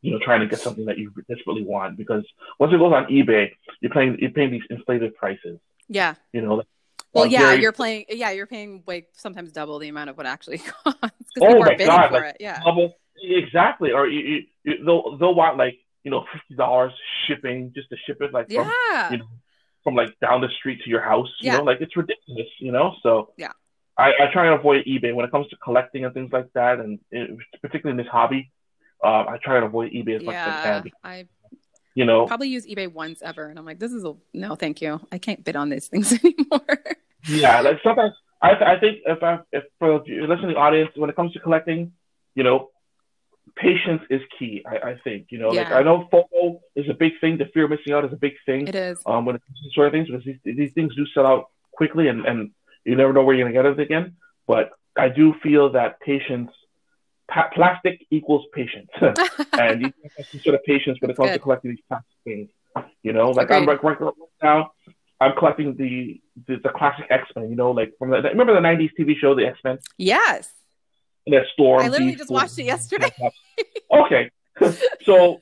you 0.00 0.12
know, 0.12 0.18
trying 0.24 0.40
to 0.40 0.46
get 0.46 0.60
something 0.60 0.86
that 0.86 0.98
you 0.98 1.12
desperately 1.28 1.64
want 1.64 1.96
because 1.96 2.24
once 2.58 2.72
it 2.72 2.78
goes 2.78 2.92
on 2.92 3.06
eBay, 3.06 3.50
you're 3.80 3.90
paying 3.92 4.16
you're 4.20 4.30
paying 4.30 4.50
these 4.50 4.62
inflated 4.70 5.16
prices. 5.16 5.58
Yeah. 5.88 6.14
You 6.32 6.42
know, 6.42 6.54
like, 6.56 6.66
Well, 7.12 7.24
uh, 7.24 7.28
yeah, 7.28 7.38
Gary- 7.40 7.62
you're 7.62 7.72
paying. 7.72 8.04
Yeah, 8.08 8.30
you're 8.30 8.46
paying 8.46 8.82
like 8.86 9.08
sometimes 9.12 9.52
double 9.52 9.78
the 9.78 9.88
amount 9.88 10.10
of 10.10 10.16
what 10.16 10.26
actually 10.26 10.58
costs 10.84 11.00
because 11.34 11.42
Oh 11.42 11.46
people 11.48 11.60
my 11.60 11.66
are 11.66 11.76
bidding 11.76 11.86
God, 11.86 12.08
for 12.08 12.14
like, 12.20 12.24
it. 12.30 12.36
Yeah. 12.40 12.60
double 12.64 12.96
exactly, 13.22 13.92
or 13.92 14.06
you, 14.08 14.42
you, 14.64 14.84
they'll 14.84 15.16
they'll 15.18 15.34
want 15.34 15.56
like 15.58 15.78
you 16.04 16.10
know, 16.10 16.24
fifty 16.32 16.54
dollars 16.56 16.92
shipping 17.26 17.72
just 17.74 17.88
to 17.90 17.96
ship 18.06 18.18
it, 18.20 18.32
like 18.32 18.50
from, 18.50 18.68
you 19.10 19.18
know, 19.18 19.26
from 19.84 19.94
like 19.94 20.18
down 20.20 20.40
the 20.40 20.48
street 20.58 20.80
to 20.84 20.90
your 20.90 21.00
house. 21.02 21.28
You 21.40 21.52
Yeah. 21.52 21.58
know, 21.58 21.64
like 21.64 21.80
it's 21.80 21.96
ridiculous. 21.96 22.48
You 22.58 22.72
know, 22.72 22.94
so 23.02 23.32
Yeah. 23.36 23.52
I, 23.98 24.08
I 24.22 24.26
try 24.32 24.46
and 24.46 24.58
avoid 24.58 24.84
eBay 24.86 25.14
when 25.14 25.24
it 25.26 25.30
comes 25.30 25.48
to 25.48 25.56
collecting 25.56 26.04
and 26.04 26.14
things 26.14 26.32
like 26.32 26.48
that, 26.54 26.80
and 26.80 26.98
it, 27.10 27.30
particularly 27.60 27.98
in 28.00 28.04
this 28.04 28.10
hobby. 28.10 28.50
Um, 29.04 29.26
I 29.28 29.36
try 29.42 29.56
and 29.56 29.64
avoid 29.66 29.92
eBay 29.92 30.16
as 30.16 30.22
much 30.22 30.34
as 30.36 30.40
I 30.48 30.50
yeah. 30.64 30.80
can. 30.82 30.90
I 31.04 31.26
You 31.94 32.04
know, 32.04 32.26
probably 32.26 32.48
use 32.48 32.66
eBay 32.66 32.90
once 32.90 33.20
ever, 33.20 33.46
and 33.48 33.58
I'm 33.58 33.64
like, 33.66 33.78
this 33.78 33.92
is 33.92 34.04
a 34.04 34.14
no, 34.32 34.54
thank 34.54 34.80
you. 34.80 35.00
I 35.12 35.18
can't 35.18 35.44
bid 35.44 35.56
on 35.56 35.68
these 35.68 35.88
things 35.88 36.12
anymore. 36.24 36.78
Yeah, 37.26 37.60
like 37.60 37.78
sometimes 37.82 38.12
I, 38.40 38.50
I 38.74 38.80
think 38.80 38.98
if 39.06 39.22
I 39.22 39.40
if 39.52 39.64
for 39.78 40.02
the 40.06 40.26
listening 40.26 40.56
audience, 40.56 40.90
when 40.96 41.10
it 41.10 41.16
comes 41.16 41.32
to 41.32 41.40
collecting, 41.40 41.92
you 42.34 42.42
know, 42.42 42.70
patience 43.56 44.02
is 44.10 44.20
key. 44.38 44.64
I, 44.66 44.90
I 44.90 45.00
think 45.04 45.26
you 45.30 45.38
know, 45.38 45.48
like 45.48 45.70
I 45.70 45.82
know 45.82 46.08
FOMO 46.12 46.60
is 46.74 46.88
a 46.88 46.94
big 46.94 47.12
thing. 47.20 47.38
The 47.38 47.46
fear 47.52 47.64
of 47.64 47.70
missing 47.70 47.92
out 47.92 48.04
is 48.04 48.12
a 48.12 48.16
big 48.16 48.34
thing. 48.46 48.68
it 48.68 48.74
is. 48.74 48.98
um, 49.06 49.24
when 49.24 49.36
it 49.36 49.42
comes 49.46 49.58
to 49.58 49.64
these 49.64 49.74
sort 49.74 49.86
of 49.88 49.92
things 49.92 50.08
because 50.08 50.24
these, 50.24 50.56
these 50.56 50.72
things 50.72 50.94
do 50.96 51.06
sell 51.14 51.26
out 51.26 51.50
quickly 51.72 52.08
and, 52.08 52.26
and 52.26 52.50
you 52.84 52.96
never 52.96 53.12
know 53.12 53.22
where 53.22 53.34
you're 53.34 53.48
going 53.48 53.54
to 53.54 53.70
get 53.70 53.78
it 53.78 53.82
again. 53.82 54.16
But 54.46 54.70
I 54.96 55.08
do 55.08 55.34
feel 55.42 55.72
that 55.72 56.00
patience, 56.00 56.50
pa- 57.28 57.50
plastic 57.54 58.04
equals 58.10 58.44
patience. 58.52 58.90
and 59.00 59.82
you 59.82 59.92
have 60.16 60.26
some 60.26 60.40
sort 60.40 60.54
of 60.54 60.64
patience 60.64 60.98
when 61.00 61.10
it 61.10 61.16
comes 61.16 61.32
to 61.32 61.38
collecting 61.38 61.70
these 61.70 61.80
plastic 61.88 62.16
things. 62.24 62.48
You 63.02 63.12
know, 63.12 63.30
like 63.30 63.50
I'm 63.50 63.64
Agreed. 63.64 63.74
like 63.74 63.82
right, 63.82 64.00
right 64.00 64.14
now, 64.42 64.72
I'm 65.22 65.36
collecting 65.36 65.76
the, 65.76 66.20
the, 66.46 66.56
the 66.62 66.68
classic 66.70 67.06
X 67.10 67.24
Men. 67.36 67.50
You 67.50 67.56
know, 67.56 67.70
like 67.70 67.92
from 67.98 68.10
the 68.10 68.16
remember 68.22 68.54
the 68.54 68.60
'90s 68.60 68.90
TV 68.98 69.16
show, 69.18 69.34
the 69.34 69.46
X 69.46 69.58
Men, 69.64 69.78
yes. 69.98 70.50
and 71.26 71.34
that 71.34 71.44
Storm. 71.52 71.82
I 71.82 71.88
literally 71.88 72.16
just 72.16 72.30
watched 72.30 72.58
it 72.58 72.64
yesterday. 72.64 73.10
okay, 73.92 74.30
so 75.04 75.40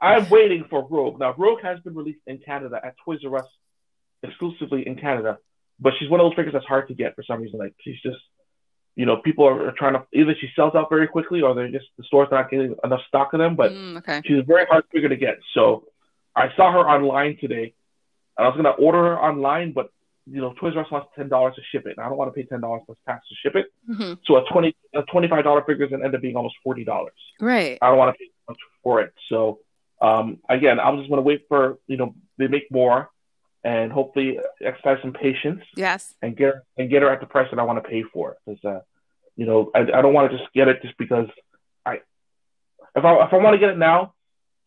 I'm 0.00 0.28
waiting 0.28 0.64
for 0.68 0.86
Rogue. 0.90 1.18
Now, 1.20 1.34
Rogue 1.38 1.62
has 1.62 1.80
been 1.80 1.94
released 1.94 2.20
in 2.26 2.38
Canada 2.38 2.80
at 2.84 2.94
Toys 3.04 3.20
R 3.24 3.36
Us 3.38 3.46
exclusively 4.22 4.86
in 4.86 4.96
Canada, 4.96 5.38
but 5.80 5.92
she's 5.98 6.08
one 6.10 6.20
of 6.20 6.24
those 6.26 6.34
figures 6.36 6.52
that's 6.52 6.66
hard 6.66 6.88
to 6.88 6.94
get 6.94 7.14
for 7.14 7.22
some 7.22 7.40
reason. 7.40 7.58
Like 7.58 7.74
she's 7.80 8.00
just, 8.02 8.18
you 8.96 9.06
know, 9.06 9.16
people 9.16 9.46
are, 9.46 9.68
are 9.68 9.72
trying 9.72 9.94
to 9.94 10.02
either 10.12 10.34
she 10.40 10.48
sells 10.54 10.74
out 10.74 10.88
very 10.90 11.08
quickly 11.08 11.40
or 11.42 11.54
they're 11.54 11.70
just 11.70 11.86
the 11.98 12.04
store's 12.04 12.28
not 12.30 12.50
getting 12.50 12.74
enough 12.84 13.00
stock 13.08 13.32
of 13.32 13.38
them. 13.38 13.56
But 13.56 13.72
Mm, 13.72 13.98
okay. 13.98 14.22
she's 14.24 14.38
a 14.38 14.42
very 14.42 14.66
hard 14.66 14.84
figure 14.92 15.08
to 15.08 15.16
get. 15.16 15.38
So 15.54 15.84
I 16.36 16.50
saw 16.56 16.72
her 16.72 16.80
online 16.88 17.36
today. 17.40 17.74
And 18.42 18.46
I 18.46 18.48
was 18.48 18.56
gonna 18.56 18.70
order 18.86 18.98
her 18.98 19.18
online, 19.20 19.72
but 19.72 19.90
you 20.30 20.40
know, 20.40 20.52
Toys 20.54 20.74
R 20.76 20.84
Us 20.84 20.90
wants 20.90 21.08
ten 21.16 21.28
dollars 21.28 21.54
to 21.56 21.62
ship 21.70 21.86
it, 21.86 21.96
and 21.96 22.04
I 22.04 22.08
don't 22.08 22.16
want 22.18 22.32
to 22.32 22.34
pay 22.40 22.46
ten 22.46 22.60
dollars 22.60 22.82
plus 22.86 22.98
tax 23.06 23.26
to 23.28 23.34
ship 23.42 23.56
it. 23.56 23.66
hmm 23.86 24.14
So 24.26 24.36
a 24.36 24.44
twenty 24.52 24.74
a 24.94 25.02
twenty 25.02 25.28
five 25.28 25.44
dollar 25.44 25.62
figure 25.62 25.84
is 25.84 25.90
gonna 25.90 26.04
end 26.04 26.14
up 26.14 26.20
being 26.20 26.36
almost 26.36 26.56
forty 26.62 26.84
dollars. 26.84 27.14
Right. 27.40 27.78
I 27.80 27.88
don't 27.88 27.98
want 27.98 28.14
to 28.14 28.18
pay 28.18 28.30
much 28.48 28.58
for 28.82 29.00
it. 29.00 29.12
So 29.28 29.60
um, 30.00 30.38
again, 30.48 30.80
I'm 30.80 30.96
just 30.98 31.08
going 31.08 31.18
to 31.18 31.22
wait 31.22 31.42
for 31.48 31.78
you 31.86 31.96
know 31.96 32.14
they 32.38 32.48
make 32.48 32.70
more, 32.70 33.10
and 33.64 33.92
hopefully 33.92 34.38
exercise 34.60 34.98
some 35.02 35.12
patience 35.12 35.62
Yes. 35.76 36.14
and 36.22 36.36
get 36.36 36.46
her, 36.54 36.62
and 36.76 36.90
get 36.90 37.02
her 37.02 37.10
at 37.10 37.20
the 37.20 37.26
price 37.26 37.48
that 37.50 37.60
I 37.60 37.62
want 37.62 37.82
to 37.82 37.88
pay 37.88 38.02
for 38.12 38.32
it. 38.32 38.38
Because 38.44 38.64
uh, 38.64 38.80
you 39.36 39.46
know 39.46 39.70
I, 39.74 39.80
I 39.80 40.02
don't 40.02 40.12
want 40.14 40.30
to 40.30 40.38
just 40.38 40.52
get 40.54 40.66
it 40.68 40.82
just 40.82 40.96
because 40.98 41.28
I 41.86 41.94
if 42.96 43.04
I 43.04 43.24
if 43.26 43.32
I 43.32 43.36
want 43.36 43.54
to 43.54 43.58
get 43.58 43.70
it 43.70 43.78
now, 43.78 44.14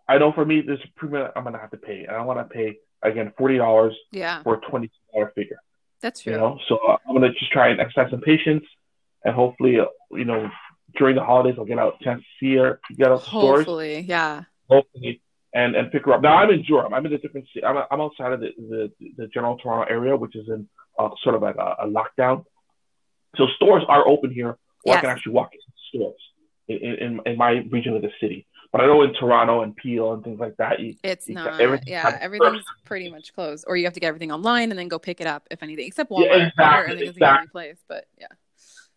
I 0.08 0.18
know 0.18 0.32
for 0.34 0.46
me 0.46 0.62
there's 0.62 0.80
a 0.84 1.00
premium 1.00 1.30
I'm 1.36 1.44
going 1.44 1.54
to 1.54 1.60
have 1.60 1.72
to 1.72 1.78
pay, 1.78 2.04
and 2.06 2.16
I 2.16 2.22
want 2.22 2.40
to 2.40 2.54
pay 2.54 2.78
again 3.08 3.32
forty 3.38 3.58
dollars 3.58 3.96
Yeah. 4.12 4.44
for 4.44 4.56
a 4.56 4.62
twenty 4.70 4.92
dollar 5.14 5.32
figure. 5.36 5.58
That's 6.02 6.22
true. 6.22 6.34
You 6.34 6.40
know, 6.40 6.60
so 6.68 6.78
I'm 7.08 7.16
going 7.16 7.22
to 7.22 7.38
just 7.40 7.52
try 7.52 7.70
and 7.70 7.80
exercise 7.80 8.12
some 8.12 8.22
patience, 8.22 8.64
and 9.24 9.34
hopefully 9.34 9.80
uh, 9.80 9.86
you 10.12 10.26
know 10.26 10.50
during 10.98 11.16
the 11.16 11.24
holidays 11.24 11.56
I'll 11.58 11.66
get 11.66 11.80
out 11.80 11.96
a 12.00 12.04
chance 12.04 12.22
to 12.22 12.28
see 12.40 12.56
her, 12.58 12.80
get 12.96 13.08
out 13.12 13.22
the 13.22 13.26
stores 13.28 13.58
Hopefully. 13.60 14.00
Yeah. 14.02 14.44
hopefully, 14.70 15.22
and 15.54 15.76
and 15.76 15.92
pick 15.92 16.06
her 16.06 16.14
up. 16.14 16.22
Now 16.22 16.38
I'm 16.38 16.50
in 16.52 16.64
Durham. 16.64 16.94
I'm 16.94 17.06
in 17.06 17.14
a 17.14 17.18
different 17.18 17.48
city. 17.54 17.66
I'm, 17.66 17.78
I'm 17.92 18.02
outside 18.02 18.34
of 18.34 18.40
the, 18.40 18.50
the 18.58 18.92
the 19.18 19.28
general 19.28 19.58
Toronto 19.58 19.92
area, 19.92 20.16
which 20.16 20.36
is 20.36 20.48
in 20.48 20.68
uh, 21.00 21.10
sort 21.24 21.36
of 21.36 21.42
like 21.42 21.56
a, 21.56 21.76
a 21.86 21.88
lockdown. 21.88 22.46
So 23.38 23.48
stores 23.56 23.84
are 23.88 24.08
open 24.08 24.32
here, 24.32 24.58
or 24.86 24.96
I 24.96 25.02
can 25.02 25.10
actually 25.10 25.34
walk 25.34 25.50
into 25.54 25.66
stores 25.90 26.22
in, 26.68 26.78
in 26.78 27.20
in 27.26 27.38
my 27.38 27.64
region 27.72 27.96
of 27.96 28.02
the 28.02 28.12
city. 28.22 28.48
But 28.76 28.84
I 28.84 28.88
know 28.88 29.04
in 29.04 29.14
Toronto 29.14 29.62
and 29.62 29.74
Peel 29.74 30.12
and 30.12 30.22
things 30.22 30.38
like 30.38 30.58
that, 30.58 30.82
you, 30.82 30.96
It's 31.02 31.30
You 31.30 31.36
not. 31.36 31.62
everything 31.62 31.88
Yeah. 31.94 32.18
Everything's 32.20 32.56
first. 32.58 32.68
pretty 32.84 33.10
much 33.10 33.34
closed, 33.34 33.64
or 33.70 33.78
you 33.78 33.86
have 33.86 33.94
to 33.94 34.02
get 34.02 34.08
everything 34.08 34.34
online 34.34 34.70
and 34.70 34.78
then 34.78 34.90
go 34.90 35.00
pick 35.00 35.22
it 35.22 35.28
up 35.28 35.48
if 35.50 35.64
anything, 35.64 35.88
except 35.88 36.12
Walmart. 36.12 36.26
Yeah, 36.26 36.32
Walmart. 36.34 36.48
exactly, 36.50 36.92
Everything 36.92 37.08
is 37.08 37.16
the 37.16 37.26
only 37.26 37.36
exactly. 37.38 37.48
place, 37.54 37.78
but 37.88 38.06
yeah. 38.20 38.28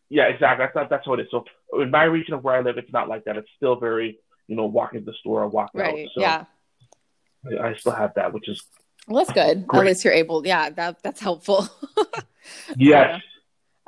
yeah, 0.08 0.24
exactly. 0.24 0.64
That's 0.64 0.74
not, 0.74 0.90
that's 0.90 1.06
what 1.06 1.20
it 1.20 1.26
is. 1.26 1.28
So 1.30 1.44
in 1.80 1.92
my 1.92 2.02
region 2.02 2.34
of 2.34 2.42
where 2.42 2.56
I 2.56 2.60
live, 2.62 2.76
it's 2.76 2.92
not 2.92 3.08
like 3.08 3.22
that. 3.26 3.36
It's 3.36 3.48
still 3.56 3.76
very 3.76 4.18
you 4.48 4.56
know 4.56 4.66
walk 4.66 4.94
into 4.94 5.04
the 5.12 5.16
store 5.20 5.42
or 5.44 5.46
walk 5.48 5.70
Right. 5.74 6.06
out. 6.06 6.10
So 6.12 6.20
yeah. 6.22 6.44
I, 7.62 7.74
still 7.76 7.92
have 7.92 8.14
that, 8.14 8.32
which 8.32 8.48
is 8.48 8.60
Well, 9.06 9.24
that's 9.24 9.32
good. 9.32 9.58
At 9.58 9.66
Great. 9.68 9.86
least 9.86 10.04
you're 10.04 10.12
able. 10.12 10.44
Yeah. 10.44 10.70
That 10.70 11.04
that's 11.04 11.20
helpful. 11.20 11.68
yes. 12.76 13.22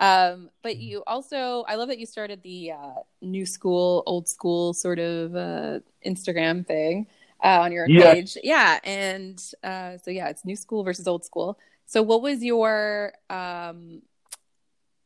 Um, 0.01 0.49
but 0.63 0.79
you 0.79 1.05
also, 1.07 1.63
I 1.69 1.75
love 1.75 1.89
that 1.89 1.99
you 1.99 2.07
started 2.07 2.43
the 2.43 2.73
uh, 2.73 2.95
new 3.21 3.45
school, 3.45 4.03
old 4.07 4.29
school 4.29 4.73
sort 4.73 4.99
of 4.99 5.37
uh, 5.37 5.81
Instagram 6.05 6.67
thing 6.67 7.07
uh, 7.45 7.61
on 7.61 7.71
your 7.71 7.87
page. 7.87 8.37
Yeah. 8.43 8.81
And 8.83 9.39
uh, 9.63 9.99
so, 9.99 10.11
yeah, 10.11 10.29
it's 10.31 10.45
new 10.45 10.57
school 10.57 10.83
versus 10.85 11.07
old 11.07 11.25
school. 11.25 11.59
So, 11.85 12.03
what 12.03 12.23
was 12.23 12.43
your, 12.43 13.13
um, 13.29 14.01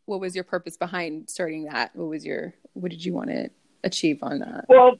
what 0.06 0.20
was 0.20 0.34
your 0.34 0.44
purpose 0.44 0.76
behind 0.76 1.28
starting 1.28 1.64
that? 1.64 1.94
What 1.96 2.08
was 2.08 2.24
your, 2.24 2.54
what 2.74 2.90
did 2.90 3.04
you 3.04 3.12
want 3.12 3.30
to 3.30 3.50
achieve 3.82 4.20
on 4.22 4.38
that? 4.40 4.66
Well, 4.68 4.92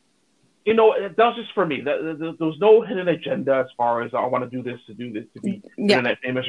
you 0.65 0.75
know, 0.75 0.95
that 0.99 1.17
was 1.17 1.37
just 1.37 1.53
for 1.55 1.67
me. 1.67 1.83
There 1.83 2.01
was 2.01 2.57
no 2.59 2.81
hidden 2.81 3.07
agenda 3.09 3.63
as 3.65 3.67
far 3.77 4.03
as 4.03 4.13
I 4.13 4.27
want 4.27 4.43
to 4.45 4.51
do 4.51 4.63
this 4.63 4.81
to 4.87 4.95
do 4.95 5.13
this 5.13 5.25
to 5.35 5.41
be 5.41 5.63
Yeah. 5.77 5.99
internet 5.99 6.19
famous. 6.21 6.47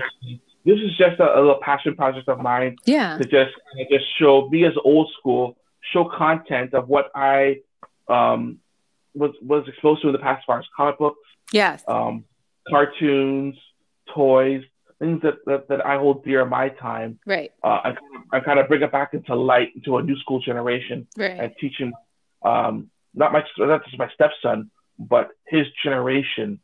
This 0.65 0.79
is 0.79 0.97
just 0.97 1.19
a, 1.19 1.37
a 1.37 1.39
little 1.39 1.59
passion 1.61 1.95
project 1.95 2.27
of 2.27 2.39
mine 2.39 2.75
Yeah. 2.85 3.17
to 3.17 3.23
just 3.23 3.53
kind 3.71 3.81
of 3.81 3.87
just 3.89 4.05
show 4.17 4.49
be 4.49 4.65
as 4.65 4.73
old 4.83 5.11
school, 5.19 5.57
show 5.93 6.05
content 6.05 6.73
of 6.73 6.87
what 6.89 7.11
I 7.15 7.57
um, 8.07 8.59
was 9.13 9.31
was 9.41 9.67
exposed 9.67 10.01
to 10.01 10.07
in 10.07 10.13
the 10.13 10.19
past, 10.19 10.39
as 10.39 10.45
far 10.45 10.59
as 10.59 10.65
comic 10.75 10.97
books, 10.97 11.19
Yes. 11.51 11.83
um, 11.87 12.25
cartoons, 12.67 13.55
toys, 14.13 14.63
things 14.99 15.21
that, 15.21 15.35
that, 15.45 15.67
that 15.69 15.85
I 15.85 15.97
hold 15.97 16.23
dear 16.25 16.41
in 16.41 16.49
my 16.49 16.69
time. 16.69 17.19
Right. 17.25 17.51
Uh, 17.63 17.67
I, 17.67 17.95
I 18.33 18.39
kind 18.39 18.59
of 18.59 18.67
bring 18.67 18.81
it 18.81 18.91
back 18.91 19.13
into 19.13 19.35
light 19.35 19.69
into 19.75 19.97
a 19.97 20.03
new 20.03 20.17
school 20.17 20.39
generation 20.39 21.07
Right. 21.17 21.39
and 21.39 21.53
teaching 21.59 21.93
um, 22.43 22.89
not 23.13 23.31
my 23.31 23.43
not 23.59 23.83
just 23.85 23.97
my 23.99 24.09
stepson, 24.13 24.71
but 24.97 25.29
his 25.47 25.65
generation, 25.83 26.59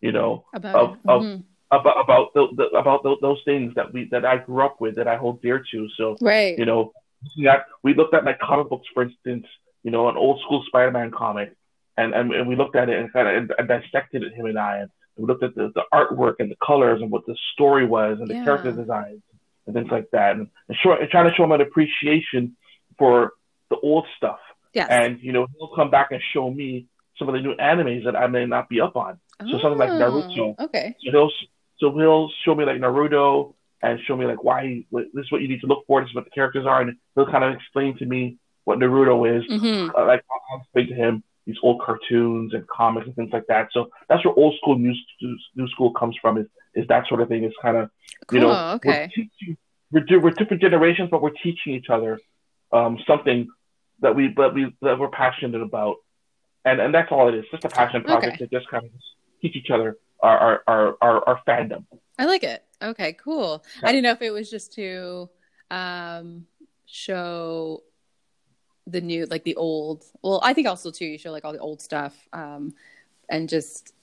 you 0.00 0.12
know, 0.12 0.44
About 0.54 0.74
of- 0.76 0.92
it. 0.94 1.00
of-. 1.08 1.42
About 1.70 2.00
about 2.02 2.34
the, 2.34 2.48
the, 2.56 2.64
about 2.78 3.02
the, 3.02 3.16
those 3.22 3.40
things 3.44 3.74
that 3.76 3.92
we 3.92 4.08
that 4.10 4.24
I 4.24 4.38
grew 4.38 4.64
up 4.64 4.80
with 4.80 4.96
that 4.96 5.06
I 5.08 5.16
hold 5.16 5.40
dear 5.42 5.64
to. 5.72 5.88
So 5.96 6.16
Right. 6.20 6.58
you 6.58 6.64
know, 6.66 6.92
yeah, 7.36 7.62
we 7.82 7.94
looked 7.94 8.14
at 8.14 8.24
like 8.24 8.38
comic 8.40 8.68
books, 8.68 8.86
for 8.92 9.02
instance, 9.04 9.46
you 9.82 9.90
know, 9.90 10.08
an 10.08 10.16
old 10.16 10.40
school 10.42 10.64
Spider-Man 10.66 11.10
comic, 11.10 11.54
and 11.96 12.14
and, 12.14 12.32
and 12.32 12.48
we 12.48 12.56
looked 12.56 12.76
at 12.76 12.88
it 12.88 12.98
and 12.98 13.12
kind 13.12 13.28
of 13.28 13.34
and, 13.36 13.52
and 13.58 13.68
dissected 13.68 14.22
it, 14.22 14.32
him 14.34 14.46
and 14.46 14.58
I, 14.58 14.78
and 14.78 14.90
we 15.16 15.26
looked 15.26 15.42
at 15.42 15.54
the, 15.54 15.70
the 15.74 15.82
artwork 15.92 16.34
and 16.38 16.50
the 16.50 16.56
colors 16.64 17.00
and 17.02 17.10
what 17.10 17.26
the 17.26 17.36
story 17.52 17.86
was 17.86 18.18
and 18.20 18.28
the 18.28 18.34
Yeah. 18.34 18.44
character 18.44 18.72
designs 18.72 19.22
and 19.66 19.74
things 19.74 19.90
like 19.90 20.08
that, 20.12 20.36
and, 20.36 20.48
and, 20.68 20.76
show, 20.82 20.92
and 20.92 21.08
trying 21.10 21.28
to 21.28 21.34
show 21.36 21.44
him 21.44 21.52
an 21.52 21.60
appreciation 21.60 22.56
for 22.98 23.32
the 23.68 23.76
old 23.76 24.06
stuff. 24.16 24.40
yes. 24.72 24.88
And 24.90 25.20
you 25.20 25.32
know, 25.32 25.46
he'll 25.58 25.74
come 25.76 25.90
back 25.90 26.08
and 26.10 26.20
show 26.32 26.50
me 26.50 26.86
some 27.18 27.28
of 27.28 27.34
the 27.34 27.40
new 27.40 27.54
animes 27.56 28.04
that 28.06 28.16
I 28.16 28.26
may 28.26 28.46
not 28.46 28.68
be 28.70 28.80
up 28.80 28.96
on. 28.96 29.18
so 29.40 29.58
something 29.60 29.78
like 29.78 29.90
oh, 29.90 29.98
Naruto. 30.00 30.54
Oh, 30.58 30.64
Okay. 30.64 30.96
So 31.04 31.10
he'll 31.12 31.30
so 31.80 31.96
he'll 31.96 32.30
show 32.44 32.54
me 32.54 32.64
like 32.64 32.76
Naruto 32.76 33.54
and 33.82 33.98
show 34.06 34.16
me 34.16 34.26
like 34.26 34.44
why 34.44 34.84
like, 34.90 35.06
this 35.14 35.24
is 35.24 35.32
what 35.32 35.40
you 35.40 35.48
need 35.48 35.60
to 35.62 35.66
look 35.66 35.84
for. 35.86 36.00
This 36.00 36.10
is 36.10 36.14
what 36.14 36.24
the 36.24 36.30
characters 36.30 36.66
are, 36.66 36.80
and 36.82 36.96
he'll 37.14 37.30
kind 37.30 37.44
of 37.44 37.54
explain 37.54 37.96
to 37.98 38.06
me 38.06 38.36
what 38.64 38.78
Naruto 38.78 39.16
is. 39.36 39.44
hmm 39.46 39.88
Uh, 39.96 40.06
like 40.06 40.24
I'll 40.52 40.60
explain 40.60 40.88
to 40.88 40.94
him 40.94 41.22
these 41.46 41.56
old 41.62 41.80
cartoons 41.80 42.54
and 42.54 42.66
comics 42.68 43.06
and 43.06 43.16
things 43.16 43.32
like 43.32 43.46
that. 43.48 43.68
So 43.72 43.90
that's 44.08 44.24
where 44.24 44.34
old 44.34 44.54
school 44.58 44.78
new 44.78 44.94
new 45.56 45.68
school 45.68 45.92
comes 45.92 46.16
from. 46.20 46.38
Is 46.38 46.46
is 46.74 46.86
that 46.88 47.08
sort 47.08 47.20
of 47.20 47.28
thing? 47.28 47.44
Is 47.44 47.54
kind 47.62 47.76
of 47.76 47.90
Cool. 48.26 48.38
you 48.38 48.46
know 48.46 48.54
okay. 48.74 48.88
we're 48.88 49.06
teaching 49.08 49.56
we're, 49.92 50.20
we're 50.20 50.30
different 50.30 50.62
generations, 50.62 51.08
but 51.10 51.22
we're 51.22 51.30
teaching 51.42 51.74
each 51.74 51.88
other 51.90 52.20
um, 52.72 52.98
something 53.06 53.48
that 54.00 54.14
we 54.14 54.32
that 54.36 54.54
we 54.54 54.72
that 54.82 54.98
we're 54.98 55.08
passionate 55.08 55.62
about, 55.62 55.96
and 56.64 56.80
and 56.80 56.94
that's 56.94 57.10
all 57.10 57.28
it 57.28 57.34
is. 57.34 57.44
Just 57.50 57.64
a 57.64 57.68
passion 57.68 58.02
project 58.04 58.34
Okay. 58.34 58.46
to 58.46 58.58
just 58.58 58.68
kind 58.70 58.84
of 58.84 58.90
teach 59.40 59.56
each 59.56 59.70
other 59.70 59.96
our 60.22 60.38
our 60.38 60.62
our, 60.66 60.96
our, 61.00 61.28
our 61.28 61.40
fandom. 61.46 61.84
I 62.18 62.26
like 62.26 62.44
it. 62.44 62.64
Okay, 62.82 63.14
cool. 63.14 63.64
Yeah. 63.82 63.88
I 63.88 63.92
didn't 63.92 64.04
know 64.04 64.12
if 64.12 64.22
it 64.22 64.30
was 64.30 64.50
just 64.50 64.72
to 64.74 65.28
um, 65.70 66.46
show 66.86 67.82
the 68.86 69.00
new, 69.00 69.26
like 69.26 69.44
the 69.44 69.56
old. 69.56 70.04
Well, 70.22 70.40
I 70.42 70.52
think 70.52 70.66
also 70.66 70.90
too, 70.90 71.04
you 71.06 71.18
show 71.18 71.30
like 71.30 71.44
all 71.44 71.52
the 71.52 71.58
old 71.58 71.80
stuff 71.80 72.14
um, 72.32 72.74
and 73.28 73.48
just 73.48 73.94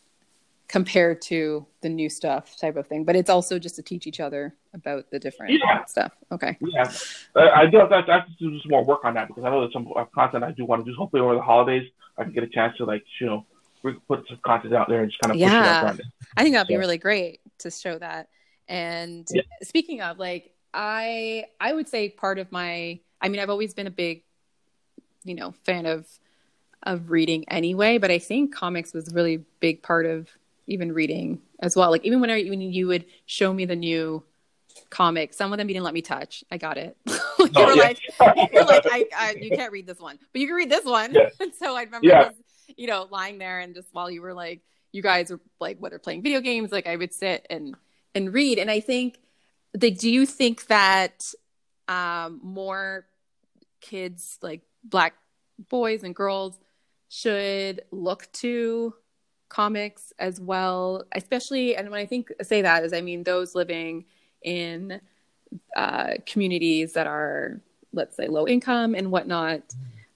compare 0.68 1.16
to 1.16 1.66
the 1.82 1.90
new 1.90 2.10
stuff 2.10 2.58
type 2.58 2.76
of 2.76 2.88
thing. 2.88 3.04
But 3.04 3.16
it's 3.16 3.30
also 3.30 3.58
just 3.58 3.76
to 3.78 3.82
teach 3.82 4.06
each 4.06 4.20
other 4.20 4.54
about 4.74 5.10
the 5.12 5.20
different 5.20 5.54
Yeah. 5.54 5.86
stuff. 5.86 6.12
Okay. 6.32 6.58
Yeah, 6.60 6.92
I, 7.36 7.62
I 7.62 7.66
do 7.68 7.78
have 7.78 7.90
to, 7.90 7.96
I 7.96 8.16
have 8.16 8.28
to 8.28 8.34
do 8.40 8.60
some 8.60 8.72
more 8.72 8.84
work 8.84 9.06
on 9.06 9.14
that 9.16 9.28
because 9.28 9.44
I 9.44 9.50
know 9.50 9.62
there's 9.62 9.74
some 9.74 9.88
content 10.14 10.44
I 10.44 10.52
do 10.52 10.66
want 10.66 10.86
to 10.86 10.92
do. 10.92 10.96
Hopefully 10.98 11.22
over 11.22 11.36
the 11.36 11.42
holidays 11.42 11.90
I 12.18 12.24
can 12.24 12.34
get 12.34 12.44
a 12.44 12.48
chance 12.48 12.76
to 12.78 12.86
like 12.86 13.04
you 13.22 13.28
know 13.28 13.46
put 13.94 14.28
some 14.28 14.38
content 14.46 14.74
out 14.76 14.88
there 14.90 15.02
and 15.02 15.10
just 15.12 15.22
kind 15.22 15.32
of 15.32 15.38
yeah. 15.38 15.94
I 16.36 16.44
think 16.44 16.56
that'd 16.56 16.68
be 16.68 16.76
really 16.78 16.98
great 16.98 17.40
to 17.60 17.72
show 17.72 17.98
that. 17.98 18.30
And 18.68 19.28
Yeah. 19.32 19.42
speaking 19.64 20.02
of 20.02 20.18
like 20.20 20.54
I 20.74 21.46
I 21.60 21.74
would 21.74 21.88
say 21.88 22.10
part 22.10 22.40
of 22.40 22.52
my 22.52 23.00
I 23.22 23.30
mean 23.30 23.40
I've 23.40 23.50
always 23.50 23.74
been 23.74 23.88
a 23.88 23.92
big 23.92 24.24
you 25.24 25.36
know 25.36 25.54
fan 25.64 25.86
of 25.86 26.08
of 26.84 27.10
reading 27.10 27.44
anyway, 27.50 27.98
but 27.98 28.12
I 28.12 28.20
think 28.20 28.54
comics 28.54 28.94
was 28.94 29.12
a 29.12 29.14
really 29.16 29.44
big 29.60 29.82
part 29.84 30.06
of 30.06 30.30
even 30.68 30.92
reading 30.94 31.42
as 31.62 31.76
well. 31.76 31.90
Like 31.92 32.06
even 32.06 32.22
when 32.22 32.30
I 32.30 32.44
when 32.44 32.62
you 32.62 32.88
would 32.88 33.06
show 33.26 33.54
me 33.54 33.66
the 33.66 33.76
new 33.76 34.24
comic, 34.90 35.34
some 35.34 35.52
of 35.52 35.58
them 35.58 35.68
you 35.68 35.74
didn't 35.74 35.86
let 35.86 35.94
me 35.94 36.02
touch. 36.02 36.44
I 36.52 36.58
got 36.58 36.78
it. 36.78 36.96
you 37.08 37.16
Oh, 37.56 37.66
were 37.66 37.74
yeah. 37.76 37.82
like 37.84 38.00
you're 38.54 38.66
like 38.66 38.84
I, 38.86 39.06
I 39.16 39.36
you 39.42 39.52
can't 39.56 39.72
read 39.72 39.88
this 39.88 40.00
one, 40.00 40.20
but 40.32 40.42
you 40.42 40.48
can 40.48 40.56
read 40.56 40.70
this 40.70 40.86
one. 40.86 41.14
Yeah. 41.14 41.30
So 41.58 41.76
I 41.76 41.84
remember 41.84 42.08
Yeah. 42.08 42.30
You 42.76 42.88
know 42.88 43.08
lying 43.10 43.38
there 43.38 43.60
and 43.60 43.74
just 43.74 43.88
while 43.94 44.10
you 44.10 44.22
were 44.22 44.34
like 44.34 44.62
you 44.92 45.02
guys 45.02 45.30
were 45.32 45.40
like 45.60 45.78
whether 45.80 46.00
playing 46.00 46.24
video 46.24 46.42
games, 46.42 46.72
like 46.72 46.88
I 46.88 46.96
would 46.96 47.14
sit 47.14 47.46
and 47.50 47.76
and 48.16 48.34
read. 48.34 48.58
And 48.58 48.70
I 48.70 48.80
think 48.80 49.20
they 49.74 49.92
do 49.92 50.10
you 50.10 50.26
think 50.26 50.68
that 50.68 51.34
um, 51.88 52.40
more 52.44 53.06
kids 53.80 54.40
like 54.42 54.62
black 54.84 55.14
boys 55.70 56.04
and 56.04 56.16
girls 56.16 56.60
should 57.10 57.82
look 57.92 58.30
to 58.34 58.94
comics 59.50 60.12
as 60.20 60.42
well 60.42 61.06
especially 61.14 61.74
and 61.74 61.90
when 61.90 62.00
i 62.00 62.06
think 62.06 62.30
say 62.42 62.62
that 62.62 62.84
is 62.84 62.92
i 62.92 63.00
mean 63.00 63.24
those 63.24 63.56
living 63.56 64.04
in 64.42 65.00
uh, 65.78 66.10
communities 66.26 66.92
that 66.94 67.08
are 67.08 67.62
let's 67.94 68.18
say 68.18 68.28
low 68.28 68.46
income 68.46 68.94
and 68.94 69.10
whatnot 69.10 69.62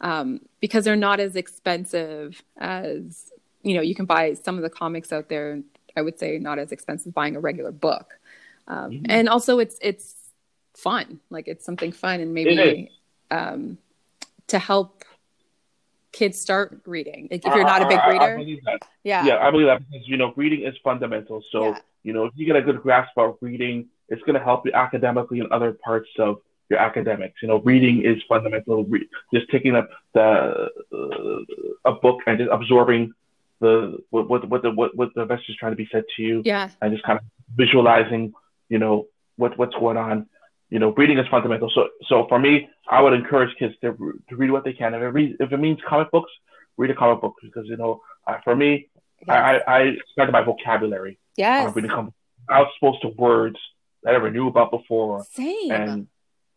um, 0.02 0.42
because 0.60 0.84
they're 0.84 0.96
not 0.96 1.20
as 1.20 1.36
expensive 1.36 2.42
as 2.58 3.32
you 3.64 3.76
know 3.76 3.82
you 3.82 3.96
can 3.96 4.06
buy 4.06 4.34
some 4.34 4.58
of 4.58 4.64
the 4.64 4.70
comics 4.70 5.12
out 5.14 5.30
there. 5.30 5.62
I 5.96 6.02
would 6.02 6.18
say 6.20 6.38
not 6.40 6.58
as 6.60 6.72
expensive 6.72 7.14
buying 7.14 7.36
a 7.36 7.40
regular 7.40 7.72
book. 7.72 8.18
Um, 8.68 8.92
Mhm. 8.92 9.06
and 9.10 9.30
also 9.30 9.60
it's 9.60 9.78
it's 9.82 10.16
fun. 10.74 11.20
Like 11.30 11.48
it's 11.48 11.66
something 11.66 11.92
fun 11.92 12.20
and 12.20 12.34
maybe 12.34 12.92
um, 13.30 13.78
to 14.48 14.58
help 14.60 15.04
kids 16.12 16.40
start 16.40 16.82
reading. 16.86 17.28
Like 17.32 17.46
if 17.46 17.54
you're 17.56 17.64
not 17.64 17.82
a 17.82 17.88
big 17.88 17.98
I- 17.98 18.18
I- 18.18 18.26
I 18.26 18.30
reader 18.34 18.62
yeah. 19.04 19.26
Yeah, 19.26 19.38
I 19.38 19.52
believe 19.52 19.68
that 19.68 19.80
because 19.90 20.08
you 20.08 20.18
know 20.18 20.34
reading 20.36 20.62
is 20.64 20.76
fundamental. 20.84 21.44
So 21.52 21.70
Yeah. 21.70 21.80
you 22.04 22.14
know 22.14 22.26
if 22.26 22.34
you 22.36 22.46
get 22.46 22.56
a 22.56 22.62
good 22.62 22.82
grasp 22.82 23.18
of 23.18 23.38
reading, 23.42 23.90
it's 24.10 24.22
going 24.24 24.36
to 24.36 24.44
help 24.44 24.66
you 24.66 24.72
academically 24.74 25.40
in 25.40 25.48
other 25.52 25.74
parts 25.74 26.10
of 26.20 26.42
your 26.72 26.80
academics. 26.80 27.36
You 27.42 27.50
know, 27.50 27.60
reading 27.60 28.04
is 28.04 28.18
fundamental. 28.28 28.86
Re- 28.86 29.08
just 29.34 29.50
taking 29.52 29.76
up 29.76 29.90
the 30.14 30.70
uh, 30.94 31.90
a 31.92 31.92
book 31.92 32.20
and 32.26 32.40
just 32.40 32.50
absorbing 32.52 33.14
the 33.60 33.98
what 34.10 34.30
what 34.30 34.50
what 34.50 34.62
the 34.64 34.72
what, 34.72 34.96
what 34.96 35.10
the 35.14 35.26
message 35.26 35.50
is 35.50 35.56
trying 35.58 35.74
to 35.74 35.76
be 35.76 35.88
said 35.92 36.04
to 36.16 36.24
you, 36.24 36.42
yeah 36.46 36.70
and 36.82 36.92
just 36.92 37.04
kind 37.04 37.20
of 37.20 37.26
visualizing, 37.56 38.34
you 38.70 38.80
know, 38.80 39.08
what 39.36 39.58
what's 39.58 39.76
going 39.76 39.98
on. 39.98 40.28
You 40.70 40.80
know, 40.80 40.94
reading 40.94 41.20
is 41.20 41.28
fundamental. 41.30 41.70
So 41.76 41.90
so 42.08 42.26
for 42.30 42.40
me, 42.40 42.70
I 42.90 43.02
would 43.02 43.14
encourage 43.14 43.56
kids 43.60 43.76
to, 43.82 43.94
to 44.30 44.36
read 44.36 44.52
what 44.52 44.64
they 44.64 44.74
can. 44.74 44.94
If 44.94 45.02
it 45.02 45.08
read, 45.08 45.36
if 45.40 45.52
it 45.52 45.58
means 45.58 45.80
comic 45.88 46.10
books, 46.12 46.32
read 46.78 46.90
a 46.90 46.96
comic 46.96 47.22
book 47.22 47.36
because 47.44 47.68
you 47.68 47.78
know, 47.78 48.02
uh, 48.26 48.38
for 48.46 48.56
me, 48.56 48.88
I, 49.28 49.36
I, 49.36 49.58
I 49.68 49.80
expanded 49.82 50.32
my 50.32 50.44
vocabulary 50.44 51.20
yes 51.36 51.68
on 51.68 51.74
reading 51.74 51.92
comic. 51.92 52.14
I 52.50 52.60
was 52.60 52.70
exposed 52.72 53.02
to 53.02 53.10
words 53.10 53.58
that 54.04 54.12
I 54.12 54.14
never 54.14 54.32
knew 54.32 54.48
about 54.48 54.72
before, 54.72 55.26
same 55.34 55.72
and 55.72 56.08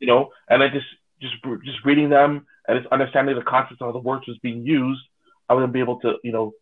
you 0.05 0.11
know, 0.12 0.30
and 0.50 0.62
I 0.62 0.68
just 0.68 0.86
just 1.18 1.34
just 1.64 1.82
reading 1.86 2.11
them 2.11 2.46
and 2.68 2.78
just 2.78 2.92
understanding 2.92 3.34
the 3.36 3.42
concepts 3.42 3.80
of 3.80 3.86
how 3.86 3.92
the 3.92 3.98
words 4.11 4.26
was 4.28 4.36
being 4.42 4.61
used, 4.66 5.00
I 5.48 5.55
wouldn't 5.55 5.72
be 5.72 5.80
able 5.80 5.98
to 6.00 6.16
you 6.22 6.32
know 6.32 6.52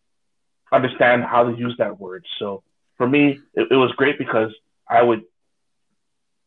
understand 0.71 1.25
how 1.25 1.43
to 1.43 1.53
use 1.65 1.75
that 1.79 1.99
word. 1.99 2.25
So 2.39 2.63
for 2.97 3.05
me, 3.05 3.39
it, 3.53 3.67
it 3.69 3.75
was 3.75 3.91
great 3.97 4.17
because 4.17 4.51
I 4.89 5.01
would. 5.01 5.23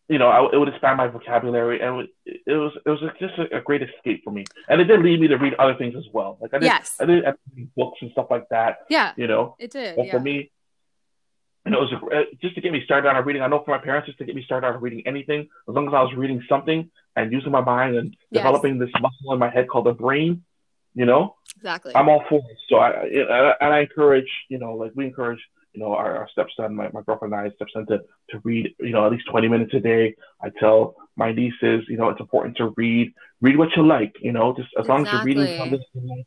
You 0.09 0.19
know, 0.21 0.29
I, 0.29 0.39
it 0.55 0.57
would 0.57 0.69
expand 0.69 0.97
my 0.99 1.09
vocabulary, 1.09 1.81
and 1.83 2.09
it, 2.25 2.41
it 2.47 2.55
was 2.55 2.73
it 2.87 2.89
was 2.89 3.01
just 3.19 3.35
a, 3.39 3.59
a 3.59 3.61
great 3.61 3.83
escape 3.83 4.23
for 4.25 4.31
me, 4.31 4.45
and 4.69 4.81
it 4.81 4.85
did 4.85 5.01
lead 5.03 5.21
me 5.21 5.27
to 5.29 5.37
read 5.37 5.55
other 5.55 5.75
things 5.75 5.97
as 5.97 6.07
well. 6.13 6.39
Like 6.41 6.55
I 6.55 6.59
did, 6.59 6.67
yes 6.67 6.97
I 7.01 7.05
did 7.07 7.27
I 7.27 7.33
did 7.55 7.75
books 7.75 7.99
and 8.01 8.11
stuff 8.13 8.29
like 8.31 8.49
that. 8.51 8.79
yeah 8.89 9.13
You 9.17 9.27
know, 9.27 9.57
it 9.59 9.73
did 9.73 9.97
but 9.97 10.07
yeah 10.07 10.13
for 10.13 10.21
me, 10.21 10.53
and 11.67 11.75
it 11.75 11.79
was 11.79 11.93
uh, 11.93 12.23
just 12.41 12.55
to 12.55 12.61
get 12.61 12.71
me 12.71 12.81
started 12.85 13.09
on 13.09 13.25
reading. 13.25 13.43
I 13.43 13.49
know 13.49 13.61
for 13.65 13.73
my 13.73 13.79
parents, 13.83 14.07
just 14.07 14.19
to 14.19 14.25
get 14.25 14.37
me 14.37 14.45
started 14.45 14.69
on 14.69 14.81
reading 14.81 15.03
anything, 15.05 15.41
as 15.69 15.75
long 15.75 15.89
as 15.89 15.95
I 15.95 16.01
was 16.01 16.15
reading 16.17 16.41
something 16.49 16.89
and 17.17 17.33
using 17.33 17.51
my 17.51 17.61
mind 17.61 17.97
and 17.97 18.17
Yes. 18.31 18.45
developing 18.45 18.79
this 18.79 18.91
muscle 19.01 19.33
in 19.33 19.39
my 19.41 19.51
head 19.51 19.69
called 19.69 19.87
the 19.87 19.93
brain, 19.93 20.45
you 20.95 21.07
know, 21.07 21.35
exactly 21.57 21.93
I'm 21.97 22.09
all 22.09 22.23
for 22.29 22.39
it. 22.39 22.57
So 22.69 22.77
I, 22.77 22.89
I 22.91 23.55
and 23.61 23.75
I 23.75 23.81
encourage, 23.81 24.31
you 24.49 24.59
know, 24.59 24.75
like 24.75 24.93
we 24.95 25.07
encourage, 25.07 25.41
you 25.73 25.81
know, 25.81 25.93
our, 25.93 26.17
our 26.19 26.29
stepson, 26.31 26.77
my, 26.77 26.89
my 26.93 27.03
girlfriend 27.03 27.35
and 27.35 27.51
I, 27.51 27.55
stepson 27.57 27.85
to 27.87 27.99
to 28.31 28.41
read, 28.45 28.73
you 28.79 28.91
know, 28.93 29.05
at 29.05 29.11
least 29.11 29.25
20 29.29 29.49
minutes 29.49 29.75
a 29.75 29.81
day. 29.81 30.15
I 30.41 30.51
tell 30.61 30.95
my 31.17 31.33
nieces, 31.33 31.85
you 31.89 31.97
know, 31.97 32.11
it's 32.11 32.21
important 32.21 32.57
to 32.59 32.73
read. 32.77 33.13
Read 33.41 33.59
what 33.59 33.71
you 33.77 33.85
like, 33.85 34.15
you 34.21 34.31
know, 34.33 34.55
just 34.57 34.69
as 34.79 34.87
long 34.89 35.05
as 35.05 35.13
you're 35.13 35.25
reading 35.25 35.53
something, 35.59 35.83
you 35.95 36.01
know, 36.01 36.23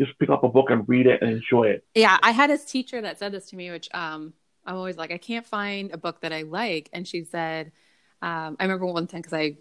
just 0.00 0.18
pick 0.18 0.30
up 0.30 0.44
a 0.44 0.48
book 0.48 0.70
and 0.70 0.88
read 0.88 1.06
it 1.06 1.20
and 1.20 1.30
enjoy 1.30 1.64
it. 1.64 1.84
Yeah, 1.94 2.18
I 2.22 2.30
had 2.30 2.48
this 2.48 2.64
teacher 2.64 3.00
that 3.02 3.18
said 3.18 3.32
this 3.32 3.50
to 3.50 3.56
me, 3.56 3.70
which 3.70 3.88
um, 3.92 4.32
I'm 4.68 4.76
always 4.76 4.98
like, 4.98 5.10
I 5.10 5.16
can't 5.16 5.46
find 5.46 5.92
a 5.92 5.96
book 5.96 6.20
that 6.20 6.32
I 6.32 6.42
like. 6.42 6.90
And 6.92 7.08
she 7.08 7.24
said, 7.24 7.72
um, 8.20 8.56
I 8.60 8.64
remember 8.64 8.84
one 8.84 9.06
time 9.06 9.22
because 9.22 9.32
I, 9.32 9.56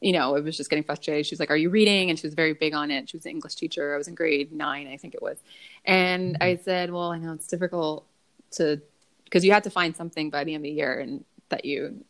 you 0.00 0.12
know, 0.12 0.36
it 0.36 0.44
was 0.44 0.56
just 0.56 0.70
getting 0.70 0.84
frustrated. 0.84 1.26
She 1.26 1.32
was 1.32 1.40
like, 1.40 1.50
Are 1.50 1.56
you 1.56 1.70
reading? 1.70 2.08
And 2.08 2.18
she 2.18 2.24
was 2.26 2.34
very 2.34 2.52
big 2.52 2.72
on 2.72 2.92
it. 2.92 3.10
She 3.10 3.16
was 3.16 3.26
an 3.26 3.32
English 3.32 3.56
teacher. 3.56 3.94
I 3.94 3.98
was 3.98 4.06
in 4.06 4.14
grade 4.14 4.52
nine, 4.52 4.86
I 4.86 4.96
think 4.96 5.14
it 5.14 5.22
was. 5.22 5.38
And 5.84 6.36
I 6.40 6.54
said, 6.56 6.92
Well, 6.92 7.10
I 7.10 7.18
know 7.18 7.32
it's 7.32 7.48
difficult 7.48 8.06
to, 8.52 8.80
because 9.24 9.44
you 9.44 9.50
had 9.50 9.64
to 9.64 9.70
find 9.70 9.96
something 9.96 10.30
by 10.30 10.44
the 10.44 10.54
end 10.54 10.60
of 10.60 10.70
the 10.70 10.70
year 10.70 11.00
and 11.00 11.24
that 11.48 11.64
you, 11.64 12.04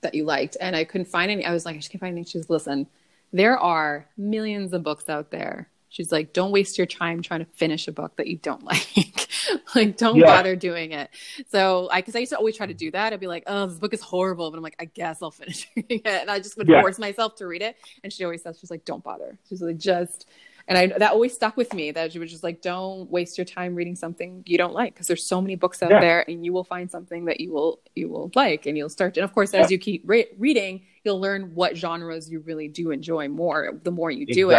that 0.00 0.14
you 0.14 0.24
liked. 0.24 0.56
And 0.58 0.74
I 0.74 0.84
couldn't 0.84 1.08
find 1.08 1.30
any. 1.30 1.44
I 1.44 1.52
was 1.52 1.66
like, 1.66 1.74
I 1.74 1.78
just 1.78 1.90
can't 1.90 2.00
find 2.00 2.12
anything. 2.12 2.30
She 2.30 2.38
was, 2.38 2.48
Listen, 2.48 2.86
there 3.30 3.58
are 3.58 4.06
millions 4.16 4.72
of 4.72 4.82
books 4.82 5.10
out 5.10 5.30
there. 5.30 5.68
She's 5.92 6.10
like, 6.10 6.32
don't 6.32 6.52
waste 6.52 6.78
your 6.78 6.86
time 6.86 7.20
trying 7.20 7.40
to 7.40 7.46
finish 7.52 7.86
a 7.86 7.92
book 7.92 8.16
that 8.16 8.26
you 8.26 8.38
don't 8.38 8.64
like. 8.72 9.28
like, 9.74 9.98
don't 9.98 10.16
Yeah. 10.16 10.24
bother 10.26 10.56
doing 10.56 10.92
it. 10.92 11.10
So, 11.50 11.88
I, 11.92 12.00
because 12.00 12.16
I 12.16 12.20
used 12.20 12.30
to 12.32 12.38
always 12.38 12.56
try 12.56 12.64
to 12.64 12.72
do 12.72 12.90
that. 12.92 13.12
I'd 13.12 13.20
be 13.20 13.26
like, 13.26 13.44
oh, 13.46 13.66
this 13.66 13.78
book 13.78 13.92
is 13.92 14.00
horrible. 14.00 14.50
But 14.50 14.56
I'm 14.56 14.62
like, 14.62 14.76
I 14.80 14.86
guess 14.86 15.22
I'll 15.22 15.30
finish 15.42 15.68
reading 15.76 16.00
it. 16.02 16.22
And 16.22 16.30
I 16.30 16.38
just 16.38 16.56
would 16.56 16.66
Yeah. 16.66 16.80
force 16.80 16.98
myself 16.98 17.34
to 17.36 17.46
read 17.46 17.60
it. 17.60 17.76
And 18.02 18.10
she 18.10 18.24
always 18.24 18.42
says, 18.42 18.58
she's 18.58 18.70
like, 18.70 18.86
don't 18.86 19.04
bother. 19.04 19.38
She's 19.50 19.60
like, 19.60 19.76
just, 19.76 20.26
and 20.66 20.78
I, 20.78 20.86
that 20.86 21.12
always 21.12 21.34
stuck 21.34 21.58
with 21.58 21.74
me 21.74 21.90
that 21.90 22.12
she 22.12 22.18
was 22.18 22.30
just 22.30 22.42
like, 22.42 22.62
don't 22.62 23.10
waste 23.10 23.36
your 23.36 23.44
time 23.44 23.74
reading 23.74 23.94
something 23.94 24.44
you 24.46 24.56
don't 24.56 24.72
like. 24.72 24.96
Cause 24.96 25.08
there's 25.08 25.26
so 25.26 25.42
many 25.42 25.56
books 25.56 25.82
out 25.82 25.90
Yeah. 25.90 26.00
there 26.00 26.24
and 26.26 26.42
you 26.42 26.54
will 26.54 26.64
find 26.64 26.90
something 26.90 27.26
that 27.26 27.38
you 27.38 27.52
will, 27.52 27.80
you 27.94 28.08
will 28.08 28.30
like 28.34 28.64
and 28.64 28.78
you'll 28.78 28.88
start. 28.88 29.18
And 29.18 29.24
of 29.24 29.34
course, 29.34 29.52
as 29.52 29.70
you 29.70 29.76
keep 29.78 30.04
re- 30.06 30.28
reading, 30.38 30.86
you'll 31.04 31.20
learn 31.20 31.54
what 31.54 31.76
genres 31.76 32.30
you 32.30 32.40
really 32.40 32.68
do 32.68 32.90
enjoy 32.90 33.28
more 33.28 33.78
the 33.82 33.90
more 33.90 34.10
you 34.10 34.26
do 34.26 34.50
it 34.50 34.56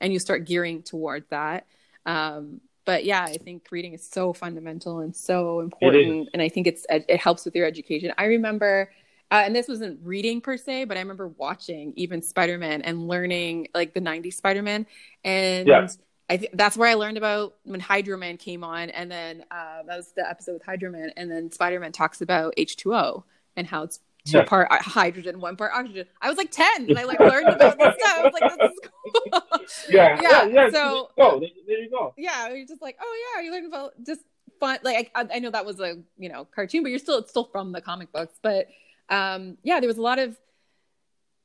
and 0.00 0.12
you 0.12 0.18
start 0.18 0.44
gearing 0.44 0.82
toward 0.82 1.24
that. 1.30 1.66
Um, 2.04 2.60
but 2.84 3.04
yeah, 3.04 3.24
I 3.24 3.36
think 3.38 3.66
reading 3.70 3.94
is 3.94 4.08
so 4.08 4.32
fundamental 4.32 5.00
and 5.00 5.14
so 5.14 5.60
important, 5.60 6.28
and 6.32 6.40
I 6.40 6.48
think 6.48 6.66
it's 6.68 6.86
it 6.88 7.18
helps 7.20 7.44
with 7.44 7.54
your 7.56 7.66
education. 7.66 8.12
I 8.16 8.26
remember, 8.26 8.92
uh, 9.32 9.42
and 9.44 9.56
this 9.56 9.66
wasn't 9.66 9.98
reading 10.04 10.40
per 10.40 10.56
se, 10.56 10.84
but 10.84 10.96
I 10.96 11.00
remember 11.00 11.28
watching 11.28 11.92
even 11.96 12.22
Spider 12.22 12.58
Man 12.58 12.82
and 12.82 13.08
learning 13.08 13.68
like 13.74 13.92
the 13.92 14.00
'90s 14.00 14.34
Spider 14.34 14.62
Man, 14.62 14.86
and 15.24 15.66
Yeah. 15.66 15.88
I 16.28 16.36
think 16.38 16.56
that's 16.56 16.76
where 16.76 16.88
I 16.88 16.94
learned 16.94 17.18
about 17.18 17.54
when 17.62 17.78
Hydro 17.78 18.16
Man 18.18 18.36
came 18.36 18.64
on, 18.64 18.90
and 18.90 19.10
then 19.10 19.44
uh, 19.50 19.82
that 19.86 19.96
was 19.96 20.12
the 20.12 20.28
episode 20.28 20.54
with 20.54 20.64
Hydro 20.64 20.90
Man, 20.90 21.10
and 21.16 21.30
then 21.30 21.50
Spider 21.52 21.78
Man 21.80 21.92
talks 21.92 22.20
about 22.20 22.54
H2O 22.56 23.24
and 23.56 23.66
how 23.66 23.82
it's 23.84 24.00
two 24.26 24.38
Yeah. 24.38 24.44
part 24.44 24.68
uh, 24.70 24.76
hydrogen, 24.82 25.40
one 25.40 25.56
part 25.56 25.72
oxygen. 25.74 26.06
I 26.20 26.28
was 26.28 26.36
like 26.36 26.50
ten, 26.50 26.88
and 26.88 26.98
I 26.98 27.04
like 27.04 27.18
learned 27.20 27.48
about 27.48 27.78
this 27.78 27.94
stuff. 27.98 28.18
I 28.18 28.22
was 28.24 28.32
like, 28.38 28.58
this 28.58 28.70
is 28.70 28.78
cool. 28.82 29.40
Yeah, 29.88 30.18
Yeah, 30.20 30.44
yeah, 30.44 30.44
yeah. 30.46 30.70
so- 30.70 31.10
oh, 31.18 31.40
there, 31.40 31.48
there 31.66 31.78
you 31.78 31.90
go. 31.90 32.12
yeah, 32.18 32.48
you're 32.52 32.66
just 32.66 32.82
like, 32.82 32.96
oh 33.00 33.16
yeah, 33.36 33.42
you 33.42 33.50
learned 33.52 33.66
about 33.66 33.92
just 34.04 34.20
fun. 34.60 34.78
Like 34.82 35.10
I, 35.14 35.26
I 35.34 35.38
know 35.38 35.50
that 35.50 35.64
was 35.64 35.80
a 35.80 35.96
you 36.18 36.28
know 36.28 36.44
cartoon, 36.54 36.82
but 36.82 36.90
you're 36.90 36.98
still 36.98 37.18
it's 37.18 37.30
still 37.30 37.48
from 37.50 37.72
the 37.72 37.80
comic 37.80 38.12
books. 38.12 38.38
But 38.42 38.66
um, 39.08 39.56
yeah, 39.62 39.80
there 39.80 39.88
was 39.88 39.98
a 39.98 40.02
lot 40.02 40.18
of 40.18 40.36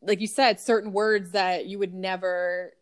like 0.04 0.20
you 0.20 0.28
said, 0.28 0.60
certain 0.60 0.92
words 0.94 1.32
that 1.32 1.68
you 1.68 1.78
would 1.78 1.94
never 1.94 2.74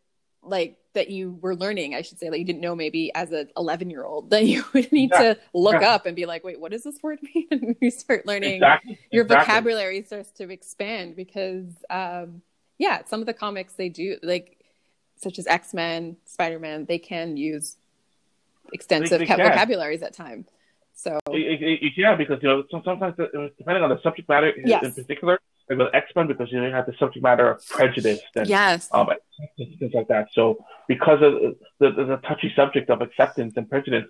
like 0.42 0.78
that 0.94 1.10
you 1.10 1.38
were 1.42 1.56
learning. 1.56 1.94
I 1.96 2.02
should 2.02 2.18
say 2.20 2.30
that 2.30 2.40
you 2.40 2.46
didn't 2.46 2.62
know 2.62 2.76
maybe 2.76 3.14
as 3.14 3.32
a 3.32 3.48
11 3.58 3.90
year 3.90 4.04
old 4.04 4.30
that 4.32 4.46
you 4.46 4.64
would 4.74 4.92
need 4.92 5.12
Yeah, 5.14 5.34
to 5.34 5.40
look 5.54 5.82
yeah. 5.82 5.92
up 5.92 6.06
and 6.06 6.16
be 6.16 6.26
like, 6.26 6.44
wait, 6.44 6.60
what 6.60 6.72
does 6.72 6.84
this 6.84 6.98
word 7.04 7.20
mean? 7.24 7.48
And 7.52 7.76
you 7.82 7.92
start 7.92 8.26
learning 8.26 8.56
Exactly. 8.56 8.98
your 9.12 9.24
exactly. 9.26 9.46
vocabulary 9.46 10.04
starts 10.04 10.32
to 10.32 10.50
expand 10.50 11.16
because 11.16 11.68
um 11.90 12.42
yeah 12.78 13.04
some 13.06 13.20
of 13.20 13.26
the 13.26 13.34
comics 13.34 13.74
they 13.74 13.90
do 13.90 14.18
like 14.24 14.58
such 15.18 15.38
as 15.40 15.46
x-men 15.48 16.16
spider-man 16.26 16.86
they 16.86 16.98
can 16.98 17.36
use 17.36 17.76
extensive 18.72 19.20
they 19.20 19.26
can. 19.26 19.38
vocabularies 19.40 20.02
at 20.02 20.14
times 20.14 20.48
so 20.94 21.20
It, 21.32 21.62
it, 21.62 21.84
it, 21.84 21.94
yeah, 21.98 22.16
because 22.16 22.40
you 22.42 22.50
know 22.50 22.64
sometimes 22.72 23.20
uh, 23.20 23.26
depending 23.58 23.84
on 23.84 23.90
the 23.90 24.02
subject 24.02 24.28
matter 24.30 24.54
Yes. 24.64 24.84
in 24.84 24.94
particular, 24.94 25.40
like 25.70 25.78
with 25.78 25.94
X 25.94 26.12
Men, 26.16 26.28
because 26.28 26.52
you 26.52 26.60
know, 26.60 26.68
you 26.68 26.74
have 26.74 26.86
the 26.86 26.94
subject 27.00 27.24
matter 27.24 27.50
of 27.52 27.66
prejudice 27.68 28.20
and 28.36 28.48
yes 28.48 28.90
um, 28.92 29.08
things 29.58 29.94
like 29.94 30.08
that. 30.08 30.28
So 30.34 30.58
because 30.88 31.22
of 31.22 31.34
the, 31.34 31.56
the, 31.80 32.06
the 32.06 32.18
touchy 32.28 32.52
subject 32.56 32.90
of 32.90 33.02
acceptance 33.02 33.54
and 33.56 33.70
prejudice, 33.70 34.06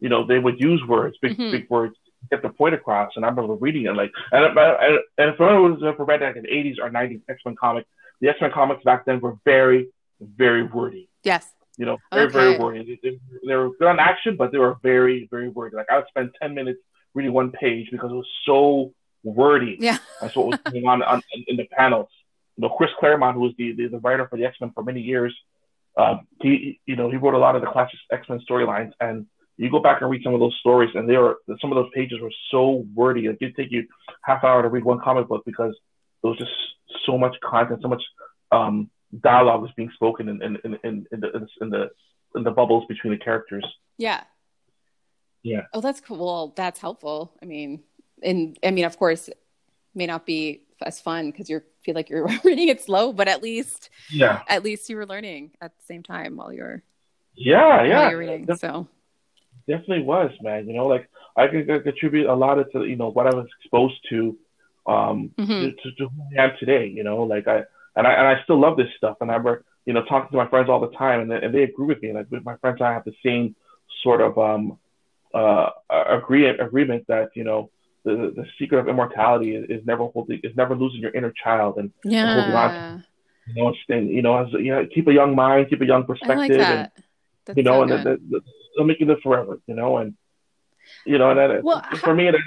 you 0.00 0.08
know, 0.08 0.26
they 0.26 0.38
would 0.38 0.60
use 0.60 0.82
words, 0.88 1.16
big 1.22 1.36
Mhm. 1.38 1.50
big 1.52 1.70
words, 1.70 1.94
to 2.22 2.36
get 2.36 2.42
the 2.42 2.48
point 2.50 2.74
across. 2.74 3.12
And 3.16 3.24
I 3.24 3.28
remember 3.28 3.54
reading 3.54 3.86
it 3.86 3.94
like, 3.94 4.10
and 4.32 4.44
and, 4.58 4.98
and 5.18 5.36
for 5.36 5.48
anyone 5.48 5.74
who's 5.74 5.84
ever 5.84 6.04
read 6.04 6.20
like 6.20 6.36
an 6.36 6.46
'80s 6.46 6.78
or 6.80 6.90
'90s 6.90 7.22
X 7.28 7.40
Men 7.44 7.54
comic, 7.56 7.86
the 8.20 8.28
X 8.28 8.40
Men 8.40 8.50
comics 8.52 8.82
back 8.82 9.04
then 9.04 9.20
were 9.20 9.36
very, 9.44 9.88
very 10.20 10.64
wordy. 10.64 11.08
Yes. 11.22 11.52
You 11.76 11.86
know, 11.86 11.98
very 12.12 12.30
very 12.30 12.58
wordy. 12.58 12.98
They, 13.02 13.10
they, 13.10 13.18
they 13.46 13.54
were 13.54 13.70
good 13.78 13.88
on 13.88 13.98
action, 13.98 14.36
but 14.36 14.52
they 14.52 14.58
were 14.58 14.76
very 14.82 15.28
very 15.30 15.48
wordy. 15.48 15.76
Like 15.76 15.86
I 15.90 15.96
would 15.96 16.08
spend 16.08 16.30
ten 16.40 16.54
minutes 16.54 16.80
reading 17.14 17.32
one 17.32 17.50
page 17.52 17.88
because 17.92 18.10
it 18.10 18.14
was 18.14 18.28
so 18.44 18.92
wordy. 19.24 19.76
Yeah. 19.80 19.98
That's 20.20 20.36
what 20.36 20.46
was 20.46 20.58
going 20.70 20.86
on, 20.86 21.02
on 21.02 21.22
in, 21.46 21.56
the 21.56 21.66
panels. 21.66 22.08
You 22.56 22.62
know, 22.62 22.68
Chris 22.68 22.90
Claremont, 23.00 23.34
who 23.34 23.40
was 23.40 23.52
the, 23.58 23.72
the, 23.72 23.88
the 23.88 23.98
writer 23.98 24.28
for 24.28 24.36
the 24.36 24.44
X 24.44 24.56
Men 24.60 24.70
for 24.74 24.84
many 24.84 25.00
years, 25.00 25.34
um, 25.96 26.26
he 26.40 26.80
you 26.86 26.96
know 26.96 27.10
he 27.10 27.16
wrote 27.16 27.34
a 27.34 27.38
lot 27.38 27.56
of 27.56 27.62
the 27.62 27.68
classic 27.68 27.98
X 28.12 28.28
Men 28.28 28.40
storylines, 28.48 28.92
and 29.00 29.26
you 29.56 29.70
go 29.70 29.80
back 29.80 30.00
and 30.00 30.10
read 30.10 30.22
some 30.22 30.34
of 30.34 30.40
those 30.40 30.56
stories, 30.60 30.90
and 30.94 31.08
they 31.08 31.16
were 31.16 31.38
some 31.60 31.72
of 31.72 31.76
those 31.76 31.90
pages 31.94 32.20
were 32.20 32.32
so 32.50 32.84
wordy. 32.94 33.28
Like 33.28 33.38
it'd 33.40 33.56
take 33.56 33.70
you 33.70 33.86
half 34.22 34.42
an 34.42 34.50
hour 34.50 34.62
to 34.62 34.68
read 34.68 34.84
one 34.84 35.00
comic 35.00 35.28
book 35.28 35.42
because 35.46 35.74
there 36.22 36.30
was 36.30 36.38
just 36.38 36.52
so 37.06 37.16
much 37.16 37.36
content, 37.42 37.80
so 37.82 37.88
much 37.88 38.02
um, 38.50 38.90
dialogue 39.20 39.62
was 39.62 39.70
being 39.76 39.90
spoken 39.94 40.28
in 40.28 40.42
in, 40.42 40.58
in, 40.64 40.78
in, 40.84 41.06
in 41.12 41.20
the 41.20 41.46
in 41.60 41.70
the 41.70 41.90
in 42.34 42.42
the 42.42 42.50
bubbles 42.50 42.84
between 42.88 43.12
the 43.12 43.18
characters. 43.18 43.64
Yeah. 43.98 44.22
Yeah. 45.42 45.62
Oh, 45.72 45.80
that's 45.80 46.00
cool. 46.00 46.24
Well, 46.24 46.54
that's 46.56 46.80
helpful. 46.80 47.34
I 47.42 47.44
mean, 47.44 47.82
and 48.24 48.58
I 48.64 48.70
mean, 48.70 48.84
of 48.84 48.98
course, 48.98 49.28
it 49.28 49.38
may 49.94 50.06
not 50.06 50.26
be 50.26 50.62
as 50.82 51.00
fun 51.00 51.30
because 51.30 51.48
you 51.48 51.62
feel 51.84 51.94
like 51.94 52.08
you're 52.10 52.26
reading 52.44 52.68
it 52.68 52.80
slow, 52.82 53.12
but 53.12 53.28
at 53.28 53.42
least, 53.42 53.90
Yeah, 54.10 54.42
at 54.48 54.64
least 54.64 54.88
you 54.88 54.96
were 54.96 55.06
learning 55.06 55.52
at 55.60 55.76
the 55.76 55.84
same 55.84 56.02
time 56.02 56.36
while 56.36 56.52
you're 56.52 56.82
yeah, 57.36 57.76
while 57.76 57.86
yeah. 57.86 58.08
you're 58.10 58.18
reading. 58.18 58.46
Def- 58.46 58.60
So 58.60 58.88
definitely 59.68 60.04
was, 60.04 60.30
man. 60.42 60.66
You 60.68 60.74
know, 60.74 60.86
like 60.86 61.08
I 61.36 61.46
could 61.48 61.66
contribute 61.84 62.26
a 62.28 62.34
lot 62.34 62.58
of 62.58 62.70
to 62.72 62.84
you 62.84 62.96
know 62.96 63.10
what 63.10 63.26
I 63.26 63.34
was 63.34 63.46
exposed 63.60 63.98
to, 64.10 64.36
um, 64.86 65.30
Mhm. 65.38 65.76
to, 65.82 65.92
to, 65.92 66.08
who 66.08 66.22
I 66.38 66.44
am 66.44 66.52
today. 66.58 66.86
You 66.88 67.04
know, 67.04 67.22
like 67.22 67.46
I 67.48 67.64
and 67.96 68.06
I 68.06 68.12
and 68.12 68.26
I 68.26 68.42
still 68.44 68.58
love 68.58 68.76
this 68.76 68.88
stuff, 68.96 69.16
and 69.20 69.30
I 69.30 69.34
remember 69.34 69.64
you 69.86 69.92
know 69.92 70.04
talking 70.04 70.30
to 70.30 70.36
my 70.36 70.48
friends 70.48 70.68
all 70.68 70.80
the 70.80 70.96
time, 70.96 71.20
and 71.20 71.30
they, 71.30 71.40
and 71.42 71.54
they 71.54 71.62
agree 71.64 71.86
with 71.86 72.02
me. 72.02 72.12
Like 72.12 72.30
with 72.30 72.44
my 72.44 72.56
friends, 72.56 72.80
I 72.80 72.92
have 72.92 73.04
the 73.04 73.14
same 73.24 73.54
sort 74.02 74.20
of 74.20 74.38
um 74.38 74.78
uh 75.32 75.70
agree 75.90 76.46
agreement 76.48 77.04
that 77.08 77.30
you 77.34 77.44
know 77.44 77.70
the 78.04 78.32
the 78.36 78.44
secret 78.58 78.78
of 78.80 78.88
immortality 78.88 79.54
is, 79.56 79.64
is 79.68 79.86
never 79.86 80.04
holding 80.06 80.40
is 80.42 80.54
never 80.56 80.74
losing 80.76 81.00
your 81.00 81.12
inner 81.12 81.32
child, 81.42 81.76
and 81.78 81.90
holding 82.04 82.52
yeah, 82.52 83.00
you 83.46 83.62
know 83.62 83.74
staying 83.84 84.08
you 84.08 84.22
know 84.22 84.36
as 84.38 84.52
you 84.52 84.72
know 84.72 84.86
keep 84.94 85.06
a 85.08 85.12
young 85.12 85.34
mind, 85.34 85.68
keep 85.70 85.80
a 85.80 85.86
young 85.86 86.04
perspective, 86.04 86.58
like 86.58 86.70
and. 86.70 86.88
That's 87.46 87.58
you 87.58 87.62
know, 87.62 87.78
so 87.78 87.82
and 87.82 87.90
good. 87.90 88.04
that, 88.04 88.30
that, 88.30 88.40
they'll 88.76 88.86
make 88.86 89.00
you 89.00 89.06
live 89.06 89.20
forever, 89.22 89.60
you 89.66 89.74
know, 89.74 89.98
and 89.98 90.14
you 91.04 91.18
know, 91.18 91.30
and 91.30 91.38
that, 91.38 91.62
Well, 91.62 91.82
for 92.00 92.10
how- 92.10 92.14
me, 92.14 92.30
that, 92.30 92.40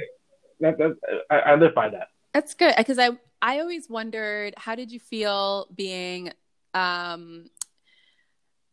that, 0.60 0.78
that 0.80 0.98
I, 1.30 1.40
I 1.52 1.56
live 1.56 1.76
by 1.76 1.90
that. 1.90 2.08
That's 2.34 2.54
good 2.56 2.74
because 2.76 2.98
I 2.98 3.12
I 3.42 3.60
always 3.60 3.90
wondered 3.90 4.56
how 4.58 4.76
did 4.76 4.92
you 4.92 5.00
feel 5.00 5.68
being 5.76 6.32
um 6.74 7.50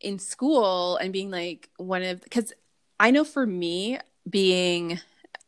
in 0.01 0.19
school 0.19 0.97
and 0.97 1.13
being 1.13 1.31
like 1.31 1.69
one 1.77 2.03
of 2.03 2.23
because 2.23 2.53
I 2.99 3.11
know 3.11 3.25
for 3.25 3.47
me 3.47 3.99
being 4.29 4.99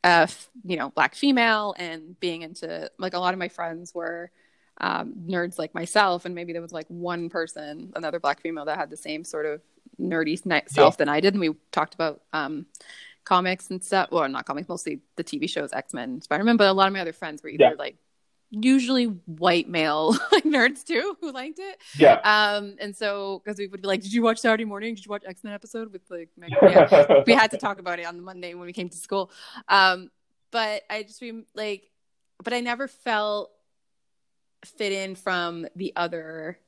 a 0.06 0.22
f- 0.22 0.48
you 0.64 0.76
know 0.76 0.90
black 0.90 1.14
female 1.16 1.74
and 1.78 2.18
being 2.20 2.42
into 2.42 2.88
like 2.98 3.14
a 3.14 3.18
lot 3.18 3.34
of 3.34 3.38
my 3.38 3.48
friends 3.48 3.92
were 3.94 4.30
um, 4.80 5.14
nerds 5.26 5.58
like 5.58 5.74
myself 5.74 6.24
and 6.24 6.34
maybe 6.34 6.52
there 6.52 6.62
was 6.62 6.72
like 6.72 6.86
one 6.88 7.28
person 7.28 7.92
another 7.96 8.20
black 8.20 8.40
female 8.40 8.64
that 8.66 8.78
had 8.78 8.90
the 8.90 8.96
same 8.96 9.24
sort 9.24 9.46
of 9.46 9.60
nerdy 10.00 10.38
self 10.70 10.96
than 10.96 11.08
I 11.08 11.20
did 11.20 11.34
and 11.34 11.40
we 11.40 11.50
talked 11.72 11.94
about 11.94 12.22
um 12.32 12.66
comics 13.24 13.70
and 13.70 13.82
stuff 13.82 14.10
well 14.12 14.28
not 14.28 14.44
comics 14.46 14.68
mostly 14.68 15.00
the 15.16 15.24
TV 15.24 15.48
shows 15.50 15.72
X-Men 15.72 16.20
Spider-Man 16.22 16.56
but 16.56 16.68
a 16.68 16.72
lot 16.72 16.86
of 16.86 16.92
my 16.92 17.00
other 17.00 17.12
friends 17.12 17.42
were 17.42 17.48
either 17.48 17.64
Yeah. 17.64 17.74
like 17.78 17.96
usually 18.58 19.04
white 19.26 19.68
male 19.68 20.12
like 20.32 20.44
nerds 20.44 20.84
too 20.84 21.16
who 21.20 21.30
liked 21.32 21.58
it 21.58 21.78
Yeah. 21.98 22.20
um 22.24 22.76
and 22.80 22.96
so 22.96 23.42
because 23.44 23.58
we 23.58 23.66
would 23.66 23.82
be 23.82 23.88
like 23.88 24.00
did 24.02 24.12
you 24.12 24.22
watch 24.22 24.38
Saturday 24.38 24.64
morning 24.64 24.94
did 24.94 25.04
you 25.04 25.10
watch 25.10 25.24
X-Men 25.26 25.52
episode 25.52 25.92
with 25.92 26.02
like 26.10 26.30
yeah 26.36 27.22
we 27.26 27.32
had 27.34 27.50
to 27.50 27.58
talk 27.58 27.78
about 27.78 27.98
it 27.98 28.06
on 28.06 28.16
the 28.16 28.22
Monday 28.22 28.54
when 28.54 28.66
we 28.66 28.72
came 28.72 28.88
to 28.88 28.96
school. 28.96 29.30
Um, 29.68 30.10
but 30.50 30.82
I 30.88 31.02
just 31.02 31.22
like, 31.54 31.90
but 32.42 32.52
I 32.52 32.60
never 32.60 32.88
felt 32.88 33.50
fit 34.64 34.92
in 34.92 35.14
from 35.14 35.66
the 35.76 35.92
other, 35.96 36.58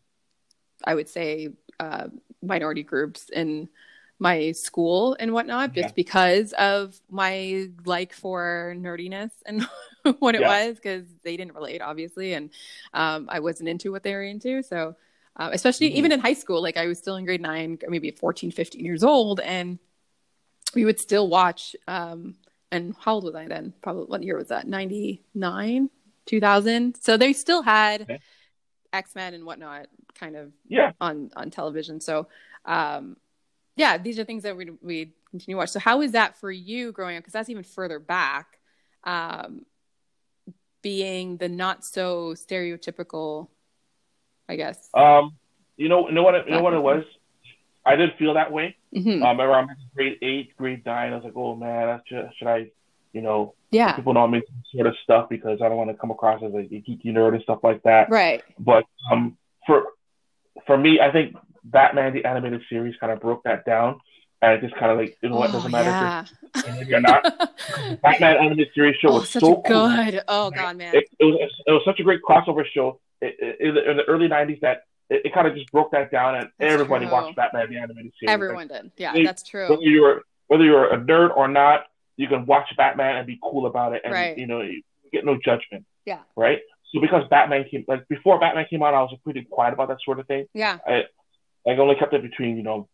I 0.84 0.94
would 0.94 1.08
say, 1.08 1.50
uh, 1.80 2.08
minority 2.42 2.82
groups 2.82 3.30
in 3.30 3.68
my 4.18 4.52
school 4.52 5.16
and 5.20 5.32
whatnot, 5.32 5.76
Yeah. 5.76 5.82
just 5.84 5.94
because 5.94 6.52
of 6.54 6.98
my 7.10 7.68
like 7.84 8.12
for 8.12 8.74
nerdiness 8.76 9.30
and 9.46 9.66
what 10.18 10.34
it 10.34 10.40
Yeah. 10.40 10.48
was, 10.48 10.76
because 10.76 11.06
they 11.22 11.36
didn't 11.36 11.54
relate, 11.54 11.80
obviously, 11.80 12.34
and 12.34 12.50
um, 12.94 13.28
I 13.30 13.40
wasn't 13.40 13.68
into 13.68 13.92
what 13.92 14.02
they 14.02 14.14
were 14.14 14.22
into. 14.24 14.62
So, 14.62 14.96
uh, 15.36 15.50
especially 15.52 15.90
Mhm. 15.90 15.94
even 15.94 16.12
in 16.12 16.20
high 16.20 16.32
school, 16.34 16.60
like 16.62 16.76
I 16.76 16.86
was 16.86 16.98
still 16.98 17.16
in 17.16 17.24
grade 17.24 17.40
nine, 17.40 17.78
maybe 17.88 18.10
14, 18.10 18.50
15 18.50 18.84
years 18.84 19.04
old, 19.04 19.40
and 19.40 19.78
we 20.74 20.84
would 20.84 20.98
still 20.98 21.28
watch. 21.28 21.76
Um, 21.86 22.36
and 22.70 22.94
how 22.98 23.14
old 23.14 23.24
was 23.24 23.34
I 23.34 23.46
then? 23.46 23.72
Probably 23.82 24.04
what 24.06 24.22
year 24.22 24.36
was 24.36 24.48
that? 24.48 24.66
99, 24.66 25.88
2000. 26.26 26.96
So 27.00 27.16
they 27.16 27.32
still 27.32 27.62
had 27.62 28.02
Okay. 28.02 28.18
X 28.92 29.14
Men 29.14 29.34
and 29.34 29.44
whatnot 29.44 29.86
kind 30.14 30.34
of 30.36 30.52
yeah. 30.66 30.92
on 31.00 31.30
on 31.36 31.50
television. 31.50 32.00
So, 32.00 32.26
um, 32.64 33.16
yeah, 33.78 33.96
these 33.96 34.18
are 34.18 34.24
things 34.24 34.42
that 34.42 34.56
we 34.56 34.70
we 34.82 35.12
continue 35.30 35.54
to 35.54 35.58
watch. 35.58 35.70
So, 35.70 35.78
how 35.78 36.02
is 36.02 36.12
that 36.12 36.36
for 36.36 36.50
you 36.50 36.92
growing 36.92 37.16
up? 37.16 37.22
Because 37.22 37.32
that's 37.32 37.48
even 37.48 37.62
further 37.62 37.98
back, 37.98 38.58
um, 39.04 39.64
being 40.82 41.36
the 41.36 41.48
not 41.48 41.84
so 41.84 42.34
stereotypical, 42.34 43.48
I 44.48 44.56
guess. 44.56 44.90
Um, 44.94 45.36
you 45.76 45.88
know, 45.88 46.08
you 46.08 46.14
know 46.14 46.24
what, 46.24 46.34
it, 46.34 46.46
you 46.46 46.52
know 46.52 46.62
what 46.62 46.74
it 46.74 46.82
was. 46.82 47.04
I 47.86 47.94
did 47.94 48.10
feel 48.18 48.34
that 48.34 48.52
way. 48.52 48.76
Mhm. 48.94 49.22
Um, 49.22 49.40
around 49.40 49.70
grade 49.94 50.18
eight, 50.22 50.56
grade 50.56 50.84
nine, 50.84 51.12
I 51.12 51.16
was 51.16 51.24
like, 51.24 51.36
oh 51.36 51.54
man, 51.54 51.88
I 51.88 52.00
should, 52.06 52.30
should 52.36 52.48
I, 52.48 52.70
you 53.12 53.20
know, 53.20 53.54
yeah, 53.70 53.92
people 53.92 54.12
know 54.12 54.26
me 54.26 54.42
sort 54.74 54.88
of 54.88 54.96
stuff 55.04 55.28
because 55.28 55.62
I 55.62 55.68
don't 55.68 55.76
want 55.76 55.90
to 55.90 55.96
come 55.96 56.10
across 56.10 56.42
as 56.42 56.52
a 56.52 56.58
geeky 56.58 57.06
nerd 57.06 57.34
and 57.34 57.42
stuff 57.42 57.60
like 57.62 57.82
that. 57.84 58.10
right. 58.10 58.42
But 58.58 58.84
um, 59.12 59.36
for 59.66 59.84
for 60.66 60.76
me, 60.76 61.00
I 61.00 61.12
think 61.12 61.36
Batman 61.70 62.12
the 62.14 62.24
animated 62.24 62.62
series 62.68 62.94
kind 63.00 63.12
of 63.12 63.20
broke 63.20 63.42
that 63.44 63.64
down, 63.64 64.00
and 64.42 64.52
it 64.52 64.60
just 64.60 64.74
kind 64.76 64.90
of 64.92 64.98
like 64.98 65.16
you 65.22 65.28
know 65.28 65.36
what 65.36 65.50
Oh, 65.50 65.52
doesn't 65.54 65.70
matter 65.72 65.90
yeah. 65.90 66.24
Oh, 66.56 66.80
if 66.80 66.88
you're 66.88 66.98
or 66.98 67.02
not. 67.02 67.22
Batman 68.02 68.36
animated 68.38 68.68
series 68.74 68.96
show 69.00 69.08
oh, 69.10 69.14
was 69.20 69.30
so 69.30 69.38
a 69.38 69.42
cool. 69.42 69.62
good. 69.94 70.22
Oh 70.28 70.50
God, 70.50 70.76
man. 70.76 70.94
It, 70.94 71.08
it 71.18 71.24
was 71.24 71.50
it 71.66 71.72
was 71.72 71.82
such 71.84 72.00
a 72.00 72.02
great 72.02 72.20
crossover 72.28 72.64
show 72.66 73.00
it, 73.20 73.56
in 73.60 73.74
the 73.74 74.04
early 74.04 74.28
'90s 74.28 74.60
that 74.60 74.82
it, 75.10 75.22
it 75.26 75.34
kind 75.34 75.46
of 75.46 75.54
just 75.54 75.70
broke 75.72 75.90
that 75.92 76.10
down, 76.10 76.34
and 76.36 76.48
That's 76.58 76.72
everybody 76.74 77.06
true. 77.06 77.12
watched 77.12 77.36
Batman 77.36 77.70
the 77.70 77.78
animated 77.78 78.12
series. 78.18 78.32
Everyone 78.32 78.68
did. 78.68 78.90
Yeah, 78.96 79.12
They- 79.12 79.24
that's 79.24 79.42
true. 79.42 79.68
Whether 79.70 79.82
you're 79.82 80.22
whether 80.48 80.64
you're 80.64 80.92
a 80.92 80.98
nerd 80.98 81.36
or 81.36 81.48
not, 81.48 81.84
you 82.16 82.26
can 82.28 82.46
watch 82.46 82.68
Batman 82.76 83.16
and 83.16 83.26
be 83.26 83.38
cool 83.42 83.66
about 83.66 83.92
it, 83.94 84.02
and 84.04 84.12
Right. 84.12 84.36
you 84.38 84.46
know 84.46 84.60
you 84.62 84.82
get 85.12 85.24
no 85.24 85.36
judgment. 85.42 85.84
Yeah. 86.04 86.20
Right. 86.36 86.60
So 86.92 87.00
because 87.02 87.24
Batman 87.28 87.64
came 87.70 87.84
like 87.86 88.08
before 88.08 88.38
Batman 88.40 88.64
came 88.70 88.82
out, 88.82 88.94
I 88.94 89.02
was 89.02 89.14
pretty 89.22 89.42
quiet 89.42 89.74
about 89.74 89.88
that 89.88 89.98
sort 90.04 90.18
of 90.20 90.26
thing. 90.26 90.46
Yeah. 90.54 90.78
I 90.86 91.04
only 91.66 91.94
kept 91.96 92.14
it 92.14 92.22
between 92.22 92.56
you 92.56 92.62
know, 92.62 92.88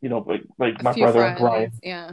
you 0.00 0.08
know, 0.08 0.18
like, 0.26 0.42
like 0.58 0.82
my 0.82 0.92
brother 0.92 1.22
and 1.22 1.38
friends. 1.38 1.40
Brian. 1.40 1.72
Yeah. 1.82 2.12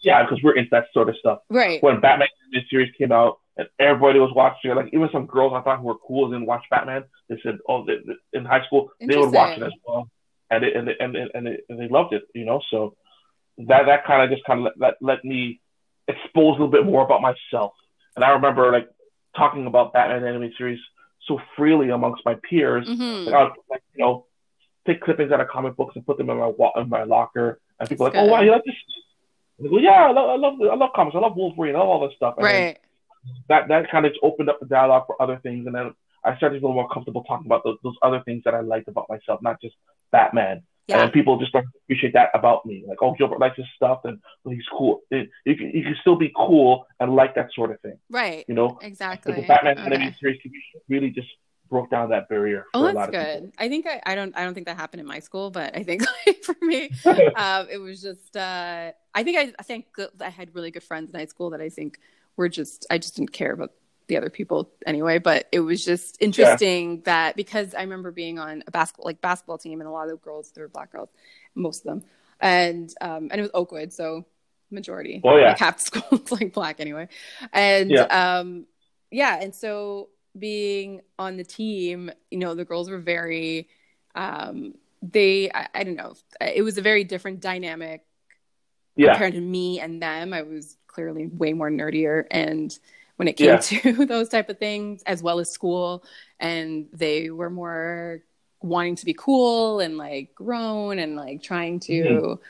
Yeah, 0.00 0.22
because 0.22 0.42
we're 0.42 0.56
into 0.56 0.68
that 0.72 0.86
sort 0.92 1.08
of 1.08 1.16
stuff. 1.16 1.38
Right. 1.48 1.82
When 1.82 2.00
Batman 2.00 2.28
this 2.52 2.64
series 2.68 2.92
came 2.98 3.10
out 3.10 3.38
and 3.56 3.66
everybody 3.78 4.18
was 4.18 4.32
watching 4.34 4.70
it, 4.70 4.74
like 4.74 4.90
even 4.92 5.08
some 5.12 5.26
girls 5.26 5.52
I 5.54 5.62
thought 5.62 5.78
who 5.80 5.86
were 5.86 5.94
cool 6.06 6.28
didn't 6.30 6.46
watch 6.46 6.64
Batman. 6.70 7.04
They 7.28 7.38
said, 7.42 7.58
oh, 7.68 7.84
they, 7.86 7.96
they- 8.06 8.38
in 8.38 8.44
high 8.44 8.64
school 8.66 8.90
they 9.00 9.16
would 9.16 9.32
watch 9.32 9.58
it 9.58 9.62
as 9.62 9.72
well, 9.86 10.10
and 10.50 10.62
they, 10.62 10.72
and 10.74 10.88
and 10.88 11.16
and, 11.34 11.46
they, 11.46 11.58
and 11.70 11.80
they 11.80 11.88
loved 11.88 12.12
it. 12.12 12.24
You 12.34 12.44
know, 12.44 12.60
so 12.70 12.96
that 13.58 13.86
that 13.86 14.04
kind 14.04 14.22
of 14.22 14.30
just 14.36 14.44
kind 14.46 14.60
of 14.60 14.64
let, 14.64 14.72
let 14.78 14.94
let 15.00 15.24
me 15.24 15.60
expose 16.06 16.48
a 16.58 16.62
little 16.62 16.68
bit 16.68 16.84
more 16.84 17.02
about 17.02 17.22
myself. 17.22 17.72
And 18.14 18.24
I 18.24 18.30
remember 18.30 18.70
like 18.72 18.88
talking 19.36 19.66
about 19.66 19.92
Batman 19.94 20.24
animated 20.24 20.56
series 20.58 20.80
so 21.26 21.40
freely 21.56 21.88
amongst 21.88 22.24
my 22.26 22.34
peers. 22.48 22.86
hmm 22.86 23.24
Like, 23.24 23.34
I 23.34 23.42
would, 23.44 23.52
like 23.70 23.82
you 23.94 24.04
know, 24.04 24.26
take 24.86 25.00
clippings 25.00 25.32
out 25.32 25.40
of 25.40 25.48
comic 25.48 25.76
books 25.76 25.96
and 25.96 26.04
put 26.06 26.18
them 26.18 26.30
in 26.30 26.36
my 26.38 26.46
wa- 26.46 26.72
in 26.76 26.88
my 26.88 27.04
locker, 27.04 27.60
and 27.80 27.88
people 27.88 28.06
are 28.06 28.10
like, 28.10 28.14
That's 28.14 28.28
"Oh 28.28 28.32
wow, 28.32 28.40
you 28.42 28.50
like 28.50 28.64
this?" 28.64 28.74
I 29.64 29.68
go, 29.68 29.78
"Yeah, 29.78 30.06
I 30.06 30.10
love, 30.10 30.28
I 30.30 30.36
love, 30.36 30.54
I 30.60 30.74
love 30.74 30.90
comics. 30.94 31.16
I 31.16 31.20
love 31.20 31.36
Wolverine. 31.36 31.76
I 31.76 31.78
love 31.78 31.88
all 31.88 32.06
this 32.06 32.16
stuff." 32.16 32.34
And 32.38 32.44
Right. 32.44 32.78
That 33.48 33.68
that 33.68 33.90
kind 33.90 34.04
of 34.04 34.12
opened 34.22 34.50
up 34.50 34.60
the 34.60 34.66
dialogue 34.66 35.04
for 35.06 35.20
other 35.20 35.38
things, 35.42 35.66
and 35.66 35.74
then 35.74 35.94
I 36.24 36.36
started 36.36 36.56
to 36.56 36.60
feel 36.60 36.72
more 36.72 36.88
comfortable 36.88 37.24
talking 37.24 37.46
about 37.46 37.64
those, 37.64 37.78
those 37.82 37.96
other 38.02 38.20
things 38.24 38.42
that 38.44 38.54
I 38.54 38.60
liked 38.60 38.88
about 38.88 39.06
myself, 39.08 39.40
not 39.42 39.60
just 39.60 39.74
Batman. 40.12 40.62
Yeah. 40.88 41.02
And 41.02 41.10
people 41.12 41.38
just 41.38 41.48
started 41.48 41.68
to 41.72 41.78
appreciate 41.84 42.12
that 42.12 42.28
about 42.34 42.66
me. 42.66 42.84
Like, 42.86 42.98
oh, 43.00 43.14
Gilbert 43.14 43.40
likes 43.40 43.56
this 43.56 43.66
stuff, 43.74 44.00
and 44.04 44.18
well, 44.44 44.54
he's 44.54 44.66
cool. 44.70 45.00
It, 45.10 45.30
you 45.46 45.56
can 45.56 45.70
you 45.70 45.82
can 45.82 45.96
still 46.02 46.16
be 46.16 46.30
cool 46.36 46.86
and 47.00 47.14
like 47.14 47.34
that 47.36 47.48
sort 47.54 47.70
of 47.70 47.80
thing, 47.80 47.96
Right. 48.10 48.44
you 48.48 48.54
know. 48.54 48.78
Exactly. 48.82 49.32
Because 49.32 49.42
the 49.44 49.48
Batman 49.48 49.78
Okay. 49.78 49.86
animated 49.86 50.16
series 50.20 50.38
can 50.42 50.52
really 50.90 51.08
just 51.08 51.28
broke 51.68 51.90
down 51.90 52.10
that 52.10 52.28
barrier. 52.28 52.66
oh, 52.74 52.92
that's 52.92 53.10
good. 53.10 53.52
I 53.58 53.68
think 53.68 53.86
I, 53.86 54.00
I 54.04 54.14
don't 54.14 54.36
I 54.36 54.44
don't 54.44 54.54
think 54.54 54.66
that 54.66 54.76
happened 54.76 55.00
in 55.00 55.06
my 55.06 55.20
school, 55.20 55.50
but 55.50 55.76
I 55.76 55.82
think 55.82 56.02
like, 56.26 56.42
for 56.42 56.56
me, 56.62 56.90
um, 57.36 57.68
it 57.70 57.78
was 57.78 58.00
just 58.02 58.36
uh, 58.36 58.92
I 59.14 59.22
think 59.22 59.38
I, 59.38 59.52
I 59.58 59.62
think 59.62 59.86
I 60.20 60.30
had 60.30 60.54
really 60.54 60.70
good 60.70 60.82
friends 60.82 61.10
in 61.10 61.18
high 61.18 61.26
school 61.26 61.50
that 61.50 61.60
I 61.60 61.68
think 61.68 61.98
were 62.36 62.48
just 62.48 62.86
I 62.90 62.98
just 62.98 63.16
didn't 63.16 63.32
care 63.32 63.52
about 63.52 63.72
the 64.06 64.16
other 64.16 64.30
people 64.30 64.70
anyway. 64.86 65.18
But 65.18 65.48
it 65.52 65.60
was 65.60 65.84
just 65.84 66.20
interesting 66.20 66.96
yeah. 66.96 67.02
that 67.04 67.36
because 67.36 67.74
I 67.74 67.80
remember 67.80 68.10
being 68.10 68.38
on 68.38 68.62
a 68.66 68.70
basketball 68.70 69.06
like 69.06 69.20
basketball 69.20 69.58
team 69.58 69.80
and 69.80 69.88
a 69.88 69.90
lot 69.90 70.04
of 70.04 70.10
the 70.10 70.16
girls 70.16 70.52
they 70.52 70.60
were 70.60 70.68
black 70.68 70.92
girls, 70.92 71.10
most 71.54 71.80
of 71.80 71.84
them, 71.84 72.04
and 72.40 72.92
um, 73.00 73.28
and 73.30 73.34
it 73.34 73.42
was 73.42 73.50
Oakwood, 73.54 73.92
so 73.92 74.24
majority. 74.70 75.20
Oh 75.24 75.36
yeah, 75.36 75.48
like 75.48 75.58
half 75.58 75.78
the 75.78 75.84
school 76.00 76.18
was 76.18 76.32
like 76.32 76.52
black 76.52 76.80
anyway, 76.80 77.08
and 77.52 77.90
yeah. 77.90 78.02
um, 78.38 78.66
yeah, 79.10 79.40
and 79.40 79.54
so 79.54 80.08
being 80.38 81.00
on 81.18 81.36
the 81.36 81.44
team, 81.44 82.10
you 82.30 82.38
know, 82.38 82.54
the 82.54 82.64
girls 82.64 82.90
were 82.90 82.98
very, 82.98 83.68
um, 84.14 84.74
they, 85.02 85.50
I, 85.50 85.68
I 85.74 85.84
don't 85.84 85.96
know, 85.96 86.14
it 86.40 86.62
was 86.62 86.78
a 86.78 86.82
very 86.82 87.04
different 87.04 87.40
dynamic 87.40 88.02
yeah. 88.96 89.12
compared 89.12 89.34
to 89.34 89.40
me 89.40 89.80
and 89.80 90.02
them. 90.02 90.32
I 90.32 90.42
was 90.42 90.76
clearly 90.86 91.26
way 91.26 91.52
more 91.52 91.70
nerdier. 91.70 92.24
And 92.30 92.76
when 93.16 93.28
it 93.28 93.34
came 93.34 93.46
yeah. 93.46 93.58
to 93.58 94.06
those 94.06 94.28
type 94.28 94.48
of 94.48 94.58
things, 94.58 95.02
as 95.04 95.22
well 95.22 95.38
as 95.38 95.50
school, 95.50 96.04
and 96.40 96.86
they 96.92 97.30
were 97.30 97.50
more 97.50 98.22
wanting 98.60 98.96
to 98.96 99.04
be 99.04 99.14
cool 99.14 99.80
and 99.80 99.98
like 99.98 100.34
grown 100.34 100.98
and 100.98 101.16
like 101.16 101.42
trying 101.42 101.80
to, 101.80 101.92
mm-hmm 101.92 102.42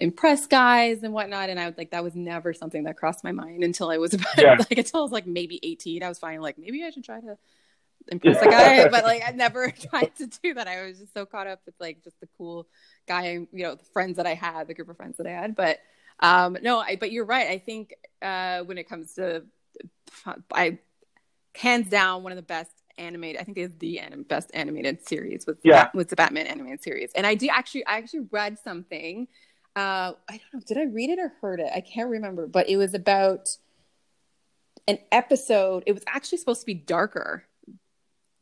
impress 0.00 0.46
guys 0.46 1.02
and 1.02 1.12
whatnot. 1.12 1.50
And 1.50 1.58
I 1.58 1.66
was 1.66 1.76
like, 1.76 1.90
that 1.90 2.02
was 2.02 2.14
never 2.14 2.52
something 2.52 2.84
that 2.84 2.96
crossed 2.96 3.24
my 3.24 3.32
mind 3.32 3.64
until 3.64 3.90
I 3.90 3.98
was 3.98 4.14
about, 4.14 4.38
yeah. 4.38 4.56
like, 4.58 4.78
until 4.78 5.00
I 5.00 5.02
was 5.02 5.12
like 5.12 5.26
maybe 5.26 5.60
18. 5.62 6.02
I 6.02 6.08
was 6.08 6.18
finally 6.18 6.42
like, 6.42 6.58
maybe 6.58 6.84
I 6.84 6.90
should 6.90 7.04
try 7.04 7.20
to 7.20 7.36
impress 8.08 8.40
a 8.40 8.46
guy. 8.46 8.88
but 8.90 9.04
like, 9.04 9.22
I 9.26 9.32
never 9.32 9.70
tried 9.90 10.14
to 10.16 10.26
do 10.26 10.54
that. 10.54 10.68
I 10.68 10.84
was 10.84 10.98
just 10.98 11.14
so 11.14 11.26
caught 11.26 11.46
up 11.46 11.60
with 11.66 11.74
like 11.80 12.02
just 12.04 12.18
the 12.20 12.28
cool 12.38 12.66
guy, 13.06 13.32
you 13.32 13.48
know, 13.52 13.74
the 13.74 13.84
friends 13.92 14.16
that 14.16 14.26
I 14.26 14.34
had, 14.34 14.68
the 14.68 14.74
group 14.74 14.88
of 14.88 14.96
friends 14.96 15.16
that 15.18 15.26
I 15.26 15.32
had. 15.32 15.54
But 15.54 15.80
um, 16.20 16.56
no, 16.62 16.78
I, 16.78 16.96
but 16.96 17.12
you're 17.12 17.24
right. 17.24 17.48
I 17.48 17.58
think 17.58 17.94
uh, 18.22 18.60
when 18.60 18.78
it 18.78 18.88
comes 18.88 19.14
to, 19.14 19.44
I, 20.52 20.78
hands 21.54 21.88
down, 21.88 22.22
one 22.22 22.32
of 22.32 22.36
the 22.36 22.42
best 22.42 22.70
animated. 22.98 23.40
I 23.40 23.44
think 23.44 23.58
is 23.58 23.76
the 23.78 24.00
anim- 24.00 24.22
best 24.22 24.50
animated 24.54 25.06
series 25.06 25.46
with 25.46 25.58
yeah. 25.62 25.90
with 25.94 26.08
the 26.08 26.16
Batman 26.16 26.46
animated 26.46 26.82
series. 26.82 27.10
And 27.14 27.26
I 27.26 27.34
do 27.34 27.48
actually 27.50 27.86
I 27.86 27.98
actually 27.98 28.26
read 28.30 28.58
something 28.58 29.28
uh, 29.76 30.12
I 30.28 30.38
don't 30.38 30.54
know, 30.54 30.60
did 30.66 30.78
I 30.78 30.84
read 30.84 31.10
it 31.10 31.18
or 31.18 31.32
heard 31.40 31.60
it? 31.60 31.70
I 31.74 31.80
can't 31.80 32.10
remember, 32.10 32.46
but 32.46 32.68
it 32.68 32.76
was 32.76 32.94
about 32.94 33.48
an 34.86 34.98
episode. 35.10 35.82
It 35.86 35.92
was 35.92 36.04
actually 36.06 36.38
supposed 36.38 36.60
to 36.60 36.66
be 36.66 36.74
darker. 36.74 37.44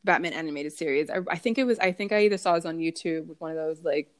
Batman 0.03 0.33
animated 0.33 0.73
series. 0.73 1.09
I, 1.09 1.19
I 1.29 1.37
think 1.37 1.57
it 1.57 1.63
was. 1.63 1.79
I 1.79 1.91
think 1.91 2.11
I 2.11 2.25
either 2.25 2.37
saw 2.37 2.55
it 2.55 2.65
on 2.65 2.77
YouTube 2.77 3.27
with 3.27 3.39
one 3.39 3.51
of 3.51 3.57
those 3.57 3.83
like 3.83 4.13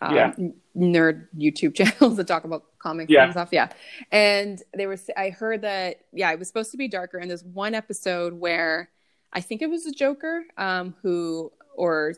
um, 0.00 0.14
yeah. 0.14 0.34
nerd 0.76 1.28
YouTube 1.36 1.74
channels 2.00 2.16
that 2.16 2.26
talk 2.26 2.44
about 2.44 2.64
comics 2.78 3.10
yeah. 3.10 3.24
and 3.24 3.32
stuff. 3.32 3.50
Yeah, 3.52 3.68
and 4.10 4.60
they 4.76 4.86
were. 4.86 4.98
I 5.16 5.30
heard 5.30 5.62
that. 5.62 6.00
Yeah, 6.12 6.32
it 6.32 6.38
was 6.38 6.48
supposed 6.48 6.72
to 6.72 6.76
be 6.76 6.88
darker. 6.88 7.18
And 7.18 7.30
there's 7.30 7.44
one 7.44 7.74
episode 7.74 8.34
where 8.34 8.90
I 9.32 9.40
think 9.40 9.62
it 9.62 9.70
was 9.70 9.84
the 9.84 9.92
Joker, 9.92 10.44
um, 10.58 10.96
who 11.02 11.52
or 11.76 12.14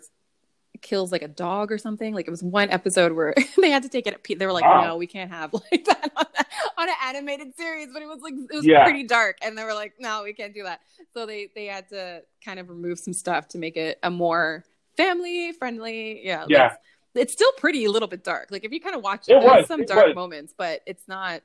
kills 0.82 1.12
like 1.12 1.22
a 1.22 1.28
dog 1.28 1.72
or 1.72 1.78
something. 1.78 2.14
Like 2.14 2.26
it 2.26 2.30
was 2.30 2.42
one 2.42 2.70
episode 2.70 3.12
where 3.12 3.34
they 3.60 3.70
had 3.70 3.82
to 3.82 3.88
take 3.88 4.06
it. 4.06 4.38
They 4.38 4.46
were 4.46 4.52
like, 4.52 4.64
wow. 4.64 4.84
no, 4.84 4.96
we 4.96 5.06
can't 5.06 5.30
have 5.30 5.52
like 5.72 5.84
that 5.84 6.12
on, 6.16 6.26
that 6.34 6.48
on, 6.76 6.88
an 6.88 6.94
animated 7.04 7.56
series. 7.56 7.88
But 7.92 8.02
it 8.02 8.06
was 8.06 8.20
like 8.22 8.34
it 8.34 8.54
was 8.54 8.66
yeah. 8.66 8.84
pretty 8.84 9.04
dark, 9.04 9.38
and 9.42 9.56
they 9.56 9.64
were 9.64 9.74
like, 9.74 9.94
no, 9.98 10.22
we 10.22 10.32
can't 10.32 10.54
do 10.54 10.64
that. 10.64 10.80
So 11.14 11.26
they 11.26 11.48
they 11.54 11.66
had 11.66 11.88
to 11.90 12.22
kind 12.44 12.58
of 12.58 12.68
remove 12.68 12.98
some 12.98 13.12
stuff 13.12 13.48
to 13.48 13.58
make 13.58 13.76
it 13.76 13.98
a 14.02 14.10
more 14.10 14.64
family 14.96 15.52
friendly. 15.52 16.24
Yeah, 16.24 16.46
yeah. 16.48 16.74
It's 17.14 17.32
still 17.32 17.52
pretty 17.56 17.84
a 17.84 17.90
little 17.90 18.08
bit 18.08 18.22
dark. 18.22 18.48
Like 18.50 18.64
if 18.64 18.72
you 18.72 18.80
kind 18.80 18.94
of 18.94 19.02
watch 19.02 19.28
it, 19.28 19.32
it 19.32 19.42
there's 19.42 19.66
some 19.66 19.84
dark 19.84 20.08
was. 20.08 20.14
moments, 20.14 20.54
but 20.56 20.82
it's 20.86 21.08
not 21.08 21.42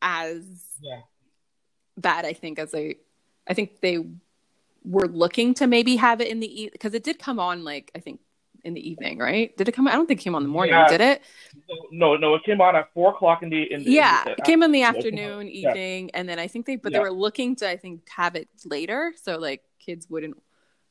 as 0.00 0.42
yeah. 0.80 1.00
bad. 1.96 2.24
I 2.24 2.32
think 2.32 2.58
as 2.58 2.74
I, 2.74 2.96
I 3.46 3.54
think 3.54 3.80
they 3.80 3.98
were 4.84 5.06
looking 5.06 5.54
to 5.54 5.66
maybe 5.66 5.96
have 5.96 6.20
it 6.20 6.28
in 6.28 6.40
the 6.40 6.70
because 6.72 6.94
it 6.94 7.04
did 7.04 7.18
come 7.18 7.38
on 7.38 7.64
like 7.64 7.90
I 7.94 8.00
think 8.00 8.20
in 8.64 8.74
the 8.74 8.90
evening, 8.90 9.18
right? 9.18 9.56
Did 9.56 9.68
it 9.68 9.72
come? 9.72 9.88
I 9.88 9.92
don't 9.92 10.06
think 10.06 10.20
it 10.20 10.24
came 10.24 10.34
on 10.34 10.42
the 10.42 10.48
morning. 10.48 10.74
Yeah. 10.74 10.88
Did 10.88 11.00
it? 11.00 11.22
No, 11.90 12.16
no, 12.16 12.34
it 12.34 12.44
came 12.44 12.60
on 12.60 12.76
at 12.76 12.92
four 12.94 13.14
o'clock 13.14 13.42
in 13.42 13.50
the. 13.50 13.72
In 13.72 13.84
the 13.84 13.90
yeah, 13.90 14.20
in 14.20 14.24
the, 14.24 14.32
it 14.32 14.44
came 14.44 14.62
in 14.62 14.72
the 14.72 14.82
afternoon, 14.82 15.48
evening, 15.48 16.06
yeah. 16.06 16.18
and 16.18 16.28
then 16.28 16.38
I 16.38 16.46
think 16.46 16.66
they, 16.66 16.76
but 16.76 16.92
yeah. 16.92 16.98
they 16.98 17.02
were 17.02 17.12
looking 17.12 17.56
to, 17.56 17.68
I 17.68 17.76
think, 17.76 18.08
have 18.16 18.36
it 18.36 18.48
later, 18.64 19.12
so 19.20 19.38
like 19.38 19.62
kids 19.78 20.08
wouldn't 20.08 20.36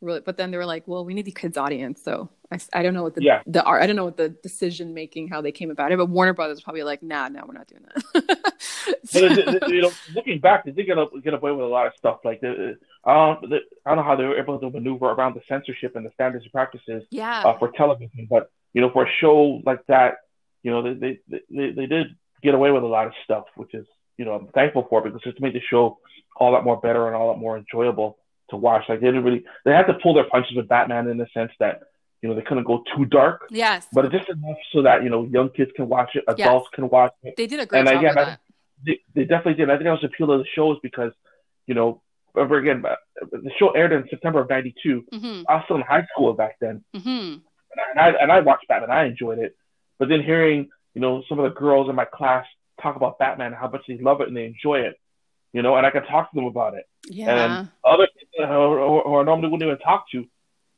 really. 0.01 0.19
But 0.19 0.37
then 0.37 0.51
they 0.51 0.57
were 0.57 0.65
like, 0.65 0.87
well, 0.87 1.05
we 1.05 1.13
need 1.13 1.25
the 1.25 1.31
kids' 1.31 1.57
audience, 1.57 2.01
so 2.03 2.29
I, 2.51 2.59
I 2.73 2.83
don't 2.83 2.93
know 2.93 3.03
what 3.03 3.15
the 3.15 3.23
yeah. 3.23 3.41
the 3.47 3.63
art. 3.63 3.81
I 3.81 3.87
don't 3.87 3.95
know 3.95 4.05
what 4.05 4.17
the 4.17 4.29
decision 4.29 4.93
making 4.93 5.29
how 5.29 5.41
they 5.41 5.51
came 5.51 5.71
about 5.71 5.91
it, 5.91 5.97
but 5.97 6.07
Warner 6.07 6.33
Brothers 6.33 6.57
was 6.57 6.63
probably 6.63 6.83
like, 6.83 7.01
nah, 7.01 7.29
no, 7.29 7.43
we're 7.47 7.53
not 7.53 7.67
doing 7.67 7.85
that. 7.93 8.57
so, 9.05 9.29
but, 9.59 9.69
you 9.69 9.81
know, 9.81 9.91
looking 10.13 10.39
back, 10.39 10.65
they 10.65 10.71
did 10.71 10.87
get, 10.87 10.97
get 11.23 11.33
away 11.33 11.51
with 11.51 11.65
a 11.65 11.69
lot 11.69 11.87
of 11.87 11.93
stuff. 11.97 12.19
Like, 12.25 12.41
the, 12.41 12.77
I 13.03 13.13
don't, 13.13 13.53
I 13.53 13.89
don't 13.89 13.97
know 13.97 14.03
how 14.03 14.15
they 14.15 14.25
were 14.25 14.39
able 14.39 14.59
to 14.59 14.69
maneuver 14.69 15.07
around 15.07 15.35
the 15.35 15.41
censorship 15.49 15.95
and 15.95 16.05
the 16.05 16.11
standards 16.13 16.45
and 16.45 16.51
practices 16.51 17.03
yeah. 17.09 17.41
uh, 17.41 17.57
for 17.57 17.71
television, 17.71 18.27
but 18.29 18.51
you 18.73 18.81
know, 18.81 18.91
for 18.91 19.05
a 19.05 19.09
show 19.19 19.61
like 19.65 19.85
that, 19.87 20.17
you 20.63 20.71
know, 20.71 20.81
they, 20.83 21.19
they 21.27 21.39
they 21.49 21.71
they 21.71 21.85
did 21.87 22.15
get 22.43 22.53
away 22.53 22.71
with 22.71 22.83
a 22.83 22.87
lot 22.87 23.07
of 23.07 23.13
stuff, 23.23 23.45
which 23.55 23.73
is 23.73 23.87
you 24.17 24.25
know 24.25 24.33
I'm 24.33 24.47
thankful 24.47 24.85
for 24.89 25.01
because 25.01 25.21
it's 25.25 25.39
made 25.41 25.53
the 25.53 25.61
show 25.69 25.97
all 26.35 26.53
that 26.53 26.63
more 26.63 26.79
better 26.79 27.07
and 27.07 27.15
all 27.15 27.33
that 27.33 27.39
more 27.39 27.57
enjoyable 27.57 28.17
to 28.51 28.55
watch. 28.55 28.83
Like 28.87 28.99
they 28.99 29.07
didn't 29.07 29.23
really 29.23 29.45
they 29.65 29.71
had 29.71 29.87
to 29.87 29.95
pull 29.95 30.13
their 30.13 30.29
punches 30.29 30.55
with 30.55 30.67
Batman 30.67 31.07
in 31.07 31.17
the 31.17 31.27
sense 31.33 31.51
that 31.59 31.81
you 32.21 32.29
know, 32.29 32.35
they 32.35 32.41
couldn't 32.41 32.65
go 32.65 32.83
too 32.95 33.05
dark. 33.05 33.47
Yes. 33.49 33.87
But 33.91 34.05
it's 34.05 34.13
just 34.13 34.29
enough 34.29 34.57
so 34.71 34.83
that, 34.83 35.03
you 35.03 35.09
know, 35.09 35.25
young 35.25 35.49
kids 35.49 35.71
can 35.75 35.89
watch 35.89 36.11
it, 36.13 36.23
adults 36.27 36.67
yes. 36.71 36.75
can 36.75 36.89
watch 36.89 37.13
it. 37.23 37.35
They 37.35 37.47
did 37.47 37.59
a 37.59 37.65
great 37.65 37.79
and 37.79 37.89
job 37.89 37.99
again, 37.99 38.17
I, 38.17 38.37
they, 38.85 38.99
they, 39.15 39.23
definitely 39.23 39.55
did. 39.55 39.69
I 39.69 39.73
think 39.73 39.85
that 39.85 39.91
was 39.91 40.01
the 40.01 40.07
appeal 40.07 40.31
of 40.31 40.39
the 40.39 40.45
show 40.53 40.71
is 40.71 40.77
because, 40.83 41.11
you 41.65 41.73
know, 41.73 42.01
over 42.35 42.57
again, 42.57 42.83
the 43.31 43.51
show 43.57 43.69
aired 43.71 43.91
in 43.91 44.07
September 44.09 44.41
of 44.41 44.49
'92. 44.49 45.05
Mm-hmm. 45.13 45.43
I 45.47 45.55
was 45.55 45.63
still 45.65 45.77
in 45.77 45.83
high 45.83 46.07
school 46.13 46.33
back 46.33 46.57
then, 46.59 46.83
mm-hmm. 46.95 47.09
and, 47.09 47.99
I, 47.99 48.09
and 48.09 48.31
I 48.31 48.39
watched 48.39 48.67
Batman. 48.67 48.91
I 48.91 49.05
enjoyed 49.05 49.39
it, 49.39 49.55
but 49.99 50.09
then 50.09 50.21
hearing 50.21 50.69
you 50.93 51.01
know 51.01 51.23
some 51.27 51.39
of 51.39 51.51
the 51.51 51.59
girls 51.59 51.89
in 51.89 51.95
my 51.95 52.05
class 52.05 52.45
talk 52.81 52.95
about 52.95 53.19
Batman, 53.19 53.53
how 53.53 53.69
much 53.69 53.83
they 53.87 53.97
love 53.97 54.21
it 54.21 54.27
and 54.27 54.35
they 54.35 54.45
enjoy 54.45 54.79
it, 54.79 54.99
you 55.53 55.61
know, 55.61 55.75
and 55.75 55.85
I 55.85 55.91
could 55.91 56.05
talk 56.09 56.31
to 56.31 56.35
them 56.35 56.45
about 56.45 56.73
it. 56.73 56.85
Yeah. 57.09 57.59
And 57.59 57.69
other 57.83 58.07
people 58.17 58.47
who, 58.47 59.17
I 59.17 59.23
normally 59.23 59.49
wouldn't 59.49 59.67
even 59.67 59.79
talk 59.79 60.05
to 60.11 60.25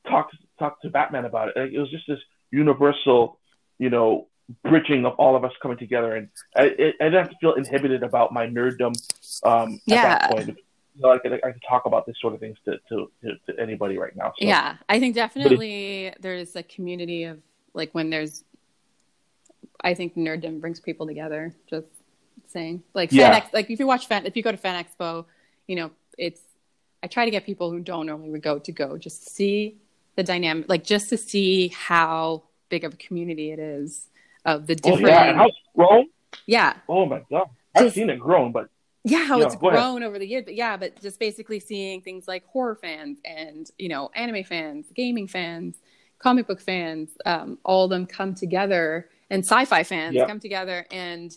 talk 0.08 0.30
talk 0.60 0.82
to 0.82 0.90
Batman 0.90 1.26
about 1.26 1.50
it. 1.50 1.74
It 1.74 1.80
was 1.80 1.90
just 1.90 2.08
this 2.08 2.20
universal, 2.52 3.40
you 3.80 3.90
know, 3.90 4.28
bridging 4.64 5.06
of 5.06 5.14
all 5.14 5.36
of 5.36 5.44
us 5.44 5.52
coming 5.62 5.78
together, 5.78 6.16
and 6.16 6.30
I, 6.56 6.64
I 6.64 6.66
didn't 6.66 7.14
have 7.14 7.30
to 7.30 7.38
feel 7.40 7.54
inhibited 7.54 8.04
about 8.04 8.34
my 8.34 8.48
nerddom 8.48 8.94
um, 9.44 9.80
yeah. 9.86 9.96
at 9.96 10.20
that 10.20 10.32
point. 10.32 10.58
You 10.96 11.02
know, 11.02 11.12
I 11.12 11.18
could, 11.18 11.34
I 11.34 11.52
could 11.52 11.64
talk 11.68 11.86
about 11.86 12.06
this 12.06 12.16
sort 12.22 12.34
of 12.34 12.40
things 12.40 12.58
to, 12.66 12.78
to, 12.90 13.12
to, 13.24 13.54
to 13.54 13.60
anybody 13.62 13.98
right 13.98 14.16
now. 14.16 14.34
So. 14.40 14.46
Yeah, 14.46 14.78
I 14.88 15.00
think 15.00 15.16
definitely 15.16 16.14
there's 16.20 16.56
a 16.56 16.64
community 16.64 17.24
of 17.24 17.40
like 17.74 17.92
when 17.94 18.10
there's, 18.10 18.44
I 19.82 19.96
think 19.96 20.16
nerddom 20.16 20.62
brings 20.62 20.80
people 20.80 21.08
together. 21.08 21.54
Just 21.70 21.88
saying, 22.48 22.84
like 22.94 23.10
fan 23.10 23.20
yeah. 23.20 23.36
Ex- 23.38 23.54
like 23.54 23.70
if 23.70 23.80
you 23.80 23.88
watch 23.88 24.08
fan, 24.08 24.26
if 24.26 24.38
you 24.38 24.44
go 24.44 24.52
to 24.52 24.58
Fan 24.58 24.84
Expo, 24.84 25.26
you 25.68 25.76
know, 25.76 25.92
it's 26.18 26.42
I 27.02 27.08
try 27.08 27.26
to 27.26 27.32
get 27.32 27.46
people 27.46 27.72
who 27.72 27.80
don't 27.80 28.06
normally 28.06 28.30
would 28.30 28.44
go 28.44 28.60
to 28.60 28.72
go 28.72 28.98
just 28.98 29.24
to 29.24 29.30
see 29.30 29.78
the 30.16 30.24
dynamic, 30.24 30.70
like 30.70 30.84
just 30.84 31.10
to 31.10 31.18
see 31.18 31.70
how 31.70 32.44
big 32.70 32.84
of 32.84 32.94
a 32.94 32.98
community 32.98 33.52
it 33.52 33.60
is 33.60 34.08
of 34.46 34.68
the 34.68 34.76
different. 34.76 35.06
Oh, 35.06 35.08
yeah, 35.08 35.30
and 35.30 35.38
how 35.38 35.48
it's 35.48 35.58
grown. 35.76 36.06
Yeah. 36.46 36.74
Oh 36.88 37.06
my 37.06 37.24
god, 37.30 37.50
I've 37.76 37.86
just, 37.86 37.96
seen 37.96 38.10
it 38.10 38.20
grown, 38.20 38.52
but 38.52 38.70
yeah, 39.04 39.26
how 39.26 39.42
it's 39.42 39.56
grown 39.56 39.98
ahead. 39.98 40.04
over 40.04 40.18
the 40.18 40.26
years. 40.26 40.46
But 40.46 40.56
yeah, 40.56 40.78
but 40.78 41.02
just 41.02 41.20
basically 41.20 41.60
seeing 41.60 42.02
things 42.02 42.28
like 42.28 42.46
horror 42.48 42.76
fans 42.76 43.20
and 43.26 43.70
you 43.78 43.90
know 43.90 44.10
anime 44.16 44.44
fans, 44.44 44.88
gaming 44.96 45.28
fans, 45.28 45.76
comic 46.20 46.48
book 46.48 46.62
fans, 46.62 47.10
um, 47.26 47.58
all 47.66 47.86
of 47.86 47.90
them 47.90 48.06
come 48.06 48.34
together, 48.34 49.10
and 49.30 49.44
sci-fi 49.44 49.84
fans 49.84 50.18
come 50.26 50.40
together, 50.40 50.86
and 50.90 51.36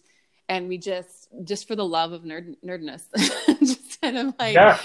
and 0.49 0.69
we 0.69 0.79
just 0.79 1.29
just 1.43 1.67
for 1.67 1.75
the 1.75 1.85
love 1.85 2.13
of 2.13 2.23
nerd 2.23 2.55
nerdness, 2.65 3.03
just 3.59 4.01
kind 4.01 4.17
of 4.17 4.35
like 4.39 4.55
yeah. 4.55 4.79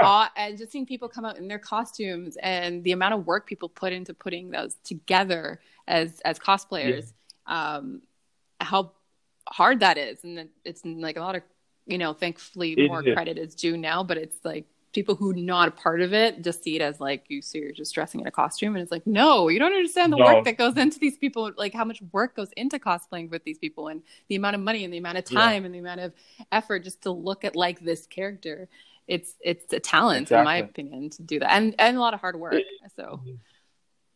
Awe, 0.00 0.30
and 0.36 0.56
just 0.56 0.70
seeing 0.70 0.86
people 0.86 1.08
come 1.08 1.24
out 1.24 1.38
in 1.38 1.48
their 1.48 1.58
costumes 1.58 2.36
and 2.40 2.84
the 2.84 2.92
amount 2.92 3.14
of 3.14 3.26
work 3.26 3.46
people 3.46 3.68
put 3.68 3.92
into 3.92 4.14
putting 4.14 4.50
those 4.50 4.76
together 4.84 5.60
as 5.88 6.20
as 6.20 6.38
cosplayers, 6.38 7.12
um, 7.46 8.02
how 8.60 8.92
hard 9.48 9.80
that 9.80 9.98
is, 9.98 10.22
and 10.22 10.48
it's 10.64 10.84
like 10.84 11.16
a 11.16 11.20
lot 11.20 11.34
of 11.34 11.42
you 11.88 11.98
know, 11.98 12.12
thankfully 12.12 12.72
it 12.72 12.88
more 12.88 13.02
credit 13.02 13.38
is 13.38 13.54
due 13.54 13.76
now, 13.76 14.02
but 14.02 14.16
it's 14.16 14.36
like 14.44 14.66
people 14.92 15.14
who 15.14 15.32
not 15.34 15.68
a 15.68 15.70
part 15.70 16.00
of 16.00 16.12
it 16.14 16.42
just 16.42 16.62
see 16.62 16.74
it 16.74 16.82
as 16.82 16.98
like 16.98 17.24
you 17.28 17.42
see 17.42 17.58
you're 17.58 17.72
just 17.72 17.94
dressing 17.94 18.20
in 18.20 18.26
a 18.26 18.30
costume 18.30 18.74
and 18.74 18.82
it's 18.82 18.90
like 18.90 19.06
no 19.06 19.48
you 19.48 19.58
don't 19.58 19.74
understand 19.74 20.10
the 20.10 20.16
no. 20.16 20.24
work 20.24 20.44
that 20.46 20.56
goes 20.56 20.74
into 20.78 20.98
these 20.98 21.18
people 21.18 21.52
like 21.58 21.74
how 21.74 21.84
much 21.84 22.00
work 22.10 22.34
goes 22.34 22.50
into 22.56 22.78
cosplaying 22.78 23.28
with 23.28 23.44
these 23.44 23.58
people 23.58 23.88
and 23.88 24.02
the 24.28 24.34
amount 24.34 24.56
of 24.56 24.62
money 24.62 24.84
and 24.84 24.92
the 24.92 24.96
amount 24.96 25.18
of 25.18 25.24
time 25.24 25.62
yeah. 25.62 25.66
and 25.66 25.74
the 25.74 25.78
amount 25.78 26.00
of 26.00 26.14
effort 26.50 26.84
just 26.84 27.02
to 27.02 27.10
look 27.10 27.44
at 27.44 27.54
like 27.54 27.78
this 27.80 28.06
character 28.06 28.66
it's 29.08 29.34
it's 29.40 29.72
a 29.72 29.80
talent 29.80 30.30
in 30.30 30.44
my 30.44 30.56
opinion 30.56 31.10
to 31.10 31.22
do 31.22 31.40
that, 31.40 31.50
and 31.50 31.74
and 31.78 31.96
a 31.96 32.00
lot 32.00 32.14
of 32.14 32.20
hard 32.20 32.36
work. 32.36 32.54
It- 32.54 32.66
So 32.94 33.20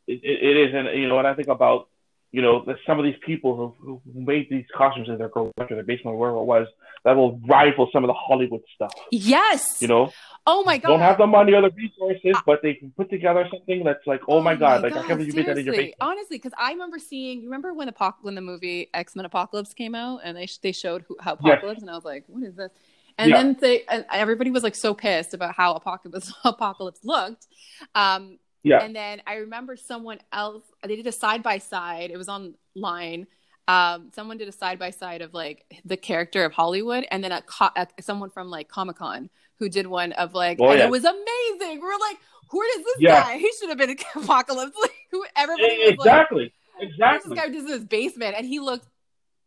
It, 0.07 0.21
it, 0.25 0.57
is, 0.57 0.75
and 0.75 0.99
you 1.01 1.09
know, 1.09 1.17
when 1.17 1.27
I 1.27 1.35
think 1.35 1.49
about 1.49 1.89
you 2.33 2.43
know 2.43 2.65
the, 2.65 2.77
some 2.87 2.99
of 2.99 3.05
these 3.05 3.17
people 3.25 3.77
who, 3.81 4.01
who 4.13 4.21
made 4.21 4.49
these 4.51 4.65
costumes 4.77 5.09
in 5.09 5.19
their 5.19 5.29
garage 5.29 5.53
or 5.59 5.67
their 5.77 5.83
basement 5.85 6.15
or 6.15 6.19
wherever 6.19 6.39
it 6.39 6.45
was, 6.45 6.67
that 7.05 7.15
will 7.17 7.39
rival 7.47 7.89
some 7.93 8.03
of 8.05 8.09
the 8.09 8.15
Hollywood 8.15 8.63
stuff. 8.75 8.95
yes, 9.11 9.81
You 9.81 9.89
know, 9.89 10.13
oh 10.47 10.65
my 10.65 10.79
god, 10.79 10.89
don't 10.89 11.01
have 11.01 11.19
the 11.19 11.27
money 11.27 11.53
or 11.53 11.63
the 11.63 11.71
resources, 11.71 12.37
but 12.45 12.61
they 12.63 12.75
can 12.75 12.91
put 12.97 13.11
together 13.11 13.47
something 13.51 13.85
that's 13.85 14.07
like, 14.07 14.21
oh, 14.29 14.41
my 14.41 14.55
god, 14.55 14.83
like 14.83 14.97
I 14.97 15.03
can't 15.07 15.19
believe 15.19 15.29
you 15.29 15.35
made 15.35 15.47
that 15.47 15.59
in 15.59 15.67
your 15.67 15.75
basement. 15.75 15.95
Honestly, 16.01 16.39
because 16.39 16.53
I 16.59 16.73
remember 16.73 16.99
seeing. 16.99 17.41
You 17.41 17.47
remember 17.49 17.75
when 17.75 17.87
the 17.87 17.93
Apoc- 17.93 18.23
when 18.23 18.35
the 18.35 18.41
movie 18.41 18.89
X 18.95 19.15
Men 19.15 19.25
Apocalypse 19.25 19.75
came 19.75 19.95
out, 19.95 20.21
and 20.25 20.37
they 20.37 20.49
they 20.63 20.73
showed 20.73 21.05
who, 21.07 21.17
how 21.21 21.33
Yes. 21.33 21.59
Apocalypse, 21.59 21.83
and 21.83 21.91
I 21.91 21.95
was 21.95 22.05
like, 22.05 22.25
what 22.27 22.43
is 22.43 22.55
this? 22.57 22.71
And 23.19 23.31
Yeah. 23.31 23.37
then 23.43 23.57
they 23.61 23.85
and 23.91 24.07
everybody 24.11 24.51
was 24.51 24.63
like 24.63 24.75
so 24.75 24.95
pissed 24.95 25.35
about 25.35 25.55
how 25.55 25.75
Apocalypse 25.75 26.33
Apocalypse 26.45 27.01
looked. 27.05 27.47
Um, 27.95 28.39
Yeah, 28.65 28.79
And 28.79 28.95
then 28.95 29.23
I 29.27 29.37
remember 29.37 29.77
someone 29.77 30.19
else, 30.33 30.63
they 30.87 30.95
did 30.97 31.07
a 31.07 31.13
side 31.13 31.43
by 31.43 31.59
side. 31.59 32.11
It 32.11 32.17
was 32.17 32.29
online. 32.29 33.27
Um, 33.69 34.11
someone 34.15 34.39
did 34.39 34.49
a 34.49 34.53
side 34.53 34.79
by 34.79 34.91
side 34.91 35.21
of 35.23 35.35
like 35.35 35.65
the 35.85 35.97
character 35.97 36.45
of 36.45 36.53
Hollywood 36.53 37.05
and 37.11 37.23
then 37.25 37.33
a, 37.33 37.43
co- 37.43 37.71
a 37.77 37.87
someone 38.01 38.31
from 38.31 38.49
like 38.51 38.69
Comic 38.69 38.97
Con 38.97 39.31
who 39.59 39.69
did 39.69 39.87
one 39.87 40.13
of 40.13 40.35
like, 40.35 40.59
Oh, 40.61 40.71
and 40.71 40.79
yeah. 40.79 40.85
it 40.87 40.91
was 40.91 41.05
amazing. 41.05 41.81
We 41.81 41.87
are 41.87 41.99
like, 41.99 42.19
who 42.51 42.61
is 42.63 42.77
this 42.85 42.97
Yeah. 43.01 43.23
guy? 43.23 43.39
He 43.45 43.51
should 43.59 43.69
have 43.69 43.79
been 43.79 43.91
in 43.91 43.99
Apocalypse. 44.17 44.77
Like, 44.81 44.93
who 45.11 45.25
everybody 45.37 45.79
was 45.81 45.95
exactly, 45.95 46.53
"Who's 46.79 46.89
exactly. 46.91 47.35
this 47.35 47.39
guy 47.45 47.49
just 47.53 47.67
in 47.67 47.73
his 47.73 47.85
basement, 47.85 48.35
and 48.37 48.47
he 48.47 48.61
looked 48.61 48.87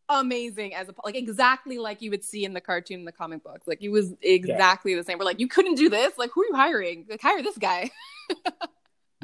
amazing 0.09 0.75
as 0.75 0.87
a 0.89 0.93
like 1.03 1.15
exactly 1.15 1.77
like 1.79 2.01
you 2.01 2.11
would 2.11 2.23
see 2.23 2.45
in 2.45 2.53
the 2.53 2.61
cartoon 2.61 2.99
and 2.99 3.07
the 3.07 3.11
comic 3.11 3.43
book. 3.43 3.61
Like 3.65 3.79
he 3.79 3.89
was 3.89 4.13
exactly 4.21 4.93
the 4.95 5.03
same. 5.03 5.17
We're 5.17 5.25
like, 5.25 5.39
you 5.39 5.47
couldn't 5.47 5.75
do 5.75 5.89
this. 5.89 6.17
Like, 6.17 6.31
who 6.33 6.43
are 6.43 6.45
you 6.45 6.53
hiring? 6.55 7.05
Like, 7.09 7.21
hire 7.21 7.41
this 7.41 7.57
guy. 7.57 7.91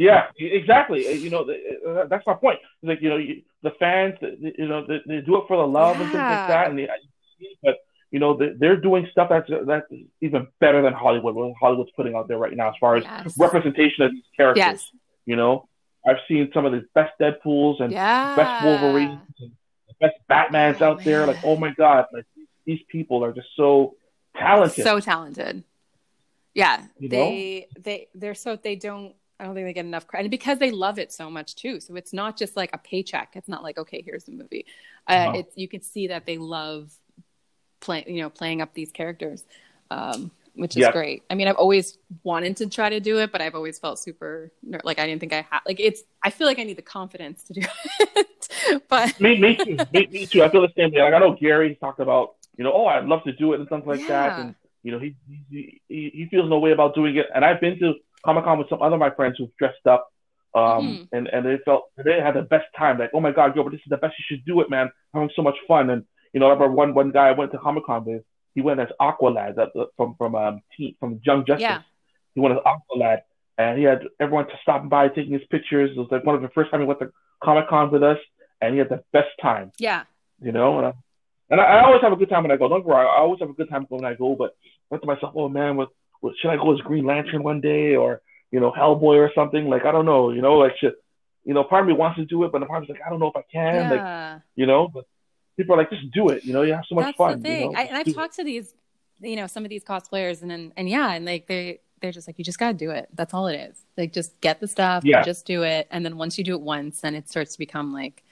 Yeah, 0.02 0.22
exactly. 0.40 1.02
Uh, 1.08 1.12
You 1.12 1.30
know, 1.30 1.44
the- 1.50 1.62
uh, 1.88 2.06
that's 2.12 2.26
my 2.26 2.34
point. 2.34 2.60
Like 2.82 3.02
you 3.04 3.10
know, 3.10 3.18
you, 3.18 3.44
the 3.62 3.72
fans, 3.82 4.16
you 4.22 4.68
know, 4.72 4.80
they, 4.90 5.00
they 5.06 5.22
do 5.22 5.34
it 5.40 5.44
for 5.48 5.58
the 5.58 5.68
love 5.80 5.96
and 6.02 6.12
things 6.12 6.28
like 6.34 6.48
that, 6.48 6.70
and 6.70 6.80
they, 6.80 6.88
but 7.62 7.76
you 8.10 8.20
know, 8.20 8.36
they, 8.36 8.50
they're 8.60 8.78
doing 8.90 9.08
stuff 9.12 9.30
that's 9.30 9.50
that's 9.72 9.86
even 10.22 10.48
better 10.60 10.82
than 10.82 10.94
Hollywood. 10.94 11.36
What 11.36 11.54
Hollywood's 11.60 11.92
putting 11.96 12.16
out 12.16 12.28
there 12.28 12.40
right 12.40 12.56
now, 12.62 12.70
as 12.70 12.76
far 12.80 12.96
as 12.98 13.04
Yes. 13.04 13.38
representation 13.38 14.04
of 14.06 14.12
these 14.12 14.24
characters. 14.36 14.58
Yes. 14.66 14.92
You 15.26 15.36
know, 15.36 15.68
I've 16.08 16.18
seen 16.28 16.50
some 16.54 16.66
of 16.66 16.72
the 16.72 16.84
best 16.96 17.14
Deadpool's 17.22 17.80
and 17.80 17.92
Yeah. 17.92 18.36
best 18.36 18.54
Wolverines, 18.66 19.22
and 19.40 19.52
the 19.88 19.94
best 20.08 20.18
Batmans 20.30 20.82
Oh, 20.82 20.88
out 20.88 21.04
there. 21.04 21.28
Like, 21.28 21.42
oh 21.44 21.58
my 21.58 21.72
god, 21.84 22.06
like 22.12 22.26
these 22.66 22.82
people 22.88 23.24
are 23.24 23.34
just 23.34 23.50
so 23.56 23.96
talented. 24.36 24.84
So 24.84 25.00
talented. 25.00 25.64
Yeah. 26.56 26.78
You 27.00 27.08
they 27.08 27.68
they 27.80 28.08
they're 28.16 28.34
so 28.46 28.56
they 28.56 28.76
don't 28.76 29.14
I 29.42 29.46
don't 29.46 29.56
think 29.56 29.66
they 29.68 29.74
get 29.74 29.86
enough 29.86 30.06
credit 30.08 30.26
and 30.26 30.32
because 30.32 30.60
they 30.60 30.70
love 30.72 31.00
it 31.00 31.12
so 31.12 31.30
much 31.30 31.56
too. 31.56 31.80
So 31.80 31.96
it's 31.96 32.14
not 32.14 32.38
just 32.38 32.56
like 32.56 32.70
a 32.74 32.78
paycheck. 32.78 33.32
It's 33.36 33.50
not 33.50 33.64
like 33.64 33.80
okay, 33.80 34.04
here's 34.06 34.26
the 34.26 34.34
movie. 34.34 34.66
Uh, 35.08 35.42
you 35.56 35.68
can 35.68 35.82
see 35.82 36.08
that 36.08 36.26
they 36.28 36.38
love 36.38 36.94
playing 37.80 38.08
you 38.16 38.22
know 38.22 38.30
playing 38.30 38.62
up 38.62 38.74
these 38.74 38.92
characters. 38.92 39.44
Um 39.90 40.32
which 40.54 40.76
is 40.76 40.82
Yeah. 40.82 40.92
great. 40.92 41.24
I 41.30 41.36
mean, 41.36 41.48
I've 41.48 41.56
always 41.56 41.98
wanted 42.24 42.58
to 42.58 42.68
try 42.68 42.90
to 42.90 43.00
do 43.00 43.20
it, 43.20 43.32
but 43.32 43.42
I've 43.42 43.56
always 43.56 43.80
felt 43.80 44.00
super 44.00 44.52
ner- 44.62 44.82
like 44.84 45.00
I 45.00 45.08
didn't 45.08 45.22
think 45.22 45.34
I 45.34 45.48
had 45.50 45.62
like 45.66 45.80
it's. 45.80 46.04
I 46.24 46.30
feel 46.30 46.46
like 46.46 46.60
I 46.60 46.64
need 46.64 46.78
the 46.78 46.82
confidence 46.82 47.44
to 47.44 47.54
do 47.54 47.62
it, 48.16 48.84
but 48.90 49.20
me, 49.20 49.40
me 49.40 49.60
too. 49.64 49.88
Me, 49.92 50.08
me 50.12 50.28
too. 50.32 50.44
I 50.44 50.50
feel 50.50 50.62
the 50.62 50.74
same 50.78 50.92
way. 50.92 51.02
Like 51.02 51.14
I 51.14 51.20
know 51.20 51.36
Gary 51.40 51.76
talked 51.80 52.00
about, 52.00 52.36
you 52.58 52.64
know, 52.64 52.74
oh, 52.74 52.86
I'd 52.86 53.06
love 53.06 53.24
to 53.24 53.32
do 53.34 53.54
it 53.54 53.60
and 53.60 53.68
stuff 53.68 53.84
like 53.86 54.06
that, 54.08 54.38
and 54.38 54.56
you 54.84 54.92
know, 54.92 55.00
he, 55.00 55.16
he 55.50 55.82
he 55.88 56.12
he 56.14 56.28
feels 56.30 56.50
no 56.50 56.60
way 56.60 56.72
about 56.72 56.96
doing 56.96 57.16
it. 57.16 57.28
And 57.34 57.46
I've 57.46 57.62
been 57.62 57.80
to 57.80 57.94
Comic 58.26 58.44
Con 58.46 58.58
with 58.60 58.70
some 58.70 58.82
other 58.82 58.96
of 58.96 59.00
my 59.00 59.10
friends 59.12 59.38
who've 59.38 59.56
dressed 59.58 59.86
up, 59.88 60.08
um, 60.54 60.62
Mhm. 60.62 61.08
and 61.14 61.28
and 61.28 61.46
they 61.46 61.58
felt 61.60 61.86
they 61.98 62.20
had 62.20 62.36
the 62.36 62.42
best 62.44 62.66
time. 62.78 62.98
Like, 63.00 63.12
oh 63.14 63.20
my 63.20 63.32
God, 63.32 63.56
yo, 63.56 63.64
but 63.64 63.72
this 63.72 63.82
is 63.82 63.90
the 63.90 63.98
best. 63.98 64.16
You 64.20 64.26
should 64.28 64.46
do 64.46 64.62
it, 64.62 64.70
man. 64.70 64.92
Having 65.14 65.32
so 65.36 65.42
much 65.42 65.58
fun. 65.68 65.90
And 65.90 66.06
you 66.34 66.40
know, 66.40 66.48
I 66.48 66.54
remember 66.54 66.74
one 66.74 66.94
one 66.94 67.12
guy 67.12 67.30
I 67.30 67.32
went 67.32 67.52
to 67.54 67.58
Comic 67.58 67.86
Con 67.86 68.06
with. 68.06 68.24
He 68.56 68.62
went 68.62 68.80
as 68.82 68.90
Aqualad 69.00 69.56
that, 69.56 69.70
that- 69.74 69.90
from 69.98 70.16
from 70.16 70.36
um 70.36 70.62
team, 70.78 70.96
from 71.00 71.20
Young 71.24 71.46
Justice. 71.46 71.62
Yeah. 71.62 71.82
He 72.36 72.40
went 72.42 72.58
as 72.58 72.64
Aqualad, 72.64 73.22
and 73.58 73.78
he 73.78 73.84
had 73.86 74.04
everyone 74.20 74.48
to 74.48 74.58
stop 74.62 74.88
by 74.90 75.08
taking 75.10 75.34
his 75.34 75.46
pictures. 75.50 75.92
It 75.92 75.98
was 75.98 76.12
like 76.12 76.26
one 76.26 76.36
of 76.36 76.42
the 76.42 76.50
first 76.50 76.70
time 76.72 76.82
he 76.82 76.86
went 76.86 77.00
to 77.00 77.12
Comic 77.44 77.68
Con 77.70 77.92
with 77.92 78.04
us, 78.04 78.20
and 78.62 78.74
he 78.74 78.80
had 78.80 78.90
the 78.90 79.04
best 79.14 79.30
time 79.42 79.72
yeah, 79.80 80.04
you 80.42 80.52
know. 80.52 80.78
And 80.80 80.88
I, 80.88 80.94
and 81.50 81.62
I, 81.62 81.64
I 81.66 81.84
always 81.86 82.02
have 82.02 82.12
a 82.14 82.16
good 82.16 82.30
time 82.30 82.44
when 82.44 82.52
I 82.52 82.58
go. 82.58 82.70
Don't 82.70 82.86
wrong, 82.86 83.00
I 83.06 83.20
always 83.20 83.40
have 83.40 83.50
a 83.50 83.54
good 83.54 83.70
time 83.70 83.86
when 83.90 84.06
I 84.06 84.14
go. 84.14 84.36
But 84.36 84.54
I 84.92 84.96
thought 84.96 85.02
to 85.02 85.08
myself, 85.08 85.34
oh 85.36 85.50
man, 85.50 85.76
what 85.78 85.90
should 86.40 86.50
I 86.52 86.56
go 86.58 86.74
as 86.74 86.80
Green 86.82 87.06
Lantern 87.06 87.44
one 87.44 87.62
day, 87.62 87.96
or 87.96 88.22
you 88.52 88.60
know, 88.60 88.72
Hellboy 88.72 89.18
or 89.18 89.32
something? 89.34 89.68
Like 89.68 89.86
I 89.86 89.92
don't 89.92 90.06
know, 90.06 90.32
you 90.32 90.42
know, 90.42 90.56
like 90.56 90.74
should, 90.80 90.94
you 91.44 91.54
know, 91.54 91.64
part 91.64 91.82
of 91.82 91.88
me 91.88 91.94
wants 91.94 92.18
to 92.20 92.26
do 92.26 92.44
it, 92.44 92.52
but 92.52 92.60
the 92.60 92.66
part 92.66 92.84
of 92.84 92.90
me's 92.90 92.96
like 92.96 93.06
I 93.06 93.10
don't 93.10 93.20
know 93.20 93.28
if 93.28 93.36
I 93.36 93.44
can, 93.52 93.90
like 93.90 94.00
yeah. 94.00 94.40
you 94.56 94.66
know. 94.66 94.88
But 94.88 95.06
people 95.58 95.76
are 95.76 95.78
like, 95.78 95.90
just 95.90 96.12
do 96.12 96.30
it, 96.30 96.44
you 96.46 96.54
know. 96.54 96.62
You 96.62 96.74
have 96.74 96.86
so 96.88 96.96
much 96.96 97.06
That's 97.06 97.18
fun. 97.18 97.42
the 97.42 97.50
thing. 97.50 97.62
You 97.64 97.72
know? 97.72 97.80
I, 97.80 97.84
and 97.84 97.98
I've 97.98 98.08
it. 98.08 98.16
talked 98.16 98.36
to 98.36 98.44
these, 98.44 98.74
you 99.22 99.36
know, 99.36 99.48
some 99.48 99.64
of 99.64 99.70
these 99.70 99.84
cosplayers, 99.84 100.42
and 100.42 100.52
then 100.52 100.74
and 100.78 100.88
yeah, 100.90 101.12
and 101.14 101.26
like 101.26 101.48
they 101.48 101.80
they're 102.02 102.12
just 102.12 102.28
like, 102.28 102.38
you 102.38 102.44
just 102.44 102.60
gotta 102.60 102.74
do 102.74 102.92
it. 102.92 103.08
That's 103.14 103.34
all 103.34 103.48
it 103.48 103.56
is. 103.56 103.80
Like 103.98 104.12
just 104.14 104.40
get 104.42 104.60
the 104.60 104.68
stuff, 104.68 105.04
Yeah. 105.06 105.24
just 105.24 105.46
do 105.46 105.64
it, 105.64 105.88
and 105.92 106.04
then 106.04 106.18
once 106.18 106.38
you 106.38 106.44
do 106.44 106.54
it 106.56 106.62
once, 106.62 107.02
then 107.02 107.16
it 107.16 107.30
starts 107.30 107.54
to 107.54 107.60
become 107.60 107.94
like, 107.94 108.24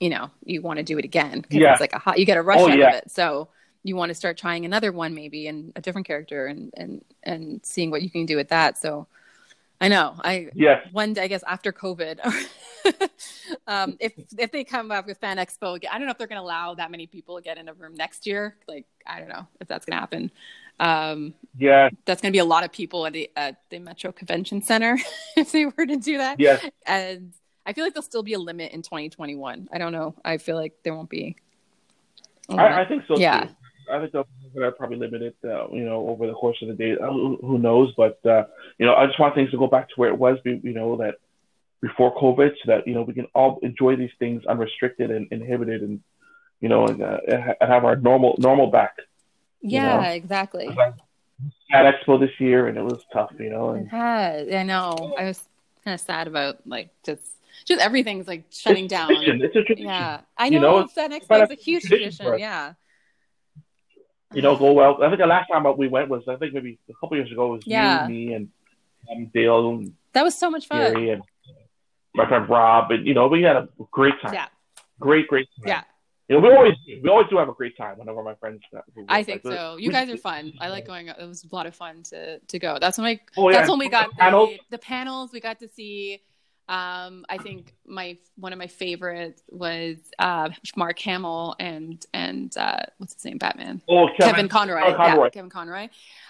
you 0.00 0.10
know, 0.10 0.30
you 0.44 0.62
want 0.62 0.78
to 0.78 0.82
do 0.84 0.98
it 0.98 1.04
again 1.04 1.40
because 1.40 1.58
Yeah. 1.58 1.72
it's 1.72 1.80
like 1.80 1.92
a 1.92 1.98
hot. 1.98 2.18
You 2.18 2.26
get 2.26 2.36
a 2.36 2.42
rush 2.42 2.60
Oh, 2.60 2.70
out 2.70 2.78
yeah. 2.78 2.88
of 2.88 2.94
it, 2.94 3.10
so 3.10 3.48
you 3.86 3.94
want 3.96 4.10
to 4.10 4.14
start 4.14 4.36
trying 4.36 4.64
another 4.64 4.90
one 4.90 5.14
maybe 5.14 5.46
and 5.46 5.72
a 5.76 5.80
different 5.80 6.06
character 6.06 6.46
and 6.46 6.72
and 6.76 7.04
and 7.22 7.60
seeing 7.64 7.90
what 7.90 8.02
you 8.02 8.10
can 8.10 8.26
do 8.26 8.36
with 8.36 8.48
that. 8.48 8.76
So 8.76 9.06
I 9.80 9.88
know 9.88 10.14
I 10.24 10.48
Yes. 10.54 10.86
one 10.92 11.12
day, 11.12 11.22
I 11.22 11.28
guess 11.28 11.44
after 11.46 11.72
COVID, 11.72 12.18
um, 13.66 13.96
if 14.00 14.12
if 14.38 14.50
they 14.50 14.64
come 14.64 14.90
up 14.90 15.06
with 15.06 15.18
Fan 15.18 15.36
Expo, 15.36 15.76
again, 15.76 15.90
I 15.92 15.98
don't 15.98 16.06
know 16.06 16.12
if 16.12 16.18
they're 16.18 16.26
going 16.26 16.40
to 16.40 16.42
allow 16.44 16.74
that 16.74 16.90
many 16.90 17.06
people 17.06 17.36
to 17.36 17.42
get 17.42 17.58
in 17.58 17.68
a 17.68 17.74
room 17.74 17.94
next 17.94 18.26
year. 18.26 18.56
Like, 18.66 18.86
I 19.06 19.18
don't 19.20 19.28
know 19.28 19.46
if 19.60 19.68
that's 19.68 19.84
going 19.86 19.96
to 19.96 20.00
happen. 20.00 20.30
Um, 20.80 21.34
Yes. 21.58 21.92
that's 22.04 22.20
going 22.20 22.30
to 22.32 22.36
be 22.36 22.40
a 22.40 22.44
lot 22.44 22.64
of 22.64 22.72
people 22.72 23.06
at 23.06 23.12
the 23.12 23.30
at 23.36 23.60
the 23.70 23.78
Metro 23.78 24.12
Convention 24.12 24.62
Center 24.62 24.98
if 25.36 25.52
they 25.52 25.66
were 25.66 25.86
to 25.86 25.96
do 25.96 26.18
that. 26.18 26.40
Yes. 26.40 26.64
And 26.86 27.32
I 27.64 27.72
feel 27.72 27.84
like 27.84 27.94
there'll 27.94 28.02
still 28.02 28.22
be 28.22 28.34
a 28.34 28.38
limit 28.38 28.72
in 28.72 28.82
2021. 28.82 29.68
I 29.72 29.78
don't 29.78 29.92
know. 29.92 30.14
I 30.24 30.38
feel 30.38 30.56
like 30.56 30.74
there 30.82 30.94
won't 30.94 31.10
be. 31.10 31.36
I, 32.48 32.54
limit. 32.70 32.88
think 32.88 33.04
so 33.08 33.16
Yeah. 33.18 33.44
too. 33.44 33.50
I 33.90 34.00
think 34.00 34.12
they'll 34.12 34.26
they'll 34.54 34.72
probably 34.72 34.96
limit 34.96 35.22
it, 35.22 35.36
uh, 35.44 35.68
you 35.70 35.84
know, 35.84 36.08
over 36.08 36.26
the 36.26 36.32
course 36.32 36.56
of 36.62 36.68
the 36.68 36.74
day. 36.74 36.96
Uh, 36.96 37.10
Who, 37.12 37.58
knows? 37.58 37.92
But 37.96 38.24
uh, 38.26 38.44
you 38.78 38.86
know, 38.86 38.94
I 38.94 39.06
just 39.06 39.18
want 39.18 39.34
things 39.34 39.50
to 39.52 39.58
go 39.58 39.66
back 39.66 39.88
to 39.88 39.94
where 39.96 40.08
it 40.10 40.18
was, 40.18 40.38
you 40.44 40.60
know, 40.72 40.96
that 40.96 41.16
before 41.80 42.14
COVID, 42.16 42.50
so 42.50 42.72
that 42.72 42.86
you 42.86 42.94
know 42.94 43.02
we 43.02 43.14
can 43.14 43.26
all 43.34 43.58
enjoy 43.62 43.96
these 43.96 44.10
things 44.18 44.44
unrestricted 44.46 45.10
and 45.10 45.28
inhibited, 45.30 45.82
and 45.82 46.00
you 46.60 46.68
know, 46.68 46.86
and, 46.86 47.02
uh, 47.02 47.18
and 47.28 47.54
have 47.60 47.84
our 47.84 47.96
normal 47.96 48.34
normal 48.38 48.68
back. 48.68 48.96
yeah, 49.60 50.00
know? 50.00 50.08
exactly. 50.10 50.68
At 51.72 51.84
Expo 51.94 52.18
this 52.18 52.30
year, 52.38 52.68
and 52.68 52.78
it 52.78 52.82
was 52.82 53.04
tough, 53.12 53.32
you 53.38 53.50
know. 53.50 53.72
It 53.72 53.78
And 53.80 53.88
has. 53.90 54.48
I 54.54 54.62
know. 54.62 55.14
I 55.18 55.24
was 55.24 55.42
kind 55.84 55.94
of 55.94 56.00
sad 56.00 56.28
about 56.28 56.66
like 56.66 56.90
just 57.04 57.22
just 57.64 57.80
everything's 57.80 58.26
like 58.26 58.44
shutting 58.50 58.86
down. 58.86 59.10
It's 59.10 59.56
a 59.56 59.62
tradition. 59.62 59.86
Yeah, 59.86 60.20
I 60.38 60.46
You 60.46 60.60
know. 60.60 60.80
know, 60.80 60.88
kind 60.96 61.12
is 61.12 61.50
a 61.50 61.54
huge 61.54 61.84
tradition 61.84 62.24
tradition. 62.24 62.38
Yeah. 62.38 62.74
You 64.34 64.42
know, 64.42 64.56
go 64.56 64.72
well. 64.72 65.02
I 65.02 65.08
think 65.08 65.20
the 65.20 65.26
last 65.26 65.48
time 65.48 65.64
we 65.76 65.88
went 65.88 66.08
was 66.08 66.22
I 66.28 66.36
think 66.36 66.52
maybe 66.52 66.78
a 66.90 66.94
couple 66.94 67.16
years 67.16 67.30
ago. 67.30 67.46
It 67.46 67.56
was 67.56 67.66
Yeah. 67.66 68.06
you, 68.06 68.14
me, 68.14 68.32
and 68.34 68.48
um, 69.10 69.30
Dale, 69.32 69.70
and 69.70 69.94
That 70.12 70.24
was 70.24 70.36
so 70.36 70.50
much 70.50 70.66
fun. 70.66 70.92
Gary, 70.92 71.10
and 71.10 71.22
my 72.14 72.26
friend 72.26 72.48
Rob, 72.48 72.90
and 72.90 73.06
you 73.06 73.14
know, 73.14 73.28
we 73.28 73.42
had 73.42 73.56
a 73.56 73.68
great 73.90 74.14
time. 74.20 74.34
Yeah. 74.34 74.46
Great, 74.98 75.28
great 75.28 75.48
time. 75.58 75.68
Yeah. 75.68 75.82
You 76.28 76.40
know, 76.40 76.48
we 76.48 76.54
always 76.54 76.74
we 77.02 77.08
always 77.08 77.28
do 77.28 77.36
have 77.36 77.48
a 77.48 77.52
great 77.52 77.76
time 77.76 77.98
whenever 77.98 78.20
my 78.22 78.34
friends. 78.34 78.60
uh, 78.74 78.80
I 79.08 79.22
think 79.22 79.44
like, 79.44 79.54
so. 79.54 79.76
You 79.76 79.92
guys 79.92 80.10
are 80.10 80.16
fun. 80.16 80.54
I 80.60 80.68
like 80.70 80.86
going. 80.86 81.06
It 81.06 81.16
was 81.20 81.44
a 81.44 81.54
lot 81.54 81.66
of 81.66 81.74
fun 81.76 82.02
to 82.04 82.40
to 82.40 82.58
go. 82.58 82.78
That's 82.80 82.98
when 82.98 83.04
we. 83.04 83.20
Oh 83.36 83.48
yeah, 83.48 83.58
That's 83.58 83.70
when 83.70 83.78
we 83.78 83.88
got 83.88 84.08
the, 84.16 84.58
the 84.70 84.78
panels. 84.78 85.30
We 85.32 85.40
got 85.40 85.60
to 85.60 85.68
see. 85.68 86.22
Um, 86.68 87.24
I 87.28 87.38
think 87.38 87.74
my 87.86 88.18
one 88.36 88.52
of 88.52 88.58
my 88.58 88.66
favorites 88.66 89.42
was 89.48 89.96
uh, 90.18 90.48
Mark 90.74 90.98
Hamill 91.00 91.54
and 91.60 92.04
and 92.12 92.56
uh, 92.56 92.80
what's 92.98 93.14
his 93.14 93.24
name, 93.24 93.38
Batman. 93.38 93.80
Oh, 93.88 94.08
Kevin, 94.18 94.34
Kevin, 94.34 94.48
Conroy. 94.48 94.80
Kevin 94.80 94.96
Conroy. 94.96 95.24
Yeah, 95.24 95.30
Kevin 95.30 95.50
Conroy. 95.50 95.88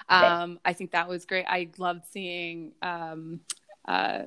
Um, 0.08 0.60
I 0.64 0.72
think 0.74 0.92
that 0.92 1.08
was 1.08 1.24
great. 1.24 1.46
I 1.48 1.68
loved 1.78 2.02
seeing 2.10 2.72
um, 2.82 3.40
uh, 3.86 4.24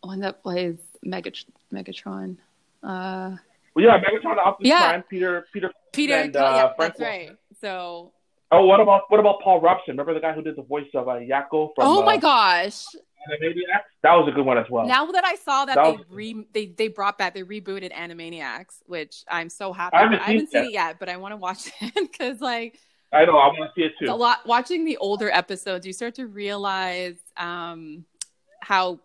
one 0.00 0.20
that 0.20 0.42
plays 0.42 0.78
Megat- 1.04 1.44
Megatron. 1.72 2.38
Uh, 2.82 3.36
Well, 3.74 3.84
yeah, 3.84 3.98
Megatron, 4.00 4.38
Optimus 4.38 4.68
Yeah. 4.70 4.88
Prime, 4.88 5.02
Peter, 5.02 5.46
Peter. 5.52 5.70
Peter. 5.92 6.14
And, 6.14 6.34
yeah, 6.34 6.42
uh, 6.42 6.74
that's 6.78 7.00
right. 7.00 7.30
So, 7.60 8.12
Oh, 8.52 8.64
what 8.64 8.78
about 8.80 9.02
what 9.08 9.18
about 9.18 9.40
Paul 9.42 9.60
Robson? 9.60 9.92
Remember 9.92 10.14
the 10.14 10.20
guy 10.20 10.32
who 10.32 10.40
did 10.40 10.54
the 10.54 10.62
voice 10.62 10.86
of 10.94 11.08
uh, 11.08 11.14
Yakko 11.14 11.74
from? 11.74 11.84
oh 11.88 12.04
my 12.04 12.14
uh, 12.14 12.18
gosh! 12.18 12.84
Animaniacs? 13.30 13.82
That 14.02 14.14
was 14.14 14.28
a 14.28 14.32
good 14.32 14.44
one 14.46 14.58
as 14.58 14.66
well. 14.70 14.86
Now 14.86 15.06
that 15.12 15.24
I 15.24 15.34
saw 15.36 15.64
that, 15.64 15.74
That 15.76 15.84
they 15.84 15.90
was- 15.96 16.06
re 16.10 16.44
they 16.52 16.66
they 16.66 16.88
brought 16.88 17.18
back 17.18 17.34
they 17.34 17.42
rebooted 17.42 17.92
Animaniacs, 17.92 18.78
which 18.86 19.24
I'm 19.28 19.48
so 19.48 19.72
happy. 19.72 19.96
I 19.96 20.02
haven't 20.02 20.20
I 20.20 20.24
haven't 20.32 20.38
seen 20.50 20.62
seen 20.62 20.64
it 20.66 20.72
yet, 20.72 20.98
but 20.98 21.08
I 21.08 21.16
want 21.16 21.32
to 21.32 21.36
watch 21.36 21.70
it 21.80 21.94
because 21.94 22.40
like 22.40 22.78
I 23.12 23.24
know. 23.24 23.38
I 23.38 23.46
want 23.48 23.70
to 23.74 23.80
see 23.80 23.86
it 23.86 23.92
too. 23.98 24.12
a 24.12 24.14
lot 24.14 24.46
watching 24.46 24.84
the 24.84 24.96
older 24.98 25.30
episodes 25.30 25.86
you 25.86 25.92
start 25.92 26.14
to 26.16 26.26
realize 26.26 27.16
um 27.36 28.04
how 28.62 28.98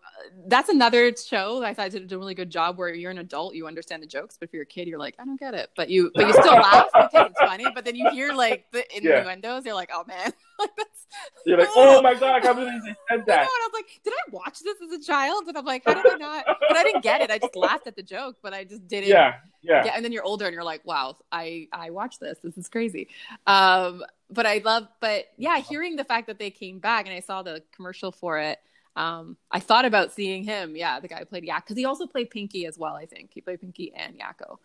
that's 0.46 0.68
another 0.68 1.14
show 1.16 1.60
that 1.60 1.66
I 1.68 1.74
thought 1.74 1.90
did 1.90 2.12
a 2.12 2.18
really 2.18 2.34
good 2.34 2.50
job 2.50 2.78
where 2.78 2.94
you're 2.94 3.10
an 3.10 3.18
adult, 3.18 3.54
you 3.54 3.66
understand 3.66 4.02
the 4.02 4.06
jokes, 4.06 4.36
but 4.38 4.48
if 4.48 4.52
you're 4.54 4.62
a 4.62 4.66
kid, 4.66 4.88
you're 4.88 4.98
like, 4.98 5.14
I 5.18 5.24
don't 5.24 5.38
get 5.38 5.54
it. 5.54 5.70
But 5.76 5.88
you 5.90 6.10
but 6.14 6.26
you 6.26 6.32
still 6.32 6.56
laugh 6.60 6.86
because 7.00 7.26
it's 7.26 7.40
funny. 7.40 7.70
But 7.70 7.84
then 7.84 7.96
you 7.96 8.06
hear 8.10 8.32
like 8.32 8.66
the 8.72 8.84
Yeah. 9.00 9.18
innuendos, 9.18 9.64
you're 9.64 9.74
like, 9.74 9.90
oh 9.92 10.04
man. 10.06 10.32
like 10.58 10.70
that's 10.76 11.06
You're 11.46 11.58
like, 11.58 11.68
oh 11.74 12.02
my 12.02 12.14
god, 12.14 12.36
I 12.36 12.40
can't 12.40 12.56
believe 12.56 12.72
they 12.82 12.88
said 12.88 12.96
I 13.10 13.16
know, 13.16 13.22
and. 13.26 13.30
I 13.32 13.68
was 13.68 13.70
like, 13.74 14.00
did 14.04 14.12
I 14.12 14.30
watch 14.30 14.60
this 14.60 14.76
as 14.82 14.92
a 14.92 15.02
child? 15.02 15.44
And 15.48 15.56
I'm 15.56 15.64
like, 15.64 15.84
how 15.84 15.94
did 15.94 16.06
I 16.06 16.14
not? 16.14 16.44
But 16.68 16.76
I 16.76 16.84
didn't 16.84 17.02
get 17.02 17.20
it. 17.20 17.30
I 17.30 17.38
just 17.38 17.56
laughed 17.56 17.86
at 17.86 17.96
the 17.96 18.02
joke, 18.02 18.36
but 18.42 18.52
I 18.54 18.64
just 18.64 18.86
didn't. 18.88 19.08
Yeah, 19.10 19.34
yeah, 19.62 19.84
yeah 19.84 19.92
and 19.94 20.04
then 20.04 20.12
you're 20.12 20.24
older 20.24 20.44
and 20.46 20.52
you're 20.54 20.64
like 20.64 20.84
wow 20.84 21.16
i 21.30 21.68
i 21.72 21.90
watched 21.90 22.18
this 22.18 22.36
this 22.42 22.58
is 22.58 22.68
crazy 22.68 23.06
um 23.46 24.02
but 24.28 24.44
i 24.44 24.58
love 24.64 24.88
but 25.00 25.26
yeah 25.36 25.58
hearing 25.60 25.94
the 25.94 26.02
fact 26.04 26.26
that 26.26 26.36
they 26.38 26.50
came 26.50 26.80
back 26.80 27.06
and 27.06 27.14
i 27.14 27.20
saw 27.20 27.42
the 27.42 27.62
commercial 27.74 28.10
for 28.10 28.38
it 28.40 28.58
um 28.94 29.36
i 29.50 29.58
thought 29.58 29.84
about 29.84 30.12
seeing 30.12 30.44
him. 30.44 30.76
Yeah 30.76 31.00
the 31.00 31.08
guy 31.08 31.18
who 31.18 31.24
played 31.24 31.44
yak 31.44 31.64
because 31.64 31.76
he 31.76 31.84
also 31.84 32.06
played 32.06 32.30
pinky 32.30 32.66
as 32.66 32.78
well 32.78 32.94
i 32.94 33.06
think. 33.06 33.30
He 33.32 33.40
played 33.40 33.60
pinky 33.60 33.92
and 33.94 34.18
yakko. 34.18 34.58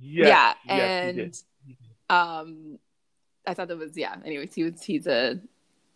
Yes, 0.00 0.28
yeah 0.28 0.54
yes, 0.66 1.14
he 1.14 1.20
and 1.20 1.32
did. 1.32 1.36
um 2.10 2.78
i 3.46 3.54
thought 3.54 3.68
that 3.68 3.78
was 3.78 3.96
yeah 3.96 4.16
anyways 4.24 4.54
he 4.54 4.64
was 4.64 4.82
he's 4.82 5.06
a 5.06 5.40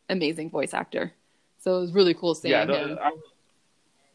amazing 0.09 0.51
voice 0.51 0.74
actor. 0.74 1.12
So 1.59 1.78
it 1.78 1.80
was 1.80 1.93
really 1.93 2.14
cool 2.14 2.35
seeing 2.35 2.52
yeah. 2.52 2.64
no, 2.64 2.74
him. 2.74 2.98
I, 3.02 3.12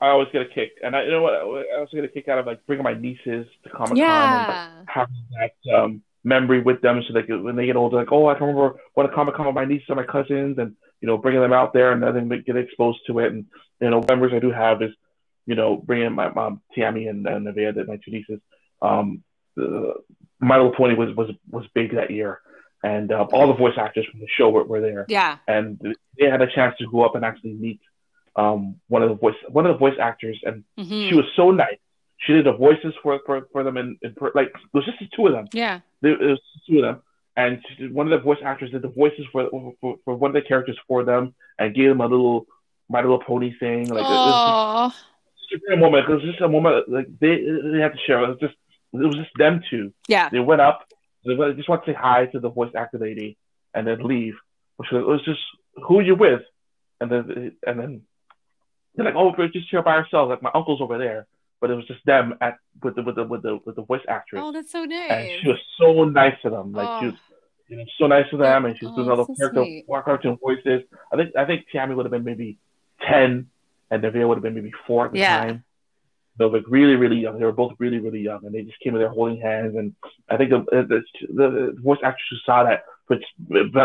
I 0.06 0.10
always 0.10 0.28
get 0.34 0.41
a 0.41 0.45
kick, 0.45 0.74
and 0.84 0.95
I, 0.95 1.03
you 1.03 1.11
know 1.11 1.22
what? 1.22 1.34
I 1.34 1.80
also 1.80 1.95
get 1.95 2.03
a 2.03 2.10
kick 2.10 2.28
out 2.28 2.38
of 2.38 2.45
like 2.45 2.65
bringing 2.65 2.84
my 2.84 2.94
nieces 2.94 3.48
to 3.64 3.70
Comic 3.70 3.90
Con 3.90 3.91
and 3.91 3.98
yeah. 3.98 4.70
having 4.88 5.15
that 5.40 5.74
um, 5.74 6.02
memory 6.24 6.62
with 6.62 6.82
them, 6.82 7.02
so 7.06 7.14
they 7.14 7.24
could, 7.24 7.41
when 7.44 7.56
they 7.56 7.66
get 7.66 7.76
older, 7.76 7.98
like, 7.98 8.12
oh, 8.12 8.28
I 8.28 8.36
can 8.36 8.48
remember 8.48 8.80
what 8.94 9.04
to 9.04 9.14
Comic 9.14 9.36
Con 9.36 9.45
with 9.45 9.56
my 9.56 9.66
nieces 9.66 9.86
and 9.90 9.98
my 9.98 10.06
cousins, 10.06 10.58
and 10.58 10.76
you 11.02 11.08
know, 11.08 11.18
bringing 11.18 11.41
them 11.41 11.54
out 11.54 11.74
there 11.74 11.91
and 11.91 12.02
letting 12.02 12.30
them 12.30 12.44
get 12.45 12.56
exposed 12.56 13.00
to 13.08 13.20
it. 13.20 13.32
And 13.32 13.45
you 13.82 13.90
know, 13.90 14.04
memories 14.08 14.34
I 14.34 14.40
do 14.40 14.52
have 14.52 14.82
is, 14.82 14.91
you 15.45 15.56
know, 15.56 15.76
bringing 15.76 16.14
my 16.14 16.30
mom, 16.30 16.62
Tammy, 16.74 17.08
and, 17.08 17.28
and 17.28 17.45
Nevaeh, 17.45 17.76
that 17.76 17.88
my 17.88 17.98
two 17.98 18.12
nieces. 18.12 18.40
Um, 18.82 19.24
the, 19.56 19.94
My 20.40 20.58
Little 20.58 20.74
Pony 20.76 20.95
was 20.95 21.16
was 21.16 21.30
was 21.50 21.66
big 21.74 21.95
that 21.95 22.10
year, 22.12 22.40
and 22.84 23.12
um, 23.12 23.28
all 23.34 23.48
the 23.48 23.54
voice 23.54 23.78
actors 23.78 24.06
from 24.10 24.20
the 24.22 24.28
show 24.38 24.50
were, 24.50 24.64
were 24.64 24.82
there, 24.82 25.06
yeah 25.10 25.38
and 25.48 25.80
they 26.18 26.30
had 26.30 26.41
a 26.41 26.48
chance 26.48 26.76
to 26.80 26.88
go 26.88 27.04
up 27.06 27.16
and 27.16 27.24
actually 27.26 27.54
meet 27.54 27.80
um, 28.36 28.76
one 28.88 29.04
of 29.04 29.10
the 29.10 29.16
voice 29.16 29.36
one 29.50 29.66
of 29.66 29.74
the 29.76 29.78
voice 29.78 29.98
actors, 30.00 30.40
and 30.44 30.64
Mhm. 30.80 31.10
she 31.10 31.16
was 31.16 31.26
so 31.36 31.52
nice. 31.52 31.83
She 32.26 32.34
did 32.34 32.45
the 32.45 32.54
voices 32.54 32.94
for 33.02 33.20
for, 33.26 33.48
for 33.52 33.64
them, 33.64 33.78
in, 33.78 33.98
in 34.02 34.16
like 34.36 34.48
it 34.48 34.74
was 34.74 34.86
just 34.86 35.00
the 35.00 35.08
two 35.16 35.28
of 35.28 35.34
them. 35.34 35.48
yeah 35.54 35.82
There, 36.02 36.14
it 36.14 36.30
was 36.30 36.40
two 36.68 36.78
of 36.78 36.84
them, 36.84 37.02
and 37.36 37.60
she 37.78 37.88
one 37.88 38.12
of 38.12 38.18
the 38.18 38.24
voice 38.24 38.40
actors 38.44 38.72
did 38.72 38.82
the 38.82 38.90
voices 38.90 39.26
for, 39.32 39.50
for 39.82 39.98
for 40.04 40.16
one 40.16 40.30
of 40.32 40.36
the 40.36 40.48
characters 40.48 40.80
for 40.88 41.04
them, 41.04 41.36
and 41.60 41.76
gave 41.76 41.90
them 41.90 42.02
a 42.02 42.08
little 42.08 42.48
My 42.90 43.02
Little 43.02 43.20
Pony 43.20 43.54
thing. 43.60 43.90
Like 43.90 44.06
it, 44.06 44.10
was 44.10 44.94
oh 44.95 45.14
just 45.54 45.64
a 45.72 45.78
moment. 45.78 46.10
It 46.10 46.14
was 46.14 46.24
just 46.24 46.41
a 46.41 46.50
moment 46.50 46.90
like 46.90 47.08
they 47.20 47.36
they 47.38 47.80
had 47.80 47.94
to 47.94 48.00
share. 48.06 48.24
It 48.24 48.30
was 48.30 48.40
just 48.40 48.56
it 48.94 48.98
was 48.98 49.16
just 49.16 49.32
them 49.38 49.62
two. 49.70 49.94
yeah 50.08 50.30
They 50.30 50.40
went 50.40 50.62
up. 50.62 50.88
They 51.26 51.36
just 51.56 51.70
want 51.70 51.86
to 51.86 51.91
say 51.91 51.98
hi 52.00 52.26
to 52.28 52.40
the 52.40 52.50
voice 52.50 52.72
actor 52.76 52.98
lady, 52.98 53.38
and 53.74 53.88
then 53.88 54.04
leave. 54.04 54.36
Which 54.78 54.90
was, 54.91 55.02
it 55.02 55.08
was 55.08 55.24
just 55.24 55.40
who 55.88 56.02
you 56.02 56.16
with, 56.16 56.41
and 57.00 57.12
then 57.12 57.56
and 57.66 57.80
then 57.80 58.02
they're 58.95 59.06
like, 59.06 59.16
oh, 59.16 59.34
we're 59.38 59.48
just 59.48 59.70
here 59.70 59.82
by 59.82 59.95
ourselves. 59.95 60.30
Like 60.30 60.41
my 60.41 60.52
uncle's 60.54 60.82
over 60.82 60.98
there, 60.98 61.28
but 61.64 61.72
it 61.72 61.76
was 61.76 61.88
just 61.88 62.06
them 62.06 62.35
at 62.41 62.56
with 62.84 62.95
the 62.98 63.03
with 63.03 63.15
the 63.15 63.23
with 63.23 63.41
the 63.41 63.57
with 63.65 63.76
the 63.77 63.84
voice 63.84 64.02
actress, 64.10 64.41
oh 64.44 64.52
that's 64.52 64.69
so 64.69 64.84
nice 64.84 65.11
and 65.11 65.30
she 65.41 65.48
was 65.48 65.60
so 65.80 66.03
nice 66.03 66.35
to 66.44 66.49
them. 66.49 66.73
Like 66.73 66.90
she 66.99 67.06
Oh. 67.06 67.11
was, 67.11 67.19
you 67.69 67.77
know, 67.77 67.85
so 67.98 68.07
nice 68.07 68.30
to 68.31 68.38
them, 68.38 68.65
and 68.65 68.77
she 68.77 68.84
was 68.85 68.94
Oh, 68.94 68.98
doing 68.98 69.10
all 69.10 69.15
the 69.26 69.34
so 69.34 69.35
character 69.35 70.02
cartoon 70.03 70.38
voices. 70.44 70.81
I 71.14 71.15
think 71.15 71.30
I 71.38 71.45
think 71.45 71.65
Tammy 71.72 71.95
would 71.95 72.06
have 72.06 72.11
been 72.11 72.26
maybe 72.26 72.57
ten, 73.10 73.48
and 73.90 74.03
Nevaeh 74.03 74.27
would 74.27 74.35
have 74.40 74.44
been 74.44 74.56
maybe 74.56 74.73
four 74.85 75.06
at 75.06 75.14
the 75.14 75.19
Yeah. 75.19 75.40
time. 75.40 75.64
They 76.38 76.44
were 76.45 76.57
like 76.57 76.65
really, 76.68 76.95
really 76.98 77.19
young. 77.26 77.40
They 77.40 77.45
were 77.45 77.53
both 77.64 77.76
really, 77.80 77.99
really 77.99 78.19
young, 78.19 78.45
and 78.45 78.53
they 78.53 78.64
just 78.64 78.80
came 78.81 78.94
in 78.95 78.99
there 78.99 79.15
holding 79.19 79.40
hands. 79.40 79.73
And 79.77 79.95
I 80.30 80.35
think 80.35 80.49
the 80.49 80.60
the, 80.69 81.02
the, 81.40 81.45
the 81.76 81.81
voice 81.81 81.99
actress 82.03 82.27
who 82.30 82.38
saw 82.45 82.64
that, 82.65 82.84
which 83.07 83.23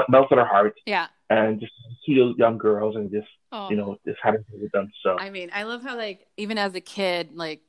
melted 0.08 0.38
her 0.38 0.44
heart, 0.44 0.74
yeah 0.86 1.06
and 1.30 1.60
just 1.60 1.72
two 2.04 2.34
young 2.38 2.58
girls, 2.58 2.96
and 2.96 3.10
just 3.12 3.28
oh 3.52 3.68
you 3.70 3.76
know 3.76 3.98
just 4.06 4.18
having 4.22 4.44
with 4.60 4.72
them. 4.72 4.90
So 5.04 5.18
I 5.18 5.30
mean, 5.30 5.50
I 5.52 5.64
love 5.64 5.82
how 5.82 5.96
like 5.96 6.26
even 6.36 6.58
as 6.58 6.74
a 6.74 6.80
kid, 6.80 7.30
like 7.34 7.60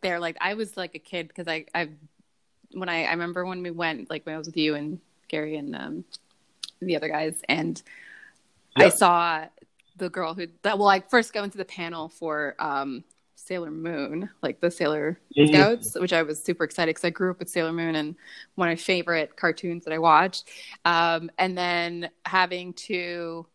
they're 0.00 0.20
like 0.20 0.36
I 0.40 0.54
was 0.54 0.76
like 0.76 0.94
a 0.94 0.98
kid 0.98 1.28
because 1.28 1.48
I 1.48 1.66
I 1.74 1.88
when 2.72 2.88
I 2.88 3.04
I 3.04 3.10
remember 3.12 3.44
when 3.44 3.62
we 3.62 3.70
went 3.70 4.10
like 4.10 4.26
when 4.26 4.34
I 4.34 4.38
was 4.38 4.46
with 4.46 4.56
you 4.56 4.74
and 4.74 5.00
Gary 5.28 5.56
and 5.56 5.74
um 5.74 6.04
the 6.80 6.96
other 6.96 7.08
guys 7.08 7.40
and 7.48 7.80
I 8.76 8.88
saw 8.88 9.46
the 9.96 10.10
girl 10.10 10.34
who 10.34 10.48
that 10.62 10.78
well 10.78 10.88
I 10.88 11.00
first 11.00 11.32
go 11.32 11.44
into 11.44 11.58
the 11.58 11.64
panel 11.64 12.08
for 12.08 12.56
um 12.58 13.04
Sailor 13.36 13.70
Moon, 13.70 14.30
like 14.42 14.60
the 14.60 14.70
Sailor 14.70 15.18
Mhm. 15.36 15.48
Scouts, 15.48 15.94
which 15.96 16.12
I 16.14 16.22
was 16.22 16.42
super 16.42 16.64
excited 16.64 16.90
because 16.94 17.04
I 17.04 17.10
grew 17.10 17.30
up 17.30 17.38
with 17.40 17.50
Sailor 17.50 17.72
Moon 17.72 17.94
and 17.94 18.16
one 18.54 18.68
of 18.68 18.72
my 18.72 18.76
favorite 18.76 19.36
cartoons 19.36 19.84
that 19.84 19.92
I 19.92 19.98
watched. 19.98 20.48
Um, 20.86 21.30
and 21.38 21.56
then 21.56 22.08
having 22.24 22.72
to 22.74 23.46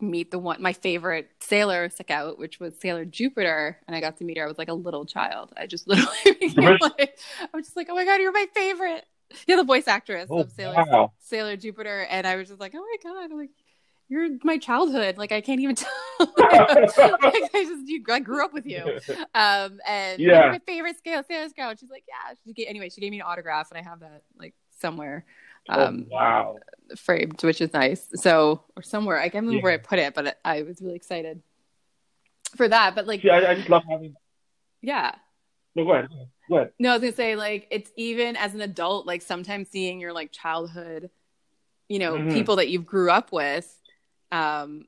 meet 0.00 0.30
the 0.30 0.38
one 0.38 0.60
my 0.60 0.72
favorite 0.72 1.30
Sailor 1.40 1.88
Scout, 1.90 2.38
which 2.38 2.60
was 2.60 2.74
Sailor 2.78 3.04
Jupiter, 3.04 3.78
and 3.86 3.96
I 3.96 4.00
got 4.00 4.18
to 4.18 4.24
meet 4.24 4.38
her. 4.38 4.44
I 4.44 4.48
was 4.48 4.58
like 4.58 4.68
a 4.68 4.74
little 4.74 5.06
child. 5.06 5.52
I 5.56 5.66
just 5.66 5.86
literally 5.88 6.38
became 6.38 6.78
like 6.80 7.18
I 7.40 7.56
was 7.56 7.66
just 7.66 7.76
like, 7.76 7.88
oh 7.90 7.94
my 7.94 8.04
god, 8.04 8.20
you're 8.20 8.32
my 8.32 8.46
favorite. 8.54 9.04
You're 9.46 9.56
the 9.56 9.64
voice 9.64 9.88
actress 9.88 10.28
Oh, 10.30 10.40
of 10.40 10.52
Sailor 10.52 10.74
wow. 10.76 11.12
Sailor 11.18 11.56
Jupiter, 11.56 12.06
and 12.10 12.26
I 12.26 12.36
was 12.36 12.48
just 12.48 12.60
like, 12.60 12.74
oh 12.74 12.78
my 12.80 13.10
god, 13.10 13.30
I'm 13.32 13.38
like 13.38 13.50
you're 14.08 14.28
my 14.44 14.56
childhood. 14.58 15.18
Like 15.18 15.32
I 15.32 15.40
can't 15.40 15.60
even 15.60 15.74
tell. 15.76 15.88
like, 16.20 16.30
I 16.38 17.64
just 17.64 17.88
you, 17.88 18.04
I 18.08 18.20
grew 18.20 18.44
up 18.44 18.52
with 18.52 18.66
you. 18.66 18.98
Um, 19.34 19.80
and 19.86 20.20
Yeah. 20.22 20.48
my 20.50 20.60
favorite 20.66 20.96
scale 20.98 21.22
Sailor 21.26 21.48
Scout. 21.48 21.78
She's 21.80 21.90
like, 21.90 22.04
yeah. 22.06 22.34
She 22.44 22.52
gave, 22.52 22.66
anyway, 22.68 22.88
she 22.88 23.00
gave 23.00 23.10
me 23.10 23.18
an 23.20 23.26
autograph, 23.26 23.70
and 23.70 23.78
I 23.78 23.82
have 23.82 24.00
that 24.00 24.22
like 24.38 24.54
somewhere 24.78 25.24
um, 25.68 26.06
oh, 26.10 26.14
wow. 26.14 26.56
framed, 26.96 27.42
which 27.42 27.60
is 27.60 27.72
nice. 27.72 28.08
So 28.14 28.62
or 28.76 28.82
somewhere 28.82 29.18
I 29.18 29.28
can't 29.28 29.46
remember 29.46 29.56
Yeah. 29.58 29.62
where 29.62 29.72
I 29.72 29.76
put 29.78 29.98
it, 29.98 30.14
but 30.14 30.38
I 30.44 30.62
was 30.62 30.80
really 30.80 30.96
excited 30.96 31.42
for 32.56 32.68
that. 32.68 32.94
But 32.94 33.06
like, 33.06 33.22
See, 33.22 33.30
I, 33.30 33.50
I 33.50 33.54
just 33.54 33.68
love 33.68 33.82
having. 33.90 34.14
yeah. 34.82 35.14
No, 35.74 35.84
go 35.84 35.92
ahead. 35.92 36.08
Go 36.48 36.56
ahead. 36.56 36.70
No, 36.78 36.90
I 36.90 36.92
was 36.94 37.02
gonna 37.02 37.12
say 37.12 37.36
like 37.36 37.66
it's 37.70 37.90
even 37.96 38.36
as 38.36 38.54
an 38.54 38.60
adult, 38.62 39.06
like 39.06 39.22
sometimes 39.22 39.68
seeing 39.68 40.00
your 40.00 40.12
like 40.12 40.32
childhood, 40.32 41.10
you 41.88 41.98
know, 41.98 42.18
Mhm. 42.18 42.32
people 42.32 42.56
that 42.56 42.68
you've 42.68 42.86
grew 42.86 43.10
up 43.10 43.30
with, 43.32 43.78
um, 44.32 44.86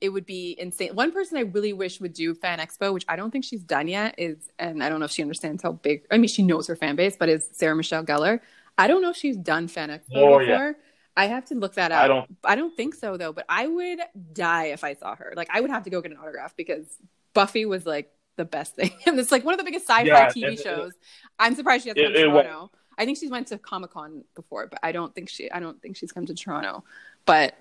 it 0.00 0.08
would 0.08 0.26
be 0.26 0.56
insane. 0.58 0.94
One 0.94 1.12
person 1.12 1.38
I 1.38 1.42
really 1.42 1.72
wish 1.72 2.00
would 2.00 2.12
do 2.12 2.34
Fan 2.34 2.58
Expo, 2.58 2.92
which 2.92 3.04
I 3.08 3.16
don't 3.16 3.30
think 3.30 3.44
she's 3.44 3.62
done 3.62 3.86
yet, 3.88 4.14
is 4.18 4.50
and 4.58 4.82
I 4.82 4.88
don't 4.88 4.98
know 4.98 5.04
if 5.06 5.12
she 5.12 5.22
understands 5.22 5.62
how 5.62 5.72
big. 5.72 6.04
I 6.10 6.18
mean, 6.18 6.28
she 6.28 6.42
knows 6.42 6.66
her 6.66 6.76
fan 6.76 6.96
base, 6.96 7.16
but 7.16 7.28
is 7.28 7.48
Sarah 7.52 7.76
Michelle 7.76 8.04
Gellar. 8.04 8.40
I 8.76 8.86
don't 8.88 9.02
know 9.02 9.10
if 9.10 9.16
she's 9.16 9.36
done 9.36 9.68
Fan 9.68 9.88
Expo 9.90 10.02
Oh, 10.16 10.38
before. 10.38 10.42
yeah. 10.42 10.72
I 11.16 11.26
have 11.26 11.44
to 11.46 11.54
look 11.54 11.74
that 11.74 11.92
up. 11.92 12.02
I 12.02 12.08
don't. 12.08 12.36
I 12.42 12.54
don't 12.56 12.76
think 12.76 12.94
so 12.94 13.16
though, 13.16 13.32
but 13.32 13.44
I 13.48 13.66
would 13.68 14.00
die 14.32 14.66
if 14.66 14.82
I 14.82 14.94
saw 14.94 15.14
her. 15.14 15.32
Like 15.36 15.48
I 15.52 15.60
would 15.60 15.70
have 15.70 15.84
to 15.84 15.90
go 15.90 16.00
get 16.00 16.10
an 16.10 16.16
autograph 16.18 16.56
because 16.56 16.86
Buffy 17.34 17.66
was 17.66 17.86
like 17.86 18.10
the 18.36 18.44
best 18.44 18.74
thing. 18.74 18.90
and 19.06 19.18
it's 19.20 19.30
like 19.30 19.44
one 19.44 19.54
of 19.54 19.58
the 19.58 19.64
biggest 19.64 19.86
sci-fi 19.86 20.04
Yeah, 20.06 20.28
TV 20.28 20.54
it- 20.54 20.60
shows. 20.60 20.92
I'm 21.38 21.54
surprised 21.54 21.84
she 21.84 21.90
hasn't 21.90 22.04
come 22.04 22.14
to 22.14 22.20
it 22.20 22.26
was- 22.32 22.68
I 22.98 23.04
think 23.04 23.18
she's 23.18 23.30
went 23.30 23.48
to 23.48 23.58
Comic 23.58 23.90
Con 23.92 24.24
before, 24.36 24.66
but 24.68 24.78
I 24.82 24.90
don't 24.92 25.14
think 25.14 25.28
she 25.28 25.50
I 25.50 25.60
don't 25.60 25.80
think 25.80 25.96
she's 25.96 26.10
come 26.12 26.26
to 26.26 26.34
Toronto. 26.34 26.82
But 27.26 27.54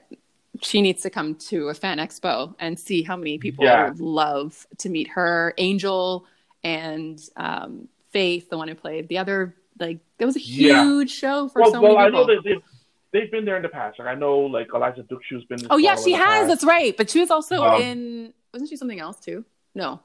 she 0.62 0.82
needs 0.82 1.02
to 1.04 1.10
come 1.10 1.36
to 1.36 1.70
a 1.70 1.74
fan 1.74 1.98
expo 1.98 2.54
and 2.60 2.80
see 2.80 3.02
how 3.04 3.16
many 3.18 3.38
people 3.40 3.66
Yeah. 3.66 3.90
would 3.90 4.00
love 4.00 4.66
to 4.80 4.90
meet 4.90 5.10
her. 5.10 5.54
Angel 5.58 6.26
and 6.64 7.20
um, 7.36 7.88
Faith, 8.12 8.50
the 8.52 8.58
one 8.58 8.68
who 8.68 8.76
played 8.76 9.08
the 9.10 9.18
other, 9.18 9.56
like 9.80 10.00
that 10.18 10.26
was 10.26 10.36
a 10.36 10.42
Yeah. 10.42 10.84
huge 10.84 11.12
show 11.12 11.48
for 11.50 11.62
Well, 11.62 11.72
so 11.72 11.82
well, 11.82 11.96
many 11.96 12.06
I 12.08 12.10
know 12.10 12.26
that 12.26 12.42
they've, 12.44 12.62
they've 13.12 13.32
been 13.32 13.46
there 13.46 13.56
in 13.58 13.64
the 13.64 13.70
past. 13.70 14.00
Like 14.00 14.08
I 14.08 14.16
know, 14.16 14.40
like 14.40 14.68
Eliza 14.74 15.04
she's 15.28 15.44
been. 15.46 15.60
Oh 15.70 15.78
yeah, 15.78 15.96
she 15.96 16.14
has. 16.14 16.48
That's 16.48 16.64
right. 16.64 16.96
But 16.96 17.10
she 17.10 17.20
was 17.20 17.32
also 17.32 17.64
Um, 17.64 17.82
in. 17.82 18.34
Wasn't 18.54 18.70
she 18.70 18.76
something 18.78 19.00
else 19.00 19.20
too? 19.20 19.46
No, 19.76 20.00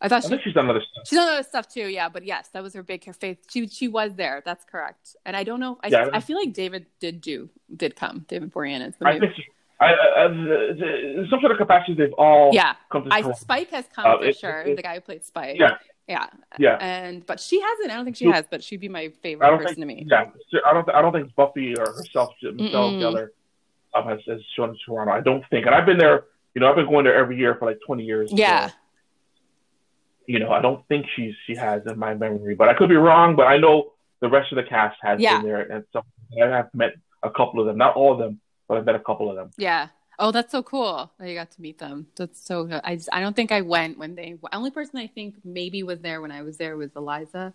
I 0.00 0.08
thought 0.08 0.16
I 0.16 0.20
she. 0.20 0.28
think 0.30 0.42
she's 0.42 0.54
done 0.54 0.68
other 0.68 0.80
stuff. 0.80 1.06
She's 1.08 1.16
done 1.18 1.28
other 1.32 1.42
stuff 1.42 1.68
too. 1.68 1.86
Yeah, 1.86 2.08
but 2.08 2.24
yes, 2.24 2.48
that 2.48 2.62
was 2.62 2.74
her 2.74 2.82
big 2.82 3.04
her 3.04 3.12
faith. 3.12 3.38
She 3.50 3.66
she 3.68 3.86
was 3.88 4.14
there. 4.16 4.42
That's 4.44 4.64
correct. 4.64 5.14
And 5.24 5.36
I 5.36 5.44
don't 5.44 5.60
know. 5.60 5.78
I 5.82 5.88
Yeah. 5.88 6.08
I 6.12 6.20
feel 6.20 6.36
like 6.38 6.52
David 6.52 6.86
did 7.00 7.20
do 7.20 7.48
did 7.74 7.94
come. 7.96 8.24
David 8.28 8.52
Boreanaz. 8.52 8.94
I 9.02 9.18
think 9.20 9.34
she, 9.36 9.44
I, 9.78 9.92
I, 9.92 10.22
I, 10.22 10.26
in 10.26 11.26
some 11.30 11.38
sort 11.40 11.52
of 11.52 11.58
capacity 11.58 11.94
they've 11.94 12.12
all 12.14 12.50
yeah, 12.52 12.74
come 12.90 13.04
to 13.04 13.12
I 13.12 13.20
Spike 13.32 13.70
has 13.70 13.86
come 13.94 14.06
Uh, 14.06 14.18
for 14.18 14.24
it- 14.24 14.36
sure. 14.38 14.60
it- 14.62 14.76
the 14.76 14.82
guy 14.82 14.94
who 14.96 15.00
played 15.02 15.24
Spike. 15.24 15.58
Yeah. 15.58 15.76
Yeah. 16.08 16.26
Yeah. 16.58 16.76
And 16.80 17.24
but 17.26 17.40
she 17.40 17.60
hasn't. 17.60 17.90
I 17.90 17.94
don't 17.96 18.04
think 18.04 18.16
she 18.16 18.24
You- 18.26 18.32
has. 18.32 18.44
But 18.50 18.62
she'd 18.62 18.80
be 18.80 18.88
my 18.88 19.10
favorite 19.22 19.46
person 19.58 19.74
think. 19.74 19.78
to 19.80 19.86
meet. 19.86 20.06
Yeah, 20.10 20.26
I 20.66 20.72
don't. 20.72 20.88
I 20.90 21.02
don't 21.02 21.12
think 21.12 21.34
Buffy 21.34 21.74
or 21.76 21.86
herself, 21.92 22.34
Michelle 22.42 22.90
Mm-mm. 22.92 23.00
Gellar, 23.00 23.28
um, 23.94 24.08
has, 24.08 24.20
has 24.26 24.40
shown 24.54 24.70
in 24.70 24.76
Toronto. 24.84 25.12
I 25.12 25.20
don't 25.20 25.44
think. 25.50 25.66
And 25.66 25.74
I've 25.74 25.86
been 25.86 25.98
there. 25.98 26.24
You 26.54 26.60
know, 26.60 26.68
I've 26.70 26.76
been 26.76 26.86
going 26.88 27.04
there 27.04 27.14
every 27.16 27.36
year 27.38 27.54
for 27.56 27.66
like 27.66 27.78
twenty 27.86 28.04
years. 28.04 28.30
Yeah. 28.32 28.68
so, 28.68 28.74
you 30.26 30.38
know, 30.38 30.50
I 30.50 30.60
don't 30.60 30.86
think 30.88 31.06
she's 31.14 31.34
she 31.46 31.54
has 31.56 31.82
in 31.86 31.98
my 31.98 32.14
memory, 32.14 32.54
but 32.54 32.68
I 32.68 32.74
could 32.74 32.88
be 32.88 32.96
wrong. 32.96 33.36
But 33.36 33.46
I 33.46 33.58
know 33.58 33.92
the 34.20 34.28
rest 34.28 34.52
of 34.52 34.56
the 34.56 34.62
cast 34.64 34.96
has 35.02 35.20
Yeah. 35.20 35.36
been 35.38 35.46
there, 35.46 35.60
and 35.70 35.84
some 35.92 36.02
I 36.42 36.46
have 36.46 36.68
met 36.74 36.94
a 37.22 37.30
couple 37.30 37.60
of 37.60 37.66
them, 37.66 37.76
not 37.78 37.94
all 37.96 38.12
of 38.12 38.18
them, 38.18 38.40
but 38.68 38.78
I've 38.78 38.84
met 38.84 38.94
a 38.94 39.00
couple 39.00 39.28
of 39.30 39.36
them. 39.36 39.50
Yeah. 39.56 39.88
Oh, 40.18 40.30
that's 40.30 40.52
so 40.52 40.62
cool 40.62 41.10
that 41.18 41.28
you 41.28 41.34
got 41.34 41.50
to 41.50 41.60
meet 41.60 41.78
them. 41.78 42.06
That's 42.16 42.42
so 42.44 42.64
good. 42.64 42.80
I 42.84 42.96
just, 42.96 43.08
I 43.12 43.20
don't 43.20 43.36
think 43.36 43.52
I 43.52 43.60
went 43.60 43.98
when 43.98 44.14
they. 44.14 44.36
Only 44.52 44.70
person 44.70 44.98
I 44.98 45.06
think 45.06 45.36
maybe 45.44 45.82
was 45.82 46.00
there 46.00 46.20
when 46.20 46.30
I 46.30 46.42
was 46.42 46.56
there 46.56 46.76
was 46.76 46.90
Eliza, 46.96 47.52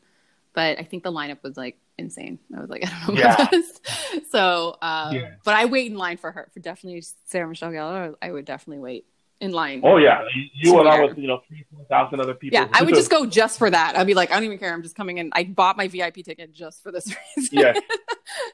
but 0.53 0.79
I 0.79 0.83
think 0.83 1.03
the 1.03 1.11
lineup 1.11 1.41
was 1.43 1.57
like 1.57 1.77
insane. 1.97 2.39
I 2.55 2.61
was 2.61 2.69
like, 2.69 2.83
I 2.85 3.05
don't 3.05 3.15
know 3.15 3.23
what 3.23 3.53
yeah. 3.53 4.21
So, 4.29 4.77
um, 4.81 5.15
yeah. 5.15 5.31
but 5.43 5.55
I 5.55 5.65
wait 5.65 5.91
in 5.91 5.97
line 5.97 6.17
for 6.17 6.31
her 6.31 6.49
for 6.53 6.59
definitely 6.59 7.03
Sarah 7.25 7.47
Michelle 7.47 7.71
Gellar. 7.71 8.15
I 8.21 8.31
would 8.31 8.45
definitely 8.45 8.79
wait 8.79 9.05
in 9.41 9.51
line. 9.51 9.81
Oh 9.83 9.97
yeah, 9.97 10.23
you 10.53 10.79
along 10.79 11.07
with 11.07 11.17
you 11.17 11.27
know 11.27 11.41
three 11.47 11.65
thousand 11.89 12.21
other 12.21 12.35
people. 12.35 12.57
Yeah, 12.59 12.67
I 12.71 12.83
would 12.83 12.95
just 12.95 13.09
go 13.09 13.25
just 13.41 13.57
for 13.57 13.69
that. 13.69 13.97
I'd 13.97 14.07
be 14.07 14.13
like, 14.13 14.31
I 14.31 14.35
don't 14.35 14.43
even 14.43 14.59
care. 14.59 14.73
I'm 14.73 14.83
just 14.83 14.95
coming 14.95 15.17
in. 15.17 15.31
I 15.33 15.43
bought 15.43 15.75
my 15.75 15.88
VIP 15.88 16.23
ticket 16.23 16.53
just 16.53 16.83
for 16.83 16.91
this 16.91 17.07
reason. 17.38 17.59
Yeah, 17.59 17.73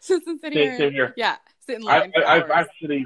just 0.07 0.25
sitting 0.25 0.51
here. 0.53 0.77
Same 0.77 0.93
here. 0.93 1.13
Yeah, 1.17 1.35
sit 1.65 1.75
in 1.75 1.81
line. 1.83 2.13
I, 2.25 2.35
have 2.35 2.49
actually, 2.49 3.05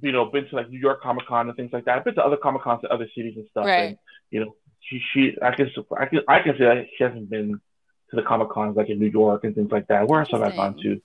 you 0.00 0.12
know, 0.12 0.26
been 0.26 0.48
to 0.48 0.56
like 0.56 0.70
New 0.70 0.78
York 0.78 1.02
Comic 1.02 1.26
Con 1.26 1.48
and 1.48 1.56
things 1.56 1.72
like 1.72 1.84
that. 1.84 1.98
I've 1.98 2.04
been 2.04 2.14
to 2.14 2.24
other 2.24 2.36
Comic 2.36 2.62
Cons 2.62 2.80
in 2.84 2.90
other 2.90 3.08
cities 3.14 3.34
and 3.36 3.46
stuff. 3.50 3.66
Right. 3.66 3.88
And, 3.88 3.98
you 4.30 4.40
know, 4.40 4.56
she 4.80 5.00
she 5.12 5.36
I 5.42 5.54
can 5.54 5.70
I 5.98 6.06
can 6.06 6.20
I 6.28 6.40
can 6.40 6.52
say 6.58 6.64
that 6.64 6.86
she 6.96 7.04
hasn't 7.04 7.30
been 7.30 7.60
to 8.10 8.16
the 8.16 8.22
Comic 8.22 8.50
Cons 8.50 8.76
like 8.76 8.88
in 8.88 8.98
New 8.98 9.08
York 9.08 9.44
and 9.44 9.54
things 9.54 9.70
like 9.70 9.88
that. 9.88 10.08
Where 10.08 10.20
else 10.20 10.30
have 10.32 10.42
I 10.42 10.54
gone 10.54 10.76
to? 10.82 11.00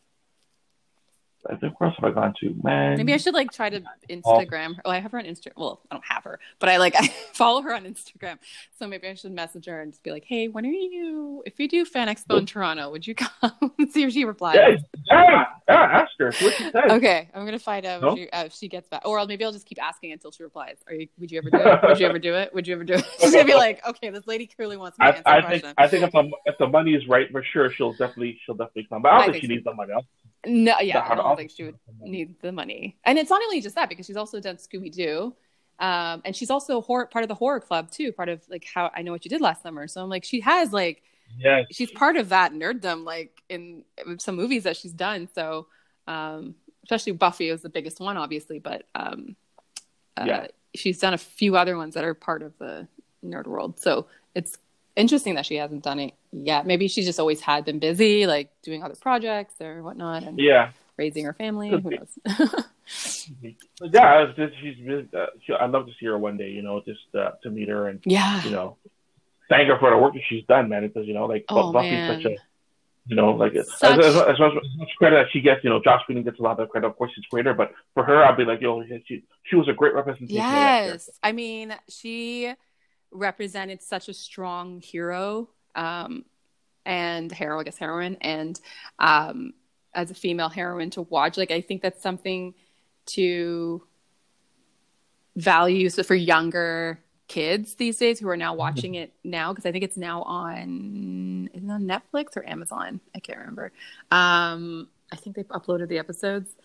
I 1.49 1.55
think 1.55 1.79
where 1.79 1.89
else 1.89 1.97
have 1.99 2.09
I 2.09 2.13
gone 2.13 2.33
to? 2.41 2.55
Man, 2.63 2.97
maybe 2.97 3.13
I 3.13 3.17
should 3.17 3.33
like 3.33 3.51
try 3.51 3.69
to 3.69 3.81
Instagram 4.09 4.75
her. 4.75 4.81
Oh, 4.85 4.91
I 4.91 4.99
have 4.99 5.11
her 5.11 5.19
on 5.19 5.25
Instagram. 5.25 5.53
Well, 5.57 5.81
I 5.89 5.95
don't 5.95 6.05
have 6.05 6.23
her, 6.23 6.39
but 6.59 6.69
I 6.69 6.77
like 6.77 6.95
I 6.99 7.07
follow 7.33 7.61
her 7.61 7.73
on 7.73 7.83
Instagram. 7.85 8.37
So 8.77 8.87
maybe 8.87 9.07
I 9.07 9.15
should 9.15 9.31
message 9.31 9.65
her 9.65 9.81
and 9.81 9.91
just 9.91 10.03
be 10.03 10.11
like, 10.11 10.25
"Hey, 10.25 10.47
when 10.47 10.65
are 10.65 10.69
you? 10.69 11.43
If 11.45 11.59
you 11.59 11.67
do 11.67 11.85
Fan 11.85 12.07
Expo 12.07 12.37
in 12.37 12.45
Toronto, 12.45 12.89
would 12.91 13.05
you 13.07 13.15
come?" 13.41 13.73
See 13.89 14.03
if 14.03 14.13
she 14.13 14.25
replies. 14.25 14.55
Yeah, 14.55 14.77
yeah, 15.09 15.45
yeah 15.67 15.75
ask 15.75 16.11
her. 16.19 16.25
What 16.25 16.53
she 16.53 16.63
says. 16.63 16.75
Okay, 16.75 17.29
I'm 17.33 17.45
gonna 17.45 17.59
find 17.59 17.85
out 17.85 18.01
no? 18.01 18.09
if, 18.09 18.17
she, 18.17 18.29
uh, 18.29 18.43
if, 18.45 18.53
she, 18.53 18.67
gets 18.67 18.87
back, 18.87 19.01
or 19.05 19.25
maybe 19.25 19.43
I'll 19.43 19.51
just 19.51 19.65
keep 19.65 19.81
asking 19.81 20.11
until 20.11 20.31
she 20.31 20.43
replies. 20.43 20.77
Are 20.87 20.93
you? 20.93 21.07
Would 21.19 21.31
you 21.31 21.39
ever 21.39 21.49
do 21.49 21.57
it? 21.57 21.79
Would 21.83 21.99
you 21.99 22.05
ever 22.05 22.19
do 22.19 22.35
it? 22.35 22.53
Would 22.53 22.67
you 22.67 22.75
ever 22.75 22.83
do 22.83 22.93
it? 22.93 23.05
She's 23.19 23.31
gonna 23.31 23.45
be 23.45 23.55
like, 23.55 23.85
"Okay, 23.87 24.09
this 24.09 24.27
lady 24.27 24.47
clearly 24.47 24.77
wants 24.77 24.97
me 24.99 25.07
to 25.07 25.17
answer 25.17 25.23
I, 25.25 25.37
I 25.37 25.59
think 25.59 25.73
I 25.77 25.87
think 25.87 26.03
if 26.03 26.11
the 26.11 26.31
if 26.45 26.57
the 26.57 26.67
money 26.67 26.93
is 26.93 27.07
right 27.07 27.31
for 27.31 27.43
sure, 27.43 27.71
she'll 27.71 27.93
definitely 27.93 28.39
she'll 28.45 28.55
definitely 28.55 28.87
come. 28.89 29.01
But 29.01 29.09
I 29.09 29.11
don't 29.11 29.21
I 29.21 29.23
think, 29.25 29.33
think 29.33 29.41
she 29.41 29.47
so. 29.47 29.53
needs 29.53 29.63
the 29.65 29.73
money. 29.73 29.93
No, 30.45 30.79
yeah, 30.79 31.05
I 31.07 31.15
don't 31.15 31.37
think 31.37 31.51
she 31.51 31.63
would 31.65 31.77
need 32.01 32.35
the 32.41 32.51
money. 32.51 32.97
And 33.03 33.19
it's 33.19 33.29
not 33.29 33.41
only 33.41 33.61
just 33.61 33.75
that 33.75 33.89
because 33.89 34.05
she's 34.05 34.17
also 34.17 34.39
done 34.39 34.55
Scooby 34.55 34.91
Doo, 34.91 35.35
um, 35.79 36.21
and 36.25 36.35
she's 36.35 36.49
also 36.49 36.81
horror, 36.81 37.05
part 37.05 37.23
of 37.23 37.29
the 37.29 37.35
horror 37.35 37.59
club 37.59 37.91
too. 37.91 38.11
Part 38.11 38.29
of 38.29 38.41
like 38.49 38.65
how 38.65 38.91
I 38.95 39.01
know 39.01 39.11
what 39.11 39.23
you 39.23 39.29
did 39.29 39.41
last 39.41 39.61
summer. 39.61 39.87
So 39.87 40.01
I'm 40.01 40.09
like, 40.09 40.23
she 40.23 40.39
has 40.41 40.73
like, 40.73 41.03
yeah, 41.37 41.63
she's 41.71 41.91
part 41.91 42.17
of 42.17 42.29
that 42.29 42.53
nerddom 42.53 43.03
like 43.03 43.41
in 43.49 43.83
some 44.17 44.35
movies 44.35 44.63
that 44.63 44.77
she's 44.77 44.93
done. 44.93 45.29
So, 45.33 45.67
um, 46.07 46.55
especially 46.83 47.13
Buffy 47.13 47.51
was 47.51 47.61
the 47.61 47.69
biggest 47.69 47.99
one, 47.99 48.17
obviously, 48.17 48.59
but 48.59 48.83
um, 48.95 49.35
uh, 50.17 50.25
yeah. 50.27 50.47
she's 50.73 50.99
done 50.99 51.13
a 51.13 51.19
few 51.19 51.55
other 51.55 51.77
ones 51.77 51.93
that 51.93 52.03
are 52.03 52.13
part 52.13 52.41
of 52.41 52.57
the 52.57 52.87
nerd 53.23 53.47
world. 53.47 53.79
So 53.79 54.07
it's 54.33 54.57
interesting 54.95 55.35
that 55.35 55.45
she 55.45 55.55
hasn't 55.55 55.83
done 55.83 55.99
it 55.99 56.13
yet. 56.31 56.65
Maybe 56.65 56.87
she's 56.87 57.05
just 57.05 57.19
always 57.19 57.41
had 57.41 57.65
been 57.65 57.79
busy, 57.79 58.25
like 58.27 58.49
doing 58.61 58.83
other 58.83 58.95
projects 58.95 59.55
or 59.61 59.83
whatnot, 59.83 60.23
and 60.23 60.39
yeah, 60.39 60.71
raising 60.97 61.25
her 61.25 61.33
family. 61.33 61.69
Who 61.69 61.81
knows? 61.81 62.17
yeah, 63.81 64.33
she's. 64.35 65.13
Uh, 65.13 65.25
she, 65.45 65.53
I'd 65.53 65.71
love 65.71 65.87
to 65.87 65.93
see 65.99 66.05
her 66.05 66.17
one 66.17 66.37
day. 66.37 66.49
You 66.51 66.61
know, 66.61 66.81
just 66.85 67.15
uh, 67.15 67.31
to 67.43 67.49
meet 67.49 67.69
her 67.69 67.87
and 67.87 67.99
yeah, 68.05 68.43
you 68.43 68.51
know, 68.51 68.77
thank 69.49 69.67
her 69.67 69.77
for 69.79 69.89
the 69.89 69.97
work 69.97 70.13
that 70.13 70.23
she's 70.27 70.45
done, 70.45 70.69
man. 70.69 70.87
Because 70.87 71.07
you 71.07 71.13
know, 71.13 71.25
like 71.25 71.45
oh, 71.49 71.71
Buffy's 71.71 71.91
man. 71.91 72.21
such 72.21 72.31
a 72.31 72.35
you 73.07 73.15
know, 73.15 73.31
like 73.31 73.53
Such... 73.53 73.99
as, 73.99 74.05
as, 74.05 74.15
as, 74.15 74.39
much, 74.39 74.53
as, 74.55 74.77
much, 74.77 74.89
credit 74.97 75.15
that 75.15 75.31
she 75.31 75.41
gets, 75.41 75.63
you 75.63 75.69
know, 75.69 75.81
Joss 75.83 76.01
Whedon 76.07 76.23
gets 76.23 76.39
a 76.39 76.43
lot 76.43 76.59
of 76.59 76.69
credit. 76.69 76.87
Of 76.87 76.97
course, 76.97 77.11
she's 77.15 77.25
greater, 77.25 77.53
but 77.53 77.73
for 77.93 78.03
her, 78.03 78.23
I'd 78.23 78.37
be 78.37 78.45
like, 78.45 78.61
yo, 78.61 78.83
she 79.07 79.23
she 79.43 79.55
was 79.55 79.67
a 79.67 79.73
great 79.73 79.93
representation. 79.93 80.35
Yes, 80.35 81.09
I 81.23 81.31
mean, 81.31 81.75
she 81.89 82.53
represented 83.11 83.81
such 83.81 84.09
a 84.09 84.13
strong 84.13 84.81
hero 84.81 85.49
um, 85.75 86.25
and 86.85 87.31
hero, 87.31 87.59
I 87.59 87.63
guess 87.63 87.77
heroine, 87.77 88.17
and 88.21 88.59
um, 88.99 89.53
as 89.93 90.11
a 90.11 90.13
female 90.13 90.49
heroine 90.49 90.89
to 90.91 91.03
watch. 91.03 91.37
Like 91.37 91.51
I 91.51 91.61
think 91.61 91.81
that's 91.81 92.01
something 92.01 92.53
to 93.07 93.83
value 95.35 95.89
so 95.89 96.03
for 96.03 96.15
younger 96.15 96.99
kids 97.27 97.75
these 97.75 97.97
days 97.97 98.19
who 98.19 98.27
are 98.27 98.35
now 98.35 98.53
watching 98.53 98.95
it 98.95 99.13
now 99.23 99.53
because 99.53 99.65
I 99.65 99.71
think 99.71 99.85
it's 99.85 99.95
now 99.95 100.21
on 100.23 101.49
is 101.53 101.63
it 101.63 101.69
on 101.69 101.83
Netflix 101.83 102.35
or 102.35 102.47
Amazon? 102.47 102.99
I 103.15 103.19
can't 103.19 103.39
remember. 103.39 103.71
Um, 104.11 104.89
I 105.11 105.15
think 105.15 105.35
they've 105.35 105.47
uploaded 105.47 105.87
the 105.87 105.97
episodes 105.97 106.55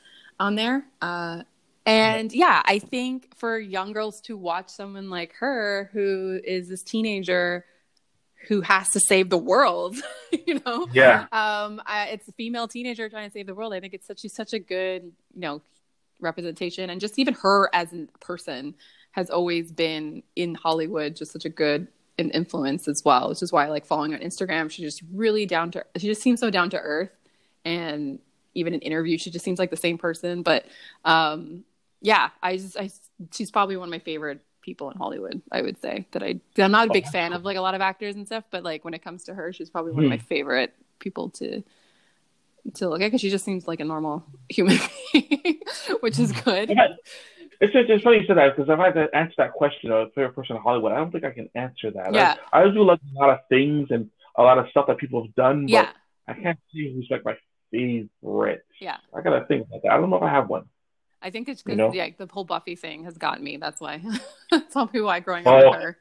on 0.40 0.54
there. 0.54 0.84
Uh, 1.00 1.42
and 1.86 2.32
yeah, 2.32 2.62
I 2.64 2.80
think 2.80 3.36
for 3.36 3.58
young 3.58 3.92
girls 3.92 4.20
to 4.22 4.36
watch 4.36 4.70
someone 4.70 5.08
like 5.08 5.34
her 5.34 5.88
who 5.92 6.40
is 6.44 6.68
this 6.68 6.82
teenager 6.82 7.64
who 8.48 8.60
has 8.60 8.90
to 8.90 9.00
save 9.00 9.30
the 9.30 9.38
world, 9.38 9.96
you 10.46 10.60
know? 10.66 10.88
Yeah. 10.92 11.26
Um, 11.32 11.80
I, 11.86 12.08
it's 12.12 12.28
a 12.28 12.32
female 12.32 12.68
teenager 12.68 13.08
trying 13.08 13.28
to 13.28 13.32
save 13.32 13.46
the 13.46 13.54
world. 13.54 13.72
I 13.72 13.80
think 13.80 13.94
it's 13.94 14.06
such 14.06 14.20
she's 14.20 14.34
such 14.34 14.52
a 14.52 14.58
good, 14.58 15.12
you 15.34 15.40
know, 15.40 15.62
representation 16.20 16.90
and 16.90 17.00
just 17.00 17.18
even 17.18 17.34
her 17.34 17.68
as 17.72 17.92
a 17.92 18.06
person 18.20 18.74
has 19.12 19.30
always 19.30 19.70
been 19.70 20.22
in 20.34 20.54
Hollywood 20.54 21.14
just 21.14 21.32
such 21.32 21.44
a 21.44 21.50
good 21.50 21.88
an 22.18 22.30
influence 22.30 22.88
as 22.88 23.02
well, 23.04 23.28
which 23.28 23.42
is 23.42 23.52
why 23.52 23.66
I 23.66 23.68
like 23.68 23.84
following 23.84 24.14
on 24.14 24.20
Instagram. 24.20 24.70
She's 24.70 24.94
just 24.94 25.02
really 25.12 25.46
down 25.46 25.70
to 25.72 25.84
she 25.96 26.06
just 26.06 26.22
seems 26.22 26.40
so 26.40 26.50
down 26.50 26.70
to 26.70 26.78
earth 26.78 27.10
and 27.64 28.18
even 28.54 28.72
in 28.74 28.80
interviews 28.80 29.20
she 29.20 29.30
just 29.30 29.44
seems 29.44 29.58
like 29.58 29.70
the 29.70 29.76
same 29.76 29.98
person 29.98 30.42
but 30.42 30.64
um 31.04 31.62
yeah, 32.06 32.28
I 32.40 32.56
just 32.56 32.78
I 32.78 32.88
she's 33.32 33.50
probably 33.50 33.76
one 33.76 33.88
of 33.88 33.90
my 33.90 33.98
favorite 33.98 34.40
people 34.62 34.92
in 34.92 34.96
Hollywood. 34.96 35.42
I 35.50 35.60
would 35.60 35.80
say 35.80 36.06
that 36.12 36.22
I 36.22 36.38
I'm 36.56 36.70
not 36.70 36.88
a 36.88 36.92
big 36.92 37.08
fan 37.08 37.32
of 37.32 37.44
like 37.44 37.56
a 37.56 37.60
lot 37.60 37.74
of 37.74 37.80
actors 37.80 38.14
and 38.14 38.24
stuff, 38.24 38.44
but 38.52 38.62
like 38.62 38.84
when 38.84 38.94
it 38.94 39.02
comes 39.02 39.24
to 39.24 39.34
her, 39.34 39.52
she's 39.52 39.70
probably 39.70 39.90
one 39.90 40.04
of 40.04 40.10
my 40.10 40.16
hmm. 40.16 40.24
favorite 40.24 40.72
people 41.00 41.30
to 41.30 41.64
to 42.74 42.88
look 42.88 43.00
at 43.00 43.06
because 43.06 43.20
she 43.20 43.28
just 43.28 43.44
seems 43.44 43.66
like 43.66 43.80
a 43.80 43.84
normal 43.84 44.24
human 44.48 44.78
being, 45.12 45.60
which 45.98 46.20
is 46.20 46.30
good. 46.30 46.70
It's 47.58 47.72
just, 47.72 47.88
it's 47.88 48.04
funny 48.04 48.18
you 48.18 48.26
said 48.28 48.36
that 48.36 48.54
because 48.54 48.70
if 48.70 48.78
I 48.78 48.84
had 48.84 48.94
to 48.94 49.08
answer 49.12 49.34
that 49.38 49.52
question 49.54 49.90
of 49.90 50.12
favorite 50.14 50.34
person 50.34 50.54
in 50.54 50.62
Hollywood, 50.62 50.92
I 50.92 50.98
don't 50.98 51.10
think 51.10 51.24
I 51.24 51.30
can 51.32 51.48
answer 51.56 51.90
that. 51.90 52.14
Yeah. 52.14 52.36
I, 52.52 52.62
I 52.62 52.70
do 52.70 52.84
like 52.84 53.00
a 53.00 53.18
lot 53.18 53.30
of 53.30 53.38
things 53.48 53.88
and 53.90 54.10
a 54.36 54.42
lot 54.42 54.58
of 54.58 54.68
stuff 54.70 54.86
that 54.86 54.98
people 54.98 55.24
have 55.24 55.34
done, 55.34 55.62
but 55.62 55.70
yeah. 55.70 55.90
I 56.28 56.34
can't 56.34 56.58
see 56.72 56.92
who's 56.92 57.08
like 57.10 57.24
my 57.24 57.36
favorite. 57.72 58.64
Yeah. 58.80 58.98
I 59.12 59.22
gotta 59.22 59.44
think 59.46 59.66
about 59.66 59.82
that. 59.82 59.92
I 59.92 59.96
don't 59.96 60.10
know 60.10 60.16
if 60.16 60.22
I 60.22 60.30
have 60.30 60.48
one. 60.48 60.66
I 61.22 61.30
think 61.30 61.48
it's 61.48 61.62
because 61.62 61.78
you 61.78 61.84
know? 61.84 61.92
yeah, 61.92 62.10
the 62.16 62.26
whole 62.30 62.44
Buffy 62.44 62.76
thing 62.76 63.04
has 63.04 63.16
gotten 63.16 63.42
me. 63.42 63.56
That's 63.56 63.80
why. 63.80 64.02
that's 64.50 64.72
probably 64.72 65.00
why 65.00 65.20
growing 65.20 65.46
up 65.46 65.64
oh. 65.64 65.70
with 65.70 65.80
her. 65.80 65.98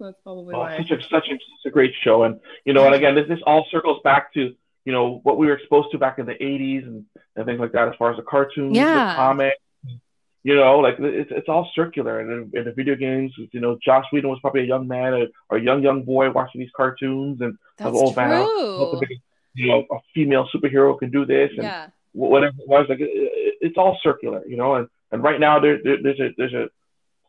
That's 0.00 0.20
probably 0.22 0.54
oh, 0.54 0.60
why. 0.60 0.78
Such 0.78 0.90
a, 0.90 1.02
such 1.02 1.28
a 1.28 1.34
such 1.34 1.66
a 1.66 1.70
great 1.70 1.92
show, 2.02 2.24
and 2.24 2.40
you 2.64 2.72
know, 2.72 2.86
and 2.86 2.94
again, 2.94 3.14
this, 3.14 3.28
this 3.28 3.40
all 3.46 3.66
circles 3.70 4.00
back 4.02 4.32
to 4.34 4.54
you 4.84 4.92
know 4.92 5.20
what 5.22 5.38
we 5.38 5.46
were 5.46 5.54
exposed 5.54 5.90
to 5.92 5.98
back 5.98 6.18
in 6.18 6.26
the 6.26 6.34
'80s 6.34 6.86
and, 6.86 7.04
and 7.36 7.46
things 7.46 7.60
like 7.60 7.72
that, 7.72 7.88
as 7.88 7.94
far 7.98 8.10
as 8.10 8.16
the 8.16 8.22
cartoons, 8.22 8.76
yeah. 8.76 9.10
the 9.10 9.14
comics. 9.16 9.56
You 10.44 10.54
know, 10.54 10.78
like 10.78 10.96
it's 10.98 11.30
it's 11.30 11.48
all 11.48 11.70
circular, 11.74 12.20
and 12.20 12.52
in, 12.54 12.58
in 12.60 12.64
the 12.64 12.72
video 12.72 12.94
games, 12.94 13.34
you 13.52 13.60
know, 13.60 13.76
Joss 13.84 14.06
Whedon 14.12 14.30
was 14.30 14.38
probably 14.40 14.62
a 14.62 14.66
young 14.66 14.86
man 14.86 15.12
or, 15.12 15.26
or 15.50 15.58
a 15.58 15.60
young 15.62 15.82
young 15.82 16.04
boy 16.04 16.30
watching 16.30 16.60
these 16.60 16.70
cartoons, 16.74 17.40
and 17.40 17.58
that's 17.76 17.90
oh 17.92 18.14
man, 18.14 18.46
you 19.54 19.66
know, 19.66 19.84
a 19.90 19.98
female 20.14 20.48
superhero 20.54 20.98
can 20.98 21.10
do 21.10 21.26
this, 21.26 21.50
and 21.54 21.64
yeah. 21.64 21.88
Whatever 22.12 22.54
it 22.58 22.68
was, 22.68 22.86
like 22.88 23.00
it, 23.00 23.10
it's 23.60 23.76
all 23.76 23.98
circular, 24.02 24.42
you 24.46 24.56
know, 24.56 24.74
and 24.74 24.88
and 25.10 25.22
right 25.22 25.40
now 25.40 25.58
there, 25.60 25.78
there 25.82 25.98
there's 26.02 26.20
a 26.20 26.28
there's 26.36 26.54
a, 26.54 26.68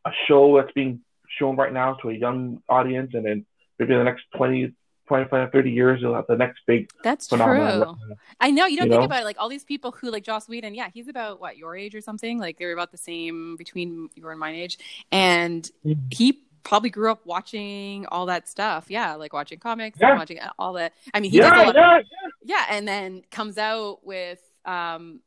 a 0.06 0.12
show 0.28 0.58
that's 0.58 0.72
being 0.74 1.02
shown 1.38 1.56
right 1.56 1.74
now 1.74 1.94
to 1.96 2.10
a 2.10 2.14
young 2.14 2.62
audience, 2.68 3.12
and 3.14 3.26
then 3.26 3.46
maybe 3.78 3.94
in 3.94 4.00
the 4.00 4.06
next 4.06 4.24
20, 4.36 4.74
25, 5.08 5.52
30 5.52 5.72
years, 5.72 6.02
you'll 6.02 6.16
have 6.16 6.28
the 6.28 6.36
next 6.36 6.62
big. 6.68 6.90
That's 7.04 7.28
true. 7.28 7.98
I 8.40 8.52
know 8.52 8.66
you 8.66 8.78
don't 8.78 8.88
you 8.88 8.92
think 8.92 9.02
know? 9.02 9.06
about 9.06 9.22
it. 9.22 9.26
Like 9.26 9.38
all 9.40 9.50
these 9.50 9.64
people 9.64 9.92
who 9.92 10.12
like 10.12 10.24
Joss 10.24 10.48
Whedon, 10.48 10.76
yeah, 10.76 10.90
he's 10.94 11.08
about 11.08 11.40
what 11.40 11.58
your 11.58 11.76
age 11.76 11.96
or 11.96 12.02
something. 12.02 12.40
Like 12.40 12.58
they're 12.58 12.74
about 12.74 12.92
the 12.92 12.98
same 12.98 13.56
between 13.56 14.10
your 14.16 14.32
and 14.32 14.40
my 14.40 14.52
age, 14.52 14.78
and 15.12 15.64
mm-hmm. 15.86 16.00
he 16.12 16.44
probably 16.64 16.90
grew 16.90 17.12
up 17.12 17.26
watching 17.26 18.06
all 18.08 18.26
that 18.28 18.48
stuff. 18.48 18.86
Yeah, 18.90 19.16
like 19.16 19.34
watching 19.34 19.60
comics, 19.60 19.98
yeah. 20.00 20.16
watching 20.18 20.40
all 20.58 20.74
that. 20.74 20.94
I 21.14 21.20
mean, 21.20 21.32
he 21.32 21.38
yeah, 21.38 21.50
does 21.50 21.64
a 21.64 21.66
lot, 21.66 21.76
yeah, 21.76 21.98
yeah. 21.98 22.30
yeah, 22.44 22.66
and 22.70 22.88
then 22.88 23.24
comes 23.32 23.58
out 23.58 24.06
with 24.06 24.40
um 24.66 25.22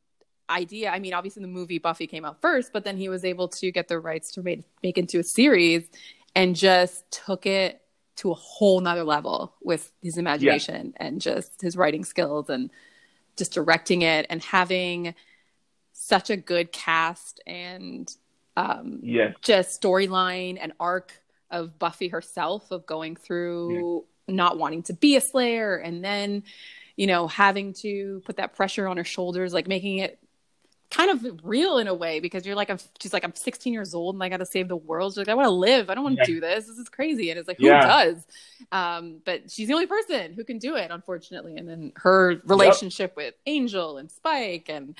idea. 0.49 0.89
I 0.89 0.99
mean, 0.99 1.13
obviously 1.13 1.41
the 1.41 1.47
movie 1.47 1.79
Buffy 1.79 2.07
came 2.07 2.25
out 2.25 2.41
first, 2.41 2.73
but 2.73 2.83
then 2.83 2.97
he 2.97 3.09
was 3.09 3.25
able 3.25 3.47
to 3.49 3.71
get 3.71 3.87
the 3.87 3.99
rights 3.99 4.31
to 4.33 4.43
make, 4.43 4.63
make 4.81 4.97
into 4.97 5.19
a 5.19 5.23
series 5.23 5.87
and 6.35 6.55
just 6.55 7.09
took 7.11 7.45
it 7.45 7.81
to 8.17 8.31
a 8.31 8.35
whole 8.35 8.79
nother 8.79 9.03
level 9.03 9.53
with 9.61 9.91
his 10.01 10.17
imagination 10.17 10.93
yeah. 10.95 11.07
and 11.07 11.21
just 11.21 11.61
his 11.61 11.75
writing 11.75 12.03
skills 12.03 12.49
and 12.49 12.69
just 13.35 13.53
directing 13.53 14.03
it 14.03 14.25
and 14.29 14.43
having 14.43 15.15
such 15.93 16.29
a 16.29 16.37
good 16.37 16.71
cast 16.71 17.41
and 17.47 18.15
um 18.55 18.99
yes. 19.01 19.33
just 19.41 19.81
storyline 19.81 20.57
and 20.61 20.73
arc 20.79 21.19
of 21.49 21.79
Buffy 21.79 22.07
herself 22.07 22.69
of 22.69 22.85
going 22.85 23.15
through 23.15 24.03
yeah. 24.27 24.35
not 24.35 24.57
wanting 24.59 24.83
to 24.83 24.93
be 24.93 25.15
a 25.15 25.21
slayer 25.21 25.75
and 25.75 26.03
then 26.03 26.43
you 26.95 27.07
know 27.07 27.27
having 27.27 27.73
to 27.73 28.21
put 28.25 28.37
that 28.37 28.55
pressure 28.55 28.87
on 28.87 28.97
her 28.97 29.03
shoulders 29.03 29.53
like 29.53 29.67
making 29.67 29.97
it 29.99 30.19
kind 30.91 31.09
of 31.09 31.25
real 31.43 31.79
in 31.79 31.87
a 31.87 31.93
way 31.93 32.19
because 32.19 32.45
you're 32.45 32.55
like, 32.55 32.69
I'm, 32.69 32.77
she's 33.01 33.13
like, 33.13 33.23
I'm 33.23 33.33
16 33.33 33.73
years 33.73 33.95
old 33.95 34.13
and 34.13 34.23
I 34.23 34.29
got 34.29 34.37
to 34.37 34.45
save 34.45 34.67
the 34.67 34.75
world. 34.75 35.13
She's 35.13 35.17
like, 35.17 35.27
I 35.27 35.33
want 35.33 35.47
to 35.47 35.51
live. 35.51 35.89
I 35.89 35.95
don't 35.95 36.03
want 36.03 36.17
to 36.17 36.21
Yeah. 36.21 36.35
do 36.35 36.39
this. 36.39 36.67
This 36.67 36.77
is 36.77 36.87
crazy. 36.87 37.31
And 37.31 37.39
it's 37.39 37.47
like, 37.47 37.57
who 37.57 37.65
Yeah. 37.65 37.81
does? 37.81 38.27
Um, 38.71 39.19
but 39.25 39.49
she's 39.49 39.67
the 39.67 39.73
only 39.73 39.87
person 39.87 40.33
who 40.33 40.43
can 40.43 40.59
do 40.59 40.75
it, 40.75 40.91
unfortunately. 40.91 41.55
And 41.57 41.67
then 41.67 41.93
her 41.95 42.39
relationship 42.45 43.15
with 43.15 43.33
Angel 43.47 43.97
and 43.97 44.11
Spike 44.11 44.69
and, 44.69 44.95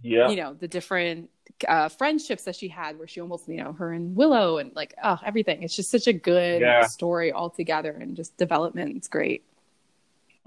Yeah. 0.00 0.28
you 0.30 0.36
know, 0.36 0.54
the 0.54 0.68
different 0.68 1.28
uh, 1.66 1.88
friendships 1.88 2.44
that 2.44 2.54
she 2.54 2.68
had 2.68 2.96
where 2.96 3.08
she 3.08 3.20
almost, 3.20 3.48
you 3.48 3.56
know, 3.56 3.72
her 3.72 3.92
and 3.92 4.14
Willow 4.14 4.58
and 4.58 4.76
like, 4.76 4.94
oh, 5.02 5.18
everything. 5.24 5.64
It's 5.64 5.74
just 5.74 5.90
such 5.90 6.06
a 6.06 6.12
good 6.12 6.60
Yeah. 6.60 6.86
story 6.86 7.32
altogether 7.32 7.90
and 7.90 8.14
just 8.14 8.36
development. 8.36 8.96
It's 8.96 9.08
great. 9.08 9.42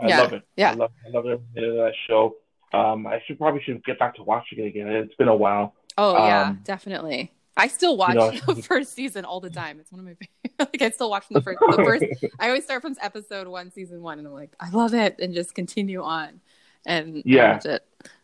I 0.01 0.07
Yeah. 0.07 0.21
love 0.21 0.33
it. 0.33 0.43
Yeah. 0.55 0.71
I 0.71 0.73
love, 0.73 0.91
I 1.05 1.09
love 1.09 1.25
every 1.25 1.45
minute 1.55 1.69
of 1.71 1.75
that 1.77 1.93
show. 2.07 2.35
Um, 2.73 3.07
I 3.07 3.21
should 3.25 3.37
probably 3.39 3.61
should 3.63 3.83
get 3.83 3.97
back 3.99 4.15
to 4.15 4.23
watching 4.23 4.59
it 4.59 4.67
again. 4.67 4.87
It's 4.87 5.15
been 5.15 5.27
a 5.27 5.35
while. 5.35 5.73
Oh 5.97 6.13
yeah, 6.25 6.49
Um, 6.49 6.59
definitely. 6.63 7.31
I 7.57 7.67
still 7.67 7.97
watch 7.97 8.15
know, 8.15 8.31
the 8.31 8.61
first 8.61 8.93
season 8.93 9.25
all 9.25 9.39
the 9.41 9.49
time. 9.49 9.79
It's 9.79 9.91
one 9.91 9.99
of 9.99 10.05
my 10.05 10.13
favorite. 10.13 10.53
like 10.73 10.81
I 10.81 10.89
still 10.91 11.09
watch 11.09 11.25
from 11.25 11.33
the 11.35 11.41
first. 11.41 11.59
The 11.59 11.83
first. 11.83 12.05
I 12.39 12.47
always 12.47 12.63
start 12.63 12.81
from 12.81 12.95
episode 13.01 13.47
one, 13.47 13.71
season 13.71 14.01
one, 14.01 14.17
and 14.19 14.27
I'm 14.27 14.33
like, 14.33 14.55
I 14.59 14.69
love 14.69 14.93
it, 14.93 15.17
and 15.19 15.33
just 15.33 15.53
continue 15.55 16.01
on, 16.01 16.39
and 16.85 17.21
Yeah. 17.25 17.53
watch 17.53 17.65
it. 17.65 17.83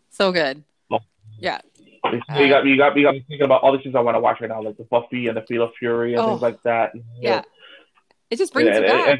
So 0.09 0.31
good. 0.31 0.63
Oh. 0.91 0.99
Yeah. 1.37 1.59
you 2.37 2.47
got 2.47 2.65
you 2.65 2.77
got 2.77 2.95
you 2.95 3.03
got 3.03 3.13
me 3.15 3.25
thinking 3.27 3.41
about 3.43 3.61
all 3.63 3.71
the 3.73 3.79
things 3.79 3.95
I 3.95 3.99
want 3.99 4.15
to 4.15 4.19
watch 4.21 4.39
right 4.39 4.49
now, 4.49 4.61
like 4.61 4.77
the 4.77 4.83
Buffy 4.85 5.27
and 5.27 5.35
the 5.35 5.41
Fatal 5.41 5.71
Fury 5.79 6.13
and 6.13 6.21
Oh. 6.21 6.29
things 6.29 6.41
like 6.43 6.61
that. 6.63 6.93
Yeah. 7.19 7.41
It 8.29 8.37
just 8.37 8.53
brings 8.53 8.69
And- 8.69 8.85
you 8.85 8.91
back. 8.91 9.19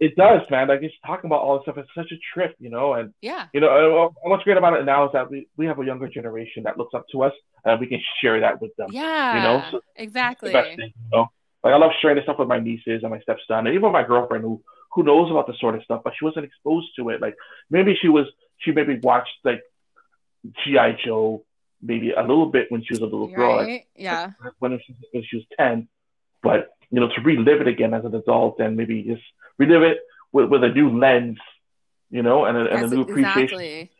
it 0.00 0.14
does, 0.16 0.42
man. 0.50 0.68
Like 0.68 0.80
just 0.80 0.94
talking 1.04 1.28
about 1.28 1.42
all 1.42 1.56
this 1.56 1.62
stuff, 1.64 1.78
it's 1.78 1.90
such 1.94 2.12
a 2.12 2.18
trip, 2.32 2.54
you 2.58 2.70
know. 2.70 2.94
And 2.94 3.12
yeah. 3.20 3.46
you 3.52 3.60
know, 3.60 4.14
what's 4.22 4.44
great 4.44 4.56
about 4.56 4.78
it 4.78 4.84
now 4.84 5.06
is 5.06 5.12
that 5.12 5.30
we, 5.30 5.48
we 5.56 5.66
have 5.66 5.78
a 5.80 5.84
younger 5.84 6.08
generation 6.08 6.62
that 6.64 6.78
looks 6.78 6.94
up 6.94 7.06
to 7.12 7.22
us, 7.22 7.32
and 7.64 7.80
we 7.80 7.86
can 7.86 8.00
share 8.20 8.40
that 8.40 8.60
with 8.60 8.74
them. 8.76 8.88
Yeah. 8.92 9.36
You 9.36 9.42
know, 9.42 9.64
so 9.70 9.80
exactly. 9.96 10.52
best 10.52 10.76
thing, 10.76 10.92
you 10.94 11.10
know. 11.12 11.26
Like 11.64 11.74
I 11.74 11.76
love 11.76 11.90
sharing 12.00 12.16
this 12.16 12.24
stuff 12.24 12.38
with 12.38 12.48
my 12.48 12.60
nieces 12.60 13.02
and 13.02 13.10
my 13.10 13.20
stepson, 13.20 13.66
and 13.66 13.74
even 13.74 13.90
my 13.90 14.04
girlfriend 14.04 14.44
who 14.44 14.62
who 14.92 15.02
knows 15.02 15.30
about 15.30 15.46
this 15.46 15.58
sort 15.60 15.74
of 15.74 15.82
stuff, 15.82 16.02
but 16.04 16.12
she 16.18 16.24
wasn't 16.24 16.44
exposed 16.44 16.88
to 16.96 17.08
it. 17.10 17.20
Like 17.20 17.34
maybe 17.68 17.96
she 18.00 18.08
was, 18.08 18.26
she 18.58 18.72
maybe 18.72 18.98
watched 19.02 19.34
like 19.44 19.62
GI 20.64 20.98
Joe 21.04 21.44
maybe 21.82 22.12
a 22.12 22.20
little 22.20 22.46
bit 22.46 22.70
when 22.70 22.82
she 22.82 22.92
was 22.92 23.00
a 23.00 23.04
little 23.04 23.28
girl, 23.28 23.56
like 23.56 23.86
Yeah. 23.94 24.30
when 24.58 24.78
she, 24.84 24.96
when 25.12 25.24
she 25.24 25.36
was 25.36 25.46
ten. 25.58 25.88
But 26.42 26.70
you 26.90 27.00
know, 27.00 27.08
to 27.08 27.20
relive 27.20 27.60
it 27.60 27.68
again 27.68 27.92
as 27.92 28.04
an 28.04 28.14
adult 28.14 28.60
and 28.60 28.76
maybe 28.76 29.02
just 29.02 29.22
relive 29.58 29.82
it 29.82 29.98
with, 30.32 30.48
with 30.48 30.64
a 30.64 30.68
new 30.68 30.98
lens, 30.98 31.38
you 32.10 32.22
know, 32.22 32.44
and 32.44 32.56
a, 32.56 32.70
and 32.72 32.84
a 32.84 32.94
new 32.94 33.02
appreciation. 33.02 33.42
exactly. 33.42 33.90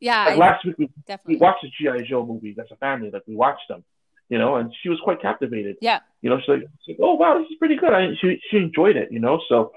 Yeah. 0.00 0.24
Like 0.24 0.34
I- 0.34 0.36
last 0.36 0.64
week 0.64 0.78
we, 0.78 0.90
we 1.26 1.36
watched 1.36 1.62
the 1.62 1.70
GI 1.70 2.08
Joe 2.08 2.24
movies 2.24 2.56
as 2.58 2.66
a 2.70 2.76
family. 2.76 3.10
Like 3.10 3.22
we 3.26 3.34
watched 3.34 3.68
them, 3.68 3.84
you 4.28 4.38
know, 4.38 4.56
and 4.56 4.72
she 4.82 4.88
was 4.88 5.00
quite 5.02 5.20
captivated. 5.20 5.76
Yeah. 5.80 6.00
You 6.22 6.30
know, 6.30 6.38
she's 6.38 6.48
like, 6.48 6.62
she's 6.84 6.98
like, 6.98 7.00
oh 7.02 7.14
wow, 7.14 7.38
this 7.38 7.48
is 7.50 7.56
pretty 7.58 7.76
good. 7.76 7.92
I, 7.92 8.08
she 8.20 8.40
she 8.50 8.58
enjoyed 8.58 8.96
it, 8.96 9.10
you 9.10 9.20
know. 9.20 9.40
So, 9.48 9.72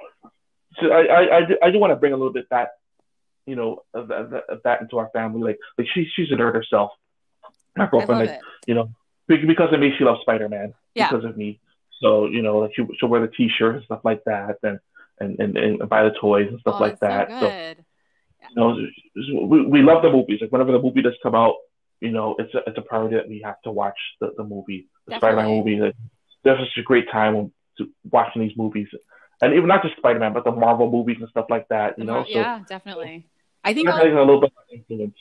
so 0.79 0.91
I 0.91 1.01
I 1.05 1.37
I 1.37 1.45
do, 1.45 1.57
I 1.63 1.71
do 1.71 1.79
want 1.79 1.91
to 1.91 1.95
bring 1.95 2.13
a 2.13 2.17
little 2.17 2.33
bit 2.33 2.47
that, 2.51 2.69
you 3.45 3.55
know, 3.55 3.83
of, 3.93 4.11
of, 4.11 4.33
of 4.33 4.61
that 4.63 4.81
into 4.81 4.97
our 4.99 5.09
family. 5.09 5.41
Like 5.41 5.59
like 5.77 5.87
she 5.93 6.07
she's 6.15 6.31
a 6.31 6.35
nerd 6.35 6.53
herself. 6.53 6.91
My 7.75 7.85
I 7.85 7.89
girlfriend, 7.89 8.21
like 8.21 8.29
it. 8.29 8.41
you 8.67 8.75
know, 8.75 8.89
because 9.27 9.73
of 9.73 9.79
me, 9.79 9.93
she 9.97 10.03
loves 10.03 10.21
Spider 10.21 10.49
Man. 10.49 10.73
Yeah. 10.93 11.09
Because 11.09 11.25
of 11.25 11.37
me, 11.37 11.59
so 12.01 12.25
you 12.27 12.41
know, 12.41 12.59
like 12.59 12.71
she 12.75 12.85
she'll 12.99 13.09
wear 13.09 13.21
the 13.21 13.27
T-shirt 13.27 13.75
and 13.75 13.83
stuff 13.85 14.01
like 14.03 14.23
that, 14.25 14.57
and 14.63 14.79
and 15.21 15.39
and, 15.39 15.57
and 15.57 15.89
buy 15.89 16.03
the 16.03 16.15
toys 16.19 16.47
and 16.49 16.59
stuff 16.59 16.75
oh, 16.77 16.83
like 16.83 16.99
that. 16.99 17.29
So 17.29 17.39
So 17.39 17.49
good. 17.49 17.85
you 18.49 18.55
know, 18.55 19.45
we, 19.45 19.65
we 19.65 19.81
love 19.81 20.01
the 20.03 20.11
movies. 20.11 20.39
Like 20.41 20.51
whenever 20.51 20.71
the 20.71 20.81
movie 20.81 21.01
does 21.01 21.13
come 21.23 21.35
out, 21.35 21.55
you 21.99 22.11
know, 22.11 22.35
it's 22.39 22.53
a, 22.53 22.59
it's 22.67 22.77
a 22.77 22.81
priority 22.81 23.15
that 23.15 23.29
we 23.29 23.41
have 23.45 23.61
to 23.63 23.71
watch 23.71 23.97
the, 24.19 24.31
the 24.35 24.43
movie, 24.43 24.89
the 25.07 25.17
Spider-Man 25.17 25.47
movie. 25.47 25.75
Like, 25.79 25.95
there's 26.43 26.59
such 26.59 26.77
a 26.77 26.83
great 26.83 27.09
time 27.11 27.51
to 27.77 27.89
watching 28.09 28.41
these 28.41 28.57
movies, 28.57 28.87
and 29.41 29.53
even 29.53 29.67
not 29.67 29.83
just 29.83 29.95
Spider-Man, 29.97 30.33
but 30.33 30.43
the 30.43 30.51
Marvel 30.51 30.91
movies 30.91 31.17
and 31.19 31.29
stuff 31.29 31.45
like 31.49 31.67
that. 31.69 31.97
You 31.97 32.05
know, 32.05 32.13
more- 32.13 32.25
so 32.25 32.31
yeah, 32.31 32.59
definitely. 32.67 33.27
I 33.63 33.73
think 33.73 33.87
I'll- 33.87 34.01
a 34.01 34.19
little 34.19 34.41
bit 34.41 34.51
of 34.57 34.73
influence. 34.73 35.15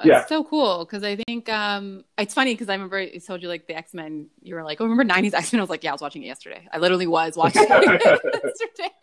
It's 0.00 0.06
Yeah. 0.06 0.26
so 0.26 0.44
cool 0.44 0.84
because 0.84 1.02
I 1.02 1.16
think 1.16 1.48
um, 1.48 2.04
it's 2.16 2.32
funny 2.32 2.54
because 2.54 2.68
I 2.68 2.74
remember 2.74 2.98
I 2.98 3.18
told 3.18 3.42
you 3.42 3.48
like 3.48 3.66
the 3.66 3.76
X 3.76 3.94
Men. 3.94 4.28
You 4.42 4.54
were 4.54 4.62
like, 4.62 4.80
"Oh, 4.80 4.84
remember 4.84 5.04
'90s 5.12 5.34
X 5.34 5.52
Men?" 5.52 5.58
I 5.58 5.62
was 5.64 5.70
like, 5.70 5.82
"Yeah, 5.82 5.90
I 5.90 5.94
was 5.94 6.00
watching 6.00 6.22
it 6.22 6.26
yesterday. 6.26 6.68
I 6.72 6.78
literally 6.78 7.08
was 7.08 7.36
watching 7.42 7.64
it 7.68 7.68
yesterday. 8.04 8.94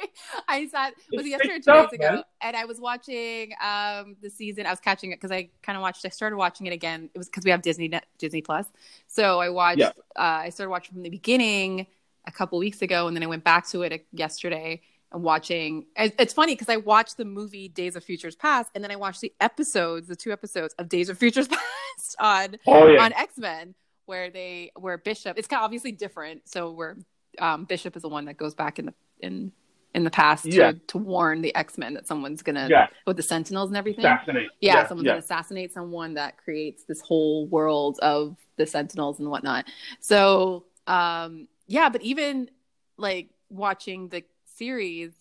I 0.47 0.67
sat 0.67 0.93
was 1.11 1.25
it 1.25 1.29
yesterday 1.29 1.55
or 1.55 1.59
two 1.59 1.83
days 1.83 1.93
ago, 1.93 2.11
man. 2.15 2.23
and 2.41 2.55
I 2.55 2.63
was 2.63 2.79
watching 2.79 3.51
um, 3.61 4.15
the 4.21 4.29
season. 4.29 4.65
I 4.65 4.69
was 4.69 4.79
catching 4.79 5.11
it 5.11 5.15
because 5.17 5.31
I 5.31 5.49
kind 5.63 5.75
of 5.75 5.81
watched. 5.81 6.05
I 6.05 6.09
started 6.09 6.37
watching 6.37 6.65
it 6.67 6.73
again. 6.73 7.09
It 7.13 7.17
was 7.17 7.27
because 7.27 7.43
we 7.43 7.51
have 7.51 7.61
Disney 7.61 7.89
Net, 7.89 8.05
Disney 8.17 8.41
Plus, 8.41 8.65
so 9.07 9.39
I 9.41 9.49
watched. 9.49 9.79
Yeah. 9.79 9.91
Uh, 10.15 10.43
I 10.47 10.49
started 10.49 10.69
watching 10.71 10.93
from 10.93 11.03
the 11.03 11.09
beginning 11.09 11.87
a 12.25 12.31
couple 12.31 12.57
weeks 12.57 12.81
ago, 12.81 13.07
and 13.07 13.15
then 13.17 13.23
I 13.23 13.27
went 13.27 13.43
back 13.43 13.67
to 13.69 13.81
it 13.83 14.07
yesterday 14.13 14.81
and 15.15 15.23
watching. 15.23 15.85
It's 15.95 16.33
funny 16.33 16.53
because 16.53 16.69
I 16.69 16.77
watched 16.77 17.17
the 17.17 17.25
movie 17.25 17.69
Days 17.69 17.95
of 17.95 18.03
Futures 18.03 18.35
Past, 18.35 18.69
and 18.75 18.83
then 18.83 18.91
I 18.91 18.97
watched 18.97 19.21
the 19.21 19.33
episodes, 19.39 20.07
the 20.07 20.15
two 20.15 20.31
episodes 20.31 20.75
of 20.77 20.89
Days 20.89 21.09
of 21.09 21.17
Futures 21.17 21.47
Past 21.97 22.15
on 22.19 22.57
Oh 22.67 22.87
yeah, 22.87 23.03
on 23.03 23.13
X 23.13 23.37
Men, 23.37 23.73
where 24.05 24.29
they 24.29 24.71
where 24.77 24.97
Bishop. 24.97 25.37
It's 25.39 25.47
kind 25.47 25.61
of 25.61 25.65
obviously 25.65 25.91
different. 25.91 26.47
So 26.47 26.71
where 26.71 26.97
um, 27.39 27.65
Bishop 27.65 27.95
is 27.95 28.03
the 28.03 28.09
one 28.09 28.25
that 28.25 28.37
goes 28.37 28.53
back 28.53 28.77
in 28.77 28.87
the 28.87 28.93
in 29.19 29.51
in 29.93 30.03
the 30.03 30.11
past 30.11 30.45
Yeah. 30.45 30.73
to, 30.73 30.79
to 30.87 30.97
warn 30.97 31.41
the 31.41 31.55
X 31.55 31.77
Men 31.77 31.93
that 31.93 32.05
someone's 32.05 32.41
gonna 32.41 32.67
yeah, 32.69 32.87
with 33.07 33.15
the 33.15 33.23
Sentinels 33.23 33.69
and 33.69 33.77
everything. 33.77 34.03
fascinating. 34.03 34.49
Yeah, 34.59 34.85
someone's 34.87 35.05
yeah. 35.05 35.13
gonna 35.13 35.19
assassinate 35.19 35.73
someone 35.73 36.15
that 36.15 36.37
creates 36.37 36.83
this 36.83 36.99
whole 36.99 37.47
world 37.47 37.97
of 38.01 38.35
the 38.57 38.65
Sentinels 38.65 39.19
and 39.19 39.29
whatnot. 39.29 39.65
So 40.01 40.65
um 40.85 41.47
yeah, 41.67 41.87
but 41.89 42.01
even 42.01 42.49
like 42.97 43.29
watching 43.49 44.09
the 44.09 44.23
series, 44.57 45.11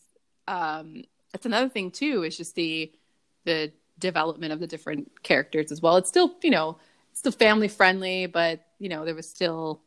um, 0.49 1.05
that's 1.33 1.47
another 1.47 1.69
thing 1.69 1.91
too, 1.91 2.23
is 2.23 2.37
just 2.37 2.55
the 2.55 2.93
the 3.45 3.73
development 3.99 4.53
of 4.53 4.61
the 4.61 4.67
different 4.67 5.23
characters 5.23 5.71
as 5.71 5.81
well. 5.83 5.97
It's 5.97 6.09
still, 6.09 6.35
you 6.43 6.51
know, 6.51 6.79
it's 7.11 7.21
still 7.21 7.33
family 7.33 7.69
friendly, 7.69 8.27
but 8.27 8.61
you 8.79 8.89
know, 8.89 9.05
there 9.05 9.15
was 9.15 9.29
still 9.29 9.81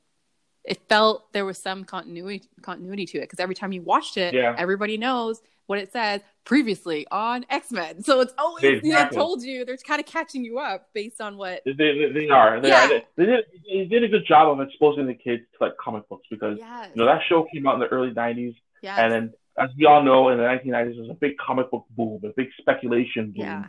it 0.63 0.79
felt 0.89 1.31
there 1.31 1.45
was 1.45 1.57
some 1.57 1.85
continuity 1.85 2.47
continuity 2.61 3.05
to 3.05 3.17
it 3.19 3.21
because 3.21 3.39
every 3.39 3.55
time 3.55 3.71
you 3.71 3.81
watched 3.81 4.17
it, 4.17 4.33
Yeah. 4.33 4.53
everybody 4.57 4.97
knows 4.97 5.41
what 5.67 5.79
it 5.79 5.91
says 5.91 6.21
previously 6.45 7.05
on 7.11 7.45
X 7.49 7.71
Men. 7.71 8.01
So 8.03 8.21
it's 8.21 8.33
always 8.37 8.63
you 8.63 8.71
know 8.73 8.77
Exactly. 8.89 9.15
told 9.17 9.43
you 9.43 9.65
they're 9.65 9.77
kind 9.77 9.99
of 9.99 10.05
catching 10.05 10.43
you 10.45 10.59
up 10.59 10.89
based 10.93 11.19
on 11.21 11.37
what. 11.37 11.61
They, 11.65 11.73
they, 11.73 12.11
they 12.13 12.29
are. 12.29 12.59
They, 12.61 12.69
Yeah. 12.69 12.85
are. 12.85 12.87
They, 12.89 13.05
they 13.17 13.25
did, 13.25 13.45
they 13.69 13.85
did 13.85 14.03
a 14.03 14.07
good 14.07 14.25
job 14.25 14.49
of 14.59 14.65
exposing 14.65 15.07
the 15.07 15.13
kids 15.13 15.43
to 15.57 15.65
like 15.65 15.77
comic 15.77 16.07
books 16.09 16.27
because 16.29 16.57
Yes. 16.59 16.89
you 16.93 17.01
know 17.01 17.05
that 17.05 17.21
show 17.27 17.43
came 17.53 17.65
out 17.67 17.73
in 17.75 17.79
the 17.81 17.87
early 17.87 18.11
'90s, 18.11 18.55
yes. 18.81 18.99
and 18.99 19.11
then 19.11 19.33
as 19.59 19.69
we 19.77 19.85
all 19.85 20.03
know, 20.03 20.29
in 20.29 20.37
the 20.37 20.43
1990s, 20.43 20.93
there 20.93 21.01
was 21.01 21.09
a 21.09 21.15
big 21.15 21.37
comic 21.37 21.71
book 21.71 21.85
boom, 21.97 22.21
a 22.23 22.29
big 22.37 22.49
speculation 22.59 23.31
boom. 23.35 23.45
yeah. 23.45 23.65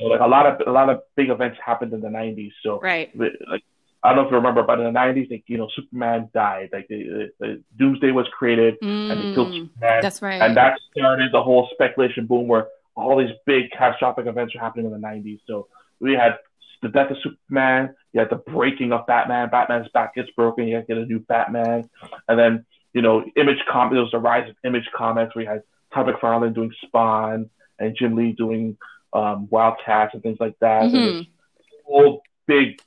So, 0.00 0.06
like 0.06 0.20
a 0.20 0.26
lot 0.26 0.46
of 0.46 0.66
a 0.66 0.70
lot 0.70 0.88
of 0.88 1.00
big 1.16 1.28
events 1.28 1.58
happened 1.64 1.92
in 1.92 2.00
the 2.00 2.08
90s. 2.08 2.52
So 2.62 2.80
Right. 2.80 3.10
like 3.16 3.62
I 4.02 4.08
don't 4.10 4.16
know 4.16 4.22
if 4.26 4.30
you 4.30 4.36
remember, 4.36 4.62
but 4.62 4.78
in 4.78 4.84
the 4.84 4.92
90s, 4.98 5.28
like, 5.30 5.42
you 5.48 5.58
know, 5.58 5.68
Superman 5.74 6.30
died. 6.32 6.70
Like 6.72 6.86
the, 6.88 7.30
the 7.40 7.62
Doomsday 7.78 8.12
was 8.12 8.26
created, 8.38 8.76
and 8.80 9.10
they 9.20 9.34
killed 9.34 9.48
Mm, 9.52 9.68
Superman, 9.74 10.02
that's 10.02 10.22
right. 10.22 10.40
and 10.40 10.56
that 10.56 10.78
started 10.96 11.30
the 11.32 11.42
whole 11.42 11.68
speculation 11.72 12.26
boom 12.26 12.46
where 12.46 12.68
all 12.94 13.18
these 13.18 13.34
big 13.44 13.70
catastrophic 13.72 14.26
events 14.26 14.54
were 14.54 14.60
happening 14.60 14.86
in 14.86 14.92
the 14.92 14.98
90s. 14.98 15.40
So 15.46 15.66
we 16.00 16.12
had 16.14 16.38
the 16.80 16.88
death 16.88 17.10
of 17.10 17.16
Superman, 17.22 17.94
you 18.12 18.20
had 18.20 18.30
the 18.30 18.36
breaking 18.36 18.92
of 18.92 19.04
Batman, 19.06 19.48
Batman's 19.50 19.88
back 19.92 20.14
gets 20.14 20.30
broken, 20.30 20.68
you 20.68 20.78
to 20.80 20.86
get 20.86 20.96
a 20.96 21.04
new 21.04 21.18
Batman, 21.18 21.90
and 22.28 22.38
then 22.38 22.66
you 22.98 23.02
know, 23.02 23.24
Image 23.36 23.58
Comics, 23.70 23.94
there 23.94 24.02
was 24.02 24.10
the 24.10 24.18
rise 24.18 24.50
of 24.50 24.56
Image 24.64 24.88
Comics. 24.92 25.32
where 25.36 25.44
you 25.44 25.48
had 25.48 25.62
Todd 25.94 26.06
McFarlane 26.06 26.52
doing 26.52 26.72
Spawn 26.84 27.48
and 27.78 27.94
Jim 27.96 28.16
Lee 28.16 28.32
doing 28.32 28.76
um, 29.12 29.46
Wildcats 29.50 30.14
and 30.14 30.22
things 30.22 30.38
like 30.40 30.58
that. 30.58 30.82
And 30.82 30.92
Mhm. 30.92 31.18
this 31.20 31.66
whole 31.86 32.22
big, 32.46 32.82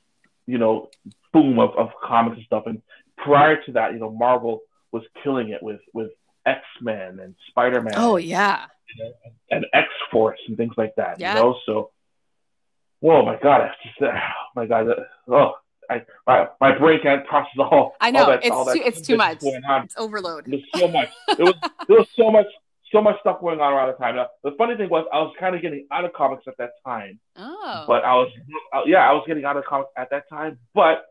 you 0.46 0.58
know, 0.58 0.90
boom 1.32 1.58
of, 1.58 1.70
of 1.78 1.88
comics 2.02 2.36
and 2.36 2.44
stuff. 2.44 2.64
And 2.66 2.82
prior 3.16 3.56
to 3.64 3.72
that, 3.72 3.94
you 3.94 3.98
know, 3.98 4.10
Marvel 4.10 4.60
was 4.92 5.02
killing 5.22 5.48
it 5.48 5.62
with 5.62 5.80
with 5.94 6.10
X 6.44 6.60
Men 6.82 7.18
and 7.20 7.34
Spider 7.48 7.80
Man 7.80 7.94
Oh 7.96 8.16
yeah. 8.16 8.66
and 9.50 9.64
X 9.72 9.88
Force 10.10 10.38
and 10.46 10.58
things 10.58 10.74
like 10.76 10.94
that. 10.96 11.18
Yeah. 11.18 11.36
You 11.36 11.40
know, 11.42 11.58
so 11.64 11.90
whoa, 13.00 13.24
my 13.24 13.36
God, 13.36 13.68
just, 13.82 14.00
oh 14.02 14.12
my 14.54 14.66
God, 14.66 14.90
uh, 14.90 15.04
oh, 15.28 15.54
I 15.90 16.02
my, 16.26 16.46
my 16.60 16.78
brain 16.78 17.00
can't 17.02 17.26
process 17.26 17.52
all. 17.58 17.94
I 18.00 18.10
know, 18.10 18.20
all 18.24 18.26
that, 18.30 18.44
it's 18.44 18.50
all 18.50 18.64
that 18.64 18.74
too- 18.74 18.82
it's 18.84 19.00
too 19.00 19.16
much. 19.16 19.40
going 19.40 19.64
on. 19.64 19.84
It's 19.84 19.94
overload. 19.98 20.46
There's 20.46 20.62
so 20.76 20.88
much. 20.88 21.08
There 21.36 21.46
was 21.46 21.54
there 21.88 21.98
was 21.98 22.08
so 22.16 22.30
much 22.30 22.46
so 22.92 23.00
much 23.00 23.18
stuff 23.20 23.40
going 23.40 23.58
on 23.58 23.72
around 23.72 23.88
the 23.88 23.94
time. 23.94 24.16
Now, 24.16 24.26
the 24.44 24.50
funny 24.58 24.76
thing 24.76 24.90
was 24.90 25.06
I 25.12 25.18
was 25.20 25.34
kind 25.40 25.54
of 25.56 25.62
getting 25.62 25.86
out 25.90 26.04
of 26.04 26.12
comics 26.12 26.44
at 26.46 26.54
that 26.58 26.70
time, 26.84 27.18
Oh. 27.36 27.84
but 27.86 28.04
I 28.04 28.14
was 28.14 28.30
yeah 28.86 29.08
I 29.08 29.12
was 29.12 29.24
getting 29.26 29.44
out 29.44 29.56
of 29.56 29.64
comics 29.64 29.90
at 29.96 30.10
that 30.10 30.28
time, 30.28 30.58
but 30.74 31.04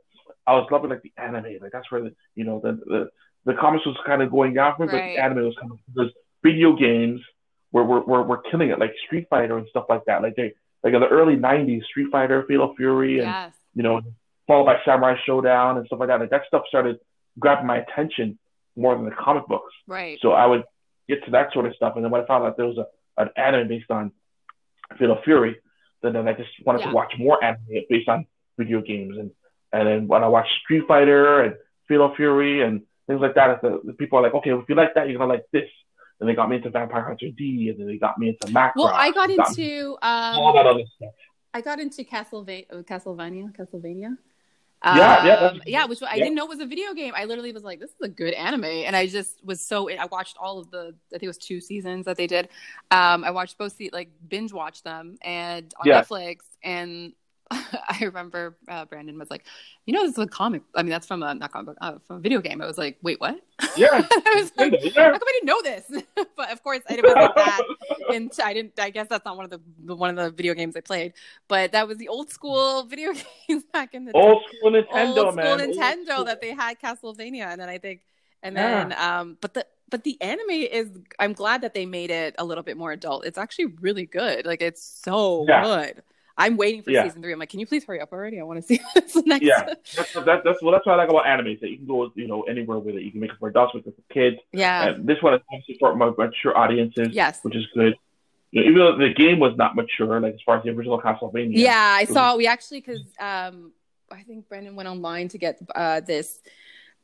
I 0.48 0.54
was 0.54 0.68
loving 0.72 0.90
like 0.90 1.02
the 1.02 1.12
anime. 1.18 1.58
Like 1.62 1.72
that's 1.72 1.92
where 1.92 2.02
the 2.02 2.16
you 2.36 2.44
know 2.44 2.60
the 2.64 2.80
the, 2.86 3.10
the 3.46 3.54
comics 3.60 3.86
was 3.86 3.98
kind 4.06 4.22
of 4.22 4.32
going 4.32 4.54
down 4.54 4.76
for 4.78 4.84
me, 4.86 4.92
but 4.92 4.98
Right. 4.98 5.16
the 5.16 5.24
anime 5.24 5.46
was 5.46 5.56
coming 5.60 5.80
because 5.94 6.12
video 6.44 6.76
games 6.76 7.22
were 7.72 7.84
were, 7.84 8.02
were 8.02 8.24
were 8.24 8.42
killing 8.50 8.70
it, 8.70 8.80
like 8.80 8.94
Street 9.06 9.28
Fighter 9.30 9.58
and 9.58 9.68
stuff 9.70 9.86
like 9.90 10.06
that. 10.06 10.22
Like 10.22 10.36
they 10.36 10.54
like 10.84 10.94
in 10.94 11.00
the 11.02 11.08
early 11.08 11.36
'90s, 11.36 11.84
Street 11.86 12.08
Fighter, 12.12 12.44
Fatal 12.48 12.74
Fury, 12.76 13.20
and 13.20 13.28
yes. 13.28 13.54
you 13.74 13.82
know, 13.84 14.02
followed 14.48 14.66
by 14.66 14.78
Samurai 14.86 15.16
Shodown 15.28 15.78
and 15.78 15.86
stuff 15.88 16.00
like 16.00 16.10
that. 16.10 16.20
Like 16.20 16.30
that 16.32 16.44
stuff 16.48 16.64
started 16.68 16.98
grabbing 17.40 17.68
my 17.68 17.78
attention 17.78 18.38
more 18.76 18.96
than 18.96 19.06
the 19.06 19.12
comic 19.12 19.48
books. 19.48 19.74
Right. 19.88 20.18
So 20.22 20.32
I 20.32 20.46
would 20.46 20.64
get 21.08 21.24
to 21.26 21.32
that 21.32 21.52
sort 21.54 21.66
of 21.66 21.76
stuff, 21.76 21.94
and 21.96 22.04
then 22.04 22.12
when 22.12 22.22
I 22.22 22.26
found 22.26 22.46
out 22.46 22.58
there 22.58 22.68
was 22.68 22.78
a, 22.78 22.86
an 23.22 23.30
anime 23.36 23.68
based 23.68 23.92
on 23.92 24.12
Fatal 24.98 25.20
Fury, 25.24 25.58
then, 26.02 26.14
then 26.14 26.28
I 26.28 26.34
just 26.34 26.50
wanted 26.66 26.80
Yeah. 26.82 26.90
to 26.90 26.94
watch 26.96 27.14
more 27.18 27.44
anime 27.44 27.84
based 27.90 28.10
on 28.10 28.26
video 28.58 28.82
games, 28.82 29.18
and 29.18 29.32
and 29.74 29.88
then 29.88 30.08
when 30.08 30.24
I 30.24 30.28
watched 30.28 30.52
Street 30.64 30.84
Fighter 30.88 31.42
and 31.42 31.56
Fatal 31.88 32.14
Fury 32.16 32.62
and 32.62 32.82
things 33.08 33.22
like 33.22 33.36
that, 33.36 33.62
the, 33.62 33.80
the 33.86 33.94
people 33.94 34.20
are 34.20 34.22
like, 34.22 34.34
okay, 34.34 34.52
if 34.52 34.68
you 34.68 34.76
like 34.76 34.94
that, 34.96 35.08
you're 35.08 35.18
gonna 35.18 35.32
like 35.32 35.46
this. 35.52 35.70
And 36.20 36.30
they 36.30 36.36
got 36.36 36.50
me 36.50 36.58
into 36.58 36.70
Vampire 36.70 37.04
Hunter 37.04 37.30
D, 37.36 37.70
and 37.70 37.80
then 37.80 37.88
they 37.88 37.98
got 37.98 38.20
me 38.20 38.30
into 38.30 38.48
Macross. 38.54 38.74
well, 38.76 38.88
I 38.94 39.12
got 39.12 39.30
into 39.32 39.98
all 40.04 40.50
um, 40.50 40.56
that 40.56 40.68
other 40.68 40.84
stuff. 40.98 41.14
I 41.54 41.62
got 41.62 41.80
into 41.80 42.04
Castlevania, 42.04 42.86
Castlevania, 42.86 44.18
Yeah, 44.84 45.26
yeah, 45.26 45.34
Um, 45.36 45.62
yeah, 45.68 45.86
which 45.86 46.02
I 46.02 46.16
yeah. 46.16 46.24
didn't 46.24 46.36
know 46.36 46.46
was 46.48 46.60
a 46.60 46.66
video 46.66 46.94
game. 46.94 47.14
I 47.16 47.26
literally 47.26 47.52
was 47.52 47.64
like, 47.64 47.80
"This 47.80 47.92
is 47.92 48.02
a 48.02 48.08
good 48.08 48.34
anime," 48.34 48.64
and 48.64 48.96
I 48.96 49.06
just 49.06 49.44
was 49.46 49.62
so. 49.66 49.90
I 49.90 50.06
watched 50.06 50.38
all 50.40 50.58
of 50.58 50.72
the. 50.72 50.96
I 51.10 51.14
think 51.14 51.24
it 51.24 51.28
was 51.28 51.38
two 51.38 51.62
seasons 51.62 52.06
that 52.06 52.18
they 52.18 52.26
did. 52.26 52.50
Um, 52.90 53.24
I 53.24 53.30
watched 53.32 53.58
both, 53.60 53.74
se- 53.74 53.92
like 53.94 54.10
binge 54.28 54.52
watched 54.54 54.84
them, 54.84 55.18
and 55.22 55.72
on 55.80 55.88
Yeah. 55.88 56.02
Netflix. 56.02 56.38
And 56.64 57.14
I 57.90 57.98
remember 58.02 58.58
uh, 58.68 58.86
Brandon 58.86 59.18
was 59.20 59.30
like, 59.30 59.46
"You 59.86 59.94
know, 59.94 60.04
this 60.04 60.14
is 60.14 60.18
a 60.24 60.28
comic. 60.28 60.62
I 60.76 60.84
mean, 60.84 60.90
that's 60.92 61.08
from 61.08 61.22
a 61.24 61.34
not 61.34 61.52
comic 61.52 61.68
book, 61.68 61.78
uh, 61.82 61.96
from 62.08 62.18
a 62.18 62.20
video 62.20 62.42
game." 62.42 62.62
I 62.62 62.66
was 62.66 62.78
like, 62.78 62.98
"Wait, 63.02 63.20
what?" 63.20 63.40
Yeah, 63.78 63.88
I 63.92 64.34
was 64.36 64.52
like, 64.58 64.74
yeah. 64.82 64.92
"How 65.12 65.12
come 65.20 65.28
I 65.28 65.40
didn't 65.40 65.46
know 65.46 65.62
this?" 65.62 66.04
but 66.38 66.52
of 66.52 66.64
course, 66.64 66.82
I 66.90 66.96
wasn't 66.96 67.36
that 67.36 67.62
and 68.12 68.32
I 68.44 68.54
didn't. 68.54 68.80
I 68.80 68.90
guess 68.90 69.08
that's 69.10 69.26
not 69.26 69.36
one 69.38 69.46
of 69.46 69.52
the 69.52 69.96
one 69.96 70.10
of 70.10 70.16
the 70.16 70.32
video 70.32 70.54
games 70.54 70.76
I 70.76 70.82
played, 70.82 71.14
but 71.48 71.72
that 71.74 71.88
was 71.88 71.98
the 71.98 72.08
old 72.08 72.30
school 72.30 72.84
video 72.84 73.14
games 73.48 73.64
back 73.74 73.94
in 73.94 74.06
the 74.06 74.14
Old 74.14 74.44
school 74.44 74.72
Nintendo, 74.72 74.94
man. 74.94 75.08
old 75.08 75.18
school 75.18 75.32
man. 75.34 75.48
Old 75.62 75.62
Nintendo 75.78 76.06
school. 76.14 76.26
that 76.26 76.42
they 76.42 76.52
had 76.54 76.80
Castlevania, 76.80 77.46
and 77.48 77.60
then 77.62 77.70
I 77.70 77.78
think, 77.78 78.02
and 78.44 78.56
Yeah. 78.56 78.86
then 78.86 78.96
um, 78.98 79.38
but 79.42 79.54
the 79.54 79.66
but 79.90 80.04
the 80.04 80.22
anime 80.22 80.50
is. 80.50 80.90
I'm 81.20 81.34
glad 81.34 81.62
that 81.62 81.74
they 81.74 81.86
made 81.86 82.12
it 82.12 82.36
a 82.38 82.46
little 82.46 82.64
bit 82.64 82.78
more 82.78 82.92
adult. 82.92 83.26
It's 83.26 83.38
actually 83.38 83.66
really 83.82 84.06
good. 84.06 84.46
Like 84.46 84.62
it's 84.62 84.84
so 84.84 85.46
Yeah. 85.48 85.64
good. 85.64 86.04
I'm 86.38 86.58
waiting 86.58 86.82
for 86.82 86.92
Yeah. 86.92 87.04
season 87.04 87.22
three. 87.22 87.34
I'm 87.34 87.40
like, 87.40 87.50
can 87.50 87.60
you 87.60 87.68
please 87.68 87.84
hurry 87.84 88.00
up 88.00 88.12
already? 88.14 88.40
I 88.40 88.44
want 88.44 88.58
to 88.60 88.64
see 88.66 88.80
this 88.96 89.16
next. 89.26 89.44
Yeah. 89.46 89.66
That's, 89.96 90.14
that, 90.14 90.42
that's 90.44 90.62
well, 90.62 90.72
that's 90.72 90.86
what 90.86 90.94
I 90.94 90.96
like 90.96 91.10
about 91.10 91.26
anime. 91.28 91.48
Is 91.48 91.60
that 91.60 91.70
you 91.70 91.78
can 91.78 91.86
go, 91.88 92.12
you 92.16 92.28
know, 92.28 92.44
anywhere 92.44 92.80
with 92.80 92.96
it. 92.96 93.04
You 93.04 93.12
can 93.12 93.20
make 93.20 93.32
it 93.32 93.38
for 93.40 93.50
adults, 93.50 93.76
make 93.76 93.86
it 93.86 93.96
for 93.96 94.14
kids. 94.14 94.38
yeah. 94.52 94.88
And 94.90 95.06
this 95.08 95.22
one 95.22 95.34
is 95.34 95.42
obviously 95.52 95.78
for 95.80 95.96
more 95.96 96.14
mature 96.18 96.58
audiences, 96.58 97.10
Yes. 97.12 97.40
which 97.44 97.56
is 97.56 97.66
good. 97.76 97.96
You 98.52 98.62
know, 98.62 98.68
even 98.70 98.78
though 98.80 98.98
the 98.98 99.14
game 99.14 99.40
was 99.40 99.56
not 99.58 99.76
mature, 99.76 100.20
like 100.20 100.34
as 100.36 100.42
far 100.46 100.58
as 100.58 100.64
the 100.64 100.70
original 100.72 101.00
Castlevania. 101.02 101.52
Yeah, 101.54 101.74
I 101.98 102.02
It 102.04 102.10
was- 102.10 102.16
saw. 102.16 102.36
We 102.38 102.48
actually 102.48 102.82
because 102.82 103.02
um, 103.20 103.72
I 104.12 104.24
think 104.24 104.48
Brandon 104.50 104.76
went 104.76 104.90
online 104.90 105.28
to 105.30 105.38
get 105.38 105.60
uh, 105.76 106.00
this. 106.02 106.40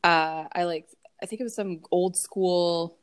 Uh, 0.04 0.44
I 0.52 0.64
like. 0.64 0.86
I 1.22 1.26
think 1.26 1.40
it 1.40 1.44
was 1.44 1.54
some 1.54 1.80
old 1.90 2.16
school. 2.16 2.96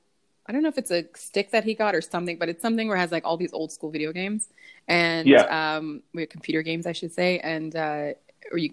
I 0.47 0.53
don't 0.53 0.61
know 0.61 0.69
if 0.69 0.77
it's 0.77 0.91
a 0.91 1.05
stick 1.15 1.51
that 1.51 1.63
he 1.63 1.73
got 1.73 1.95
or 1.95 2.01
something, 2.01 2.37
but 2.37 2.49
it's 2.49 2.61
something 2.61 2.87
where 2.87 2.97
it 2.97 2.99
has 2.99 3.11
like 3.11 3.25
all 3.25 3.35
these 3.35 3.51
old 3.51 3.71
school 3.71 3.89
video 3.89 4.13
games 4.13 4.47
and 4.87 5.27
Yeah. 5.27 5.75
um, 5.77 6.03
we 6.13 6.21
have 6.23 6.29
computer 6.29 6.61
games, 6.61 6.85
I 6.87 6.91
should 6.93 7.11
say, 7.13 7.39
and 7.39 7.75
uh, 7.75 8.13
or 8.51 8.57
you 8.57 8.71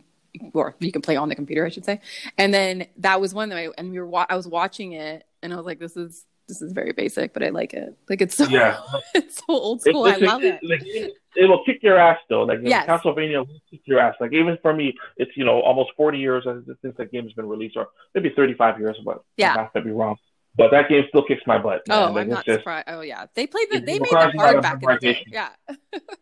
or 0.54 0.74
you 0.80 0.92
can 0.92 1.02
play 1.02 1.16
on 1.16 1.28
the 1.28 1.34
computer, 1.34 1.66
I 1.66 1.68
should 1.68 1.84
say. 1.84 2.00
And 2.38 2.52
then 2.54 2.86
that 2.98 3.20
was 3.20 3.34
one 3.34 3.48
that 3.50 3.58
I 3.58 3.68
and 3.78 3.90
we 3.90 3.98
were 3.98 4.06
wa- 4.06 4.26
I 4.28 4.36
was 4.36 4.46
watching 4.48 4.92
it 4.92 5.24
and 5.42 5.52
I 5.52 5.56
was 5.56 5.66
like, 5.66 5.78
this 5.78 5.96
is 5.96 6.24
this 6.48 6.60
is 6.60 6.72
very 6.72 6.92
basic, 6.92 7.32
but 7.32 7.42
I 7.42 7.48
like 7.50 7.72
it. 7.72 7.96
Like 8.08 8.20
it's 8.20 8.36
so 8.36 8.44
Yeah. 8.48 8.80
it's 9.14 9.36
so 9.38 9.44
old 9.48 9.80
school. 9.82 10.04
I 10.04 10.10
it's- 10.16 10.22
love 10.28 10.42
it. 10.42 10.60
like, 10.62 10.82
it. 10.84 11.14
It'll 11.34 11.64
kick 11.64 11.82
your 11.82 11.96
ass 11.98 12.18
though. 12.28 12.42
Like 12.42 12.58
Yes. 12.62 12.86
Castlevania 12.86 13.38
will 13.46 13.60
kick 13.70 13.80
your 13.84 13.98
ass. 14.00 14.14
Like 14.20 14.32
even 14.34 14.58
for 14.60 14.74
me, 14.74 14.94
it's 15.16 15.30
you 15.36 15.44
know 15.44 15.60
almost 15.60 15.90
forty 15.96 16.18
years 16.18 16.44
since 16.44 16.96
that 16.96 17.10
game 17.12 17.24
has 17.24 17.32
been 17.32 17.48
released, 17.48 17.76
or 17.76 17.88
maybe 18.14 18.30
thirty-five 18.36 18.78
years. 18.78 18.98
But 19.04 19.22
Yeah. 19.38 19.54
I 19.54 19.68
might 19.74 19.84
be 19.84 19.90
wrong. 19.92 20.16
But 20.54 20.70
that 20.72 20.88
game 20.88 21.04
still 21.08 21.24
kicks 21.24 21.42
my 21.46 21.56
butt. 21.58 21.82
man. 21.88 21.98
Oh, 22.10 22.12
Like, 22.12 22.22
I'm 22.24 22.28
not 22.28 22.44
just- 22.44 22.60
surprised. 22.60 22.84
Oh, 22.88 23.00
yeah, 23.00 23.26
they 23.34 23.46
played 23.46 23.68
the 23.70 23.80
they 23.80 23.98
made 23.98 24.12
it 24.12 24.36
hard 24.36 24.62
back 24.62 24.82
in 24.82 24.88
the 24.88 24.98
day. 25.00 25.24
Yeah, 25.26 25.48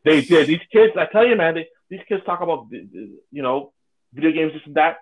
They 0.04 0.20
did. 0.20 0.46
These 0.46 0.60
kids, 0.72 0.94
I 0.96 1.06
tell 1.06 1.26
you, 1.26 1.34
man, 1.36 1.54
they, 1.54 1.68
these 1.88 2.00
kids 2.08 2.22
talk 2.24 2.40
about, 2.40 2.66
you 2.70 3.42
know, 3.42 3.72
video 4.12 4.30
games, 4.30 4.52
this 4.52 4.62
and 4.66 4.76
that. 4.76 4.98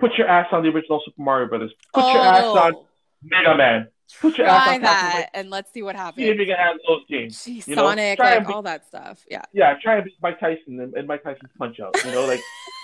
Put 0.00 0.14
your 0.16 0.28
ass 0.28 0.46
on 0.52 0.62
the 0.62 0.68
original 0.70 1.00
Super 1.04 1.22
Mario 1.22 1.48
Brothers. 1.48 1.72
Put 1.92 2.04
your 2.04 2.18
ass 2.18 2.42
oh. 2.44 2.58
on 2.58 2.74
Oh, 2.74 2.86
Mega 3.22 3.56
Man. 3.56 3.88
Put 4.20 4.38
your 4.38 4.46
ass 4.46 4.68
on 4.74 4.82
that 4.82 5.30
and 5.34 5.50
let's 5.50 5.72
see 5.72 5.82
what 5.82 5.96
happens. 5.96 6.24
See 6.24 6.30
if 6.30 6.38
you 6.38 6.46
can 6.46 6.56
have 6.56 6.76
those 6.86 7.02
games. 7.08 7.36
Jeez, 7.36 7.66
you 7.66 7.76
know, 7.76 7.82
Sonic, 7.88 8.18
like 8.18 8.38
and 8.38 8.46
be- 8.46 8.52
all 8.52 8.62
that 8.62 8.86
stuff. 8.86 9.24
Yeah, 9.30 9.42
Yeah, 9.52 9.74
try 9.82 9.96
and 9.96 10.04
beat 10.04 10.14
Mike 10.22 10.40
Tyson 10.40 10.80
and, 10.80 10.94
and 10.94 11.06
Mike 11.06 11.22
Tyson's 11.24 11.50
Punch 11.58 11.78
Out. 11.80 11.94
You 12.04 12.12
know, 12.12 12.26
like 12.26 12.40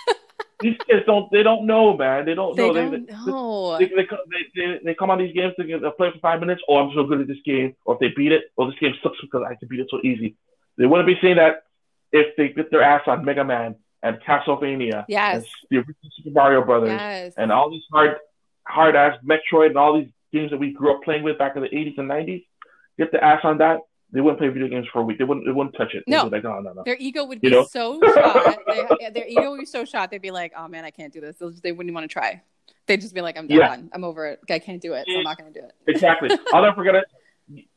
these 0.61 0.77
kids 0.87 1.05
don't, 1.05 1.31
they 1.31 1.43
don't 1.43 1.65
know, 1.65 1.95
man. 1.97 2.25
They 2.25 2.33
don't 2.33 2.55
they 2.55 2.67
know. 2.67 2.73
don't 2.73 3.05
they, 3.05 3.13
know. 3.13 3.77
They, 3.77 3.85
they, 3.85 4.07
they, 4.55 4.79
they, 4.83 4.95
come 4.95 5.09
on 5.09 5.19
these 5.19 5.35
games 5.35 5.53
to 5.59 5.91
play 5.91 6.11
for 6.11 6.19
five 6.19 6.39
minutes. 6.39 6.61
Oh, 6.67 6.77
I'm 6.77 6.93
so 6.95 7.03
good 7.03 7.21
at 7.21 7.27
this 7.27 7.37
game. 7.45 7.75
Or 7.85 7.95
if 7.95 7.99
they 7.99 8.09
beat 8.15 8.31
it, 8.31 8.45
well, 8.55 8.69
this 8.69 8.79
game 8.79 8.93
sucks 9.03 9.19
because 9.21 9.43
I 9.47 9.55
can 9.55 9.67
beat 9.67 9.79
it 9.79 9.87
so 9.89 9.99
easy. 10.03 10.35
They 10.77 10.85
wouldn't 10.85 11.07
be 11.07 11.17
saying 11.21 11.37
that 11.37 11.63
if 12.11 12.35
they 12.37 12.49
get 12.49 12.71
their 12.71 12.81
ass 12.81 13.03
on 13.07 13.25
Mega 13.25 13.43
Man 13.43 13.75
and 14.03 14.17
Castlevania 14.21 15.05
Yes. 15.07 15.35
and 15.35 15.45
the 15.69 15.77
original 15.77 16.11
Super 16.17 16.31
Mario 16.31 16.63
Brothers 16.63 16.89
yes, 16.89 17.33
and 17.37 17.51
all 17.51 17.69
these 17.69 17.83
hard, 17.91 18.17
hard 18.67 18.95
ass 18.95 19.17
Metroid 19.25 19.67
and 19.67 19.77
all 19.77 19.99
these 19.99 20.09
games 20.31 20.51
that 20.51 20.57
we 20.57 20.71
grew 20.71 20.93
up 20.95 21.03
playing 21.03 21.23
with 21.23 21.37
back 21.37 21.55
in 21.55 21.63
the 21.63 21.69
80s 21.69 21.97
and 21.97 22.09
90s. 22.09 22.45
Get 22.97 23.11
the 23.11 23.23
ass 23.23 23.41
on 23.43 23.57
that. 23.57 23.79
They 24.15 24.21
wouldn't 24.21 24.39
play 24.39 24.47
video 24.47 24.67
games 24.69 24.87
for 24.91 24.99
a 25.01 25.03
week. 25.03 25.17
They 25.19 25.23
wouldn't. 25.25 25.45
They 25.45 25.51
wouldn't 25.51 25.75
touch 25.75 25.93
it. 25.93 26.03
They'd 26.07 26.13
No. 26.15 26.25
like, 26.27 26.43
no, 26.43 26.59
no, 26.61 26.73
no. 26.73 26.83
their 26.83 26.95
ego 26.97 27.25
would 27.25 27.39
You 27.43 27.49
be 27.49 27.55
know? 27.55 27.65
so 27.65 27.99
shot. 28.15 28.57
They, 28.65 29.09
their 29.13 29.27
ego 29.27 29.51
would 29.51 29.59
be 29.59 29.65
so 29.65 29.85
shot. 29.85 30.09
They'd 30.09 30.21
be 30.21 30.31
like, 30.31 30.53
"Oh 30.57 30.67
man, 30.67 30.85
I 30.85 30.89
can't 30.91 31.13
do 31.13 31.21
this." 31.21 31.35
They'll 31.37 31.51
just, 31.51 31.61
they 31.61 31.71
wouldn't 31.73 31.93
want 31.93 32.05
to 32.09 32.11
try. 32.11 32.41
They'd 32.87 33.01
just 33.01 33.13
be 33.13 33.21
like, 33.21 33.37
"I'm 33.37 33.47
done. 33.47 33.57
Yeah. 33.57 33.77
I'm 33.93 34.03
over 34.03 34.25
it. 34.27 34.39
I 34.49 34.59
can't 34.59 34.81
do 34.81 34.93
it. 34.93 35.05
So 35.07 35.17
I'm 35.17 35.23
not 35.23 35.37
going 35.37 35.51
to 35.53 35.59
do 35.61 35.65
it." 35.65 35.73
Exactly. 35.87 36.29
I'll 36.53 36.63
never 36.63 36.75
forget 36.75 36.95
it. 36.95 37.03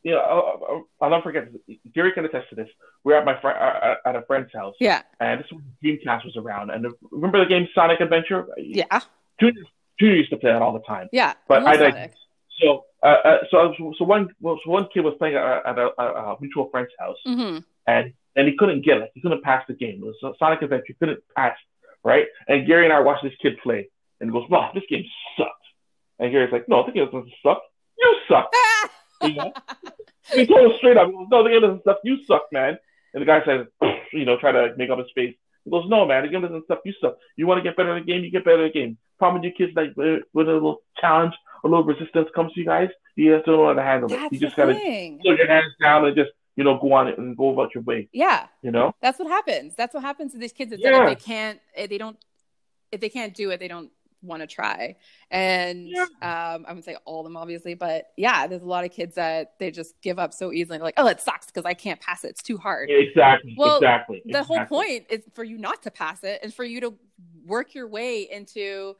You 0.01 0.13
know, 0.13 0.85
I'll, 1.01 1.09
never 1.11 1.21
forget. 1.21 1.49
Gary 1.93 2.11
can 2.13 2.25
attest 2.25 2.49
to 2.49 2.55
this. 2.55 2.67
We're 3.03 3.15
at 3.17 3.25
my 3.25 3.39
friend 3.39 3.57
uh, 3.59 3.95
at 4.05 4.15
a 4.15 4.23
friend's 4.23 4.51
house, 4.53 4.73
Yeah, 4.79 5.01
and 5.19 5.41
this 5.41 5.47
Dreamcast 5.83 6.25
was 6.25 6.35
around. 6.37 6.71
And 6.71 6.87
remember 7.11 7.37
the 7.43 7.49
game 7.49 7.67
Sonic 7.75 7.99
Adventure? 7.99 8.47
yeah, 8.57 9.01
Junior, 9.39 9.61
Junior 9.99 10.15
used 10.15 10.31
to 10.31 10.37
play 10.37 10.51
that 10.51 10.61
all 10.63 10.73
the 10.73 10.79
time. 10.79 11.07
yeah. 11.11 11.33
But 11.47 11.63
I 11.67 11.75
like- 11.75 11.93
Sonic. 11.93 12.13
So, 12.61 12.85
uh, 13.03 13.05
uh, 13.23 13.37
so, 13.51 13.73
so 13.97 14.05
one, 14.05 14.29
so 14.41 14.57
one 14.65 14.87
kid 14.93 15.01
was 15.01 15.13
playing 15.17 15.35
at, 15.35 15.65
at 15.65 15.77
a, 15.77 15.89
a, 16.01 16.37
mutual 16.41 16.69
friend's 16.69 16.91
house, 16.99 17.17
Mhm. 17.27 17.63
and 17.87 18.13
and 18.35 18.47
he 18.47 18.55
couldn't 18.57 18.85
get 18.85 18.97
it. 18.97 19.11
He 19.15 19.21
couldn't 19.21 19.43
pass 19.43 19.63
the 19.67 19.73
game. 19.73 20.01
It 20.03 20.15
was 20.23 20.35
Sonic 20.39 20.61
Adventure. 20.61 20.85
He 20.87 20.93
couldn't 20.93 21.19
pass, 21.35 21.57
right? 22.03 22.27
And 22.47 22.67
Gary 22.67 22.85
and 22.85 22.93
I 22.93 22.99
watched 22.99 23.23
this 23.23 23.33
kid 23.41 23.57
play, 23.63 23.89
and 24.19 24.29
he 24.29 24.33
goes, 24.33 24.49
"Wow, 24.49 24.71
this 24.73 24.83
game 24.89 25.05
sucks." 25.37 25.51
And 26.19 26.31
Gary's 26.31 26.51
like, 26.51 26.67
"No, 26.67 26.85
the 26.85 26.91
game 26.91 27.05
doesn't 27.05 27.31
suck. 27.43 27.61
You 27.97 28.15
suck." 28.27 28.51
You 29.21 29.33
know? 29.33 29.51
he 30.33 30.45
told 30.45 30.71
him 30.71 30.77
straight 30.77 30.95
up, 30.95 31.11
goes, 31.11 31.27
"No, 31.29 31.43
the 31.43 31.49
game 31.49 31.59
doesn't 31.61 31.83
suck. 31.83 31.99
You 32.05 32.23
suck, 32.23 32.43
man." 32.53 32.77
And 33.13 33.21
the 33.21 33.25
guy 33.25 33.43
says, 33.43 33.67
"You 34.13 34.23
know, 34.23 34.37
try 34.37 34.53
to 34.53 34.73
make 34.77 34.89
up 34.89 34.97
his 34.97 35.11
face." 35.13 35.35
He 35.65 35.71
goes, 35.71 35.83
"No, 35.89 36.05
man, 36.05 36.23
the 36.23 36.29
game 36.29 36.41
doesn't 36.41 36.67
suck. 36.67 36.79
You 36.85 36.93
suck. 37.01 37.17
You 37.35 37.45
want 37.45 37.57
to 37.57 37.63
get 37.63 37.75
better 37.75 37.95
at 37.97 38.05
the 38.05 38.09
game, 38.09 38.23
you 38.23 38.31
get 38.31 38.45
better 38.45 38.65
at 38.65 38.71
the 38.73 38.79
game. 38.79 38.97
Problem 39.17 39.41
with 39.41 39.51
you 39.51 39.65
kids, 39.65 39.75
like 39.75 39.91
when 39.95 40.47
a 40.47 40.53
little 40.53 40.81
challenge, 41.01 41.33
a 41.63 41.67
little 41.67 41.83
resistance 41.83 42.29
comes 42.35 42.53
to 42.53 42.59
you 42.59 42.65
guys, 42.65 42.89
you 43.15 43.31
have 43.31 43.43
to 43.45 43.51
know 43.51 43.67
how 43.67 43.73
to 43.73 43.81
handle 43.81 44.11
it. 44.11 44.15
That's 44.17 44.33
You 44.33 44.39
the 44.39 44.45
just 44.45 44.55
gotta 44.57 44.73
thing. 44.73 45.19
put 45.25 45.37
your 45.37 45.47
hands 45.47 45.73
down 45.81 46.05
and 46.05 46.15
just, 46.15 46.31
you 46.55 46.63
know, 46.63 46.77
go 46.79 46.93
on 46.93 47.07
it 47.07 47.17
and 47.17 47.35
go 47.37 47.51
about 47.53 47.73
your 47.75 47.83
way. 47.83 48.09
Yeah, 48.13 48.47
You 48.61 48.71
know? 48.71 48.93
that's 49.01 49.19
what 49.19 49.27
happens. 49.29 49.75
That's 49.75 49.93
what 49.93 50.03
happens 50.03 50.31
to 50.33 50.37
these 50.37 50.53
kids. 50.53 50.71
Is 50.73 50.79
that 50.81 50.91
Yeah. 50.93 51.03
if 51.09 51.17
they 51.19 51.23
can't, 51.23 51.59
if 51.75 51.89
they 51.89 51.97
don't, 51.97 52.17
if 52.91 52.99
they 53.01 53.09
can't 53.09 53.33
do 53.35 53.49
it, 53.51 53.59
they 53.59 53.67
don't 53.67 53.91
want 54.21 54.41
to 54.41 54.47
try. 54.47 54.97
And 55.31 55.87
Yeah. 55.87 56.03
um, 56.21 56.65
I 56.67 56.73
would 56.73 56.83
say 56.83 56.97
all 57.05 57.21
of 57.21 57.23
them, 57.23 57.37
obviously, 57.37 57.73
but 57.73 58.07
yeah, 58.17 58.47
there's 58.47 58.63
a 58.63 58.67
lot 58.67 58.83
of 58.83 58.91
kids 58.91 59.15
that 59.15 59.57
they 59.59 59.71
just 59.71 60.01
give 60.01 60.19
up 60.19 60.33
so 60.33 60.51
easily. 60.51 60.79
Like, 60.79 60.95
oh, 60.97 61.07
it 61.07 61.21
sucks 61.21 61.45
because 61.45 61.63
I 61.65 61.73
can't 61.73 62.01
pass 62.01 62.25
it. 62.25 62.29
It's 62.29 62.43
too 62.43 62.57
hard. 62.57 62.89
Exactly. 62.89 63.55
Well, 63.57 63.77
exactly. 63.77 64.21
the 64.25 64.43
whole 64.43 64.65
point 64.65 65.05
is 65.09 65.21
for 65.33 65.43
you 65.45 65.57
not 65.57 65.83
to 65.83 65.91
pass 65.91 66.23
it 66.25 66.39
and 66.43 66.53
for 66.53 66.65
you 66.65 66.81
to 66.81 66.93
work 67.45 67.73
your 67.73 67.87
way 67.87 68.29
into 68.29 68.95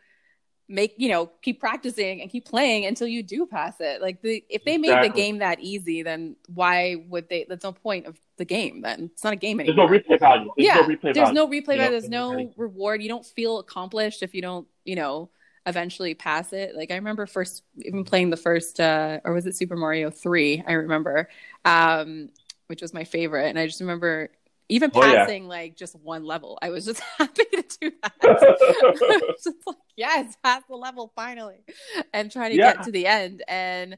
make 0.69 0.93
you 0.97 1.09
know 1.09 1.31
keep 1.41 1.59
practicing 1.59 2.21
and 2.21 2.29
keep 2.29 2.45
playing 2.45 2.85
until 2.85 3.07
you 3.07 3.23
do 3.23 3.45
pass 3.47 3.75
it. 3.79 4.01
Like 4.01 4.21
the 4.21 4.43
if 4.49 4.63
they 4.63 4.77
made 4.77 5.03
the 5.03 5.09
game 5.09 5.39
that 5.39 5.59
easy 5.59 6.03
then 6.03 6.35
why 6.53 6.95
would 7.09 7.27
they 7.27 7.45
that's 7.49 7.63
no 7.63 7.71
point 7.71 8.05
of 8.05 8.19
the 8.37 8.45
game 8.45 8.81
then. 8.81 9.09
It's 9.11 9.23
not 9.23 9.33
a 9.33 9.35
game 9.35 9.59
anymore 9.59 9.89
There's 9.89 10.07
no 10.07 10.15
replay 10.15 10.19
value. 10.19 10.51
There's 10.55 10.67
yeah 10.67 10.75
no 10.75 10.83
replay 10.87 11.01
there's 11.13 11.15
value. 11.17 11.33
no 11.33 11.47
replay 11.47 11.77
value. 11.77 11.89
there's 11.89 12.09
no 12.09 12.53
reward. 12.55 13.01
You 13.01 13.09
don't 13.09 13.25
feel 13.25 13.59
accomplished 13.59 14.21
if 14.21 14.33
you 14.35 14.41
don't 14.43 14.67
you 14.85 14.95
know 14.95 15.31
eventually 15.65 16.13
pass 16.13 16.53
it. 16.53 16.75
Like 16.75 16.91
i 16.91 16.95
remember 16.95 17.25
first 17.25 17.63
even 17.79 18.03
playing 18.03 18.29
the 18.29 18.37
first 18.37 18.79
uh 18.79 19.19
or 19.25 19.33
was 19.33 19.47
it 19.47 19.55
super 19.55 19.75
mario 19.75 20.11
3 20.11 20.63
i 20.67 20.73
remember. 20.73 21.29
Um 21.65 22.29
which 22.67 22.83
was 22.83 22.93
my 22.93 23.03
favorite. 23.03 23.47
And 23.47 23.57
i 23.57 23.65
just 23.65 23.81
remember 23.81 24.29
even 24.69 24.91
Oh, 24.93 25.03
yeah. 25.03 25.15
passing 25.25 25.47
like 25.47 25.75
just 25.75 25.95
one 25.95 26.23
level 26.23 26.57
i 26.61 26.69
was 26.69 26.85
just 26.85 26.99
happy 27.17 27.43
to 27.53 27.63
do 27.81 27.91
that 28.03 28.13
I 28.21 29.19
was 29.27 29.43
just 29.43 29.57
like 29.67 29.75
yes 29.97 30.35
pass 30.43 30.63
the 30.69 30.75
level 30.75 31.11
finally 31.15 31.63
and 32.13 32.31
try 32.31 32.49
to 32.49 32.55
Yeah. 32.55 32.73
get 32.75 32.83
to 32.85 32.91
the 32.91 33.07
end 33.07 33.43
and 33.47 33.97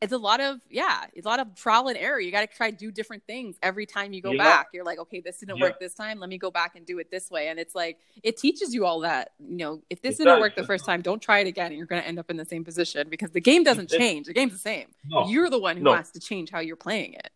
it's 0.00 0.12
a 0.12 0.16
lot 0.18 0.38
of 0.40 0.60
yeah, 0.70 1.06
it's 1.12 1.26
a 1.26 1.28
lot 1.28 1.40
of 1.40 1.56
trial 1.56 1.88
and 1.88 1.98
error. 1.98 2.20
You 2.20 2.30
got 2.30 2.48
to 2.48 2.56
try 2.56 2.70
do 2.70 2.92
different 2.92 3.24
things 3.26 3.56
every 3.64 3.84
time 3.84 4.12
you 4.12 4.22
go 4.22 4.30
Yeah. 4.30 4.44
back. 4.44 4.68
You're 4.72 4.84
like, 4.84 5.00
okay, 5.00 5.20
this 5.20 5.38
didn't 5.38 5.58
work 5.58 5.80
this 5.80 5.92
time. 5.92 6.20
Let 6.20 6.30
me 6.30 6.38
go 6.38 6.52
back 6.52 6.76
and 6.76 6.86
do 6.86 7.00
it 7.00 7.10
this 7.10 7.32
way. 7.32 7.48
And 7.48 7.58
it's 7.58 7.74
like 7.74 7.98
it 8.22 8.36
teaches 8.36 8.72
you 8.72 8.86
all 8.86 9.00
that. 9.00 9.32
You 9.40 9.56
know, 9.56 9.82
if 9.90 10.00
this 10.00 10.14
It 10.14 10.18
didn't 10.18 10.34
does. 10.36 10.40
work 10.42 10.54
the 10.54 10.62
first 10.62 10.84
time, 10.84 11.02
don't 11.02 11.20
try 11.20 11.40
it 11.40 11.48
again, 11.48 11.72
and 11.72 11.76
you're 11.76 11.86
going 11.88 12.00
to 12.00 12.06
end 12.06 12.20
up 12.20 12.30
in 12.30 12.36
the 12.36 12.44
same 12.44 12.62
position 12.64 13.08
because 13.08 13.32
the 13.32 13.40
game 13.40 13.64
doesn't 13.64 13.92
It- 13.92 13.98
change. 13.98 14.28
The 14.28 14.34
game's 14.34 14.52
the 14.52 14.58
same. 14.60 14.86
No, 15.04 15.26
You're 15.26 15.50
the 15.50 15.58
one 15.58 15.76
who 15.76 15.82
No. 15.82 15.94
has 15.94 16.12
to 16.12 16.20
change 16.20 16.50
how 16.52 16.60
you're 16.60 16.76
playing 16.76 17.14
it. 17.14 17.30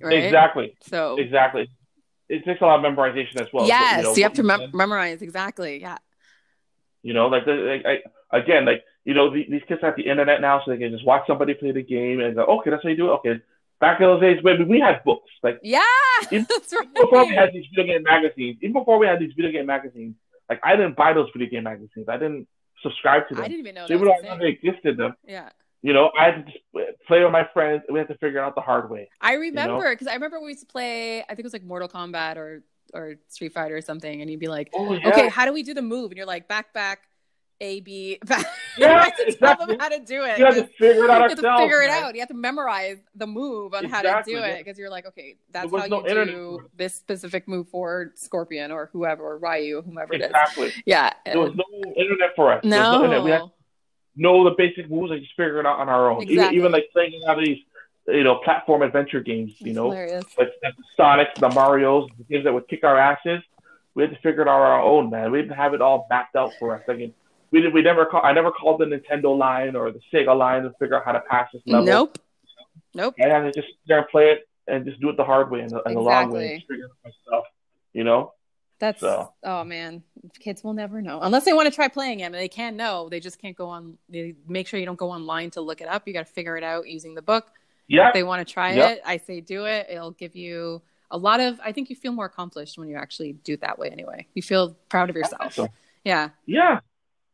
Right. 0.00 0.22
exactly, 0.22 0.76
So 0.82 1.16
exactly. 1.16 1.68
It 2.28 2.44
takes 2.44 2.60
a 2.60 2.64
lot 2.64 2.84
of 2.84 2.92
memorization 2.92 3.40
as 3.40 3.48
well. 3.52 3.64
so, 3.64 3.68
yes, 3.68 4.04
know, 4.04 4.14
you, 4.14 4.22
have 4.22 4.34
to 4.34 4.42
mem- 4.42 4.70
memorize 4.74 5.22
exactly. 5.22 5.80
Yeah. 5.80 5.98
You 7.02 7.14
know, 7.14 7.28
like, 7.28 7.46
like 7.46 7.86
I, 7.86 8.36
again, 8.36 8.64
like 8.64 8.84
you 9.04 9.14
know, 9.14 9.32
the, 9.32 9.46
these 9.48 9.62
kids 9.66 9.80
have 9.82 9.96
the 9.96 10.02
internet 10.02 10.40
now, 10.42 10.60
so 10.64 10.70
they 10.70 10.76
can 10.76 10.90
just 10.90 11.06
watch 11.06 11.22
somebody 11.26 11.54
play 11.54 11.72
the 11.72 11.82
game 11.82 12.20
and 12.20 12.34
go, 12.34 12.44
okay, 12.44 12.70
that's 12.70 12.82
how 12.82 12.90
you 12.90 12.96
do 12.96 13.06
it. 13.08 13.12
Okay. 13.14 13.40
Back 13.80 14.00
in 14.00 14.06
those 14.06 14.20
days, 14.20 14.42
baby, 14.42 14.64
we 14.64 14.80
had 14.80 15.02
books. 15.04 15.30
Like 15.42 15.60
Yeah. 15.62 15.80
Even 16.30 16.46
That's 16.48 16.72
right. 16.74 16.94
before 16.94 17.26
we 17.26 17.34
had 17.34 17.52
these 17.52 17.64
video 17.74 17.94
game 17.94 18.02
magazines, 18.02 18.58
even 18.60 18.72
before 18.72 18.98
we 18.98 19.06
had 19.06 19.20
these 19.20 19.32
video 19.34 19.52
game 19.52 19.66
magazines, 19.66 20.16
like 20.50 20.60
I 20.64 20.74
didn't 20.76 20.96
buy 20.96 21.12
those 21.12 21.28
video 21.32 21.48
game 21.48 21.62
magazines. 21.64 22.06
I 22.08 22.16
didn't 22.18 22.48
subscribe 22.82 23.28
to 23.28 23.34
them. 23.34 23.44
I 23.44 23.48
didn't 23.48 23.60
even 23.60 23.74
know 23.76 23.86
So 23.86 23.94
even 23.94 24.06
though 24.06 24.12
I 24.12 24.16
was 24.16 24.24
a 24.24 24.26
know 24.26 24.38
thing. 24.38 24.40
they 24.62 24.68
existed, 24.68 24.96
them, 24.96 25.14
Yeah. 25.26 25.48
You 25.82 25.92
know, 25.92 26.10
I 26.18 26.24
had 26.26 26.46
to 26.46 26.52
play 27.06 27.22
with 27.22 27.32
my 27.32 27.46
friends. 27.52 27.82
and 27.86 27.94
We 27.94 27.98
had 28.00 28.08
to 28.08 28.14
figure 28.18 28.38
it 28.38 28.42
out 28.42 28.54
the 28.54 28.60
hard 28.60 28.90
way. 28.90 29.08
I 29.20 29.34
remember 29.34 29.90
because 29.90 30.06
I 30.06 30.14
remember 30.14 30.40
we 30.40 30.48
used 30.48 30.60
to 30.60 30.66
play. 30.66 31.22
I 31.22 31.26
think 31.28 31.40
it 31.40 31.44
was 31.44 31.52
like 31.52 31.64
Mortal 31.64 31.88
Kombat 31.88 32.36
or 32.36 32.62
or 32.94 33.16
Street 33.28 33.52
Fighter 33.52 33.76
or 33.76 33.80
something, 33.82 34.20
and 34.20 34.30
you'd 34.30 34.40
be 34.40 34.48
like, 34.48 34.70
Oh 34.74 34.94
yeah. 34.94 35.08
"Okay, 35.08 35.28
how 35.28 35.44
do 35.44 35.52
we 35.52 35.62
do 35.62 35.74
the 35.74 35.82
move?" 35.82 36.10
And 36.10 36.16
you're 36.16 36.26
like, 36.26 36.48
"Back, 36.48 36.72
back, 36.72 37.00
A, 37.60 37.80
B." 37.80 38.18
Back. 38.26 38.46
Yeah, 38.78 38.88
you 38.88 39.00
have 39.02 39.16
to 39.16 39.32
tell 39.34 39.66
them 39.66 39.78
how 39.78 39.88
to 39.88 39.98
do 39.98 40.22
it. 40.24 40.38
You 40.38 40.44
had 40.46 40.54
to 40.54 40.66
figure 40.78 41.04
it 41.04 41.10
out 41.10 41.16
you 41.16 41.28
have 41.28 41.30
to 41.30 41.56
figure 41.58 41.82
it 41.82 41.88
man. 41.88 42.04
out. 42.04 42.14
You 42.14 42.20
have 42.20 42.28
to 42.28 42.34
memorize 42.34 42.98
the 43.14 43.26
move 43.26 43.74
on 43.74 43.84
how 43.86 44.02
to 44.02 44.08
Exactly, 44.08 44.34
do 44.34 44.42
it 44.42 44.58
because 44.58 44.78
you're 44.78 44.90
like, 44.90 45.06
okay, 45.06 45.36
that's 45.50 45.70
how 45.70 45.86
no 45.86 46.00
you 46.00 46.06
internet 46.08 46.34
do 46.34 46.68
this 46.76 46.94
specific 46.94 47.46
move 47.48 47.68
for 47.68 48.12
Scorpion 48.14 48.70
or 48.70 48.88
whoever 48.92 49.24
or 49.24 49.38
Ryu, 49.38 49.82
whomever 49.82 50.14
it 50.14 50.20
is. 50.20 50.26
Exactly. 50.28 50.72
Yeah. 50.86 51.12
There 51.26 51.40
was 51.40 51.54
no 51.56 51.64
internet 51.96 52.30
for 52.36 52.52
us. 52.52 52.62
Was 52.62 52.70
no. 52.70 53.04
internet. 53.04 53.42
Know 54.20 54.44
the 54.44 54.50
basic 54.50 54.90
moves 54.90 55.12
and 55.12 55.20
just 55.22 55.34
figure 55.36 55.60
it 55.60 55.66
out 55.66 55.78
on 55.78 55.88
our 55.88 56.10
own. 56.10 56.22
Even, 56.24 56.34
Exactly. 56.34 56.58
even 56.58 56.72
like 56.72 56.88
playing 56.92 57.20
out 57.28 57.38
of 57.38 57.44
these, 57.44 57.58
you 58.08 58.24
know, 58.24 58.34
platform 58.36 58.82
adventure 58.82 59.20
games. 59.20 59.52
You 59.60 59.68
It's 59.68 59.76
know, 59.76 59.84
hilarious. 59.90 60.24
like 60.36 60.50
the 60.60 60.72
Sonics, 60.98 61.34
the 61.36 61.48
Mario's, 61.50 62.10
the 62.18 62.24
games 62.24 62.44
that 62.44 62.52
would 62.52 62.66
kick 62.68 62.82
our 62.82 62.98
asses. 62.98 63.40
We 63.94 64.02
had 64.02 64.10
to 64.10 64.16
figure 64.16 64.42
it 64.42 64.48
out 64.48 64.60
on 64.60 64.70
our 64.72 64.82
own, 64.82 65.08
man. 65.10 65.30
We 65.30 65.40
didn't 65.40 65.56
have 65.56 65.72
it 65.72 65.80
all 65.80 66.06
mapped 66.10 66.34
out 66.36 66.50
for 66.58 66.74
us. 66.76 66.82
Like, 66.88 66.98
we 67.50 67.60
did, 67.60 67.72
we 67.72 67.80
never 67.82 68.04
call, 68.06 68.20
I 68.24 68.32
never 68.32 68.50
called 68.50 68.80
the 68.80 68.84
Nintendo 68.86 69.36
line 69.38 69.74
or 69.76 69.90
the 69.92 70.00
Sega 70.12 70.36
line 70.36 70.64
to 70.64 70.72
figure 70.80 70.96
out 70.96 71.04
how 71.04 71.12
to 71.12 71.20
pass 71.20 71.48
this 71.52 71.62
level. 71.66 71.86
Nope. 71.86 72.18
Nope. 72.94 73.14
I 73.22 73.28
had 73.28 73.40
to 73.42 73.52
just 73.52 73.68
sit 73.68 73.76
there 73.86 73.98
and 73.98 74.08
play 74.08 74.32
it 74.32 74.48
and 74.66 74.84
just 74.84 75.00
do 75.00 75.08
it 75.10 75.16
the 75.16 75.24
hard 75.24 75.50
way 75.50 75.60
and 75.60 75.70
the, 75.70 75.82
and 75.86 75.96
the 75.96 76.00
long 76.00 76.30
way. 76.30 76.54
Exactly. 76.54 76.66
Figure 76.76 76.84
it 76.86 76.90
out 77.06 77.12
myself. 77.30 77.44
You 77.92 78.04
know? 78.04 78.32
That's 78.80 79.00
So. 79.00 79.32
oh 79.42 79.64
man, 79.64 80.02
kids 80.38 80.62
will 80.62 80.72
never 80.74 81.02
know 81.02 81.20
unless 81.20 81.44
they 81.44 81.52
want 81.52 81.68
to 81.68 81.74
try 81.74 81.88
playing 81.88 82.20
it. 82.20 82.24
And 82.24 82.34
they 82.34 82.48
can 82.48 82.76
know. 82.76 83.08
They 83.08 83.18
just 83.20 83.40
can't 83.40 83.56
go 83.56 83.68
on. 83.68 83.98
They 84.08 84.34
make 84.46 84.66
sure 84.68 84.78
you 84.78 84.86
don't 84.86 84.98
go 84.98 85.10
online 85.10 85.50
to 85.52 85.60
look 85.60 85.80
it 85.80 85.88
up. 85.88 86.06
You 86.06 86.12
got 86.12 86.26
to 86.26 86.32
figure 86.32 86.56
it 86.56 86.62
out 86.64 86.86
using 86.88 87.14
the 87.14 87.22
book. 87.22 87.48
Yeah. 87.88 88.08
If 88.08 88.14
they 88.14 88.22
want 88.22 88.46
to 88.46 88.52
try 88.52 88.72
Yep. 88.74 88.90
it, 88.98 89.02
I 89.04 89.16
say 89.16 89.40
do 89.40 89.64
it. 89.66 89.86
It'll 89.90 90.12
give 90.12 90.36
you 90.36 90.82
a 91.10 91.18
lot 91.18 91.40
of. 91.40 91.58
I 91.64 91.72
think 91.72 91.90
you 91.90 91.96
feel 91.96 92.12
more 92.12 92.26
accomplished 92.26 92.78
when 92.78 92.88
you 92.88 92.96
actually 92.96 93.32
do 93.32 93.54
it 93.54 93.62
that 93.62 93.78
way. 93.78 93.88
Anyway, 93.90 94.26
you 94.34 94.42
feel 94.42 94.76
proud 94.88 95.10
of 95.10 95.16
yourself. 95.16 95.54
So, 95.54 95.68
Yeah. 96.04 96.30
yeah. 96.46 96.80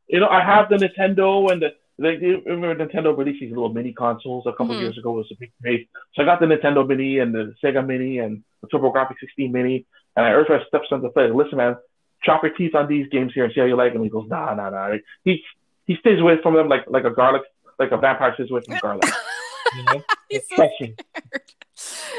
You 0.09 0.21
know, 0.21 0.29
I 0.29 0.43
have 0.45 0.69
the 0.69 0.77
Nintendo 0.77 1.51
and 1.51 1.61
the 1.61 1.75
like. 1.99 2.21
Remember 2.47 2.75
Nintendo 2.87 3.17
released 3.17 3.41
these 3.41 3.51
little 3.51 3.73
mini 3.73 3.93
consoles 3.93 4.45
a 4.47 4.53
couple 4.53 4.75
Mhm. 4.77 4.81
years 4.81 4.97
ago. 4.99 5.13
It 5.15 5.17
was 5.17 5.31
a 5.33 5.37
big 5.41 5.53
craze. 5.61 5.87
So 6.15 6.23
I 6.23 6.25
got 6.25 6.41
the 6.41 6.47
Nintendo 6.47 6.87
Mini 6.87 7.19
and 7.19 7.35
the 7.35 7.55
Sega 7.63 7.85
Mini 7.87 8.19
and 8.19 8.43
the 8.61 8.69
TurboGrafx 8.69 9.15
16 9.21 9.51
Mini. 9.53 9.87
And 10.17 10.25
I 10.25 10.31
urged 10.31 10.51
my 10.51 10.61
stepson 10.69 11.03
to 11.03 11.09
play. 11.11 11.31
Listen, 11.31 11.59
man, 11.59 11.77
chop 12.23 12.43
your 12.43 12.55
teeth 12.55 12.75
on 12.75 12.89
these 12.89 13.09
games 13.09 13.33
here 13.35 13.45
and 13.45 13.53
see 13.53 13.61
how 13.61 13.67
you 13.67 13.77
like 13.77 13.93
them. 13.93 14.03
He 14.03 14.09
goes, 14.09 14.29
nah, 14.29 14.55
nah, 14.55 14.71
nah. 14.71 14.97
He 15.25 15.43
he 15.87 15.97
stays 15.97 16.21
away 16.21 16.37
from 16.43 16.55
them 16.55 16.69
like 16.69 16.85
like 16.89 17.05
a 17.05 17.11
garlic, 17.11 17.43
like 17.79 17.93
a 17.93 17.97
vampire 17.97 18.35
stays 18.35 18.51
away 18.51 18.63
from 18.67 18.79
garlic. 18.79 19.05
You 19.75 19.83
know? 19.83 20.05
He's 20.29 20.49
so 20.49 20.57
Trust 20.57 20.73
me. 20.81 20.95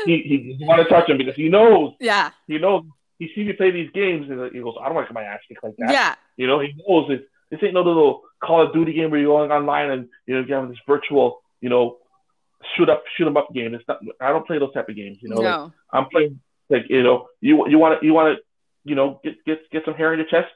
He 0.05 0.21
he 0.23 0.51
doesn't 0.53 0.67
want 0.67 0.83
to 0.83 0.89
touch 0.89 1.07
them 1.07 1.17
because 1.17 1.35
he 1.35 1.47
knows 1.47 1.93
yeah. 2.01 2.31
he 2.47 2.57
knows 2.57 2.83
he 3.17 3.29
sees 3.33 3.47
me 3.47 3.53
play 3.53 3.71
these 3.71 3.89
games 3.91 4.29
and 4.29 4.51
he 4.51 4.59
goes, 4.59 4.75
I 4.81 4.85
don't 4.85 4.95
want 4.95 5.07
to 5.07 5.13
get 5.13 5.21
my 5.21 5.23
ass 5.23 5.39
kicked 5.47 5.63
like 5.63 5.75
that. 5.77 5.91
Yeah. 5.91 6.15
You 6.35 6.47
know, 6.47 6.59
he 6.59 6.73
knows 6.85 7.09
it. 7.11 7.29
This 7.49 7.61
ain't 7.63 7.73
no 7.73 7.81
little 7.81 8.23
Call 8.43 8.65
of 8.65 8.73
Duty 8.73 8.91
game 8.91 9.09
where 9.09 9.19
you're 9.19 9.37
going 9.37 9.51
online 9.51 9.89
and 9.91 10.09
you 10.25 10.35
know 10.35 10.45
you 10.45 10.53
have 10.53 10.67
this 10.67 10.77
virtual, 10.85 11.41
you 11.61 11.69
know, 11.69 11.97
shoot 12.75 12.89
up, 12.89 13.03
shoot 13.15 13.27
'em 13.27 13.37
up 13.37 13.53
game. 13.53 13.73
It's 13.73 13.87
not. 13.87 13.99
I 14.19 14.29
don't 14.29 14.45
play 14.45 14.59
those 14.59 14.73
type 14.73 14.89
of 14.89 14.95
games. 14.95 15.19
You 15.21 15.29
know, 15.29 15.37
like, 15.37 15.43
no. 15.43 15.73
I'm 15.93 16.09
playing 16.09 16.41
like 16.69 16.85
you 16.89 17.03
know, 17.03 17.27
you 17.41 17.67
you 17.69 17.77
want 17.77 17.99
to 17.99 18.05
you 18.05 18.13
want 18.13 18.37
to 18.37 18.43
you 18.83 18.95
know 18.95 19.19
get 19.23 19.43
get 19.45 19.69
get 19.71 19.85
some 19.85 19.93
hair 19.93 20.13
in 20.13 20.19
your 20.19 20.27
chest. 20.27 20.51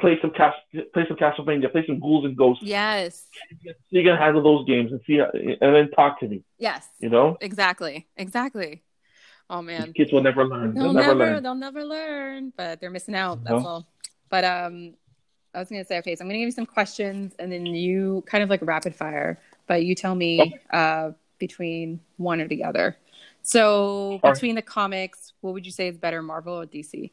Play 0.00 0.18
some 0.20 0.32
cast, 0.32 0.56
play 0.92 1.04
some 1.06 1.16
Castlevania, 1.16 1.70
play 1.70 1.84
some 1.86 2.00
Ghouls 2.00 2.24
and 2.24 2.36
Ghosts. 2.36 2.64
Yes. 2.64 3.28
So 3.62 3.70
you 3.90 4.02
can 4.02 4.16
handle 4.16 4.42
those 4.42 4.66
games 4.66 4.90
and 4.90 5.00
see, 5.06 5.18
and 5.20 5.56
then 5.60 5.88
talk 5.92 6.18
to 6.18 6.26
me. 6.26 6.42
Yes. 6.58 6.84
You 6.98 7.10
know, 7.10 7.38
Exactly. 7.40 8.08
Exactly. 8.16 8.82
Oh 9.48 9.60
these 9.60 9.66
man. 9.68 9.92
kids 9.92 10.10
will 10.12 10.22
never 10.22 10.44
learn. 10.46 10.74
They'll 10.74 10.84
They'll 10.84 10.92
never, 10.94 11.14
never 11.14 11.30
learn. 11.34 11.42
they'll 11.44 11.54
never 11.54 11.84
learn, 11.84 12.52
but 12.56 12.80
they're 12.80 12.90
missing 12.90 13.14
out. 13.14 13.44
That's 13.44 13.62
No. 13.62 13.68
all. 13.68 13.86
But 14.30 14.44
um, 14.44 14.94
I 15.54 15.60
was 15.60 15.68
gonna 15.68 15.84
say, 15.84 15.98
okay, 15.98 16.16
so 16.16 16.22
I'm 16.22 16.28
gonna 16.28 16.38
give 16.40 16.46
you 16.46 16.50
some 16.52 16.66
questions, 16.66 17.34
and 17.38 17.52
then 17.52 17.64
you 17.64 18.24
kind 18.26 18.42
of 18.42 18.50
like 18.50 18.60
rapid 18.62 18.96
fire, 18.96 19.40
but 19.68 19.84
you 19.84 19.94
tell 19.94 20.16
me 20.16 20.58
uh 20.72 21.12
between 21.38 22.00
one 22.16 22.40
or 22.40 22.48
the 22.48 22.64
other. 22.64 22.96
So 23.46 24.20
between 24.32 24.54
the 24.54 24.62
comics, 24.62 25.34
what 25.42 25.52
would 25.52 25.66
you 25.66 25.72
say 25.72 25.88
is 25.88 25.98
better, 25.98 26.22
Marvel 26.22 26.54
or 26.62 26.66
DC? 26.66 27.12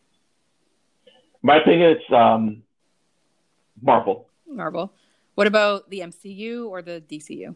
My 1.42 1.58
opinion, 1.58 1.92
it's 1.98 2.12
um, 2.14 2.64
Marvel. 3.82 4.30
Marvel. 4.48 4.94
What 5.36 5.48
about 5.48 5.90
the 5.90 6.00
MCU 6.00 6.70
or 6.70 6.82
the 6.82 7.04
DCU? 7.10 7.54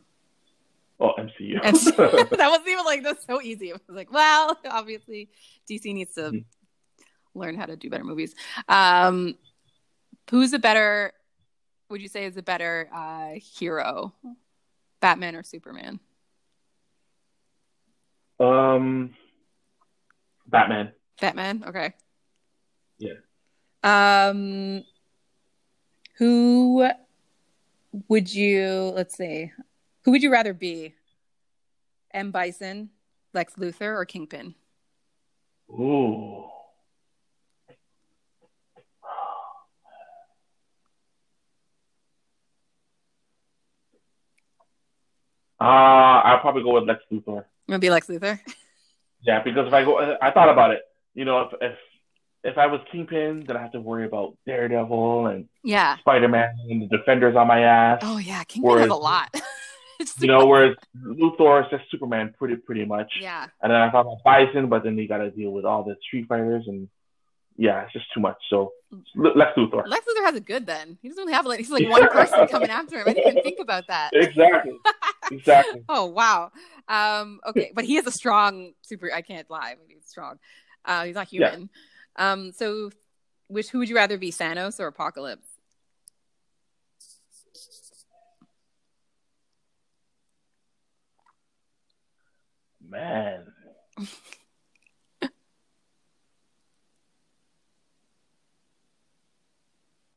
Oh, 0.99 1.13
MCU. 1.17 1.55
that 2.37 2.49
wasn't 2.49 2.67
even 2.67 2.83
like 2.85 3.03
that's 3.03 3.25
so 3.25 3.41
easy. 3.41 3.69
It 3.69 3.73
was 3.87 3.95
like, 3.95 4.11
well, 4.11 4.57
obviously 4.69 5.29
DC 5.69 5.93
needs 5.93 6.13
to 6.15 6.21
Mhm. 6.31 6.45
learn 7.33 7.55
how 7.55 7.65
to 7.65 7.77
do 7.77 7.89
better 7.89 8.03
movies. 8.03 8.35
Um, 8.67 9.37
who's 10.29 10.51
a 10.53 10.59
better? 10.59 11.13
Would 11.89 12.01
you 12.01 12.07
say 12.09 12.25
is 12.25 12.35
a 12.35 12.43
better 12.43 12.89
uh, 12.93 13.33
hero, 13.39 14.13
Batman 14.99 15.35
or 15.35 15.43
Superman? 15.43 15.99
Um, 18.39 19.13
Batman. 20.47 20.91
Batman. 21.19 21.63
Okay. 21.67 21.93
Yeah. 22.97 23.13
Um, 23.83 24.83
who 26.17 26.89
would 28.07 28.33
you? 28.33 28.91
Let's 28.95 29.15
see. 29.15 29.51
Who 30.03 30.11
would 30.11 30.23
you 30.23 30.31
rather 30.31 30.53
be? 30.53 30.93
M. 32.11 32.31
Bison, 32.31 32.89
Lex 33.33 33.55
Luthor, 33.55 33.95
or 33.95 34.05
Kingpin? 34.05 34.55
Ooh. 35.69 36.45
Uh, 45.65 46.21
I'll 46.25 46.39
probably 46.39 46.63
go 46.63 46.73
with 46.75 46.83
Lex 46.85 47.01
Luthor. 47.11 47.45
Gonna 47.67 47.79
be 47.79 47.89
Lex 47.89 48.07
Luthor. 48.07 48.39
Yeah, 49.27 49.41
because 49.41 49.65
if 49.65 49.73
I 49.73 49.83
go, 49.83 50.15
I 50.21 50.29
thought 50.29 50.49
about 50.49 50.69
it. 50.69 50.81
You 51.15 51.25
know, 51.25 51.41
if 51.41 51.53
if 51.59 51.77
if 52.43 52.57
I 52.59 52.67
was 52.67 52.79
Kingpin, 52.91 53.45
then 53.47 53.57
I 53.57 53.61
have 53.63 53.71
to 53.71 53.79
worry 53.81 54.05
about 54.05 54.37
Daredevil 54.45 55.25
and 55.27 55.49
Yeah. 55.63 55.97
Spider 55.97 56.27
Man 56.27 56.49
and 56.69 56.83
the 56.83 56.95
Defenders 56.95 57.35
on 57.35 57.47
my 57.47 57.61
ass. 57.61 58.01
Oh 58.03 58.19
yeah, 58.19 58.43
Kingpin 58.43 58.69
Whereas- 58.69 58.83
has 58.83 58.91
a 58.91 58.95
lot. 58.95 59.35
You 60.19 60.27
know, 60.27 60.45
whereas 60.45 60.75
Luthor 61.03 61.63
is 61.63 61.71
just 61.71 61.89
Superman, 61.89 62.35
pretty 62.37 62.57
pretty 62.57 62.83
much. 62.85 63.11
yeah, 63.21 63.47
And 63.63 63.71
then 63.71 63.79
I 63.81 63.89
thought 63.89 64.01
about 64.01 64.23
Bison, 64.25 64.67
but 64.67 64.83
then 64.83 64.97
you 64.97 65.07
got 65.07 65.19
to 65.19 65.31
deal 65.31 65.51
with 65.51 65.63
all 65.63 65.83
the 65.85 65.95
Street 66.05 66.27
Fighters, 66.27 66.65
and 66.67 66.89
yeah, 67.55 67.83
it's 67.83 67.93
just 67.93 68.05
too 68.13 68.19
much. 68.19 68.35
So 68.49 68.73
Le- 69.15 69.31
Lex 69.37 69.57
Luthor. 69.57 69.87
Lex 69.87 70.05
Luthor 70.05 70.25
has 70.25 70.35
it 70.35 70.45
good. 70.45 70.65
Then 70.65 70.97
he 71.01 71.07
doesn't 71.07 71.21
really 71.23 71.33
have 71.33 71.45
like 71.45 71.59
he's 71.59 71.71
like 71.71 71.87
one 71.97 72.09
person 72.09 72.45
coming 72.49 72.69
after 72.69 72.97
him. 72.99 73.05
I 73.07 73.13
didn't 73.13 73.31
even 73.31 73.43
think 73.43 73.59
about 73.61 73.87
that. 73.87 74.09
Exactly. 74.13 74.73
Exactly. 75.31 75.83
Oh 75.89 76.05
wow. 76.05 76.51
Um, 76.87 77.39
okay, 77.47 77.71
but 77.73 77.85
he 77.85 77.97
is 77.97 78.05
a 78.07 78.11
strong 78.11 78.73
super. 78.81 79.11
I 79.13 79.21
can't 79.21 79.49
lie. 79.49 79.75
He's 79.87 80.05
strong. 80.05 80.37
Uh, 80.83 81.05
he's 81.05 81.15
not 81.15 81.31
Yeah. 81.31 81.49
human. 81.51 81.69
Um, 82.17 82.51
so 82.51 82.91
which 83.47 83.69
who 83.69 83.79
would 83.79 83.89
you 83.89 83.95
rather 83.95 84.17
be, 84.17 84.31
Thanos 84.31 84.79
or 84.79 84.87
Apocalypse? 84.87 85.47
Man. 92.81 93.45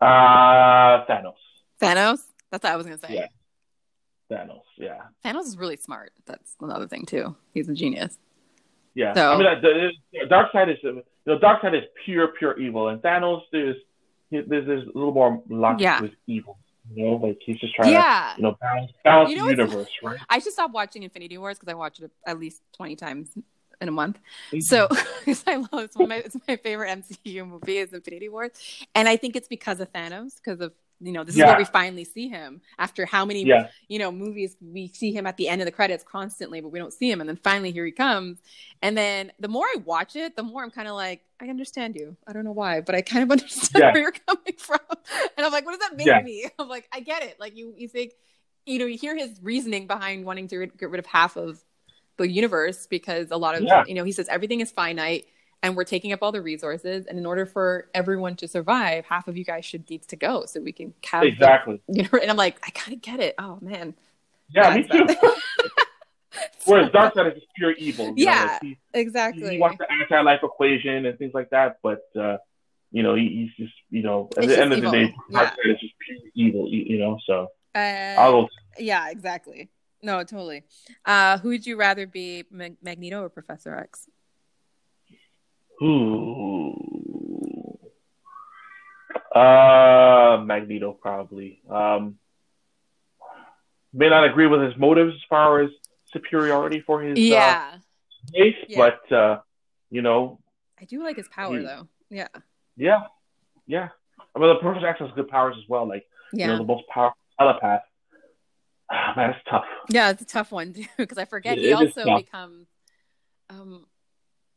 Uh, 0.01 1.05
Thanos. 1.07 1.35
Thanos. 1.81 2.21
That's 2.51 2.63
what 2.63 2.73
I 2.73 2.77
was 2.77 2.87
gonna 2.87 2.99
say. 2.99 3.15
Yeah. 3.15 3.27
Thanos. 4.31 4.63
Yeah. 4.77 4.99
Thanos 5.25 5.45
is 5.47 5.57
really 5.57 5.77
smart. 5.77 6.13
That's 6.27 6.57
another 6.61 6.87
thing 6.87 7.07
too. 7.07 7.37
He's 7.55 7.69
a 7.69 7.75
genius. 7.75 8.19
Yeah. 8.95 9.15
So- 9.15 9.33
I 9.33 9.37
mean, 9.37 9.61
the, 9.63 9.91
the 10.13 10.27
Darkseid 10.29 10.71
is 10.73 10.79
you 10.83 11.03
know, 11.27 11.39
Darkseid 11.39 11.77
is 11.77 11.85
pure, 12.05 12.29
pure 12.39 12.59
evil, 12.59 12.89
and 12.89 13.01
Thanos 13.03 13.43
there's 13.53 13.77
there's, 14.31 14.69
a 14.69 14.87
little 14.99 15.13
more 15.13 15.43
logic 15.49 15.81
Yeah. 15.83 16.03
with 16.03 16.13
evil. 16.27 16.59
You 16.95 17.05
know, 17.07 17.17
like 17.17 17.39
he's 17.45 17.59
just 17.59 17.75
trying 17.75 17.93
Yeah. 17.93 18.33
to 18.35 18.41
you 18.41 18.43
know 18.49 18.57
balance, 18.61 18.93
balance 19.05 19.31
You 19.31 19.37
know 19.37 19.45
the 19.45 19.51
universe, 19.51 19.89
right? 20.03 20.19
I 20.29 20.39
should 20.39 20.53
stop 20.53 20.71
watching 20.73 21.03
Infinity 21.03 21.37
Wars 21.39 21.59
because 21.59 21.71
I 21.71 21.75
watch 21.75 22.01
it 22.01 22.11
at 22.27 22.39
least 22.39 22.63
twenty 22.75 22.97
times 22.97 23.31
in 23.81 23.89
a 23.89 23.93
month. 23.93 24.19
So 24.61 24.89
because 24.89 25.45
I 25.47 25.57
love 25.57 25.69
it's, 25.85 25.97
one 25.97 26.05
of 26.05 26.09
my, 26.11 26.17
it's 26.17 26.37
my 26.49 26.57
favorite 26.57 26.89
MCU 26.89 27.47
movie 27.49 27.79
is 27.79 27.93
Infinity 27.93 28.29
Wars, 28.29 28.51
and 28.95 29.09
I 29.09 29.17
think 29.17 29.37
it's 29.37 29.49
because 29.49 29.81
of 29.81 29.93
Thanos 29.93 30.37
because 30.37 30.61
of 30.61 30.73
you 31.01 31.13
know 31.13 31.25
this 31.25 31.37
is 31.37 31.45
where 31.45 31.57
we 31.57 31.65
finally 31.65 32.05
see 32.05 32.29
him 32.29 32.61
after 32.79 33.07
how 33.07 33.25
many 33.25 33.45
yeah, 33.45 33.69
you 33.89 33.99
know 33.99 34.11
movies 34.11 34.57
we 34.61 34.89
see 34.89 35.13
him 35.13 35.27
at 35.27 35.37
the 35.37 35.49
end 35.49 35.61
of 35.61 35.67
the 35.67 35.73
credits 35.73 36.05
constantly, 36.05 36.61
but 36.61 36.71
we 36.71 36.79
don't 36.79 36.93
see 36.93 37.11
him, 37.11 37.21
and 37.21 37.29
then 37.29 37.37
finally 37.37 37.71
here 37.71 37.85
he 37.85 37.93
comes, 37.93 38.39
and 38.83 38.97
then 38.97 39.33
the 39.39 39.49
more 39.49 39.65
I 39.67 39.79
watch 39.85 40.17
it, 40.17 40.37
the 40.37 40.43
more 40.43 40.63
I'm 40.63 40.71
kind 40.71 40.89
of 40.89 40.95
like 40.95 41.23
I 41.41 41.49
understand 41.49 41.95
you. 41.97 42.17
I 42.27 42.33
don't 42.33 42.45
know 42.45 42.53
why, 42.53 42.81
but 42.81 42.95
I 42.95 43.03
kind 43.03 43.23
of 43.25 43.31
understand 43.39 43.83
Yeah. 43.83 43.93
where 43.93 44.03
you're 44.03 44.13
coming 44.13 44.55
from, 44.59 44.81
and 45.37 45.47
I'm 45.47 45.53
like, 45.53 45.65
what 45.65 45.79
does 45.79 45.89
that 45.89 45.97
make 45.97 46.07
Yeah. 46.07 46.21
me? 46.23 46.47
I'm 46.59 46.69
like, 46.69 46.89
I 46.93 47.01
get 47.01 47.23
it. 47.23 47.39
Like 47.39 47.57
you, 47.57 47.75
you 47.77 47.89
think 47.89 48.13
you 48.67 48.79
know 48.79 48.87
you 48.87 48.99
hear 48.99 49.17
his 49.17 49.39
reasoning 49.43 49.87
behind 49.87 50.25
wanting 50.25 50.49
to 50.49 50.67
get 50.67 50.91
rid 50.91 50.99
of 50.99 51.07
half 51.07 51.37
of 51.37 51.63
the 52.17 52.29
universe 52.29 52.87
because 52.89 53.31
a 53.31 53.37
lot 53.37 53.55
of 53.55 53.63
Yeah. 53.63 53.85
you 53.87 53.95
know 53.95 54.05
he 54.05 54.13
says 54.13 54.29
everything 54.29 54.61
is 54.61 54.71
finite 54.73 55.27
and 55.63 55.77
we're 55.77 55.85
taking 55.85 56.13
up 56.13 56.21
all 56.23 56.31
the 56.33 56.41
resources 56.43 57.07
and 57.07 57.19
in 57.19 57.27
order 57.27 57.45
for 57.47 57.89
everyone 57.95 58.37
to 58.37 58.47
survive 58.49 59.05
half 59.07 59.27
of 59.29 59.37
you 59.37 59.45
guys 59.45 59.65
should 59.65 59.89
needs 59.91 60.07
to 60.07 60.17
go 60.17 60.45
so 60.47 60.61
we 60.61 60.73
can 60.73 60.95
have 61.05 61.23
the- 61.23 61.29
exactly. 61.29 61.81
you 61.89 62.03
know 62.05 62.19
and 62.21 62.31
i'm 62.31 62.37
like 62.37 62.59
i 62.67 62.71
kind 62.71 62.95
of 62.95 63.01
get 63.03 63.21
it 63.21 63.35
oh 63.39 63.59
man 63.61 63.95
Yeah, 64.55 64.75
me 64.77 64.83
too. 64.85 65.07
Whereas 66.67 66.93
dark 66.93 67.15
side 67.15 67.27
is 67.29 67.35
just 67.35 67.47
pure 67.57 67.73
evil. 67.73 68.15
you 68.17 68.27
know, 68.27 68.33
Yeah, 68.33 68.43
like, 68.53 68.63
he, 68.63 68.79
exactly 68.95 69.55
he 69.55 69.59
wants 69.59 69.79
the 69.79 69.91
anti-life 69.91 70.41
equation 70.43 71.07
and 71.07 71.19
things 71.19 71.33
like 71.35 71.51
that, 71.51 71.79
but 71.83 72.03
uh, 72.19 72.37
you 72.93 73.03
know, 73.03 73.15
he, 73.15 73.51
he's 73.57 73.67
just 73.67 73.77
you 73.91 74.03
know, 74.03 74.29
at 74.37 74.45
It's 74.45 74.55
the 74.55 74.61
end 74.61 74.73
just 74.73 74.85
of 74.85 74.91
the 74.93 74.97
day, 74.99 75.05
evil. 75.05 75.15
dark 75.33 75.49
Yeah. 75.49 75.51
side 75.51 75.75
is 75.75 75.81
just 75.81 75.95
pure 76.05 76.19
evil. 76.35 76.69
You 76.71 76.85
you 76.87 76.99
know, 76.99 77.19
so 77.27 77.49
uh, 77.75 77.79
I'll 78.19 78.49
yeah 78.79 79.11
exactly 79.11 79.69
no 80.03 80.23
totally 80.23 80.63
uh 81.05 81.39
who 81.39 81.49
would 81.49 81.67
you 81.67 81.77
rather 81.77 82.07
be 82.07 82.45
Mag- 82.51 82.77
magneto 82.83 83.21
or 83.23 83.29
professor 83.29 83.75
x 83.77 84.07
Ooh. 85.83 86.75
Uh, 89.35 90.43
Magneto 90.45 90.93
probably. 90.93 91.61
Um, 91.71 92.19
may 93.93 94.09
not 94.09 94.25
agree 94.25 94.47
with 94.47 94.63
his 94.63 94.77
motives 94.77 95.15
as 95.15 95.21
far 95.29 95.61
as 95.61 95.71
superiority 96.13 96.81
for 96.81 97.03
his 97.03 97.17
uh, 97.17 97.21
yeah 97.21 97.77
race, 98.37 98.57
Yeah. 98.69 98.91
but 99.09 99.13
uh, 99.15 99.41
you 99.91 100.03
know, 100.03 100.41
i 100.81 100.85
do 100.85 101.03
like 101.03 101.17
his 101.17 101.29
power 101.29 101.59
Yeah. 101.59 101.67
though 101.67 101.89
yeah 102.11 102.29
yeah, 102.77 103.03
yeah. 103.67 103.89
I 104.35 104.39
mean, 104.39 104.49
the 104.49 104.55
Professor 104.61 104.87
X 104.87 105.01
has 105.01 105.11
good 105.15 105.29
powers 105.29 105.57
as 105.59 105.69
well. 105.69 105.87
Like 105.89 106.05
yeah 106.33 106.47
you 106.47 106.53
know, 106.53 106.59
the 106.59 106.65
most 106.65 106.85
powerful 106.89 107.17
telepath. 107.39 107.83
Ah, 108.91 109.13
man, 109.17 109.31
it's 109.31 109.39
tough. 109.51 109.65
Yeah, 109.91 110.11
it's 110.11 110.23
a 110.23 110.27
tough 110.27 110.51
one 110.53 110.73
too 110.75 110.87
because 110.97 111.19
I 111.19 111.25
forget 111.27 111.59
It- 111.59 111.65
he 111.65 111.71
it 111.71 111.75
also 111.75 112.17
becomes. 112.17 112.67
Um, 113.51 113.87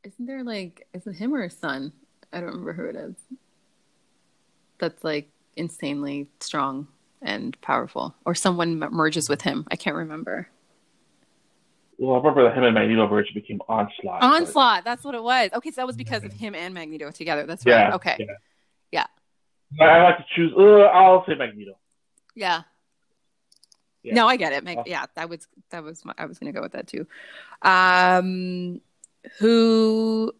isn't 0.03 0.25
there 0.25 0.43
like 0.43 0.87
is 0.93 1.05
it 1.07 1.15
him 1.15 1.33
or 1.33 1.43
his 1.43 1.55
son? 1.57 1.93
I 2.33 2.37
don't 2.39 2.47
remember 2.49 2.73
who 2.73 2.85
it 2.85 2.95
is. 2.95 3.15
That's 4.79 5.03
like 5.03 5.29
insanely 5.55 6.27
strong 6.39 6.87
and 7.21 7.59
powerful, 7.61 8.15
or 8.25 8.33
someone 8.33 8.79
merges 8.79 9.29
with 9.29 9.41
him. 9.43 9.67
I 9.69 9.75
can't 9.75 9.95
remember. 9.95 10.47
Well, 11.99 12.15
I 12.15 12.17
remember 12.17 12.43
that 12.45 12.57
him 12.57 12.63
and 12.63 12.73
Magneto 12.73 13.07
merged 13.07 13.35
became 13.35 13.61
Onslaught. 13.69 14.21
but- 14.21 14.25
Onslaught. 14.41 14.83
That's 14.83 15.03
what 15.03 15.13
it 15.13 15.21
was. 15.21 15.51
Okay, 15.53 15.69
so 15.69 15.75
that 15.81 15.85
was 15.87 15.95
because 15.95 16.23
of 16.23 16.33
him 16.33 16.55
and 16.55 16.73
Magneto 16.73 17.11
together. 17.11 17.45
That's 17.45 17.63
right. 17.63 17.73
Yeah. 17.89 17.95
Okay. 17.95 18.15
Yeah. 18.91 19.05
Yeah. 19.79 19.85
I 19.85 19.99
I 19.99 20.03
like 20.03 20.17
to 20.17 20.25
choose. 20.35 20.51
Uh, 20.57 20.85
I'll 20.85 21.23
say 21.27 21.35
Magneto. 21.35 21.77
Yeah. 22.33 22.63
Yeah. 24.01 24.15
No, 24.15 24.27
I 24.27 24.35
get 24.35 24.51
it. 24.51 24.63
Mag- 24.63 24.79
yeah, 24.87 25.05
that 25.13 25.29
was 25.29 25.47
that 25.69 25.83
was 25.83 26.03
my, 26.03 26.13
I 26.17 26.25
was 26.25 26.39
going 26.39 26.51
to 26.51 26.57
go 26.57 26.63
with 26.63 26.71
that 26.71 26.87
too. 26.87 27.05
Um, 27.61 28.81
who 29.39 30.33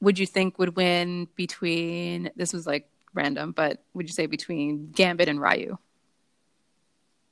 would 0.00 0.18
you 0.18 0.26
think 0.26 0.58
would 0.58 0.76
win 0.76 1.28
between? 1.34 2.30
This 2.36 2.52
was 2.52 2.66
like 2.66 2.88
random, 3.14 3.52
but 3.52 3.82
would 3.94 4.06
you 4.06 4.12
say 4.12 4.26
between 4.26 4.90
Gambit 4.92 5.28
and 5.28 5.40
Ryu? 5.40 5.78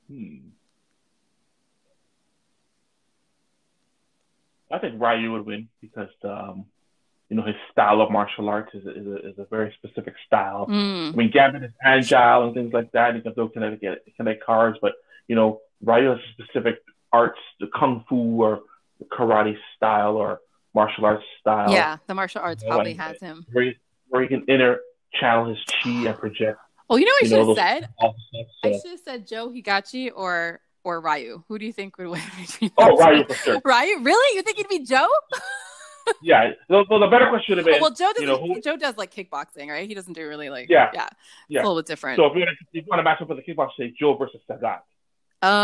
Hmm. 0.09 0.37
I 4.71 4.79
think 4.79 4.99
Ryu 4.99 5.31
would 5.33 5.45
win 5.45 5.69
because 5.81 6.09
um, 6.23 6.65
you 7.29 7.37
know 7.37 7.43
his 7.43 7.55
style 7.71 8.01
of 8.01 8.09
martial 8.09 8.49
arts 8.49 8.73
is 8.73 8.85
a, 8.85 8.89
is 8.89 9.07
a, 9.07 9.29
is 9.29 9.39
a 9.39 9.45
very 9.45 9.73
specific 9.77 10.15
style. 10.25 10.65
Mm, 10.67 11.13
I 11.13 11.15
mean, 11.15 11.31
Gambit 11.31 11.63
is 11.63 11.71
agile 11.83 12.45
and 12.45 12.55
things 12.55 12.73
like 12.73 12.91
that. 12.93 13.15
He 13.15 13.21
can 13.21 13.33
throw 13.33 13.49
kinetic 13.49 13.81
kinetic 14.17 14.43
cards, 14.43 14.79
but 14.81 14.93
you 15.27 15.35
know 15.35 15.61
Ryu 15.83 16.09
has 16.09 16.19
specific 16.33 16.81
arts, 17.11 17.39
the 17.59 17.67
kung 17.67 18.03
fu 18.09 18.41
or 18.41 18.61
karate 19.11 19.57
style 19.75 20.17
or 20.17 20.39
martial 20.73 21.05
arts 21.05 21.23
style. 21.39 21.71
yeah, 21.71 21.97
the 22.07 22.13
martial 22.13 22.41
arts 22.41 22.63
probably 22.63 22.93
has 22.95 23.19
him. 23.19 23.45
where 23.51 23.65
he, 23.65 23.73
where 24.09 24.21
he 24.21 24.27
can 24.27 24.43
inner 24.47 24.79
channel 25.13 25.45
his 25.49 25.59
chi 25.65 25.89
and 26.07 26.17
project 26.17 26.59
Oh, 26.89 26.97
you 26.97 27.05
know 27.05 27.11
what 27.21 27.23
I 27.23 27.27
should 27.27 27.37
know, 27.39 27.55
have 27.55 27.57
said? 27.57 27.89
stuff. 27.97 28.15
I 28.63 28.71
So. 28.73 28.79
should 28.81 28.91
have 28.91 28.99
said 28.99 29.27
Joe 29.27 29.49
Higashi 29.49 30.11
or 30.13 30.59
or 30.83 30.99
Ryu. 30.99 31.43
Who 31.47 31.57
do 31.57 31.65
you 31.65 31.71
think 31.73 31.97
would 31.97 32.07
win 32.07 32.21
between? 32.41 32.71
Oh, 32.77 32.97
Ryu 32.97 33.23
for 33.25 33.33
sure. 33.35 33.61
Ryu, 33.63 33.99
really? 34.03 34.35
You 34.35 34.41
think 34.43 34.59
it'd 34.59 34.69
be 34.69 34.79
Joe? 34.85 35.07
Yeah. 36.21 36.51
So, 36.69 36.83
the 36.89 37.07
better 37.09 37.29
question 37.29 37.55
would 37.55 37.59
have 37.59 37.65
been, 37.65 37.81
well, 37.81 37.89
Joe 37.89 38.11
does. 38.11 38.19
you 38.19 38.27
know, 38.27 38.37
who, 38.37 38.59
Joe 38.59 38.75
does 38.75 38.97
like 38.97 39.13
kickboxing, 39.13 39.69
right? 39.69 39.87
He 39.87 39.93
doesn't 39.95 40.11
do 40.11 40.27
really 40.27 40.49
like. 40.49 40.67
Yeah. 40.69 40.91
yeah, 40.93 41.07
Yeah. 41.47 41.61
A 41.61 41.63
little 41.63 41.77
bit 41.77 41.85
different. 41.85 42.17
so 42.17 42.25
if 42.25 42.33
you 42.35 42.41
want 42.41 42.49
to, 42.49 42.65
if 42.77 42.83
you 42.85 42.89
want 42.89 42.99
to 42.99 43.03
match 43.03 43.21
up 43.21 43.29
with 43.29 43.37
the 43.37 43.43
kickboxer, 43.53 43.69
say 43.79 43.93
Joe 43.97 44.17
versus 44.17 44.41
Sagat. 44.49 44.79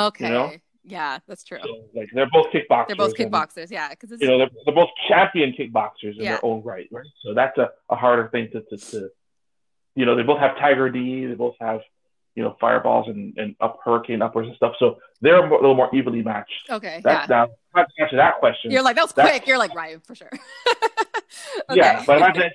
okay. 0.07 0.27
you 0.27 0.31
know? 0.33 0.51
Yeah, 0.83 1.19
that's 1.27 1.43
true. 1.43 1.59
So 1.61 1.85
like 1.93 2.09
they're 2.13 2.29
both 2.31 2.47
kickboxers. 2.47 2.87
They're 2.87 2.95
both 2.95 3.19
and, 3.19 3.31
kickboxers, 3.31 3.69
yeah, 3.69 3.89
because 3.89 4.11
you 4.19 4.27
know, 4.27 4.37
they're, 4.37 4.49
they're 4.65 4.75
both 4.75 4.89
champion 5.07 5.53
kickboxers 5.53 6.17
in 6.17 6.23
Yeah. 6.23 6.31
their 6.31 6.45
own 6.45 6.63
right, 6.63 6.87
right? 6.91 7.05
So 7.23 7.33
that's 7.33 7.57
a, 7.57 7.69
a 7.89 7.95
harder 7.95 8.29
thing 8.29 8.49
to, 8.53 8.61
to, 8.61 8.77
to, 8.91 9.09
you 9.95 10.05
know, 10.05 10.15
they 10.15 10.23
both 10.23 10.39
have 10.39 10.57
Tiger 10.57 10.89
D, 10.89 11.25
they 11.25 11.33
both 11.35 11.55
have, 11.59 11.81
you 12.35 12.43
know, 12.43 12.55
fireballs 12.61 13.07
and, 13.07 13.37
and 13.37 13.55
up 13.59 13.79
hurricane 13.83 14.21
uppers 14.21 14.47
and 14.47 14.55
stuff. 14.55 14.73
So 14.79 14.99
they're 15.21 15.43
a 15.45 15.49
little 15.49 15.75
more 15.75 15.93
evenly 15.93 16.23
matched. 16.23 16.69
okay. 16.69 17.01
That's 17.03 17.29
yeah, 17.29 17.45
now 17.75 17.83
to 17.83 17.87
answer 17.99 18.15
that 18.15 18.39
question. 18.39 18.71
you're 18.71 18.81
like 18.81 18.95
that 18.95 19.03
was 19.03 19.13
that- 19.13 19.29
quick. 19.29 19.47
You're 19.47 19.57
like 19.57 19.75
Ryu 19.75 19.99
for 20.05 20.15
sure. 20.15 20.29
okay. 21.69 21.79
Yeah, 21.79 22.03
but 22.05 22.17
if 22.17 22.23
I 22.23 22.33
said 22.33 22.51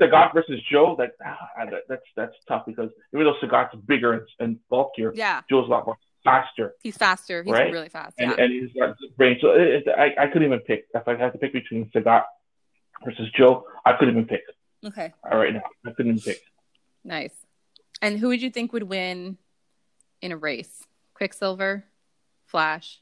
Sagat 0.00 0.34
versus 0.34 0.60
Joe, 0.70 0.94
that, 0.98 1.12
ah, 1.24 1.36
that 1.70 1.82
that's 1.88 2.02
that's 2.16 2.34
tough 2.46 2.64
because 2.66 2.90
even 3.14 3.24
though 3.26 3.34
Sagat's 3.42 3.74
bigger 3.86 4.12
and, 4.12 4.22
and 4.40 4.58
bulkier, 4.68 5.12
yeah, 5.14 5.42
Joe's 5.48 5.66
a 5.66 5.70
lot 5.70 5.86
more 5.86 5.96
faster. 6.28 6.74
he's 6.82 6.96
faster. 6.96 7.42
He's 7.42 7.52
Right? 7.52 7.72
really 7.72 7.88
fast. 7.88 8.14
and, 8.18 8.30
Yeah. 8.30 8.44
and 8.44 8.52
he's 8.52 8.72
got 8.78 8.98
good 8.98 9.16
brain. 9.16 9.38
So 9.40 9.50
it, 9.52 9.86
it, 9.86 9.88
I, 9.88 10.06
I 10.24 10.26
couldn't 10.26 10.44
even 10.44 10.60
pick. 10.60 10.86
If 10.94 11.06
I 11.08 11.16
had 11.16 11.32
to 11.32 11.38
pick 11.38 11.52
between 11.52 11.90
Sagat 11.94 12.24
versus 13.04 13.28
Joe, 13.36 13.64
I 13.84 13.92
couldn't 13.94 14.14
even 14.14 14.26
pick 14.26 14.42
okay. 14.86 15.12
All 15.30 15.38
right 15.38 15.52
now. 15.54 15.62
I 15.86 15.90
couldn't 15.92 16.12
even 16.12 16.22
pick. 16.22 16.40
Nice. 17.04 17.34
And 18.02 18.18
who 18.18 18.28
would 18.28 18.42
you 18.42 18.50
think 18.50 18.72
would 18.72 18.84
win 18.84 19.38
in 20.22 20.30
a 20.32 20.36
race? 20.36 20.84
Quicksilver, 21.14 21.84
Flash, 22.46 23.00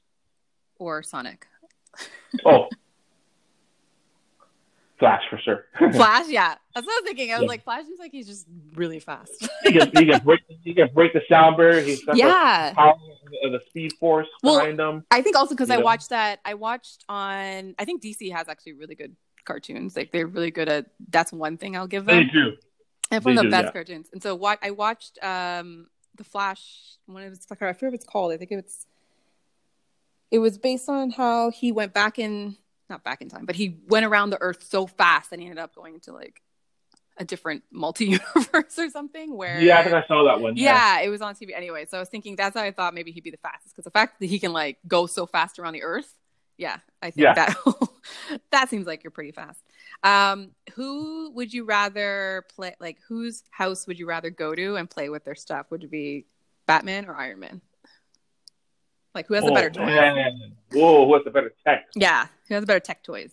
or 0.79 1.03
Sonic? 1.03 1.47
Oh, 2.45 2.69
Flash 4.99 5.23
for 5.29 5.39
sure. 5.39 5.67
Flash, 5.93 6.29
yeah. 6.29 6.55
That's 6.75 6.87
what 6.87 6.93
I 6.95 7.01
was 7.01 7.03
thinking. 7.05 7.31
I 7.31 7.37
was 7.37 7.43
Yeah. 7.43 7.49
like, 7.49 7.65
Flash 7.65 7.85
seems 7.85 7.99
like 7.99 8.13
he's 8.13 8.27
just 8.27 8.47
really 8.75 8.99
fast. 8.99 9.47
he 9.65 9.73
can 9.73 9.91
he 9.95 10.07
can 10.07 10.23
break 10.25 10.41
he 10.63 10.75
can 10.75 10.89
break 10.95 11.13
the 11.13 11.23
sound 11.29 11.57
barrier. 11.57 11.81
He's 11.81 12.05
got 12.05 12.17
yeah. 12.17 12.71
the 12.71 12.75
power 12.77 12.95
the 13.43 13.61
speed 13.69 13.93
force 14.01 14.29
Well, 14.43 14.59
behind 14.59 14.81
him. 14.81 15.05
I 15.11 15.21
think 15.21 15.37
also 15.37 15.55
because 15.55 15.71
I 15.71 15.77
know? 15.77 15.83
watched 15.85 16.11
that. 16.11 16.41
I 16.45 16.55
watched 16.55 17.05
on. 17.09 17.75
I 17.79 17.85
think 17.85 18.03
DC 18.03 18.33
has 18.33 18.49
actually 18.49 18.75
really 18.75 18.95
good 18.95 19.17
cartoons. 19.45 19.97
Like 19.97 20.13
they're 20.13 20.27
really 20.27 20.51
good 20.51 20.69
at. 20.69 20.87
That's 21.11 21.33
one 21.33 21.59
thing 21.59 21.77
I'll 21.77 21.87
give 21.87 22.07
them. 22.07 22.17
They 22.17 22.33
do. 22.33 22.57
And 23.11 23.25
one 23.25 23.33
of 23.33 23.37
they 23.37 23.43
the 23.43 23.43
do, 23.43 23.51
best 23.51 23.65
yeah. 23.67 23.73
cartoons. 23.73 24.09
And 24.13 24.23
so 24.23 24.35
what 24.35 24.59
I 24.63 24.71
watched 24.71 25.23
um 25.23 25.89
the 26.17 26.25
Flash. 26.25 26.97
One 27.07 27.23
of 27.23 27.33
I 27.33 27.55
forget 27.57 27.83
what 27.83 27.95
it's 27.95 28.05
called. 28.05 28.33
I 28.33 28.37
think 28.37 28.51
it's. 28.53 28.87
It 30.31 30.41
was 30.41 30.59
based 30.59 30.89
on 30.89 31.11
how 31.11 31.51
he 31.51 31.71
went 31.71 31.95
back 31.95 32.19
in, 32.19 32.57
not 32.89 33.05
back 33.05 33.21
in 33.23 33.29
time, 33.29 33.47
but 33.47 33.57
he 33.57 33.79
went 33.89 34.07
around 34.07 34.31
the 34.31 34.41
Earth 34.41 34.65
so 34.69 34.87
fast 34.87 35.33
and 35.33 35.41
he 35.41 35.49
ended 35.49 35.63
up 35.63 35.75
going 35.75 35.95
into 35.95 36.13
like 36.13 36.41
a 37.19 37.25
different 37.25 37.63
multi-universe 37.73 38.79
or 38.79 38.91
something. 38.91 39.37
Where 39.37 39.61
Yeah, 39.61 39.79
I 39.79 39.83
think 39.83 39.95
I 39.95 40.07
saw 40.07 40.25
that 40.25 40.41
one. 40.41 40.57
yeah, 40.57 41.01
it 41.01 41.09
was 41.09 41.21
on 41.23 41.35
TV 41.35 41.57
anyway. 41.57 41.87
So 41.87 41.97
I 41.97 42.01
was 42.01 42.09
thinking 42.09 42.37
that's 42.37 42.57
how 42.57 42.63
I 42.63 42.71
thought 42.71 42.95
maybe 42.95 43.11
he'd 43.13 43.25
be 43.25 43.31
the 43.31 43.37
fastest 43.39 43.75
because 43.75 43.85
the 43.85 43.91
fact 43.91 44.21
that 44.21 44.27
he 44.27 44.39
can 44.39 44.53
like 44.53 44.79
go 44.87 45.07
so 45.07 45.27
fast 45.27 45.59
around 45.59 45.73
the 45.73 45.83
earth, 45.83 46.13
yeah, 46.59 46.79
I 47.03 47.11
think 47.11 47.25
Yeah. 47.25 47.35
that 47.35 47.57
that 48.51 48.69
seems 48.69 48.87
like 48.87 49.03
you're 49.05 49.11
pretty 49.11 49.33
fast. 49.33 49.63
Um, 50.03 50.53
who 50.75 51.31
would 51.33 51.53
you 51.53 51.65
rather 51.65 52.45
play? 52.55 52.75
Like, 52.81 52.99
whose 53.09 53.43
house 53.51 53.87
would 53.87 53.99
you 53.99 54.07
rather 54.07 54.31
go 54.31 54.55
to 54.55 54.77
and 54.77 54.89
play 54.89 55.09
with 55.09 55.25
their 55.25 55.35
stuff? 55.35 55.67
Would 55.71 55.85
it 55.85 55.91
be 55.91 56.27
Batman 56.67 57.07
or 57.07 57.17
Iron 57.17 57.41
Man? 57.41 57.61
Like 59.15 59.27
who 59.27 59.35
has 59.35 59.45
the 59.45 59.51
oh, 59.51 59.55
better 59.55 59.81
man. 59.81 60.53
Whoa, 60.73 61.07
who 61.07 61.15
has 61.15 61.25
the 61.25 61.31
better 61.31 61.55
tech? 61.67 61.87
Yeah, 61.95 62.27
who 62.49 62.55
has 62.55 62.65
better 62.65 62.81
tech 62.81 63.03
toys? 63.03 63.33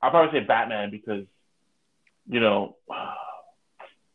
I'll 0.00 0.10
probably 0.10 0.40
say 0.40 0.46
Batman 0.46 0.90
because, 0.90 1.24
you 2.28 2.40
know, 2.40 2.76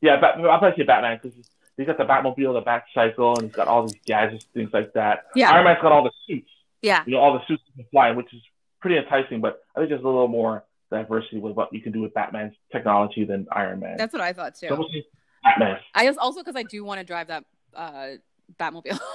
yeah, 0.01 0.15
I'll 0.15 0.59
probably 0.59 0.73
say 0.77 0.83
Batman 0.85 1.19
because 1.21 1.37
he's 1.77 1.87
got 1.87 1.97
the 1.97 2.05
Batmobile, 2.05 2.53
the 2.53 2.61
Bat 2.61 2.85
Cycle, 2.93 3.35
and 3.35 3.43
he's 3.47 3.55
got 3.55 3.67
all 3.67 3.87
these 3.87 3.99
gadgets, 4.05 4.45
things 4.53 4.69
like 4.71 4.93
that. 4.93 5.25
Yeah. 5.35 5.51
Iron 5.51 5.65
Man's 5.65 5.81
got 5.81 5.91
all 5.91 6.03
the 6.03 6.11
suits, 6.27 6.49
Yeah, 6.81 7.03
you 7.05 7.13
know, 7.13 7.19
all 7.19 7.33
the 7.33 7.45
suits 7.47 7.63
he 7.75 7.83
can 7.83 7.89
fly, 7.91 8.11
which 8.11 8.33
is 8.33 8.41
pretty 8.79 8.97
enticing. 8.97 9.41
But 9.41 9.63
I 9.75 9.79
think 9.79 9.89
there's 9.89 10.01
a 10.01 10.05
little 10.05 10.27
more 10.27 10.63
diversity 10.89 11.39
with 11.39 11.53
what 11.55 11.73
you 11.73 11.81
can 11.81 11.91
do 11.91 12.01
with 12.01 12.13
Batman's 12.13 12.53
technology 12.71 13.25
than 13.25 13.47
Iron 13.51 13.79
Man. 13.79 13.97
that's 13.97 14.13
what 14.13 14.21
I 14.21 14.31
thought 14.31 14.55
too. 14.55 14.67
so 14.69 14.75
we'll 14.75 14.87
Batman. 15.43 15.77
I 15.93 16.07
also 16.07 16.41
because 16.41 16.55
I 16.55 16.63
do 16.63 16.83
want 16.85 16.99
to 16.99 17.03
drive 17.05 17.27
that 17.27 17.43
uh, 17.75 18.07
Batmobile. 18.59 18.99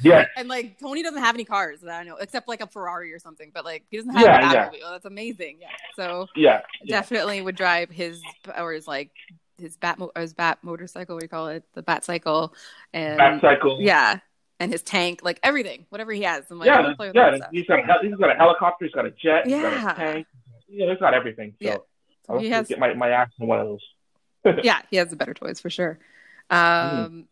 Yeah, 0.00 0.26
and 0.36 0.46
like 0.48 0.78
Tony 0.78 1.02
doesn't 1.02 1.20
have 1.20 1.34
any 1.34 1.44
cars 1.44 1.80
that 1.80 1.90
I 1.90 2.04
know, 2.04 2.14
except 2.18 2.46
like 2.46 2.60
a 2.60 2.68
Ferrari 2.68 3.12
or 3.12 3.18
something. 3.18 3.50
But 3.52 3.64
like 3.64 3.82
he 3.90 3.96
doesn't 3.96 4.12
have 4.14 4.22
Yeah, 4.24 4.38
a 4.48 4.52
yeah. 4.52 4.68
Batmobile. 4.68 4.90
That's 4.92 5.04
amazing. 5.06 5.58
Yeah. 5.60 5.68
So 5.96 6.28
yeah, 6.36 6.60
yeah. 6.84 7.00
definitely 7.00 7.40
would 7.42 7.56
drive 7.56 7.90
his 7.90 8.22
or 8.56 8.74
his 8.74 8.86
like 8.86 9.10
his 9.58 9.76
bat 9.76 9.98
mo- 9.98 10.12
his 10.16 10.34
bat 10.34 10.58
motorcycle. 10.62 11.16
What 11.16 11.22
do 11.22 11.24
you 11.24 11.28
call 11.28 11.48
it? 11.48 11.64
The 11.74 11.82
bat 11.82 12.04
cycle. 12.04 12.54
And 12.92 13.18
Bat 13.18 13.40
Cycle. 13.40 13.78
yeah, 13.80 14.20
and 14.60 14.70
his 14.70 14.84
tank, 14.84 15.18
like 15.24 15.40
everything, 15.42 15.84
whatever 15.88 16.12
he 16.12 16.22
has. 16.22 16.44
I'm 16.48 16.60
like, 16.60 16.66
yeah, 16.68 16.92
yeah. 17.12 17.46
He's 17.50 17.66
got 17.66 17.80
a 17.80 18.06
he's 18.06 18.14
got 18.14 18.30
a 18.30 18.34
helicopter. 18.36 18.84
He's 18.84 18.94
got 18.94 19.04
a 19.06 19.10
jet. 19.10 19.46
He's 19.48 19.54
got 19.60 19.72
Yeah. 19.72 19.92
a 19.92 19.96
tank. 19.96 20.26
Yeah, 20.68 20.90
he's 20.90 21.00
got 21.00 21.12
everything. 21.14 21.54
So 21.60 21.68
Yeah. 21.68 21.76
I'll 22.28 22.38
He 22.38 22.50
has- 22.50 22.68
get 22.68 22.78
my, 22.78 22.94
my 22.94 23.08
ass 23.08 23.30
in 23.40 23.48
one 23.48 23.58
of 23.58 23.66
those. 23.66 24.60
yeah, 24.62 24.82
he 24.92 24.96
has 24.98 25.08
the 25.08 25.16
better 25.16 25.34
toys 25.34 25.58
for 25.58 25.70
sure. 25.70 25.98
Mm-hmm. 26.52 27.22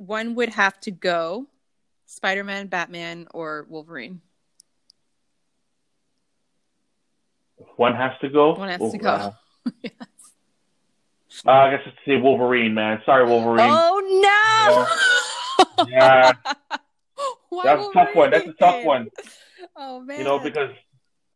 One 0.00 0.34
would 0.36 0.48
have 0.48 0.80
to 0.80 0.90
go 0.90 1.46
Spider 2.06 2.42
Man, 2.42 2.68
Batman, 2.68 3.28
or 3.34 3.66
Wolverine. 3.68 4.22
One 7.76 7.94
has 7.94 8.12
to 8.22 8.30
go. 8.30 8.54
One 8.54 8.70
has 8.70 8.80
Oh, 8.80 8.90
to 8.90 8.96
go. 8.98 9.34
yes. 9.82 9.92
Uh, 11.46 11.50
I 11.50 11.70
guess 11.70 11.80
it's 11.84 11.96
say 12.06 12.16
Wolverine, 12.16 12.72
man. 12.72 13.02
Sorry, 13.04 13.26
Wolverine. 13.26 13.68
Oh 13.70 14.00
no! 14.22 14.86
Yeah, 15.88 16.32
Why 17.50 17.64
that's 17.64 17.88
a 17.88 17.92
tough 17.92 18.14
one. 18.14 18.30
That's 18.30 18.48
a 18.48 18.52
tough 18.52 18.84
one. 18.84 19.08
Oh 19.76 20.00
man. 20.00 20.18
You 20.18 20.24
know, 20.24 20.38
because 20.38 20.70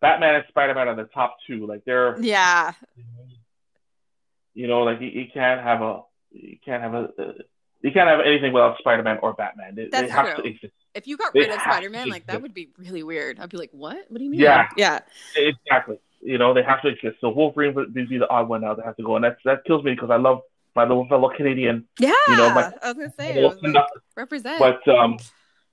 Batman 0.00 0.36
and 0.36 0.44
Spider 0.48 0.74
Man 0.74 0.88
are 0.88 0.96
the 0.96 1.04
top 1.04 1.36
two. 1.46 1.66
Like 1.66 1.84
they're, 1.84 2.18
yeah, 2.20 2.72
you 4.54 4.66
know, 4.66 4.82
like 4.82 5.00
you, 5.02 5.08
you 5.08 5.26
can't 5.32 5.60
have 5.60 5.82
a, 5.82 6.00
you 6.30 6.56
can't 6.64 6.82
have 6.82 6.94
a, 6.94 7.08
you 7.84 7.92
can't 7.92 8.08
have 8.08 8.20
anything 8.20 8.52
without 8.52 8.78
Spider 8.78 9.02
Man 9.02 9.18
or 9.22 9.34
Batman. 9.34 9.74
They, 9.74 9.88
they 9.88 10.08
have 10.08 10.34
true. 10.34 10.42
to 10.42 10.48
exist. 10.48 10.72
if 10.94 11.06
you 11.06 11.16
got 11.18 11.32
They 11.34 11.40
rid 11.40 11.50
of 11.50 11.60
Spider 11.60 11.90
Man, 11.90 12.08
like 12.08 12.26
that 12.26 12.40
would 12.42 12.54
be 12.54 12.70
really 12.78 13.02
weird. 13.02 13.38
I'd 13.38 13.50
be 13.50 13.58
like, 13.58 13.70
what? 13.72 14.06
What 14.08 14.18
do 14.18 14.24
you 14.24 14.30
mean? 14.30 14.40
Yeah. 14.40 14.68
yeah, 14.76 15.00
Exactly. 15.36 15.98
You 16.22 16.38
know, 16.38 16.54
they 16.54 16.62
have 16.62 16.80
to 16.82 16.88
exist. 16.88 17.18
So 17.20 17.28
Wolverine 17.28 17.74
would 17.74 17.92
be 17.92 18.06
the 18.18 18.28
odd 18.30 18.48
one 18.48 18.64
out 18.64 18.78
that 18.78 18.86
has 18.86 18.96
to 18.96 19.02
go, 19.02 19.16
and 19.16 19.24
that's 19.24 19.38
that 19.44 19.64
kills 19.66 19.84
me 19.84 19.92
because 19.92 20.08
I 20.10 20.16
love 20.16 20.40
my 20.74 20.84
little 20.84 21.06
fellow 21.06 21.30
Canadian. 21.36 21.86
yeah. 21.98 22.12
You 22.28 22.36
know, 22.38 22.54
my- 22.54 22.72
I 22.82 22.88
was 22.88 22.94
gonna 22.96 23.12
say, 23.18 23.28
my 23.34 23.38
it 23.38 23.42
little 23.42 23.60
was 23.62 23.74
like, 23.74 23.84
represent. 24.16 24.58
But 24.58 24.88
um, 24.88 25.18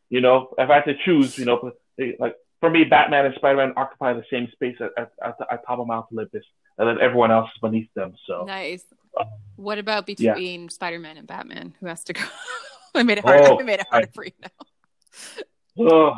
you 0.10 0.20
know, 0.20 0.54
if 0.58 0.70
I 0.70 0.76
had 0.76 0.84
to 0.86 0.96
choose, 1.06 1.38
you 1.38 1.46
know, 1.46 1.72
like 2.20 2.36
for 2.60 2.70
me, 2.70 2.84
Batman 2.84 3.26
and 3.26 3.36
Spider 3.36 3.56
Man 3.58 3.74
occupy 3.78 4.12
the 4.14 4.26
same 4.30 4.50
space 4.52 4.76
at, 4.82 4.92
at, 4.98 5.12
at, 5.24 5.38
the- 5.38 5.54
at 5.54 5.66
top 5.66 5.80
of 5.80 5.88
Mount 5.88 6.08
Olympus, 6.12 6.44
and 6.78 6.88
then 6.88 6.98
everyone 7.02 7.32
else 7.32 7.50
is 7.56 7.60
beneath 7.62 7.90
them. 7.96 8.14
So 8.28 8.46
nice. 8.46 8.84
um, 9.20 9.28
What 9.56 9.78
about 9.78 10.08
yeah. 10.20 10.34
between 10.34 10.70
Spider 10.70 11.00
Man 11.00 11.18
and 11.18 11.28
Batman? 11.28 11.74
Who 11.80 11.88
has 11.88 12.04
to 12.06 12.14
go? 12.14 12.22
I 12.96 13.04
made 13.04 13.18
it 13.20 13.24
hard. 13.26 13.42
Oh, 13.42 13.60
I 13.60 13.64
made 13.64 13.80
it 13.80 13.88
harder 13.90 14.10
for 14.14 14.26
you 14.26 14.32
now. 14.42 14.50
oh, 15.80 16.14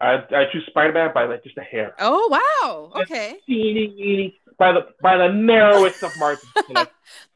I 0.00 0.14
I 0.34 0.44
choose 0.52 0.64
Spider 0.66 0.92
Man 0.92 1.10
by 1.14 1.24
like 1.24 1.42
just 1.44 1.56
a 1.56 1.62
hair, 1.62 1.94
Oh 1.98 2.28
wow. 2.28 3.00
Okay. 3.02 3.38
teeny 3.46 4.38
by 4.58 4.72
the 4.72 4.80
by 5.02 5.16
the 5.16 5.28
narrowest 5.28 6.02
of 6.02 6.10
margins. 6.18 6.50
You 6.68 6.74
know, 6.74 6.86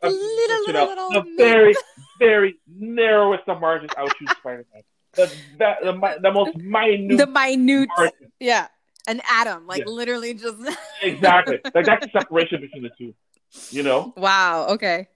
The 0.02 0.08
little, 0.10 0.66
you 0.66 0.72
know, 0.72 0.86
little, 0.86 1.10
the 1.10 1.14
little- 1.20 1.36
very 1.36 1.76
very 2.18 2.54
narrowest 2.68 3.44
of 3.48 3.60
margins. 3.60 3.90
I 3.96 4.02
would 4.04 4.12
choose 4.18 4.30
Spider 4.40 4.64
Man. 4.72 4.82
The, 5.14 5.30
that, 5.58 5.78
the 5.82 6.18
the 6.22 6.32
most 6.32 6.56
minute 6.56 7.18
The 7.18 7.26
minute. 7.26 7.88
margin. 7.96 8.32
Yeah. 8.40 8.68
An 9.08 9.20
atom, 9.28 9.66
like 9.66 9.80
Yeah. 9.80 9.92
literally 9.92 10.34
just. 10.34 10.56
Exactly. 11.02 11.58
Like 11.74 11.86
that's 11.86 12.04
the 12.06 12.10
separation 12.20 12.60
between 12.60 12.82
the 12.82 12.90
two. 12.98 13.14
You 13.70 13.82
know. 13.82 14.12
wow. 14.16 14.66
Okay. 14.70 15.08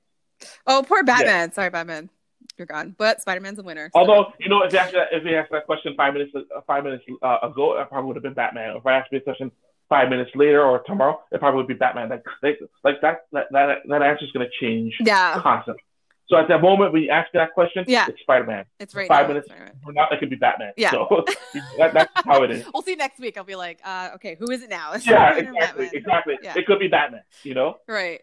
Oh, 0.67 0.83
poor 0.87 1.05
Batman. 1.05 1.53
Sorry, 1.53 1.71
Batman. 1.71 2.09
You're 2.57 2.67
gone. 2.67 2.95
But 2.99 3.21
Spider 3.21 3.41
Man's 3.41 3.59
a 3.59 3.63
winner. 3.63 3.91
so- 3.93 4.01
Although, 4.01 4.33
you 4.41 4.49
know, 4.49 4.63
if 4.63 4.73
you 4.73 4.79
asked 4.79 4.93
that, 4.95 5.09
if 5.13 5.25
you 5.25 5.37
asked 5.37 5.53
that 5.53 5.67
question 5.67 5.95
five 5.97 6.13
minutes 6.15 6.33
uh, 6.35 6.61
five 6.67 6.85
minutes 6.85 7.05
uh, 7.23 7.39
ago, 7.43 7.79
it 7.81 7.89
probably 7.89 8.09
would 8.09 8.17
have 8.17 8.23
been 8.23 8.35
Batman. 8.35 8.77
If 8.77 8.87
I 8.87 8.95
asked 8.99 9.13
me 9.13 9.19
a 9.19 9.21
question 9.21 9.51
five 9.89 10.09
minutes 10.09 10.31
later 10.35 10.63
or 10.63 10.81
tomorrow, 10.87 11.21
it 11.31 11.39
probably 11.39 11.59
would 11.59 11.69
be 11.69 11.75
Batman. 11.75 12.09
Like, 12.09 12.25
like, 12.43 12.59
like 12.85 13.01
that, 13.03 13.27
that, 13.33 13.47
that, 13.53 13.79
that 13.89 14.03
answer 14.03 14.25
is 14.25 14.33
going 14.33 14.47
to 14.47 14.53
change 14.65 14.95
yeah, 15.01 15.39
constantly. 15.41 15.83
So 16.29 16.37
at 16.37 16.49
that 16.49 16.63
moment 16.63 16.93
when 16.93 17.03
you 17.03 17.11
ask 17.11 17.31
that 17.33 17.53
question, 17.53 17.85
Yeah. 17.87 18.07
it's 18.09 18.21
Spider 18.21 18.45
Man. 18.47 18.65
it's 18.81 18.95
right. 18.95 19.09
Five 19.09 19.25
now, 19.25 19.29
minutes. 19.29 19.49
Spider-Man. 19.49 19.73
Or 19.87 19.93
not, 19.93 20.13
it 20.13 20.19
could 20.21 20.31
be 20.31 20.37
Batman. 20.37 20.73
Yeah. 20.77 20.91
So 20.93 21.25
that, 21.79 21.93
that's 21.93 22.11
how 22.25 22.43
it 22.43 22.51
is. 22.51 22.65
We'll 22.73 22.83
see 22.83 22.95
next 22.95 23.19
week. 23.19 23.37
I'll 23.37 23.45
be 23.45 23.57
like, 23.57 23.81
uh, 23.85 24.11
okay, 24.15 24.37
who 24.39 24.51
is 24.51 24.63
it 24.63 24.71
now? 24.71 24.93
Yeah, 25.05 25.37
exactly, 25.37 25.91
exactly. 25.93 26.39
Yeah. 26.43 26.55
It 26.57 26.67
could 26.67 26.79
be 26.79 26.89
Batman. 26.89 27.23
You 27.43 27.55
know. 27.55 27.79
Right. 27.87 28.23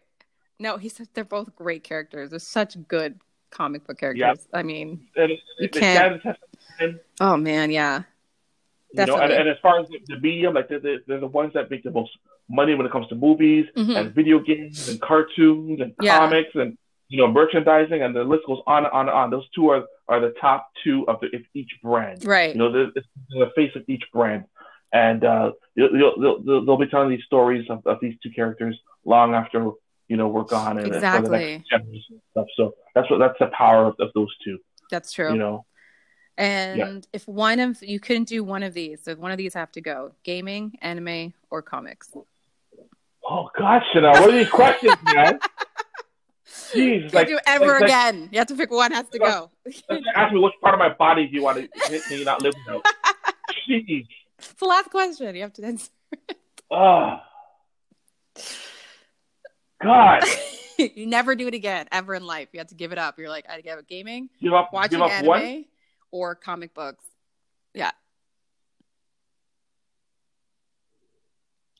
No, 0.60 0.78
he 0.78 0.90
said 0.90 1.08
they're 1.14 1.24
both 1.24 1.56
great 1.56 1.84
characters. 1.84 2.32
They're 2.32 2.40
such 2.40 2.76
good 2.88 3.20
comic 3.52 3.86
book 3.86 3.98
characters. 4.00 4.48
Yeah. 4.52 4.60
I 4.60 4.64
mean, 4.64 5.08
And, 5.16 5.32
You 5.60 5.70
can't- 5.70 6.22
stand 6.22 6.38
the 6.80 6.90
test 6.90 7.00
oh 7.20 7.36
man, 7.38 7.72
yeah. 7.72 8.04
You 8.94 9.06
know, 9.06 9.18
and, 9.18 9.32
and 9.32 9.48
as 9.50 9.58
far 9.62 9.80
as 9.80 9.88
the, 9.90 10.00
the 10.08 10.20
medium, 10.20 10.56
like 10.56 10.68
they're, 10.70 10.80
they're, 10.80 11.20
the 11.20 11.28
ones 11.28 11.54
that 11.54 11.70
make 11.70 11.84
the 11.84 11.92
most 11.92 12.12
money 12.50 12.74
when 12.74 12.86
it 12.88 12.92
comes 12.92 13.08
to 13.10 13.16
movies 13.16 13.66
Mhm. 13.78 13.96
and 13.96 14.16
video 14.16 14.40
games 14.40 14.90
and 14.90 15.00
cartoons 15.02 15.80
and 15.82 15.94
Yeah. 16.02 16.18
comics 16.18 16.50
and 16.56 16.78
you 17.10 17.18
know 17.18 17.28
merchandising, 17.28 18.02
and 18.02 18.16
the 18.16 18.24
list 18.24 18.44
goes 18.48 18.60
on 18.68 18.86
and 18.86 18.94
on 18.94 19.10
and 19.10 19.18
on. 19.18 19.30
Those 19.32 19.48
two 19.54 19.70
are, 19.70 19.84
are 20.08 20.22
the 20.22 20.34
top 20.40 20.70
two 20.84 21.06
of 21.08 21.20
the, 21.20 21.28
of 21.36 21.42
each 21.54 21.72
brand. 21.84 22.24
Right. 22.24 22.54
You 22.54 22.60
know, 22.60 22.72
they're 22.72 22.92
the 23.32 23.52
face 23.56 23.72
of 23.76 23.84
each 23.88 24.04
brand, 24.14 24.46
and 24.94 25.24
uh, 25.24 25.52
you'll, 25.76 25.96
you'll, 25.98 26.42
they'll, 26.46 26.66
they'll 26.66 26.78
be 26.78 26.88
telling 26.88 27.10
these 27.10 27.24
stories 27.26 27.66
of, 27.70 27.86
of 27.86 27.98
these 28.02 28.16
two 28.22 28.30
characters 28.30 28.78
long 29.06 29.34
after 29.34 29.72
you 30.08 30.18
know 30.18 30.28
we're 30.28 30.44
gone 30.44 30.78
and 30.78 30.92
the 30.92 30.96
Exactly. 30.96 31.64
and 31.72 31.86
stuff. 32.32 32.46
So 32.56 32.76
that's 32.94 33.10
what 33.10 33.18
that's 33.18 33.38
the 33.40 33.48
power 33.48 33.88
of, 33.88 33.96
of 34.00 34.10
those 34.14 34.34
two. 34.44 34.60
That's 34.92 35.12
true. 35.12 35.32
You 35.32 35.40
know. 35.40 35.66
and 36.38 37.06
if 37.12 37.28
one 37.28 37.60
of 37.60 37.82
you 37.82 38.00
couldn't 38.00 38.28
do 38.28 38.44
one 38.44 38.62
of 38.62 38.74
these, 38.74 39.02
so 39.04 39.16
one 39.16 39.32
of 39.32 39.38
these 39.38 39.56
have 39.56 39.72
to 39.72 39.82
go: 39.82 40.14
gaming, 40.24 40.78
anime, 40.82 41.34
or 41.50 41.64
comics. 41.64 42.12
Oh 43.28 43.50
gosh, 43.58 43.84
Chanel, 43.94 44.14
what 44.14 44.30
are 44.30 44.32
these 44.32 44.50
questions, 44.50 44.96
man? 45.04 45.40
Can't 46.74 47.14
like, 47.14 47.28
do 47.28 47.40
ever 47.46 47.66
like- 47.66 47.82
like- 47.82 47.90
again. 47.90 48.30
You 48.32 48.40
have 48.40 48.48
to 48.48 48.56
pick 48.56 48.72
one. 48.72 48.92
Has 48.92 49.08
to 49.10 49.20
go. 49.20 49.52
ask 50.16 50.34
me 50.34 50.40
which 50.40 50.54
part 50.62 50.74
of 50.74 50.80
my 50.80 50.90
body 50.90 51.28
do 51.28 51.34
you 51.36 51.44
want 51.44 51.58
to 51.58 51.90
hit 51.90 52.02
you 52.10 52.24
not 52.26 52.42
live 52.42 52.54
without? 52.66 52.86
Jeez. 53.70 54.08
it's 54.38 54.54
the 54.54 54.66
last 54.66 54.90
question. 54.90 55.36
You 55.36 55.42
have 55.42 55.54
to 55.54 55.64
answer. 55.66 55.90
Oh. 56.72 57.18
God. 59.82 60.24
you 60.78 61.06
never 61.08 61.36
do 61.36 61.48
it 61.48 61.54
again 61.54 61.88
ever 61.92 62.14
in 62.16 62.26
life. 62.26 62.50
You 62.54 62.60
have 62.60 62.68
to 62.68 62.76
give 62.76 62.92
it 62.92 62.98
up. 62.98 63.18
You're 63.18 63.30
like, 63.30 63.46
I 63.50 63.62
give 63.62 63.78
up 63.78 63.88
gaming, 63.88 64.30
Give 64.42 64.54
up 64.54 64.72
watching 64.74 65.00
give 65.00 65.02
up 65.02 65.12
anime, 65.12 65.28
one? 65.28 65.66
or 66.12 66.36
comic 66.36 66.74
books. 66.74 67.04
Yeah. 67.74 67.92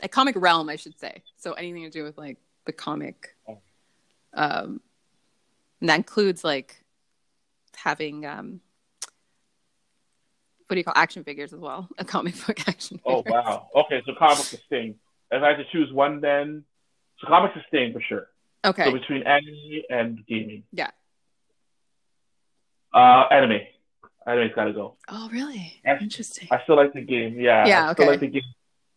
A 0.02 0.08
comic 0.08 0.36
realm, 0.38 0.70
I 0.70 0.76
should 0.78 0.98
say. 1.00 1.24
So 1.38 1.54
anything 1.54 1.84
to 1.84 1.90
do 1.90 2.04
with 2.04 2.18
like 2.18 2.38
the 2.66 2.72
comic. 2.72 3.36
Oh. 3.48 3.60
Um, 4.34 4.82
and 5.82 5.90
that 5.90 5.96
includes 5.96 6.44
like 6.44 6.84
having 7.76 8.26
um, 8.26 8.62
what 10.68 10.76
do 10.76 10.78
you 10.78 10.84
call 10.84 10.94
action 10.96 11.24
figures 11.24 11.54
as 11.54 11.60
well? 11.60 11.90
A 11.98 12.06
comic 12.06 12.36
book 12.46 12.60
action. 12.68 13.00
Oh 13.06 13.24
figures. 13.24 13.44
wow. 13.46 13.70
Okay, 13.76 14.02
so 14.06 14.14
comics 14.18 14.54
is 14.54 14.60
Sting. 14.66 14.96
If 15.32 15.44
I 15.44 15.50
had 15.50 15.58
to 15.58 15.66
choose 15.72 15.92
one 15.92 16.22
then 16.22 16.64
so 17.20 17.28
comics 17.28 17.56
is 17.56 17.64
Sting 17.68 17.94
for 17.94 18.02
sure. 18.02 18.28
Okay. 18.66 18.86
So 18.86 18.92
between 18.92 19.24
anime 19.24 19.82
and 19.90 20.26
gaming. 20.28 20.64
Yeah. 20.72 20.92
Uh 22.94 23.26
anime. 23.32 23.62
Anime's 24.28 24.52
gotta 24.54 24.74
go. 24.74 24.96
oh, 25.08 25.30
really? 25.32 25.80
Yes. 25.84 26.02
Interesting. 26.02 26.48
I 26.52 26.62
still 26.64 26.76
like 26.76 26.94
the 26.94 27.02
game. 27.02 27.40
Yeah. 27.40 27.66
Yeah, 27.66 27.90
I 27.90 27.94
still 27.94 28.04
okay. 28.04 28.12
like 28.12 28.20
the 28.20 28.28
game. 28.28 28.44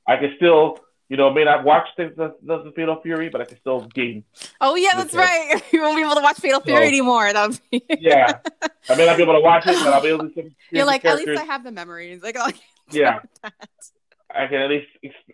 I 0.06 0.16
can 0.16 0.34
still, 0.36 0.78
you 1.12 1.18
know, 1.18 1.28
I 1.28 1.34
may 1.34 1.44
not 1.44 1.62
watch 1.62 1.89
the 1.98 2.10
the, 2.16 2.34
the, 2.43 2.72
Fatal 2.74 2.98
Fury, 3.02 3.28
but 3.28 3.43
I 3.43 3.44
can 3.44 3.60
still 3.60 3.82
game. 3.82 4.24
Oh 4.62 4.76
yeah, 4.76 4.97
that's 4.97 5.12
right. 5.12 5.62
You 5.70 5.82
won't 5.82 5.98
be 5.98 6.02
able 6.02 6.14
to 6.14 6.22
watch 6.22 6.39
Fatal 6.39 6.60
Fury 6.60 6.84
So- 6.84 6.89
anymore. 6.89 7.30
That 7.30 7.51
would 7.51 7.60
be. 7.70 7.84
Yeah. 8.01 8.39
I 8.89 8.94
may 8.97 9.05
not 9.05 9.18
be 9.18 9.22
able 9.22 9.34
to 9.34 9.40
watch 9.40 9.66
it, 9.66 9.74
but 9.74 9.93
I'll 9.93 10.01
be 10.01 10.09
able 10.09 10.30
to 10.30 10.51
You're 10.70 10.86
like, 10.86 11.05
at 11.05 11.18
least. 11.18 11.39
I 11.39 11.44
have 11.44 11.64
the 11.64 11.70
memories. 11.70 12.22
Like, 12.22 12.36
oh, 12.39 12.51
Yeah. 12.90 13.18
I 14.34 14.47
can 14.47 14.62
at 14.62 14.70
least 14.70 14.86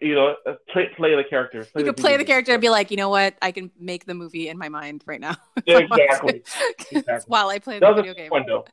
you 0.03 0.17
know 0.17 0.35
uh, 0.45 0.55
play, 0.73 0.89
play 0.97 1.15
the 1.15 1.23
character. 1.23 1.63
Play 1.63 1.83
you 1.83 1.85
can 1.85 1.95
play 1.95 2.17
the 2.17 2.25
character 2.25 2.51
and 2.55 2.61
be 2.61 2.71
like, 2.71 2.91
you 2.91 2.97
know 2.97 3.09
what, 3.09 3.37
I 3.41 3.53
can 3.53 3.71
make 3.79 4.05
the 4.05 4.15
movie 4.15 4.49
in 4.49 4.59
my 4.59 4.69
mind 4.69 5.05
right 5.07 5.21
now. 5.21 5.37
exactly. 5.65 6.43
exactly. 6.91 7.21
While 7.29 7.51
I 7.51 7.61
play 7.61 7.79
the 7.79 7.93
video 7.93 8.15
game. 8.15 8.31
Fun, 8.31 8.47
though. 8.49 8.65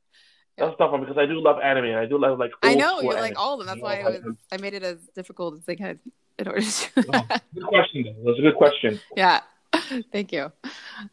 That 0.58 0.70
was 0.70 0.76
tough 0.80 0.92
one 0.92 1.02
because 1.02 1.20
I 1.20 1.28
do 1.28 1.40
love 1.40 1.58
anime. 1.62 1.96
I 1.96 2.08
do 2.08 2.18
love 2.18 2.40
like. 2.40 2.52
I 2.64 2.74
know 2.74 3.02
you 3.02 3.14
like 3.14 3.38
all 3.38 3.54
of 3.54 3.60
them. 3.60 3.68
That's 3.68 3.82
why 3.82 4.00
I, 4.00 4.10
was, 4.10 4.36
I 4.52 4.58
made 4.58 4.74
it 4.74 4.82
as 4.82 4.98
difficult 5.14 5.54
as 5.54 5.66
they 5.66 5.76
could 5.76 6.00
in 6.40 6.48
order 6.48 6.62
to. 6.62 6.90
oh, 7.14 7.38
good 7.54 7.64
question. 7.68 8.04
Though. 8.04 8.14
That 8.14 8.24
was 8.24 8.40
a 8.40 8.42
good 8.42 8.56
question. 8.56 9.00
Yeah, 9.16 9.42
thank 10.12 10.32
you. 10.32 10.52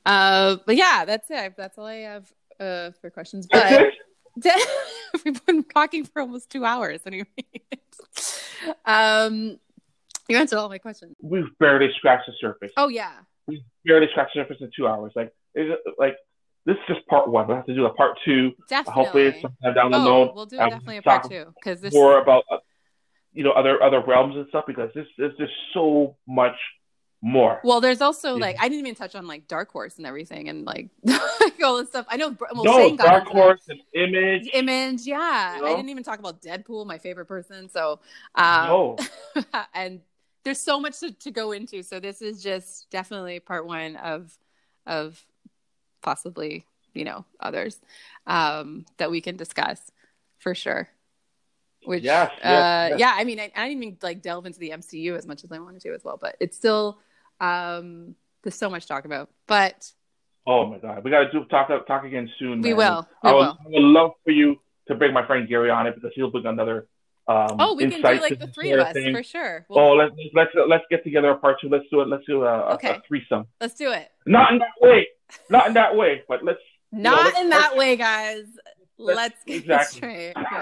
Uh, 0.05 0.57
but 0.67 0.77
yeah, 0.77 1.05
that's 1.05 1.31
it. 1.31 1.55
That's 1.57 1.79
all 1.79 1.87
I 1.87 1.95
have 1.95 2.33
uh, 2.61 2.91
for 3.01 3.11
questions. 3.11 3.47
But 3.51 3.93
we've 5.25 5.45
been 5.47 5.65
talking 5.65 6.05
for 6.05 6.23
almost 6.23 6.51
two 6.51 6.65
hours 6.65 7.01
anyway. 7.07 7.27
um, 8.85 9.59
you 10.29 10.37
answered 10.37 10.59
all 10.59 10.69
my 10.69 10.79
questions. 10.79 11.17
We've 11.21 11.57
barely 11.59 11.91
scratched 11.97 12.27
the 12.27 12.35
surface. 12.41 12.73
Oh 12.77 12.89
yeah. 12.89 13.13
We've 13.47 13.63
barely 13.85 14.09
scratched 14.11 14.35
the 14.35 14.43
surface 14.43 14.59
in 14.61 14.71
two 14.75 14.87
hours. 14.87 15.13
Like, 15.17 15.33
like 15.99 16.17
this 16.65 16.77
is 16.77 16.83
just 16.87 17.07
part 17.09 17.29
one. 17.29 17.49
We'll 17.49 17.57
have 17.57 17.67
to 17.67 17.75
do 17.75 17.87
a 17.87 17.93
part 17.93 18.19
two. 18.25 18.53
Definitely. 18.69 19.03
Hopefully, 19.03 19.41
sometime 19.41 19.75
down 19.75 19.91
the 19.91 19.99
oh, 19.99 20.07
road. 20.07 20.33
We'll 20.35 20.47
do 20.47 20.57
definitely 20.57 20.99
a 20.99 21.03
part 21.03 21.29
two 21.29 21.53
because 21.57 21.81
this 21.81 21.93
is 21.93 21.95
more 21.95 22.21
about 22.21 22.45
uh, 22.51 22.59
you 23.33 23.45
know 23.45 23.53
other 23.53 23.83
other 23.83 24.01
realms 24.01 24.37
and 24.37 24.47
stuff 24.49 24.65
because 24.67 24.91
this 24.95 25.07
there's 25.19 25.37
just 25.37 25.53
so 25.73 26.17
much 26.27 26.57
more. 27.23 27.61
Well, 27.63 27.81
there's 27.81 28.01
also 28.01 28.35
yeah. 28.35 28.47
like 28.47 28.57
I 28.59 28.69
didn't 28.69 28.81
even 28.81 28.97
touch 28.97 29.15
on 29.15 29.27
like 29.27 29.47
Dark 29.47 29.71
Horse 29.71 29.97
and 29.97 30.07
everything 30.07 30.49
and 30.49 30.67
like 30.67 30.89
all 31.65 31.79
this 31.79 31.89
stuff. 31.89 32.07
I 32.09 32.17
know. 32.17 32.37
Well, 32.53 32.65
no, 32.65 32.97
Dark 32.97 33.29
Horse 33.29 33.63
and 33.69 33.81
Image. 33.95 34.51
Image, 34.53 35.03
yeah. 35.07 35.57
You 35.57 35.63
know? 35.63 35.69
I 35.69 35.77
didn't 35.77 35.91
even 35.91 36.03
talk 36.03 36.19
about 36.19 36.43
Deadpool, 36.43 36.85
my 36.87 36.99
favorite 36.99 37.27
person. 37.27 37.71
So, 37.71 38.01
um, 38.35 38.67
no. 38.67 38.97
and 39.75 40.01
there's 40.45 40.61
so 40.61 40.81
much 40.81 40.99
to, 41.01 41.13
to 41.13 41.31
go 41.31 41.53
into. 41.53 41.83
So 41.85 42.01
this 42.01 42.21
is 42.21 42.43
just 42.43 42.91
definitely 42.91 43.39
part 43.39 43.67
one 43.67 43.97
of 43.97 44.37
of 44.85 45.25
possibly 46.03 46.67
you 46.93 47.05
know 47.05 47.25
others 47.39 47.81
um, 48.27 48.85
that 48.99 49.11
we 49.11 49.21
can 49.21 49.37
discuss 49.37 49.93
for 50.39 50.55
sure. 50.57 50.89
Which 51.85 52.05
yes, 52.05 52.31
yes, 52.39 52.45
uh, 52.45 52.89
yes. 52.91 53.01
yeah, 53.01 53.15
I 53.17 53.25
mean, 53.25 53.41
I, 53.41 53.51
I, 53.57 53.69
didn't 53.69 53.83
even 53.83 53.99
like 54.03 54.23
delve 54.23 54.47
into 54.47 54.59
the 54.61 54.71
MCU 54.71 55.17
as 55.17 55.27
much 55.27 55.43
as 55.43 55.51
I 55.51 55.59
wanted 55.59 55.83
to 55.83 55.93
as 55.93 56.05
well, 56.05 56.17
but 56.21 56.37
it's 56.39 56.57
still 56.57 56.99
um, 57.41 58.15
there's 58.43 58.55
so 58.55 58.71
much 58.71 58.83
to 58.83 58.89
talk 58.89 59.05
about. 59.05 59.31
But 59.47 59.91
oh 60.47 60.67
my 60.67 60.79
god, 60.79 61.05
we 61.05 61.11
got 61.11 61.25
to 61.25 61.33
do 61.33 61.45
talk 61.47 61.69
talk 61.87 62.05
again 62.05 62.31
soon. 62.39 62.63
We 62.63 62.71
man. 62.71 62.77
will. 62.77 63.09
We 63.23 63.31
I, 63.31 63.33
would, 63.33 63.39
will. 63.41 63.59
I 63.67 63.69
would 63.69 63.83
love 63.83 64.11
for 64.25 64.31
you 64.31 64.61
to 64.89 64.95
bring 64.95 65.13
my 65.13 65.27
friend 65.27 65.49
Gary 65.49 65.71
on 65.71 65.87
it 65.87 65.95
because 65.95 66.13
he'll 66.15 66.31
bring 66.31 66.47
another. 66.47 66.87
Um, 67.29 67.57
oh, 67.59 67.75
we 67.75 67.89
can 67.89 68.03
do 68.03 68.21
like 68.21 68.39
the 68.39 68.49
three 68.49 68.73
of 68.73 68.81
us 68.81 68.95
thing. 68.95 69.15
for 69.15 69.23
sure. 69.23 69.67
We'll... 69.69 69.79
Oh, 69.79 69.93
let's 69.95 70.15
let's 70.35 70.51
let's 70.69 70.85
get 70.91 71.05
together 71.05 71.31
a 71.31 71.37
part 71.37 71.61
two. 71.61 71.69
Let's 71.69 71.85
do 71.91 72.01
it. 72.01 72.09
Let's 72.09 72.25
do 72.27 72.45
a, 72.45 72.75
okay. 72.75 72.91
a, 72.91 72.97
a 72.97 73.03
threesome. 73.07 73.47
Let's 73.61 73.75
do 73.75 73.93
it. 73.93 74.09
Not 74.27 74.53
in 74.53 74.59
that 74.59 74.73
way. 74.81 75.09
Not 75.49 75.67
in 75.69 75.75
that 75.75 75.97
way. 75.97 76.23
But 76.29 76.45
let's. 76.45 76.59
Not 76.95 77.33
know, 77.33 77.41
in 77.41 77.49
that 77.51 77.77
way, 77.77 77.97
guys. 77.97 78.45
Let's, 78.99 79.17
let's 79.17 79.45
get 79.47 79.57
exactly. 79.63 79.97
straight. 79.97 80.33
Yeah. 80.37 80.61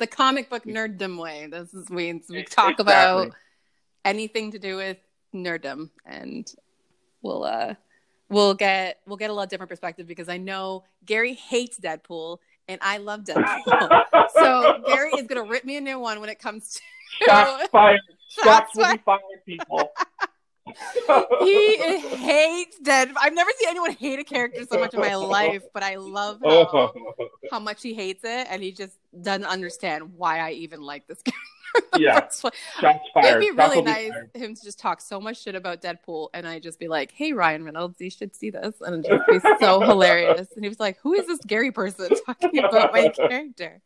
The 0.00 0.06
comic 0.06 0.48
book 0.48 0.64
nerddom 0.64 1.20
way. 1.20 1.46
This 1.46 1.74
is 1.74 1.90
means 1.90 2.24
we 2.30 2.42
talk 2.42 2.80
exactly. 2.80 3.26
about 3.26 3.36
anything 4.02 4.52
to 4.52 4.58
do 4.58 4.76
with 4.76 4.96
nerddom, 5.34 5.90
and 6.06 6.50
we'll 7.20 7.44
uh 7.44 7.74
we'll 8.30 8.54
get 8.54 9.00
we'll 9.06 9.18
get 9.18 9.28
a 9.28 9.32
lot 9.34 9.50
different 9.50 9.68
perspective 9.68 10.06
because 10.06 10.30
I 10.30 10.38
know 10.38 10.84
Gary 11.04 11.34
hates 11.34 11.78
Deadpool 11.78 12.38
and 12.66 12.80
I 12.82 12.96
love 12.96 13.24
Deadpool. 13.24 14.04
so 14.34 14.82
Gary 14.86 15.10
is 15.18 15.26
gonna 15.26 15.44
rip 15.44 15.66
me 15.66 15.76
a 15.76 15.82
new 15.82 15.98
one 15.98 16.20
when 16.20 16.30
it 16.30 16.38
comes 16.38 16.72
to 16.74 17.26
shots 17.26 17.68
fired. 17.70 18.00
Shots, 18.30 18.44
Shots 18.44 18.76
will 18.76 18.92
be 18.92 19.02
fired, 19.04 19.20
people. 19.44 19.90
he 21.40 21.76
hates 22.16 22.78
dead. 22.78 23.12
I've 23.20 23.34
never 23.34 23.50
seen 23.58 23.68
anyone 23.68 23.92
hate 23.92 24.18
a 24.18 24.24
character 24.24 24.64
so 24.70 24.78
much 24.78 24.94
in 24.94 25.00
my 25.00 25.14
life, 25.14 25.62
but 25.72 25.82
I 25.82 25.96
love 25.96 26.40
how, 26.44 26.92
how 27.50 27.58
much 27.58 27.82
he 27.82 27.94
hates 27.94 28.24
it, 28.24 28.46
and 28.50 28.62
he 28.62 28.72
just 28.72 28.96
doesn't 29.22 29.44
understand 29.44 30.14
why 30.16 30.38
I 30.38 30.52
even 30.52 30.80
like 30.80 31.06
this 31.06 31.22
character. 31.22 31.40
Yeah, 31.98 32.20
Shots 32.30 32.40
fired. 32.80 33.24
It'd 33.24 33.40
be 33.40 33.50
really 33.50 33.82
nice 33.82 34.12
him 34.34 34.54
to 34.54 34.62
just 34.64 34.78
talk 34.78 35.00
so 35.00 35.20
much 35.20 35.42
shit 35.42 35.54
about 35.54 35.82
Deadpool, 35.82 36.28
and 36.32 36.46
I 36.46 36.58
just 36.58 36.78
be 36.78 36.88
like, 36.88 37.12
"Hey, 37.12 37.32
Ryan 37.32 37.64
Reynolds, 37.64 38.00
you 38.00 38.10
should 38.10 38.34
see 38.34 38.50
this," 38.50 38.74
and 38.80 39.04
it'd 39.04 39.20
be 39.26 39.40
so 39.60 39.80
hilarious. 39.80 40.48
And 40.54 40.64
he 40.64 40.68
was 40.68 40.80
like, 40.80 40.98
"Who 41.02 41.14
is 41.14 41.26
this 41.26 41.38
Gary 41.46 41.72
person 41.72 42.08
talking 42.26 42.58
about 42.64 42.92
my 42.92 43.08
character?" 43.08 43.80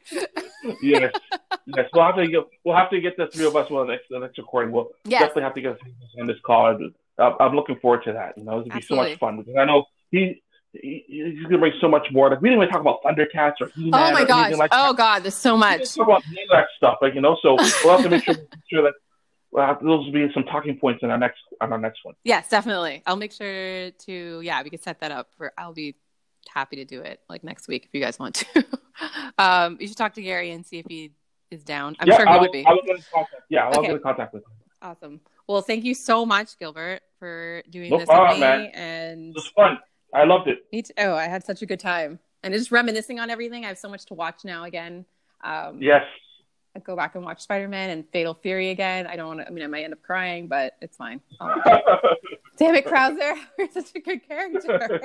yes, 0.82 1.12
yes. 1.66 1.86
We'll 1.92 2.04
have 2.04 2.16
to 2.16 2.26
get 2.28 2.40
we'll 2.64 2.76
have 2.76 2.90
to 2.90 3.00
get 3.00 3.16
the 3.16 3.26
three 3.28 3.46
of 3.46 3.56
us 3.56 3.70
on 3.70 3.86
the 3.86 3.92
next 3.94 4.04
the 4.10 4.18
next 4.18 4.38
recording. 4.38 4.72
We'll 4.72 4.90
Yes. 5.04 5.20
definitely 5.22 5.42
have 5.42 5.54
to 5.54 5.60
get 5.60 5.78
on 6.20 6.26
this 6.26 6.36
call. 6.44 6.66
I'm, 7.18 7.34
I'm 7.40 7.54
looking 7.54 7.76
forward 7.80 8.04
to 8.04 8.12
that. 8.12 8.36
You 8.36 8.44
know, 8.44 8.60
it 8.60 8.64
would 8.64 8.72
be 8.72 8.80
so 8.82 8.96
much 8.96 9.18
fun 9.18 9.38
because 9.38 9.54
I 9.58 9.64
know 9.64 9.84
he. 10.10 10.42
He 10.82 11.04
he's 11.06 11.42
gonna 11.44 11.58
bring 11.58 11.72
so 11.80 11.88
much 11.88 12.06
more. 12.10 12.30
Like 12.30 12.40
we 12.40 12.48
didn't 12.50 12.62
even 12.62 12.72
talk 12.72 12.80
about 12.80 13.02
Thundercats 13.02 13.54
or 13.60 13.70
He-Man 13.74 13.92
Oh 13.94 14.12
my 14.12 14.24
gosh! 14.24 14.52
like 14.52 14.70
oh 14.72 14.92
that. 14.92 14.96
god, 14.96 15.22
there's 15.22 15.34
so 15.34 15.54
We 15.54 15.60
much. 15.60 15.78
didn't 15.78 15.94
talk 15.94 16.06
about 16.08 16.22
that 16.50 16.66
stuff, 16.76 16.98
like 17.00 17.14
you 17.14 17.20
know. 17.20 17.36
So 17.42 17.56
we'll 17.84 17.92
have 17.92 18.02
to 18.02 18.08
make 18.08 18.24
sure, 18.24 18.34
make 18.34 18.48
sure 18.70 18.82
that 18.82 18.94
we'll 19.50 19.64
have, 19.64 19.80
those 19.80 20.04
will 20.06 20.12
be 20.12 20.28
some 20.34 20.44
talking 20.44 20.76
points 20.78 21.02
in 21.02 21.10
our 21.10 21.18
next 21.18 21.40
on 21.60 21.72
our 21.72 21.78
next 21.78 22.00
one. 22.04 22.14
Yes, 22.24 22.48
definitely. 22.48 23.02
I'll 23.06 23.16
make 23.16 23.32
sure 23.32 23.90
to 23.90 24.40
yeah, 24.42 24.62
we 24.62 24.70
can 24.70 24.80
set 24.80 25.00
that 25.00 25.10
up 25.12 25.28
for 25.36 25.52
I'll 25.58 25.72
be 25.74 25.96
happy 26.52 26.76
to 26.76 26.84
do 26.84 27.00
it 27.00 27.20
like 27.28 27.42
next 27.42 27.68
week 27.68 27.84
if 27.86 27.90
you 27.94 28.00
guys 28.00 28.18
want 28.18 28.34
to. 28.36 28.64
um 29.38 29.78
you 29.80 29.88
should 29.88 29.96
talk 29.96 30.14
to 30.14 30.22
Gary 30.22 30.50
and 30.50 30.64
see 30.64 30.78
if 30.78 30.86
he 30.88 31.12
is 31.50 31.62
down. 31.64 31.96
I'm 32.00 32.08
yeah, 32.08 32.16
sure 32.16 32.26
he 32.26 32.32
I 32.32 32.38
would 32.38 32.52
be. 32.52 32.64
I 32.66 32.72
will 32.72 32.82
get 32.82 32.96
in 32.96 33.04
contact. 33.12 33.42
Yeah, 33.48 33.68
I'll 33.68 33.78
Okay. 33.78 33.86
get 33.88 33.96
in 33.96 34.02
contact 34.02 34.34
with 34.34 34.42
him. 34.42 34.50
Awesome. 34.82 35.20
Well, 35.48 35.62
thank 35.62 35.84
you 35.84 35.94
so 35.94 36.26
much, 36.26 36.58
Gilbert, 36.58 37.00
for 37.18 37.62
doing 37.70 37.90
No 37.90 37.98
this 37.98 38.06
problem, 38.06 38.40
with 38.40 38.48
me. 38.48 38.70
man. 38.70 38.70
And 38.74 39.30
It 39.30 39.34
was 39.36 39.48
fun. 39.56 39.78
I 40.14 40.24
loved 40.24 40.48
it. 40.48 40.64
me 40.72 40.82
too. 40.82 40.92
Oh, 40.98 41.14
I 41.14 41.24
had 41.26 41.44
such 41.44 41.60
a 41.62 41.66
good 41.66 41.80
time. 41.80 42.18
And 42.42 42.52
just 42.54 42.70
reminiscing 42.70 43.18
on 43.20 43.30
everything. 43.30 43.64
I 43.64 43.68
have 43.68 43.78
so 43.78 43.88
much 43.88 44.04
to 44.06 44.14
watch 44.14 44.44
now 44.44 44.64
again. 44.64 45.04
Um, 45.42 45.80
Yes. 45.82 46.02
I 46.76 46.80
go 46.80 46.96
back 46.96 47.14
and 47.14 47.24
watch 47.24 47.40
Spider 47.40 47.68
Man 47.68 47.90
and 47.90 48.04
Fatal 48.12 48.34
Fury 48.34 48.70
again. 48.70 49.06
I 49.06 49.14
don't 49.14 49.28
want 49.28 49.40
to. 49.40 49.46
I 49.46 49.50
mean, 49.50 49.62
I 49.62 49.68
might 49.68 49.84
end 49.84 49.92
up 49.92 50.02
crying, 50.02 50.48
but 50.48 50.74
it's 50.80 50.96
fine. 50.96 51.20
Damn 52.58 52.74
it, 52.74 52.84
Krauser! 52.84 53.36
You're 53.58 53.70
such 53.70 53.94
a 53.94 54.00
good 54.00 54.26
character. 54.26 55.00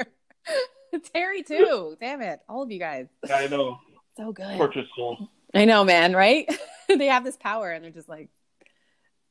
Terry 1.14 1.44
too. 1.44 1.96
Damn 2.00 2.22
it, 2.22 2.40
all 2.50 2.64
of 2.64 2.72
you 2.72 2.80
guys. 2.80 3.06
I 3.32 3.46
know. 3.48 3.78
So 4.18 4.32
good. 4.32 4.58
Tortured 4.58 4.88
soul. 4.96 5.30
I 5.54 5.66
know, 5.66 5.84
man. 5.84 6.14
Right? 6.14 6.52
they 6.88 7.06
have 7.06 7.24
this 7.24 7.38
power, 7.38 7.70
and 7.70 7.84
they're 7.84 7.92
just 7.92 8.10
like 8.10 8.30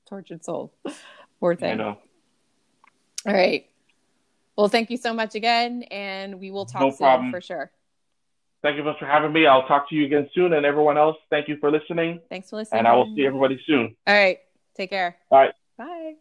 tortured 0.08 0.44
soul. 0.44 0.72
Poor 1.40 1.56
thing. 1.56 1.72
I 1.72 1.74
know. 1.74 1.98
All 3.26 3.34
right. 3.34 3.66
Well, 4.58 4.66
thank 4.66 4.90
you 4.90 4.96
so 4.96 5.14
much 5.14 5.36
again, 5.36 5.84
and 5.84 6.40
we 6.40 6.50
will 6.50 6.66
talk 6.66 6.80
No 6.82 6.90
soon 6.90 6.96
problem. 6.98 7.30
for 7.30 7.40
sure. 7.40 7.70
Thank 8.60 8.76
you 8.76 8.82
much 8.82 8.98
for 8.98 9.06
having 9.06 9.32
me. 9.32 9.46
I'll 9.46 9.68
talk 9.68 9.88
to 9.88 9.94
you 9.94 10.04
again 10.04 10.28
soon. 10.34 10.52
And 10.52 10.66
everyone 10.66 10.98
else, 10.98 11.16
thank 11.30 11.46
you 11.46 11.58
for 11.60 11.70
listening. 11.70 12.18
Thanks 12.28 12.50
for 12.50 12.56
listening. 12.56 12.80
And 12.80 12.88
I 12.88 12.96
will 12.96 13.14
see 13.14 13.24
everybody 13.24 13.60
soon. 13.68 13.94
All 14.04 14.14
right. 14.16 14.40
Take 14.76 14.90
care. 14.90 15.16
All 15.30 15.38
right. 15.38 15.54
Bye. 15.78 16.14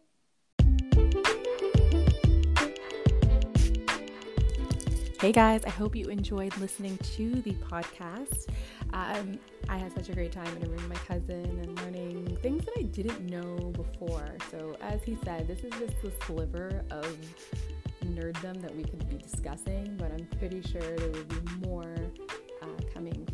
Hey 5.20 5.32
guys, 5.32 5.64
I 5.64 5.70
hope 5.70 5.96
you 5.96 6.06
enjoyed 6.06 6.56
listening 6.58 6.96
to 7.16 7.42
the 7.42 7.54
podcast. 7.54 8.46
Um, 8.92 9.36
I 9.68 9.76
had 9.76 9.92
such 9.92 10.10
a 10.10 10.12
great 10.12 10.30
time 10.30 10.46
interviewing 10.56 10.88
my 10.88 10.94
cousin 10.94 11.58
and 11.60 11.76
learning 11.80 12.38
things 12.40 12.64
that 12.66 12.74
I 12.78 12.82
didn't 12.82 13.26
know 13.26 13.56
before. 13.72 14.36
So, 14.52 14.76
as 14.80 15.02
he 15.02 15.18
said, 15.24 15.48
this 15.48 15.64
is 15.64 15.72
just 15.80 16.04
a 16.04 16.24
sliver 16.24 16.84
of 16.92 17.16
nerddom 18.08 18.60
that 18.62 18.74
we 18.74 18.82
could 18.82 19.08
be 19.08 19.16
discussing, 19.16 19.96
but 19.96 20.12
I'm 20.12 20.26
pretty 20.38 20.62
sure 20.62 20.80
there 20.80 21.10
will 21.10 21.24
be 21.24 21.66
more 21.66 21.94
uh, 22.62 22.66
coming 22.92 23.26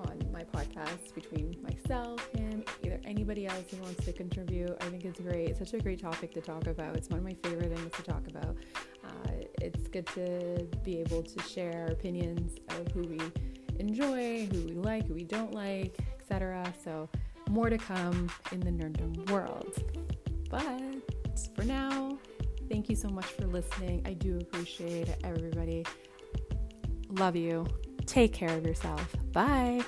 on 0.00 0.18
my 0.32 0.44
podcast 0.44 1.14
between 1.14 1.56
myself, 1.62 2.26
him, 2.34 2.64
either 2.84 3.00
anybody 3.04 3.46
else 3.46 3.64
who 3.70 3.82
wants 3.82 4.04
to 4.04 4.12
contribute. 4.12 4.76
I 4.80 4.84
think 4.86 5.04
it's 5.04 5.20
great. 5.20 5.50
It's 5.50 5.58
such 5.58 5.74
a 5.74 5.78
great 5.78 6.00
topic 6.00 6.32
to 6.34 6.40
talk 6.40 6.66
about. 6.66 6.96
It's 6.96 7.08
one 7.08 7.18
of 7.18 7.24
my 7.24 7.36
favorite 7.42 7.76
things 7.76 7.92
to 7.92 8.02
talk 8.02 8.26
about. 8.28 8.56
Uh, 9.04 9.32
it's 9.60 9.88
good 9.88 10.06
to 10.08 10.66
be 10.82 11.00
able 11.00 11.22
to 11.22 11.42
share 11.42 11.86
opinions 11.86 12.58
of 12.68 12.88
who 12.92 13.02
we 13.02 13.20
enjoy, 13.78 14.46
who 14.46 14.64
we 14.64 14.72
like, 14.72 15.06
who 15.06 15.14
we 15.14 15.24
don't 15.24 15.52
like, 15.52 15.98
etc. 16.20 16.72
So, 16.84 17.08
more 17.48 17.68
to 17.68 17.78
come 17.78 18.30
in 18.50 18.60
the 18.60 18.70
nerddom 18.70 19.30
world. 19.30 19.82
But 20.50 20.80
for 21.54 21.64
now, 21.64 22.18
thank 22.72 22.88
you 22.88 22.96
so 22.96 23.08
much 23.08 23.26
for 23.26 23.46
listening. 23.46 24.00
I 24.06 24.14
do 24.14 24.38
appreciate 24.38 25.06
it, 25.06 25.20
everybody. 25.24 25.84
Love 27.10 27.36
you. 27.36 27.66
Take 28.06 28.32
care 28.32 28.56
of 28.56 28.64
yourself. 28.64 29.14
Bye. 29.32 29.82